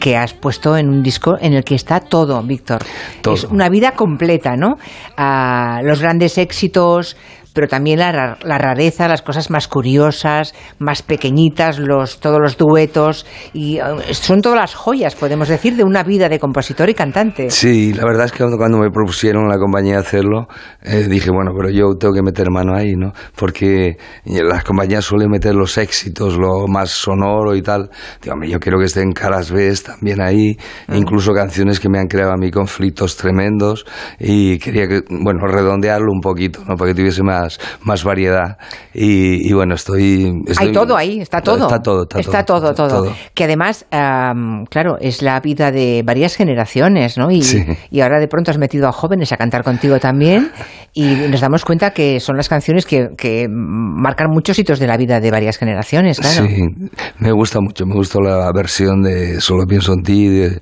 que 0.00 0.16
has 0.16 0.34
puesto 0.34 0.76
en 0.76 0.88
un 0.88 1.02
disco 1.02 1.36
en 1.40 1.54
el 1.54 1.64
que 1.64 1.74
está 1.74 2.00
todo, 2.00 2.42
Víctor. 2.42 2.82
Todo. 3.22 3.34
Es 3.34 3.44
una 3.44 3.68
vida 3.68 3.92
completa, 3.92 4.54
¿no? 4.56 4.74
Ah, 5.16 5.80
los 5.82 6.00
grandes 6.00 6.36
éxitos, 6.36 7.16
pero 7.54 7.68
también 7.68 8.00
la, 8.00 8.36
la 8.42 8.58
rareza, 8.58 9.08
las 9.08 9.22
cosas 9.22 9.50
más 9.50 9.68
curiosas, 9.68 10.54
más 10.78 11.00
pequeñitas, 11.02 11.78
los, 11.78 12.20
todos 12.20 12.40
los 12.40 12.58
duetos. 12.58 13.24
Y 13.54 13.78
ah, 13.78 13.96
son 14.12 14.42
todas 14.42 14.58
las 14.58 14.74
joyas, 14.74 15.14
podemos 15.14 15.48
decir, 15.48 15.76
de 15.76 15.84
una 15.84 16.02
vida 16.02 16.28
de 16.28 16.38
compositor 16.38 16.90
y 16.90 16.94
cantante. 16.94 17.48
Sí, 17.50 17.94
la 17.94 18.04
verdad 18.04 18.26
es 18.26 18.32
que 18.32 18.38
cuando- 18.44 18.74
me 18.78 18.90
propusieron 18.90 19.48
la 19.48 19.56
compañía 19.56 19.98
hacerlo, 20.00 20.48
eh, 20.82 21.06
dije, 21.08 21.30
bueno, 21.30 21.52
pero 21.56 21.70
yo 21.70 21.94
tengo 21.96 22.12
que 22.12 22.22
meter 22.22 22.50
mano 22.50 22.74
ahí, 22.74 22.94
¿no? 22.96 23.12
Porque 23.36 23.96
las 24.24 24.64
compañías 24.64 25.04
suelen 25.04 25.30
meter 25.30 25.54
los 25.54 25.78
éxitos, 25.78 26.36
lo 26.36 26.66
más 26.66 26.90
sonoro 26.90 27.54
y 27.54 27.62
tal. 27.62 27.88
Digo, 28.20 28.34
yo 28.44 28.58
quiero 28.58 28.78
que 28.80 28.86
estén 28.86 29.12
caras 29.12 29.52
B 29.52 29.72
también 29.84 30.20
ahí, 30.20 30.56
incluso 30.92 31.32
canciones 31.32 31.78
que 31.78 31.88
me 31.88 32.00
han 32.00 32.08
creado 32.08 32.32
a 32.32 32.36
mí 32.36 32.50
conflictos 32.50 33.16
tremendos 33.16 33.84
y 34.18 34.58
quería 34.58 34.88
que, 34.88 35.02
bueno, 35.08 35.46
redondearlo 35.46 36.10
un 36.12 36.20
poquito, 36.20 36.60
¿no? 36.66 36.74
Para 36.76 36.90
que 36.90 36.96
tuviese 36.96 37.22
más, 37.22 37.43
más 37.82 38.04
variedad. 38.04 38.58
Y, 38.92 39.48
y 39.48 39.52
bueno, 39.52 39.74
estoy, 39.74 40.42
estoy- 40.46 40.66
Hay 40.68 40.72
todo 40.72 40.96
ahí, 40.96 41.20
está 41.20 41.40
todo. 41.40 41.64
Está 41.66 41.80
todo, 41.80 42.02
está, 42.18 42.44
todo, 42.44 42.74
todo, 42.74 42.88
todo. 42.88 43.12
Que 43.34 43.44
además, 43.44 43.86
am, 43.90 44.64
claro, 44.66 44.96
es 45.00 45.22
la 45.22 45.38
vida 45.40 45.70
de 45.70 46.02
varias 46.04 46.36
generaciones, 46.36 47.16
¿no? 47.18 47.30
Y, 47.30 47.42
Sí. 47.42 47.64
y 47.90 48.00
ahora 48.00 48.18
de 48.20 48.28
pronto 48.28 48.50
has 48.50 48.58
metido 48.58 48.88
a 48.88 48.92
jóvenes 48.92 49.32
a 49.32 49.36
cantar 49.36 49.62
contigo 49.64 49.98
también 49.98 50.50
y 50.94 51.14
nos 51.30 51.40
damos 51.40 51.64
cuenta 51.64 51.90
que 51.92 52.20
son 52.20 52.36
las 52.36 52.48
canciones 52.48 52.86
que, 52.86 53.08
que 53.16 53.46
marcan 53.50 54.28
muchos 54.30 54.58
hitos 54.58 54.78
de 54.78 54.86
la 54.86 54.96
vida 54.96 55.20
de 55.20 55.30
varias 55.30 55.58
generaciones, 55.58 56.20
claro. 56.20 56.46
Sí, 56.46 56.62
me 57.18 57.32
gusta 57.32 57.60
mucho, 57.60 57.84
me 57.86 57.94
gustó 57.94 58.20
la 58.20 58.50
versión 58.54 59.02
de 59.02 59.40
Solo 59.40 59.66
pienso 59.66 59.92
en 59.92 60.02
ti, 60.02 60.28
de, 60.28 60.60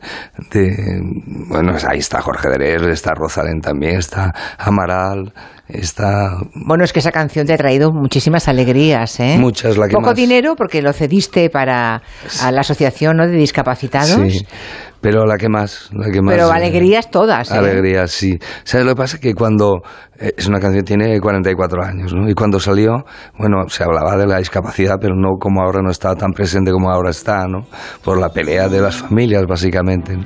de- 0.51 1.01
bueno, 1.49 1.73
ahí 1.89 1.99
está 1.99 2.21
Jorge 2.21 2.49
Derés, 2.49 2.83
está 2.83 3.15
Rosalén 3.15 3.61
también, 3.61 3.97
está 3.99 4.33
Amaral, 4.59 5.33
está... 5.73 6.37
Bueno, 6.55 6.85
es 6.85 6.93
que 6.93 6.99
esa 7.01 7.13
canción 7.13 7.47
te 7.47 7.55
ha 7.55 7.57
traído 7.57 7.91
muchísimas 7.93 8.49
alegrías, 8.49 9.19
¿eh? 9.21 9.37
Muchas, 9.39 9.77
la 9.77 9.87
que 9.89 9.93
Poco 9.95 10.09
más- 10.09 10.17
dinero 10.17 10.55
porque 10.57 10.83
lo 10.83 10.93
cediste 10.93 11.51
para 11.51 12.03
a 12.43 12.51
la 12.53 12.61
asociación 12.61 13.17
¿no? 13.17 13.27
de 13.27 13.37
discapacitados. 13.37 14.33
Sí, 14.33 14.47
Pero 15.03 15.27
la 15.27 15.37
que 15.37 15.49
más, 15.49 15.91
la 15.93 16.11
que 16.11 16.23
más. 16.23 16.33
Pero 16.33 16.51
alegrías 16.53 17.11
todas, 17.11 17.51
¿eh? 17.51 17.55
Alegrías, 17.59 18.11
sí. 18.13 18.39
¿Sabes 18.63 18.87
lo 18.87 18.93
que 18.93 18.99
pasa? 18.99 19.19
Que 19.19 19.35
cuando 19.35 19.83
eh, 20.19 20.33
es 20.37 20.47
una 20.47 20.61
canción 20.61 20.85
tiene 20.85 21.19
44 21.21 21.85
años, 21.85 22.15
¿no? 22.15 22.31
Y 22.31 22.35
cuando 22.35 22.61
salió, 22.61 23.05
bueno, 23.37 23.69
se 23.69 23.83
hablaba 23.83 24.17
de 24.17 24.29
la 24.29 24.39
discapacidad, 24.39 24.99
pero 25.01 25.17
no 25.17 25.39
como 25.41 25.61
ahora 25.61 25.81
no 25.83 25.91
estaba 25.91 26.15
tan 26.15 26.31
presente 26.31 26.71
como 26.71 26.89
ahora 26.89 27.11
está, 27.11 27.49
¿no? 27.49 27.67
Por 28.05 28.21
la 28.21 28.29
pelea 28.29 28.69
de 28.69 28.81
las 28.81 28.97
familias, 28.97 29.45
básicamente. 29.47 30.17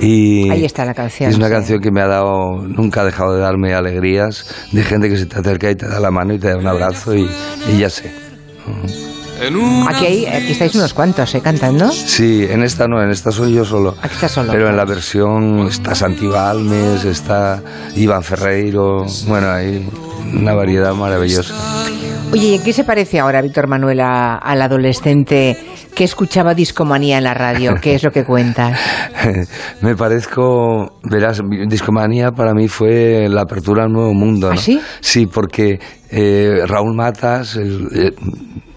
Y 0.00 0.50
Ahí 0.50 0.64
está 0.64 0.86
la 0.86 0.94
canción. 0.94 1.30
es 1.30 1.36
una 1.36 1.48
sí. 1.48 1.52
canción 1.52 1.80
que 1.80 1.90
me 1.90 2.00
ha 2.00 2.06
dado, 2.08 2.62
nunca 2.66 3.02
ha 3.02 3.04
dejado 3.04 3.34
de 3.34 3.40
darme 3.42 3.74
alegrías, 3.74 4.46
de 4.72 4.82
gente 4.82 5.10
que 5.10 5.18
se 5.18 5.26
te 5.26 5.38
acerca 5.38 5.70
y 5.70 5.74
te 5.74 5.86
da 5.86 6.00
la 6.00 6.10
mano 6.10 6.32
y 6.32 6.38
te 6.38 6.48
da 6.48 6.56
un 6.56 6.66
abrazo 6.66 7.14
y, 7.14 7.28
y 7.70 7.78
ya 7.78 7.90
sé. 7.90 8.10
Aquí, 9.88 10.06
hay- 10.06 10.26
aquí 10.26 10.52
estáis 10.52 10.74
unos 10.74 10.94
cuantos, 10.94 11.34
¿eh? 11.34 11.40
Cantando. 11.42 11.90
Sí, 11.90 12.46
en 12.48 12.62
esta 12.62 12.86
no, 12.88 13.02
en 13.02 13.10
esta 13.10 13.30
soy 13.32 13.54
yo 13.54 13.64
solo. 13.64 13.94
Aquí 14.00 14.14
estás 14.14 14.32
solo. 14.32 14.52
Pero 14.52 14.68
en 14.68 14.76
la 14.76 14.84
versión 14.84 15.66
está 15.68 15.94
Santi 15.94 16.26
Balmes, 16.26 17.04
está 17.04 17.60
Iván 17.96 18.22
Ferreiro, 18.22 19.04
bueno, 19.26 19.50
hay 19.50 19.86
una 20.34 20.54
variedad 20.54 20.94
maravillosa. 20.94 21.54
Oye, 22.32 22.48
¿y 22.48 22.54
en 22.54 22.62
qué 22.62 22.72
se 22.72 22.84
parece 22.84 23.20
ahora 23.20 23.42
Víctor 23.42 23.68
Manuel 23.68 24.00
a- 24.00 24.36
al 24.36 24.62
adolescente 24.62 25.56
que 25.94 26.04
escuchaba 26.04 26.54
discomanía 26.54 27.18
en 27.18 27.24
la 27.24 27.34
radio? 27.34 27.74
¿Qué 27.80 27.94
es 27.94 28.02
lo 28.02 28.10
que 28.10 28.24
cuentas? 28.24 28.78
Me 29.82 29.94
parezco, 29.94 30.98
verás, 31.04 31.40
Discomanía 31.68 32.30
para 32.32 32.52
mí 32.54 32.66
fue 32.68 33.28
la 33.28 33.42
apertura 33.42 33.84
a 33.84 33.86
un 33.86 33.92
nuevo 33.92 34.14
mundo. 34.14 34.48
¿no? 34.48 34.54
¿Ah, 34.54 34.56
sí? 34.56 34.80
Sí, 35.00 35.26
porque 35.26 35.78
eh, 36.10 36.60
Raúl 36.66 36.94
Matas, 36.96 37.54
el, 37.56 37.88
eh, 37.94 38.12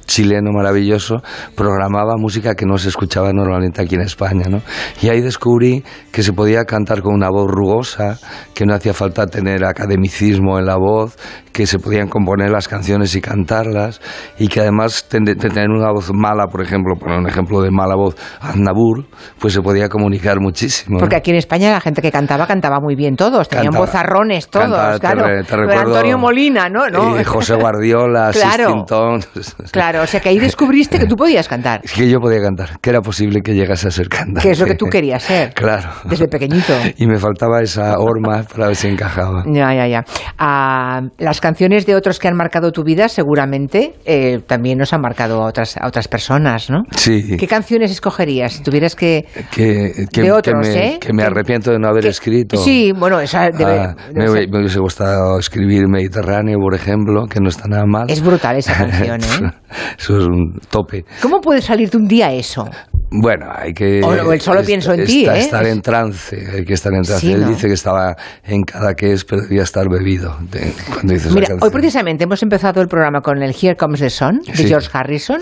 chileno 0.07 0.51
maravilloso, 0.51 1.17
programaba 1.55 2.15
música 2.17 2.55
que 2.55 2.65
no 2.65 2.77
se 2.77 2.89
escuchaba 2.89 3.31
normalmente 3.33 3.81
aquí 3.81 3.95
en 3.95 4.01
España, 4.01 4.45
¿no? 4.49 4.61
Y 5.01 5.09
ahí 5.09 5.21
descubrí 5.21 5.83
que 6.11 6.23
se 6.23 6.33
podía 6.33 6.63
cantar 6.65 7.01
con 7.01 7.13
una 7.13 7.29
voz 7.29 7.47
rugosa, 7.51 8.17
que 8.55 8.65
no 8.65 8.73
hacía 8.73 8.93
falta 8.93 9.27
tener 9.27 9.63
academicismo 9.65 10.57
en 10.59 10.65
la 10.65 10.77
voz, 10.77 11.15
que 11.51 11.67
se 11.67 11.79
podían 11.79 12.07
componer 12.07 12.49
las 12.51 12.67
canciones 12.67 13.15
y 13.15 13.21
cantarlas, 13.21 13.99
y 14.39 14.47
que 14.47 14.61
además 14.61 15.05
de 15.11 15.35
tener 15.35 15.69
una 15.69 15.91
voz 15.91 16.11
mala, 16.13 16.45
por 16.47 16.61
ejemplo, 16.61 16.95
poner 16.99 17.19
un 17.19 17.27
ejemplo 17.27 17.61
de 17.61 17.71
mala 17.71 17.95
voz, 17.95 18.15
Aznavour, 18.39 19.05
pues 19.39 19.53
se 19.53 19.61
podía 19.61 19.89
comunicar 19.89 20.39
muchísimo. 20.39 20.95
¿no? 20.95 20.99
Porque 21.01 21.15
aquí 21.15 21.31
en 21.31 21.37
España 21.37 21.71
la 21.71 21.81
gente 21.81 22.01
que 22.01 22.11
cantaba, 22.11 22.47
cantaba 22.47 22.79
muy 22.79 22.95
bien 22.95 23.15
todos. 23.15 23.49
Tenían 23.49 23.67
Cantaba- 23.73 23.85
vozarrones 23.85 24.47
todos, 24.49 24.65
cantaba, 24.69 24.93
te 24.93 24.99
claro. 24.99 25.23
te 25.25 25.31
de 25.33 25.41
recuerdo- 25.43 25.95
Antonio 25.95 26.17
Molina, 26.17 26.69
¿no? 26.69 26.87
¿No? 26.87 27.17
Eh, 27.17 27.23
José 27.23 27.55
Guardiola, 27.55 28.29
Claro. 28.33 28.63
Sistine 28.65 28.83
Tones. 28.87 29.55
Claro, 29.97 30.03
o 30.03 30.11
sea 30.11 30.19
que 30.19 30.29
ahí 30.29 30.37
descubriste 30.37 30.99
que 30.99 31.07
tú 31.07 31.15
podías 31.15 31.47
cantar. 31.47 31.81
Es 31.83 31.91
que 31.91 32.07
yo 32.07 32.19
podía 32.19 32.39
cantar, 32.39 32.79
que 32.79 32.91
era 32.91 33.01
posible 33.01 33.41
que 33.41 33.55
llegase 33.55 33.87
a 33.87 33.91
ser 33.91 34.07
cantante. 34.09 34.41
Que 34.41 34.51
es 34.51 34.59
lo 34.59 34.67
que 34.67 34.75
tú 34.75 34.85
querías 34.85 35.23
ser. 35.23 35.55
Claro. 35.55 35.89
Desde 36.05 36.27
pequeñito. 36.27 36.73
Y 36.99 37.05
me 37.07 37.17
faltaba 37.17 37.61
esa 37.61 37.97
horma 37.99 38.43
para 38.43 38.67
ver 38.67 38.75
si 38.75 38.87
encajaba. 38.87 39.43
Ya, 39.47 39.73
ya, 39.73 39.87
ya. 39.87 40.03
Ah, 40.37 41.01
las 41.17 41.41
canciones 41.41 41.85
de 41.85 41.95
otros 41.95 42.19
que 42.19 42.27
han 42.27 42.35
marcado 42.35 42.71
tu 42.71 42.83
vida 42.83 43.07
seguramente 43.07 43.95
eh, 44.05 44.39
también 44.45 44.77
nos 44.77 44.93
han 44.93 45.01
marcado 45.01 45.41
a 45.43 45.47
otras, 45.47 45.77
a 45.77 45.87
otras 45.87 46.07
personas, 46.07 46.69
¿no? 46.69 46.83
Sí. 46.95 47.35
¿Qué 47.37 47.47
canciones 47.47 47.91
escogerías 47.91 48.53
si 48.53 48.63
tuvieras 48.63 48.95
que... 48.95 49.25
Que, 49.51 50.05
que, 50.11 50.21
De 50.21 50.31
otros, 50.31 50.67
que 50.67 50.73
me, 50.73 50.87
¿eh? 50.87 50.99
que 50.99 51.13
me 51.13 51.23
arrepiento 51.23 51.71
de 51.71 51.79
no 51.79 51.87
haber 51.87 52.05
escrito. 52.05 52.57
Sí, 52.57 52.93
bueno, 52.97 53.19
esa 53.19 53.49
debe... 53.49 53.79
Ah, 53.79 53.95
debe 54.11 54.29
me, 54.29 54.47
me 54.47 54.59
hubiese 54.59 54.79
gustado 54.79 55.39
escribir 55.39 55.87
Mediterráneo, 55.87 56.59
por 56.59 56.73
ejemplo, 56.73 57.25
que 57.25 57.39
no 57.39 57.49
está 57.49 57.67
nada 57.67 57.85
mal. 57.85 58.09
Es 58.09 58.21
brutal 58.21 58.57
esa 58.57 58.73
canción, 58.73 59.21
¿eh? 59.21 59.51
Eso 59.97 60.17
es 60.17 60.25
un 60.25 60.59
tope. 60.69 61.05
¿Cómo 61.21 61.39
puede 61.41 61.61
salirte 61.61 61.97
un 61.97 62.07
día 62.07 62.31
eso? 62.33 62.67
Bueno, 63.09 63.45
hay 63.55 63.73
que... 63.73 64.01
O- 64.03 64.33
el 64.33 64.41
solo 64.41 64.61
pienso 64.63 64.91
en 64.93 65.05
ti, 65.05 65.25
¿eh? 65.25 65.39
Estar 65.39 65.65
en 65.65 65.81
trance, 65.81 66.35
hay 66.53 66.65
que 66.65 66.73
estar 66.73 66.93
en 66.93 67.03
trance. 67.03 67.25
Sí, 67.25 67.31
Él 67.31 67.41
¿no? 67.41 67.47
dice 67.49 67.67
que 67.67 67.73
estaba 67.73 68.15
en 68.43 68.63
cada 68.63 68.95
que 68.95 69.13
es, 69.13 69.23
pero 69.23 69.43
debía 69.43 69.63
estar 69.63 69.87
bebido 69.89 70.35
de- 70.51 70.73
cuando 70.93 71.13
esa 71.13 71.29
Mira, 71.31 71.47
hoy 71.61 71.69
precisamente 71.69 72.25
hemos 72.25 72.43
empezado 72.43 72.81
el 72.81 72.87
programa 72.89 73.21
con 73.21 73.41
el 73.41 73.51
Here 73.59 73.77
Comes 73.77 74.01
the 74.01 74.09
Sun 74.09 74.39
de 74.45 74.55
Sí. 74.57 74.67
George 74.67 74.89
Harrison, 74.91 75.39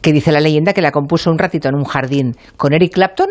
que 0.00 0.12
dice 0.12 0.32
la 0.32 0.40
leyenda 0.40 0.72
que 0.72 0.80
la 0.80 0.90
compuso 0.90 1.30
un 1.30 1.38
ratito 1.38 1.68
en 1.68 1.74
un 1.74 1.84
jardín 1.84 2.32
con 2.56 2.72
Eric 2.72 2.94
Clapton, 2.94 3.28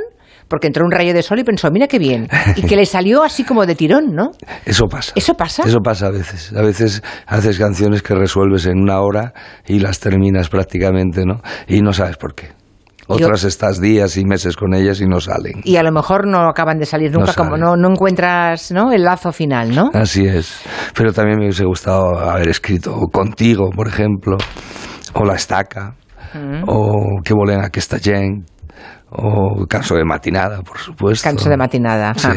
porque 0.51 0.67
entró 0.67 0.85
un 0.85 0.91
rayo 0.91 1.13
de 1.13 1.23
sol 1.23 1.39
y 1.39 1.43
pensó, 1.43 1.71
mira 1.71 1.87
qué 1.87 1.97
bien, 1.97 2.27
y 2.57 2.61
que 2.63 2.75
le 2.75 2.85
salió 2.85 3.23
así 3.23 3.43
como 3.45 3.65
de 3.65 3.73
tirón, 3.73 4.13
¿no? 4.13 4.31
Eso 4.65 4.85
pasa. 4.87 5.13
¿Eso 5.15 5.33
pasa? 5.33 5.63
Eso 5.65 5.79
pasa 5.79 6.07
a 6.07 6.11
veces. 6.11 6.53
A 6.55 6.61
veces 6.61 7.01
haces 7.25 7.57
canciones 7.57 8.03
que 8.03 8.13
resuelves 8.13 8.65
en 8.65 8.77
una 8.79 8.99
hora 8.99 9.33
y 9.65 9.79
las 9.79 9.99
terminas 10.01 10.49
prácticamente, 10.49 11.23
¿no? 11.25 11.41
Y 11.67 11.81
no 11.81 11.93
sabes 11.93 12.17
por 12.17 12.35
qué. 12.35 12.49
Otras 13.07 13.43
estás 13.45 13.81
días 13.81 14.15
y 14.17 14.25
meses 14.25 14.55
con 14.55 14.73
ellas 14.73 15.01
y 15.01 15.05
no 15.05 15.19
salen. 15.19 15.61
Y 15.63 15.75
a 15.77 15.83
lo 15.83 15.91
mejor 15.91 16.27
no 16.27 16.47
acaban 16.49 16.77
de 16.77 16.85
salir 16.85 17.11
No 17.11 17.19
nunca, 17.19 17.33
como 17.33 17.57
no, 17.57 17.75
no 17.75 17.89
encuentras 17.89 18.71
¿no? 18.71 18.91
el 18.93 19.03
lazo 19.03 19.31
final, 19.31 19.73
¿no? 19.75 19.89
Así 19.93 20.25
es. 20.25 20.61
Pero 20.95 21.11
también 21.11 21.39
me 21.39 21.45
hubiese 21.45 21.65
gustado 21.65 22.17
haber 22.19 22.47
escrito 22.49 22.93
Contigo, 23.11 23.69
por 23.75 23.87
ejemplo, 23.87 24.37
o 25.13 25.25
La 25.25 25.35
Estaca, 25.35 25.95
Mm. 26.33 26.63
o 26.65 27.21
Que 27.25 27.33
volena 27.33 27.69
que 27.69 27.81
está 27.81 27.99
Jen, 27.99 28.45
o 29.11 29.65
Canso 29.67 29.95
de 29.95 30.05
Matinada, 30.05 30.61
por 30.61 30.77
supuesto. 30.77 31.27
Canso 31.27 31.49
de 31.49 31.57
matinada. 31.57 32.13
Sí. 32.15 32.29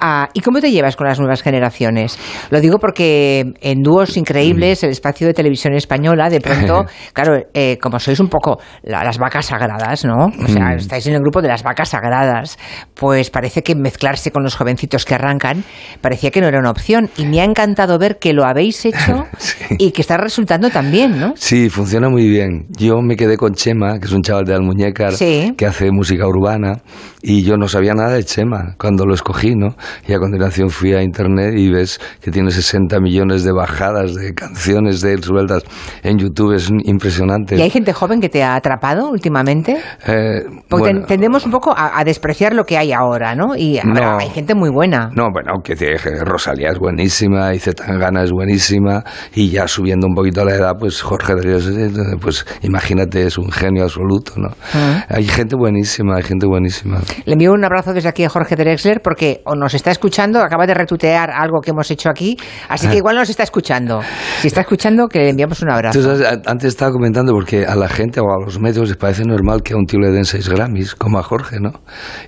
Ah, 0.00 0.28
¿Y 0.32 0.40
cómo 0.40 0.60
te 0.60 0.70
llevas 0.70 0.94
con 0.96 1.06
las 1.08 1.18
nuevas 1.18 1.42
generaciones? 1.42 2.18
Lo 2.50 2.60
digo 2.60 2.78
porque 2.78 3.52
en 3.60 3.82
dúos 3.82 4.16
increíbles, 4.16 4.82
el 4.84 4.90
espacio 4.90 5.26
de 5.26 5.34
televisión 5.34 5.74
española, 5.74 6.28
de 6.30 6.40
pronto, 6.40 6.86
claro, 7.12 7.36
eh, 7.52 7.78
como 7.82 7.98
sois 7.98 8.20
un 8.20 8.28
poco 8.28 8.58
la- 8.82 9.02
las 9.02 9.18
vacas 9.18 9.46
sagradas, 9.46 10.04
¿no? 10.04 10.26
O 10.26 10.48
sea, 10.48 10.70
Mm. 10.70 10.78
estáis 10.78 11.06
en 11.08 11.14
el 11.14 11.20
grupo 11.20 11.42
de 11.42 11.48
las 11.48 11.62
vacas 11.62 11.88
sagradas, 11.90 12.58
pues 12.94 13.30
parece 13.30 13.62
que 13.62 13.74
mezclarse 13.74 14.30
con 14.30 14.42
los 14.44 14.54
jovencitos 14.54 15.04
que 15.04 15.14
arrancan 15.14 15.64
parecía 16.00 16.30
que 16.30 16.40
no 16.40 16.46
era 16.46 16.58
una 16.60 16.70
opción. 16.70 17.10
Y 17.16 17.26
me 17.26 17.40
ha 17.40 17.44
encantado 17.44 17.98
ver 17.98 18.18
que 18.18 18.32
lo 18.32 18.44
habéis 18.44 18.84
hecho 18.84 19.26
y 19.78 19.90
que 19.90 20.00
está 20.02 20.16
resultando 20.16 20.70
también, 20.70 21.18
¿no? 21.18 21.32
Sí, 21.36 21.68
funciona 21.70 22.08
muy 22.08 22.28
bien. 22.28 22.66
Yo 22.70 23.00
me 23.02 23.16
quedé 23.16 23.36
con 23.36 23.52
Chema, 23.54 23.98
que 23.98 24.06
es 24.06 24.12
un 24.12 24.22
chaval 24.22 24.44
de 24.44 24.54
Almuñécar, 24.54 25.12
Sí. 25.12 25.52
que 25.56 25.66
hace 25.66 25.90
música 25.90 26.19
urbana, 26.26 26.80
y 27.22 27.42
yo 27.42 27.56
no 27.56 27.68
sabía 27.68 27.94
nada 27.94 28.14
de 28.14 28.24
Chema 28.24 28.74
cuando 28.78 29.04
lo 29.06 29.14
escogí, 29.14 29.54
¿no? 29.54 29.74
Y 30.06 30.12
a 30.12 30.18
continuación 30.18 30.70
fui 30.70 30.92
a 30.94 31.02
internet 31.02 31.54
y 31.56 31.70
ves 31.70 32.00
que 32.20 32.30
tiene 32.30 32.50
60 32.50 32.98
millones 33.00 33.44
de 33.44 33.52
bajadas 33.52 34.14
de 34.14 34.32
canciones 34.34 35.00
de 35.00 35.12
él 35.14 35.22
sueltas 35.22 35.62
en 36.02 36.18
YouTube, 36.18 36.54
es 36.54 36.70
impresionante. 36.84 37.56
¿Y 37.56 37.62
hay 37.62 37.70
gente 37.70 37.92
joven 37.92 38.20
que 38.20 38.28
te 38.28 38.42
ha 38.42 38.54
atrapado 38.54 39.08
últimamente? 39.10 39.78
Eh, 40.06 40.42
Porque 40.68 40.90
bueno, 40.92 41.06
tendemos 41.06 41.44
un 41.44 41.52
poco 41.52 41.72
a, 41.76 41.98
a 41.98 42.04
despreciar 42.04 42.54
lo 42.54 42.64
que 42.64 42.76
hay 42.78 42.92
ahora, 42.92 43.34
¿no? 43.34 43.54
Y 43.56 43.78
ahora 43.78 44.12
No. 44.12 44.18
hay 44.18 44.28
gente 44.30 44.54
muy 44.54 44.70
buena. 44.70 45.10
No, 45.14 45.28
bueno, 45.32 45.60
que 45.62 45.74
te- 45.76 45.96
Rosalía 46.24 46.70
es 46.70 46.78
buenísima, 46.78 47.54
y 47.54 47.58
Zetangana 47.58 48.22
es 48.22 48.32
buenísima, 48.32 49.04
y 49.34 49.50
ya 49.50 49.68
subiendo 49.68 50.06
un 50.06 50.14
poquito 50.14 50.44
la 50.44 50.54
edad, 50.54 50.74
pues 50.78 51.02
Jorge 51.02 51.34
Drexler, 51.34 51.90
pues 52.20 52.46
imagínate, 52.62 53.26
es 53.26 53.36
un 53.38 53.50
genio 53.50 53.84
absoluto, 53.84 54.32
¿no? 54.36 54.48
Ah. 54.74 55.04
Hay 55.08 55.24
gente 55.24 55.56
buenísima, 55.56 56.09
hay 56.14 56.22
gente 56.22 56.46
buenísima. 56.46 57.00
Le 57.24 57.32
envío 57.34 57.52
un 57.52 57.64
abrazo 57.64 57.92
desde 57.92 58.08
aquí 58.08 58.24
a 58.24 58.28
Jorge 58.28 58.56
Drexler 58.56 59.00
porque 59.02 59.42
o 59.44 59.54
nos 59.54 59.74
está 59.74 59.90
escuchando, 59.90 60.40
acaba 60.40 60.66
de 60.66 60.74
retuitear 60.74 61.30
algo 61.30 61.60
que 61.60 61.70
hemos 61.70 61.90
hecho 61.90 62.08
aquí, 62.10 62.36
así 62.68 62.88
que 62.88 62.96
igual 62.96 63.16
nos 63.16 63.30
está 63.30 63.42
escuchando. 63.42 64.00
Si 64.40 64.48
está 64.48 64.62
escuchando, 64.62 65.08
que 65.08 65.18
le 65.20 65.30
enviamos 65.30 65.60
un 65.62 65.70
abrazo. 65.70 65.98
Entonces, 65.98 66.26
antes 66.46 66.68
estaba 66.68 66.92
comentando 66.92 67.32
porque 67.32 67.66
a 67.66 67.74
la 67.76 67.88
gente 67.88 68.20
o 68.20 68.24
a 68.24 68.44
los 68.44 68.58
medios 68.60 68.88
les 68.88 68.96
parece 68.96 69.24
normal 69.24 69.62
que 69.62 69.74
a 69.74 69.76
un 69.76 69.86
tío 69.86 69.98
le 70.00 70.10
den 70.10 70.24
seis 70.24 70.48
Grammys, 70.48 70.94
como 70.94 71.18
a 71.18 71.22
Jorge, 71.22 71.58
¿no? 71.60 71.72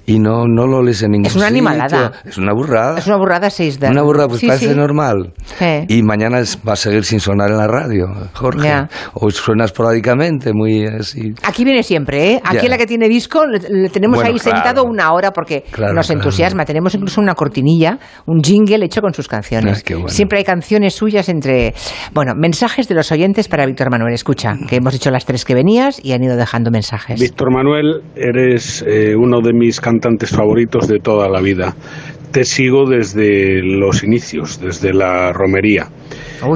Y 0.07 0.19
no, 0.19 0.45
no 0.47 0.67
lo 0.67 0.83
lees 0.83 1.03
en 1.03 1.13
ningún 1.13 1.27
Es 1.27 1.37
una 1.37 1.47
sitio. 1.49 1.69
animalada. 1.69 2.13
Es 2.25 2.39
una 2.39 2.53
burrada. 2.53 2.99
Es 2.99 3.07
una 3.07 3.17
burrada 3.17 3.51
seis 3.51 3.79
de 3.81 3.89
Una 3.89 4.03
burrada, 4.03 4.29
pues 4.29 4.41
Sí, 4.41 4.47
parece 4.47 4.69
sí. 4.71 4.75
normal. 4.75 5.33
Sí. 5.59 5.85
Y 5.89 6.03
mañana 6.03 6.39
es- 6.41 6.59
va 6.67 6.73
a 6.75 6.77
seguir 6.77 7.05
sin 7.05 7.21
sonar 7.21 7.51
en 7.51 7.57
la 7.59 7.67
radio, 7.67 8.07
Jorge. 8.35 8.67
Ya. 8.69 8.89
O 9.15 9.31
suena 9.31 9.65
esporádicamente, 9.65 10.53
muy 10.53 10.87
así. 10.87 11.35
Aquí 11.43 11.65
viene 11.65 11.83
siempre, 11.83 12.33
¿eh? 12.33 12.41
Aquí 12.45 12.65
Ya. 12.65 12.69
la 12.71 12.79
que 12.79 12.87
tiene 12.87 13.09
disco 13.09 13.45
le, 13.73 13.89
tenemos 13.89 14.17
Bueno, 14.17 14.31
ahí 14.33 14.39
claro. 14.39 14.57
sentado 14.57 14.85
una 14.85 15.13
hora 15.13 15.31
porque 15.31 15.63
Claro, 15.71 15.95
nos 15.95 16.07
claro. 16.07 16.21
entusiasma. 16.21 16.65
Tenemos 16.65 16.95
incluso 16.95 17.21
una 17.21 17.35
cortinilla, 17.35 17.99
un 18.27 18.43
jingle 18.43 18.85
hecho 18.85 19.01
con 19.01 19.15
sus 19.15 19.29
canciones. 19.29 19.83
Bueno. 19.89 20.09
Siempre 20.09 20.39
hay 20.39 20.45
canciones 20.45 20.95
suyas 20.95 21.29
entre... 21.29 21.75
Bueno, 22.13 22.35
mensajes 22.37 22.89
de 22.89 22.95
los 22.95 23.11
oyentes 23.13 23.49
para 23.49 23.67
Víctor 23.67 23.91
Manuel. 23.91 24.15
Escucha, 24.15 24.55
que 24.69 24.77
hemos 24.77 24.93
dicho 24.93 25.11
las 25.11 25.25
tres 25.25 25.45
que 25.45 25.55
venías 25.55 26.01
y 26.05 26.13
han 26.13 26.23
ido 26.23 26.37
dejando 26.37 26.71
mensajes. 26.71 27.21
Víctor 27.21 27.53
Manuel, 27.53 28.03
eres 28.17 28.85
eh, 28.87 29.15
uno 29.17 29.41
de 29.41 29.53
mis 29.53 29.81
cantantes 29.81 30.31
favoritos 30.31 30.89
de 30.89 30.99
toda 30.99 31.29
la 31.29 31.41
vida. 31.41 31.75
Te 32.33 32.45
sigo 32.45 32.89
desde 32.89 33.61
los 33.63 34.03
inicios, 34.05 34.61
desde 34.61 34.93
la 34.95 35.33
romería. 35.33 35.89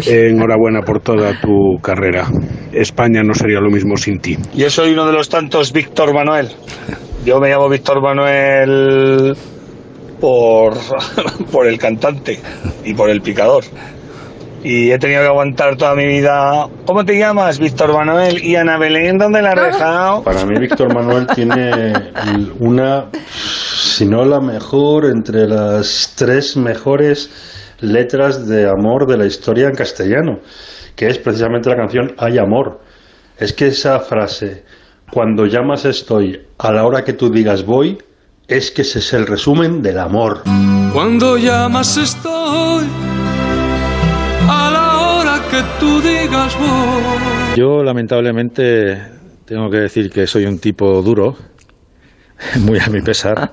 Eh, 0.06 0.30
enhorabuena 0.30 0.82
por 0.82 1.00
toda 1.00 1.40
tu 1.40 1.78
carrera. 1.80 2.26
España 2.72 3.22
no 3.22 3.34
sería 3.34 3.60
lo 3.60 3.70
mismo 3.70 3.96
sin 3.96 4.18
ti. 4.18 4.36
Yo 4.54 4.68
soy 4.68 4.92
uno 4.92 5.06
de 5.06 5.12
los 5.12 5.28
tantos 5.28 5.72
Víctor 5.72 6.12
Manuel. 6.12 6.48
Yo 7.24 7.38
me 7.40 7.48
llamo 7.48 7.68
Víctor 7.68 8.02
Manuel 8.02 9.36
por, 10.20 10.74
por 11.52 11.66
el 11.66 11.78
cantante 11.78 12.40
y 12.84 12.94
por 12.94 13.10
el 13.10 13.20
picador. 13.20 13.64
Y 14.64 14.90
he 14.90 14.98
tenido 14.98 15.20
que 15.20 15.28
aguantar 15.28 15.76
toda 15.76 15.94
mi 15.94 16.06
vida. 16.06 16.66
¿Cómo 16.84 17.04
te 17.04 17.16
llamas, 17.16 17.60
Víctor 17.60 17.92
Manuel? 17.92 18.42
¿Y 18.42 18.56
Ana 18.56 18.78
Belén 18.78 19.18
dónde 19.18 19.40
la 19.40 19.52
has 19.52 19.72
dejado? 19.72 20.22
Para 20.24 20.44
mí 20.44 20.58
Víctor 20.58 20.92
Manuel 20.92 21.28
tiene 21.28 21.92
una 22.58 23.06
si 23.96 24.04
no 24.04 24.24
la 24.24 24.40
mejor, 24.40 25.06
entre 25.06 25.46
las 25.46 26.12
tres 26.16 26.56
mejores 26.56 27.30
letras 27.80 28.46
de 28.46 28.68
amor 28.68 29.06
de 29.06 29.18
la 29.18 29.26
historia 29.26 29.68
en 29.68 29.74
castellano, 29.74 30.40
que 30.94 31.06
es 31.06 31.18
precisamente 31.18 31.68
la 31.68 31.76
canción 31.76 32.14
Hay 32.18 32.38
amor. 32.38 32.80
Es 33.38 33.52
que 33.52 33.66
esa 33.68 34.00
frase, 34.00 34.64
cuando 35.10 35.46
llamas 35.46 35.84
estoy, 35.84 36.40
a 36.58 36.72
la 36.72 36.84
hora 36.84 37.04
que 37.04 37.12
tú 37.12 37.30
digas 37.30 37.64
voy, 37.64 37.98
es 38.48 38.70
que 38.70 38.82
ese 38.82 39.00
es 39.00 39.12
el 39.12 39.26
resumen 39.26 39.82
del 39.82 39.98
amor. 39.98 40.42
Cuando 40.92 41.36
llamas 41.36 41.96
estoy, 41.96 42.84
a 44.48 44.70
la 44.70 44.96
hora 44.98 45.42
que 45.50 45.62
tú 45.78 46.00
digas 46.00 46.56
voy. 46.58 47.56
Yo 47.56 47.82
lamentablemente 47.82 49.16
tengo 49.44 49.68
que 49.70 49.78
decir 49.78 50.10
que 50.10 50.26
soy 50.26 50.46
un 50.46 50.58
tipo 50.58 51.02
duro, 51.02 51.36
muy 52.60 52.78
a 52.78 52.88
mi 52.88 53.00
pesar. 53.00 53.52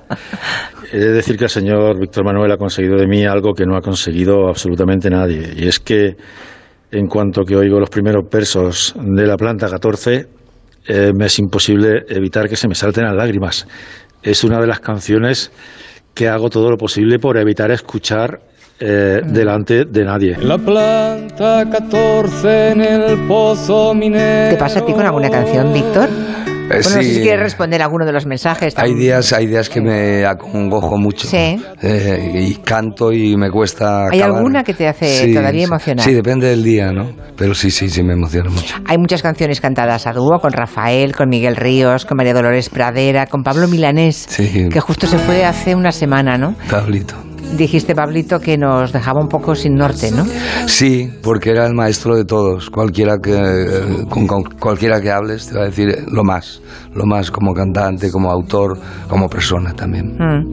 He 0.92 0.98
de 0.98 1.12
decir 1.12 1.36
que 1.36 1.44
el 1.44 1.50
señor 1.50 1.98
Víctor 1.98 2.24
Manuel 2.24 2.52
ha 2.52 2.56
conseguido 2.56 2.96
de 2.96 3.06
mí 3.06 3.24
algo 3.24 3.52
que 3.52 3.64
no 3.64 3.76
ha 3.76 3.80
conseguido 3.80 4.48
absolutamente 4.48 5.10
nadie. 5.10 5.54
Y 5.56 5.66
es 5.66 5.80
que 5.80 6.16
en 6.90 7.08
cuanto 7.08 7.42
que 7.42 7.56
oigo 7.56 7.80
los 7.80 7.90
primeros 7.90 8.24
versos 8.30 8.94
de 8.96 9.26
la 9.26 9.36
planta 9.36 9.68
14, 9.68 10.26
eh, 10.86 11.12
me 11.16 11.26
es 11.26 11.38
imposible 11.38 12.04
evitar 12.08 12.48
que 12.48 12.56
se 12.56 12.68
me 12.68 12.74
salten 12.74 13.04
las 13.04 13.14
lágrimas. 13.14 13.66
Es 14.22 14.44
una 14.44 14.60
de 14.60 14.66
las 14.66 14.80
canciones 14.80 15.50
que 16.14 16.28
hago 16.28 16.48
todo 16.48 16.70
lo 16.70 16.76
posible 16.76 17.18
por 17.18 17.36
evitar 17.36 17.70
escuchar 17.70 18.40
eh, 18.78 19.20
delante 19.24 19.84
de 19.84 20.04
nadie. 20.04 20.36
La 20.38 20.58
planta 20.58 21.68
14 21.70 22.70
en 22.70 22.80
el 22.80 23.26
pozo 23.26 23.94
minero. 23.94 24.50
¿Te 24.50 24.56
pasa 24.56 24.80
a 24.80 24.84
ti 24.84 24.92
con 24.92 25.04
alguna 25.04 25.30
canción, 25.30 25.72
Víctor? 25.72 26.08
Eh, 26.64 26.66
bueno, 26.68 26.82
no 26.82 26.82
sé 26.82 27.02
sí. 27.02 27.14
si 27.16 27.20
quieres 27.20 27.40
responder 27.40 27.82
alguno 27.82 28.06
de 28.06 28.12
los 28.12 28.24
mensajes. 28.26 28.74
Hay 28.78 28.94
días, 28.94 29.32
hay 29.34 29.46
días 29.46 29.68
que 29.68 29.80
me 29.82 30.24
acongojo 30.24 30.96
mucho 30.96 31.28
Sí. 31.28 31.62
eh, 31.82 32.30
y 32.48 32.54
canto 32.56 33.12
y 33.12 33.36
me 33.36 33.50
cuesta. 33.50 34.06
¿Hay 34.10 34.20
acabar. 34.20 34.38
alguna 34.38 34.64
que 34.64 34.72
te 34.72 34.88
hace 34.88 35.06
Sí, 35.26 35.34
todavía 35.34 35.60
sí. 35.60 35.64
emocionar? 35.70 36.04
Sí, 36.04 36.14
depende 36.14 36.48
del 36.48 36.64
día, 36.64 36.90
¿no? 36.90 37.10
Pero 37.36 37.54
sí, 37.54 37.70
sí, 37.70 37.90
sí 37.90 38.02
me 38.02 38.14
emociona 38.14 38.48
mucho. 38.50 38.76
Hay 38.86 38.96
muchas 38.98 39.22
canciones 39.22 39.60
cantadas 39.60 40.06
a 40.06 40.12
dúo 40.12 40.38
con 40.40 40.52
Rafael, 40.52 41.14
con 41.14 41.28
Miguel 41.28 41.56
Ríos, 41.56 42.06
con 42.06 42.16
María 42.16 42.32
Dolores 42.32 42.70
Pradera, 42.70 43.26
con 43.26 43.42
Pablo 43.42 43.68
Milanés, 43.68 44.24
Sí, 44.28 44.68
que 44.70 44.80
justo 44.80 45.06
se 45.06 45.18
fue 45.18 45.44
hace 45.44 45.74
una 45.74 45.92
semana, 45.92 46.38
¿no? 46.38 46.54
Pablito. 46.70 47.14
Dijiste, 47.56 47.94
Pablito, 47.94 48.40
que 48.40 48.58
nos 48.58 48.92
dejaba 48.92 49.20
un 49.20 49.28
poco 49.28 49.54
sin 49.54 49.74
norte, 49.74 50.10
¿no? 50.10 50.24
Sí, 50.66 51.08
porque 51.22 51.50
era 51.50 51.66
el 51.66 51.74
maestro 51.74 52.16
de 52.16 52.24
todos. 52.24 52.70
Cualquiera 52.70 53.18
que, 53.22 53.32
eh, 53.32 54.04
con, 54.08 54.26
con 54.26 54.42
cualquiera 54.58 55.00
que 55.00 55.10
hables 55.10 55.48
te 55.48 55.56
va 55.56 55.62
a 55.62 55.66
decir 55.66 56.04
lo 56.10 56.24
más, 56.24 56.60
lo 56.94 57.06
más 57.06 57.30
como 57.30 57.54
cantante, 57.54 58.10
como 58.10 58.30
autor, 58.30 58.78
como 59.08 59.28
persona 59.28 59.72
también. 59.74 60.16
Mm. 60.18 60.52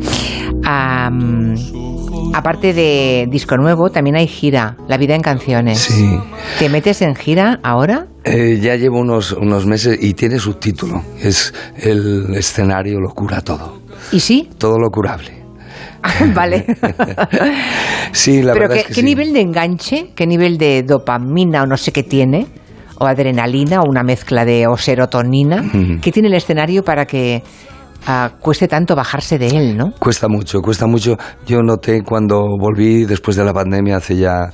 Aparte 2.34 2.74
de 2.74 3.28
disco 3.30 3.58
nuevo, 3.58 3.90
también 3.90 4.16
hay 4.16 4.28
gira, 4.28 4.78
La 4.88 4.98
vida 4.98 5.16
en 5.16 5.22
canciones. 5.22 5.80
Sí. 5.80 6.18
¿Te 6.60 6.70
metes 6.70 7.02
en 7.02 7.16
gira 7.16 7.60
ahora? 7.64 8.08
Eh, 8.24 8.60
ya 8.62 8.76
llevo 8.76 9.00
unos, 9.00 9.32
unos 9.34 9.66
meses 9.66 9.98
y 10.00 10.14
tiene 10.14 10.40
subtítulo. 10.40 11.04
Es 11.20 11.54
el 11.78 12.34
escenario 12.36 13.00
lo 13.00 13.10
cura 13.10 13.42
todo. 13.42 13.82
¿Y 14.12 14.20
sí? 14.20 14.50
Todo 14.58 14.78
lo 14.80 14.90
curable. 14.90 15.41
vale. 16.36 16.66
Sí, 18.12 18.42
la 18.42 18.54
Pero 18.54 18.68
verdad 18.68 18.76
¿qué, 18.76 18.82
es 18.82 18.88
que 18.88 18.94
qué 18.94 19.00
sí. 19.02 19.06
nivel 19.06 19.34
de 19.34 19.42
enganche, 19.42 20.12
qué 20.16 20.26
nivel 20.28 20.58
de 20.58 20.84
dopamina 20.84 21.64
o 21.64 21.66
no 21.66 21.78
sé 21.78 21.92
qué 21.92 22.04
tiene, 22.04 22.48
o 23.00 23.06
adrenalina 23.06 23.82
o 23.82 23.90
una 23.90 24.04
mezcla 24.04 24.46
de 24.46 24.68
o 24.68 24.78
serotonina. 24.78 25.64
¿qué 26.02 26.12
tiene 26.12 26.28
el 26.28 26.36
escenario 26.36 26.84
para 26.84 27.06
que 27.06 27.42
ah, 28.06 28.32
cueste 28.40 28.68
tanto 28.68 28.96
bajarse 28.96 29.38
de 29.40 29.48
él, 29.48 29.78
no? 29.78 29.92
Cuesta 30.00 30.28
mucho, 30.28 30.60
cuesta 30.62 30.86
mucho. 30.88 31.18
Yo 31.46 31.62
noté 31.62 32.02
cuando 32.04 32.44
volví 32.60 33.06
después 33.06 33.38
de 33.38 33.44
la 33.44 33.54
pandemia, 33.54 33.98
hace 33.98 34.18
ya 34.18 34.52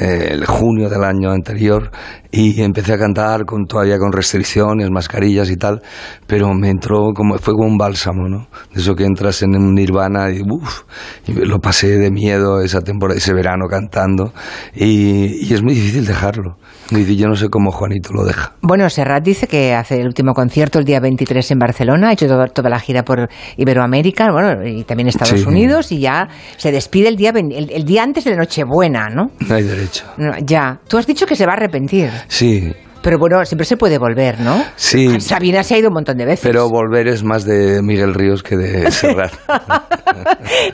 eh, 0.00 0.28
el 0.30 0.46
junio 0.46 0.88
del 0.88 1.02
año 1.04 1.30
anterior, 1.30 1.90
y 2.30 2.60
empecé 2.62 2.92
a 2.92 2.98
cantar 2.98 3.44
con 3.44 3.66
todavía 3.66 3.98
con 3.98 4.12
restricciones, 4.12 4.90
mascarillas 4.90 5.50
y 5.50 5.56
tal, 5.56 5.80
pero 6.26 6.52
me 6.54 6.68
entró 6.70 7.12
como 7.14 7.38
fue 7.38 7.54
como 7.54 7.66
un 7.68 7.78
bálsamo, 7.78 8.28
¿no? 8.28 8.48
De 8.74 8.80
eso 8.80 8.94
que 8.94 9.04
entras 9.04 9.42
en 9.42 9.56
un 9.56 9.74
nirvana 9.74 10.30
y 10.30 10.40
uff, 10.42 10.82
y 11.26 11.32
lo 11.32 11.58
pasé 11.58 11.98
de 11.98 12.10
miedo 12.10 12.60
esa 12.60 12.80
temporada, 12.80 13.18
ese 13.18 13.32
verano 13.32 13.66
cantando, 13.68 14.32
y, 14.74 15.46
y 15.48 15.54
es 15.54 15.62
muy 15.62 15.74
difícil 15.74 16.06
dejarlo. 16.06 16.56
Difícil, 16.90 17.18
yo 17.18 17.28
no 17.28 17.36
sé 17.36 17.48
cómo 17.50 17.70
Juanito 17.70 18.12
lo 18.14 18.24
deja. 18.24 18.54
Bueno, 18.62 18.88
Serrat 18.88 19.22
dice 19.22 19.46
que 19.46 19.74
hace 19.74 20.00
el 20.00 20.06
último 20.06 20.32
concierto 20.32 20.78
el 20.78 20.86
día 20.86 21.00
23 21.00 21.50
en 21.50 21.58
Barcelona, 21.58 22.08
ha 22.08 22.12
hecho 22.12 22.26
toda, 22.26 22.46
toda 22.46 22.70
la 22.70 22.80
gira 22.80 23.02
por 23.02 23.28
Iberoamérica, 23.58 24.30
bueno, 24.32 24.66
y 24.66 24.84
también 24.84 25.08
Estados 25.08 25.40
Sí. 25.40 25.46
Unidos, 25.46 25.92
y 25.92 26.00
ya 26.00 26.28
se 26.56 26.72
despide 26.72 27.08
el 27.08 27.16
día, 27.16 27.30
el, 27.30 27.70
el 27.70 27.84
día 27.84 28.02
antes 28.02 28.24
de 28.24 28.30
la 28.30 28.36
Nochebuena, 28.38 29.08
¿no? 29.08 29.30
No 29.46 29.54
hay 29.54 29.62
derecho. 29.64 30.06
No, 30.16 30.32
Ya, 30.42 30.80
tú 30.88 30.96
has 30.98 31.06
dicho 31.06 31.26
que 31.26 31.36
se 31.36 31.44
va 31.46 31.52
a 31.52 31.56
arrepentir, 31.56 32.10
Sí, 32.26 32.72
pero 33.02 33.18
bueno, 33.18 33.44
siempre 33.44 33.64
se 33.64 33.76
puede 33.76 33.96
volver, 33.96 34.40
¿no? 34.40 34.62
sí. 34.76 35.20
Sabina 35.20 35.62
se 35.62 35.74
ha 35.74 35.78
ido 35.78 35.88
un 35.88 35.94
montón 35.94 36.16
de 36.18 36.24
veces. 36.26 36.40
Pero 36.42 36.68
volver 36.68 37.06
es 37.08 37.22
más 37.22 37.44
de 37.44 37.80
Miguel 37.82 38.12
Ríos 38.12 38.42
que 38.42 38.56
de 38.56 38.90
Serrat. 38.90 39.32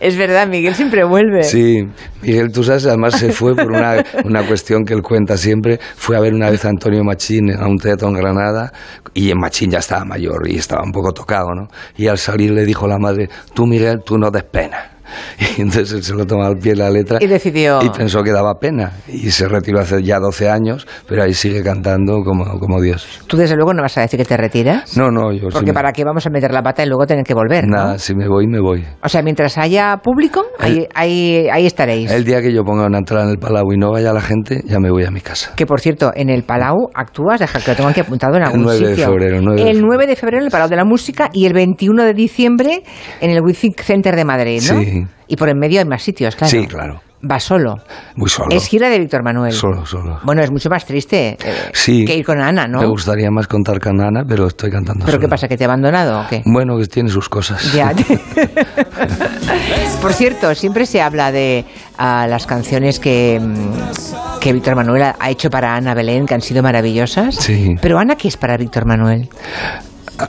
es 0.01 0.17
verdad, 0.17 0.49
Miguel 0.49 0.75
siempre 0.75 1.05
vuelve. 1.05 1.43
Sí, 1.45 1.85
Miguel, 2.23 2.51
tú 2.51 2.65
sabes, 2.65 2.87
además 2.87 3.19
se 3.19 3.31
fue 3.33 3.55
por 3.55 3.71
una, 3.71 4.03
una 4.25 4.47
cuestión 4.47 4.85
que 4.85 4.95
él 4.95 5.03
cuenta 5.03 5.37
siempre. 5.37 5.79
Fue 5.97 6.17
a 6.17 6.21
ver 6.21 6.35
una 6.35 6.51
vez 6.51 6.65
a 6.65 6.71
Antonio 6.71 7.05
Machín 7.05 7.51
a 7.55 7.69
un 7.69 7.77
teatro 7.77 8.09
en 8.09 8.15
Granada 8.15 8.73
y 9.13 9.31
en 9.31 9.39
Machín 9.39 9.71
ya 9.71 9.79
estaba 9.79 10.05
mayor 10.05 10.49
y 10.49 10.57
estaba 10.57 10.83
un 10.83 10.93
poco 10.93 11.13
tocado, 11.13 11.55
¿no? 11.55 11.69
Y 11.97 12.07
al 12.07 12.19
salir 12.19 12.53
le 12.53 12.65
dijo 12.65 12.89
la 12.89 12.99
madre, 12.99 13.29
tú 13.55 13.67
Miguel, 13.67 14.01
tú 14.05 14.17
no 14.19 14.31
des 14.31 14.45
pena. 14.45 14.94
Y 15.57 15.63
entonces 15.63 15.93
él 15.93 16.03
se 16.03 16.15
lo 16.15 16.27
tomó 16.27 16.45
al 16.45 16.57
pie 16.57 16.73
de 16.73 16.79
la 16.79 16.91
letra 16.91 17.19
Y 17.21 17.27
decidió- 17.27 17.81
y 17.83 17.89
pensó 17.91 18.23
que 18.23 18.31
daba 18.33 18.55
pena. 18.59 18.93
Y 19.09 19.31
se 19.31 19.47
retiró 19.49 19.81
hace 19.81 20.03
ya 20.03 20.19
12 20.19 20.49
años, 20.51 20.87
pero 21.09 21.23
ahí 21.23 21.35
sigue 21.35 21.63
cantando 21.63 22.23
como, 22.25 22.59
como 22.59 22.81
Dios. 22.81 23.07
Tú 23.27 23.37
desde 23.37 23.55
luego 23.57 23.73
no 23.75 23.83
vas 23.83 23.97
a 23.99 24.03
decir 24.03 24.19
que 24.19 24.25
te 24.25 24.37
retiras. 24.37 24.97
No, 24.97 25.11
no, 25.11 25.33
yo 25.33 25.49
sí 25.49 25.53
Porque 25.53 25.67
me- 25.71 25.75
para 25.75 25.93
qué 25.93 26.05
vamos 26.05 26.27
a 26.27 26.31
meter 26.31 26.53
la 26.53 26.63
pata 26.63 26.83
y 26.83 26.87
luego 26.87 27.07
tener 27.07 27.25
que 27.25 27.35
volver, 27.35 27.67
¿no? 27.67 27.77
Nada, 27.77 27.99
si 27.99 28.15
me 28.15 28.29
voy, 28.29 28.47
me 28.47 28.61
voy. 28.61 28.85
O 29.03 29.09
sea, 29.09 29.23
mientras 29.23 29.59
haya 29.59 29.97
público, 30.03 30.45
ahí, 30.59 30.87
ahí, 30.95 31.47
ahí 31.53 31.67
estaréis. 31.67 32.11
El 32.11 32.25
día 32.25 32.41
que 32.43 32.53
yo 32.53 32.65
ponga 32.65 32.87
una 32.87 32.99
entrada 32.99 33.25
en 33.25 33.31
el 33.31 33.39
Palau 33.39 33.73
y 33.73 33.77
no 33.77 33.93
vaya 33.93 34.13
la 34.13 34.21
gente, 34.23 34.63
ya 34.65 34.79
me 34.81 34.91
voy 34.91 35.05
a 35.05 35.11
mi 35.11 35.21
casa. 35.21 35.53
Que 35.57 35.67
por 35.67 35.81
cierto, 35.81 36.13
en 36.15 36.31
el 36.31 36.43
Palau 36.45 36.89
actúas, 36.95 37.41
deja 37.41 37.61
que 37.61 37.71
lo 37.71 37.77
tengo 37.77 37.89
aquí 37.91 38.01
apuntado 38.01 38.35
en 38.37 38.43
El 38.43 38.47
algún 38.49 38.63
9 38.63 38.81
de 38.81 38.89
sitio. 38.95 39.07
febrero, 39.07 39.41
9 39.43 39.63
de 39.65 39.71
el 39.71 39.81
9 39.83 40.07
de 40.07 40.17
febrero 40.17 40.39
en 40.41 40.47
el 40.47 40.51
Palau 40.51 40.69
de 40.69 40.77
la 40.77 40.85
Música 40.85 41.29
y 41.33 41.47
el 41.47 41.53
21 41.53 42.05
de 42.05 42.15
diciembre 42.15 42.83
en 43.21 43.31
el 43.31 43.41
Wizzing 43.43 43.75
Center 43.77 44.17
de 44.17 44.25
Madrid, 44.25 44.63
¿no? 44.71 44.81
Sí. 44.81 45.04
Y 45.29 45.37
por 45.37 45.49
en 45.49 45.59
medio 45.59 45.81
hay 45.81 45.87
más 45.87 46.03
sitios, 46.03 46.37
claro. 46.37 46.51
Sí, 46.51 46.67
claro. 46.67 47.01
Va 47.31 47.41
solo. 47.41 47.77
Muy 48.17 48.29
solo. 48.29 48.55
Es 48.55 48.67
gira 48.67 48.91
de 48.91 48.99
Víctor 48.99 49.23
Manuel. 49.23 49.53
Solo, 49.53 49.87
solo. 49.87 50.21
Bueno, 50.25 50.43
es 50.43 50.51
mucho 50.51 50.69
más 50.69 50.85
triste 50.85 51.39
eh, 51.43 51.55
Sí. 51.73 52.05
que 52.05 52.19
ir 52.19 52.25
con 52.25 52.39
Ana, 52.39 52.67
¿no? 52.67 52.81
Me 52.81 52.87
gustaría 52.87 53.31
más 53.31 53.47
contar 53.47 53.81
con 53.81 53.99
Ana, 53.99 54.25
pero 54.29 54.47
estoy 54.47 54.71
cantando 54.71 55.07
¿Pero 55.07 55.17
solo. 55.17 55.23
qué 55.23 55.29
pasa? 55.31 55.49
¿Que 55.49 55.57
te 55.57 55.65
ha 55.65 55.69
abandonado 55.69 56.21
o 56.21 56.27
qué? 56.29 56.43
Bueno, 56.45 56.77
que 56.77 56.85
tiene 56.87 57.09
sus 57.09 57.31
cosas. 57.31 57.73
Ya. 57.73 57.93
Por 60.03 60.13
cierto, 60.13 60.55
siempre 60.55 60.85
se 60.85 61.01
habla 61.01 61.33
de 61.33 61.65
ah, 61.97 62.27
las 62.29 62.47
canciones 62.47 63.01
que, 63.01 63.41
mm, 63.41 64.39
que 64.41 64.53
Víctor 64.53 64.77
Manuel 64.77 65.03
ha 65.19 65.31
hecho 65.31 65.49
para 65.49 65.75
Ana 65.75 65.95
Belén, 65.95 66.27
que 66.27 66.35
han 66.35 66.43
sido 66.43 66.63
maravillosas. 66.63 67.37
Sí. 67.37 67.75
Pero 67.81 67.99
Ana, 67.99 68.17
¿qué 68.17 68.29
es 68.29 68.37
para 68.37 68.59
Víctor 68.59 68.85
Manuel? 68.85 69.31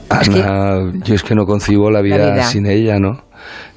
Ana, 0.08 0.92
yo 1.04 1.14
es 1.14 1.22
que 1.22 1.34
no 1.34 1.44
concibo 1.44 1.90
la 1.90 2.00
vida, 2.02 2.18
La 2.18 2.32
vida. 2.34 2.42
sin 2.44 2.66
ella, 2.66 2.98
¿no? 2.98 3.24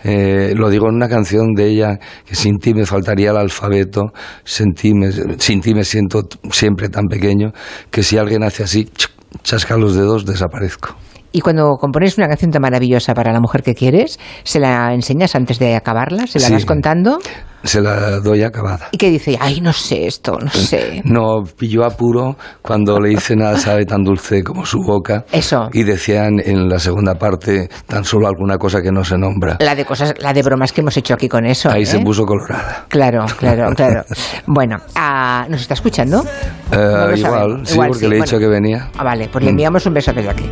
Eh, 0.03 0.53
lo 0.55 0.69
digo 0.69 0.87
en 0.89 0.95
una 0.95 1.09
canción 1.09 1.53
de 1.53 1.67
ella, 1.67 1.99
que 2.25 2.35
sin 2.35 2.57
ti 2.57 2.73
me 2.73 2.85
faltaría 2.85 3.31
el 3.31 3.37
alfabeto, 3.37 4.13
sin 4.43 4.73
ti 4.73 4.93
me, 4.93 5.11
sin 5.37 5.61
ti 5.61 5.73
me 5.73 5.83
siento 5.83 6.23
siempre 6.51 6.89
tan 6.89 7.05
pequeño, 7.05 7.51
que 7.91 8.01
si 8.01 8.17
alguien 8.17 8.43
hace 8.43 8.63
así, 8.63 8.85
ch- 8.85 9.09
chasca 9.43 9.77
los 9.77 9.95
dedos, 9.95 10.25
desaparezco. 10.25 10.95
Y 11.31 11.41
cuando 11.41 11.75
compones 11.79 12.17
una 12.17 12.27
canción 12.27 12.51
tan 12.51 12.61
maravillosa 12.61 13.13
para 13.13 13.31
la 13.31 13.39
mujer 13.39 13.61
que 13.63 13.75
quieres, 13.75 14.19
¿se 14.43 14.59
la 14.59 14.93
enseñas 14.93 15.35
antes 15.35 15.59
de 15.59 15.75
acabarla? 15.75 16.25
¿Se 16.27 16.39
la 16.39 16.47
Sí. 16.47 16.53
vas 16.53 16.65
contando? 16.65 17.19
Se 17.61 17.81
la 17.81 18.21
doy 18.21 18.41
acabada. 18.43 18.87
¿Y 18.93 18.97
qué 18.97 19.09
dice? 19.09 19.37
Ay, 19.39 19.59
no 19.59 19.73
sé 19.73 20.07
esto, 20.07 20.37
no 20.41 20.49
sé. 20.49 21.01
No, 21.05 21.43
pilló 21.57 21.83
apuro 21.85 22.37
cuando 22.61 22.99
le 23.01 23.11
hice 23.11 23.35
nada 23.35 23.57
sabe 23.57 23.85
tan 23.85 24.01
dulce 24.03 24.43
como 24.43 24.65
su 24.65 24.79
boca. 24.79 25.25
Eso. 25.31 25.69
Y 25.73 25.83
decían 25.83 26.39
en 26.43 26.69
la 26.69 26.79
segunda 26.79 27.15
parte 27.15 27.67
tan 27.85 28.05
solo 28.05 28.27
alguna 28.27 28.57
cosa 28.57 28.81
que 28.81 28.91
no 28.93 29.03
se 29.03 29.17
nombra. 29.17 29.57
La 29.59 29.75
de 29.75 29.83
cosas, 29.83 30.13
la 30.19 30.31
de 30.33 30.41
bromas 30.41 30.71
que 30.71 30.79
hemos 30.81 30.95
hecho 30.95 31.13
aquí 31.13 31.27
con 31.27 31.45
eso. 31.45 31.69
Ahí 31.69 31.83
¿eh? 31.83 31.85
se 31.85 31.99
puso 31.99 32.25
colorada. 32.25 32.85
Claro, 32.87 33.25
claro, 33.37 33.71
claro. 33.75 34.03
Bueno, 34.47 34.77
ah, 34.95 35.45
¿nos 35.49 35.59
está 35.61 35.73
escuchando? 35.73 36.23
Eh, 36.71 36.77
No 36.77 37.15
igual, 37.15 37.61
sí, 37.67 37.73
Igual 37.73 37.89
porque 37.89 37.99
sí, 38.05 38.09
le 38.09 38.15
he 38.15 38.19
bueno. 38.19 38.23
dicho 38.23 38.39
que 38.39 38.47
venía. 38.47 38.89
Ah, 38.97 39.03
vale, 39.03 39.27
pues 39.29 39.43
le 39.43 39.49
Mm. 39.51 39.55
enviamos 39.55 39.85
un 39.85 39.93
beso 39.93 40.13
desde 40.13 40.29
aquí. 40.29 40.49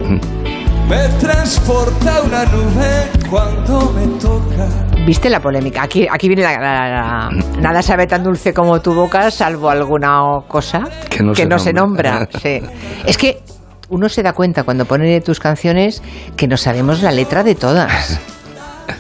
Me 0.89 1.07
transporta 1.19 2.21
una 2.23 2.45
nube 2.45 3.09
cuando 3.29 3.91
me 3.91 4.07
toca. 4.19 4.67
¿Viste 5.05 5.29
la 5.29 5.39
polémica? 5.41 5.83
Aquí, 5.83 6.07
aquí 6.09 6.27
viene 6.27 6.43
la, 6.43 6.57
la- 6.59 6.89
la- 6.89 7.29
Nada 7.59 7.81
sabe 7.81 8.07
tan 8.07 8.23
dulce 8.23 8.53
como 8.53 8.79
tu 8.81 8.93
boca, 8.93 9.29
salvo 9.31 9.69
alguna 9.69 10.21
cosa 10.47 10.83
Que 11.09 11.23
no 11.45 11.59
se 11.59 11.73
nombra. 11.73 12.27
sí. 12.41 12.61
Es 13.05 13.17
que 13.17 13.41
uno 13.89 14.07
se 14.09 14.23
da 14.23 14.33
cuenta 14.33 14.63
cuando 14.63 14.85
pone 14.85 15.19
tus 15.21 15.39
canciones 15.39 16.01
que 16.35 16.47
no 16.47 16.57
sabemos 16.57 17.01
la 17.01 17.11
letra 17.11 17.43
de 17.43 17.55
todas. 17.55 18.19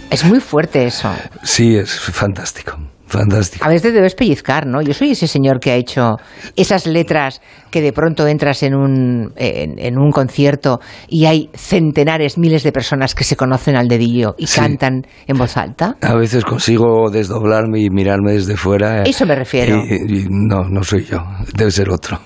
Es 0.09 0.23
muy 0.25 0.39
fuerte 0.41 0.85
eso. 0.85 1.09
Sí, 1.43 1.75
es 1.77 1.97
fantástico. 1.99 2.77
Fantástico. 3.07 3.65
A 3.65 3.69
veces 3.69 3.83
te 3.83 3.91
debes 3.93 4.15
pellizcar, 4.15 4.67
¿no? 4.67 4.81
Yo 4.81 4.93
soy 4.93 5.11
ese 5.11 5.27
señor 5.27 5.59
que 5.59 5.71
ha 5.71 5.75
hecho 5.75 6.17
esas 6.55 6.85
letras 6.85 7.41
que 7.71 7.81
de 7.81 7.93
pronto 7.93 8.27
entras 8.27 8.63
en 8.63 8.75
un, 8.75 9.33
en, 9.37 9.97
un 9.97 10.11
concierto 10.11 10.79
y 11.07 11.25
hay 11.25 11.49
centenares, 11.53 12.37
miles 12.37 12.63
de 12.63 12.71
personas 12.71 13.15
que 13.15 13.23
se 13.23 13.35
conocen 13.35 13.75
al 13.75 13.87
dedillo 13.87 14.35
y 14.37 14.45
cantan 14.45 15.03
en 15.25 15.37
voz 15.37 15.55
alta. 15.57 15.95
A 16.01 16.15
veces 16.15 16.43
consigo 16.43 17.09
desdoblarme 17.09 17.79
y 17.79 17.89
mirarme 17.89 18.33
desde 18.33 18.57
fuera. 18.57 19.03
Eso 19.03 19.25
me 19.25 19.35
refiero. 19.35 19.81
no, 20.29 20.63
no 20.69 20.83
soy 20.83 21.05
yo, 21.05 21.19
debe 21.55 21.71
ser 21.71 21.89
otro 21.89 22.19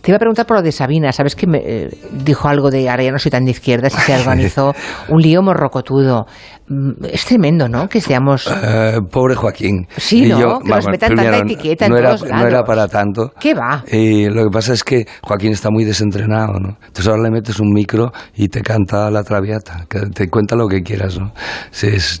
te 0.00 0.10
iba 0.10 0.16
a 0.16 0.18
preguntar 0.18 0.46
por 0.46 0.58
lo 0.58 0.62
de 0.62 0.72
Sabina. 0.72 1.12
¿Sabes 1.12 1.34
que 1.34 1.46
me 1.46 1.58
eh, 1.58 1.88
dijo 2.12 2.48
algo 2.48 2.70
de 2.70 2.88
ahora 2.88 3.02
ya 3.02 3.10
no 3.10 3.18
soy 3.18 3.30
tan 3.30 3.44
de 3.44 3.50
izquierda? 3.50 3.90
Si 3.90 3.98
se 4.00 4.14
organizó 4.18 4.72
un 5.08 5.20
lío 5.20 5.42
morrocotudo. 5.42 6.26
Mm, 6.72 7.04
es 7.04 7.26
tremendo, 7.26 7.68
¿no? 7.68 7.86
Que 7.86 8.00
seamos. 8.00 8.48
Eh, 8.50 8.98
pobre 9.10 9.34
Joaquín. 9.34 9.86
Sí, 9.96 10.26
¿no? 10.26 10.60
que 10.60 10.70
nos 10.70 10.86
metan 10.86 11.14
tanta 11.14 11.38
etiqueta 11.38 11.88
no 11.88 11.96
en 11.96 12.02
era, 12.02 12.14
todos 12.14 12.28
lados. 12.28 12.42
No 12.42 12.48
era 12.48 12.64
para 12.64 12.88
tanto. 12.88 13.32
¿Qué 13.38 13.52
va? 13.52 13.84
Y 13.90 14.28
lo 14.30 14.44
que 14.44 14.50
pasa 14.50 14.72
es 14.72 14.82
que 14.82 15.06
Joaquín 15.22 15.52
está 15.52 15.68
muy 15.70 15.84
desentrenado, 15.84 16.54
¿no? 16.58 16.78
Entonces 16.86 17.08
ahora 17.08 17.24
le 17.24 17.30
metes 17.30 17.60
un 17.60 17.72
micro 17.72 18.10
y 18.34 18.48
te 18.48 18.62
canta 18.62 19.10
la 19.10 19.22
traviata. 19.22 19.84
Que 19.88 20.00
te 20.14 20.28
cuenta 20.28 20.56
lo 20.56 20.66
que 20.66 20.82
quieras, 20.82 21.18
¿no? 21.18 21.32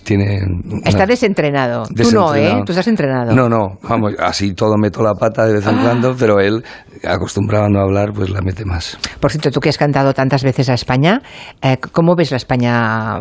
tiene. 0.04 0.40
Está 0.84 1.06
desentrenado. 1.06 1.84
Tú 1.84 2.10
no, 2.12 2.34
¿eh? 2.34 2.62
Tú 2.66 2.72
estás 2.72 2.88
entrenado. 2.88 3.34
No, 3.34 3.48
no. 3.48 3.78
Vamos, 3.82 4.12
así 4.18 4.52
todo 4.52 4.76
meto 4.76 5.02
la 5.02 5.14
pata 5.14 5.46
de 5.46 5.54
vez 5.54 5.66
en 5.66 5.78
ah. 5.78 5.82
cuando, 5.82 6.14
pero 6.14 6.40
él 6.40 6.62
acostumbrado 7.04 7.66
a 7.66 7.68
no 7.68 7.80
hablar, 7.80 8.12
pues 8.12 8.30
la 8.30 8.40
mete 8.42 8.64
más. 8.64 8.98
Por 9.20 9.30
cierto, 9.30 9.50
tú 9.50 9.60
que 9.60 9.68
has 9.68 9.78
cantado 9.78 10.12
tantas 10.12 10.44
veces 10.44 10.68
a 10.68 10.74
España, 10.74 11.22
eh, 11.60 11.78
¿cómo 11.78 12.14
ves 12.14 12.30
la 12.30 12.36
España 12.36 13.18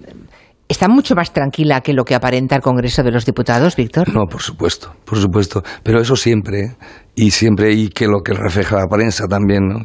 mm, 0.00 0.28
real? 0.32 0.33
¿Está 0.66 0.88
mucho 0.88 1.14
más 1.14 1.32
tranquila 1.32 1.82
que 1.82 1.92
lo 1.92 2.04
que 2.04 2.14
aparenta 2.14 2.56
el 2.56 2.62
Congreso 2.62 3.02
de 3.02 3.10
los 3.10 3.26
Diputados, 3.26 3.76
Víctor? 3.76 4.08
No, 4.14 4.24
por 4.24 4.40
supuesto, 4.40 4.94
por 5.04 5.18
supuesto. 5.18 5.62
Pero 5.82 6.00
eso 6.00 6.16
siempre, 6.16 6.76
y 7.14 7.32
siempre, 7.32 7.72
y 7.74 7.90
que 7.90 8.06
lo 8.06 8.22
que 8.22 8.32
refleja 8.32 8.76
la 8.76 8.86
prensa 8.86 9.26
también, 9.26 9.68
¿no? 9.68 9.80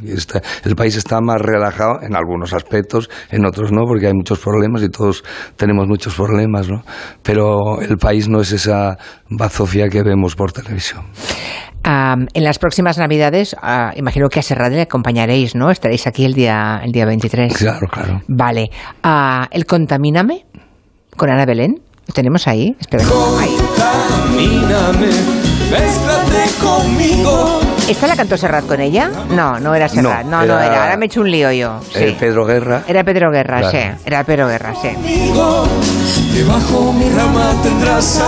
el 0.64 0.76
país 0.78 0.96
está 0.96 1.20
más 1.20 1.42
relajado 1.42 2.02
en 2.02 2.16
algunos 2.16 2.54
aspectos, 2.54 3.10
en 3.30 3.46
otros 3.46 3.74
no, 3.74 3.82
porque 3.86 4.08
hay 4.08 4.14
muchos 4.14 4.40
problemas 4.40 4.82
y 4.82 4.90
todos 4.90 5.24
tenemos 5.58 5.86
muchos 5.86 6.16
problemas, 6.16 6.70
¿no? 6.70 6.82
Pero 7.24 7.82
el 7.82 7.98
país 7.98 8.30
no 8.30 8.40
es 8.40 8.54
esa 8.54 8.98
bazofia 9.30 9.90
que 9.90 10.02
vemos 10.02 10.36
por 10.36 10.54
televisión 10.54 11.04
en 11.86 12.44
las 12.44 12.60
próximas 12.60 12.98
Navidades, 12.98 13.56
ah, 13.62 13.92
imagino 13.96 14.30
que 14.30 14.40
a 14.40 14.44
Serrat 14.44 14.72
le 14.72 14.82
acompañaréis, 14.82 15.56
¿no? 15.56 15.72
Estaréis 15.72 16.06
aquí 16.08 16.26
el 16.26 16.34
día, 16.34 16.82
el 16.84 16.92
día 16.92 17.06
23. 17.06 17.58
Claro, 17.58 17.88
claro. 17.88 18.22
Vale. 18.28 18.70
Uh, 19.04 19.46
¿El 19.52 19.66
Contamíname 19.66 20.46
con 21.20 21.30
Ana 21.30 21.46
Belén? 21.46 21.80
¿Lo 22.08 22.14
tenemos 22.14 22.48
ahí? 22.48 22.76
Espera. 22.80 23.04
Contamíname, 23.04 25.10
conmigo 26.60 27.60
¿Esta 27.90 28.08
la 28.08 28.16
cantó 28.16 28.38
Serrat 28.38 28.66
con 28.66 28.80
ella? 28.80 29.12
No, 29.32 29.60
no 29.60 29.76
era 29.76 29.90
Serrat. 29.90 30.26
No, 30.26 30.46
no, 30.46 30.58
era, 30.60 30.84
Ahora 30.84 30.96
me 30.96 31.06
he 31.06 31.08
hecho 31.08 31.20
un 31.22 31.30
lío 31.30 31.52
yo. 31.52 31.82
Sí. 31.92 32.16
Pedro 32.20 32.46
Guerra. 32.46 32.84
Era 32.88 33.04
Pedro 33.04 33.32
Guerra, 33.32 33.70
sí. 33.70 33.78
Era 34.06 34.24
Pedro 34.24 34.48
Guerra, 34.48 34.74
sí. 34.82 34.90
mi 34.98 35.32
rama 37.10 37.54
tendrás 37.64 38.24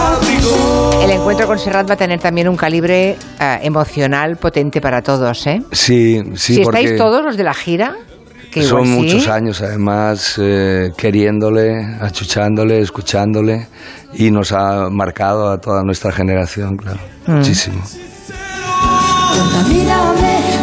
El 1.02 1.12
encuentro 1.12 1.48
con 1.48 1.58
Serrat 1.60 1.90
va 1.90 1.94
a 1.94 1.98
tener 1.98 2.20
también 2.20 2.50
un 2.50 2.58
calibre 2.58 3.18
eh, 3.40 3.60
emocional 3.62 4.36
potente 4.36 4.82
para 4.82 5.02
todos, 5.02 5.48
¿eh? 5.48 5.62
Sí, 5.72 6.22
sí. 6.36 6.56
Si 6.56 6.62
estáis 6.62 6.98
todos 6.98 7.24
los 7.24 7.38
de 7.38 7.44
la 7.44 7.54
gira, 7.54 7.96
que 8.52 8.64
Son 8.64 8.90
muchos 8.90 9.28
años, 9.28 9.62
además, 9.62 10.36
eh, 10.38 10.92
queriéndole, 10.98 11.84
achuchándole, 12.02 12.82
escuchándole, 12.82 13.68
y 14.14 14.30
nos 14.30 14.52
ha 14.52 14.90
marcado 14.90 15.50
a 15.50 15.58
toda 15.58 15.84
nuestra 15.84 16.12
generación, 16.12 16.76
claro, 16.76 17.00
mm. 17.28 17.32
muchísimo. 17.32 17.82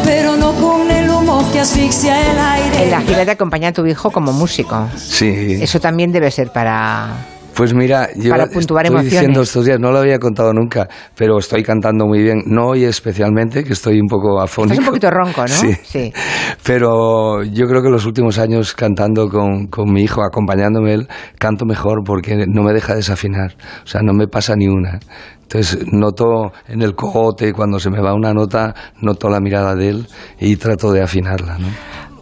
Pero 0.05 0.37
no 0.37 0.53
con 0.53 0.91
el 0.91 1.09
humo 1.09 1.51
que 1.51 1.61
asfixia 1.61 2.31
el 2.31 2.39
aire. 2.39 2.85
En 2.85 2.91
la 2.91 3.01
gira 3.01 3.25
te 3.25 3.31
acompaña 3.31 3.69
a 3.69 3.73
tu 3.73 3.87
hijo 3.87 4.11
como 4.11 4.33
músico. 4.33 4.89
Sí. 4.97 5.59
Eso 5.61 5.81
también 5.81 6.13
debe 6.13 6.31
ser 6.31 6.51
para 6.51 7.38
pues 7.59 7.75
mira, 7.75 8.09
yo 8.15 8.31
para 8.31 8.47
puntuar 8.47 8.85
estoy 8.85 9.01
emociones. 9.01 9.11
diciendo 9.11 9.43
estos 9.43 9.65
días, 9.65 9.81
no 9.81 9.91
lo 9.91 9.99
había 9.99 10.21
contado 10.21 10.53
nunca, 10.53 10.89
pero 11.17 11.39
estoy 11.39 11.65
cantando 11.65 12.07
muy 12.07 12.23
bien. 12.23 12.45
No 12.47 12.69
hoy 12.69 12.85
especialmente, 12.85 13.65
que 13.65 13.73
estoy 13.73 13.99
un 13.99 14.07
poco 14.07 14.41
afónico. 14.41 14.75
Estás 14.75 14.87
un 14.87 14.87
poquito 14.87 15.11
ronco, 15.11 15.41
¿no? 15.41 15.49
Sí. 15.49 15.75
sí. 15.83 16.13
Pero 16.63 17.43
yo 17.43 17.67
creo 17.67 17.83
que 17.83 17.91
los 17.91 18.07
últimos 18.07 18.39
años 18.39 18.75
cantando 18.75 19.29
con, 19.29 19.67
con 19.67 19.93
mi 19.93 20.03
hijo, 20.05 20.23
acompañándome 20.23 20.95
él, 20.95 21.09
canto 21.37 21.65
mejor 21.65 22.05
porque 22.05 22.47
no 22.47 22.63
me 22.63 22.73
deja 22.73 22.95
desafinar. 22.95 23.57
O 23.83 23.89
sea, 23.89 24.03
no 24.03 24.13
me 24.13 24.29
pasa 24.29 24.55
ni 24.55 24.69
una. 24.69 25.01
Entonces 25.43 25.79
noto 25.91 26.53
en 26.69 26.83
el 26.83 26.95
cogote, 26.95 27.53
cuando 27.53 27.81
se 27.81 27.91
me 27.91 28.01
va 28.01 28.15
una 28.15 28.33
nota, 28.33 28.73
noto 29.01 29.29
la 29.29 29.41
mirada 29.41 29.75
de 29.75 29.89
él 29.89 30.07
y 30.39 30.55
trato 30.57 30.93
de 30.93 31.03
afinarla, 31.03 31.59
¿no? 31.59 31.69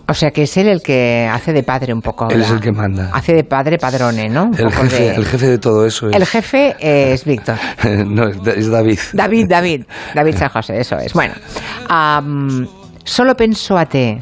O 0.09 0.15
sea 0.15 0.31
que 0.31 0.43
es 0.43 0.57
él 0.57 0.68
el 0.68 0.83
que 0.83 1.28
hace 1.31 1.52
de 1.52 1.65
padre 1.65 1.93
un 1.93 2.01
poco. 2.01 2.28
Él 2.28 2.43
es 2.43 2.51
el 2.51 2.60
que 2.60 2.70
manda. 2.70 3.10
Hace 3.12 3.35
de 3.35 3.44
padre 3.44 3.76
padrone, 3.76 4.28
¿no? 4.28 4.51
el, 4.57 4.70
jefe, 4.70 5.02
de... 5.02 5.15
el 5.17 5.26
jefe 5.26 5.47
de 5.47 5.59
todo 5.59 5.85
eso. 5.85 6.09
Es... 6.09 6.17
El 6.17 6.26
jefe 6.26 6.76
es 6.78 7.25
Víctor. 7.25 7.57
no, 8.07 8.28
es 8.28 8.70
David. 8.70 8.99
David, 9.12 9.47
David. 9.49 9.85
David 10.15 10.36
San 10.36 10.49
José, 10.49 10.81
eso 10.81 10.97
es. 10.99 11.12
Bueno, 11.12 11.35
solo 13.05 13.35
pienso 13.35 13.76
a 13.76 13.86
ti. 13.86 14.18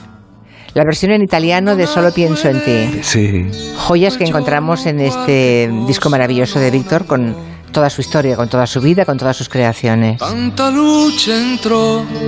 La 0.74 0.82
versión 0.84 1.12
en 1.12 1.22
italiano 1.22 1.76
de 1.76 1.86
Solo 1.86 2.10
pienso 2.10 2.48
en 2.48 2.60
ti. 2.64 3.02
Sí. 3.02 3.48
Joyas 3.76 4.16
que 4.16 4.24
encontramos 4.24 4.86
en 4.86 4.98
este 4.98 5.70
disco 5.86 6.10
maravilloso 6.10 6.58
de 6.58 6.72
Víctor 6.72 7.06
con 7.06 7.36
toda 7.74 7.90
su 7.90 8.00
historia, 8.00 8.36
con 8.36 8.48
toda 8.48 8.66
su 8.66 8.80
vida, 8.80 9.04
con 9.04 9.18
todas 9.18 9.36
sus 9.36 9.50
creaciones. 9.50 10.18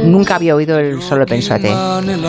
Nunca 0.05 0.35
había 0.35 0.55
oído 0.55 0.79
el 0.79 1.01
Solo 1.01 1.25
Pensate. 1.25 1.73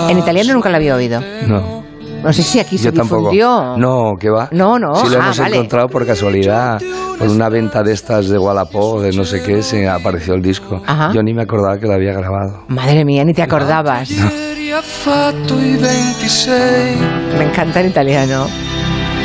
En 0.10 0.18
italiano 0.18 0.54
nunca 0.54 0.70
lo 0.70 0.78
había 0.78 0.96
oído. 0.96 1.22
No. 1.48 1.84
No 2.24 2.34
sé 2.34 2.44
si 2.44 2.60
aquí 2.60 2.78
Yo 2.78 2.84
se 2.84 2.92
difundió. 2.92 3.78
No, 3.78 4.16
¿qué 4.20 4.30
va? 4.30 4.50
No, 4.52 4.80
no. 4.80 4.96
Sí 4.96 5.10
lo 5.10 5.20
ah, 5.20 5.26
hemos 5.26 5.40
encontrado 5.40 5.88
por 5.88 6.06
casualidad. 6.06 6.80
Por 7.18 7.30
una 7.30 7.50
venta 7.50 7.84
de 7.84 7.94
estas 7.94 8.30
de 8.30 8.38
Wallapop, 8.38 9.02
de 9.02 9.12
no 9.12 9.24
sé 9.26 9.42
qué, 9.42 9.64
se 9.64 9.88
apareció 9.88 10.36
el 10.36 10.42
disco. 10.42 10.82
Yo 11.14 11.24
ni 11.24 11.34
me 11.34 11.44
acordaba 11.44 11.78
que 11.80 11.88
lo 11.88 11.94
había 11.94 12.14
grabado. 12.14 12.66
Madre 12.68 13.04
mía, 13.04 13.26
ni 13.26 13.34
te 13.34 13.42
acordabas. 13.42 14.10
Me 17.38 17.44
encanta 17.44 17.82
el 17.82 17.88
italiano. 17.88 18.48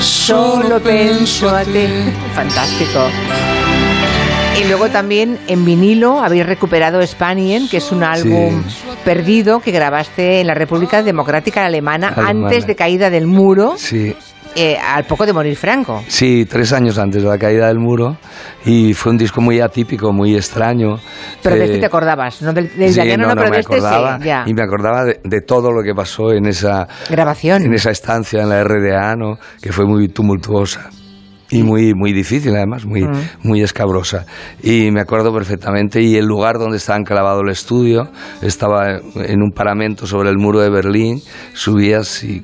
Solo 0.00 0.80
pienso 0.80 1.50
a 1.50 1.62
ti. 1.64 1.86
Fantástico. 2.34 3.00
Y 4.60 4.64
luego 4.64 4.88
también 4.90 5.38
en 5.48 5.64
vinilo 5.64 6.20
habéis 6.20 6.46
recuperado 6.46 7.04
Spanien, 7.06 7.68
que 7.68 7.78
es 7.78 7.90
un 7.90 8.04
álbum 8.04 8.62
perdido 9.04 9.60
que 9.60 9.72
grabaste 9.72 10.40
en 10.40 10.46
la 10.46 10.54
República 10.54 11.02
Democrática 11.02 11.64
Alemana, 11.64 12.12
antes 12.16 12.66
de 12.66 12.76
caída 12.76 13.08
del 13.08 13.26
muro. 13.26 13.74
Sí. 13.76 14.14
Eh, 14.54 14.76
al 14.76 15.04
poco 15.04 15.24
de 15.24 15.32
morir 15.32 15.56
Franco. 15.56 16.04
Sí, 16.08 16.44
tres 16.44 16.74
años 16.74 16.98
antes 16.98 17.22
de 17.22 17.28
la 17.28 17.38
caída 17.38 17.68
del 17.68 17.78
muro 17.78 18.18
y 18.66 18.92
fue 18.92 19.12
un 19.12 19.16
disco 19.16 19.40
muy 19.40 19.60
atípico, 19.60 20.12
muy 20.12 20.34
extraño. 20.34 20.96
Pero 21.42 21.56
de 21.56 21.64
este 21.64 21.78
te 21.78 21.86
acordabas, 21.86 22.42
¿no? 22.42 22.52
Del, 22.52 22.68
del 22.76 22.92
sí, 22.92 23.00
no, 23.16 23.28
no, 23.28 23.34
pero 23.34 23.48
me 23.48 23.56
de 23.56 23.60
este 23.60 23.74
acordaba, 23.74 24.18
sí, 24.18 24.26
ya. 24.26 24.44
Y 24.46 24.52
me 24.52 24.62
acordaba 24.62 25.04
de, 25.06 25.40
todo 25.40 25.72
lo 25.72 25.82
que 25.82 25.94
pasó 25.94 26.32
en 26.32 26.44
esa 26.44 26.86
grabación, 27.08 27.64
en 27.64 27.72
esa 27.72 27.90
estancia 27.90 28.42
en 28.42 28.50
la 28.50 28.62
RDA, 28.62 29.16
¿no? 29.16 29.38
que 29.62 29.72
fue 29.72 29.86
muy 29.86 30.08
tumultuosa 30.08 30.90
y 31.52 31.62
muy 31.62 31.94
muy 31.94 32.12
difícil 32.12 32.54
además 32.56 32.84
muy 32.84 33.04
mm. 33.04 33.12
muy 33.44 33.62
escabrosa. 33.62 34.26
Y 34.62 34.90
me 34.90 35.00
acuerdo 35.00 35.32
perfectamente 35.32 36.02
y 36.02 36.16
el 36.16 36.26
lugar 36.26 36.58
donde 36.58 36.78
estaba 36.78 36.98
enclavado 36.98 37.42
el 37.42 37.50
estudio 37.50 38.08
estaba 38.40 38.98
en 39.16 39.42
un 39.42 39.52
paramento 39.54 40.06
sobre 40.06 40.30
el 40.30 40.38
muro 40.38 40.60
de 40.60 40.70
Berlín 40.70 41.20
subías 41.52 42.24
y 42.24 42.42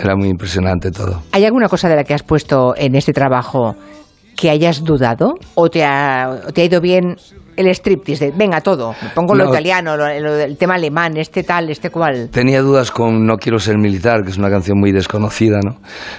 era 0.00 0.14
muy 0.14 0.28
impresionante 0.28 0.90
todo. 0.90 1.22
Hay 1.32 1.44
alguna 1.44 1.68
cosa 1.68 1.88
de 1.88 1.96
la 1.96 2.04
que 2.04 2.14
has 2.14 2.22
puesto 2.22 2.74
en 2.76 2.94
este 2.94 3.12
trabajo 3.12 3.74
que 4.36 4.50
hayas 4.50 4.84
dudado 4.84 5.34
o 5.54 5.68
te 5.68 5.84
ha, 5.84 6.40
te 6.54 6.62
ha 6.62 6.64
ido 6.64 6.80
bien 6.80 7.16
el 7.56 7.66
striptease, 7.68 8.26
de 8.26 8.32
venga 8.36 8.60
todo, 8.60 8.94
pongo 9.14 9.34
lo 9.34 9.48
italiano, 9.48 9.96
lo, 9.96 10.06
el 10.06 10.56
tema 10.56 10.74
alemán, 10.74 11.16
este 11.16 11.42
tal, 11.42 11.70
este 11.70 11.90
cual. 11.90 12.28
Tenía 12.30 12.60
dudas 12.60 12.90
con 12.90 13.26
No 13.26 13.36
quiero 13.36 13.58
ser 13.58 13.78
militar, 13.78 14.22
que 14.24 14.30
es 14.30 14.38
una 14.38 14.50
canción 14.50 14.78
muy 14.78 14.92
desconocida, 14.92 15.60
¿no? 15.64 15.76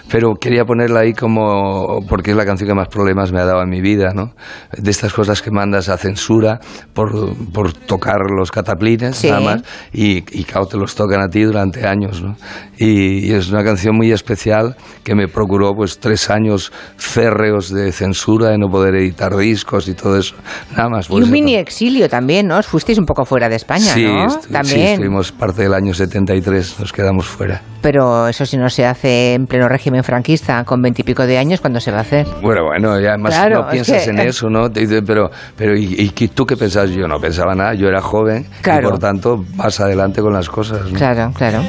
Pero 0.09 0.35
quería 0.35 0.65
ponerla 0.65 1.01
ahí 1.01 1.13
como 1.13 1.99
porque 2.07 2.31
es 2.31 2.37
la 2.37 2.45
canción 2.45 2.69
que 2.69 2.75
más 2.75 2.87
problemas 2.87 3.31
me 3.31 3.39
ha 3.39 3.45
dado 3.45 3.61
en 3.61 3.69
mi 3.69 3.81
vida, 3.81 4.11
¿no? 4.13 4.33
De 4.77 4.91
estas 4.91 5.13
cosas 5.13 5.41
que 5.41 5.51
mandas 5.51 5.89
a 5.89 5.97
censura 5.97 6.59
por, 6.93 7.11
por 7.51 7.73
tocar 7.73 8.19
los 8.35 8.51
cataplines, 8.51 9.23
nada 9.25 9.39
más, 9.39 9.63
y, 9.91 10.17
y 10.39 10.43
te 10.43 10.77
los 10.77 10.95
tocan 10.95 11.21
a 11.21 11.27
ti 11.27 11.43
durante 11.43 11.85
años, 11.87 12.21
¿no? 12.21 12.35
Y, 12.77 13.27
y, 13.27 13.33
es 13.33 13.49
una 13.49 13.63
canción 13.63 13.95
muy 13.95 14.11
especial 14.11 14.75
que 15.03 15.15
me 15.15 15.27
procuró 15.27 15.73
pues 15.75 15.99
tres 15.99 16.29
años 16.29 16.71
férreos 16.97 17.69
de 17.69 17.91
censura, 17.91 18.49
de 18.49 18.57
no 18.57 18.67
poder 18.67 18.95
editar 18.95 19.35
discos 19.35 19.87
y 19.87 19.93
todo 19.93 20.17
eso, 20.17 20.35
nada 20.75 20.89
más. 20.89 21.09
Un 21.23 21.31
mini 21.31 21.55
exilio 21.55 22.07
también, 22.09 22.47
¿no? 22.47 22.57
Os 22.57 22.65
fuisteis 22.67 22.97
un 22.97 23.05
poco 23.05 23.25
fuera 23.25 23.49
de 23.49 23.55
España, 23.55 23.93
sí, 23.93 24.03
¿no? 24.05 24.27
estu- 24.27 24.47
también. 24.51 24.75
sí, 24.77 24.81
estuvimos 24.81 25.31
parte 25.31 25.63
del 25.63 25.73
año 25.73 25.93
73, 25.93 26.79
nos 26.79 26.91
quedamos 26.93 27.25
fuera. 27.25 27.61
Pero 27.81 28.27
eso 28.29 28.45
si 28.45 28.55
no 28.57 28.69
se 28.69 28.85
hace 28.85 29.33
en 29.33 29.45
pleno 29.45 29.67
régimen 29.67 30.03
franquista, 30.03 30.63
con 30.63 30.81
veintipico 30.81 31.25
de 31.25 31.37
años, 31.37 31.59
¿cuándo 31.59 31.79
se 31.81 31.91
va 31.91 31.97
a 31.97 32.01
hacer? 32.01 32.25
Bueno, 32.41 32.63
bueno, 32.65 32.99
y 32.99 33.05
además 33.05 33.33
Claro, 33.33 33.61
no 33.63 33.65
es 33.67 33.71
piensas 33.73 34.03
que- 34.03 34.09
en 34.11 34.19
eso, 34.19 34.49
¿no? 34.49 34.69
Te 34.71 34.81
dice, 34.81 35.01
pero, 35.01 35.29
pero 35.57 35.75
¿y, 35.77 35.95
y 36.17 36.27
tú 36.29 36.45
qué 36.45 36.55
pensabas? 36.55 36.91
Yo 36.91 37.07
no 37.07 37.19
pensaba 37.19 37.53
nada, 37.55 37.73
yo 37.73 37.87
era 37.87 38.01
joven 38.01 38.45
Claro. 38.61 38.87
y 38.87 38.91
por 38.91 38.99
tanto 38.99 39.43
vas 39.55 39.79
adelante 39.79 40.21
con 40.21 40.33
las 40.33 40.47
cosas. 40.49 40.89
¿no? 40.91 40.97
Claro, 40.97 41.31
claro. 41.35 41.59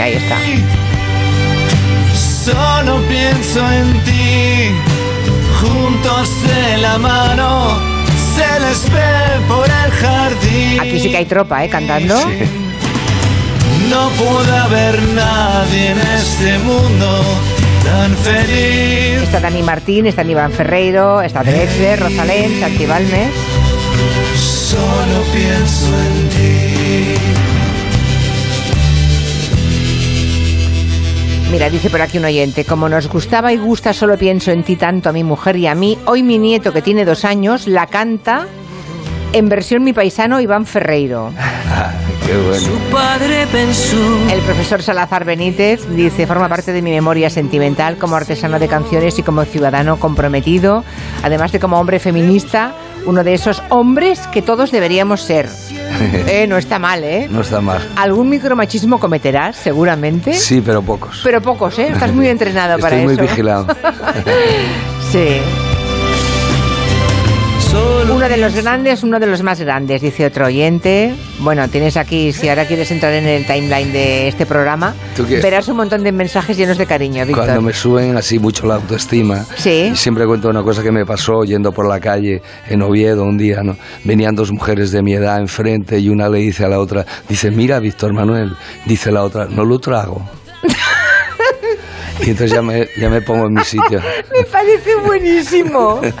Ahí 0.00 0.14
está. 0.14 0.36
Solo 2.14 3.00
pienso 3.08 3.60
en 3.72 3.92
ti, 4.04 4.70
juntos 5.60 6.28
de 6.42 6.78
la 6.78 6.98
mano, 6.98 7.78
se 8.34 8.60
les 8.60 8.90
ve 8.92 9.46
por 9.48 9.66
el 9.66 9.90
jardín. 9.92 10.80
Aquí 10.80 11.00
sí 11.00 11.10
que 11.10 11.18
hay 11.18 11.26
tropa, 11.26 11.64
¿eh? 11.64 11.68
Cantando. 11.68 12.16
No 13.88 14.08
puede 14.10 14.56
haber 14.56 15.02
nadie 15.08 15.90
en 15.90 15.98
este 16.00 16.58
mundo 16.58 17.24
tan 17.84 18.16
feliz. 18.16 19.22
Está 19.22 19.40
Dani 19.40 19.62
Martín, 19.62 20.06
está 20.06 20.22
Iván 20.22 20.52
Ferreiro, 20.52 21.20
está 21.20 21.42
Drexler, 21.42 22.00
Rosalén, 22.00 22.60
Santi 22.60 22.86
Balmes. 22.86 23.30
Solo 24.36 25.22
pienso 25.32 25.86
en 25.86 26.28
ti. 26.30 27.51
Mira, 31.52 31.68
dice 31.68 31.90
por 31.90 32.00
aquí 32.00 32.16
un 32.16 32.24
oyente, 32.24 32.64
como 32.64 32.88
nos 32.88 33.08
gustaba 33.08 33.52
y 33.52 33.58
gusta, 33.58 33.92
solo 33.92 34.16
pienso 34.16 34.50
en 34.50 34.62
ti 34.62 34.76
tanto 34.76 35.10
a 35.10 35.12
mi 35.12 35.22
mujer 35.22 35.54
y 35.56 35.66
a 35.66 35.74
mí, 35.74 35.98
hoy 36.06 36.22
mi 36.22 36.38
nieto 36.38 36.72
que 36.72 36.80
tiene 36.80 37.04
dos 37.04 37.26
años 37.26 37.66
la 37.66 37.86
canta 37.88 38.46
en 39.34 39.50
versión 39.50 39.84
mi 39.84 39.92
paisano 39.92 40.40
Iván 40.40 40.64
Ferreiro. 40.64 41.30
Qué 42.26 42.38
bueno. 42.38 42.68
Padre 42.90 43.46
pensó. 43.52 43.98
El 44.32 44.40
profesor 44.40 44.82
Salazar 44.82 45.26
Benítez 45.26 45.86
dice, 45.90 46.26
forma 46.26 46.48
parte 46.48 46.72
de 46.72 46.80
mi 46.80 46.90
memoria 46.90 47.28
sentimental 47.28 47.98
como 47.98 48.16
artesano 48.16 48.58
de 48.58 48.68
canciones 48.68 49.18
y 49.18 49.22
como 49.22 49.44
ciudadano 49.44 50.00
comprometido, 50.00 50.84
además 51.22 51.52
de 51.52 51.60
como 51.60 51.78
hombre 51.78 51.98
feminista, 51.98 52.72
uno 53.06 53.24
de 53.24 53.34
esos 53.34 53.62
hombres 53.70 54.20
que 54.28 54.42
todos 54.42 54.70
deberíamos 54.70 55.22
ser. 55.22 55.48
Eh, 56.26 56.46
no 56.48 56.56
está 56.56 56.78
mal, 56.80 57.04
¿eh? 57.04 57.28
No 57.30 57.42
está 57.42 57.60
mal. 57.60 57.80
Algún 57.96 58.28
micromachismo 58.28 58.98
cometerás, 58.98 59.54
seguramente. 59.54 60.32
Sí, 60.32 60.60
pero 60.64 60.82
pocos. 60.82 61.20
Pero 61.22 61.40
pocos, 61.40 61.78
¿eh? 61.78 61.88
Estás 61.92 62.12
muy 62.12 62.26
entrenado 62.28 62.78
para 62.80 62.96
Estoy 62.96 63.04
muy 63.04 63.14
eso. 63.14 63.22
vigilado. 63.22 63.66
Sí. 65.12 65.40
Uno 67.74 68.28
de 68.28 68.36
los 68.36 68.54
grandes, 68.54 69.02
uno 69.02 69.18
de 69.18 69.26
los 69.26 69.42
más 69.42 69.58
grandes, 69.60 70.02
dice 70.02 70.26
otro 70.26 70.46
oyente. 70.46 71.14
Bueno, 71.40 71.66
tienes 71.68 71.96
aquí, 71.96 72.32
si 72.32 72.48
ahora 72.48 72.66
quieres 72.66 72.90
entrar 72.90 73.12
en 73.14 73.26
el 73.26 73.46
timeline 73.46 73.90
de 73.92 74.28
este 74.28 74.44
programa, 74.46 74.94
verás 75.42 75.68
un 75.68 75.76
montón 75.78 76.04
de 76.04 76.12
mensajes 76.12 76.56
llenos 76.56 76.76
de 76.78 76.86
cariño, 76.86 77.24
Víctor. 77.24 77.44
Cuando 77.46 77.62
me 77.62 77.72
suben 77.72 78.16
así 78.16 78.38
mucho 78.38 78.66
la 78.66 78.74
autoestima, 78.74 79.44
Sí. 79.56 79.90
y 79.92 79.96
siempre 79.96 80.26
cuento 80.26 80.48
una 80.50 80.62
cosa 80.62 80.82
que 80.82 80.92
me 80.92 81.06
pasó 81.06 81.44
yendo 81.44 81.72
por 81.72 81.88
la 81.88 81.98
calle 81.98 82.42
en 82.68 82.82
Oviedo 82.82 83.24
un 83.24 83.38
día, 83.38 83.62
¿no? 83.62 83.76
Venían 84.04 84.34
dos 84.34 84.52
mujeres 84.52 84.92
de 84.92 85.02
mi 85.02 85.14
edad 85.14 85.38
enfrente 85.40 85.98
y 85.98 86.08
una 86.10 86.28
le 86.28 86.38
dice 86.38 86.64
a 86.64 86.68
la 86.68 86.78
otra, 86.78 87.06
dice, 87.28 87.50
mira, 87.50 87.80
Víctor 87.80 88.12
Manuel, 88.12 88.54
dice 88.86 89.10
la 89.10 89.22
otra, 89.24 89.46
no 89.46 89.64
lo 89.64 89.78
trago. 89.78 90.22
y 92.20 92.30
entonces 92.30 92.52
ya 92.52 92.62
me, 92.62 92.86
ya 93.00 93.08
me 93.08 93.22
pongo 93.22 93.46
en 93.46 93.54
mi 93.54 93.64
sitio. 93.64 94.00
Me 94.36 94.44
parece 94.44 94.94
buenísimo. 95.04 96.00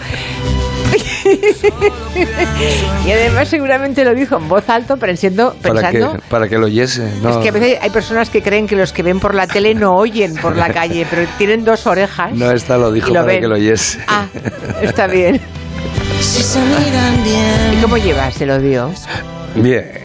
y 3.06 3.10
además 3.10 3.48
seguramente 3.48 4.04
lo 4.04 4.14
dijo 4.14 4.36
en 4.36 4.48
voz 4.48 4.68
alta, 4.68 4.96
pensando, 4.96 5.54
Para 5.62 5.90
que, 5.90 5.98
pensando 5.98 6.22
para 6.28 6.48
que 6.48 6.58
lo 6.58 6.66
oyese. 6.66 7.10
¿no? 7.22 7.30
Es 7.30 7.36
que 7.38 7.48
a 7.48 7.52
veces 7.52 7.78
hay 7.80 7.90
personas 7.90 8.30
que 8.30 8.42
creen 8.42 8.66
que 8.66 8.76
los 8.76 8.92
que 8.92 9.02
ven 9.02 9.20
por 9.20 9.34
la 9.34 9.46
tele 9.46 9.74
no 9.74 9.94
oyen 9.94 10.34
por 10.36 10.56
la 10.56 10.72
calle, 10.72 11.06
pero 11.10 11.26
tienen 11.38 11.64
dos 11.64 11.86
orejas. 11.86 12.34
No, 12.34 12.50
esta 12.50 12.76
lo 12.76 12.92
dijo 12.92 13.08
lo 13.08 13.14
para 13.14 13.26
ven. 13.26 13.40
que 13.40 13.48
lo 13.48 13.54
oyese. 13.54 14.00
Ah, 14.08 14.26
está 14.80 15.06
bien. 15.06 15.40
¿Y 17.72 17.82
cómo 17.82 17.96
llevas 17.96 18.40
el 18.40 18.50
odio? 18.50 18.90
Bien. 19.54 20.01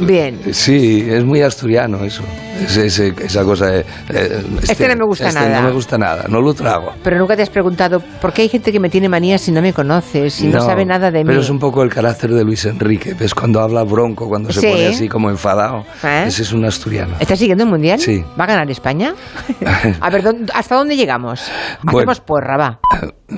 Bien. 0.00 0.38
Sí, 0.52 1.06
es 1.08 1.24
muy 1.24 1.42
asturiano 1.42 2.04
eso. 2.04 2.22
Ese- 2.64 2.86
ese- 2.86 3.14
esa 3.24 3.44
cosa 3.44 3.66
de... 3.66 3.80
eh, 4.08 4.42
Este 4.62 4.88
no 4.88 4.96
me 4.96 5.04
gusta 5.04 5.28
este 5.28 5.40
nada. 5.40 5.60
No 5.60 5.68
me 5.68 5.72
gusta 5.74 5.96
nada, 5.98 6.24
no 6.28 6.40
lo 6.40 6.54
trago. 6.54 6.92
Pero 7.04 7.16
nunca 7.18 7.36
te 7.36 7.42
has 7.42 7.50
preguntado 7.50 8.00
por 8.20 8.32
qué 8.32 8.42
hay 8.42 8.48
gente 8.48 8.72
que 8.72 8.80
me 8.80 8.90
tiene 8.90 9.08
manía 9.08 9.38
si 9.38 9.52
no 9.52 9.62
me 9.62 9.72
conoce, 9.72 10.28
si 10.30 10.48
no, 10.48 10.60
sabe 10.60 10.84
nada 10.84 11.10
de 11.12 11.20
mí. 11.22 11.28
Pero 11.28 11.40
es 11.40 11.50
un 11.50 11.58
poco 11.60 11.82
el 11.84 11.90
carácter 11.90 12.30
de 12.32 12.42
Luis 12.44 12.64
Enrique. 12.64 13.14
¿Ves? 13.14 13.34
Cuando 13.34 13.60
habla 13.60 13.84
bronco, 13.84 14.28
cuando 14.28 14.52
se 14.52 14.60
pone 14.68 14.86
así 14.88 15.08
como 15.08 15.30
enfadado. 15.30 15.84
¿Eh? 16.02 16.24
Ese 16.26 16.42
es 16.42 16.52
un 16.52 16.64
asturiano. 16.64 17.14
¿Estás 17.20 17.38
siguiendo 17.38 17.62
el 17.64 17.70
mundial? 17.70 18.00
Sí. 18.00 18.24
¿Va 18.38 18.44
a 18.44 18.46
ganar 18.48 18.70
España? 18.70 19.14
a 20.00 20.10
ver, 20.10 20.22
¿dó- 20.24 20.34
¿hasta 20.52 20.74
dónde 20.74 20.96
llegamos? 20.96 21.40
Bueno. 21.84 21.98
Hacemos 22.10 22.20
porra, 22.20 22.56
va. 22.56 22.80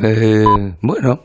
Eh, 0.02 0.44
bueno, 0.80 1.20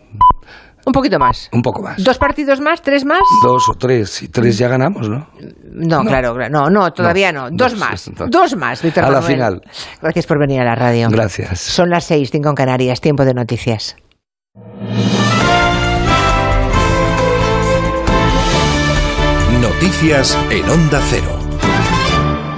Un 0.85 0.93
poquito 0.93 1.17
más. 1.17 1.49
un 1.51 1.61
poco 1.61 1.81
más. 1.81 2.03
¿Dos 2.03 2.17
partidos 2.17 2.61
más? 2.61 2.81
¿Tres 2.81 3.05
más? 3.05 3.21
Dos 3.43 3.67
o 3.69 3.73
tres. 3.73 4.21
Y 4.21 4.27
tres 4.27 4.57
ya 4.57 4.67
ganamos, 4.67 5.09
¿no? 5.09 5.27
No, 5.63 6.03
claro, 6.03 6.35
claro. 6.35 6.49
No, 6.49 6.69
no, 6.69 6.93
todavía 6.93 7.31
no. 7.31 7.49
Dos, 7.49 7.71
Dos, 7.71 7.79
más. 7.79 8.11
dos. 8.15 8.29
Dos 8.29 8.55
más, 8.55 8.81
Víctor 8.81 9.05
A 9.05 9.09
la 9.09 9.21
final. 9.21 9.61
Gracias 10.01 10.25
por 10.27 10.37
venir 10.39 10.61
a 10.61 10.63
la 10.63 10.75
radio. 10.75 11.09
Gracias. 11.09 11.59
Son 11.59 11.89
las 11.89 12.03
seis, 12.05 12.29
cinco 12.31 12.49
en 12.49 12.55
Canarias. 12.55 13.01
Tiempo 13.01 13.25
de 13.25 13.33
noticias. 13.33 13.95
Noticias 19.61 20.37
en 20.49 20.69
Onda 20.69 21.01
Cero. 21.09 21.34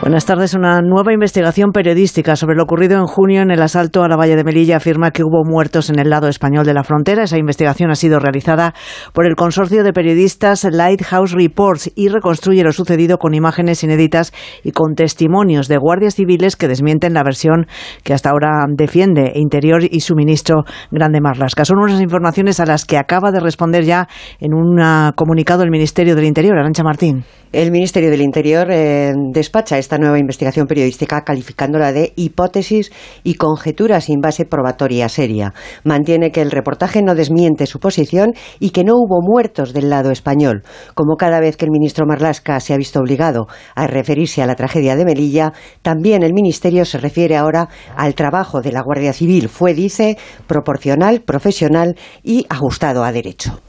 Buenas 0.07 0.25
tardes. 0.25 0.53
Una 0.53 0.81
nueva 0.81 1.11
investigación 1.11 1.73
periodística 1.73 2.37
sobre 2.37 2.55
lo 2.55 2.63
ocurrido 2.63 2.95
en 2.95 3.07
junio 3.07 3.41
en 3.41 3.51
el 3.51 3.61
asalto 3.61 4.03
a 4.03 4.07
la 4.07 4.15
valla 4.15 4.37
de 4.37 4.45
Melilla 4.45 4.77
afirma 4.77 5.11
que 5.11 5.21
hubo 5.21 5.43
muertos 5.43 5.89
en 5.89 5.99
el 5.99 6.09
lado 6.09 6.29
español 6.29 6.65
de 6.65 6.73
la 6.73 6.85
frontera. 6.85 7.23
Esa 7.23 7.37
investigación 7.37 7.91
ha 7.91 7.95
sido 7.95 8.17
realizada 8.17 8.73
por 9.11 9.25
el 9.25 9.35
consorcio 9.35 9.83
de 9.83 9.91
periodistas 9.91 10.63
Lighthouse 10.63 11.33
Reports 11.33 11.91
y 11.93 12.07
reconstruye 12.07 12.63
lo 12.63 12.71
sucedido 12.71 13.17
con 13.17 13.33
imágenes 13.33 13.83
inéditas 13.83 14.31
y 14.63 14.71
con 14.71 14.95
testimonios 14.95 15.67
de 15.67 15.75
guardias 15.75 16.15
civiles 16.15 16.55
que 16.55 16.69
desmienten 16.69 17.13
la 17.13 17.23
versión 17.23 17.67
que 18.03 18.13
hasta 18.13 18.29
ahora 18.29 18.63
defiende 18.69 19.33
Interior 19.35 19.81
y 19.83 19.99
su 19.99 20.15
ministro 20.15 20.63
Grande 20.89 21.19
Marlasca. 21.19 21.65
Son 21.65 21.79
unas 21.79 21.99
informaciones 21.99 22.61
a 22.61 22.65
las 22.65 22.85
que 22.85 22.97
acaba 22.97 23.33
de 23.33 23.41
responder 23.41 23.83
ya 23.83 24.07
en 24.39 24.53
un 24.53 24.79
ah, 24.79 25.11
comunicado 25.17 25.63
el 25.63 25.69
Ministerio 25.69 26.15
del 26.15 26.23
Interior. 26.23 26.57
Arancha 26.57 26.83
Martín. 26.83 27.25
El 27.51 27.71
Ministerio 27.71 28.09
del 28.09 28.21
Interior 28.21 28.67
eh, 28.69 29.13
despacha 29.33 29.77
esta 29.77 29.96
nueva 29.97 30.19
investigación 30.19 30.67
periodística 30.67 31.23
calificándola 31.23 31.91
de 31.91 32.13
hipótesis 32.15 32.91
y 33.23 33.35
conjetura 33.35 34.01
sin 34.01 34.19
base 34.19 34.45
probatoria 34.45 35.09
seria. 35.09 35.53
Mantiene 35.83 36.31
que 36.31 36.41
el 36.41 36.51
reportaje 36.51 37.01
no 37.01 37.15
desmiente 37.15 37.65
su 37.65 37.79
posición 37.79 38.33
y 38.59 38.71
que 38.71 38.83
no 38.83 38.93
hubo 38.95 39.21
muertos 39.21 39.73
del 39.73 39.89
lado 39.89 40.11
español. 40.11 40.63
Como 40.93 41.15
cada 41.15 41.39
vez 41.39 41.57
que 41.57 41.65
el 41.65 41.71
ministro 41.71 42.05
Marlasca 42.05 42.59
se 42.59 42.73
ha 42.73 42.77
visto 42.77 42.99
obligado 42.99 43.47
a 43.75 43.87
referirse 43.87 44.41
a 44.41 44.47
la 44.47 44.55
tragedia 44.55 44.95
de 44.95 45.05
Melilla, 45.05 45.53
también 45.81 46.23
el 46.23 46.33
Ministerio 46.33 46.85
se 46.85 46.97
refiere 46.97 47.37
ahora 47.37 47.69
al 47.95 48.15
trabajo 48.15 48.61
de 48.61 48.71
la 48.71 48.81
Guardia 48.81 49.13
Civil. 49.13 49.49
Fue, 49.49 49.73
dice, 49.73 50.17
proporcional, 50.47 51.21
profesional 51.21 51.95
y 52.23 52.45
ajustado 52.49 53.03
a 53.03 53.11
derecho. 53.11 53.59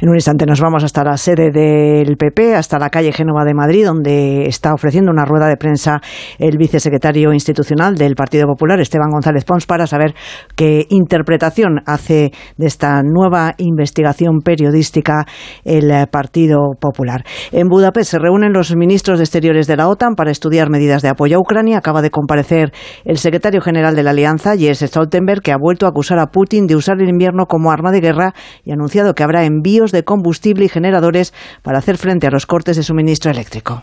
En 0.00 0.08
un 0.08 0.14
instante 0.14 0.46
nos 0.46 0.60
vamos 0.60 0.84
hasta 0.84 1.04
la 1.04 1.16
sede 1.16 1.50
del 1.50 2.16
PP, 2.16 2.54
hasta 2.54 2.78
la 2.78 2.90
calle 2.90 3.12
Génova 3.12 3.44
de 3.44 3.54
Madrid, 3.54 3.86
donde 3.86 4.44
está 4.46 4.72
ofreciendo 4.72 5.10
una 5.10 5.24
rueda 5.24 5.46
de 5.46 5.56
prensa 5.56 6.00
el 6.38 6.58
vicesecretario 6.58 7.32
institucional 7.32 7.96
del 7.96 8.14
Partido 8.14 8.46
Popular, 8.46 8.80
Esteban 8.80 9.10
González 9.10 9.44
Pons, 9.44 9.66
para 9.66 9.86
saber 9.86 10.14
qué 10.56 10.86
interpretación 10.90 11.80
hace 11.86 12.32
de 12.56 12.66
esta 12.66 13.02
nueva 13.02 13.54
investigación 13.58 14.40
periodística 14.44 15.26
el 15.64 15.90
Partido 16.08 16.58
Popular. 16.80 17.24
En 17.52 17.68
Budapest 17.68 18.12
se 18.12 18.18
reúnen 18.18 18.52
los 18.52 18.74
ministros 18.76 19.18
de 19.18 19.24
Exteriores 19.24 19.66
de 19.66 19.76
la 19.76 19.88
OTAN 19.88 20.14
para 20.14 20.30
estudiar 20.30 20.70
medidas 20.70 21.02
de 21.02 21.08
apoyo 21.08 21.36
a 21.36 21.40
Ucrania. 21.40 21.78
Acaba 21.78 22.02
de 22.02 22.10
comparecer 22.10 22.72
el 23.04 23.18
secretario 23.18 23.60
general 23.60 23.94
de 23.94 24.02
la 24.02 24.10
Alianza, 24.10 24.56
Jens 24.56 24.80
Stoltenberg, 24.80 25.42
que 25.42 25.52
ha 25.52 25.56
vuelto 25.56 25.86
a 25.86 25.90
acusar 25.90 26.18
a 26.18 26.26
Putin 26.26 26.66
de 26.66 26.76
usar 26.76 27.00
el 27.00 27.08
invierno 27.08 27.46
como 27.46 27.70
arma 27.70 27.92
de 27.92 28.00
guerra 28.00 28.34
y 28.64 28.70
ha 28.70 28.74
anunciado 28.74 29.14
que 29.14 29.22
habrá 29.22 29.44
envíos 29.52 29.92
de 29.92 30.02
combustible 30.02 30.64
y 30.64 30.68
generadores 30.68 31.32
para 31.62 31.78
hacer 31.78 31.96
frente 31.98 32.26
a 32.26 32.30
los 32.30 32.46
cortes 32.46 32.76
de 32.76 32.82
suministro 32.82 33.30
eléctrico. 33.30 33.82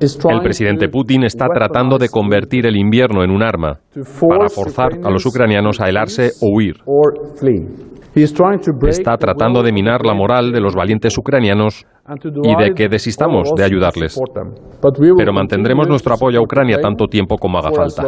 El 0.00 0.42
presidente 0.42 0.88
Putin 0.88 1.24
está 1.24 1.46
tratando 1.48 1.98
de 1.98 2.08
convertir 2.08 2.66
el 2.66 2.76
invierno 2.76 3.24
en 3.24 3.30
un 3.30 3.42
arma 3.42 3.78
para 4.28 4.48
forzar 4.48 4.90
a 5.04 5.10
los 5.10 5.24
ucranianos 5.24 5.80
a 5.80 5.88
helarse 5.88 6.32
o 6.42 6.54
huir. 6.54 6.76
Está 8.88 9.16
tratando 9.18 9.62
de 9.62 9.72
minar 9.72 10.04
la 10.04 10.14
moral 10.14 10.52
de 10.52 10.60
los 10.60 10.74
valientes 10.74 11.16
ucranianos 11.18 11.84
y 12.42 12.56
de 12.56 12.72
que 12.74 12.88
desistamos 12.88 13.50
de 13.54 13.64
ayudarles. 13.64 14.18
Pero 15.16 15.32
mantendremos 15.32 15.86
nuestro 15.88 16.14
apoyo 16.14 16.40
a 16.40 16.42
Ucrania 16.42 16.78
tanto 16.80 17.06
tiempo 17.08 17.36
como 17.36 17.58
haga 17.58 17.72
falta. 17.72 18.04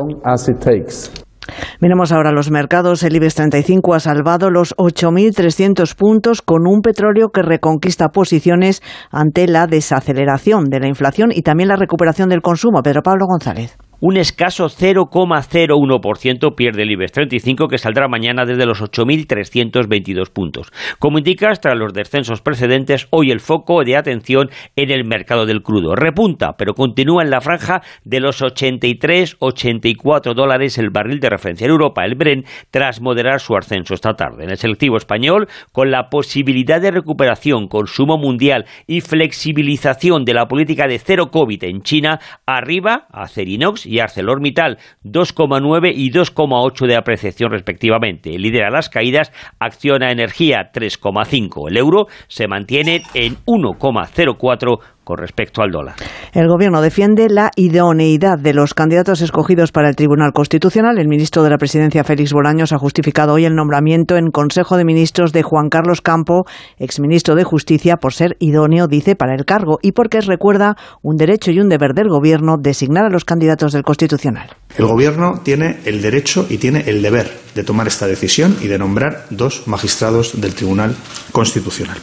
Miremos 1.81 2.13
ahora 2.13 2.33
los 2.33 2.51
mercados. 2.51 3.03
El 3.03 3.17
IBEX 3.17 3.35
35 3.37 3.95
ha 3.95 4.01
salvado 4.01 4.51
los 4.51 4.77
8.300 4.77 5.95
puntos 5.95 6.43
con 6.43 6.67
un 6.67 6.81
petróleo 6.81 7.29
que 7.29 7.43
reconquista 7.43 8.09
posiciones 8.09 8.83
ante 9.11 9.47
la 9.47 9.67
desaceleración 9.67 10.65
de 10.65 10.81
la 10.81 10.89
inflación 10.89 11.31
y 11.33 11.43
también 11.43 11.69
la 11.69 11.77
recuperación 11.77 12.29
del 12.29 12.43
consumo. 12.43 12.83
Pedro 12.83 13.03
Pablo 13.03 13.27
González 13.27 13.77
un 14.01 14.17
escaso 14.17 14.67
0,01% 14.67 16.55
pierde 16.55 16.83
el 16.83 16.91
IBEX 16.93 17.13
35 17.13 17.69
que 17.69 17.79
saldrá 17.79 18.07
mañana 18.07 18.45
desde 18.45 18.67
los 18.67 18.81
8.322 18.81 20.31
puntos. 20.31 20.71
Como 20.99 21.19
indica, 21.19 21.53
tras 21.55 21.77
los 21.77 21.93
descensos 21.93 22.41
precedentes, 22.41 23.09
hoy 23.11 23.31
el 23.33 23.41
foco 23.41 23.83
de 23.85 23.97
atención 23.97 24.51
en 24.77 24.91
el 24.91 25.05
mercado 25.05 25.47
del 25.47 25.63
crudo. 25.63 25.97
Repunta, 25.97 26.57
pero 26.57 26.75
continúa 26.75 27.23
en 27.25 27.31
la 27.31 27.41
franja 27.41 27.83
de 28.05 28.21
los 28.21 28.43
83-84 28.43 30.35
dólares 30.35 30.79
el 30.79 30.91
barril 30.91 31.19
de 31.19 31.31
referencia 31.31 31.65
en 31.65 31.73
Europa, 31.73 32.05
el 32.05 32.15
Bren, 32.15 32.45
tras 32.71 33.01
moderar 33.01 33.41
su 33.41 33.57
ascenso 33.57 33.95
esta 33.95 34.15
tarde. 34.15 34.45
En 34.45 34.51
el 34.51 34.59
selectivo 34.59 34.97
español, 34.97 35.49
con 35.73 35.91
la 35.91 36.09
posibilidad 36.09 36.81
de 36.81 36.93
recuperación, 36.93 37.67
consumo 37.67 38.17
mundial 38.17 38.67
y 38.87 39.01
flexibilización 39.01 40.25
de 40.25 40.35
la 40.35 40.47
política 40.47 40.87
de 40.87 41.01
cero 41.01 41.31
COVID 41.33 41.65
en 41.65 41.83
China, 41.83 42.21
arriba 42.47 43.07
a 43.11 43.27
Cerinox 43.27 43.88
y 43.89 44.01
ArcelorMittal, 44.01 44.79
2,9 45.05 45.93
y 45.95 46.11
2,8 46.11 46.87
de 46.87 46.97
apreciación 46.97 47.51
respectivamente. 47.51 48.39
Lidera 48.39 48.71
las 48.71 48.89
caídas 48.89 49.33
Acciona 49.59 50.13
Energía 50.13 50.71
3,5. 50.73 51.69
El 51.69 51.77
euro 51.77 52.07
se 52.29 52.47
mantiene 52.49 53.03
en 53.15 53.37
1,04 53.47 54.81
con 55.09 55.17
respecto 55.17 55.63
al 55.63 55.71
dólar. 55.71 55.95
El 56.35 56.49
Gobierno 56.49 56.83
defiende 56.83 57.29
la 57.31 57.51
idoneidad 57.57 58.39
de 58.39 58.53
los 58.53 58.75
candidatos 58.75 59.23
escogidos 59.23 59.73
para 59.73 59.89
el 59.89 59.97
Tribunal 59.97 60.35
Constitucional. 60.35 60.99
El 60.99 61.09
ministro 61.09 61.43
de 61.43 61.49
la 61.49 61.57
Presidencia, 61.57 62.05
Félix 62.05 62.35
Bolaños, 62.35 62.75
ha 62.75 62.79
justificado 62.79 63.33
hoy 63.33 63.47
el 63.47 63.55
nombramiento 63.55 64.19
en 64.19 64.31
Consejo 64.31 64.77
de 64.77 64.85
Ministros 64.85 65.33
de 65.33 65.43
Juan 65.43 65.71
Carlos 65.71 66.03
Campo, 66.03 66.45
exministro 66.79 67.37
de 67.37 67.45
Justicia, 67.45 67.97
por 67.97 68.13
ser 68.13 68.37
idóneo, 68.39 68.87
dice, 68.87 69.17
para 69.17 69.35
el 69.35 69.47
cargo 69.47 69.79
y 69.81 69.93
porque 69.93 70.21
recuerda 70.21 70.77
un 71.01 71.17
derecho 71.17 71.53
y 71.53 71.61
un 71.61 71.71
deber 71.71 71.95
del 71.95 72.09
Gobierno 72.09 72.57
designar 72.61 73.07
a 73.07 73.11
los 73.11 73.25
candidatos 73.25 73.73
del 73.73 73.85
Constitucional. 73.85 74.51
El 74.77 74.85
Gobierno 74.85 75.41
tiene 75.43 75.79
el 75.87 76.03
derecho 76.03 76.45
y 76.51 76.59
tiene 76.59 76.81
el 76.87 77.01
deber 77.01 77.31
de 77.55 77.65
tomar 77.65 77.89
esta 77.89 78.07
decisión 78.07 78.57
y 78.61 78.69
de 78.69 78.79
nombrar 78.79 79.27
dos 79.31 79.67
magistrados 79.67 80.41
del 80.41 80.55
Tribunal 80.55 80.95
Constitucional, 81.33 81.97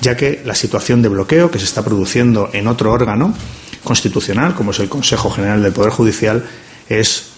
ya 0.00 0.16
que 0.16 0.40
la 0.44 0.54
situación 0.54 1.02
de 1.02 1.08
bloqueo 1.08 1.50
que 1.50 1.58
se 1.58 1.64
está 1.64 1.84
produciendo 1.84 2.43
en 2.52 2.68
otro 2.68 2.92
órgano 2.92 3.34
constitucional, 3.82 4.54
como 4.54 4.70
es 4.70 4.80
el 4.80 4.88
Consejo 4.88 5.30
General 5.30 5.62
del 5.62 5.72
Poder 5.72 5.90
Judicial, 5.90 6.44
es 6.88 7.30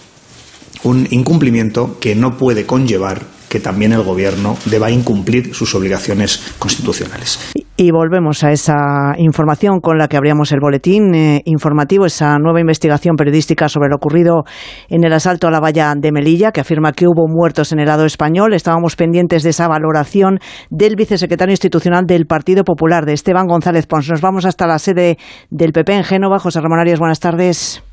un 0.83 1.07
incumplimiento 1.11 1.97
que 1.99 2.15
no 2.15 2.37
puede 2.37 2.65
conllevar 2.65 3.36
que 3.49 3.59
también 3.59 3.93
el 3.93 4.03
Gobierno 4.03 4.57
deba 4.65 4.91
incumplir 4.91 5.53
sus 5.53 5.73
obligaciones 5.75 6.55
constitucionales. 6.59 7.39
Y 7.79 7.91
volvemos 7.91 8.43
a 8.43 8.51
esa 8.51 9.13
información 9.17 9.81
con 9.81 9.99
la 9.99 10.07
que 10.07 10.17
abríamos 10.17 10.51
el 10.51 10.59
boletín 10.59 11.13
eh, 11.13 11.43
informativo, 11.45 12.07
esa 12.07 12.37
nueva 12.39 12.59
investigación 12.59 13.15
periodística 13.15 13.69
sobre 13.69 13.89
lo 13.89 13.97
ocurrido 13.97 14.45
en 14.89 15.03
el 15.03 15.13
asalto 15.13 15.47
a 15.47 15.51
la 15.51 15.59
valla 15.59 15.93
de 15.95 16.11
Melilla, 16.11 16.51
que 16.51 16.61
afirma 16.61 16.91
que 16.91 17.05
hubo 17.05 17.27
muertos 17.27 17.71
en 17.71 17.79
el 17.79 17.85
lado 17.85 18.05
español. 18.05 18.53
Estábamos 18.53 18.95
pendientes 18.95 19.43
de 19.43 19.51
esa 19.51 19.67
valoración 19.67 20.39
del 20.71 20.95
vicesecretario 20.95 21.53
institucional 21.53 22.05
del 22.07 22.25
Partido 22.25 22.63
Popular, 22.63 23.05
de 23.05 23.13
Esteban 23.13 23.45
González 23.45 23.85
Pons. 23.85 24.09
Nos 24.09 24.21
vamos 24.21 24.45
hasta 24.45 24.65
la 24.65 24.79
sede 24.79 25.17
del 25.51 25.71
PP 25.71 25.93
en 25.93 26.03
Génova. 26.03 26.39
José 26.39 26.59
Ramón 26.61 26.79
Arias, 26.79 26.97
buenas 26.97 27.19
tardes. 27.19 27.83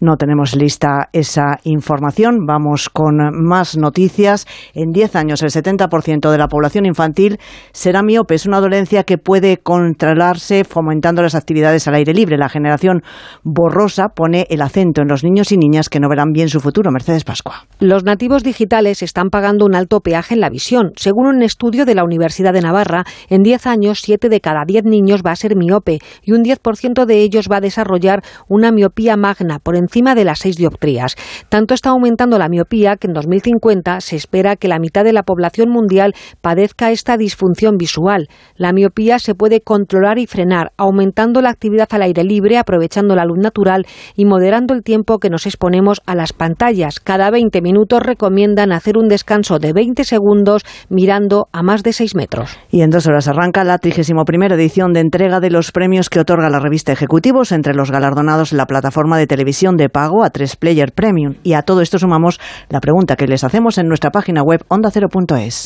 No 0.00 0.16
tenemos 0.16 0.56
lista 0.56 1.10
esa 1.12 1.58
información. 1.64 2.46
Vamos 2.46 2.88
con 2.88 3.18
más 3.44 3.76
noticias. 3.76 4.46
En 4.72 4.92
10 4.92 5.14
años, 5.14 5.42
el 5.42 5.50
70% 5.50 6.30
de 6.30 6.38
la 6.38 6.48
población 6.48 6.86
infantil 6.86 7.36
será 7.72 8.02
miope. 8.02 8.34
Es 8.34 8.46
una 8.46 8.60
dolencia 8.60 9.04
que 9.04 9.18
puede 9.18 9.58
controlarse 9.58 10.64
fomentando 10.64 11.22
las 11.22 11.34
actividades 11.34 11.86
al 11.86 11.96
aire 11.96 12.14
libre. 12.14 12.38
La 12.38 12.48
generación 12.48 13.02
borrosa 13.44 14.08
pone 14.08 14.46
el 14.48 14.62
acento 14.62 15.02
en 15.02 15.08
los 15.08 15.22
niños 15.22 15.52
y 15.52 15.58
niñas 15.58 15.90
que 15.90 16.00
no 16.00 16.08
verán 16.08 16.32
bien 16.32 16.48
su 16.48 16.60
futuro. 16.60 16.90
Mercedes 16.90 17.24
Pascua. 17.24 17.66
Los 17.78 18.02
nativos 18.02 18.42
digitales 18.42 19.02
están 19.02 19.28
pagando 19.28 19.66
un 19.66 19.74
alto 19.74 20.00
peaje 20.00 20.32
en 20.32 20.40
la 20.40 20.48
visión. 20.48 20.92
Según 20.96 21.26
un 21.26 21.42
estudio 21.42 21.84
de 21.84 21.94
la 21.94 22.04
Universidad 22.04 22.54
de 22.54 22.62
Navarra, 22.62 23.04
en 23.28 23.42
10 23.42 23.66
años, 23.66 24.00
7 24.00 24.30
de 24.30 24.40
cada 24.40 24.64
10 24.66 24.84
niños 24.84 25.20
va 25.20 25.32
a 25.32 25.36
ser 25.36 25.56
miope 25.56 25.98
y 26.22 26.32
un 26.32 26.42
10% 26.42 27.04
de 27.04 27.20
ellos 27.20 27.48
va 27.52 27.58
a 27.58 27.60
desarrollar 27.60 28.22
una 28.48 28.72
miopía 28.72 29.18
magna 29.18 29.58
por 29.58 29.76
encima 29.76 29.89
encima 29.90 30.14
de 30.14 30.24
las 30.24 30.38
seis 30.38 30.56
dioptrías. 30.56 31.16
Tanto 31.48 31.74
está 31.74 31.90
aumentando 31.90 32.38
la 32.38 32.48
miopía 32.48 32.94
que 32.96 33.08
en 33.08 33.12
2050 33.12 34.00
se 34.00 34.14
espera 34.14 34.54
que 34.54 34.68
la 34.68 34.78
mitad 34.78 35.02
de 35.02 35.12
la 35.12 35.24
población 35.24 35.68
mundial 35.68 36.14
padezca 36.40 36.92
esta 36.92 37.16
disfunción 37.16 37.76
visual. 37.76 38.28
La 38.54 38.72
miopía 38.72 39.18
se 39.18 39.34
puede 39.34 39.60
controlar 39.62 40.20
y 40.20 40.28
frenar, 40.28 40.70
aumentando 40.76 41.42
la 41.42 41.50
actividad 41.50 41.88
al 41.90 42.02
aire 42.02 42.22
libre, 42.22 42.56
aprovechando 42.56 43.16
la 43.16 43.24
luz 43.24 43.38
natural 43.38 43.84
y 44.14 44.26
moderando 44.26 44.74
el 44.74 44.84
tiempo 44.84 45.18
que 45.18 45.28
nos 45.28 45.46
exponemos 45.46 46.00
a 46.06 46.14
las 46.14 46.32
pantallas. 46.32 47.00
Cada 47.00 47.30
20 47.32 47.60
minutos 47.60 48.00
recomiendan 48.00 48.70
hacer 48.70 48.96
un 48.96 49.08
descanso 49.08 49.58
de 49.58 49.72
20 49.72 50.04
segundos 50.04 50.62
mirando 50.88 51.48
a 51.52 51.64
más 51.64 51.82
de 51.82 51.92
6 51.92 52.14
metros. 52.14 52.56
Y 52.70 52.82
en 52.82 52.90
dos 52.90 53.08
horas 53.08 53.26
arranca 53.26 53.64
la 53.64 53.78
31 53.78 54.22
edición 54.54 54.92
de 54.92 55.00
entrega 55.00 55.40
de 55.40 55.50
los 55.50 55.72
premios 55.72 56.08
que 56.08 56.20
otorga 56.20 56.48
la 56.48 56.60
revista 56.60 56.92
Ejecutivos 56.92 57.50
entre 57.50 57.74
los 57.74 57.90
galardonados 57.90 58.52
en 58.52 58.58
la 58.58 58.66
plataforma 58.66 59.18
de 59.18 59.26
televisión 59.26 59.79
de 59.80 59.88
pago 59.88 60.22
a 60.22 60.30
3 60.30 60.56
Player 60.56 60.92
Premium. 60.92 61.34
Y 61.42 61.54
a 61.54 61.62
todo 61.62 61.80
esto 61.80 61.98
sumamos 61.98 62.38
la 62.68 62.80
pregunta 62.80 63.16
que 63.16 63.26
les 63.26 63.42
hacemos 63.42 63.78
en 63.78 63.88
nuestra 63.88 64.10
página 64.10 64.42
web 64.42 64.64
ondacero.es. 64.68 65.64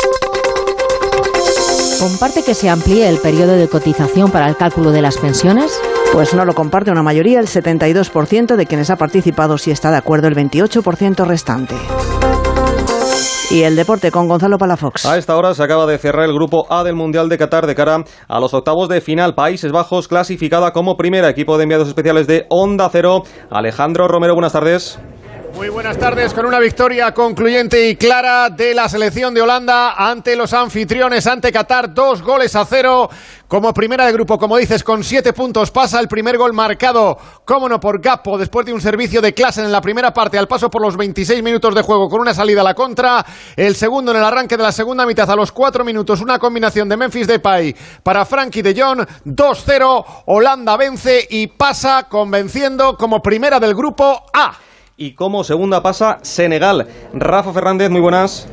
¿Comparte 2.00 2.42
que 2.42 2.54
se 2.54 2.68
amplíe 2.68 3.08
el 3.08 3.18
periodo 3.18 3.56
de 3.56 3.68
cotización 3.68 4.30
para 4.30 4.48
el 4.48 4.56
cálculo 4.56 4.90
de 4.90 5.02
las 5.02 5.16
pensiones? 5.18 5.72
Pues 6.12 6.34
no 6.34 6.44
lo 6.44 6.54
comparte 6.54 6.90
una 6.90 7.02
mayoría, 7.02 7.40
el 7.40 7.46
72% 7.46 8.56
de 8.56 8.66
quienes 8.66 8.90
ha 8.90 8.96
participado 8.96 9.58
sí 9.58 9.70
está 9.70 9.90
de 9.90 9.96
acuerdo, 9.96 10.28
el 10.28 10.36
28% 10.36 11.26
restante. 11.26 11.74
Y 13.50 13.62
el 13.62 13.76
deporte 13.76 14.10
con 14.10 14.26
Gonzalo 14.26 14.58
Palafox. 14.58 15.04
A 15.04 15.18
esta 15.18 15.36
hora 15.36 15.54
se 15.54 15.62
acaba 15.62 15.86
de 15.86 15.98
cerrar 15.98 16.24
el 16.24 16.34
grupo 16.34 16.66
A 16.70 16.82
del 16.82 16.94
Mundial 16.94 17.28
de 17.28 17.38
Qatar 17.38 17.66
de 17.66 17.74
cara 17.74 18.02
a 18.26 18.40
los 18.40 18.54
octavos 18.54 18.88
de 18.88 19.00
final. 19.00 19.34
Países 19.34 19.70
Bajos 19.70 20.08
clasificada 20.08 20.72
como 20.72 20.96
primera 20.96 21.28
equipo 21.28 21.56
de 21.56 21.64
enviados 21.64 21.88
especiales 21.88 22.26
de 22.26 22.46
Onda 22.48 22.88
Cero. 22.90 23.22
Alejandro 23.50 24.08
Romero, 24.08 24.34
buenas 24.34 24.54
tardes. 24.54 24.98
Muy 25.54 25.68
buenas 25.68 25.96
tardes 25.98 26.34
con 26.34 26.46
una 26.46 26.58
victoria 26.58 27.14
concluyente 27.14 27.88
y 27.88 27.94
clara 27.94 28.50
de 28.50 28.74
la 28.74 28.88
selección 28.88 29.32
de 29.32 29.40
Holanda 29.40 29.92
ante 29.92 30.34
los 30.34 30.52
anfitriones, 30.52 31.28
ante 31.28 31.52
Qatar, 31.52 31.94
dos 31.94 32.22
goles 32.22 32.56
a 32.56 32.64
cero. 32.64 33.08
Como 33.46 33.72
primera 33.72 34.04
de 34.04 34.12
grupo, 34.12 34.36
como 34.36 34.56
dices, 34.56 34.82
con 34.82 35.04
siete 35.04 35.32
puntos 35.32 35.70
pasa 35.70 36.00
el 36.00 36.08
primer 36.08 36.36
gol 36.36 36.52
marcado, 36.52 37.16
cómo 37.44 37.68
no, 37.68 37.78
por 37.78 38.00
Gapo, 38.00 38.36
después 38.36 38.66
de 38.66 38.72
un 38.72 38.80
servicio 38.80 39.22
de 39.22 39.32
clase 39.32 39.62
en 39.62 39.70
la 39.70 39.80
primera 39.80 40.12
parte, 40.12 40.36
al 40.36 40.48
paso 40.48 40.68
por 40.68 40.82
los 40.82 40.96
26 40.96 41.40
minutos 41.40 41.72
de 41.72 41.82
juego 41.82 42.08
con 42.08 42.20
una 42.20 42.34
salida 42.34 42.62
a 42.62 42.64
la 42.64 42.74
contra. 42.74 43.24
El 43.54 43.76
segundo 43.76 44.10
en 44.10 44.16
el 44.16 44.24
arranque 44.24 44.56
de 44.56 44.62
la 44.64 44.72
segunda 44.72 45.06
mitad, 45.06 45.30
a 45.30 45.36
los 45.36 45.52
cuatro 45.52 45.84
minutos, 45.84 46.20
una 46.20 46.40
combinación 46.40 46.88
de 46.88 46.96
Memphis 46.96 47.28
Depay 47.28 47.76
para 48.02 48.24
Frankie 48.24 48.62
de 48.62 48.74
Jong, 48.74 49.06
2-0. 49.24 50.04
Holanda 50.26 50.76
vence 50.76 51.24
y 51.30 51.46
pasa 51.46 52.08
convenciendo 52.08 52.96
como 52.96 53.22
primera 53.22 53.60
del 53.60 53.74
grupo 53.76 54.24
A. 54.32 54.52
Y 54.96 55.14
como 55.14 55.42
segunda 55.42 55.82
pasa 55.82 56.18
Senegal. 56.22 56.86
Rafa 57.12 57.52
Fernández, 57.52 57.90
muy 57.90 58.00
buenas. 58.00 58.46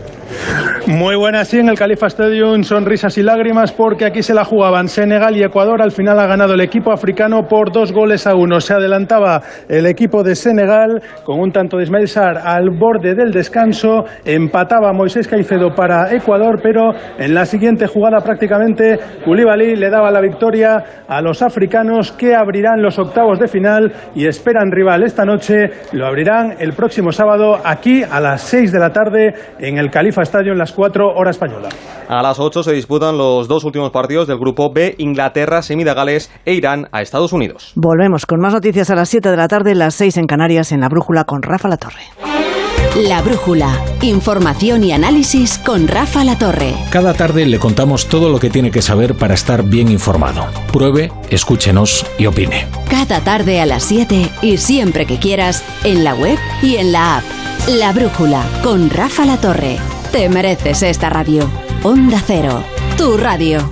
Muy 0.87 1.15
buenas, 1.15 1.47
sí, 1.47 1.59
en 1.59 1.69
el 1.69 1.77
Califa 1.77 2.07
Stadium, 2.07 2.63
sonrisas 2.63 3.17
y 3.17 3.23
lágrimas 3.23 3.71
porque 3.71 4.05
aquí 4.05 4.23
se 4.23 4.33
la 4.33 4.43
jugaban 4.43 4.87
Senegal 4.87 5.37
y 5.37 5.43
Ecuador. 5.43 5.81
Al 5.81 5.91
final 5.91 6.19
ha 6.19 6.25
ganado 6.25 6.55
el 6.55 6.61
equipo 6.61 6.91
africano 6.91 7.47
por 7.47 7.71
dos 7.71 7.91
goles 7.91 8.25
a 8.25 8.35
uno. 8.35 8.59
Se 8.59 8.73
adelantaba 8.73 9.41
el 9.69 9.85
equipo 9.85 10.23
de 10.23 10.35
Senegal 10.35 11.01
con 11.23 11.39
un 11.39 11.51
tanto 11.51 11.77
de 11.77 11.83
Ismail 11.83 12.07
Sar 12.07 12.39
al 12.43 12.71
borde 12.71 13.13
del 13.13 13.31
descanso. 13.31 14.05
Empataba 14.25 14.91
Moisés 14.91 15.27
Caicedo 15.27 15.73
para 15.75 16.13
Ecuador, 16.13 16.59
pero 16.63 16.91
en 17.19 17.33
la 17.33 17.45
siguiente 17.45 17.85
jugada 17.85 18.19
prácticamente 18.19 18.99
Koulibaly 19.23 19.75
le 19.75 19.89
daba 19.89 20.11
la 20.11 20.19
victoria 20.19 21.03
a 21.07 21.21
los 21.21 21.41
africanos 21.41 22.11
que 22.11 22.35
abrirán 22.35 22.81
los 22.81 22.97
octavos 22.97 23.39
de 23.39 23.47
final 23.47 23.93
y 24.15 24.25
esperan 24.25 24.71
rival 24.71 25.03
esta 25.03 25.25
noche. 25.25 25.69
Lo 25.91 26.07
abrirán 26.07 26.55
el 26.59 26.73
próximo 26.73 27.11
sábado 27.11 27.59
aquí 27.63 28.01
a 28.03 28.19
las 28.19 28.41
seis 28.41 28.71
de 28.71 28.79
la 28.79 28.91
tarde 28.91 29.33
en 29.59 29.77
el 29.77 29.91
Califa 29.91 30.20
Estadio 30.23 30.51
en 30.51 30.57
las 30.57 30.71
4 30.71 31.07
horas 31.15 31.35
española. 31.35 31.69
A 32.07 32.21
las 32.21 32.39
8 32.39 32.63
se 32.63 32.73
disputan 32.73 33.17
los 33.17 33.47
dos 33.47 33.63
últimos 33.63 33.91
partidos 33.91 34.27
del 34.27 34.37
grupo 34.37 34.71
B, 34.73 34.95
Inglaterra, 34.97 35.61
Semidagales 35.61 36.31
e 36.45 36.53
Irán 36.53 36.87
a 36.91 37.01
Estados 37.01 37.33
Unidos. 37.33 37.73
Volvemos 37.75 38.25
con 38.25 38.39
más 38.39 38.53
noticias 38.53 38.89
a 38.89 38.95
las 38.95 39.09
7 39.09 39.29
de 39.29 39.37
la 39.37 39.47
tarde, 39.47 39.75
las 39.75 39.95
6 39.95 40.17
en 40.17 40.25
Canarias, 40.25 40.71
en 40.71 40.81
la 40.81 40.89
Brújula 40.89 41.23
con 41.23 41.41
Rafa 41.41 41.67
La 41.67 41.77
Torre. 41.77 42.50
La 42.95 43.21
Brújula. 43.21 43.79
Información 44.01 44.83
y 44.83 44.91
análisis 44.91 45.57
con 45.57 45.87
Rafa 45.87 46.25
La 46.25 46.37
Torre. 46.37 46.75
Cada 46.89 47.13
tarde 47.13 47.45
le 47.45 47.57
contamos 47.57 48.07
todo 48.07 48.29
lo 48.29 48.37
que 48.37 48.49
tiene 48.49 48.69
que 48.69 48.81
saber 48.81 49.15
para 49.15 49.33
estar 49.33 49.63
bien 49.63 49.89
informado. 49.89 50.47
Pruebe, 50.73 51.09
escúchenos 51.29 52.05
y 52.17 52.25
opine. 52.25 52.67
Cada 52.89 53.21
tarde 53.21 53.61
a 53.61 53.65
las 53.65 53.83
7 53.83 54.29
y 54.41 54.57
siempre 54.57 55.05
que 55.05 55.19
quieras 55.19 55.63
en 55.85 56.03
la 56.03 56.15
web 56.15 56.37
y 56.61 56.75
en 56.75 56.91
la 56.91 57.17
app. 57.17 57.23
La 57.69 57.93
Brújula 57.93 58.43
con 58.61 58.89
Rafa 58.89 59.25
La 59.25 59.37
Torre. 59.37 59.77
Te 60.11 60.27
mereces 60.27 60.83
esta 60.83 61.09
radio. 61.09 61.49
Onda 61.83 62.21
Cero, 62.25 62.61
tu 62.97 63.15
radio. 63.15 63.71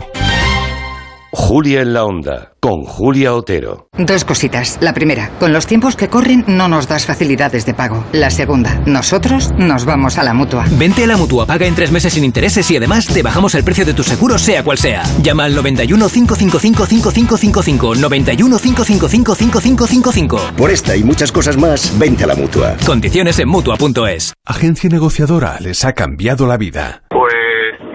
Julia 1.32 1.82
en 1.82 1.93
la 1.93 2.06
Onda, 2.06 2.53
con 2.59 2.83
Julia 2.83 3.35
Otero. 3.35 3.88
Dos 3.98 4.25
cositas. 4.25 4.80
La 4.82 4.93
primera, 4.93 5.30
con 5.40 5.53
los 5.53 5.67
tiempos 5.67 5.95
que 5.95 6.08
corren 6.08 6.43
no 6.48 6.67
nos 6.67 6.88
das 6.88 7.06
facilidades 7.06 7.66
de 7.66 7.74
pago. 7.75 8.03
La 8.14 8.32
segunda, 8.32 8.82
nosotros 8.85 9.51
nos 9.58 9.85
vamos 9.85 10.17
a 10.17 10.24
la 10.24 10.33
mutua. 10.33 10.66
Vente 10.72 11.03
a 11.03 11.08
la 11.08 11.17
mutua, 11.17 11.45
paga 11.45 11.67
en 11.67 11.75
tres 11.75 11.91
meses 11.91 12.14
sin 12.14 12.24
intereses 12.24 12.69
y 12.72 12.77
además 12.77 13.06
te 13.06 13.22
bajamos 13.22 13.53
el 13.53 13.64
precio 13.64 13.85
de 13.85 13.93
tu 13.93 14.03
seguro, 14.03 14.40
sea 14.40 14.64
cual 14.64 14.77
sea. 14.80 15.03
Llama 15.22 15.43
al 15.45 15.56
91 15.56 16.09
555 16.09 16.85
5555. 16.85 17.95
91 17.95 18.58
555 18.58 19.35
5555. 19.35 20.40
Por 20.58 20.72
esta 20.72 20.95
y 20.95 21.03
muchas 21.03 21.32
cosas 21.32 21.58
más, 21.58 21.98
vente 21.99 22.24
a 22.24 22.27
la 22.27 22.35
mutua. 22.35 22.75
Condiciones 22.85 23.38
en 23.40 23.49
mutua.es. 23.49 24.33
Agencia 24.45 24.90
negociadora 24.90 25.58
les 25.59 25.85
ha 25.85 25.93
cambiado 25.93 26.48
la 26.48 26.58
vida. 26.58 27.03
Pues 27.09 27.33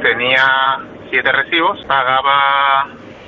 tenía 0.02 0.44
siete 1.10 1.30
recibos, 1.32 1.78
pagaba 1.88 3.03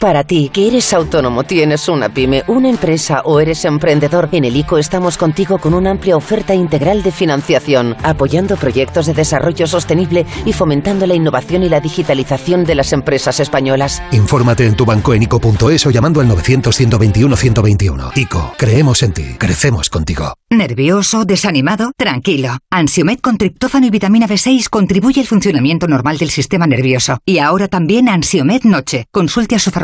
Para 0.00 0.24
ti, 0.24 0.48
que 0.50 0.66
eres 0.66 0.94
autónomo, 0.94 1.44
tienes 1.44 1.86
una 1.86 2.08
pyme, 2.08 2.42
una 2.46 2.70
empresa 2.70 3.20
o 3.22 3.38
eres 3.38 3.66
emprendedor, 3.66 4.30
en 4.32 4.46
el 4.46 4.56
ICO 4.56 4.78
estamos 4.78 5.18
contigo 5.18 5.58
con 5.58 5.74
una 5.74 5.90
amplia 5.90 6.16
oferta 6.16 6.54
integral 6.54 7.02
de 7.02 7.12
financiación, 7.12 7.94
apoyando 8.02 8.56
proyectos 8.56 9.04
de 9.04 9.12
desarrollo 9.12 9.66
sostenible 9.66 10.24
y 10.46 10.54
fomentando 10.54 11.06
la 11.06 11.14
innovación 11.14 11.64
y 11.64 11.68
la 11.68 11.80
digitalización 11.80 12.64
de 12.64 12.76
las 12.76 12.94
empresas 12.94 13.40
españolas. 13.40 14.02
Infórmate 14.12 14.64
en 14.64 14.74
tu 14.74 14.86
banco 14.86 15.12
en 15.12 15.24
ICO.es 15.24 15.84
o 15.84 15.90
llamando 15.90 16.22
al 16.22 16.30
900-121-121. 16.30 18.12
ICO, 18.16 18.54
creemos 18.56 19.02
en 19.02 19.12
ti, 19.12 19.34
crecemos 19.36 19.90
contigo. 19.90 20.32
¿Nervioso? 20.48 21.26
¿Desanimado? 21.26 21.92
Tranquilo. 21.98 22.56
Ansiomed 22.70 23.18
con 23.20 23.36
triptófano 23.36 23.86
y 23.86 23.90
vitamina 23.90 24.26
B6 24.26 24.70
contribuye 24.70 25.20
al 25.20 25.26
funcionamiento 25.26 25.86
normal 25.86 26.16
del 26.16 26.30
sistema 26.30 26.66
nervioso. 26.66 27.18
Y 27.26 27.38
ahora 27.38 27.68
también 27.68 28.08
Ansiomed 28.08 28.62
Noche. 28.64 29.04
Consulte 29.12 29.56
a 29.56 29.58
su 29.58 29.70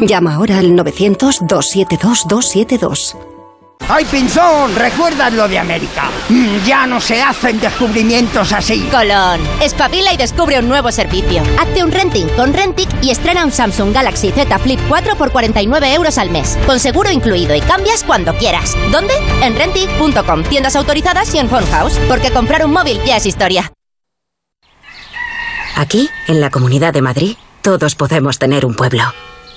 Llama 0.00 0.34
ahora 0.34 0.58
al 0.58 0.72
900-272-272. 0.72 3.16
¡Ay, 3.88 4.04
Pinzón! 4.06 4.74
¿Recuerdas 4.74 5.32
lo 5.32 5.46
de 5.46 5.60
América? 5.60 6.10
Mm, 6.28 6.64
ya 6.66 6.88
no 6.88 7.00
se 7.00 7.22
hacen 7.22 7.60
descubrimientos 7.60 8.52
así. 8.52 8.80
Colón, 8.90 9.38
espabila 9.62 10.12
y 10.12 10.16
descubre 10.16 10.58
un 10.58 10.68
nuevo 10.68 10.90
servicio. 10.90 11.40
Hazte 11.60 11.84
un 11.84 11.92
renting 11.92 12.26
con 12.36 12.52
Rentic 12.52 12.88
y 13.00 13.10
estrena 13.10 13.44
un 13.44 13.52
Samsung 13.52 13.94
Galaxy 13.94 14.32
Z 14.32 14.58
Flip 14.58 14.80
4 14.88 15.14
por 15.16 15.30
49 15.30 15.94
euros 15.94 16.18
al 16.18 16.30
mes. 16.30 16.58
Con 16.66 16.80
seguro 16.80 17.12
incluido 17.12 17.54
y 17.54 17.60
cambias 17.60 18.02
cuando 18.02 18.34
quieras. 18.34 18.76
¿Dónde? 18.90 19.14
En 19.42 19.54
Rentic.com, 19.54 20.42
tiendas 20.44 20.74
autorizadas 20.74 21.32
y 21.34 21.38
en 21.38 21.48
House. 21.48 21.96
Porque 22.08 22.32
comprar 22.32 22.66
un 22.66 22.72
móvil 22.72 22.98
ya 23.06 23.18
es 23.18 23.26
historia. 23.26 23.72
Aquí, 25.76 26.10
en 26.26 26.40
la 26.40 26.50
Comunidad 26.50 26.92
de 26.92 27.02
Madrid, 27.02 27.36
todos 27.62 27.94
podemos 27.94 28.38
tener 28.38 28.66
un 28.66 28.74
pueblo. 28.74 29.04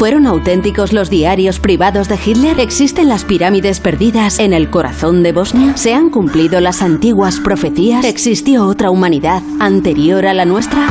¿Fueron 0.00 0.26
auténticos 0.26 0.94
los 0.94 1.10
diarios 1.10 1.60
privados 1.60 2.08
de 2.08 2.18
Hitler? 2.24 2.58
¿Existen 2.58 3.10
las 3.10 3.26
pirámides 3.26 3.80
perdidas 3.80 4.38
en 4.38 4.54
el 4.54 4.70
corazón 4.70 5.22
de 5.22 5.32
Bosnia? 5.32 5.76
¿Se 5.76 5.92
han 5.92 6.08
cumplido 6.08 6.58
las 6.58 6.80
antiguas 6.80 7.38
profecías? 7.38 8.02
¿Existió 8.06 8.64
otra 8.64 8.90
humanidad 8.90 9.42
anterior 9.58 10.24
a 10.24 10.32
la 10.32 10.46
nuestra? 10.46 10.88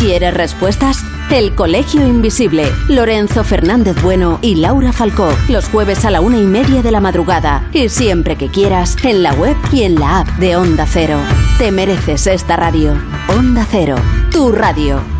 ¿Quieres 0.00 0.34
respuestas? 0.34 1.04
El 1.30 1.54
Colegio 1.54 2.04
Invisible. 2.04 2.64
Lorenzo 2.88 3.44
Fernández 3.44 4.02
Bueno 4.02 4.40
y 4.42 4.56
Laura 4.56 4.92
Falcó. 4.92 5.28
Los 5.48 5.68
jueves 5.68 6.04
a 6.04 6.10
la 6.10 6.20
una 6.20 6.38
y 6.38 6.44
media 6.44 6.82
de 6.82 6.90
la 6.90 7.00
madrugada. 7.00 7.70
Y 7.72 7.90
siempre 7.90 8.34
que 8.34 8.48
quieras, 8.48 8.96
en 9.04 9.22
la 9.22 9.34
web 9.34 9.54
y 9.70 9.84
en 9.84 9.94
la 9.94 10.18
app 10.18 10.28
de 10.38 10.56
Onda 10.56 10.84
Cero. 10.84 11.20
Te 11.58 11.70
mereces 11.70 12.26
esta 12.26 12.56
radio. 12.56 12.96
Onda 13.28 13.64
Cero. 13.70 13.94
Tu 14.32 14.50
radio. 14.50 15.11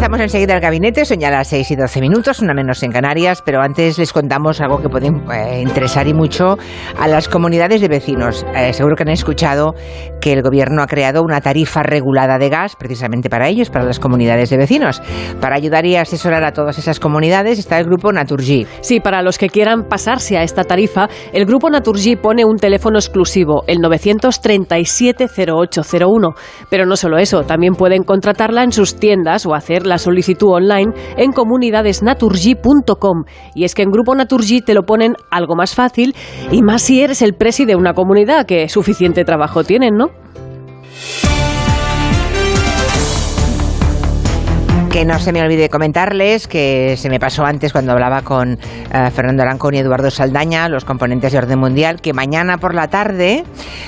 gracias 0.00 0.09
Enseguida 0.22 0.54
el 0.54 0.60
gabinete, 0.60 1.06
son 1.06 1.18
ya 1.18 1.30
las 1.30 1.48
6 1.48 1.70
y 1.70 1.76
12 1.76 1.98
minutos, 2.00 2.40
una 2.40 2.52
menos 2.52 2.82
en 2.82 2.92
Canarias, 2.92 3.40
pero 3.42 3.62
antes 3.62 3.98
les 3.98 4.12
contamos 4.12 4.60
algo 4.60 4.82
que 4.82 4.90
puede 4.90 5.08
eh, 5.08 5.62
interesar 5.62 6.06
y 6.06 6.12
mucho 6.12 6.58
a 6.98 7.08
las 7.08 7.26
comunidades 7.28 7.80
de 7.80 7.88
vecinos. 7.88 8.44
Eh, 8.54 8.74
seguro 8.74 8.96
que 8.96 9.04
han 9.04 9.08
escuchado 9.08 9.74
que 10.20 10.34
el 10.34 10.42
gobierno 10.42 10.82
ha 10.82 10.86
creado 10.86 11.22
una 11.22 11.40
tarifa 11.40 11.82
regulada 11.82 12.36
de 12.38 12.50
gas 12.50 12.76
precisamente 12.76 13.30
para 13.30 13.48
ellos, 13.48 13.70
para 13.70 13.86
las 13.86 13.98
comunidades 13.98 14.50
de 14.50 14.58
vecinos. 14.58 15.00
Para 15.40 15.56
ayudar 15.56 15.86
y 15.86 15.96
asesorar 15.96 16.44
a 16.44 16.52
todas 16.52 16.76
esesas 16.76 17.00
comunidades 17.00 17.58
está 17.58 17.78
el 17.78 17.86
grupo 17.86 18.12
Naturgy. 18.12 18.66
Sí, 18.82 19.00
para 19.00 19.22
los 19.22 19.38
que 19.38 19.48
quieran 19.48 19.84
pasarse 19.84 20.36
a 20.36 20.42
esta 20.42 20.64
tarifa, 20.64 21.08
el 21.32 21.46
grupo 21.46 21.70
Naturgy 21.70 22.16
pone 22.16 22.44
un 22.44 22.58
teléfono 22.58 22.98
exclusivo, 22.98 23.64
el 23.66 23.78
937-0801. 23.78 26.34
Pero 26.68 26.84
no 26.84 26.96
solo 26.96 27.16
eso, 27.16 27.44
también 27.44 27.72
pueden 27.74 28.02
contratarla 28.02 28.64
en 28.64 28.72
sus 28.72 28.96
tiendas 28.96 29.46
o 29.46 29.54
hacer 29.54 29.86
la 29.86 29.96
solicitud 30.10 30.48
online 30.50 30.92
en 31.16 31.32
comunidadesnaturgy.com. 31.32 33.24
Y 33.54 33.64
es 33.64 33.74
que 33.74 33.82
en 33.82 33.90
Grupo 33.90 34.14
Naturgy 34.14 34.60
te 34.60 34.74
lo 34.74 34.82
ponen 34.82 35.14
algo 35.30 35.54
más 35.56 35.74
fácil 35.74 36.14
y 36.50 36.62
más 36.62 36.82
si 36.82 37.00
eres 37.02 37.22
el 37.22 37.34
presi 37.34 37.64
de 37.64 37.76
una 37.76 37.94
comunidad, 37.94 38.44
que 38.46 38.68
suficiente 38.68 39.24
trabajo 39.24 39.64
tienen, 39.64 39.96
¿no? 39.96 40.08
Que 44.90 45.04
no 45.04 45.20
se 45.20 45.32
me 45.32 45.40
olvide 45.40 45.68
comentarles 45.68 46.48
que 46.48 46.96
se 46.98 47.08
me 47.08 47.20
pasó 47.20 47.44
antes 47.44 47.70
cuando 47.72 47.92
hablaba 47.92 48.22
con 48.22 48.54
eh, 48.54 49.10
Fernando 49.14 49.44
Arancón 49.44 49.74
y 49.74 49.78
Eduardo 49.78 50.10
Saldaña, 50.10 50.68
los 50.68 50.84
componentes 50.84 51.30
de 51.30 51.38
Orden 51.38 51.60
Mundial, 51.60 52.00
que 52.00 52.12
mañana 52.12 52.58
por 52.58 52.74
la 52.74 52.88
tarde 52.88 53.44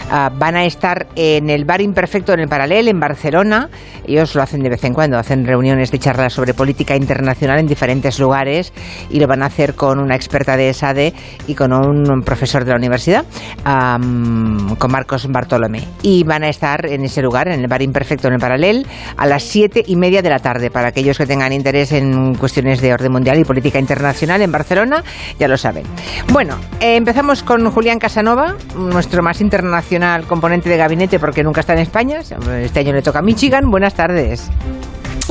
uh, 0.07 0.39
van 0.39 0.55
a 0.55 0.65
estar 0.65 1.09
en 1.17 1.51
el 1.51 1.65
Bar 1.65 1.81
Imperfecto 1.81 2.33
en 2.33 2.39
el 2.39 2.49
Paralel, 2.49 2.87
en 2.87 3.01
Barcelona. 3.01 3.69
Ellos 4.07 4.37
lo 4.37 4.43
hacen 4.43 4.63
de 4.63 4.69
vez 4.69 4.85
en 4.85 4.95
cuando, 4.95 5.19
hacen 5.19 5.45
reuniones 5.45 5.91
de 5.91 5.99
charlas 5.99 6.35
sobre 6.35 6.55
política 6.55 6.95
internacional 6.95 7.59
en 7.59 7.67
diferentes 7.67 8.21
lugares 8.21 8.73
y 9.11 9.19
lo 9.19 9.27
van 9.27 9.43
a 9.43 9.47
hacer 9.47 9.75
con 9.75 9.99
una 9.99 10.15
experta 10.15 10.57
de 10.57 10.69
ESADE 10.69 11.15
y 11.49 11.57
con 11.57 11.73
un 11.73 12.23
profesor 12.23 12.65
de 12.65 12.71
la 12.71 12.77
universidad, 12.77 13.25
con 13.65 14.93
Marcos 14.93 15.27
Bartolomé. 15.29 15.85
Y 16.03 16.23
van 16.23 16.45
a 16.45 16.49
estar 16.49 16.87
en 16.87 17.05
ese 17.05 17.23
lugar, 17.23 17.49
en 17.49 17.61
el 17.61 17.67
Bar 17.67 17.83
Imperfecto 17.83 18.29
en 18.29 18.35
el 18.35 18.41
Paralel, 18.41 18.87
a 19.17 19.27
las 19.27 19.43
siete 19.43 19.83
y 19.85 19.97
media 19.97 20.23
de 20.23 20.31
la 20.31 20.39
tarde 20.39 20.71
para 20.71 20.92
aquellos 20.93 21.17
que 21.17 21.27
tengan 21.27 21.53
interés 21.53 21.93
en 21.93 22.35
cuestiones 22.35 22.81
de 22.81 22.93
orden 22.93 23.11
mundial 23.11 23.39
y 23.39 23.45
política 23.45 23.79
internacional 23.79 24.43
en 24.43 24.53
Barcelona, 24.53 25.03
ya 25.39 25.49
lo 25.49 25.57
saben. 25.57 25.85
Bueno, 26.29 26.57
eh, 26.81 26.97
empezamos 26.97 27.43
con 27.43 27.69
Julián 27.71 27.99
Casanova, 27.99 28.57
nuestro 28.77 29.23
más 29.23 29.41
internacional 29.41 30.25
componente 30.27 30.69
de 30.69 30.77
gabinete 30.77 31.19
porque 31.19 31.43
nunca 31.43 31.61
está 31.61 31.73
en 31.73 31.81
España. 31.81 32.21
Este 32.21 32.81
año 32.81 32.93
le 32.93 33.03
toca 33.03 33.21
a 33.21 33.23
Michigan. 33.23 33.71
Buenas 33.71 33.95
tardes. 33.95 34.51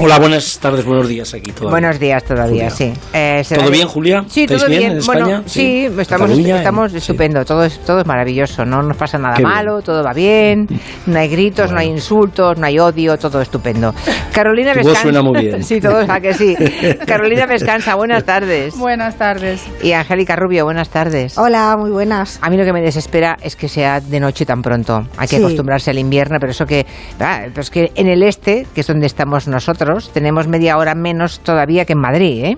Hola, 0.04 0.18
buenas 0.18 0.58
tardes, 0.58 0.84
buenos 0.84 1.08
días 1.08 1.32
aquí 1.36 1.52
todavía. 1.52 1.70
Buenos 1.80 2.00
días 2.00 2.24
todavía, 2.24 2.70
Julia. 2.70 2.70
sí. 2.72 2.92
Eh, 3.14 3.44
¿Todo 3.48 3.70
bien, 3.70 3.88
Julia? 3.88 4.26
Sí, 4.28 4.48
todo 4.48 4.66
bien, 4.66 4.80
bien. 4.80 4.92
en 4.94 4.98
España? 4.98 5.24
Bueno, 5.24 5.44
sí, 5.46 5.52
sí. 5.60 5.86
estamos, 5.86 6.08
Cataluña, 6.08 6.58
estamos 6.58 6.92
en- 6.92 6.98
estupendo, 6.98 7.46
todo 7.46 7.64
es, 7.66 7.80
todo 7.86 8.00
es 8.02 8.08
maravilloso, 8.08 8.66
no 8.66 8.82
nos 8.82 8.98
pasa 8.98 9.20
nada 9.20 9.36
Qué 9.36 9.44
bien. 9.44 9.54
malo, 9.54 9.84
todo 9.84 10.04
va 10.04 10.12
bien, 10.14 10.68
no 11.06 11.20
hay 11.20 11.28
gritos, 11.30 11.72
no 11.72 11.78
hay 11.78 11.90
insultos, 11.90 12.58
no 12.58 12.66
hay 12.66 12.80
odio, 12.80 13.16
todo 13.20 13.42
estupendo. 13.42 13.94
Carolina 14.34 14.74
Vescanza. 14.74 15.02
suena 15.04 15.22
muy 15.22 15.40
bien. 15.40 15.64
sí, 15.64 15.80
todo, 15.80 16.00
¿a 16.12 16.20
que 16.20 16.34
sí? 16.34 16.56
Carolina 17.06 17.46
Vescanza, 17.46 17.94
buenas 17.94 18.24
tardes. 18.24 18.76
Buenas 18.76 19.18
tardes. 19.18 19.64
Y 19.84 19.92
Angélica 19.92 20.36
Rubio, 20.36 20.66
buenas 20.66 20.90
tardes. 20.90 21.38
Hola, 21.38 21.78
muy 21.78 21.92
buenas. 21.92 22.40
A 22.42 22.50
mí 22.50 22.58
lo 22.58 22.66
que 22.66 22.74
me 22.74 22.82
desespera 22.82 23.38
es 23.40 23.56
que 23.56 23.70
sea 23.70 24.02
de 24.02 24.20
noche 24.20 24.48
tan 24.48 24.64
pronto. 24.64 25.06
Hay 25.18 25.28
que 25.28 25.36
Sí. 25.38 25.44
acostumbrarse 25.44 25.92
al 25.92 26.00
invierno, 26.00 26.38
pero 26.40 26.52
eso 26.54 26.66
que. 26.66 26.88
ah, 27.20 27.42
pues 27.54 27.70
que 27.70 27.92
en 27.94 28.08
el 28.08 28.24
este, 28.24 28.66
que 28.74 28.82
es 28.82 28.88
donde 28.88 29.06
estamos 29.06 29.48
nosotros, 29.48 29.91
tenemos 30.14 30.48
media 30.48 30.78
hora 30.78 30.96
menos 30.96 31.40
todavía 31.40 31.86
que 31.86 31.94
en 31.94 32.00
Madrid, 32.00 32.44
¿eh? 32.46 32.58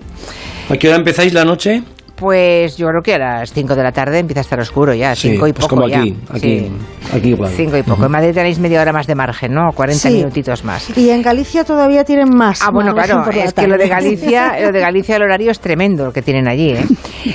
¿A 0.68 0.76
qué 0.76 0.88
hora 0.88 0.96
empezáis 0.96 1.32
la 1.32 1.44
noche? 1.44 1.82
Pues 2.16 2.76
yo 2.76 2.86
creo 2.88 3.02
que 3.02 3.14
a 3.14 3.18
las 3.18 3.52
5 3.52 3.74
de 3.74 3.82
la 3.82 3.90
tarde 3.92 4.20
empieza 4.20 4.40
a 4.40 4.42
estar 4.42 4.60
oscuro 4.60 4.94
ya, 4.94 5.14
Sí, 5.16 5.30
5 5.32 5.48
y 5.48 5.52
pues 5.52 5.64
poco 5.66 5.76
como 5.76 5.88
ya. 5.88 5.98
aquí, 6.00 6.16
aquí, 6.30 6.40
Sí. 6.40 6.72
aquí 7.12 7.28
igual. 7.30 7.50
5 7.50 7.76
y 7.76 7.82
poco. 7.82 8.04
En 8.06 8.12
Madrid 8.12 8.32
tenéis 8.32 8.58
media 8.60 8.80
hora 8.80 8.92
más 8.92 9.06
de 9.06 9.14
margen, 9.16 9.52
¿no? 9.52 9.72
40 9.74 10.08
Sí. 10.08 10.14
minutitos 10.16 10.64
más. 10.64 10.96
Y 10.96 11.10
en 11.10 11.22
Galicia 11.22 11.64
todavía 11.64 12.04
tienen 12.04 12.28
más. 12.34 12.62
Ah, 12.62 12.70
bueno, 12.72 12.94
claro, 12.94 13.24
es 13.30 13.52
que 13.52 13.66
lo 13.66 13.76
de. 13.76 13.88
Galicia, 13.88 14.54
lo 14.60 14.70
de 14.72 14.80
Galicia 14.80 15.16
el 15.16 15.22
horario 15.22 15.50
es 15.50 15.58
tremendo 15.60 16.04
lo 16.04 16.12
que 16.12 16.22
tienen 16.22 16.46
allí, 16.48 16.70
¿eh? 16.70 16.84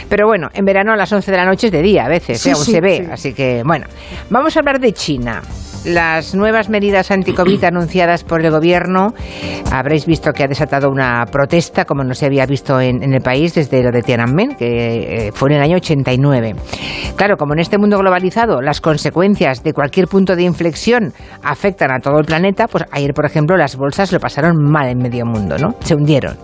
Pero 0.07 0.27
bueno, 0.27 0.47
en 0.53 0.63
verano 0.65 0.93
a 0.93 0.95
las 0.95 1.11
11 1.11 1.29
de 1.31 1.37
la 1.37 1.45
noche 1.45 1.67
es 1.67 1.73
de 1.73 1.81
día 1.81 2.05
a 2.05 2.09
veces, 2.09 2.39
Sí, 2.39 2.49
¿eh? 2.49 2.53
aún 2.53 2.63
sí, 2.65 2.71
se 2.71 2.81
ve, 2.81 2.97
sí. 3.05 3.11
así 3.11 3.33
que 3.33 3.61
bueno, 3.65 3.85
vamos 4.29 4.55
a 4.55 4.59
hablar 4.59 4.79
de 4.79 4.93
China. 4.93 5.41
Las 5.85 6.35
nuevas 6.35 6.67
medidas 6.69 7.09
anti-COVID 7.09 7.63
anunciadas 7.63 8.25
por 8.25 8.43
el 8.43 8.51
gobierno, 8.51 9.13
habréis 9.71 10.05
visto 10.05 10.33
que 10.33 10.43
ha 10.43 10.47
desatado 10.47 10.89
una 10.89 11.25
protesta 11.31 11.85
como 11.85 12.03
no 12.03 12.13
se 12.13 12.25
había 12.25 12.45
visto 12.45 12.81
en, 12.81 13.01
en 13.01 13.13
el 13.13 13.21
país 13.21 13.53
desde 13.55 13.81
lo 13.81 13.89
de 13.91 14.01
Tiananmen, 14.01 14.55
que 14.55 14.68
eh, 14.69 15.31
fue 15.33 15.49
en 15.49 15.57
el 15.57 15.61
año 15.63 15.75
89. 15.77 16.55
Claro, 17.15 17.37
como 17.37 17.53
en 17.53 17.59
este 17.59 17.77
mundo 17.77 17.97
globalizado 17.97 18.61
las 18.61 18.81
consecuencias 18.81 19.63
de 19.63 19.73
cualquier 19.73 20.07
punto 20.07 20.35
de 20.35 20.43
inflexión 20.43 21.13
afectan 21.43 21.91
a 21.91 21.99
todo 21.99 22.19
el 22.19 22.25
planeta, 22.25 22.67
pues 22.67 22.85
ayer, 22.91 23.13
por 23.13 23.25
ejemplo, 23.25 23.57
las 23.57 23.75
bolsas 23.75 24.11
lo 24.11 24.19
pasaron 24.19 24.57
mal 24.57 24.87
en 24.87 24.99
medio 24.99 25.25
mundo, 25.25 25.57
¿no? 25.57 25.75
Se 25.81 25.95
hundieron. 25.95 26.37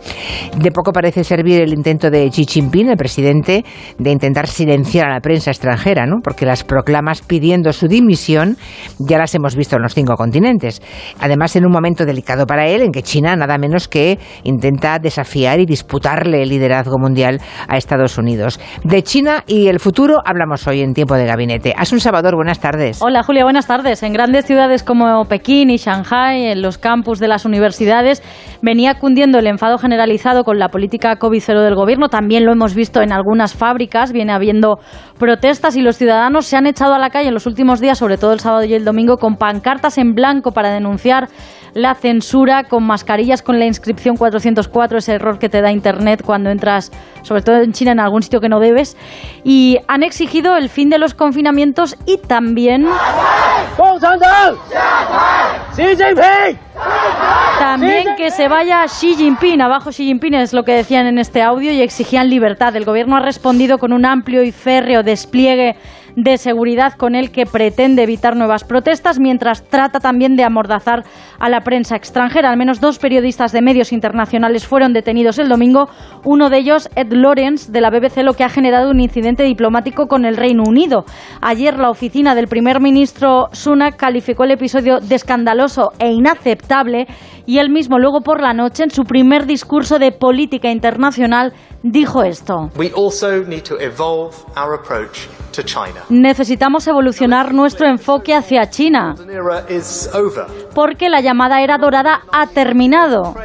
De 0.57 0.71
poco 0.71 0.91
parece 0.91 1.23
servir 1.23 1.61
el 1.61 1.73
intento 1.73 2.09
de 2.09 2.29
Xi 2.29 2.45
Jinping, 2.45 2.89
el 2.89 2.97
presidente, 2.97 3.63
de 3.97 4.11
intentar 4.11 4.47
silenciar 4.47 5.07
a 5.07 5.13
la 5.13 5.19
prensa 5.21 5.51
extranjera, 5.51 6.05
¿no? 6.05 6.17
Porque 6.23 6.45
las 6.45 6.63
proclamas 6.63 7.21
pidiendo 7.21 7.71
su 7.73 7.87
dimisión 7.87 8.57
ya 8.99 9.17
las 9.17 9.33
hemos 9.35 9.55
visto 9.55 9.75
en 9.75 9.83
los 9.83 9.93
cinco 9.93 10.15
continentes. 10.15 10.81
Además, 11.19 11.55
en 11.55 11.65
un 11.65 11.71
momento 11.71 12.05
delicado 12.05 12.45
para 12.45 12.67
él, 12.67 12.81
en 12.81 12.91
que 12.91 13.03
China 13.03 13.35
nada 13.35 13.57
menos 13.57 13.87
que 13.87 14.19
intenta 14.43 14.99
desafiar 14.99 15.59
y 15.59 15.65
disputarle 15.65 16.41
el 16.43 16.49
liderazgo 16.49 16.97
mundial 16.97 17.41
a 17.67 17.77
Estados 17.77 18.14
De 18.83 19.03
China 19.03 19.43
y 19.45 19.67
el 19.67 19.79
futuro 19.79 20.21
hablamos 20.25 20.65
hoy 20.67 20.81
en 20.81 20.93
Tiempo 20.93 21.15
de 21.15 21.25
Gabinete. 21.25 21.73
Asun 21.77 21.99
Salvador, 21.99 22.35
buenas 22.35 22.61
tardes. 22.61 23.01
Hola 23.01 23.23
Julia, 23.23 23.43
buenas 23.43 23.67
tardes. 23.67 24.03
En 24.03 24.13
grandes 24.13 24.45
ciudades 24.45 24.83
como 24.83 25.25
Pekín 25.25 25.69
y 25.69 25.77
Shanghai, 25.77 26.45
en 26.45 26.61
los 26.61 26.77
campus 26.77 27.19
de 27.19 27.27
las 27.27 27.43
universidades, 27.43 28.23
venía 28.61 28.95
cundiendo 28.99 29.39
el 29.39 29.47
enfado 29.47 29.77
generalizado 29.77 30.45
con 30.45 30.59
la 30.59 30.69
política 30.69 31.19
COVID-0 31.19 31.61
del 31.61 31.75
gobierno. 31.75 32.07
También 32.07 32.45
lo 32.45 32.53
hemos 32.53 32.73
visto 32.73 33.01
en 33.01 33.11
algunas 33.11 33.53
fábricas, 33.53 34.13
viene 34.13 34.31
habiendo 34.31 34.79
protestas 35.19 35.75
y 35.75 35.81
los 35.81 35.97
ciudadanos 35.97 36.45
se 36.45 36.55
han 36.55 36.67
echado 36.67 36.93
a 36.93 36.99
la 36.99 37.09
calle 37.09 37.27
en 37.27 37.33
los 37.33 37.47
últimos 37.47 37.81
días, 37.81 37.97
sobre 37.97 38.17
todo 38.17 38.31
el 38.31 38.39
sábado 38.39 38.63
y 38.63 38.73
el 38.73 38.85
domingo, 38.85 39.17
con 39.17 39.35
pancartas 39.35 39.97
en 39.97 40.13
blanco 40.13 40.51
para 40.51 40.69
denunciar 40.69 41.27
la 41.75 41.93
censura, 41.93 42.63
con 42.63 42.83
mascarillas 42.83 43.41
con 43.41 43.59
la 43.59 43.65
inscripción 43.65 44.15
404, 44.15 44.97
ese 44.97 45.13
error 45.13 45.37
que 45.37 45.49
te 45.49 45.61
da 45.61 45.73
Internet 45.73 46.23
cuando 46.25 46.49
entras, 46.49 46.89
sobre 47.21 47.41
todo 47.41 47.57
en 47.57 47.73
China, 47.73 47.91
en 47.91 47.99
algún 47.99 48.23
sitio 48.23 48.39
que 48.39 48.47
no 48.47 48.61
debes. 48.61 48.95
Y 49.43 49.79
han 49.89 50.01
exigido 50.01 50.55
el 50.55 50.69
fin 50.69 50.89
de 50.89 50.97
los 50.97 51.13
confinamientos 51.13 51.97
y 52.05 52.17
también... 52.17 52.87
También 57.59 58.15
que 58.15 58.31
se 58.31 58.47
vaya 58.47 58.85
Xi 58.85 59.15
Jinping. 59.15 59.61
Abajo 59.61 59.89
Xi 59.89 60.05
Jinping 60.05 60.33
es 60.33 60.53
lo 60.53 60.63
que 60.63 60.71
decían 60.71 61.07
en 61.07 61.17
este 61.17 61.41
audio 61.41 61.73
y 61.73 61.81
exigían 61.81 62.29
libertad. 62.29 62.73
El 62.77 62.85
gobierno 62.85 63.17
ha 63.17 63.21
respondido 63.21 63.79
con 63.79 63.91
un 63.91 64.05
amplio 64.05 64.43
y 64.43 64.53
férreo 64.53 65.03
despliegue 65.03 65.75
de 66.15 66.37
seguridad 66.37 66.93
con 66.93 67.15
el 67.15 67.31
que 67.31 67.45
pretende 67.45 68.03
evitar 68.03 68.35
nuevas 68.35 68.63
protestas, 68.63 69.19
mientras 69.19 69.63
trata 69.63 69.99
también 69.99 70.35
de 70.35 70.43
amordazar 70.43 71.03
a 71.39 71.49
la 71.49 71.61
prensa 71.61 71.95
extranjera. 71.95 72.49
Al 72.49 72.57
menos 72.57 72.79
dos 72.79 72.99
periodistas 72.99 73.51
de 73.51 73.61
medios 73.61 73.91
internacionales 73.91 74.65
fueron 74.65 74.93
detenidos 74.93 75.39
el 75.39 75.49
domingo, 75.49 75.89
uno 76.23 76.49
de 76.49 76.57
ellos, 76.57 76.89
Ed 76.95 77.11
Lawrence, 77.11 77.71
de 77.71 77.81
la 77.81 77.89
BBC, 77.89 78.23
lo 78.23 78.33
que 78.33 78.43
ha 78.43 78.49
generado 78.49 78.91
un 78.91 78.99
incidente 78.99 79.43
diplomático 79.43 80.07
con 80.07 80.25
el 80.25 80.37
Reino 80.37 80.63
Unido. 80.65 81.05
Ayer 81.41 81.77
la 81.77 81.89
oficina 81.89 82.35
del 82.35 82.47
primer 82.47 82.79
ministro 82.79 83.47
Sunak 83.51 83.97
calificó 83.97 84.43
el 84.43 84.51
episodio 84.51 84.99
de 84.99 85.15
escandaloso 85.15 85.91
e 85.99 86.11
inaceptable 86.11 87.07
y 87.45 87.59
él 87.59 87.69
mismo 87.69 87.99
luego 87.99 88.21
por 88.21 88.41
la 88.41 88.53
noche, 88.53 88.83
en 88.83 88.89
su 88.89 89.03
primer 89.03 89.45
discurso 89.45 89.99
de 89.99 90.11
política 90.11 90.71
internacional, 90.71 91.53
dijo 91.85 92.23
esto. 92.23 92.71
Necesitamos 96.09 96.87
evolucionar 96.87 97.53
nuestro 97.53 97.87
enfoque 97.87 98.33
hacia 98.33 98.69
China, 98.69 99.15
porque 100.73 101.09
la 101.09 101.21
llamada 101.21 101.61
era 101.61 101.77
dorada 101.77 102.21
ha 102.31 102.47
terminado. 102.47 103.35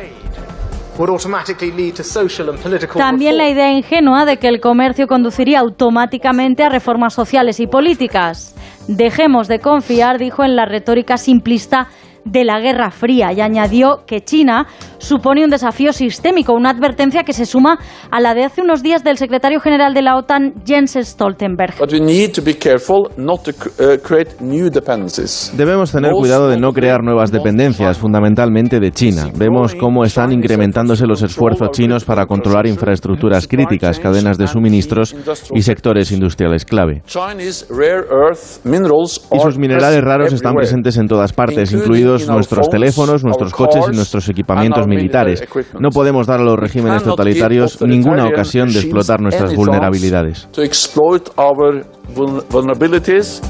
También 2.95 3.37
la 3.37 3.49
idea 3.49 3.73
ingenua 3.73 4.25
de 4.25 4.39
que 4.39 4.49
el 4.49 4.61
comercio 4.61 5.07
conduciría 5.07 5.61
automáticamente 5.61 6.63
a 6.63 6.69
reformas 6.69 7.15
sociales 7.15 7.61
y 7.61 7.67
políticas. 7.67 8.55
Dejemos 8.89 9.49
de 9.49 9.61
confiar, 9.61 10.19
dijo, 10.19 10.45
en 10.45 10.57
la 10.57 10.65
retórica 10.65 11.17
simplista 11.17 11.89
de 12.25 12.45
la 12.45 12.61
Guerra 12.61 12.91
Fría 12.91 13.33
y 13.33 13.41
añadió 13.41 14.05
que 14.07 14.21
China 14.21 14.67
supone 14.99 15.45
un 15.45 15.51
desafío 15.51 15.93
sistémico, 15.93 16.53
una 16.53 16.71
advertencia 16.71 17.25
que 17.25 17.33
se 17.33 17.47
suma 17.47 17.79
a 18.11 18.21
la 18.21 18.35
de 18.35 18.45
hace 18.45 18.63
unos 18.63 18.83
días 18.83 19.03
del 19.03 19.17
secretario 19.17 19.61
general 19.61 19.95
de 19.95 20.03
la 20.03 20.17
OTAN, 20.17 20.55
Jens 20.67 20.99
Stoltenberg. 21.01 21.75
Debemos 25.57 25.93
tener 25.93 26.13
cuidado 26.13 26.49
de 26.49 26.59
no 26.59 26.73
crear 26.73 27.03
nuevas 27.03 27.31
dependencias, 27.31 27.99
fundamentalmente 27.99 28.81
de 28.81 28.91
China. 28.91 29.29
Vemos 29.35 29.75
cómo 29.75 30.05
están 30.05 30.33
incrementándose 30.33 31.07
los 31.07 31.23
esfuerzos 31.23 31.71
chinos 31.71 32.05
para 32.05 32.27
controlar 32.27 32.67
infraestructuras 32.67 33.47
críticas, 33.47 33.99
cadenas 33.99 34.39
de 34.39 34.47
suministros 34.47 35.17
y 35.55 35.63
sectores 35.63 36.13
industriales 36.13 36.65
clave. 36.65 37.03
Y 39.33 39.41
sus 39.41 39.59
minerales 39.59 40.03
raros 40.03 40.33
están 40.33 40.55
presentes 40.55 40.97
en 40.97 41.09
todas 41.09 41.33
partes, 41.33 41.73
incluidos 41.73 42.20
nuestros 42.27 42.69
teléfonos, 42.69 43.25
nuestros 43.25 43.53
coches 43.53 43.85
y 43.93 43.97
nuestros 43.97 44.29
equipamientos 44.29 44.87
militares. 44.87 45.43
No 45.79 45.91
podemos 45.91 46.27
dar 46.27 46.41
a 46.41 46.45
los 46.45 46.59
regímenes 46.59 47.03
totalitarios 47.03 47.81
ninguna 47.83 48.27
ocasión 48.27 48.73
de 48.73 48.81
explotar 48.81 49.21
nuestras 49.21 49.55
vulnerabilidades. 49.55 50.49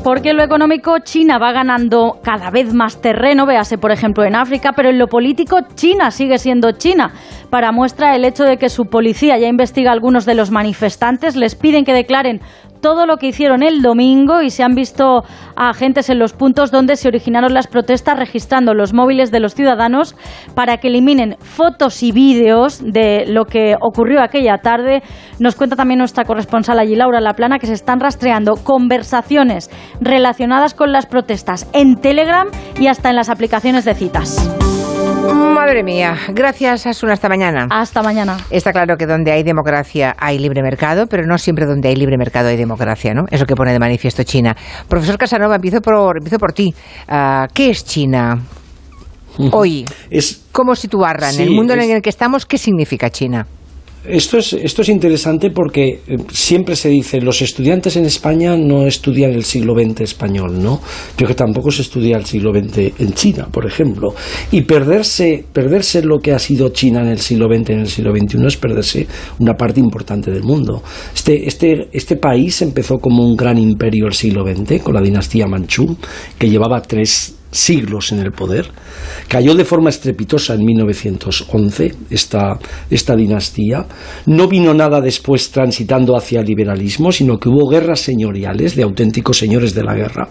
Porque 0.04 0.30
en 0.30 0.36
lo 0.36 0.42
económico 0.42 0.98
China 1.02 1.38
va 1.38 1.52
ganando 1.52 2.18
cada 2.22 2.50
vez 2.50 2.72
más 2.74 3.00
terreno, 3.00 3.46
véase 3.46 3.78
por 3.78 3.92
ejemplo 3.92 4.24
en 4.24 4.36
África, 4.36 4.72
pero 4.74 4.90
en 4.90 4.98
lo 4.98 5.06
político 5.06 5.58
China 5.74 6.10
sigue 6.10 6.38
siendo 6.38 6.72
China. 6.72 7.12
Para 7.50 7.72
muestra 7.72 8.14
el 8.14 8.24
hecho 8.24 8.44
de 8.44 8.56
que 8.56 8.68
su 8.68 8.84
policía 8.84 9.38
ya 9.38 9.48
investiga 9.48 9.90
a 9.90 9.94
algunos 9.94 10.26
de 10.26 10.34
los 10.34 10.50
manifestantes, 10.50 11.36
les 11.36 11.54
piden 11.54 11.84
que 11.84 11.92
declaren 11.92 12.40
todo 12.80 13.06
lo 13.06 13.16
que 13.18 13.28
hicieron 13.28 13.62
el 13.62 13.82
domingo 13.82 14.42
y 14.42 14.50
se 14.50 14.62
han 14.62 14.74
visto 14.74 15.22
a 15.54 15.70
agentes 15.70 16.08
en 16.10 16.18
los 16.18 16.32
puntos 16.32 16.70
donde 16.70 16.96
se 16.96 17.08
originaron 17.08 17.52
las 17.52 17.66
protestas 17.66 18.18
registrando 18.18 18.74
los 18.74 18.92
móviles 18.92 19.30
de 19.30 19.40
los 19.40 19.54
ciudadanos 19.54 20.16
para 20.54 20.78
que 20.78 20.88
eliminen 20.88 21.36
fotos 21.40 22.02
y 22.02 22.12
vídeos 22.12 22.80
de 22.82 23.24
lo 23.26 23.44
que 23.44 23.74
ocurrió 23.80 24.22
aquella 24.22 24.58
tarde. 24.58 25.02
Nos 25.38 25.56
cuenta 25.56 25.76
también 25.76 25.98
nuestra 25.98 26.24
corresponsal 26.24 26.78
allí, 26.78 26.96
Laura 26.96 27.20
Laplana, 27.20 27.58
que 27.58 27.66
se 27.66 27.74
están 27.74 28.00
rastreando 28.00 28.49
conversaciones 28.56 29.70
relacionadas 30.00 30.74
con 30.74 30.92
las 30.92 31.06
protestas 31.06 31.66
en 31.72 31.96
Telegram 31.96 32.48
y 32.78 32.86
hasta 32.88 33.10
en 33.10 33.16
las 33.16 33.28
aplicaciones 33.28 33.84
de 33.84 33.94
citas. 33.94 34.50
Madre 35.54 35.82
mía, 35.84 36.16
gracias 36.30 36.86
Asuna, 36.86 37.12
hasta 37.12 37.28
mañana. 37.28 37.66
Hasta 37.70 38.02
mañana. 38.02 38.36
Está 38.50 38.72
claro 38.72 38.96
que 38.96 39.06
donde 39.06 39.30
hay 39.32 39.42
democracia 39.42 40.14
hay 40.18 40.38
libre 40.38 40.62
mercado, 40.62 41.06
pero 41.06 41.24
no 41.26 41.36
siempre 41.38 41.66
donde 41.66 41.88
hay 41.88 41.96
libre 41.96 42.16
mercado 42.16 42.48
hay 42.48 42.56
democracia, 42.56 43.12
¿no? 43.14 43.24
Eso 43.30 43.44
que 43.44 43.54
pone 43.54 43.72
de 43.72 43.78
manifiesto 43.78 44.22
China. 44.24 44.56
Profesor 44.88 45.18
Casanova, 45.18 45.56
empiezo 45.56 45.80
por, 45.80 46.16
empiezo 46.18 46.38
por 46.38 46.52
ti. 46.52 46.74
Ah, 47.08 47.46
¿Qué 47.52 47.70
es 47.70 47.84
China? 47.84 48.38
Hoy, 49.52 49.84
es, 50.10 50.46
¿cómo 50.52 50.74
situarla? 50.74 51.28
En 51.28 51.34
sí, 51.34 51.42
el 51.42 51.50
mundo 51.50 51.74
es- 51.74 51.84
en 51.84 51.90
el 51.96 52.02
que 52.02 52.10
estamos, 52.10 52.46
¿qué 52.46 52.58
significa 52.58 53.10
China? 53.10 53.46
Esto 54.04 54.38
es, 54.38 54.54
esto 54.54 54.80
es 54.80 54.88
interesante 54.88 55.50
porque 55.50 56.00
eh, 56.06 56.16
siempre 56.32 56.74
se 56.74 56.88
dice, 56.88 57.20
los 57.20 57.42
estudiantes 57.42 57.96
en 57.96 58.06
España 58.06 58.56
no 58.56 58.86
estudian 58.86 59.32
el 59.32 59.44
siglo 59.44 59.74
XX 59.74 60.00
español, 60.00 60.62
¿no? 60.62 60.80
Pero 61.16 61.28
que 61.28 61.34
tampoco 61.34 61.70
se 61.70 61.82
estudia 61.82 62.16
el 62.16 62.24
siglo 62.24 62.50
XX 62.50 62.98
en 62.98 63.12
China, 63.12 63.48
por 63.50 63.66
ejemplo. 63.66 64.14
Y 64.50 64.62
perderse, 64.62 65.44
perderse 65.52 66.02
lo 66.02 66.18
que 66.18 66.32
ha 66.32 66.38
sido 66.38 66.70
China 66.70 67.02
en 67.02 67.08
el 67.08 67.18
siglo 67.18 67.46
XX, 67.46 67.70
en 67.70 67.80
el 67.80 67.88
siglo 67.88 68.12
XXI, 68.12 68.46
es 68.46 68.56
perderse 68.56 69.06
una 69.38 69.54
parte 69.54 69.80
importante 69.80 70.30
del 70.30 70.44
mundo. 70.44 70.82
Este, 71.14 71.46
este, 71.46 71.88
este 71.92 72.16
país 72.16 72.62
empezó 72.62 72.98
como 72.98 73.22
un 73.22 73.36
gran 73.36 73.58
imperio 73.58 74.06
el 74.06 74.14
siglo 74.14 74.44
XX, 74.44 74.82
con 74.82 74.94
la 74.94 75.02
dinastía 75.02 75.46
Manchú, 75.46 75.96
que 76.38 76.48
llevaba 76.48 76.80
tres 76.80 77.34
siglos 77.50 78.12
en 78.12 78.20
el 78.20 78.32
poder. 78.32 78.68
Cayó 79.28 79.54
de 79.54 79.64
forma 79.64 79.90
estrepitosa 79.90 80.54
en 80.54 80.64
1911 80.64 81.94
esta, 82.10 82.58
esta 82.90 83.16
dinastía. 83.16 83.86
No 84.26 84.48
vino 84.48 84.74
nada 84.74 85.00
después 85.00 85.50
transitando 85.50 86.16
hacia 86.16 86.40
el 86.40 86.46
liberalismo, 86.46 87.12
sino 87.12 87.38
que 87.38 87.48
hubo 87.48 87.68
guerras 87.68 88.00
señoriales 88.00 88.76
de 88.76 88.82
auténticos 88.82 89.38
señores 89.38 89.74
de 89.74 89.84
la 89.84 89.94
guerra, 89.94 90.28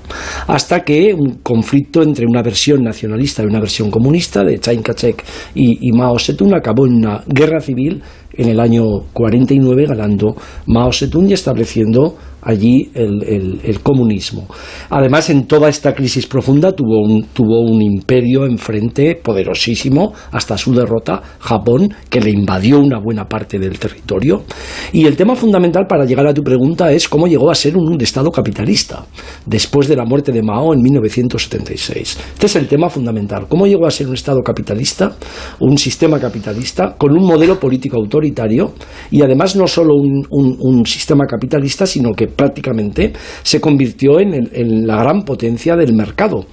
hasta 0.48 0.84
que 0.84 1.14
un 1.14 1.40
conflicto 1.44 2.02
entre 2.02 2.26
una 2.26 2.42
versión 2.42 2.84
nacionalista 2.84 3.44
y 3.44 3.48
una 3.48 3.60
versión 3.60 3.90
comunista 3.90 4.44
de 4.44 4.60
Chiang 4.60 4.82
Kai-shek 4.82 5.24
y, 5.56 5.88
y 5.88 5.92
Mao 5.92 6.18
Zedong 6.20 6.54
acabó 6.54 6.86
en 6.86 6.96
una 6.96 7.24
guerra 7.28 7.60
civil 7.60 8.02
en 8.34 8.50
el 8.50 8.60
año 8.60 8.84
49 9.14 9.86
ganando 9.88 10.36
Mao 10.68 10.92
Zedong 10.92 11.30
y 11.30 11.34
estableciendo 11.34 12.16
allí 12.42 12.90
el, 12.94 13.24
el- 13.64 13.80
comunismo. 13.82 14.46
Además, 14.90 15.30
en 15.30 15.48
toda 15.48 15.70
esta 15.70 15.94
crisis 15.96 16.28
profunda 16.28 16.74
tuvo 16.74 17.02
un, 17.02 17.24
tuvo 17.34 17.62
un 17.62 17.82
imperio 17.82 18.46
enfrente 18.46 19.16
poderosísimo 19.16 20.14
hasta 20.32 20.58
su 20.58 20.74
derrota, 20.74 21.22
Japón, 21.40 21.94
que 22.10 22.20
le 22.20 22.30
invadió 22.32 22.80
una 22.80 23.00
buena 23.00 23.26
parte 23.28 23.58
del 23.58 23.80
territorio. 23.80 24.44
Y 24.92 25.06
el 25.06 25.16
tema 25.16 25.36
fundamental 25.36 25.86
para 25.88 26.06
llegar 26.06 26.28
a 26.28 26.34
tu 26.34 26.44
pregunta 26.44 26.92
es 26.92 27.08
cómo 27.08 27.28
llegó 27.28 27.50
a 27.50 27.56
ser 27.56 27.78
un, 27.78 28.00
Estado 28.00 28.32
capitalista 28.32 29.06
después 29.46 29.88
de 29.88 29.96
la 29.96 30.06
muerte 30.06 30.32
de 30.32 30.42
Mao 30.42 30.74
en 30.74 30.82
1976. 30.82 32.18
Este 32.34 32.46
es 32.46 32.56
el 32.56 32.68
tema 32.68 32.90
fundamental. 32.90 33.46
¿Cómo 33.48 33.68
llegó 33.68 33.86
a 33.86 33.92
ser 33.92 34.08
un 34.08 34.14
Estado 34.14 34.42
capitalista, 34.42 35.16
un 35.60 35.78
sistema 35.78 36.20
capitalista, 36.20 36.96
con 36.98 37.12
un 37.12 37.26
modelo 37.26 37.60
político 37.60 37.98
autoritario 37.98 38.74
y 39.12 39.22
además 39.22 39.56
no 39.56 39.68
solo 39.68 39.96
un- 39.96 40.26
un 40.32 40.86
sistema 40.86 41.26
capitalista, 41.26 41.86
sino 41.86 42.14
que 42.14 42.28
prácticamente 42.40 43.14
se 43.44 43.60
convirtió 43.60 44.20
en, 44.20 44.34
el- 44.34 44.50
en 44.54 44.88
la 44.88 44.98
gran 44.98 45.24
potencia 45.24 45.76
del 45.76 45.94
mercado. 45.94 46.46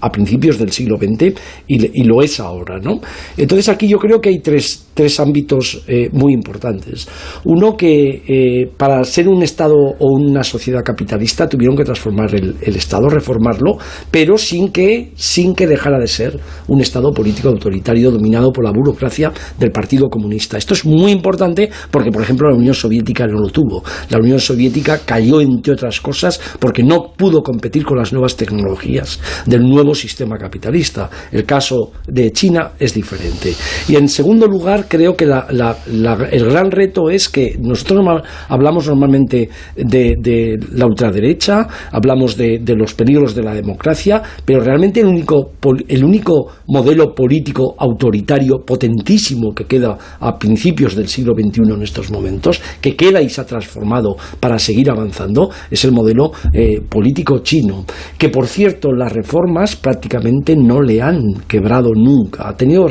A 0.00 0.10
principios 0.10 0.58
del 0.58 0.70
siglo 0.70 0.96
XX 0.96 1.34
y, 1.66 2.02
lo 2.04 2.22
es 2.22 2.40
ahora. 2.40 2.78
¿no? 2.78 3.00
Entonces 3.36 3.68
aquí 3.68 3.88
yo 3.88 3.98
creo 3.98 4.20
que 4.20 4.30
hay 4.30 4.40
tres, 4.40 4.88
tres 4.94 5.20
ámbitos 5.20 5.82
eh, 5.86 6.08
muy 6.12 6.32
importantes. 6.32 7.08
Uno 7.44 7.76
que 7.76 8.22
eh, 8.26 8.70
para 8.76 9.02
ser 9.04 9.28
un 9.28 9.42
Estado 9.42 9.74
o 9.74 10.18
una 10.18 10.42
sociedad 10.42 10.82
capitalista 10.84 11.48
tuvieron 11.48 11.76
que 11.76 11.84
transformar 11.84 12.34
el, 12.34 12.56
el 12.60 12.76
Estado, 12.76 13.08
reformarlo, 13.08 13.78
pero 14.10 14.36
sin 14.36 14.70
que, 14.70 15.12
sin 15.14 15.54
que 15.54 15.66
dejara 15.66 15.98
de 15.98 16.06
ser 16.06 16.38
un 16.68 16.80
Estado 16.80 17.12
político 17.12 17.48
autoritario 17.48 18.10
dominado 18.10 18.52
por 18.52 18.64
la 18.64 18.72
burocracia 18.72 19.32
del 19.58 19.70
Partido 19.70 20.08
Comunista. 20.08 20.58
Esto 20.58 20.74
es 20.74 20.84
muy 20.84 21.12
importante 21.12 21.70
porque, 21.90 22.10
por 22.10 22.22
ejemplo, 22.22 22.48
la 22.48 22.56
Unión 22.56 22.74
Soviética 22.74 23.26
no 23.26 23.40
lo 23.40 23.48
tuvo. 23.48 23.82
La 24.10 24.18
Unión 24.18 24.38
Soviética 24.38 25.00
cayó, 25.04 25.40
entre 25.40 25.74
otras 25.74 26.00
cosas, 26.00 26.40
porque 26.58 26.82
no 26.82 27.12
pudo 27.16 27.42
competir 27.42 27.84
con 27.84 27.98
las 27.98 28.12
nuevas 28.12 28.36
tecnologías 28.36 29.20
del 29.46 29.61
nuevo 29.68 29.94
sistema 29.94 30.36
capitalista. 30.38 31.08
El 31.30 31.44
caso 31.44 31.92
de 32.06 32.30
China 32.32 32.72
es 32.78 32.94
diferente. 32.94 33.54
Y 33.88 33.96
en 33.96 34.08
segundo 34.08 34.46
lugar, 34.46 34.86
creo 34.88 35.16
que 35.16 35.26
la- 35.26 35.46
la- 35.50 35.76
la- 35.86 36.28
el 36.30 36.44
gran 36.46 36.70
reto 36.70 37.10
es 37.10 37.28
que 37.28 37.56
nosotros 37.60 38.04
hablamos 38.48 38.86
normalmente 38.86 39.48
de, 39.76 40.58
la 40.72 40.86
ultraderecha, 40.86 41.66
hablamos 41.90 42.36
de, 42.36 42.60
los 42.76 42.94
peligros 42.94 43.34
de 43.34 43.42
la 43.42 43.54
democracia, 43.54 44.22
pero 44.44 44.60
realmente 44.60 45.00
el 45.00 45.06
único, 45.06 45.52
el 45.88 46.04
único 46.04 46.48
modelo 46.68 47.14
político 47.14 47.74
autoritario 47.78 48.60
potentísimo 48.64 49.52
que 49.54 49.64
queda 49.64 49.96
a 50.20 50.38
principios 50.38 50.94
del 50.96 51.08
siglo 51.08 51.34
XXI 51.34 51.74
en 51.74 51.82
estos 51.82 52.10
momentos, 52.10 52.60
que 52.80 52.96
queda 52.96 53.20
y 53.20 53.28
se 53.28 53.40
ha 53.40 53.46
transformado 53.46 54.16
para 54.40 54.58
seguir 54.58 54.90
avanzando, 54.90 55.50
es 55.70 55.84
el 55.84 55.92
modelo 55.92 56.32
eh, 56.52 56.80
político 56.88 57.40
chino. 57.40 57.84
Que 58.18 58.28
por 58.28 58.46
cierto, 58.46 58.92
las 58.92 59.12
reformas 59.12 59.51
reformas 59.52 59.76
prácticamente 59.76 60.56
no 60.56 60.80
le 60.80 61.00
han 61.00 61.42
quebrado 61.46 61.90
nunca. 61.94 62.48
Ha 62.48 62.56
tenido, 62.56 62.86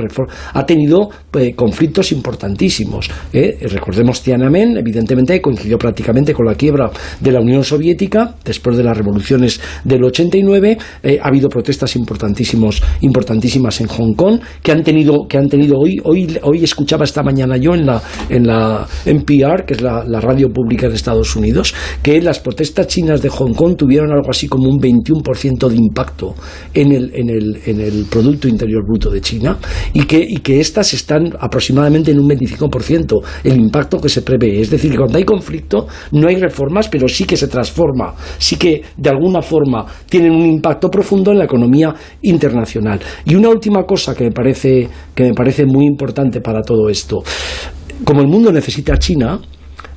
ha 0.53 0.65
tenido 0.65 1.09
eh, 1.33 1.53
conflictos 1.56 2.11
importantísimos. 2.11 3.09
¿eh? 3.33 3.57
Recordemos 3.61 4.22
Tiananmen, 4.22 4.77
evidentemente 4.77 5.41
coincidió 5.41 5.77
prácticamente 5.77 6.33
con 6.33 6.45
la 6.45 6.56
quiebra 6.56 6.90
de 7.19 7.31
la 7.31 7.40
Unión 7.40 7.64
Soviética 7.64 8.35
después 8.43 8.77
de 8.77 8.83
las 8.83 8.98
revoluciones 8.98 9.59
del 9.83 10.03
89. 10.03 10.77
Eh, 11.03 11.19
ha 11.22 11.27
habido 11.27 11.49
protestas 11.49 11.95
importantísimos, 11.95 12.81
importantísimas 13.01 13.81
en 13.81 13.88
Hong 13.88 14.14
Kong 14.14 14.40
que 14.61 14.72
han 14.72 14.83
tenido, 14.83 15.27
que 15.27 15.38
han 15.38 15.48
tenido 15.48 15.77
hoy, 15.80 15.99
hoy, 16.03 16.38
hoy 16.43 16.64
escuchaba 16.64 17.03
esta 17.03 17.23
mañana 17.23 17.57
yo 17.57 17.73
en 17.73 17.85
la, 17.85 18.01
en 18.30 18.45
la 18.45 18.88
NPR, 19.06 19.65
que 19.65 19.73
es 19.73 19.81
la, 19.81 20.03
la 20.06 20.19
radio 20.22 20.49
pública 20.49 20.88
de 20.88 20.95
Estados 20.95 21.35
Unidos, 21.35 21.73
que 22.01 22.22
las 22.22 22.40
protestas 22.40 22.88
chinas 22.88 23.22
de 23.22 23.30
Hong 23.30 23.53
Kong 23.53 23.75
tuvieron 23.75 24.11
algo 24.11 24.30
así 24.30 24.48
como 24.48 24.67
un 24.67 24.80
21% 24.80 25.67
de 25.67 25.75
impacto 25.75 26.35
en 26.73 26.91
el, 26.91 27.11
en, 27.13 27.30
el, 27.30 27.61
en 27.65 27.81
el 27.81 28.05
Producto 28.09 28.47
Interior 28.47 28.83
Bruto 28.85 29.09
de 29.09 29.21
China 29.21 29.57
y 29.93 30.03
que, 30.03 30.19
y 30.19 30.38
que 30.38 30.59
estas 30.59 30.93
están 30.93 31.33
aproximadamente 31.39 32.11
en 32.11 32.19
un 32.19 32.30
25% 32.30 33.21
el 33.43 33.59
impacto 33.59 33.99
que 33.99 34.09
se 34.09 34.21
prevé. 34.21 34.61
Es 34.61 34.69
decir, 34.69 34.91
que 34.91 34.97
cuando 34.97 35.17
hay 35.17 35.23
conflicto 35.23 35.88
no 36.11 36.27
hay 36.27 36.35
reformas, 36.35 36.89
pero 36.89 37.07
sí 37.07 37.25
que 37.25 37.38
se 37.38 37.47
transforma, 37.47 38.13
sí 38.38 38.55
que 38.55 38.81
de 38.97 39.09
alguna 39.09 39.41
forma 39.41 39.85
tienen 40.09 40.31
un 40.31 40.45
impacto 40.45 40.89
profundo 40.89 41.31
en 41.31 41.39
la 41.39 41.45
economía 41.45 41.93
internacional. 42.21 42.99
Y 43.25 43.35
una 43.35 43.49
última 43.49 43.83
cosa 43.83 44.15
que 44.15 44.25
me 44.25 44.31
parece, 44.31 44.88
que 45.15 45.23
me 45.23 45.33
parece 45.33 45.65
muy 45.65 45.85
importante 45.85 46.41
para 46.41 46.61
todo 46.61 46.89
esto. 46.89 47.23
Como 48.03 48.21
el 48.21 48.27
mundo 48.27 48.51
necesita 48.51 48.93
a 48.93 48.97
China, 48.97 49.39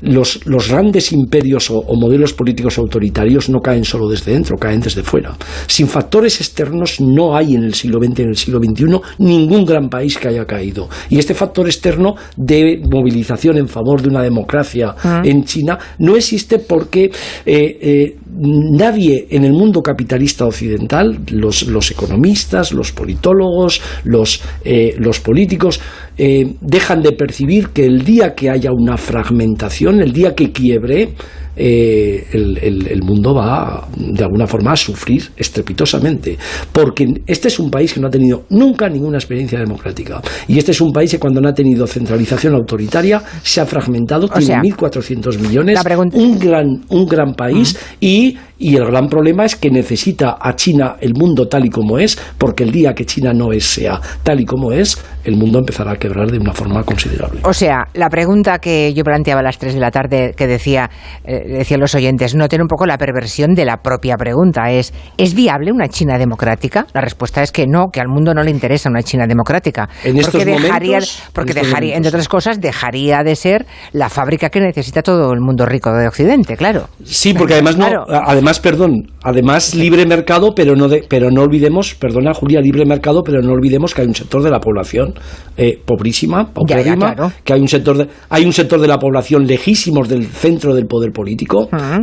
los, 0.04 0.68
grandes 0.68 1.12
imperios 1.12 1.70
o, 1.70 1.82
modelos 1.94 2.32
políticos 2.32 2.78
autoritarios 2.78 3.48
no 3.48 3.60
caen 3.60 3.84
solo 3.84 4.08
desde 4.08 4.32
dentro, 4.32 4.56
caen 4.56 4.80
desde 4.80 5.02
fuera. 5.02 5.36
Sin 5.66 5.88
factores 5.88 6.40
externos 6.40 7.00
no 7.00 7.36
hay 7.36 7.54
en 7.54 7.64
el 7.64 7.74
siglo 7.74 7.98
XX 7.98 8.18
y 8.18 8.22
en 8.22 8.28
el 8.28 8.36
siglo 8.36 8.58
XXI 8.58 8.84
ningún 9.18 9.64
gran 9.64 9.88
país 9.88 10.18
que 10.18 10.28
haya 10.28 10.44
caído. 10.44 10.88
Y 11.08 11.18
este 11.18 11.34
factor 11.34 11.66
externo 11.66 12.14
de 12.36 12.80
movilización 12.90 13.58
en 13.58 13.68
favor 13.68 14.02
de 14.02 14.08
una 14.08 14.22
democracia 14.22 14.94
ah. 15.02 15.22
en 15.24 15.44
China 15.44 15.78
no 15.98 16.16
existe 16.16 16.58
porque 16.58 17.10
eh, 17.46 17.78
eh, 17.80 18.16
nadie 18.36 19.26
en 19.30 19.44
el 19.44 19.52
mundo 19.52 19.82
capitalista 19.82 20.44
occidental, 20.46 21.18
los, 21.30 21.90
economistas, 21.90 22.72
los 22.72 22.92
politólogos, 22.92 23.80
los, 24.04 24.42
eh, 24.64 24.94
los 24.98 25.20
políticos, 25.20 25.80
eh, 26.16 26.54
dejan 26.60 27.02
de 27.02 27.12
percibir 27.12 27.68
que 27.70 27.84
el 27.84 28.04
día 28.04 28.34
que 28.34 28.50
haya 28.50 28.70
una 28.72 28.96
fragmentación, 28.96 30.00
el 30.00 30.12
día 30.12 30.34
que 30.34 30.52
quiebre, 30.52 31.10
eh, 31.56 32.26
el, 32.32 33.02
mundo 33.02 33.34
va 33.34 33.86
de 33.96 34.24
alguna 34.24 34.46
forma 34.46 34.72
a 34.72 34.76
sufrir 34.76 35.30
estrepitosamente. 35.36 36.38
Porque 36.72 37.06
este 37.26 37.48
es 37.48 37.58
un 37.58 37.70
país 37.70 37.92
que 37.92 38.00
no 38.00 38.08
ha 38.08 38.10
tenido 38.10 38.44
nunca 38.50 38.88
ninguna 38.88 39.18
experiencia 39.18 39.58
democrática. 39.58 40.20
Y 40.48 40.58
este 40.58 40.72
es 40.72 40.80
un 40.80 40.92
país 40.92 41.10
que 41.10 41.18
cuando 41.18 41.40
no 41.40 41.48
ha 41.48 41.54
tenido 41.54 41.86
centralización 41.86 42.54
autoritaria 42.54 43.22
se 43.42 43.60
ha 43.60 43.66
fragmentado, 43.66 44.28
tiene 44.28 44.54
1.400 44.56 45.38
millones, 45.38 45.80
un 46.12 46.38
gran, 46.38 46.66
un 46.88 47.06
gran 47.06 47.34
país 47.34 47.78
y 48.00 48.36
y 48.58 48.76
el 48.76 48.86
gran 48.86 49.08
problema 49.08 49.44
es 49.44 49.56
que 49.56 49.70
necesita 49.70 50.38
a 50.40 50.54
China 50.54 50.96
el 51.00 51.12
mundo 51.14 51.48
tal 51.48 51.66
y 51.66 51.70
como 51.70 51.98
es, 51.98 52.18
porque 52.38 52.62
el 52.62 52.70
día 52.70 52.94
que 52.94 53.04
China 53.04 53.32
no 53.34 53.52
es, 53.52 53.64
sea 53.64 54.00
tal 54.22 54.40
y 54.40 54.44
como 54.44 54.72
es, 54.72 54.96
el 55.24 55.36
mundo 55.36 55.58
empezará 55.58 55.92
a 55.92 55.96
quebrar 55.96 56.30
de 56.30 56.38
una 56.38 56.52
forma 56.52 56.82
considerable. 56.84 57.40
O 57.42 57.52
sea, 57.52 57.88
la 57.94 58.08
pregunta 58.08 58.58
que 58.58 58.94
yo 58.94 59.02
planteaba 59.02 59.40
a 59.40 59.42
las 59.42 59.58
3 59.58 59.74
de 59.74 59.80
la 59.80 59.90
tarde, 59.90 60.34
que 60.36 60.46
decía, 60.46 60.88
eh, 61.24 61.43
decían 61.44 61.80
los 61.80 61.94
oyentes, 61.94 62.34
no 62.34 62.48
tiene 62.48 62.62
un 62.62 62.68
poco 62.68 62.86
la 62.86 62.98
perversión 62.98 63.54
de 63.54 63.64
la 63.64 63.78
propia 63.78 64.16
pregunta, 64.16 64.70
es, 64.70 64.92
¿es 65.16 65.34
viable 65.34 65.72
una 65.72 65.88
China 65.88 66.18
democrática? 66.18 66.86
La 66.92 67.00
respuesta 67.00 67.42
es 67.42 67.52
que 67.52 67.66
no, 67.66 67.88
que 67.92 68.00
al 68.00 68.08
mundo 68.08 68.34
no 68.34 68.42
le 68.42 68.50
interesa 68.50 68.88
una 68.88 69.02
China 69.02 69.26
democrática. 69.26 69.88
En 70.02 70.16
porque 70.20 70.44
dejaría, 70.44 70.98
porque 71.32 71.54
dejaría, 71.54 71.96
entre 71.96 72.08
otras 72.08 72.28
cosas, 72.28 72.60
dejaría 72.60 73.22
de 73.22 73.36
ser 73.36 73.66
la 73.92 74.08
fábrica 74.08 74.48
que 74.50 74.60
necesita 74.60 75.02
todo 75.02 75.32
el 75.32 75.40
mundo 75.40 75.66
rico 75.66 75.92
de 75.92 76.08
Occidente, 76.08 76.56
claro. 76.56 76.88
Sí, 77.04 77.34
porque 77.34 77.54
además 77.54 77.76
no, 77.76 77.86
además, 78.08 78.60
perdón, 78.60 79.10
además 79.22 79.74
libre 79.74 80.06
mercado, 80.06 80.54
pero 80.54 80.74
no 80.76 80.88
de, 80.88 81.04
pero 81.08 81.30
no 81.30 81.42
olvidemos, 81.42 81.94
perdona 81.94 82.34
Julia, 82.34 82.60
libre 82.60 82.84
mercado, 82.84 83.22
pero 83.22 83.42
no 83.42 83.52
olvidemos 83.52 83.94
que 83.94 84.02
hay 84.02 84.08
un 84.08 84.14
sector 84.14 84.42
de 84.42 84.50
la 84.50 84.60
población 84.60 85.14
eh, 85.56 85.80
pobrísima, 85.84 86.50
que 86.66 87.52
hay 87.52 87.60
un 87.60 87.68
sector 87.68 87.98
de, 87.98 88.08
hay 88.28 88.44
un 88.44 88.52
sector 88.52 88.80
de 88.80 88.88
la 88.88 88.98
población 88.98 89.46
lejísimos 89.46 90.08
del 90.08 90.26
centro 90.26 90.74
del 90.74 90.86
poder 90.86 91.12
político, 91.12 91.33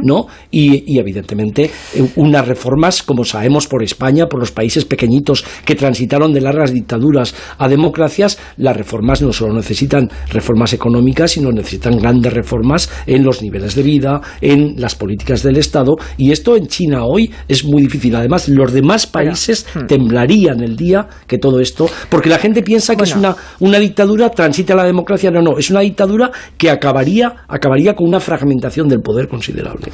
¿no? 0.04 0.28
Y, 0.50 1.00
evidentemente 1.00 1.72
eh, 1.96 2.12
unas 2.16 2.48
reformas, 2.48 3.02
como 3.04 3.24
sabemos 3.24 3.68
por 3.68 3.84
España, 3.84 4.28
por 4.28 4.40
los 4.40 4.52
países 4.52 4.86
pequeñitos 4.86 5.44
que 5.66 5.76
transitaron 5.76 6.34
de 6.34 6.42
largas 6.42 6.74
dictaduras 6.74 7.34
a 7.58 7.68
democracias, 7.68 8.38
las 8.58 8.76
reformas 8.76 9.22
no 9.22 9.34
solo 9.34 9.54
necesitan 9.54 10.10
reformas 10.30 10.74
económicas, 10.74 11.32
sino 11.32 11.52
necesitan 11.52 11.98
grandes 11.98 12.34
reformas 12.34 12.90
en 13.06 13.24
los 13.24 13.42
niveles 13.42 13.76
de 13.76 13.84
vida, 13.84 14.22
en 14.42 14.76
las 14.78 14.96
políticas 14.96 15.44
del 15.44 15.58
Estado, 15.58 15.96
y 16.18 16.32
esto 16.32 16.56
en 16.56 16.68
China 16.68 17.06
hoy 17.06 17.32
es 17.48 17.64
muy 17.66 17.84
difícil. 17.84 18.16
Además, 18.16 18.48
los 18.50 18.72
demás 18.72 19.08
países 19.08 19.66
hmm. 19.74 19.86
temblarían 19.88 20.62
el 20.62 20.76
día 20.76 21.08
que 21.28 21.38
todo 21.38 21.60
esto, 21.60 21.90
porque 22.10 22.30
la 22.30 22.38
gente 22.38 22.62
piensa 22.62 22.96
que 22.96 23.04
es 23.04 23.16
una, 23.16 23.36
una 23.60 23.80
dictadura, 23.80 24.30
transita 24.30 24.74
a 24.74 24.78
la 24.78 24.84
democracia, 24.84 25.32
no, 25.32 25.42
no, 25.42 25.58
es 25.58 25.70
una 25.70 25.82
dictadura 25.82 26.32
que 26.58 26.70
acabaría, 26.70 27.46
acabaría 27.48 27.96
con 27.96 28.08
una 28.08 28.20
fragmentación 28.20 28.88
del 28.88 29.02
poder 29.02 29.21
considerable. 29.28 29.92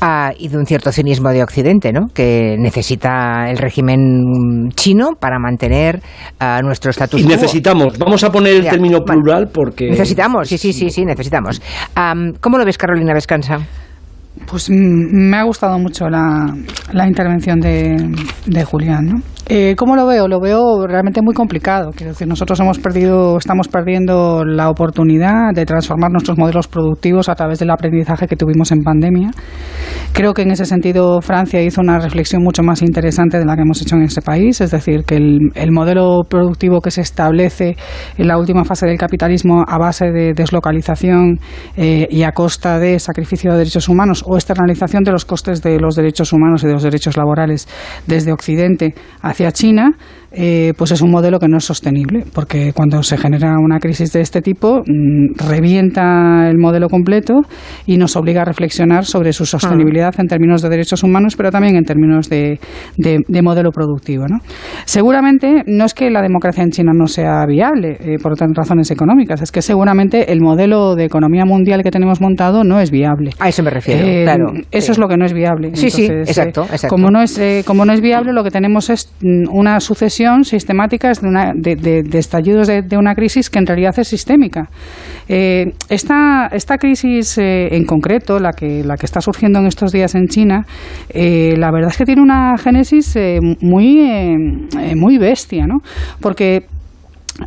Ah, 0.00 0.32
y 0.36 0.48
de 0.48 0.56
un 0.56 0.66
cierto 0.66 0.92
cinismo 0.92 1.30
de 1.30 1.42
Occidente, 1.42 1.92
¿no? 1.92 2.08
Que 2.12 2.56
necesita 2.58 3.48
el 3.48 3.58
régimen 3.58 4.70
chino 4.74 5.10
para 5.18 5.38
mantener 5.38 6.00
uh, 6.40 6.64
nuestro 6.64 6.90
estatus 6.90 7.20
y 7.20 7.26
necesitamos, 7.26 7.98
vamos 7.98 8.22
a 8.24 8.30
poner 8.30 8.56
el 8.56 8.68
término 8.68 9.00
plural 9.00 9.48
porque... 9.52 9.90
Necesitamos, 9.90 10.48
sí, 10.48 10.58
sí, 10.58 10.72
sí, 10.72 10.90
sí, 10.90 11.04
necesitamos. 11.04 11.60
¿Cómo 12.40 12.58
lo 12.58 12.64
ves, 12.64 12.78
Carolina 12.78 13.14
Vescansa? 13.14 13.58
Pues 14.46 14.70
mm, 14.70 14.74
me 14.74 15.36
ha 15.36 15.44
gustado 15.44 15.78
mucho 15.78 16.08
la, 16.08 16.54
la 16.92 17.06
intervención 17.06 17.60
de, 17.60 17.96
de 18.46 18.64
Julián. 18.64 19.06
¿no? 19.06 19.22
Eh, 19.48 19.74
¿Cómo 19.76 19.96
lo 19.96 20.06
veo? 20.06 20.28
Lo 20.28 20.40
veo 20.40 20.86
realmente 20.86 21.20
muy 21.20 21.34
complicado. 21.34 21.90
Quiero 21.94 22.12
decir, 22.12 22.28
nosotros 22.28 22.58
hemos 22.60 22.78
perdido, 22.78 23.36
estamos 23.38 23.68
perdiendo 23.68 24.44
la 24.44 24.70
oportunidad 24.70 25.52
de 25.52 25.66
transformar 25.66 26.10
nuestros 26.12 26.38
modelos 26.38 26.68
productivos 26.68 27.28
a 27.28 27.34
través 27.34 27.58
del 27.58 27.70
aprendizaje 27.70 28.26
que 28.26 28.36
tuvimos 28.36 28.70
en 28.70 28.82
pandemia. 28.82 29.30
Creo 30.12 30.32
que 30.32 30.42
en 30.42 30.52
ese 30.52 30.64
sentido 30.64 31.20
Francia 31.20 31.60
hizo 31.60 31.80
una 31.80 31.98
reflexión 31.98 32.42
mucho 32.42 32.62
más 32.62 32.82
interesante 32.82 33.38
de 33.38 33.44
la 33.44 33.56
que 33.56 33.62
hemos 33.62 33.80
hecho 33.82 33.96
en 33.96 34.02
este 34.02 34.22
país, 34.22 34.60
es 34.60 34.70
decir, 34.70 35.04
que 35.04 35.16
el, 35.16 35.38
el 35.54 35.72
modelo 35.72 36.22
productivo 36.28 36.80
que 36.80 36.90
se 36.90 37.00
establece 37.00 37.76
en 38.18 38.28
la 38.28 38.38
última 38.38 38.64
fase 38.64 38.86
del 38.86 38.98
capitalismo 38.98 39.64
a 39.66 39.78
base 39.78 40.12
de 40.12 40.34
deslocalización 40.34 41.40
eh, 41.76 42.06
y 42.10 42.22
a 42.22 42.32
costa 42.32 42.78
de 42.78 42.98
sacrificio 42.98 43.52
de 43.52 43.58
derechos 43.58 43.88
humanos 43.88 44.22
o 44.26 44.36
externalización 44.36 45.02
de 45.02 45.12
los 45.12 45.24
costes 45.24 45.62
de 45.62 45.80
los 45.80 45.96
derechos 45.96 46.32
humanos 46.32 46.62
y 46.62 46.68
de 46.68 46.74
los 46.74 46.82
derechos 46.82 47.16
laborales 47.16 47.66
desde 48.06 48.32
Occidente 48.32 48.94
hacia 49.32 49.50
China 49.52 49.92
eh, 50.34 50.72
pues 50.76 50.92
es 50.92 51.02
un 51.02 51.10
modelo 51.10 51.38
que 51.38 51.48
no 51.48 51.58
es 51.58 51.64
sostenible, 51.64 52.24
porque 52.32 52.72
cuando 52.72 53.02
se 53.02 53.18
genera 53.18 53.58
una 53.58 53.78
crisis 53.78 54.12
de 54.12 54.22
este 54.22 54.40
tipo, 54.40 54.82
mm, 54.86 55.34
revienta 55.48 56.48
el 56.48 56.58
modelo 56.58 56.88
completo 56.88 57.42
y 57.86 57.98
nos 57.98 58.16
obliga 58.16 58.42
a 58.42 58.44
reflexionar 58.44 59.04
sobre 59.04 59.32
su 59.32 59.44
sostenibilidad 59.44 60.14
en 60.18 60.28
términos 60.28 60.62
de 60.62 60.70
derechos 60.70 61.02
humanos, 61.02 61.36
pero 61.36 61.50
también 61.50 61.76
en 61.76 61.84
términos 61.84 62.30
de, 62.30 62.58
de, 62.96 63.42
modelo 63.42 63.72
productivo. 63.72 64.26
¿no? 64.28 64.38
Seguramente 64.84 65.64
no 65.66 65.84
es 65.84 65.94
que 65.94 66.10
la 66.10 66.22
democracia 66.22 66.62
en 66.62 66.70
China 66.70 66.92
no 66.94 67.06
sea 67.06 67.44
viable 67.44 67.98
eh, 68.00 68.16
por 68.22 68.32
razones 68.38 68.90
económicas, 68.90 69.42
es 69.42 69.52
que 69.52 69.60
seguramente 69.60 70.32
el 70.32 70.40
modelo 70.40 70.94
de 70.94 71.04
economía 71.04 71.44
mundial 71.44 71.82
que 71.82 71.90
tenemos 71.90 72.20
montado 72.20 72.64
no 72.64 72.80
es 72.80 72.90
viable. 72.90 73.32
A 73.38 73.48
eso 73.48 73.62
me 73.62 73.70
refiero, 73.70 74.06
eh, 74.06 74.22
claro. 74.22 74.52
Eso 74.70 74.92
es 74.92 74.98
lo 74.98 75.08
que 75.08 75.16
no 75.16 75.26
es 75.26 75.32
viable. 75.32 75.74
Sí, 75.74 75.90
sí, 75.90 76.06
exacto, 76.06 76.62
exacto. 76.62 76.88
Como, 76.88 77.10
no 77.10 77.20
es, 77.20 77.38
como 77.66 77.84
no 77.84 77.92
es 77.92 78.00
viable, 78.00 78.32
lo 78.32 78.44
que 78.44 78.50
tenemos 78.50 78.88
es 78.88 79.12
mm, 79.20 79.48
una 79.50 79.80
sucesión 79.80 80.21
sistemática 80.42 81.12
de, 81.54 81.76
de, 81.76 82.18
estallidos 82.18 82.68
de, 82.68 82.96
una 82.96 83.14
crisis 83.14 83.50
que 83.50 83.58
en 83.58 83.66
realidad 83.66 83.98
es 83.98 84.08
sistémica. 84.08 84.68
Eh, 85.28 85.72
esta, 85.88 86.48
esta 86.52 86.78
crisis 86.78 87.38
eh, 87.38 87.74
en 87.74 87.84
concreto, 87.84 88.38
la 88.38 88.52
que, 88.52 88.82
la 88.84 88.96
que 88.96 89.06
está 89.06 89.20
surgiendo 89.20 89.58
en 89.60 89.66
estos 89.66 89.92
días 89.92 90.14
en 90.14 90.26
China, 90.28 90.66
eh, 91.08 91.54
la 91.56 91.70
verdad 91.70 91.90
es 91.90 91.96
que 91.96 92.04
tiene 92.04 92.22
una 92.22 92.56
génesis 92.58 93.16
muy, 93.60 94.68
muy 94.96 95.18
bestia, 95.18 95.66
¿no? 95.66 95.78
Porque 96.20 96.66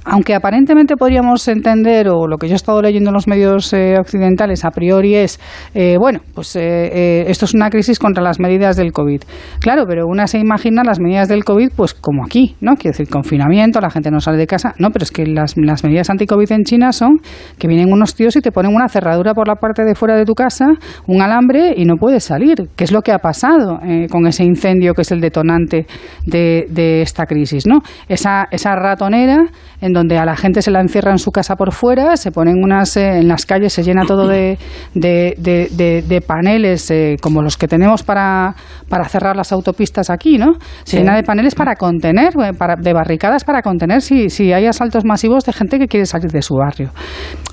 aunque 0.04 0.34
aparentemente 0.34 0.96
podríamos 0.98 1.48
entender, 1.48 2.10
o 2.10 2.28
lo 2.28 2.38
que 2.38 2.48
yo 2.48 2.54
he 2.54 2.56
estado 2.56 2.82
leyendo 2.82 3.10
en 3.10 3.14
los 3.14 3.28
medios 3.28 3.72
eh, 3.74 3.98
occidentales 4.00 4.66
a 4.66 4.72
priori 4.72 5.16
es, 5.16 5.40
eh, 5.74 5.98
bueno, 6.00 6.20
pues 6.34 6.56
eh, 6.56 7.26
esto 7.28 7.46
es 7.46 7.54
una 7.54 7.70
crisis 7.70 8.00
contra 8.00 8.24
las 8.24 8.40
medidas 8.40 8.76
del 8.76 8.92
COVID. 8.92 9.22
Claro, 9.60 9.86
pero 9.88 10.08
una 10.08 10.28
se 10.28 10.40
imagina 10.40 10.84
las 10.84 11.00
medidas 11.00 11.28
del 11.28 11.44
COVID 11.44 11.70
pues 11.76 11.94
como 11.94 12.24
aquí, 12.24 12.56
¿no? 12.62 12.76
Quiere 12.76 12.98
decir, 12.98 13.10
confinamiento, 13.10 13.80
la 13.80 13.90
gente 13.90 14.10
no 14.10 14.20
sale 14.20 14.38
de 14.38 14.48
casa. 14.48 14.74
No, 14.80 14.90
pero 14.90 15.04
es 15.04 15.12
que 15.12 15.26
las, 15.26 15.56
las 15.58 15.84
medidas 15.84 16.10
anti-COVID 16.10 16.52
en 16.52 16.64
China 16.64 16.92
son 16.92 17.20
que 17.58 17.68
vienen 17.68 17.92
unos 17.92 18.16
tíos 18.16 18.36
y 18.36 18.42
te 18.42 18.52
ponen 18.52 18.74
una 18.74 18.88
cerradura 18.88 19.34
por 19.34 19.48
la 19.48 19.56
parte 19.56 19.84
de 19.84 19.96
fuera 19.96 20.16
de 20.16 20.26
tu 20.26 20.34
casa, 20.34 20.66
un 21.08 21.22
alambre 21.22 21.74
y 21.78 21.86
no 21.86 21.96
puedes 21.98 22.24
salir. 22.24 22.70
¿Qué 22.76 22.84
es 22.84 22.92
lo 22.92 23.02
que 23.02 23.12
ha 23.12 23.20
pasado 23.20 23.80
con 24.10 24.28
ese 24.28 24.44
incendio 24.44 24.94
que 24.94 25.02
es 25.02 25.12
el 25.12 25.22
detonante 25.22 25.86
de, 26.26 26.68
de 26.70 27.02
esta 27.02 27.26
crisis, 27.26 27.68
¿no? 27.68 27.82
Esa, 28.08 28.48
esa 28.52 28.76
ratonera 28.76 29.46
en 29.82 29.94
donde 29.94 30.18
a 30.18 30.26
la 30.26 30.36
gente 30.36 30.62
se 30.62 30.72
la 30.72 30.82
encierra 30.82 31.12
en 31.12 31.20
su 31.20 31.32
casa 31.32 31.56
por 31.56 31.72
fuera, 31.72 32.18
se 32.18 32.32
ponen 32.32 32.64
unas 32.64 32.96
eh, 32.98 33.20
en 33.20 33.28
las 33.28 33.46
calles, 33.46 33.74
se 33.74 33.84
llena 33.84 34.06
todo 34.06 34.28
de, 34.28 34.58
de, 34.94 36.24
paneles 36.26 36.90
eh, 36.92 37.18
como 37.22 37.42
los 37.42 37.58
que 37.58 37.68
tenemos 37.68 38.04
para, 38.04 38.56
para 38.90 39.06
cerrar 39.06 39.36
las 39.36 39.52
autopistas 39.52 40.10
aquí, 40.10 40.38
¿no? 40.38 40.54
Se 40.84 40.98
llena 40.98 41.16
de 41.16 41.24
paneles 41.24 41.56
para 41.56 41.76
contener, 41.76 42.34
eh, 42.42 42.54
para, 42.58 42.76
de 42.76 42.94
barricadas 42.94 43.44
para 43.44 43.62
contener 43.62 44.02
si, 44.02 44.30
si 44.30 44.54
hay 44.54 44.66
asaltos 44.66 45.04
masivos 45.06 45.44
de 45.46 45.54
gente 45.54 45.80
que 45.80 45.88
quiere 45.88 46.06
salir 46.06 46.32
de 46.32 46.42
su 46.42 46.56
barrio. 46.56 46.92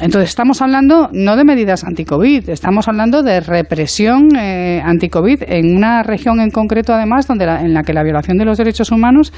Entonces 0.01 0.31
estamos 0.31 0.63
hablando 0.63 1.09
no 1.13 1.37
de 1.37 1.45
medidas 1.45 1.85
anti-COVID, 1.85 2.49
estamos 2.49 2.89
hablando 2.89 3.23
de 3.23 3.41
represión 3.41 4.37
anti-COVID 4.37 5.43
en 5.47 5.77
una 5.77 6.03
región 6.03 6.41
en 6.41 6.51
concreto, 6.51 6.93
además, 6.95 7.27
donde 7.27 7.45
en 7.45 7.75
la 7.75 7.83
que 7.83 7.93
la 7.93 8.03
violación 8.03 8.39
de 8.39 8.45
los 8.45 8.59
derechos 8.59 8.91
humanos 8.91 9.33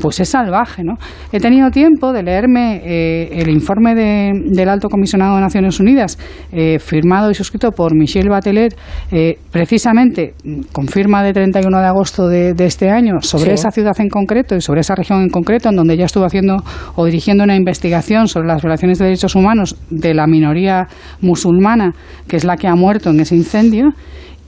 pues 0.00 0.20
es 0.20 0.28
salvaje, 0.28 0.82
¿no? 0.84 0.94
He 1.32 1.40
tenido 1.40 1.70
tiempo 1.70 2.07
de 2.12 2.22
leerme 2.22 2.80
eh, 2.84 3.40
el 3.40 3.50
informe 3.50 3.94
del 3.94 4.68
Alto 4.68 4.88
Comisionado 4.88 5.36
de 5.36 5.40
Naciones 5.40 5.80
Unidas, 5.80 6.18
eh, 6.52 6.78
firmado 6.78 7.30
y 7.30 7.34
suscrito 7.34 7.72
por 7.72 7.94
Michelle 7.94 8.28
Bachelet, 8.28 8.76
eh, 9.10 9.38
precisamente 9.50 10.34
con 10.72 10.86
firma 10.88 11.22
de 11.22 11.32
31 11.32 11.78
de 11.78 11.86
agosto 11.86 12.28
de, 12.28 12.54
este 12.58 12.90
año, 12.90 13.20
sobre 13.20 13.52
esa 13.52 13.70
ciudad 13.70 13.94
en 13.98 14.08
concreto 14.08 14.54
y 14.54 14.60
sobre 14.60 14.80
esa 14.80 14.94
región 14.94 15.22
en 15.22 15.28
concreto, 15.28 15.68
en 15.68 15.76
donde 15.76 15.94
ella 15.94 16.06
estuvo 16.06 16.24
haciendo 16.24 16.56
o 16.96 17.04
dirigiendo 17.04 17.44
una 17.44 17.56
investigación 17.56 18.28
sobre 18.28 18.48
las 18.48 18.62
violaciones 18.62 18.98
de 18.98 19.06
derechos 19.06 19.34
humanos 19.34 19.76
de 19.90 20.14
la 20.14 20.26
minoría 20.26 20.88
musulmana, 21.20 21.92
que 22.26 22.36
es 22.36 22.44
la 22.44 22.56
que 22.56 22.68
ha 22.68 22.74
muerto 22.74 23.10
en 23.10 23.20
ese 23.20 23.36
incendio 23.36 23.92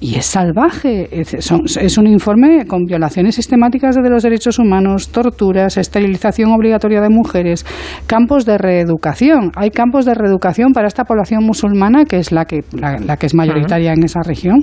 y 0.01 0.17
es 0.17 0.27
salvaje. 0.27 1.09
Es, 1.13 1.99
un 1.99 2.07
informe 2.07 2.65
con 2.67 2.85
violaciones 2.85 3.35
sistemáticas 3.35 3.95
de 3.95 4.09
los 4.09 4.23
derechos 4.23 4.59
humanos, 4.59 5.11
torturas, 5.11 5.77
esterilización 5.77 6.53
obligatoria 6.53 7.03
de 7.03 7.11
mujeres, 7.11 7.67
campos 8.07 8.47
de 8.47 8.57
reeducación. 8.57 9.53
Hay 9.55 9.71
campos 9.71 10.07
de 10.07 10.15
reeducación 10.15 10.73
para 10.73 10.89
esta 10.89 11.05
población 11.05 11.45
musulmana, 11.45 12.07
que 12.07 12.17
es 12.17 12.33
la 12.33 12.47
que, 12.47 12.65
la, 12.73 13.17
que 13.17 13.27
es 13.27 13.35
mayoritaria 13.35 13.93
en 13.93 14.03
esa 14.03 14.21
región, 14.25 14.61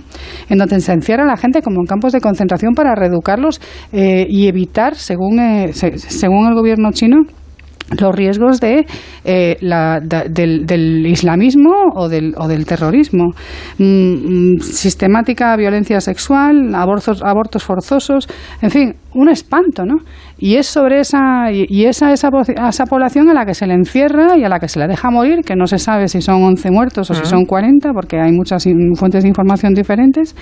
en 0.50 0.58
donde 0.58 0.80
se 0.82 0.92
encierra 0.92 1.24
a 1.24 1.28
la 1.28 1.38
gente 1.38 1.62
como 1.62 1.82
en 1.82 1.86
campos 1.86 2.14
de 2.14 2.20
concentración 2.20 2.74
para 2.74 2.96
reeducarlos 2.96 3.62
eh, 3.92 4.26
y 4.28 4.48
evitar, 4.48 4.96
según, 4.96 5.40
eh, 5.40 5.72
según 5.74 6.48
el 6.48 6.56
gobierno 6.56 6.92
chino, 6.92 7.18
los 8.00 8.14
riesgos 8.14 8.60
de, 8.60 8.86
eh, 9.24 9.58
la, 9.62 10.00
del, 10.02 11.06
islamismo 11.08 11.72
o 11.96 12.10
del, 12.10 12.34
o 12.38 12.48
del 12.48 12.66
terrorismo. 12.66 13.32
Mm, 13.78 14.56
mm, 14.56 14.60
sistemática 14.60 15.56
violencia 15.56 16.02
sexual, 16.02 16.76
abortos, 16.76 17.24
abortos 17.24 17.64
forzosos, 17.64 18.28
en 18.62 18.72
fin, 18.72 18.96
un 19.14 19.30
espanto, 19.30 19.86
¿no? 19.86 19.98
Y 20.38 20.56
es 20.56 20.68
sobre 20.68 21.00
esa, 21.00 21.52
y, 21.52 21.86
esa, 21.86 22.12
esa, 22.12 22.30
esa, 22.68 22.86
población 22.86 23.30
a 23.30 23.34
la 23.34 23.46
que 23.46 23.54
se 23.54 23.66
le 23.66 23.74
encierra 23.74 24.38
y 24.38 24.44
a 24.44 24.50
la 24.50 24.60
que 24.60 24.68
se 24.68 24.80
le 24.80 24.88
deja 24.88 25.10
morir, 25.10 25.42
que 25.46 25.56
no 25.56 25.66
se 25.66 25.80
sabe 25.80 26.08
si 26.08 26.22
son 26.22 26.44
11 26.44 26.70
muertos 26.72 27.10
o 27.10 27.14
si 27.14 27.26
son 27.26 27.46
40, 27.46 27.94
porque 27.94 28.20
hay 28.20 28.32
muchas 28.32 28.66
fuentes 28.96 29.24
de 29.24 29.30
información 29.30 29.74
diferentes 29.74 30.36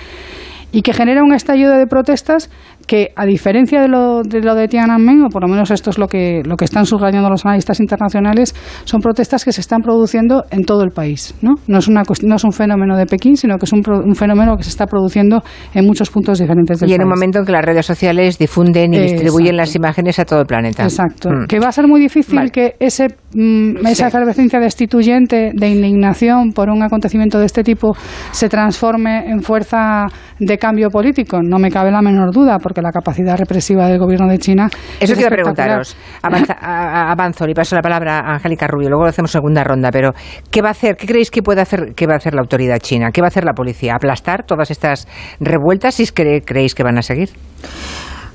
y 0.72 0.82
que 0.82 0.92
genera 0.92 1.22
un 1.22 1.32
estallido 1.32 1.72
de 1.72 1.86
protestas 1.86 2.50
que, 2.86 3.12
a 3.16 3.26
diferencia 3.26 3.80
de 3.80 3.88
lo 3.88 4.22
de, 4.22 4.40
lo 4.40 4.54
de 4.54 4.68
Tiananmen, 4.68 5.24
o 5.24 5.28
por 5.28 5.42
lo 5.42 5.48
menos 5.48 5.70
esto 5.70 5.90
es 5.90 5.98
lo 5.98 6.06
que, 6.06 6.42
lo 6.44 6.56
que 6.56 6.64
están 6.64 6.86
subrayando 6.86 7.28
los 7.28 7.44
analistas 7.44 7.80
internacionales, 7.80 8.54
son 8.84 9.00
protestas 9.00 9.44
que 9.44 9.52
se 9.52 9.60
están 9.60 9.82
produciendo 9.82 10.44
en 10.50 10.64
todo 10.64 10.82
el 10.82 10.90
país. 10.90 11.34
No, 11.42 11.54
no, 11.66 11.78
es, 11.78 11.88
una, 11.88 12.02
no 12.22 12.36
es 12.36 12.44
un 12.44 12.52
fenómeno 12.52 12.96
de 12.96 13.06
Pekín, 13.06 13.36
sino 13.36 13.58
que 13.58 13.64
es 13.64 13.72
un, 13.72 13.82
un 13.88 14.14
fenómeno 14.14 14.56
que 14.56 14.62
se 14.62 14.70
está 14.70 14.86
produciendo 14.86 15.42
en 15.74 15.86
muchos 15.86 16.10
puntos 16.10 16.38
diferentes 16.38 16.80
del 16.80 16.88
país. 16.88 16.92
Y 16.92 16.94
en 16.94 17.02
un 17.02 17.08
momento 17.08 17.40
en 17.40 17.44
que 17.44 17.52
las 17.52 17.64
redes 17.64 17.86
sociales 17.86 18.38
difunden 18.38 18.94
y 18.94 18.98
distribuyen 18.98 19.56
las 19.56 19.74
imágenes 19.74 20.18
a 20.18 20.24
todo 20.24 20.40
el 20.40 20.46
planeta. 20.46 20.84
Exacto. 20.84 21.30
Mm. 21.30 21.46
Que 21.46 21.58
va 21.58 21.68
a 21.68 21.72
ser 21.72 21.86
muy 21.86 22.00
difícil 22.00 22.50
que 22.50 22.76
ese, 22.78 23.08
mm, 23.34 23.86
esa 23.86 24.08
efervescencia 24.08 24.60
destituyente, 24.60 25.52
de 25.54 25.68
indignación 25.68 26.52
por 26.52 26.70
un 26.70 26.82
acontecimiento 26.82 27.38
de 27.38 27.46
este 27.46 27.62
tipo, 27.62 27.96
se 28.30 28.48
transforme 28.48 29.30
en 29.30 29.42
fuerza 29.42 30.06
de 30.38 30.58
cambio 30.58 30.90
político. 30.90 31.40
No 31.42 31.58
me 31.58 31.70
cabe 31.70 31.90
la 31.90 32.02
menor 32.02 32.32
duda, 32.32 32.58
porque 32.58 32.75
la 32.82 32.90
capacidad 32.92 33.36
represiva 33.36 33.88
del 33.88 33.98
gobierno 33.98 34.28
de 34.28 34.38
China. 34.38 34.68
Eso 35.00 35.14
quiero 35.14 35.30
preguntaros. 35.30 35.96
avanzo 36.22 37.46
y 37.48 37.54
paso 37.54 37.76
la 37.76 37.82
palabra 37.82 38.20
a 38.20 38.34
Angélica 38.34 38.66
Rubio, 38.66 38.88
luego 38.88 39.04
hacemos 39.04 39.30
segunda 39.30 39.64
ronda, 39.64 39.90
pero 39.90 40.12
¿qué 40.50 40.62
va 40.62 40.68
a 40.68 40.72
hacer? 40.72 40.96
¿Qué 40.96 41.06
creéis 41.06 41.30
que 41.30 41.42
puede 41.42 41.60
hacer, 41.60 41.94
qué 41.94 42.06
va 42.06 42.14
a 42.14 42.16
hacer 42.16 42.34
la 42.34 42.40
autoridad 42.40 42.78
china? 42.78 43.10
¿Qué 43.12 43.20
va 43.20 43.26
a 43.26 43.28
hacer 43.28 43.44
la 43.44 43.52
policía? 43.52 43.94
¿Aplastar 43.94 44.44
todas 44.44 44.70
estas 44.70 45.06
revueltas 45.40 45.94
si 45.94 46.06
creéis 46.06 46.74
que 46.74 46.82
van 46.82 46.98
a 46.98 47.02
seguir? 47.02 47.30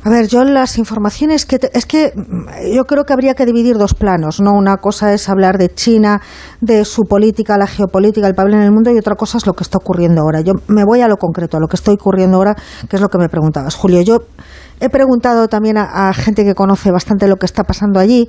A 0.03 0.09
ver, 0.09 0.27
yo 0.27 0.43
las 0.43 0.79
informaciones 0.79 1.45
que... 1.45 1.59
es 1.73 1.85
que 1.85 2.11
mm, 2.15 2.73
yo 2.73 2.85
creo 2.85 3.03
que 3.03 3.13
habría 3.13 3.35
que 3.35 3.45
dividir 3.45 3.77
dos 3.77 3.93
planos, 3.93 4.41
¿no? 4.41 4.53
Una 4.53 4.77
cosa 4.77 5.13
es 5.13 5.29
hablar 5.29 5.59
de 5.59 5.69
China, 5.69 6.21
de 6.59 6.85
su 6.85 7.03
política, 7.03 7.55
la 7.57 7.67
geopolítica, 7.67 8.27
el 8.27 8.33
papel 8.33 8.55
en 8.55 8.61
el 8.61 8.71
mundo, 8.71 8.89
y 8.91 8.97
otra 8.97 9.15
cosa 9.15 9.37
es 9.37 9.45
lo 9.45 9.53
que 9.53 9.63
está 9.63 9.77
ocurriendo 9.77 10.21
ahora. 10.21 10.41
Yo 10.41 10.53
me 10.67 10.83
voy 10.85 11.01
a 11.01 11.07
lo 11.07 11.17
concreto, 11.17 11.57
a 11.57 11.59
lo 11.59 11.67
que 11.67 11.75
está 11.75 11.91
ocurriendo 11.91 12.37
ahora, 12.37 12.55
que 12.89 12.95
es 12.95 13.01
lo 13.01 13.09
que 13.09 13.19
me 13.19 13.29
preguntabas. 13.29 13.75
Julio, 13.75 14.01
yo 14.01 14.17
He 14.81 14.89
preguntado 14.89 15.47
también 15.47 15.77
a, 15.77 16.11
gente 16.13 16.43
que 16.43 16.55
conoce 16.55 16.89
bastante 16.91 17.27
lo 17.27 17.37
que 17.37 17.45
está 17.45 17.63
pasando 17.63 17.99
allí. 17.99 18.27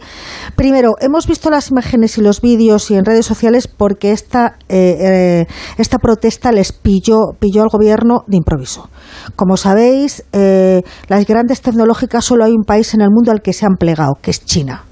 Primero, 0.54 0.92
hemos 1.00 1.26
visto 1.26 1.48
las 1.48 1.70
imágenes 1.70 2.18
y 2.18 2.20
los 2.20 2.42
vídeos 2.42 2.90
y 2.90 2.94
en 2.94 3.06
redes 3.06 3.24
sociales 3.24 3.66
porque 3.66 4.12
esta, 4.12 4.56
eh, 4.68 4.96
eh, 5.00 5.46
esta 5.78 5.98
protesta 5.98 6.52
les 6.52 6.72
pilló, 6.72 7.32
pilló 7.40 7.62
al 7.62 7.70
gobierno 7.70 8.24
de 8.26 8.36
improviso. 8.36 8.90
Como 9.34 9.56
sabéis, 9.56 10.24
eh, 10.32 10.82
las 11.08 11.26
grandes 11.26 11.62
tecnológicas 11.62 12.22
solo 12.22 12.44
hay 12.44 12.52
un 12.52 12.64
país 12.64 12.92
en 12.92 13.00
el 13.00 13.08
mundo 13.08 13.32
al 13.32 13.40
que 13.40 13.54
se 13.54 13.64
han 13.64 13.76
plegado, 13.78 14.12
que 14.20 14.30
es 14.30 14.44
China. 14.44 14.84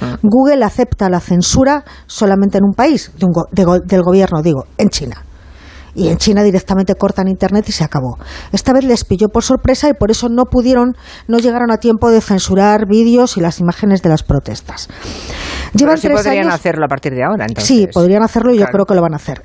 Ah. 0.00 0.16
Google 0.20 0.64
acepta 0.64 1.08
la 1.08 1.20
censura 1.20 1.84
solamente 2.06 2.58
en 2.58 2.64
un 2.64 2.74
país, 2.74 3.12
del 3.52 4.02
gobierno, 4.02 4.42
digo, 4.42 4.64
en 4.78 4.88
China 4.88 5.24
y 5.98 6.08
en 6.08 6.16
China 6.16 6.42
directamente 6.42 6.94
cortan 6.94 7.28
Internet 7.28 7.68
y 7.68 7.72
se 7.72 7.84
acabó. 7.84 8.18
Esta 8.52 8.72
vez 8.72 8.84
les 8.84 9.04
pilló 9.04 9.28
por 9.28 9.42
sorpresa 9.42 9.88
y 9.88 9.94
por 9.94 10.10
eso 10.10 10.28
no 10.28 10.44
pudieron, 10.44 10.96
no 11.26 11.38
llegaron 11.38 11.70
a 11.72 11.78
tiempo 11.78 12.10
de 12.10 12.20
censurar 12.20 12.86
vídeos 12.86 13.36
y 13.36 13.40
las 13.40 13.58
imágenes 13.58 14.02
de 14.02 14.08
las 14.08 14.22
protestas. 14.22 14.88
Llevan 15.74 15.98
Pero 16.00 16.16
sí 16.16 16.24
podrían 16.24 16.50
hacerlo 16.50 16.84
a 16.84 16.88
partir 16.88 17.12
de 17.12 17.24
ahora, 17.24 17.44
entonces. 17.46 17.66
Sí, 17.66 17.88
podrían 17.92 18.22
hacerlo 18.22 18.54
y 18.54 18.58
yo 18.58 18.66
creo 18.66 18.86
que 18.86 18.94
lo 18.94 19.02
van 19.02 19.14
a 19.14 19.16
hacer. 19.16 19.42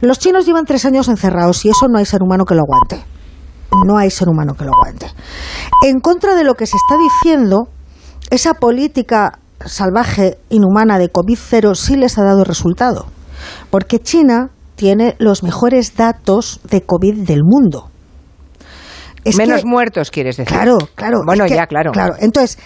Los 0.00 0.18
chinos 0.18 0.46
llevan 0.46 0.64
tres 0.64 0.84
años 0.84 1.08
encerrados 1.08 1.64
y 1.64 1.70
eso 1.70 1.88
no 1.88 1.98
hay 1.98 2.06
ser 2.06 2.22
humano 2.22 2.44
que 2.44 2.54
lo 2.54 2.62
aguante. 2.62 3.04
No 3.84 3.98
hay 3.98 4.10
ser 4.10 4.28
humano 4.28 4.54
que 4.54 4.64
lo 4.64 4.70
aguante. 4.72 5.06
En 5.84 6.00
contra 6.00 6.34
de 6.34 6.44
lo 6.44 6.54
que 6.54 6.66
se 6.66 6.76
está 6.76 6.96
diciendo, 6.96 7.68
esa 8.30 8.54
política 8.54 9.40
salvaje, 9.66 10.38
inhumana 10.48 10.98
de 10.98 11.12
COVID-0 11.12 11.74
sí 11.74 11.96
les 11.96 12.18
ha 12.18 12.22
dado 12.22 12.44
resultado. 12.44 13.06
Porque 13.70 13.98
China 13.98 14.50
tiene 14.78 15.16
los 15.18 15.42
mejores 15.42 15.96
datos 15.96 16.60
de 16.70 16.82
COVID 16.82 17.26
del 17.26 17.42
mundo. 17.42 17.90
Menos 19.36 19.64
muertos, 19.64 20.10
quieres 20.10 20.36
decir. 20.36 20.54
Claro, 20.54 20.78
claro. 20.94 21.18
Bueno, 21.26 21.46
ya, 21.46 21.66
claro. 21.66 21.90
Claro, 21.92 22.14
entonces, 22.20 22.58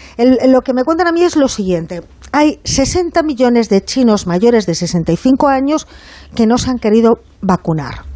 lo 0.46 0.60
que 0.60 0.74
me 0.74 0.84
cuentan 0.84 1.08
a 1.08 1.12
mí 1.12 1.24
es 1.24 1.34
lo 1.34 1.48
siguiente. 1.48 2.02
Hay 2.30 2.60
60 2.64 3.22
millones 3.22 3.68
de 3.70 3.82
chinos 3.82 4.26
mayores 4.26 4.66
de 4.66 4.74
65 4.74 5.48
años 5.48 5.88
que 6.36 6.46
no 6.46 6.58
se 6.58 6.70
han 6.70 6.78
querido 6.78 7.14
vacunar. 7.40 8.11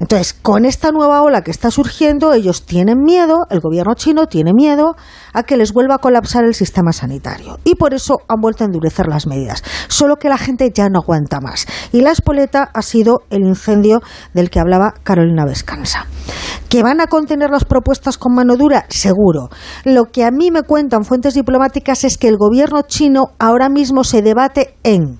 Entonces, 0.00 0.32
con 0.32 0.64
esta 0.64 0.92
nueva 0.92 1.22
ola 1.22 1.42
que 1.42 1.50
está 1.50 1.70
surgiendo, 1.70 2.32
ellos 2.32 2.64
tienen 2.64 3.02
miedo, 3.02 3.46
el 3.50 3.60
gobierno 3.60 3.94
chino 3.94 4.26
tiene 4.26 4.52
miedo 4.54 4.94
a 5.32 5.42
que 5.42 5.56
les 5.56 5.72
vuelva 5.72 5.96
a 5.96 5.98
colapsar 5.98 6.44
el 6.44 6.54
sistema 6.54 6.92
sanitario. 6.92 7.58
Y 7.64 7.74
por 7.74 7.94
eso 7.94 8.18
han 8.28 8.40
vuelto 8.40 8.62
a 8.62 8.66
endurecer 8.66 9.06
las 9.08 9.26
medidas. 9.26 9.64
Solo 9.88 10.16
que 10.16 10.28
la 10.28 10.38
gente 10.38 10.70
ya 10.72 10.88
no 10.88 11.00
aguanta 11.00 11.40
más. 11.40 11.66
Y 11.92 12.00
la 12.00 12.12
espoleta 12.12 12.70
ha 12.72 12.82
sido 12.82 13.22
el 13.30 13.42
incendio 13.42 14.00
del 14.34 14.50
que 14.50 14.60
hablaba 14.60 14.94
Carolina 15.02 15.44
Vescansa. 15.44 16.06
¿Que 16.68 16.82
van 16.82 17.00
a 17.00 17.06
contener 17.06 17.50
las 17.50 17.64
propuestas 17.64 18.18
con 18.18 18.34
mano 18.34 18.56
dura? 18.56 18.86
Seguro. 18.90 19.48
Lo 19.84 20.04
que 20.04 20.24
a 20.24 20.30
mí 20.30 20.50
me 20.50 20.62
cuentan 20.62 21.04
fuentes 21.04 21.34
diplomáticas 21.34 22.04
es 22.04 22.18
que 22.18 22.28
el 22.28 22.36
gobierno 22.36 22.82
chino 22.82 23.32
ahora 23.38 23.68
mismo 23.68 24.04
se 24.04 24.22
debate 24.22 24.76
en 24.84 25.18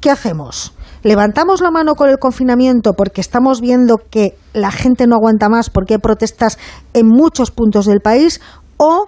¿qué 0.00 0.10
hacemos? 0.10 0.72
Levantamos 1.08 1.62
la 1.62 1.70
mano 1.70 1.94
con 1.94 2.10
el 2.10 2.18
confinamiento 2.18 2.92
porque 2.92 3.22
estamos 3.22 3.62
viendo 3.62 3.96
que 3.96 4.36
la 4.52 4.70
gente 4.70 5.06
no 5.06 5.14
aguanta 5.16 5.48
más 5.48 5.70
porque 5.70 5.94
hay 5.94 6.00
protestas 6.00 6.58
en 6.92 7.08
muchos 7.08 7.50
puntos 7.50 7.86
del 7.86 8.00
país 8.00 8.42
o 8.76 9.06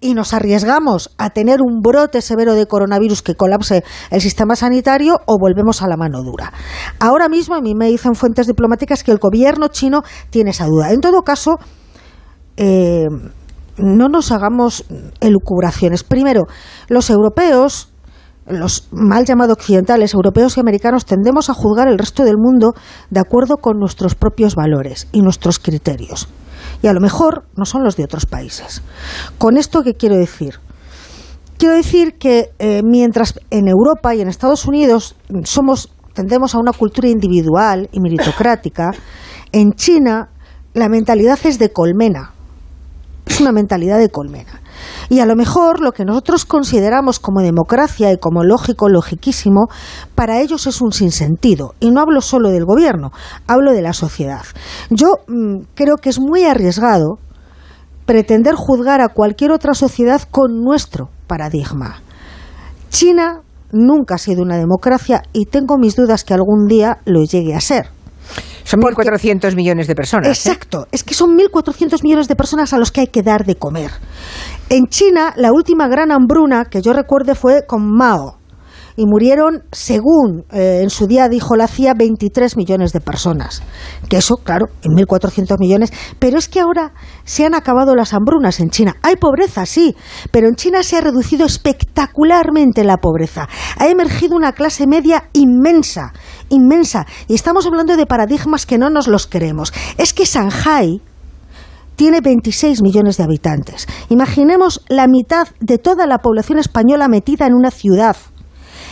y 0.00 0.14
nos 0.14 0.32
arriesgamos 0.34 1.10
a 1.18 1.30
tener 1.30 1.62
un 1.62 1.80
brote 1.80 2.22
severo 2.22 2.54
de 2.54 2.66
coronavirus 2.66 3.22
que 3.22 3.34
colapse 3.34 3.82
el 4.12 4.20
sistema 4.20 4.54
sanitario 4.54 5.16
o 5.26 5.36
volvemos 5.40 5.82
a 5.82 5.88
la 5.88 5.96
mano 5.96 6.22
dura. 6.22 6.52
Ahora 7.00 7.28
mismo 7.28 7.56
a 7.56 7.60
mí 7.60 7.74
me 7.74 7.88
dicen 7.88 8.14
fuentes 8.14 8.46
diplomáticas 8.46 9.02
que 9.02 9.10
el 9.10 9.18
gobierno 9.18 9.66
chino 9.66 10.02
tiene 10.30 10.50
esa 10.50 10.66
duda. 10.66 10.92
En 10.92 11.00
todo 11.00 11.22
caso, 11.22 11.56
eh, 12.56 13.06
no 13.78 14.08
nos 14.08 14.30
hagamos 14.30 14.84
elucubraciones. 15.20 16.04
Primero, 16.04 16.42
los 16.88 17.10
europeos 17.10 17.90
los 18.46 18.88
mal 18.92 19.24
llamados 19.24 19.58
occidentales, 19.58 20.14
europeos 20.14 20.56
y 20.56 20.60
americanos, 20.60 21.04
tendemos 21.04 21.50
a 21.50 21.54
juzgar 21.54 21.88
el 21.88 21.98
resto 21.98 22.24
del 22.24 22.36
mundo 22.36 22.74
de 23.10 23.20
acuerdo 23.20 23.56
con 23.56 23.78
nuestros 23.78 24.14
propios 24.14 24.54
valores 24.54 25.08
y 25.12 25.20
nuestros 25.20 25.58
criterios. 25.58 26.28
Y 26.82 26.86
a 26.86 26.92
lo 26.92 27.00
mejor 27.00 27.44
no 27.56 27.64
son 27.64 27.82
los 27.82 27.96
de 27.96 28.04
otros 28.04 28.26
países. 28.26 28.82
¿Con 29.38 29.56
esto 29.56 29.82
qué 29.82 29.94
quiero 29.94 30.16
decir? 30.16 30.54
Quiero 31.58 31.74
decir 31.74 32.18
que 32.18 32.50
eh, 32.58 32.82
mientras 32.84 33.40
en 33.50 33.66
Europa 33.66 34.14
y 34.14 34.20
en 34.20 34.28
Estados 34.28 34.66
Unidos 34.66 35.16
somos, 35.44 35.90
tendemos 36.12 36.54
a 36.54 36.58
una 36.58 36.72
cultura 36.72 37.08
individual 37.08 37.88
y 37.92 38.00
meritocrática, 38.00 38.90
en 39.52 39.72
China 39.72 40.28
la 40.74 40.88
mentalidad 40.88 41.38
es 41.44 41.58
de 41.58 41.72
colmena. 41.72 42.32
Es 43.24 43.40
una 43.40 43.52
mentalidad 43.52 43.98
de 43.98 44.10
colmena. 44.10 44.60
Y 45.08 45.20
a 45.20 45.26
lo 45.26 45.36
mejor 45.36 45.80
lo 45.80 45.92
que 45.92 46.04
nosotros 46.04 46.44
consideramos 46.44 47.18
como 47.18 47.40
democracia 47.40 48.12
y 48.12 48.18
como 48.18 48.44
lógico, 48.44 48.88
logiquísimo, 48.88 49.68
para 50.14 50.40
ellos 50.40 50.66
es 50.66 50.80
un 50.80 50.92
sinsentido. 50.92 51.74
Y 51.80 51.90
no 51.90 52.00
hablo 52.00 52.20
solo 52.20 52.50
del 52.50 52.64
gobierno, 52.64 53.12
hablo 53.46 53.72
de 53.72 53.82
la 53.82 53.92
sociedad. 53.92 54.44
Yo 54.90 55.14
mm, 55.26 55.66
creo 55.74 55.96
que 55.96 56.10
es 56.10 56.18
muy 56.20 56.44
arriesgado 56.44 57.18
pretender 58.06 58.54
juzgar 58.54 59.00
a 59.00 59.08
cualquier 59.08 59.52
otra 59.52 59.74
sociedad 59.74 60.22
con 60.30 60.62
nuestro 60.62 61.10
paradigma. 61.26 62.02
China 62.88 63.40
nunca 63.72 64.14
ha 64.14 64.18
sido 64.18 64.42
una 64.42 64.56
democracia 64.56 65.22
y 65.32 65.46
tengo 65.46 65.76
mis 65.76 65.96
dudas 65.96 66.24
que 66.24 66.34
algún 66.34 66.66
día 66.66 66.98
lo 67.04 67.24
llegue 67.24 67.54
a 67.54 67.60
ser. 67.60 67.88
Son 68.64 68.80
1.400 68.80 69.54
millones 69.54 69.86
de 69.86 69.94
personas. 69.94 70.26
¿eh? 70.26 70.30
Exacto, 70.30 70.88
es 70.90 71.04
que 71.04 71.14
son 71.14 71.36
1.400 71.36 72.02
millones 72.02 72.26
de 72.26 72.34
personas 72.34 72.72
a 72.72 72.78
los 72.78 72.90
que 72.90 73.02
hay 73.02 73.06
que 73.06 73.22
dar 73.22 73.44
de 73.44 73.54
comer. 73.54 73.92
En 74.68 74.88
China, 74.88 75.32
la 75.36 75.52
última 75.52 75.86
gran 75.86 76.10
hambruna 76.10 76.64
que 76.64 76.82
yo 76.82 76.92
recuerde 76.92 77.36
fue 77.36 77.66
con 77.68 77.88
Mao 77.88 78.38
y 78.96 79.06
murieron, 79.06 79.62
según 79.70 80.44
eh, 80.50 80.80
en 80.82 80.90
su 80.90 81.06
día 81.06 81.28
dijo 81.28 81.54
la 81.54 81.68
CIA, 81.68 81.94
23 81.94 82.56
millones 82.56 82.92
de 82.92 83.00
personas. 83.00 83.62
Que 84.08 84.16
eso, 84.16 84.38
claro, 84.42 84.66
en 84.82 84.92
1.400 84.92 85.60
millones. 85.60 85.92
Pero 86.18 86.38
es 86.38 86.48
que 86.48 86.58
ahora 86.58 86.94
se 87.22 87.44
han 87.44 87.54
acabado 87.54 87.94
las 87.94 88.12
hambrunas 88.12 88.58
en 88.58 88.70
China. 88.70 88.96
Hay 89.02 89.14
pobreza, 89.16 89.66
sí, 89.66 89.94
pero 90.32 90.48
en 90.48 90.56
China 90.56 90.82
se 90.82 90.96
ha 90.96 91.00
reducido 91.00 91.46
espectacularmente 91.46 92.82
la 92.82 92.96
pobreza. 92.96 93.48
Ha 93.78 93.86
emergido 93.86 94.34
una 94.34 94.52
clase 94.52 94.88
media 94.88 95.28
inmensa, 95.32 96.12
inmensa. 96.48 97.06
Y 97.28 97.34
estamos 97.34 97.66
hablando 97.66 97.96
de 97.96 98.06
paradigmas 98.06 98.66
que 98.66 98.78
no 98.78 98.90
nos 98.90 99.06
los 99.06 99.28
queremos. 99.28 99.72
Es 99.96 100.12
que 100.12 100.24
Shanghai 100.24 101.02
tiene 101.96 102.20
26 102.20 102.82
millones 102.82 103.16
de 103.16 103.24
habitantes. 103.24 103.86
Imaginemos 104.08 104.82
la 104.88 105.06
mitad 105.08 105.48
de 105.60 105.78
toda 105.78 106.06
la 106.06 106.18
población 106.18 106.58
española 106.58 107.08
metida 107.08 107.46
en 107.46 107.54
una 107.54 107.70
ciudad. 107.70 108.16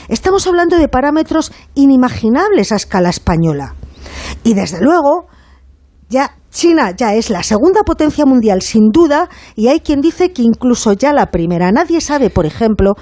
Estamos 0.08 0.46
hablando 0.46 0.76
de 0.76 0.88
parámetros 0.88 1.52
inimaginables 1.74 2.72
a 2.72 2.76
escala 2.76 3.10
española. 3.10 3.74
Y 4.42 4.54
desde 4.54 4.80
luego, 4.80 5.26
ya 6.08 6.36
China 6.50 6.92
ya 6.92 7.14
es 7.14 7.30
la 7.30 7.42
segunda 7.42 7.82
potencia 7.82 8.26
mundial 8.26 8.62
sin 8.62 8.90
duda 8.90 9.28
y 9.56 9.68
hay 9.68 9.80
quien 9.80 10.00
dice 10.00 10.32
que 10.32 10.42
incluso 10.42 10.92
ya 10.92 11.12
la 11.12 11.26
primera. 11.26 11.72
Nadie 11.72 12.00
sabe, 12.00 12.30
por 12.30 12.46
ejemplo, 12.46 12.94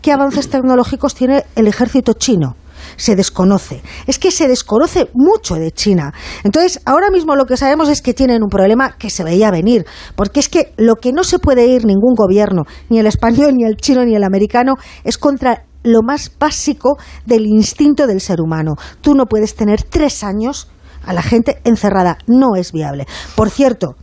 qué 0.00 0.12
avances 0.12 0.48
tecnológicos 0.48 1.14
tiene 1.14 1.44
el 1.56 1.66
ejército 1.66 2.12
chino 2.12 2.56
se 2.96 3.16
desconoce. 3.16 3.82
Es 4.06 4.18
que 4.18 4.30
se 4.30 4.48
desconoce 4.48 5.08
mucho 5.14 5.54
de 5.54 5.72
China. 5.72 6.12
Entonces, 6.44 6.80
ahora 6.84 7.10
mismo 7.10 7.36
lo 7.36 7.46
que 7.46 7.56
sabemos 7.56 7.88
es 7.88 8.02
que 8.02 8.14
tienen 8.14 8.42
un 8.42 8.48
problema 8.48 8.96
que 8.98 9.10
se 9.10 9.24
veía 9.24 9.50
venir, 9.50 9.86
porque 10.16 10.40
es 10.40 10.48
que 10.48 10.72
lo 10.76 10.96
que 10.96 11.12
no 11.12 11.24
se 11.24 11.38
puede 11.38 11.66
ir 11.66 11.84
ningún 11.84 12.14
gobierno, 12.14 12.64
ni 12.88 12.98
el 12.98 13.06
español, 13.06 13.54
ni 13.56 13.64
el 13.64 13.76
chino, 13.76 14.04
ni 14.04 14.14
el 14.14 14.24
americano, 14.24 14.74
es 15.04 15.18
contra 15.18 15.64
lo 15.82 16.02
más 16.02 16.30
básico 16.38 16.98
del 17.24 17.46
instinto 17.46 18.06
del 18.06 18.20
ser 18.20 18.40
humano. 18.40 18.74
Tú 19.00 19.14
no 19.14 19.26
puedes 19.26 19.54
tener 19.54 19.82
tres 19.82 20.22
años 20.22 20.70
a 21.04 21.12
la 21.12 21.22
gente 21.22 21.60
encerrada. 21.64 22.18
No 22.26 22.56
es 22.56 22.72
viable. 22.72 23.06
Por 23.34 23.50
cierto, 23.50 23.96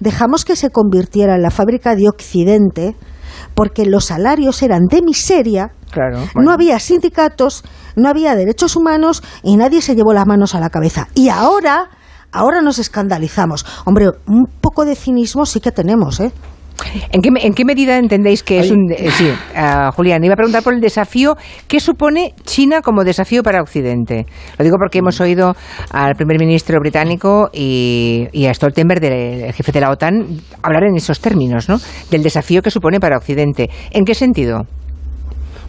dejamos 0.00 0.44
que 0.44 0.56
se 0.56 0.70
convirtiera 0.70 1.34
en 1.34 1.42
la 1.42 1.50
fábrica 1.50 1.96
de 1.96 2.08
Occidente 2.08 2.94
porque 3.54 3.84
los 3.86 4.06
salarios 4.06 4.62
eran 4.62 4.82
de 4.88 5.02
miseria, 5.02 5.72
no 6.34 6.50
había 6.50 6.78
sindicatos, 6.78 7.64
no 7.96 8.08
había 8.08 8.34
derechos 8.34 8.76
humanos 8.76 9.22
y 9.42 9.56
nadie 9.56 9.82
se 9.82 9.94
llevó 9.94 10.12
las 10.12 10.26
manos 10.26 10.54
a 10.54 10.60
la 10.60 10.70
cabeza. 10.70 11.08
Y 11.14 11.28
ahora, 11.28 11.90
ahora 12.32 12.60
nos 12.60 12.78
escandalizamos. 12.78 13.64
Hombre, 13.84 14.10
un 14.26 14.46
poco 14.60 14.84
de 14.84 14.94
cinismo 14.94 15.46
sí 15.46 15.60
que 15.60 15.72
tenemos, 15.72 16.20
¿eh? 16.20 16.32
¿En 17.12 17.54
qué, 17.54 17.64
medida 17.64 17.98
entendéis 17.98 18.42
que 18.42 18.58
es 18.58 18.70
un... 18.70 18.90
Eh, 18.90 19.10
sí, 19.10 19.30
Julián, 19.94 20.22
iba 20.24 20.34
a 20.34 20.36
preguntar 20.36 20.62
por 20.62 20.74
el 20.74 20.80
desafío. 20.80 21.36
¿Qué 21.68 21.80
supone 21.80 22.34
China 22.44 22.82
como 22.82 23.04
desafío 23.04 23.42
para 23.42 23.62
Occidente? 23.62 24.26
Lo 24.58 24.64
digo 24.64 24.76
porque 24.78 24.98
hemos 24.98 25.20
oído 25.20 25.54
al 25.92 26.14
primer 26.16 26.38
ministro 26.38 26.78
británico 26.80 27.48
y, 27.52 28.46
a 28.48 28.52
Stoltenberg, 28.52 29.04
el 29.04 29.52
jefe 29.52 29.72
de 29.72 29.80
la 29.80 29.90
OTAN, 29.90 30.40
hablar 30.62 30.84
en 30.84 30.96
esos 30.96 31.20
términos, 31.20 31.68
¿no? 31.68 31.78
Del 32.10 32.22
desafío 32.22 32.60
que 32.60 32.70
supone 32.70 32.98
para 33.00 33.16
Occidente. 33.16 33.70
¿En 33.90 34.04
qué 34.04 34.14
sentido? 34.14 34.66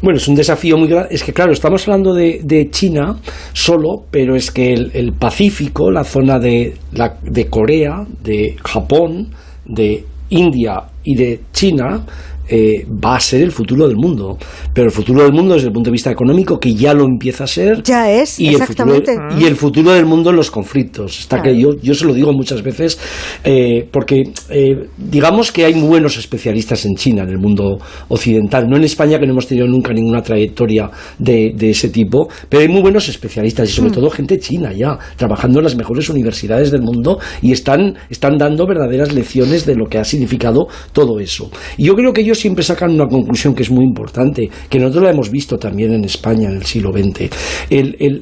Bueno, 0.06 0.18
es 0.18 0.28
un 0.28 0.36
desafío 0.36 0.78
muy 0.78 0.88
grande. 0.88 1.16
Es 1.16 1.24
que, 1.24 1.34
claro, 1.34 1.52
estamos 1.52 1.88
hablando 1.88 2.14
de, 2.14 2.70
China 2.70 3.18
solo, 3.54 4.04
pero 4.12 4.36
es 4.36 4.52
que 4.52 4.72
el, 4.72 4.92
el 4.94 5.14
Pacífico, 5.14 5.90
la 5.90 6.04
zona 6.04 6.38
de, 6.38 6.76
la, 6.92 7.18
de 7.24 7.48
Corea, 7.48 8.06
de 8.22 8.56
Japón, 8.64 9.34
de 9.66 10.06
India 10.30 10.84
y 11.04 11.16
de 11.16 11.40
China 11.52 12.06
eh, 12.48 12.86
va 12.86 13.16
a 13.16 13.20
ser 13.20 13.42
el 13.42 13.52
futuro 13.52 13.88
del 13.88 13.98
mundo. 13.98 14.38
Pero 14.74 14.88
el 14.88 14.92
futuro 14.92 15.24
del 15.24 15.34
mundo 15.34 15.54
desde 15.56 15.68
el 15.68 15.74
punto 15.74 15.90
de 15.90 15.94
vista 15.94 16.12
económico, 16.12 16.60
que 16.60 16.74
ya 16.74 16.94
lo 16.94 17.06
empieza 17.06 17.46
a 17.46 17.48
ser. 17.48 17.84
Ya 17.84 18.12
es, 18.12 18.40
y 18.40 18.50
exactamente. 18.50 19.12
El 19.12 19.18
futuro, 19.18 19.42
y 19.42 19.46
el 19.46 19.56
futuro 19.56 19.92
del 19.92 20.06
mundo 20.06 20.30
en 20.30 20.36
los 20.36 20.52
conflictos. 20.52 21.20
Está 21.20 21.42
que 21.42 21.58
yo, 21.60 21.76
yo 21.82 21.94
se 21.94 22.06
lo 22.06 22.14
digo 22.14 22.32
muchas 22.34 22.62
veces, 22.62 23.00
eh, 23.44 23.88
porque 23.92 24.24
eh, 24.50 24.88
digamos 24.98 25.52
que 25.52 25.66
hay 25.66 25.74
muy 25.74 25.88
buenos 25.88 26.18
especialistas 26.18 26.86
en 26.86 26.96
China, 26.96 27.24
en 27.24 27.30
el 27.30 27.40
mundo 27.40 27.78
occidental. 28.10 28.68
No 28.68 28.78
en 28.78 28.84
España, 28.84 29.20
que 29.20 29.26
no 29.26 29.34
hemos 29.34 29.48
tenido 29.48 29.68
nunca 29.68 29.94
ninguna 29.94 30.22
trayectoria 30.22 30.90
de, 31.20 31.54
de 31.56 31.70
ese 31.70 31.90
tipo, 31.90 32.28
pero 32.50 32.62
hay 32.62 32.68
muy 32.68 32.82
buenos 32.82 33.08
especialistas 33.10 33.70
y 33.70 33.72
sobre 33.72 33.90
mm. 33.90 33.94
todo 33.94 34.10
gente 34.10 34.40
china 34.40 34.72
ya, 34.74 34.98
trabajando 35.16 35.60
en 35.60 35.66
las 35.66 35.76
mejores 35.76 36.10
universidades 36.10 36.72
del 36.72 36.82
mundo 36.82 37.20
y 37.42 37.52
están, 37.52 37.96
están 38.10 38.38
dando 38.38 38.66
verdaderas 38.68 39.14
lecciones 39.14 39.66
de 39.66 39.76
lo 39.76 39.86
que 39.86 39.98
ha 39.98 40.04
significado 40.04 40.68
todo 40.94 41.20
eso. 41.20 41.50
Y 41.78 41.86
yo 41.86 41.96
creo 41.96 42.14
que 42.14 42.22
ellos 42.22 42.35
siempre 42.36 42.64
sacan 42.64 42.92
una 42.92 43.08
conclusión 43.08 43.54
que 43.54 43.64
es 43.64 43.72
muy 43.72 43.84
importante, 43.84 44.50
que 44.70 44.80
nosotros 44.80 45.04
la 45.04 45.12
hemos 45.12 45.32
visto 45.32 45.58
también 45.58 45.94
en 45.94 46.04
España 46.06 46.50
en 46.50 46.58
el 46.58 46.66
siglo 46.66 46.92
XX. 46.92 47.30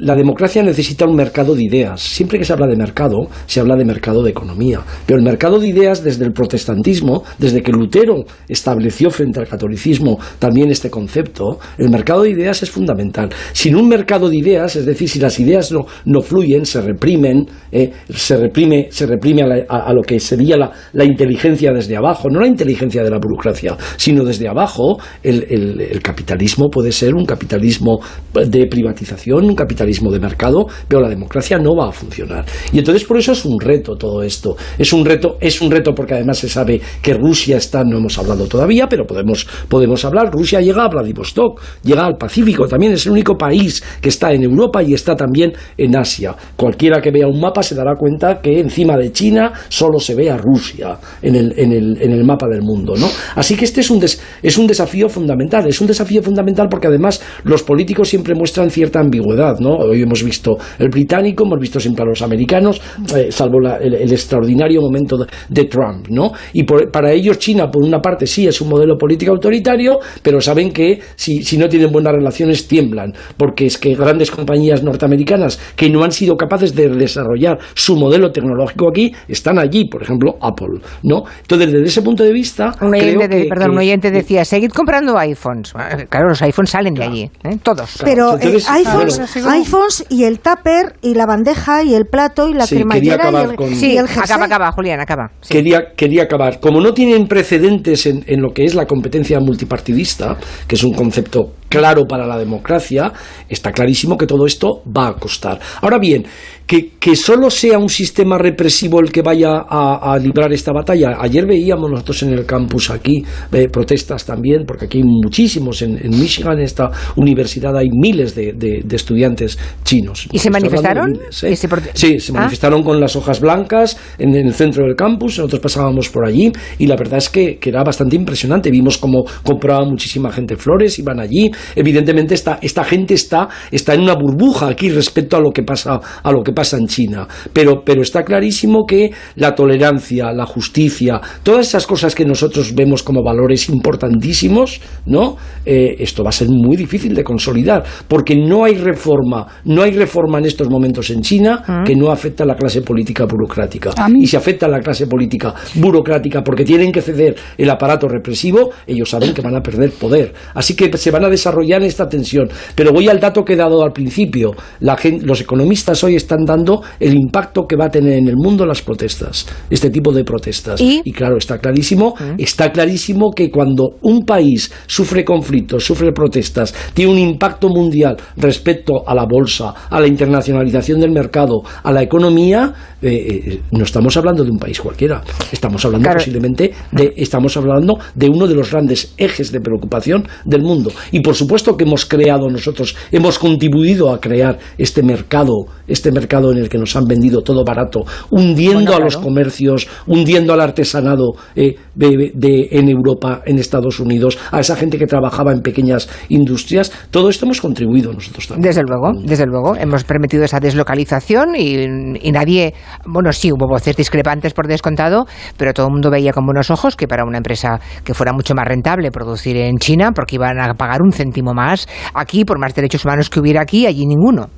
la 0.01 0.15
democracia 0.15 0.63
necesita 0.63 1.05
un 1.05 1.15
mercado 1.15 1.55
de 1.55 1.63
ideas. 1.63 2.01
Siempre 2.01 2.39
que 2.39 2.45
se 2.45 2.53
habla 2.53 2.67
de 2.67 2.75
mercado, 2.75 3.27
se 3.45 3.59
habla 3.59 3.75
de 3.75 3.85
mercado 3.85 4.23
de 4.23 4.31
economía. 4.31 4.81
Pero 5.05 5.19
el 5.19 5.25
mercado 5.25 5.59
de 5.59 5.67
ideas 5.67 6.03
desde 6.03 6.25
el 6.25 6.33
protestantismo, 6.33 7.23
desde 7.37 7.61
que 7.61 7.71
Lutero 7.71 8.23
estableció 8.47 9.09
frente 9.09 9.39
al 9.39 9.47
catolicismo 9.47 10.19
también 10.39 10.71
este 10.71 10.89
concepto, 10.89 11.59
el 11.77 11.89
mercado 11.89 12.23
de 12.23 12.31
ideas 12.31 12.63
es 12.63 12.69
fundamental. 12.69 13.29
Sin 13.53 13.75
un 13.75 13.87
mercado 13.87 14.29
de 14.29 14.37
ideas, 14.37 14.75
es 14.75 14.85
decir, 14.85 15.09
si 15.09 15.19
las 15.19 15.39
ideas 15.39 15.71
no, 15.71 15.85
no 16.05 16.21
fluyen, 16.21 16.65
se 16.65 16.81
reprimen, 16.81 17.45
eh, 17.71 17.91
se 18.09 18.37
reprime, 18.37 18.87
se 18.89 19.05
reprime 19.05 19.43
a, 19.67 19.93
lo 19.93 20.01
que 20.01 20.19
sería 20.19 20.57
la, 20.57 20.71
la 20.93 21.03
inteligencia 21.03 21.71
desde 21.71 21.95
abajo, 21.95 22.29
no 22.29 22.39
la 22.39 22.47
inteligencia 22.47 23.03
de 23.03 23.09
la 23.09 23.17
burocracia, 23.17 23.75
sino 24.03 24.25
desde 24.25 24.49
abajo 24.49 24.97
el, 25.23 26.01
capitalismo 26.01 26.69
puede 26.69 26.91
ser 26.91 27.15
un 27.15 27.25
capitalismo 27.25 28.01
de 28.33 28.67
privatización, 28.67 29.45
un 29.45 29.55
capitalismo 29.55 30.11
de 30.11 30.19
mercado, 30.19 30.67
pero 30.89 31.01
la 31.01 31.07
democracia 31.07 31.57
no 31.57 31.73
va 31.73 31.87
a 31.87 31.91
funcionar. 31.93 32.43
Y 32.73 32.79
entonces 32.79 33.05
por 33.05 33.17
eso 33.17 33.31
es 33.31 33.45
un 33.45 33.57
reto 33.61 33.95
todo 33.95 34.21
esto. 34.21 34.57
Es 34.77 34.91
un 34.91 35.05
reto, 35.05 35.37
es 35.39 35.61
un 35.61 35.71
reto 35.71 35.93
porque 35.95 36.15
además 36.15 36.39
se 36.39 36.49
sabe 36.49 36.81
que 37.01 37.13
Rusia 37.13 37.55
está, 37.55 37.85
no 37.85 37.97
hemos 37.97 38.17
hablado 38.19 38.45
todavía, 38.45 38.89
pero 38.89 39.05
podemos, 39.05 39.47
podemos 39.69 40.03
hablar. 40.03 40.29
Rusia 40.33 40.59
llega 40.59 40.83
a 40.83 40.89
Vladivostok, 40.89 41.61
llega 41.83 42.05
al 42.05 42.17
Pacífico, 42.17 42.67
también 42.67 42.91
es 42.91 43.05
el 43.05 43.13
único 43.13 43.37
país 43.37 43.81
que 44.01 44.09
está 44.09 44.33
en 44.33 44.43
Europa 44.43 44.83
y 44.83 44.93
está 44.93 45.15
también 45.15 45.53
en 45.77 45.95
Asia. 45.95 46.35
Cualquiera 46.57 47.01
que 47.01 47.11
vea 47.11 47.27
un 47.27 47.39
mapa 47.39 47.63
se 47.63 47.73
dará 47.73 47.95
cuenta 47.95 48.41
que 48.41 48.59
encima 48.59 48.97
de 48.97 49.13
China 49.13 49.53
solo 49.69 49.97
se 49.97 50.13
ve 50.13 50.29
a 50.29 50.35
Rusia 50.35 50.97
en 51.21 51.35
el, 51.35 51.53
en 51.57 51.71
el, 51.71 52.01
en 52.01 52.11
el 52.11 52.25
mapa 52.25 52.47
del 52.51 52.63
mundo. 52.63 52.95
¿no? 52.97 53.07
Así 53.35 53.55
que 53.55 53.63
este 53.63 53.79
es 53.79 53.89
un, 53.92 53.92
es 54.01 54.57
un 54.57 54.67
desafío 54.67 55.09
fundamental. 55.09 55.67
Es 55.67 55.79
un 55.81 55.87
desafío 55.87 56.21
fundamental 56.21 56.67
porque 56.69 56.87
además 56.87 57.21
los 57.43 57.63
políticos 57.63 58.09
siempre 58.09 58.35
muestran 58.35 58.69
cierta 58.69 58.99
ambigüedad. 58.99 59.59
¿no? 59.59 59.75
Hoy 59.75 60.01
hemos 60.01 60.23
visto 60.23 60.57
el 60.79 60.89
británico, 60.89 61.45
hemos 61.45 61.59
visto 61.59 61.79
siempre 61.79 62.03
a 62.03 62.07
los 62.07 62.21
americanos, 62.21 62.81
eh, 63.15 63.31
salvo 63.31 63.59
el, 63.79 64.11
extraordinario 64.11 64.81
momento 64.81 65.17
de, 65.49 65.65
Trump. 65.65 66.07
¿no? 66.09 66.31
Y 66.53 66.63
para 66.63 67.11
ellos 67.11 67.37
China, 67.39 67.69
por 67.69 67.83
una 67.83 67.99
parte, 67.99 68.27
sí 68.27 68.47
es 68.47 68.59
un 68.61 68.69
modelo 68.69 68.97
político 68.97 69.31
autoritario, 69.31 69.99
pero 70.21 70.41
saben 70.41 70.71
que 70.71 70.99
si, 71.15 71.43
si 71.43 71.57
no 71.57 71.67
tienen 71.69 71.91
buenas 71.91 72.13
relaciones 72.13 72.67
tiemblan, 72.67 73.13
porque 73.37 73.65
es 73.65 73.77
que 73.77 73.95
grandes 73.95 74.31
compañías 74.31 74.83
norteamericanas 74.83 75.59
que 75.75 75.89
no 75.89 76.03
han 76.03 76.11
sido 76.11 76.35
capaces 76.35 76.75
de 76.75 76.89
desarrollar 76.89 77.57
su 77.73 77.95
modelo 77.95 78.31
tecnológico 78.31 78.89
aquí 78.89 79.13
están 79.27 79.59
allí, 79.59 79.85
por 79.85 80.03
ejemplo, 80.03 80.37
Apple. 80.41 80.79
¿no? 81.03 81.23
Entonces, 81.41 81.71
desde 81.71 81.85
ese 81.85 82.01
punto 82.01 82.23
de 82.23 82.31
vista. 82.31 82.75
Un 82.81 82.93
oyente, 82.93 83.45
perdón, 83.49 83.71
un 83.71 83.77
oyente 83.83 84.11
decía: 84.11 84.45
seguid 84.45 84.71
comprando 84.71 85.17
iPhones. 85.17 85.73
Claro, 86.09 86.29
los 86.29 86.41
iPhones 86.41 86.69
salen 86.69 86.93
de 86.93 87.03
allí, 87.03 87.31
¿eh? 87.43 87.57
todos. 87.61 88.01
Pero 88.03 88.37
eh, 88.39 88.57
iPhones, 88.69 89.37
iPhones 89.45 90.05
y 90.09 90.23
el 90.23 90.39
tupper 90.39 90.95
y 91.01 91.13
la 91.15 91.25
bandeja 91.25 91.83
y 91.83 91.93
el 91.93 92.05
plato 92.05 92.47
y 92.47 92.53
la 92.53 92.67
cremallera 92.67 93.31
y 93.31 93.35
el, 93.35 93.55
con... 93.55 93.75
sí, 93.75 93.97
acaba, 93.97 94.45
acaba, 94.45 94.71
Julián, 94.71 94.99
acaba. 94.99 95.31
Quería, 95.47 95.93
quería 95.95 96.23
acabar. 96.23 96.59
Como 96.59 96.81
no 96.81 96.93
tienen 96.93 97.27
precedentes 97.27 98.05
en, 98.05 98.23
en 98.27 98.41
lo 98.41 98.51
que 98.53 98.65
es 98.65 98.75
la 98.75 98.85
competencia 98.85 99.39
multipartidista, 99.39 100.37
que 100.67 100.75
es 100.75 100.83
un 100.83 100.93
concepto 100.93 101.53
claro 101.73 102.05
para 102.05 102.27
la 102.27 102.37
democracia, 102.37 103.11
está 103.49 103.71
clarísimo 103.71 104.15
que 104.15 104.27
todo 104.27 104.45
esto 104.45 104.83
va 104.95 105.07
a 105.07 105.13
costar. 105.15 105.59
Ahora 105.81 105.97
bien, 105.97 106.23
que, 106.67 106.91
que 106.99 107.15
solo 107.15 107.49
sea 107.49 107.77
un 107.77 107.89
sistema 107.89 108.37
represivo 108.37 108.99
el 108.99 109.11
que 109.11 109.21
vaya 109.21 109.65
a, 109.67 110.17
librar 110.21 110.53
esta 110.53 110.71
batalla. 110.71 111.17
Ayer 111.19 111.45
veíamos 111.45 111.89
nosotros 111.89 112.23
en 112.23 112.33
el 112.33 112.45
campus 112.45 112.89
aquí 112.89 113.23
eh, 113.51 113.67
protestas 113.69 114.25
también, 114.25 114.63
porque 114.65 114.85
aquí 114.85 114.99
hay 114.99 115.03
muchísimos, 115.03 115.81
en, 115.81 115.99
Michigan, 116.09 116.59
en 116.59 116.63
esta 116.63 116.91
universidad, 117.15 117.75
hay 117.75 117.89
miles 117.89 118.35
de, 118.35 118.83
estudiantes 118.91 119.57
chinos. 119.83 120.27
¿Y 120.31 120.39
se 120.39 120.49
manifestaron? 120.49 121.15
¿eh? 121.15 121.55
Sí, 121.95 122.19
se 122.19 122.31
ah. 122.31 122.35
manifestaron 122.35 122.83
con 122.83 122.99
las 122.99 123.15
hojas 123.15 123.41
blancas 123.41 123.97
en, 124.17 124.35
el 124.35 124.53
centro 124.53 124.85
del 124.85 124.95
campus, 124.95 125.39
nosotros 125.39 125.61
pasábamos 125.61 126.09
por 126.09 126.27
allí 126.27 126.51
y 126.77 126.85
la 126.85 126.95
verdad 126.95 127.17
es 127.17 127.29
que, 127.29 127.57
que 127.57 127.69
era 127.69 127.83
bastante 127.83 128.15
impresionante. 128.15 128.69
Vimos 128.71 128.97
cómo 128.97 129.25
compraba 129.43 129.83
muchísima 129.85 130.31
gente 130.31 130.55
flores, 130.55 130.97
iban 130.99 131.19
allí. 131.19 131.51
Evidentemente 131.75 132.33
esta, 132.33 132.59
esta 132.61 132.83
gente 132.83 133.13
está, 133.13 133.49
está 133.71 133.93
en 133.93 134.01
una 134.01 134.15
burbuja 134.15 134.67
aquí 134.67 134.89
respecto 134.89 135.37
a 135.37 135.39
lo 135.39 135.51
que 135.51 135.63
pasa, 135.63 135.99
a 136.21 136.31
lo 136.31 136.43
que 136.43 136.53
pasa 136.53 136.77
en 136.77 136.87
China. 136.87 137.27
Pero, 137.51 137.83
pero 137.85 138.01
está 138.01 138.23
clarísimo 138.23 138.85
que 138.85 139.11
la 139.35 139.55
tolerancia, 139.55 140.31
la 140.31 140.45
justicia, 140.45 141.19
todas 141.43 141.67
esas 141.67 141.87
cosas 141.87 142.15
que 142.15 142.25
nosotros 142.25 142.73
vemos 142.75 143.03
como 143.03 143.23
valores 143.23 143.69
importantísimos, 143.69 144.81
¿no? 145.05 145.37
Eh, 145.65 145.95
esto 145.99 146.23
va 146.23 146.29
a 146.29 146.33
ser 146.33 146.49
muy 146.49 146.75
difícil 146.75 147.13
de 147.13 147.23
consolidar, 147.23 147.83
porque 148.07 148.35
no 148.35 148.65
hay 148.65 148.75
reforma, 148.75 149.45
no 149.65 149.81
hay 149.81 149.91
reforma 149.91 150.39
en 150.39 150.45
estos 150.45 150.69
momentos 150.69 151.09
en 151.09 151.21
China 151.21 151.63
ah. 151.65 151.83
que 151.85 151.95
no 151.95 152.11
afecta 152.11 152.43
a 152.43 152.47
la 152.47 152.55
clase 152.55 152.81
política 152.81 153.25
burocrática. 153.25 153.91
Y 154.15 154.27
si 154.27 154.35
afecta 154.35 154.65
a 154.65 154.69
la 154.69 154.79
clase 154.79 155.07
política 155.07 155.53
burocrática 155.75 156.43
porque 156.43 156.63
tienen 156.63 156.91
que 156.91 157.01
ceder 157.01 157.35
el 157.57 157.69
aparato 157.69 158.07
represivo, 158.07 158.71
ellos 158.85 159.09
saben 159.09 159.33
que 159.33 159.41
van 159.41 159.55
a 159.55 159.61
perder 159.61 159.91
poder. 159.91 160.33
Así 160.53 160.75
que 160.75 160.95
se 160.97 161.11
van 161.11 161.25
a 161.25 161.29
desarrollar 161.29 161.52
esta 161.61 162.07
tensión. 162.07 162.49
Pero 162.75 162.91
voy 162.91 163.09
al 163.09 163.19
dato 163.19 163.43
que 163.43 163.53
he 163.53 163.55
dado 163.55 163.83
al 163.83 163.91
principio. 163.91 164.51
La 164.79 164.97
los 165.21 165.41
economistas 165.41 166.03
hoy 166.03 166.15
están 166.15 166.45
dando 166.45 166.81
el 166.99 167.13
impacto 167.13 167.65
que 167.67 167.75
va 167.75 167.85
a 167.85 167.89
tener 167.89 168.13
en 168.13 168.27
el 168.27 168.35
mundo 168.35 168.65
las 168.65 168.81
protestas, 168.81 169.45
este 169.69 169.89
tipo 169.89 170.11
de 170.11 170.23
protestas. 170.23 170.79
Y, 170.79 171.11
claro, 171.11 171.37
está 171.37 171.57
clarísimo, 171.57 172.15
mm. 172.17 172.35
está 172.37 172.71
clarísimo 172.71 173.31
que 173.31 173.49
cuando 173.49 173.97
un 174.01 174.25
país 174.25 174.71
sufre 174.87 175.25
conflictos, 175.25 175.85
sufre 175.85 176.11
protestas, 176.11 176.73
tiene 176.93 177.11
un 177.11 177.17
impacto 177.17 177.69
mundial 177.69 178.17
respecto 178.37 179.07
a 179.07 179.13
la 179.13 179.25
bolsa, 179.25 179.73
a 179.89 179.99
la 179.99 180.07
internacionalización 180.07 180.99
del 180.99 181.11
mercado, 181.11 181.61
a 181.83 181.91
la 181.91 182.01
economía, 182.01 182.73
eh, 183.01 183.41
eh, 183.45 183.61
no 183.71 183.83
estamos 183.83 184.15
hablando 184.15 184.43
de 184.43 184.51
un 184.51 184.57
país 184.57 184.79
cualquiera, 184.79 185.21
estamos 185.51 185.83
hablando 185.85 186.09
posiblemente 186.11 186.71
de, 186.91 187.13
estamos 187.17 187.55
hablando 187.57 187.97
de 188.15 188.29
uno 188.29 188.47
de 188.47 188.55
los 188.55 188.71
grandes 188.71 189.13
ejes 189.17 189.51
de 189.51 189.59
preocupación 189.59 190.27
del 190.45 190.61
mundo. 190.61 190.91
Y 191.11 191.19
por 191.19 191.32
supuesto 191.35 191.77
que 191.77 191.83
hemos 191.83 192.05
creado 192.05 192.49
nosotros, 192.49 192.95
hemos 193.11 193.39
contribuido 193.39 194.11
a 194.11 194.19
crear 194.19 194.57
este 194.77 195.03
mercado, 195.03 195.65
este 195.87 196.11
mercado 196.11 196.51
en 196.51 196.57
el 196.57 196.69
que 196.69 196.77
nos 196.77 196.95
han 196.95 197.05
vendido 197.05 197.41
todo 197.41 197.63
barato, 197.63 198.03
hundiendo 198.29 198.95
a 198.95 198.99
los 198.99 199.17
comercios, 199.17 199.87
hundiendo 200.07 200.53
al 200.53 200.61
artesanado 200.61 201.33
eh, 201.55 201.75
de, 201.95 202.67
en 202.71 202.89
Europa, 202.89 203.41
en 203.45 203.59
Estados 203.59 203.99
Unidos, 203.99 204.37
a 204.51 204.59
esa 204.59 204.75
gente 204.75 204.97
que 204.97 205.07
trabajaba 205.07 205.51
en 205.51 205.61
pequeñas 205.61 206.09
industrias. 206.29 206.91
Todo 207.11 207.29
esto 207.29 207.45
hemos 207.45 207.61
contribuido 207.61 208.11
nosotros 208.13 208.47
también. 208.47 208.69
Desde 208.69 208.81
luego, 208.83 209.11
desde 209.23 209.45
luego. 209.45 209.75
Hemos 209.75 210.03
permitido 210.03 210.43
esa 210.43 210.59
deslocalización 210.59 211.55
y, 211.55 211.75
y 212.21 212.31
nadie, 212.31 212.73
bueno, 213.05 213.31
sí, 213.31 213.51
hubo 213.51 213.67
voces 213.67 213.95
discrepantes 213.95 214.53
por 214.53 214.67
descontado, 214.67 215.25
pero 215.57 215.73
todo 215.73 215.87
el 215.87 215.93
mundo 215.93 216.09
veía 216.09 216.31
con 216.33 216.45
buenos 216.45 216.71
ojos 216.71 216.95
que 216.95 217.07
para 217.07 217.23
una 217.25 217.37
empresa 217.37 217.79
que 218.03 218.13
fuera 218.13 218.33
mucho 218.33 218.53
más 218.55 218.67
rentable 218.67 219.11
producir 219.11 219.57
en 219.57 219.77
China, 219.77 220.11
porque 220.13 220.35
iban 220.35 220.59
a 220.59 220.73
pagar 220.73 221.01
un 221.01 221.11
céntimo 221.23 221.53
más 221.53 221.87
aquí, 222.13 222.45
por 222.45 222.59
más 222.59 222.75
derechos 222.75 223.05
humanos 223.05 223.29
que 223.29 223.39
hubiera 223.39 223.61
aquí, 223.61 223.85
allí 223.87 224.05
ninguno. 224.05 224.49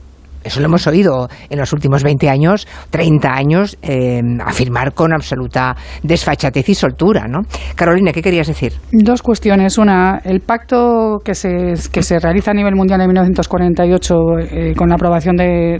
Eso 0.46 0.60
lo 0.60 0.68
hemos 0.68 0.86
oído 0.86 1.28
en 1.50 1.58
los 1.58 1.74
últimos 1.74 2.04
20 2.04 2.30
años, 2.30 2.68
30 2.92 3.34
años, 3.34 3.78
eh, 3.82 4.22
afirmar 4.46 4.94
con 4.94 5.12
absoluta 5.12 5.76
desfachatez 6.04 6.70
y 6.70 6.76
soltura, 6.76 7.28
¿no? 7.28 7.42
Carolina, 7.74 8.12
¿qué 8.14 8.22
querías 8.22 8.46
decir? 8.46 8.74
Dos 8.92 9.24
cuestiones. 9.24 9.80
Una, 9.80 10.22
el 10.24 10.42
pacto 10.42 11.20
que 11.26 11.34
se, 11.34 11.74
que 11.92 12.04
se 12.04 12.20
realiza 12.20 12.52
a 12.52 12.54
nivel 12.54 12.76
mundial 12.76 13.02
en 13.02 13.08
1948 13.08 14.16
eh, 14.40 14.74
con 14.76 14.90
la 14.90 14.96
aprobación 14.96 15.36
de, 15.36 15.80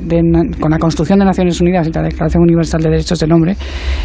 con 0.60 0.72
la 0.72 0.80
construcción 0.80 1.20
de 1.20 1.26
Naciones 1.26 1.62
Unidas 1.62 1.88
y 1.88 1.92
la 1.92 2.02
Declaración 2.02 2.42
Universal 2.42 2.82
de 2.82 2.90
Derechos 2.90 3.20
del 3.20 3.32
Hombre, 3.34 3.56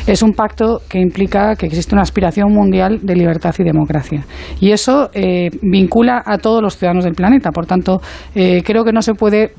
es 0.07 0.23
un 0.23 0.33
pacto 0.33 0.83
que 0.91 0.99
implica 0.99 1.57
que 1.57 1.67
existe 1.67 1.95
una 1.95 2.03
aspiración 2.03 2.53
mundial 2.53 2.99
de 3.03 3.17
libertad 3.17 3.55
y 3.59 3.65
democracia. 3.65 4.27
Y 4.61 4.73
eso 4.73 5.09
eh, 5.15 5.49
vincula 5.63 6.23
a 6.27 6.37
todos 6.37 6.63
los 6.63 6.77
ciudadanos 6.77 7.05
del 7.05 7.15
planeta. 7.15 7.51
Por 7.51 7.65
tanto, 7.65 8.03
creo 8.35 8.85
que 8.85 8.93
no 8.93 9.01
se 9.01 9.15
puede 9.15 9.55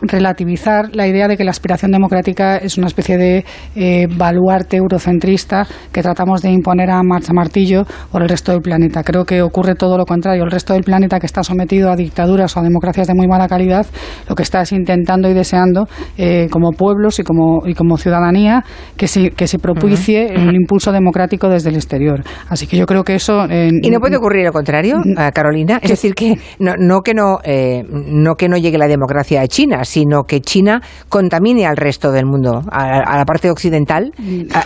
relativizar 0.00 0.94
la 0.94 1.06
idea 1.06 1.28
de 1.28 1.36
que 1.36 1.44
la 1.44 1.50
aspiración 1.50 1.90
democrática 1.90 2.56
es 2.56 2.76
una 2.78 2.86
especie 2.86 3.16
de 3.16 3.44
eh, 3.74 4.06
baluarte 4.10 4.76
eurocentrista 4.76 5.66
que 5.92 6.02
tratamos 6.02 6.42
de 6.42 6.50
imponer 6.50 6.90
a 6.90 7.02
marcha 7.02 7.32
martillo 7.32 7.84
por 8.10 8.22
el 8.22 8.28
resto 8.28 8.52
del 8.52 8.60
planeta. 8.60 9.02
Creo 9.02 9.24
que 9.24 9.42
ocurre 9.42 9.74
todo 9.74 9.96
lo 9.96 10.04
contrario. 10.04 10.44
El 10.44 10.50
resto 10.50 10.74
del 10.74 10.84
planeta 10.84 11.18
que 11.18 11.26
está 11.26 11.42
sometido 11.42 11.90
a 11.90 11.96
dictaduras 11.96 12.56
o 12.56 12.60
a 12.60 12.62
democracias 12.62 13.06
de 13.06 13.14
muy 13.14 13.26
mala 13.26 13.48
calidad, 13.48 13.86
lo 14.28 14.34
que 14.34 14.42
está 14.42 14.62
es 14.62 14.72
intentando 14.72 15.28
y 15.28 15.34
deseando, 15.34 15.86
eh, 16.18 16.48
como 16.50 16.72
pueblos 16.72 17.18
y 17.18 17.22
como, 17.22 17.66
y 17.66 17.74
como 17.74 17.96
ciudadanía, 17.96 18.64
que 18.96 19.08
se, 19.08 19.30
que 19.30 19.46
se 19.46 19.58
propicie 19.58 20.34
un 20.36 20.54
impulso 20.54 20.92
democrático 20.92 21.48
desde 21.48 21.70
el 21.70 21.76
exterior. 21.76 22.22
Así 22.48 22.66
que 22.66 22.76
yo 22.76 22.86
creo 22.86 23.04
que 23.04 23.14
eso... 23.14 23.46
¿Y 23.46 23.90
no 23.90 24.00
puede 24.00 24.16
ocurrir 24.16 24.44
lo 24.44 24.52
contrario, 24.52 24.96
Carolina? 25.32 25.78
Es 25.82 25.90
decir, 25.90 26.14
que 26.14 26.38
no, 26.58 26.74
no 26.78 27.00
que 27.00 27.14
no, 27.14 27.38
eh, 27.44 27.84
no 27.90 28.34
que 28.34 28.48
no 28.48 28.56
llegue 28.56 28.78
la 28.78 28.88
democracia 28.88 29.40
a 29.40 29.46
China, 29.46 29.84
sino 29.86 30.24
que 30.24 30.40
China 30.40 30.80
contamine 31.08 31.66
al 31.66 31.76
resto 31.76 32.12
del 32.12 32.26
mundo, 32.26 32.62
a, 32.70 33.16
la 33.16 33.24
parte 33.24 33.50
occidental, 33.50 34.12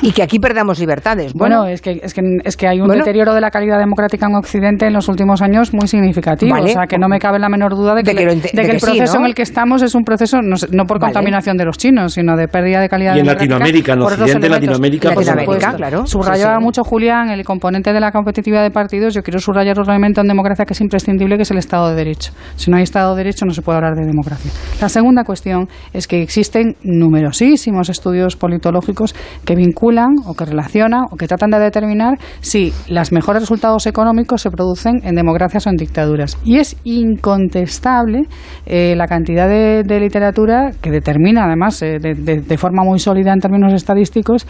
y 0.03 0.13
que 0.13 0.23
aquí 0.23 0.39
perdamos 0.39 0.79
libertades. 0.79 1.33
Bueno, 1.35 1.67
es, 1.67 1.81
que, 1.81 2.01
es, 2.03 2.15
que, 2.15 2.23
es 2.45 2.57
que 2.57 2.67
hay 2.67 2.81
un 2.81 2.89
deterioro 2.89 3.35
de 3.35 3.41
la 3.41 3.51
calidad 3.51 3.79
democrática 3.79 4.27
en 4.27 4.35
Occidente 4.35 4.87
en 4.87 4.93
los 4.93 5.09
últimos 5.09 5.43
años 5.43 5.73
muy 5.73 5.89
significativo. 5.89 6.57
O 6.57 6.69
sea, 6.69 6.87
que 6.87 6.99
no 6.99 7.09
me 7.09 7.19
cabe 7.19 7.39
la 7.39 7.49
menor 7.49 7.75
duda 7.75 7.95
de 7.95 8.03
que, 8.03 8.11
el 8.11 8.79
proceso 8.81 9.19
en 9.19 9.27
el 9.27 9.35
que 9.35 9.43
estamos 9.43 9.83
es 9.83 9.95
un 9.95 10.05
proceso 10.05 10.39
no, 10.43 10.85
por 10.87 10.99
contaminación 10.99 11.57
de 11.57 11.65
los 11.65 11.77
chinos, 11.77 12.15
sino 12.15 12.37
de 12.37 12.49
pérdida 12.49 12.81
de 12.81 12.89
calidad 12.89 13.17
y 13.17 13.21
en 13.21 13.27
Latinoamérica, 13.27 13.93
en 13.93 14.03
Occidente, 14.03 14.49
Latinoamérica, 14.49 15.09
Latinoamérica 15.11 15.75
claro. 15.75 16.07
Subrayaba 16.07 16.59
mucho 16.61 16.83
Julián 16.85 17.31
el 17.31 17.45
componente 17.45 17.93
de 17.93 18.01
la 18.01 18.13
competitividad 18.13 18.63
de 18.63 18.71
partidos. 18.71 19.15
Yo 19.15 19.23
quiero 19.23 19.39
subrayar 19.39 19.79
un 19.79 19.89
elemento 19.89 20.21
en 20.21 20.29
democracia 20.29 20.65
que 20.65 20.73
es 20.73 20.81
imprescindible, 20.81 21.37
que 21.37 21.43
es 21.43 21.51
el 21.51 21.59
Estado 21.59 21.91
de 21.91 21.97
Derecho. 21.97 22.33
Si 22.57 22.71
no 22.71 22.77
hay 22.77 22.85
Estado 22.85 23.15
de 23.15 23.25
Derecho, 23.25 23.45
no 23.47 23.53
se 23.53 23.63
puede 23.63 23.77
hablar 23.77 23.95
de 23.95 24.07
democracia. 24.07 24.51
La 24.81 24.89
segunda 24.89 25.10
segunda 25.11 25.25
cuestión 25.25 25.69
es 25.93 26.07
que 26.07 26.23
existen 26.23 26.77
numerosísimos 26.85 27.89
estudios 27.89 28.37
politológicos 28.37 29.13
que 29.45 29.57
vinculan 29.57 30.15
o 30.25 30.35
que 30.35 30.45
relacionan 30.45 31.07
o 31.11 31.17
que 31.17 31.27
tratan 31.27 31.51
de 31.51 31.59
determinar 31.59 32.17
si 32.41 32.73
los 32.89 33.11
mejores 33.11 33.43
resultados 33.43 33.89
económicos 33.89 34.43
se 34.43 34.51
producen 34.51 35.01
en 35.03 35.17
democracias 35.17 35.67
o 35.67 35.71
en 35.71 35.77
dictaduras. 35.77 36.39
Y 36.45 36.59
es 36.59 36.77
incontestable 36.85 38.23
eh, 38.67 38.95
la 38.97 39.09
cantidad 39.09 39.49
de, 39.49 40.01
literatura 40.01 40.71
que 40.81 40.93
determina, 40.93 41.47
además, 41.47 41.83
eh, 41.83 41.99
de, 41.99 42.57
forma 42.57 42.85
muy 42.85 43.01
sólida 43.01 43.33
en 43.33 43.41
términos 43.41 43.73
estadísticos, 43.73 44.47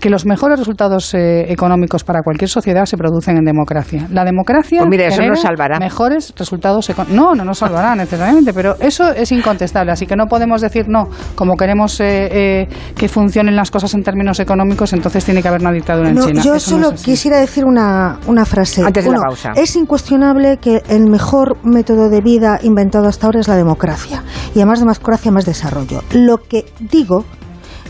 que 0.00 0.10
los 0.10 0.26
mejores 0.26 0.60
resultados 0.60 1.12
eh, 1.14 1.52
económicos 1.52 2.04
para 2.04 2.22
cualquier 2.22 2.48
sociedad 2.48 2.84
se 2.84 2.96
producen 2.96 3.36
en 3.36 3.44
democracia. 3.44 4.06
La 4.12 4.24
democracia 4.24 4.84
pues 4.86 5.00
eso 5.00 5.22
nos 5.22 5.40
salvará. 5.40 5.80
mejores 5.80 6.32
resultados 6.36 6.88
económicos. 6.88 7.16
No, 7.16 7.34
no 7.34 7.44
nos 7.44 7.58
salvará 7.58 7.96
necesariamente, 7.96 8.52
pero 8.54 8.76
eso 8.80 9.10
es 9.10 9.32
incontestable. 9.32 9.90
Así 9.90 10.03
y 10.04 10.06
que 10.06 10.16
no 10.16 10.26
podemos 10.26 10.60
decir 10.60 10.86
no, 10.88 11.08
como 11.34 11.56
queremos 11.56 12.00
eh, 12.00 12.28
eh, 12.30 12.68
que 12.96 13.08
funcionen 13.08 13.56
las 13.56 13.70
cosas 13.70 13.92
en 13.94 14.02
términos 14.02 14.38
económicos, 14.40 14.92
entonces 14.92 15.24
tiene 15.24 15.42
que 15.42 15.48
haber 15.48 15.60
una 15.60 15.72
dictadura 15.72 16.10
en 16.10 16.18
China. 16.18 16.42
Yo 16.42 16.58
solo 16.60 16.92
quisiera 16.94 17.38
decir 17.38 17.64
una, 17.64 18.18
una 18.26 18.44
frase. 18.44 18.84
Antes 18.84 19.04
de 19.04 19.10
la 19.10 19.18
pausa. 19.18 19.52
Es 19.56 19.76
incuestionable 19.76 20.58
que 20.58 20.82
el 20.88 21.08
mejor 21.10 21.58
método 21.64 22.08
de 22.08 22.20
vida 22.20 22.58
inventado 22.62 23.08
hasta 23.08 23.26
ahora 23.26 23.40
es 23.40 23.48
la 23.48 23.56
democracia. 23.56 24.22
Y 24.54 24.58
además 24.58 24.78
de 24.78 24.84
democracia, 24.84 25.30
más 25.32 25.46
desarrollo. 25.46 26.02
Lo 26.12 26.38
que 26.38 26.66
digo 26.78 27.24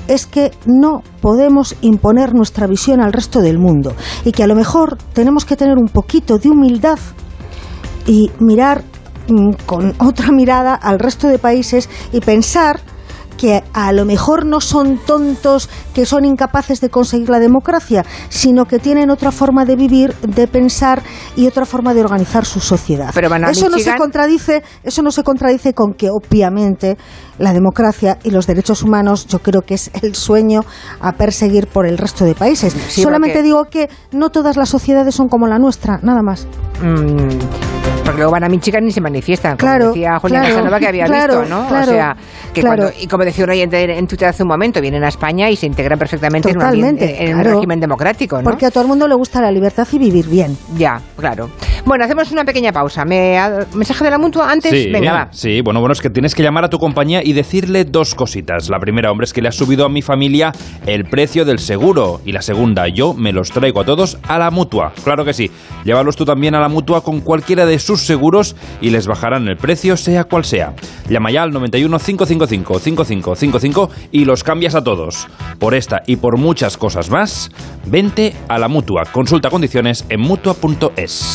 es 0.09 0.27
que 0.27 0.51
no 0.67 1.03
podemos 1.21 1.77
imponer 1.81 2.35
nuestra 2.35 2.67
visión 2.67 3.01
al 3.01 3.13
resto 3.13 3.41
del 3.41 3.59
mundo 3.59 3.95
y 4.25 4.33
que 4.33 4.43
a 4.43 4.47
lo 4.47 4.55
mejor 4.55 4.99
tenemos 5.15 5.45
que 5.45 5.57
tener 5.57 5.77
un 5.79 5.89
poquito 5.89 6.39
de 6.39 6.51
humildad 6.51 6.99
y 8.07 8.31
mirar 8.39 8.85
con 9.67 9.95
otra 9.99 10.31
mirada 10.33 10.75
al 10.75 10.99
resto 10.99 11.29
de 11.29 11.39
países 11.39 11.89
y 12.13 12.21
pensar 12.21 12.81
que 13.45 13.63
a 13.75 13.93
lo 13.93 14.07
mejor 14.07 14.47
no 14.47 14.59
son 14.63 14.97
tontos 14.97 15.69
que 15.95 16.07
son 16.07 16.25
incapaces 16.25 16.81
de 16.81 16.89
conseguir 16.89 17.29
la 17.29 17.39
democracia, 17.39 18.03
sino 18.31 18.65
que 18.65 18.79
tienen 18.79 19.11
otra 19.11 19.33
forma 19.33 19.67
de 19.67 19.77
vivir, 19.77 20.15
de 20.23 20.49
pensar 20.49 21.03
y 21.37 21.47
otra 21.47 21.67
forma 21.67 21.93
de 21.93 22.01
organizar 22.01 22.47
su 22.47 22.61
sociedad. 22.61 23.11
eso 23.51 23.69
no 23.69 23.79
se 23.79 23.97
contradice, 23.97 24.63
eso 24.83 25.03
no 25.03 25.11
se 25.11 25.23
contradice 25.23 25.75
con 25.75 25.93
que 25.93 26.09
obviamente 26.09 26.97
la 27.39 27.53
democracia 27.53 28.17
y 28.25 28.31
los 28.31 28.47
derechos 28.47 28.83
humanos 28.83 29.27
yo 29.27 29.41
creo 29.41 29.61
que 29.61 29.75
es 29.75 29.91
el 30.01 30.15
sueño 30.15 30.63
a 31.03 31.13
perseguir 31.13 31.67
por 31.67 31.85
el 31.87 31.99
resto 31.99 32.25
de 32.25 32.35
países. 32.35 32.75
Solamente 32.89 33.43
digo 33.43 33.67
que 33.67 33.91
no 34.11 34.31
todas 34.31 34.57
las 34.57 34.71
sociedades 34.71 35.15
son 35.15 35.29
como 35.29 35.47
la 35.49 35.59
nuestra, 35.59 35.99
nada 36.03 36.23
más. 36.23 36.47
Mm, 36.83 37.75
porque 38.05 38.19
luego 38.19 38.33
van 38.33 38.45
a 38.45 38.49
Michigan 38.49 38.87
y 38.87 38.91
se 38.91 39.01
manifiestan, 39.01 39.57
como 39.57 39.71
claro, 39.71 39.89
decía 39.89 40.19
Julián 40.19 40.45
claro, 40.45 40.79
que 40.79 40.89
había 40.89 41.05
claro, 41.07 41.41
visto, 41.41 41.55
¿no? 41.55 41.67
O 41.67 41.85
sea, 41.85 42.17
que 42.53 42.63
cuando, 42.63 42.91
y 43.01 43.07
como 43.07 43.25
decía 43.35 43.45
un 43.45 43.51
oyente 43.51 43.99
en 43.99 44.07
Twitter 44.07 44.29
hace 44.29 44.45
un 44.45 44.49
momento, 44.49 44.81
vienen 44.81 45.03
a 45.03 45.09
España 45.09 45.51
y 45.51 45.57
se 45.57 45.67
integran 45.67 45.99
perfectamente 45.99 46.51
en, 46.51 46.57
un, 46.57 46.99
en 47.01 47.37
un, 47.37 47.45
régimen 47.45 47.81
democrático, 47.81 48.37
¿no? 48.37 48.45
Porque 48.45 48.67
a 48.67 48.71
todo 48.71 48.83
el 48.83 48.89
mundo 48.89 49.09
le 49.09 49.15
gusta 49.17 49.41
la 49.43 49.51
libertad 49.51 49.89
y 49.91 49.99
vivir 49.99 50.29
bien. 50.29 50.57
Ya, 50.77 51.01
claro. 51.17 51.51
Bueno, 51.85 52.05
hacemos 52.05 52.31
una 52.31 52.45
pequeña 52.45 52.73
pausa. 52.73 53.05
¿Me, 53.05 53.39
¿Mensaje 53.75 54.05
de 54.05 54.11
la 54.11 54.19
mutua 54.19 54.51
antes? 54.51 54.71
Sí, 54.71 54.91
Venga, 54.91 55.13
va. 55.13 55.29
Sí, 55.33 55.61
bueno, 55.63 55.81
bueno, 55.81 55.93
es 55.93 56.01
que 56.01 56.09
tienes 56.09 56.35
que 56.35 56.43
llamar 56.43 56.65
a 56.65 56.71
tu 56.71 56.79
compañía 56.79 57.23
y 57.23 57.33
decirle 57.33 57.85
dos 57.85 58.15
cositas. 58.15 58.71
La 58.71 58.79
primera, 58.79 59.11
hombre, 59.11 59.25
es 59.25 59.33
que 59.33 59.43
le 59.43 59.49
has 59.49 59.57
subido 59.57 59.85
a 59.85 59.89
mi 59.89 60.01
familia 60.01 60.53
el 60.87 61.05
precio 61.05 61.45
del 61.45 61.59
seguro. 61.59 62.21
Y 62.25 62.33
la 62.33 62.41
segunda, 62.41 62.89
yo 62.89 63.13
me 63.13 63.33
los 63.33 63.51
traigo 63.51 63.81
a 63.81 63.85
todos 63.85 64.19
a 64.23 64.39
la 64.39 64.51
mutua. 64.51 64.93
Claro 65.03 65.25
que 65.25 65.35
sí. 65.35 65.51
Llévalos 65.85 66.17
tú 66.17 66.25
también 66.25 66.55
a 66.55 66.61
la 66.61 66.69
mutua 66.69 67.03
con 67.03 67.21
cualquiera 67.21 67.67
de 67.67 67.79
sus 67.79 68.07
seguros 68.07 68.57
y 68.81 68.91
les 68.91 69.07
bajarán 69.07 69.47
el 69.49 69.57
precio, 69.57 69.97
sea 69.97 70.25
cual 70.25 70.45
sea. 70.45 70.73
Llama 71.11 71.33
ya 71.33 71.43
al 71.43 71.51
91 71.51 71.99
555 71.99 73.05
5555 73.25 73.91
y 74.13 74.25
los 74.25 74.45
cambias 74.45 74.75
a 74.75 74.85
todos. 74.85 75.27
Por 75.59 75.75
esta 75.75 76.03
y 76.07 76.17
por 76.17 76.39
muchas 76.39 76.77
cosas 76.77 77.11
más, 77.11 77.51
vente 77.87 78.35
a 78.49 78.59
la 78.59 78.69
mutua. 78.69 79.05
Consulta 79.11 79.51
condiciones 79.51 80.05
en 80.09 80.21
mutua.es. 80.21 81.35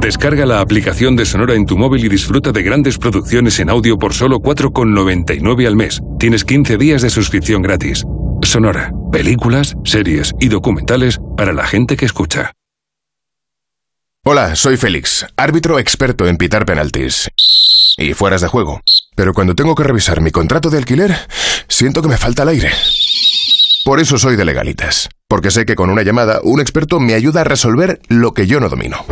Descarga 0.00 0.46
la 0.46 0.60
aplicación 0.60 1.16
de 1.16 1.26
Sonora 1.26 1.54
en 1.54 1.66
tu 1.66 1.76
móvil 1.76 2.04
y 2.04 2.08
disfruta 2.08 2.50
de 2.52 2.62
grandes 2.62 2.98
producciones 2.98 3.58
en 3.60 3.68
audio 3.68 3.98
por 3.98 4.14
solo 4.14 4.38
4,99 4.38 5.66
al 5.66 5.76
mes. 5.76 6.00
Tienes 6.18 6.44
15 6.44 6.76
días 6.78 7.02
de 7.02 7.10
suscripción 7.10 7.62
gratis. 7.62 8.04
Sonora, 8.42 8.92
películas, 9.10 9.74
series 9.84 10.32
y 10.40 10.48
documentales 10.48 11.18
para 11.36 11.52
la 11.52 11.66
gente 11.66 11.96
que 11.96 12.06
escucha. 12.06 12.52
Hola, 14.24 14.56
soy 14.56 14.76
Félix, 14.76 15.26
árbitro 15.36 15.78
experto 15.78 16.26
en 16.26 16.36
pitar 16.36 16.64
penaltis 16.64 17.28
y 17.98 18.14
fueras 18.14 18.40
de 18.40 18.48
juego. 18.48 18.80
Pero 19.14 19.34
cuando 19.34 19.54
tengo 19.54 19.74
que 19.74 19.82
revisar 19.82 20.20
mi 20.20 20.30
contrato 20.30 20.70
de 20.70 20.78
alquiler, 20.78 21.14
siento 21.68 22.02
que 22.02 22.08
me 22.08 22.18
falta 22.18 22.44
el 22.44 22.50
aire. 22.50 22.70
Por 23.84 24.00
eso 24.00 24.16
soy 24.16 24.36
de 24.36 24.44
legalitas, 24.44 25.08
porque 25.28 25.50
sé 25.50 25.66
que 25.66 25.74
con 25.74 25.90
una 25.90 26.02
llamada 26.02 26.40
un 26.44 26.60
experto 26.60 27.00
me 27.00 27.14
ayuda 27.14 27.40
a 27.40 27.44
resolver 27.44 28.00
lo 28.08 28.32
que 28.32 28.46
yo 28.46 28.60
no 28.60 28.68
domino. 28.68 29.04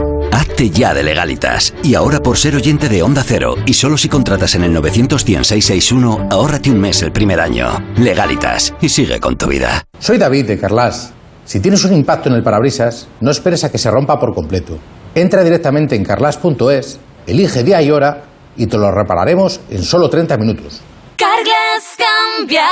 Hazte 0.61 0.79
ya 0.79 0.93
de 0.93 1.03
legalitas. 1.03 1.73
Y 1.83 1.95
ahora 1.95 2.21
por 2.21 2.37
ser 2.37 2.55
oyente 2.55 2.91
de 2.91 3.03
Onda 3.03 3.25
Cero, 3.27 3.55
y 3.65 3.73
solo 3.73 3.97
si 3.97 4.11
contratas 4.11 4.55
en 4.57 4.65
el 4.65 4.75
91661, 4.75 6.29
ahórrate 6.31 6.71
un 6.71 6.79
mes 6.79 7.01
el 7.01 7.13
primer 7.13 7.41
año. 7.41 7.83
Legalitas, 7.97 8.75
y 8.83 8.91
sigue 8.91 9.19
con 9.21 9.39
tu 9.39 9.47
vida. 9.47 9.85
Soy 9.99 10.19
David 10.19 10.49
de 10.49 10.59
Carlas. 10.59 11.15
Si 11.47 11.61
tienes 11.61 11.83
un 11.87 11.95
impacto 11.95 12.29
en 12.29 12.35
el 12.35 12.43
parabrisas, 12.43 13.09
no 13.21 13.31
esperes 13.31 13.65
a 13.65 13.73
que 13.73 13.79
se 13.79 13.91
rompa 13.91 14.21
por 14.21 14.35
completo. 14.35 14.79
Entra 15.15 15.43
directamente 15.43 15.97
en 15.97 16.05
carlas.es, 16.05 17.01
elige 17.27 17.65
día 17.65 17.81
y 17.81 17.91
hora 17.91 18.25
y 18.55 18.67
te 18.67 18.77
lo 18.77 18.93
repararemos 18.93 19.63
en 19.71 19.83
solo 19.83 20.11
30 20.11 20.37
minutos. 20.37 20.83
Carglass 21.17 21.97
cambia, 22.37 22.67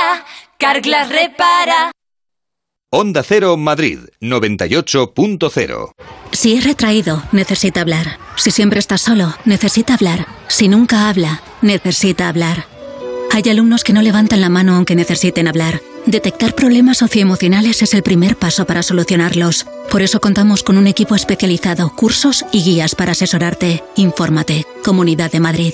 Carglass 0.59 1.09
repara. 1.09 1.91
Onda 2.91 3.21
Cero 3.21 3.55
Madrid 3.55 3.99
98.0 4.19 5.91
Si 6.31 6.55
es 6.55 6.63
retraído, 6.63 7.21
necesita 7.31 7.81
hablar. 7.81 8.17
Si 8.35 8.49
siempre 8.49 8.79
está 8.79 8.97
solo, 8.97 9.35
necesita 9.45 9.93
hablar. 9.93 10.25
Si 10.47 10.67
nunca 10.67 11.07
habla, 11.07 11.43
necesita 11.61 12.27
hablar. 12.27 12.65
Hay 13.31 13.47
alumnos 13.47 13.83
que 13.83 13.93
no 13.93 14.01
levantan 14.01 14.41
la 14.41 14.49
mano 14.49 14.73
aunque 14.73 14.95
necesiten 14.95 15.47
hablar. 15.47 15.81
Detectar 16.07 16.55
problemas 16.55 16.97
socioemocionales 16.97 17.83
es 17.83 17.93
el 17.93 18.01
primer 18.01 18.37
paso 18.37 18.65
para 18.65 18.81
solucionarlos. 18.81 19.67
Por 19.91 20.01
eso 20.01 20.19
contamos 20.19 20.63
con 20.63 20.75
un 20.75 20.87
equipo 20.87 21.13
especializado, 21.13 21.95
cursos 21.95 22.43
y 22.51 22.63
guías 22.63 22.95
para 22.95 23.11
asesorarte. 23.11 23.83
Infórmate. 23.97 24.65
Comunidad 24.83 25.31
de 25.31 25.39
Madrid. 25.41 25.73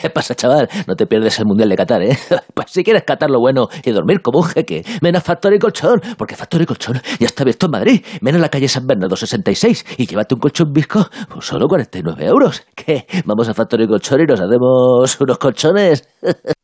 ¿Qué 0.00 0.10
pasa, 0.10 0.34
chaval? 0.34 0.68
No 0.86 0.94
te 0.94 1.06
pierdes 1.06 1.38
el 1.38 1.46
Mundial 1.46 1.68
de 1.68 1.76
Qatar, 1.76 2.02
¿eh? 2.02 2.16
Pues 2.54 2.70
si 2.70 2.84
quieres 2.84 3.02
catar 3.04 3.30
lo 3.30 3.40
bueno 3.40 3.68
y 3.84 3.90
dormir 3.90 4.20
como 4.22 4.38
un 4.40 4.44
jeque, 4.44 4.84
ven 5.02 5.16
a 5.16 5.20
Factory 5.20 5.58
Colchón, 5.58 6.00
porque 6.16 6.36
Factory 6.36 6.66
Colchón 6.66 7.00
ya 7.18 7.26
está 7.26 7.42
abierto 7.42 7.66
en 7.66 7.72
Madrid. 7.72 8.04
Ven 8.20 8.36
a 8.36 8.38
la 8.38 8.48
calle 8.48 8.68
San 8.68 8.86
Bernardo 8.86 9.16
66 9.16 9.84
y 9.98 10.06
llévate 10.06 10.34
un 10.34 10.40
colchón 10.40 10.72
visco 10.72 11.08
por 11.28 11.42
solo 11.42 11.66
49 11.66 12.24
euros. 12.24 12.62
¿Qué? 12.74 13.06
Vamos 13.24 13.48
a 13.48 13.54
Factory 13.54 13.86
Colchón 13.86 14.20
y 14.20 14.24
nos 14.24 14.40
hacemos 14.40 15.20
unos 15.20 15.38
colchones. 15.38 16.08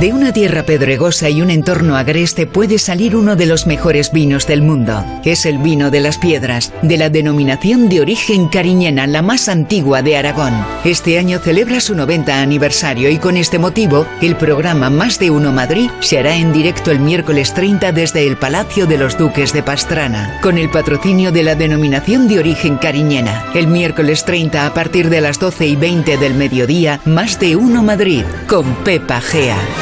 de 0.00 0.12
una 0.12 0.32
tierra 0.32 0.64
pedregosa 0.64 1.28
y 1.28 1.42
un 1.42 1.50
entorno 1.50 1.96
agreste 1.96 2.46
puede 2.46 2.78
salir 2.78 3.14
uno 3.14 3.36
de 3.36 3.46
los 3.46 3.66
mejores 3.66 4.10
vinos 4.10 4.46
del 4.46 4.62
mundo. 4.62 5.04
Es 5.24 5.46
el 5.46 5.58
vino 5.58 5.90
de 5.90 6.00
las 6.00 6.18
piedras, 6.18 6.72
de 6.82 6.96
la 6.96 7.08
denominación 7.08 7.88
de 7.88 8.00
origen 8.00 8.48
cariñena, 8.48 9.06
la 9.06 9.22
más 9.22 9.48
antigua 9.48 10.02
de 10.02 10.16
Aragón. 10.16 10.54
Este 10.84 11.18
año 11.18 11.38
celebra 11.38 11.80
su 11.80 11.94
90 11.94 12.40
aniversario 12.40 13.10
y 13.10 13.18
con 13.18 13.36
este 13.36 13.58
motivo, 13.58 14.06
el 14.20 14.36
programa 14.36 14.90
Más 14.90 15.18
de 15.18 15.30
Uno 15.30 15.52
Madrid 15.52 15.90
se 16.00 16.18
hará 16.18 16.36
en 16.36 16.52
directo 16.52 16.90
el 16.90 16.98
miércoles 16.98 17.54
30 17.54 17.92
desde 17.92 18.26
el 18.26 18.36
Palacio 18.36 18.86
de 18.86 18.98
los 18.98 19.18
Duques 19.18 19.52
de 19.52 19.62
Pastrana, 19.62 20.40
con 20.42 20.58
el 20.58 20.70
patrocinio 20.70 21.32
de 21.32 21.42
la 21.42 21.54
denominación 21.54 22.28
de 22.28 22.38
origen 22.38 22.76
cariñena. 22.76 23.44
El 23.54 23.68
miércoles 23.68 24.24
30 24.24 24.66
a 24.66 24.74
partir 24.74 25.10
de 25.10 25.20
las 25.20 25.38
12 25.38 25.66
y 25.66 25.76
20 25.76 26.16
del 26.16 26.34
mediodía, 26.34 27.00
Más 27.04 27.38
de 27.38 27.56
Uno 27.56 27.82
Madrid, 27.82 28.24
con 28.48 28.74
Pepa 28.84 29.20
Gea. 29.20 29.81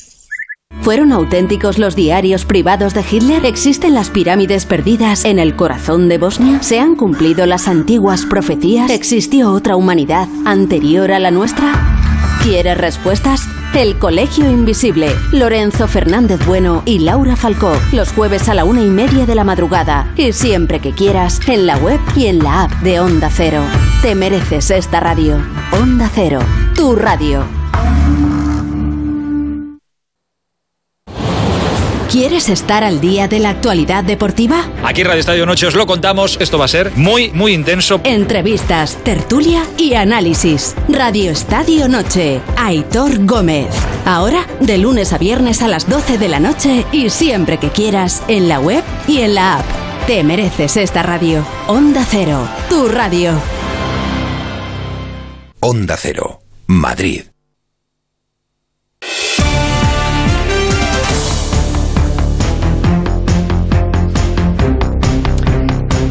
¿Fueron 0.79 1.11
auténticos 1.11 1.77
los 1.77 1.95
diarios 1.95 2.45
privados 2.45 2.93
de 2.93 3.03
Hitler? 3.09 3.45
¿Existen 3.45 3.93
las 3.93 4.09
pirámides 4.09 4.65
perdidas 4.65 5.25
en 5.25 5.37
el 5.37 5.55
corazón 5.55 6.09
de 6.09 6.17
Bosnia? 6.17 6.63
¿Se 6.63 6.79
han 6.79 6.95
cumplido 6.95 7.45
las 7.45 7.67
antiguas 7.67 8.25
profecías? 8.25 8.89
¿Existió 8.89 9.51
otra 9.51 9.75
humanidad 9.75 10.27
anterior 10.45 11.11
a 11.11 11.19
la 11.19 11.29
nuestra? 11.29 11.73
¿Quieres 12.41 12.77
respuestas? 12.77 13.47
El 13.75 13.99
Colegio 13.99 14.49
Invisible. 14.49 15.09
Lorenzo 15.31 15.87
Fernández 15.87 16.43
Bueno 16.45 16.81
y 16.85 16.99
Laura 16.99 17.35
Falcó. 17.35 17.73
Los 17.93 18.11
jueves 18.11 18.49
a 18.49 18.55
la 18.55 18.65
una 18.65 18.81
y 18.81 18.89
media 18.89 19.27
de 19.27 19.35
la 19.35 19.43
madrugada. 19.43 20.11
Y 20.17 20.33
siempre 20.33 20.79
que 20.79 20.91
quieras, 20.91 21.39
en 21.47 21.67
la 21.67 21.77
web 21.77 21.99
y 22.15 22.25
en 22.25 22.39
la 22.39 22.63
app 22.63 22.71
de 22.81 22.99
Onda 22.99 23.29
Cero. 23.29 23.61
Te 24.01 24.15
mereces 24.15 24.71
esta 24.71 24.99
radio. 24.99 25.37
Onda 25.71 26.09
Cero. 26.13 26.39
Tu 26.75 26.95
radio. 26.95 27.45
¿Quieres 32.11 32.49
estar 32.49 32.83
al 32.83 32.99
día 32.99 33.29
de 33.29 33.39
la 33.39 33.51
actualidad 33.51 34.03
deportiva? 34.03 34.69
Aquí 34.83 35.01
Radio 35.01 35.21
Estadio 35.21 35.45
Noche 35.45 35.67
os 35.67 35.75
lo 35.75 35.87
contamos. 35.87 36.37
Esto 36.41 36.57
va 36.57 36.65
a 36.65 36.67
ser 36.67 36.91
muy, 36.97 37.31
muy 37.31 37.53
intenso. 37.53 38.01
Entrevistas, 38.03 38.97
tertulia 39.01 39.63
y 39.77 39.93
análisis. 39.93 40.75
Radio 40.89 41.31
Estadio 41.31 41.87
Noche. 41.87 42.41
Aitor 42.57 43.25
Gómez. 43.25 43.69
Ahora, 44.03 44.45
de 44.59 44.77
lunes 44.77 45.13
a 45.13 45.19
viernes 45.19 45.61
a 45.61 45.69
las 45.69 45.89
12 45.89 46.17
de 46.17 46.27
la 46.27 46.41
noche 46.41 46.85
y 46.91 47.09
siempre 47.09 47.59
que 47.59 47.69
quieras, 47.69 48.23
en 48.27 48.49
la 48.49 48.59
web 48.59 48.83
y 49.07 49.21
en 49.21 49.33
la 49.33 49.59
app. 49.59 49.65
Te 50.05 50.21
mereces 50.25 50.75
esta 50.75 51.03
radio. 51.03 51.45
Onda 51.67 52.05
Cero. 52.05 52.45
Tu 52.67 52.89
radio. 52.89 53.31
Onda 55.61 55.95
Cero. 55.95 56.41
Madrid. 56.67 57.30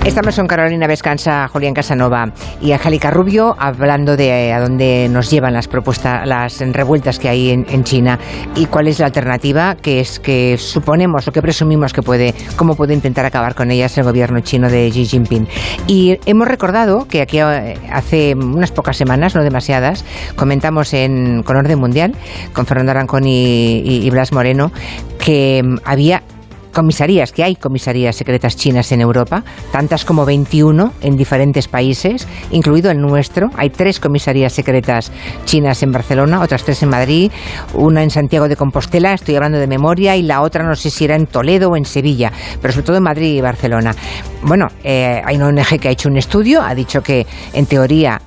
Estamos 0.05 0.35
con 0.35 0.47
Carolina 0.47 0.87
Vescanza, 0.87 1.47
Julián 1.49 1.75
Casanova 1.75 2.33
y 2.63 2.73
Angélica 2.73 3.11
Rubio 3.11 3.55
hablando 3.59 4.17
de 4.17 4.51
a 4.51 4.59
dónde 4.59 5.09
nos 5.11 5.31
llevan 5.31 5.53
las 5.53 5.69
propuestas, 5.69 6.27
las 6.27 6.59
revueltas 6.59 7.19
que 7.19 7.29
hay 7.29 7.51
en, 7.51 7.85
China 7.85 8.19
y 8.57 8.67
cuál 8.67 8.89
es 8.89 8.99
la 8.99 9.07
alternativa 9.07 9.77
que 9.77 10.01
es 10.01 10.19
que 10.19 10.57
suponemos 10.59 11.29
o 11.29 11.33
que 11.33 11.43
presumimos 11.43 11.93
que 11.93 12.03
puede, 12.03 12.35
cómo 12.57 12.77
puede 12.77 12.95
intentar 12.95 13.27
acabar 13.27 13.55
con 13.55 13.71
ellas 13.71 13.97
el 13.99 14.05
gobierno 14.05 14.41
chino 14.41 14.71
de 14.71 14.91
Xi 14.91 15.05
Jinping. 15.05 15.47
Y 15.87 16.19
hemos 16.25 16.49
recordado 16.49 17.07
que 17.07 17.21
aquí 17.21 17.39
eh, 17.39 17.77
hace 17.93 18.35
unas 18.35 18.73
pocas 18.73 18.97
semanas, 18.97 19.35
no 19.35 19.43
demasiadas, 19.43 20.05
comentamos 20.35 20.95
en 20.95 21.43
con 21.43 21.57
Orden 21.57 21.79
Mundial 21.79 22.15
con 22.55 22.65
Fernando 22.65 22.93
Arancón 22.93 23.25
y 23.27 24.09
Blas 24.11 24.33
Moreno 24.33 24.73
que 25.21 25.63
mm, 25.63 25.77
había 25.85 26.23
comisarías, 26.71 27.33
que 27.33 27.45
hay 27.45 27.57
comisarías 27.57 28.17
secretas 28.17 28.57
chinas 28.57 28.93
en 28.93 29.01
Europa, 29.01 29.45
tantas 29.73 30.05
como 30.05 30.25
21 30.25 30.93
en 31.03 31.17
diferentes 31.17 31.69
países, 31.69 32.27
incluido 32.51 32.91
el 32.91 32.99
nuestro. 32.99 33.51
Hay 33.57 33.71
tres 33.71 34.01
comisarías 34.01 34.53
secretas 34.53 35.13
chinas 35.45 35.83
en 35.83 35.93
Barcelona, 35.93 36.41
otras 36.41 36.65
tres 36.65 36.83
en 36.83 36.91
Madrid, 36.91 37.31
una 37.75 38.03
en 38.03 38.11
Santiago 38.11 38.49
de 38.49 38.57
Compostela, 38.57 39.13
estoy 39.13 39.37
hablando 39.37 39.59
de 39.59 39.67
memoria, 39.67 40.17
y 40.17 40.23
la 40.23 40.43
otra 40.43 40.65
no 40.65 40.75
sé 40.75 40.91
si 40.91 41.05
era 41.05 41.17
en 41.17 41.27
Toledo 41.27 41.71
o 41.71 41.77
en 41.77 41.85
Sevilla, 41.85 42.33
pero 42.61 42.73
sobre 42.73 42.87
todo 42.87 42.97
en 42.97 43.03
Madrid 43.03 43.37
y 43.37 43.41
Barcelona. 43.41 43.95
Bueno, 44.43 44.69
eh, 44.85 45.21
hay 45.25 45.37
una 45.37 45.47
ONG 45.49 45.79
que 45.81 45.89
ha 45.89 45.93
hecho 45.93 46.09
un 46.09 46.17
estudio, 46.17 46.63
ha 46.63 46.75
dicho 46.75 47.03
que 47.03 47.27
en 47.53 47.67
teoría 47.67 48.21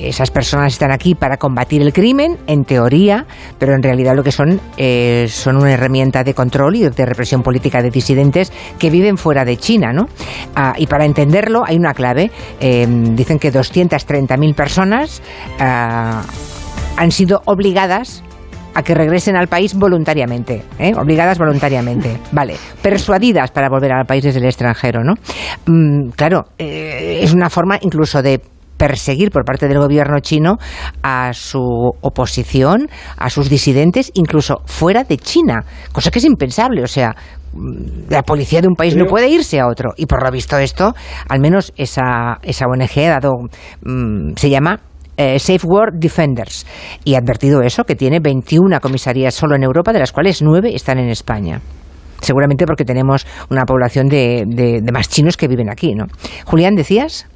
esas 0.00 0.30
personas 0.30 0.72
están 0.72 0.90
aquí 0.90 1.14
para 1.14 1.36
combatir 1.36 1.82
el 1.82 1.92
crimen, 1.92 2.38
en 2.46 2.64
teoría, 2.64 3.26
pero 3.58 3.74
en 3.74 3.82
realidad 3.82 4.14
lo 4.14 4.22
que 4.22 4.32
son 4.32 4.60
eh, 4.76 5.26
son 5.28 5.56
una 5.56 5.72
herramienta 5.72 6.24
de 6.24 6.34
control 6.34 6.76
y 6.76 6.88
de 6.88 7.06
represión 7.06 7.42
política 7.42 7.82
de 7.82 7.90
disidentes 7.90 8.52
que 8.78 8.90
viven 8.90 9.16
fuera 9.16 9.44
de 9.44 9.56
China, 9.56 9.92
¿no? 9.92 10.08
Ah, 10.54 10.74
y 10.76 10.86
para 10.86 11.04
entenderlo 11.04 11.64
hay 11.66 11.76
una 11.76 11.94
clave. 11.94 12.30
Em, 12.60 13.14
dicen 13.16 13.38
que 13.38 13.52
230.000 13.52 14.54
personas 14.54 15.22
ah, 15.58 16.22
han 16.96 17.10
sido 17.10 17.42
obligadas 17.44 18.22
a 18.74 18.82
que 18.82 18.94
regresen 18.94 19.36
al 19.36 19.48
país 19.48 19.74
voluntariamente, 19.74 20.62
¿eh? 20.78 20.92
obligadas 20.96 21.36
voluntariamente, 21.38 22.16
vale, 22.32 22.54
persuadidas 22.80 23.50
para 23.50 23.68
volver 23.68 23.92
al 23.92 24.06
país 24.06 24.22
desde 24.22 24.38
el 24.38 24.46
extranjero, 24.46 25.02
¿no? 25.02 25.14
Mm, 25.66 26.10
claro, 26.10 26.44
eh, 26.58 27.20
es 27.22 27.32
una 27.32 27.50
forma 27.50 27.78
incluso 27.80 28.22
de 28.22 28.40
perseguir 28.78 29.30
por 29.30 29.44
parte 29.44 29.68
del 29.68 29.78
gobierno 29.78 30.20
chino 30.20 30.56
a 31.02 31.32
su 31.34 31.60
oposición, 32.00 32.88
a 33.18 33.28
sus 33.28 33.50
disidentes, 33.50 34.10
incluso 34.14 34.62
fuera 34.64 35.04
de 35.04 35.18
China, 35.18 35.64
cosa 35.92 36.10
que 36.10 36.20
es 36.20 36.24
impensable. 36.24 36.82
O 36.82 36.86
sea, 36.86 37.14
mm, 37.52 38.10
la 38.10 38.22
policía 38.22 38.62
de 38.62 38.68
un 38.68 38.74
país 38.74 38.96
no 38.96 39.04
puede 39.04 39.28
irse 39.28 39.60
a 39.60 39.66
otro. 39.66 39.90
Y 39.96 40.06
por 40.06 40.24
lo 40.24 40.30
visto 40.30 40.56
esto, 40.56 40.94
al 41.28 41.40
menos 41.40 41.72
esa, 41.76 42.38
esa 42.42 42.66
ONG 42.66 42.98
ha 43.06 43.20
dado, 43.20 43.32
mm, 43.82 44.36
se 44.36 44.48
llama 44.48 44.80
eh, 45.16 45.38
Safe 45.40 45.66
World 45.66 45.98
Defenders 45.98 46.64
y 47.04 47.14
ha 47.14 47.18
advertido 47.18 47.60
eso, 47.62 47.82
que 47.82 47.96
tiene 47.96 48.20
21 48.20 48.80
comisarías 48.80 49.34
solo 49.34 49.56
en 49.56 49.64
Europa, 49.64 49.92
de 49.92 49.98
las 49.98 50.12
cuales 50.12 50.40
9 50.42 50.70
están 50.72 50.98
en 50.98 51.08
España. 51.08 51.60
Seguramente 52.20 52.66
porque 52.66 52.84
tenemos 52.84 53.26
una 53.50 53.64
población 53.64 54.08
de, 54.08 54.44
de, 54.46 54.80
de 54.80 54.92
más 54.92 55.08
chinos 55.08 55.36
que 55.36 55.48
viven 55.48 55.70
aquí, 55.70 55.94
¿no? 55.94 56.06
Julián, 56.44 56.74
¿decías? 56.74 57.26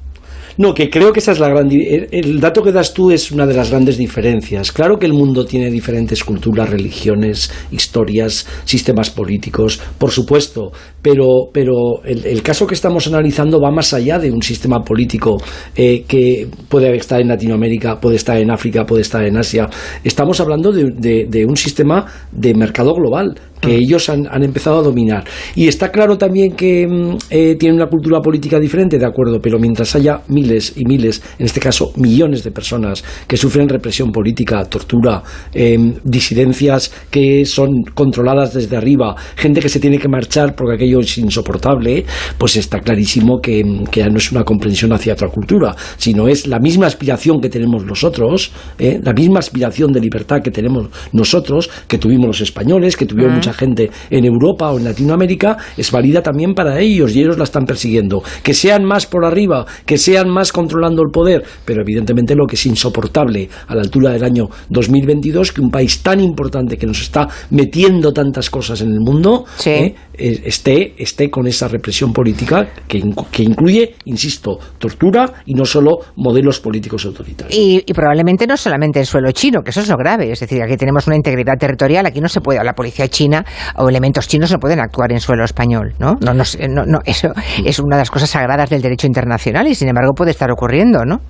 No, 0.57 0.73
que 0.73 0.89
creo 0.89 1.11
que 1.11 1.19
esa 1.19 1.31
es 1.31 1.39
la 1.39 1.49
gran. 1.49 1.69
El 1.71 2.39
dato 2.39 2.61
que 2.61 2.71
das 2.71 2.93
tú 2.93 3.11
es 3.11 3.31
una 3.31 3.47
de 3.47 3.53
las 3.53 3.71
grandes 3.71 3.97
diferencias. 3.97 4.71
Claro 4.71 4.97
que 4.97 5.05
el 5.05 5.13
mundo 5.13 5.45
tiene 5.45 5.71
diferentes 5.71 6.23
culturas, 6.23 6.69
religiones, 6.69 7.51
historias, 7.71 8.45
sistemas 8.65 9.09
políticos, 9.09 9.81
por 9.97 10.11
supuesto, 10.11 10.71
pero, 11.01 11.49
pero 11.51 12.03
el, 12.03 12.41
caso 12.43 12.67
que 12.67 12.75
estamos 12.75 13.07
analizando 13.07 13.59
va 13.59 13.71
más 13.71 13.93
allá 13.93 14.19
de 14.19 14.31
un 14.31 14.41
sistema 14.41 14.81
político 14.81 15.37
eh, 15.75 16.03
que 16.07 16.47
puede 16.69 16.95
estar 16.95 17.19
en 17.19 17.29
Latinoamérica, 17.29 17.99
puede 17.99 18.17
estar 18.17 18.37
en 18.37 18.51
África, 18.51 18.85
puede 18.85 19.01
estar 19.01 19.23
en 19.23 19.37
Asia. 19.37 19.69
Estamos 20.03 20.39
hablando 20.39 20.71
de, 20.71 21.25
de 21.27 21.45
un 21.45 21.55
sistema 21.55 22.05
de 22.31 22.53
mercado 22.53 22.93
global 22.93 23.35
que 23.63 23.75
ellos 23.75 24.09
han, 24.09 24.27
han 24.29 24.43
empezado 24.43 24.79
a 24.79 24.81
dominar. 24.81 25.23
Y 25.55 25.67
está 25.67 25.89
claro 25.89 26.17
también 26.17 26.53
que 26.53 26.85
mm, 26.85 27.17
eh, 27.29 27.55
tienen 27.55 27.77
una 27.77 27.87
cultura 27.87 28.19
política 28.19 28.59
diferente, 28.59 28.99
de 28.99 29.05
acuerdo, 29.05 29.39
pero 29.41 29.57
mientras 29.57 29.95
haya 29.95 30.21
miles 30.27 30.73
y 30.75 30.85
miles, 30.85 31.21
en 31.39 31.45
este 31.45 31.59
caso 31.59 31.93
millones 31.95 32.43
de 32.43 32.51
personas 32.51 33.03
que 33.27 33.37
sufren 33.37 33.69
represión 33.69 34.11
política, 34.11 34.65
tortura, 34.65 35.23
em, 35.53 35.93
disidencias 36.03 36.91
que 37.09 37.45
son 37.45 37.83
controladas 37.93 38.53
desde 38.53 38.75
arriba, 38.75 39.15
gente 39.35 39.61
que 39.61 39.69
se 39.69 39.79
tiene 39.79 39.97
que 39.97 40.09
marchar 40.09 40.55
porque 40.55 40.75
aquello 40.75 40.99
es 40.99 41.17
insoportable, 41.17 42.05
pues 42.37 42.57
está 42.57 42.79
clarísimo 42.79 43.39
que, 43.39 43.63
que 43.89 44.01
ya 44.01 44.09
no 44.09 44.17
es 44.17 44.31
una 44.31 44.43
comprensión 44.43 44.91
hacia 44.91 45.13
otra 45.13 45.29
cultura, 45.29 45.75
sino 45.97 46.27
es 46.27 46.47
la 46.47 46.59
misma 46.59 46.87
aspiración 46.87 47.39
que 47.39 47.49
tenemos 47.49 47.85
nosotros, 47.85 48.51
¿eh? 48.77 48.99
la 49.01 49.13
misma 49.13 49.39
aspiración 49.39 49.91
de 49.91 50.01
libertad 50.01 50.41
que 50.41 50.51
tenemos 50.51 50.89
nosotros, 51.13 51.69
que 51.87 51.97
tuvimos 51.97 52.27
los 52.27 52.41
españoles, 52.41 52.97
que 52.97 53.05
tuvieron 53.05 53.35
mucha 53.35 53.52
gente 53.53 53.89
en 54.09 54.25
Europa 54.25 54.71
o 54.71 54.77
en 54.77 54.85
Latinoamérica, 54.85 55.57
es 55.77 55.91
válida 55.91 56.21
también 56.21 56.53
para 56.53 56.79
ellos 56.79 57.15
y 57.15 57.21
ellos 57.21 57.37
la 57.37 57.43
están 57.43 57.65
persiguiendo. 57.65 58.23
Que 58.43 58.53
sean 58.53 58.83
más 58.83 59.05
por 59.05 59.25
arriba, 59.25 59.65
que 59.85 59.97
sean 59.97 60.29
más 60.29 60.51
controlando 60.51 61.01
el 61.01 61.11
poder, 61.11 61.43
pero 61.65 61.81
evidentemente 61.81 62.35
lo 62.35 62.45
que 62.45 62.55
es 62.55 62.65
insoportable 62.65 63.49
a 63.67 63.75
la 63.75 63.81
altura 63.81 64.11
del 64.11 64.23
año 64.23 64.47
2022, 64.69 65.51
que 65.51 65.61
un 65.61 65.69
país 65.69 66.01
tan 66.01 66.19
importante 66.19 66.77
que 66.77 66.85
nos 66.85 67.01
está 67.01 67.27
metiendo 67.51 68.11
tantas 68.11 68.49
cosas 68.49 68.81
en 68.81 68.91
el 68.91 68.99
mundo, 68.99 69.45
¿eh? 69.65 69.95
Eh, 70.12 70.12
esté, 70.13 70.93
esté 70.97 71.29
con 71.29 71.47
esa 71.47 71.67
represión 71.67 72.13
política 72.13 72.69
que, 72.87 73.01
que 73.31 73.43
incluye, 73.43 73.95
insisto, 74.05 74.59
tortura 74.77 75.43
y 75.45 75.53
no 75.53 75.65
solo 75.65 75.99
modelos 76.15 76.59
políticos 76.59 77.05
autoritarios. 77.05 77.57
Y, 77.57 77.83
y 77.85 77.93
probablemente 77.93 78.45
no 78.47 78.57
solamente 78.57 78.99
en 78.99 79.05
suelo 79.05 79.31
chino, 79.31 79.61
que 79.61 79.71
eso 79.71 79.81
es 79.81 79.89
lo 79.89 79.97
grave. 79.97 80.31
Es 80.31 80.39
decir, 80.39 80.61
aquí 80.61 80.77
tenemos 80.77 81.07
una 81.07 81.15
integridad 81.15 81.57
territorial, 81.59 82.05
aquí 82.05 82.21
no 82.21 82.29
se 82.29 82.41
puede, 82.41 82.63
la 82.63 82.73
policía 82.73 83.07
china 83.07 83.45
o 83.75 83.89
elementos 83.89 84.27
chinos 84.27 84.51
no 84.51 84.59
pueden 84.59 84.79
actuar 84.79 85.11
en 85.11 85.19
suelo 85.19 85.43
español. 85.43 85.93
¿no? 85.99 86.15
No, 86.21 86.33
no, 86.33 86.43
no, 86.69 86.85
no, 86.85 86.99
eso 87.05 87.33
es 87.63 87.79
una 87.79 87.95
de 87.97 88.01
las 88.01 88.11
cosas 88.11 88.29
sagradas 88.29 88.69
del 88.69 88.81
derecho 88.81 89.07
internacional 89.07 89.67
y 89.67 89.75
sin 89.75 89.87
embargo 89.87 90.13
puede 90.13 90.31
estar 90.31 90.51
ocurriendo, 90.51 91.05
¿no? 91.05 91.21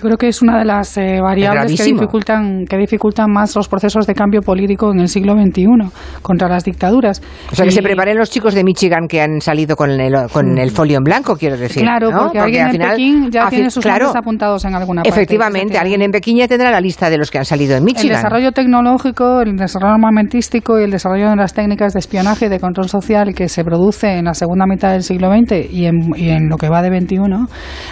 Yo 0.00 0.06
creo 0.06 0.16
que 0.16 0.28
es 0.28 0.40
una 0.40 0.58
de 0.58 0.64
las 0.64 0.96
eh, 0.96 1.20
variables 1.20 1.76
que 1.76 1.84
dificultan, 1.84 2.64
que 2.64 2.78
dificultan 2.78 3.30
más 3.30 3.54
los 3.54 3.68
procesos 3.68 4.06
de 4.06 4.14
cambio 4.14 4.40
político 4.40 4.90
en 4.90 5.00
el 5.00 5.08
siglo 5.08 5.34
XXI 5.34 5.66
contra 6.22 6.48
las 6.48 6.64
dictaduras. 6.64 7.20
O 7.52 7.54
sea, 7.54 7.66
que 7.66 7.70
se 7.70 7.82
preparen 7.82 8.16
los 8.16 8.30
chicos 8.30 8.54
de 8.54 8.64
Michigan 8.64 9.08
que 9.08 9.20
han 9.20 9.42
salido 9.42 9.76
con 9.76 9.90
el, 9.90 10.14
con 10.32 10.56
el 10.56 10.70
folio 10.70 10.96
en 10.96 11.04
blanco, 11.04 11.36
quiero 11.36 11.58
decir. 11.58 11.82
Claro, 11.82 12.10
¿no? 12.10 12.22
porque, 12.22 12.38
alguien 12.38 12.62
al 12.62 12.68
en 12.68 12.72
final, 12.72 12.90
Pekín 12.92 13.30
ya 13.30 13.50
tiene 13.50 13.68
sus 13.68 13.82
claro, 13.82 14.06
nombres 14.06 14.22
apuntados 14.22 14.64
en 14.64 14.74
alguna 14.74 15.02
parte. 15.02 15.10
Efectivamente, 15.10 15.76
alguien 15.76 16.00
en 16.00 16.10
Pekín 16.12 16.38
ya 16.38 16.48
tendrá 16.48 16.70
la 16.70 16.80
lista 16.80 17.10
de 17.10 17.18
los 17.18 17.30
que 17.30 17.36
han 17.36 17.44
salido 17.44 17.72
en 17.72 17.80
El 17.80 17.84
Michigan. 17.84 18.16
desarrollo 18.16 18.52
tecnológico, 18.52 19.42
el 19.42 19.56
desarrollo 19.56 19.92
armamentístico 19.96 20.80
y 20.80 20.84
el 20.84 20.92
desarrollo 20.92 21.28
de 21.28 21.36
las 21.36 21.52
técnicas 21.52 21.92
de 21.92 21.98
espionaje 21.98 22.46
y 22.46 22.48
de 22.48 22.58
control 22.58 22.88
social 22.88 23.34
que 23.34 23.50
se 23.50 23.64
produce 23.64 24.16
en 24.16 24.24
la 24.24 24.32
segunda 24.32 24.64
mitad 24.64 24.92
del 24.92 25.02
siglo 25.02 25.28
XX 25.30 25.70
y 25.70 25.84
en, 25.84 26.08
y 26.16 26.30
en 26.30 26.48
lo 26.48 26.56
que 26.56 26.70
va 26.70 26.80
de 26.80 26.88
XXI 26.88 27.18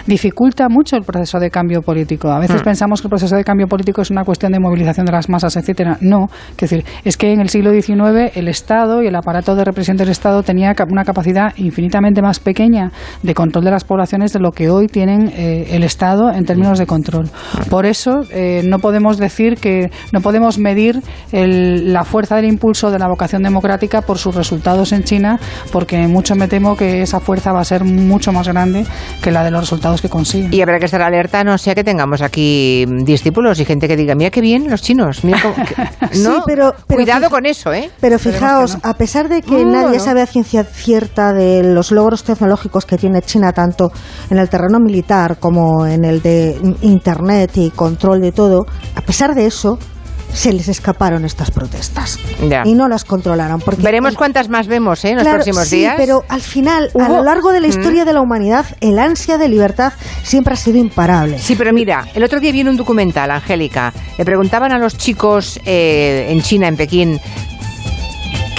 dificulta 0.07 0.69
mucho 0.69 0.95
el 0.95 1.03
proceso 1.03 1.37
de 1.37 1.51
cambio 1.51 1.83
político. 1.83 1.98
A 2.31 2.39
veces 2.39 2.61
Hmm. 2.61 2.65
pensamos 2.65 3.01
que 3.01 3.07
el 3.07 3.09
proceso 3.09 3.35
de 3.35 3.43
cambio 3.43 3.67
político 3.67 4.01
es 4.01 4.09
una 4.11 4.23
cuestión 4.23 4.51
de 4.51 4.59
movilización 4.59 5.05
de 5.05 5.11
las 5.11 5.29
masas, 5.29 5.55
etcétera. 5.57 5.97
No, 6.01 6.27
es 6.51 6.57
decir, 6.57 6.83
es 7.03 7.17
que 7.17 7.31
en 7.33 7.39
el 7.41 7.49
siglo 7.49 7.71
XIX 7.71 8.31
el 8.35 8.47
Estado 8.47 9.01
y 9.03 9.07
el 9.07 9.15
aparato 9.15 9.55
de 9.55 9.63
represión 9.65 9.97
del 9.97 10.09
Estado 10.09 10.43
tenía 10.43 10.73
una 10.89 11.03
capacidad 11.03 11.53
infinitamente 11.57 12.21
más 12.21 12.39
pequeña 12.39 12.91
de 13.23 13.33
control 13.33 13.65
de 13.65 13.71
las 13.71 13.83
poblaciones 13.83 14.33
de 14.33 14.39
lo 14.39 14.51
que 14.51 14.69
hoy 14.69 14.87
tienen 14.87 15.31
eh, 15.35 15.67
el 15.71 15.83
Estado 15.83 16.31
en 16.31 16.45
términos 16.45 16.79
de 16.79 16.85
control. 16.85 17.29
Por 17.69 17.85
eso 17.85 18.21
eh, 18.31 18.61
no 18.65 18.79
podemos 18.79 19.17
decir 19.17 19.55
que 19.55 19.89
no 20.11 20.21
podemos 20.21 20.57
medir 20.57 21.01
el- 21.31 21.93
la 21.93 22.03
fuerza 22.03 22.35
del 22.35 22.45
impulso 22.45 22.91
de 22.91 22.99
la 22.99 23.07
vocación 23.07 23.43
democrática 23.43 24.01
por 24.01 24.17
sus 24.17 24.35
resultados 24.35 24.91
en 24.91 25.03
China, 25.03 25.39
porque 25.71 26.07
mucho 26.07 26.35
me 26.35 26.47
temo 26.47 26.75
que 26.75 27.01
esa 27.01 27.19
fuerza 27.19 27.51
va 27.51 27.61
a 27.61 27.65
ser 27.65 27.83
mucho 27.83 28.31
más 28.31 28.47
grande 28.47 28.85
que 29.21 29.31
la 29.31 29.43
de 29.43 29.51
los 29.51 29.61
resultados 29.61 30.01
que 30.01 30.09
consiguen. 30.09 30.53
Y 30.53 30.61
habrá 30.61 30.79
que 30.79 30.85
estar 30.85 31.01
alerta, 31.01 31.43
no 31.43 31.57
sea 31.57 31.75
que 31.75 31.83
tengamos 31.89 32.21
aquí 32.21 32.85
discípulos 33.03 33.59
y 33.59 33.65
gente 33.65 33.87
que 33.87 33.95
diga, 33.97 34.13
mira 34.15 34.29
qué 34.29 34.41
bien 34.41 34.69
los 34.69 34.81
chinos, 34.81 35.23
mira 35.23 35.39
cómo- 35.41 35.55
que- 35.55 35.75
Sí, 36.15 36.21
¿no? 36.23 36.43
pero- 36.45 36.73
pero 36.87 36.97
Cuidado 36.97 37.21
fija- 37.21 37.29
con 37.29 37.45
eso, 37.45 37.73
¿eh? 37.73 37.89
Pero 37.99 38.19
fijaos, 38.19 38.77
a 38.83 38.93
pesar 38.93 39.27
de 39.27 39.41
que 39.41 39.63
No, 39.65 39.71
nadie 39.71 39.97
no. 39.97 40.03
sabe 40.03 40.21
a 40.21 40.25
ciencia 40.27 40.63
cierta 40.63 41.33
de 41.33 41.63
los 41.63 41.91
logros 41.91 42.23
tecnológicos 42.23 42.85
que 42.85 42.97
tiene 42.97 43.21
China, 43.21 43.51
tanto 43.53 43.91
en 44.29 44.37
el 44.37 44.49
terreno 44.49 44.79
militar 44.79 45.37
como 45.39 45.85
en 45.87 46.05
el 46.05 46.21
de 46.21 46.57
Internet 46.81 47.51
y 47.57 47.71
control 47.71 48.21
de 48.21 48.31
todo, 48.31 48.65
a 48.95 49.01
pesar 49.01 49.33
de 49.35 49.45
eso, 49.47 49.77
se 50.33 50.53
les 50.53 50.67
escaparon 50.67 51.25
estas 51.25 51.51
protestas. 51.51 52.17
Ya. 52.49 52.63
Y 52.65 52.73
no 52.73 52.87
las 52.87 53.03
controlaron. 53.03 53.59
Porque 53.61 53.81
Veremos 53.81 54.15
cuántas 54.15 54.47
más 54.49 54.67
vemos 54.67 55.03
¿eh? 55.05 55.09
en 55.09 55.17
los 55.17 55.27
próximos 55.27 55.67
sí, 55.67 55.77
días. 55.77 55.95
pero 55.97 56.23
al 56.29 56.41
final, 56.41 56.91
a 56.99 57.09
lo 57.09 57.23
largo 57.23 57.51
de 57.51 57.59
la 57.61 57.67
Mm. 57.67 57.71
historia 57.71 58.05
de 58.05 58.13
la 58.13 58.21
humanidad, 58.21 58.65
el 58.81 58.99
ansia 58.99 59.37
de 59.37 59.47
libertad 59.49 59.93
siempre 60.23 60.53
ha 60.53 60.57
sido 60.57 60.77
imparable. 60.77 61.39
Sí, 61.39 61.55
pero 61.55 61.73
mira, 61.73 62.07
el 62.13 62.23
otro 62.23 62.39
día 62.39 62.51
vi 62.51 62.61
en 62.61 62.69
un 62.69 62.77
documental, 62.77 63.31
Angélica, 63.31 63.93
le 64.17 64.25
preguntaban 64.25 64.71
a 64.71 64.77
los 64.79 64.97
chicos 64.97 65.59
eh, 65.65 66.27
en 66.29 66.41
China, 66.41 66.67
en 66.67 66.77
Pekín, 66.77 67.19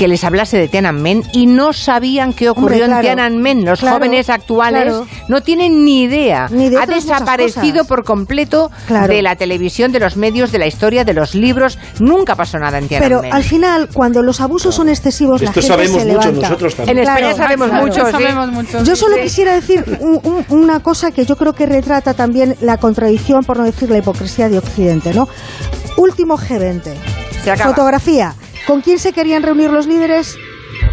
que 0.01 0.09
les 0.09 0.25
hablase 0.25 0.57
de 0.57 0.67
Tiananmen 0.67 1.23
y 1.35 1.45
no 1.45 1.75
sabían 1.75 2.33
qué 2.33 2.49
ocurrió 2.49 2.85
Hombre, 2.85 2.87
claro. 2.87 3.01
en 3.01 3.03
Tiananmen. 3.05 3.65
Los 3.67 3.81
Claro, 3.81 3.97
jóvenes 3.99 4.31
actuales 4.31 4.85
claro. 4.85 5.07
no 5.29 5.43
tienen 5.43 5.85
ni 5.85 6.05
idea. 6.05 6.49
Ni 6.51 6.75
ha 6.75 6.87
desaparecido 6.87 7.85
por 7.85 8.03
completo 8.03 8.71
Claro. 8.87 9.13
de 9.13 9.21
la 9.21 9.37
televisión, 9.37 9.93
de 9.93 10.01
los 10.01 10.17
medios, 10.17 10.53
de 10.53 10.59
la 10.59 10.67
historia, 10.67 11.05
de 11.05 11.13
los 11.13 11.35
libros. 11.35 11.79
Nunca 11.99 12.35
pasó 12.35 12.57
nada 12.59 12.79
en 12.79 12.89
Pero 12.89 13.21
Tiananmen. 13.21 13.33
al 13.35 13.45
final, 13.45 13.89
cuando 13.93 14.23
los 14.23 14.41
abusos 14.41 14.75
son 14.75 14.89
excesivos, 14.89 15.43
la 15.43 15.51
Esto 15.51 15.61
gente 15.61 15.69
sabemos 15.75 16.01
se 16.01 16.09
mucho 16.09 16.19
levanta. 16.19 16.49
nosotros 16.49 16.75
también. 16.77 16.97
En 16.97 17.05
España 17.05 17.35
sabemos 17.35 17.69
claro, 17.69 17.87
mucho, 17.87 18.07
sí. 18.07 18.11
sabemos 18.13 18.49
mucho, 18.53 18.83
Yo 18.85 18.97
solo 18.97 19.17
sí. 19.17 19.23
quisiera 19.25 19.53
decir 19.55 19.85
un- 20.01 20.21
un- 20.25 20.45
una 20.49 20.81
cosa 20.81 21.11
que 21.11 21.27
yo 21.27 21.37
creo 21.37 21.53
que 21.53 21.67
retrata 21.67 22.15
también 22.15 22.57
la 22.63 22.79
contradicción, 22.79 23.45
por 23.45 23.59
no 23.59 23.65
decir 23.65 23.91
la 23.91 23.99
hipocresía 23.99 24.49
de 24.49 24.57
Occidente, 24.57 25.13
¿no? 25.13 25.29
Último 25.99 26.39
G20. 26.39 26.95
Se 27.45 27.51
acaba. 27.51 27.75
Fotografía. 27.75 28.35
¿Con 28.67 28.81
quién 28.83 28.99
se 28.99 29.13
querían 29.13 29.43
reunir 29.43 29.71
los 29.71 29.87
líderes? 29.87 30.37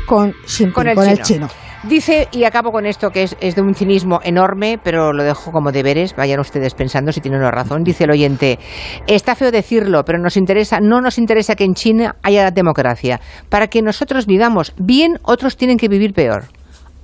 Con 0.05 0.31
Xi 0.45 0.57
Jinping, 0.65 0.73
con 0.73 0.87
el, 0.87 0.95
con 0.95 1.05
chino. 1.05 1.17
el 1.17 1.23
chino. 1.23 1.47
Dice, 1.83 2.27
y 2.31 2.43
acabo 2.43 2.71
con 2.71 2.85
esto, 2.85 3.11
que 3.11 3.23
es, 3.23 3.37
es 3.39 3.55
de 3.55 3.61
un 3.61 3.73
cinismo 3.75 4.19
enorme, 4.23 4.79
pero 4.83 5.13
lo 5.13 5.23
dejo 5.23 5.51
como 5.51 5.71
deberes, 5.71 6.15
vayan 6.15 6.39
ustedes 6.39 6.73
pensando 6.73 7.11
si 7.11 7.21
tienen 7.21 7.39
una 7.39 7.51
razón. 7.51 7.83
Dice 7.83 8.05
el 8.05 8.11
oyente, 8.11 8.59
está 9.05 9.35
feo 9.35 9.51
decirlo, 9.51 10.03
pero 10.03 10.17
nos 10.19 10.35
interesa, 10.37 10.79
no 10.81 11.01
nos 11.01 11.17
interesa 11.17 11.55
que 11.55 11.63
en 11.63 11.75
China 11.75 12.15
haya 12.23 12.49
democracia. 12.51 13.21
Para 13.49 13.67
que 13.67 13.81
nosotros 13.81 14.25
vivamos 14.25 14.73
bien, 14.77 15.19
otros 15.21 15.55
tienen 15.55 15.77
que 15.77 15.87
vivir 15.87 16.13
peor. 16.13 16.45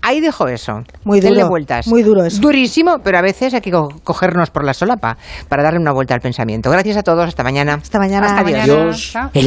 Ahí 0.06 0.20
dejo 0.20 0.50
eso. 0.50 0.82
Muy 1.06 1.22
duro, 1.22 1.34
Denle 1.34 1.48
vueltas. 1.48 1.88
muy 1.88 2.04
duro 2.04 2.26
eso. 2.26 2.42
Durísimo, 2.42 2.98
pero 3.02 3.20
a 3.20 3.22
veces 3.22 3.54
hay 3.54 3.62
que 3.62 3.72
co- 3.72 3.88
cogernos 4.04 4.50
por 4.50 4.66
la 4.66 4.74
solapa 4.74 5.16
para 5.48 5.64
darle 5.64 5.80
una 5.80 5.94
vuelta 5.94 6.14
al 6.14 6.20
pensamiento. 6.20 6.70
Gracias 6.70 6.98
a 6.98 7.04
todos, 7.04 7.26
hasta 7.26 7.42
mañana. 7.42 7.76
Hasta 7.76 8.00
mañana. 8.00 8.38
Adiós. 8.38 8.44
Mañana. 8.44 8.92
Chao. 8.98 9.30
El 9.34 9.42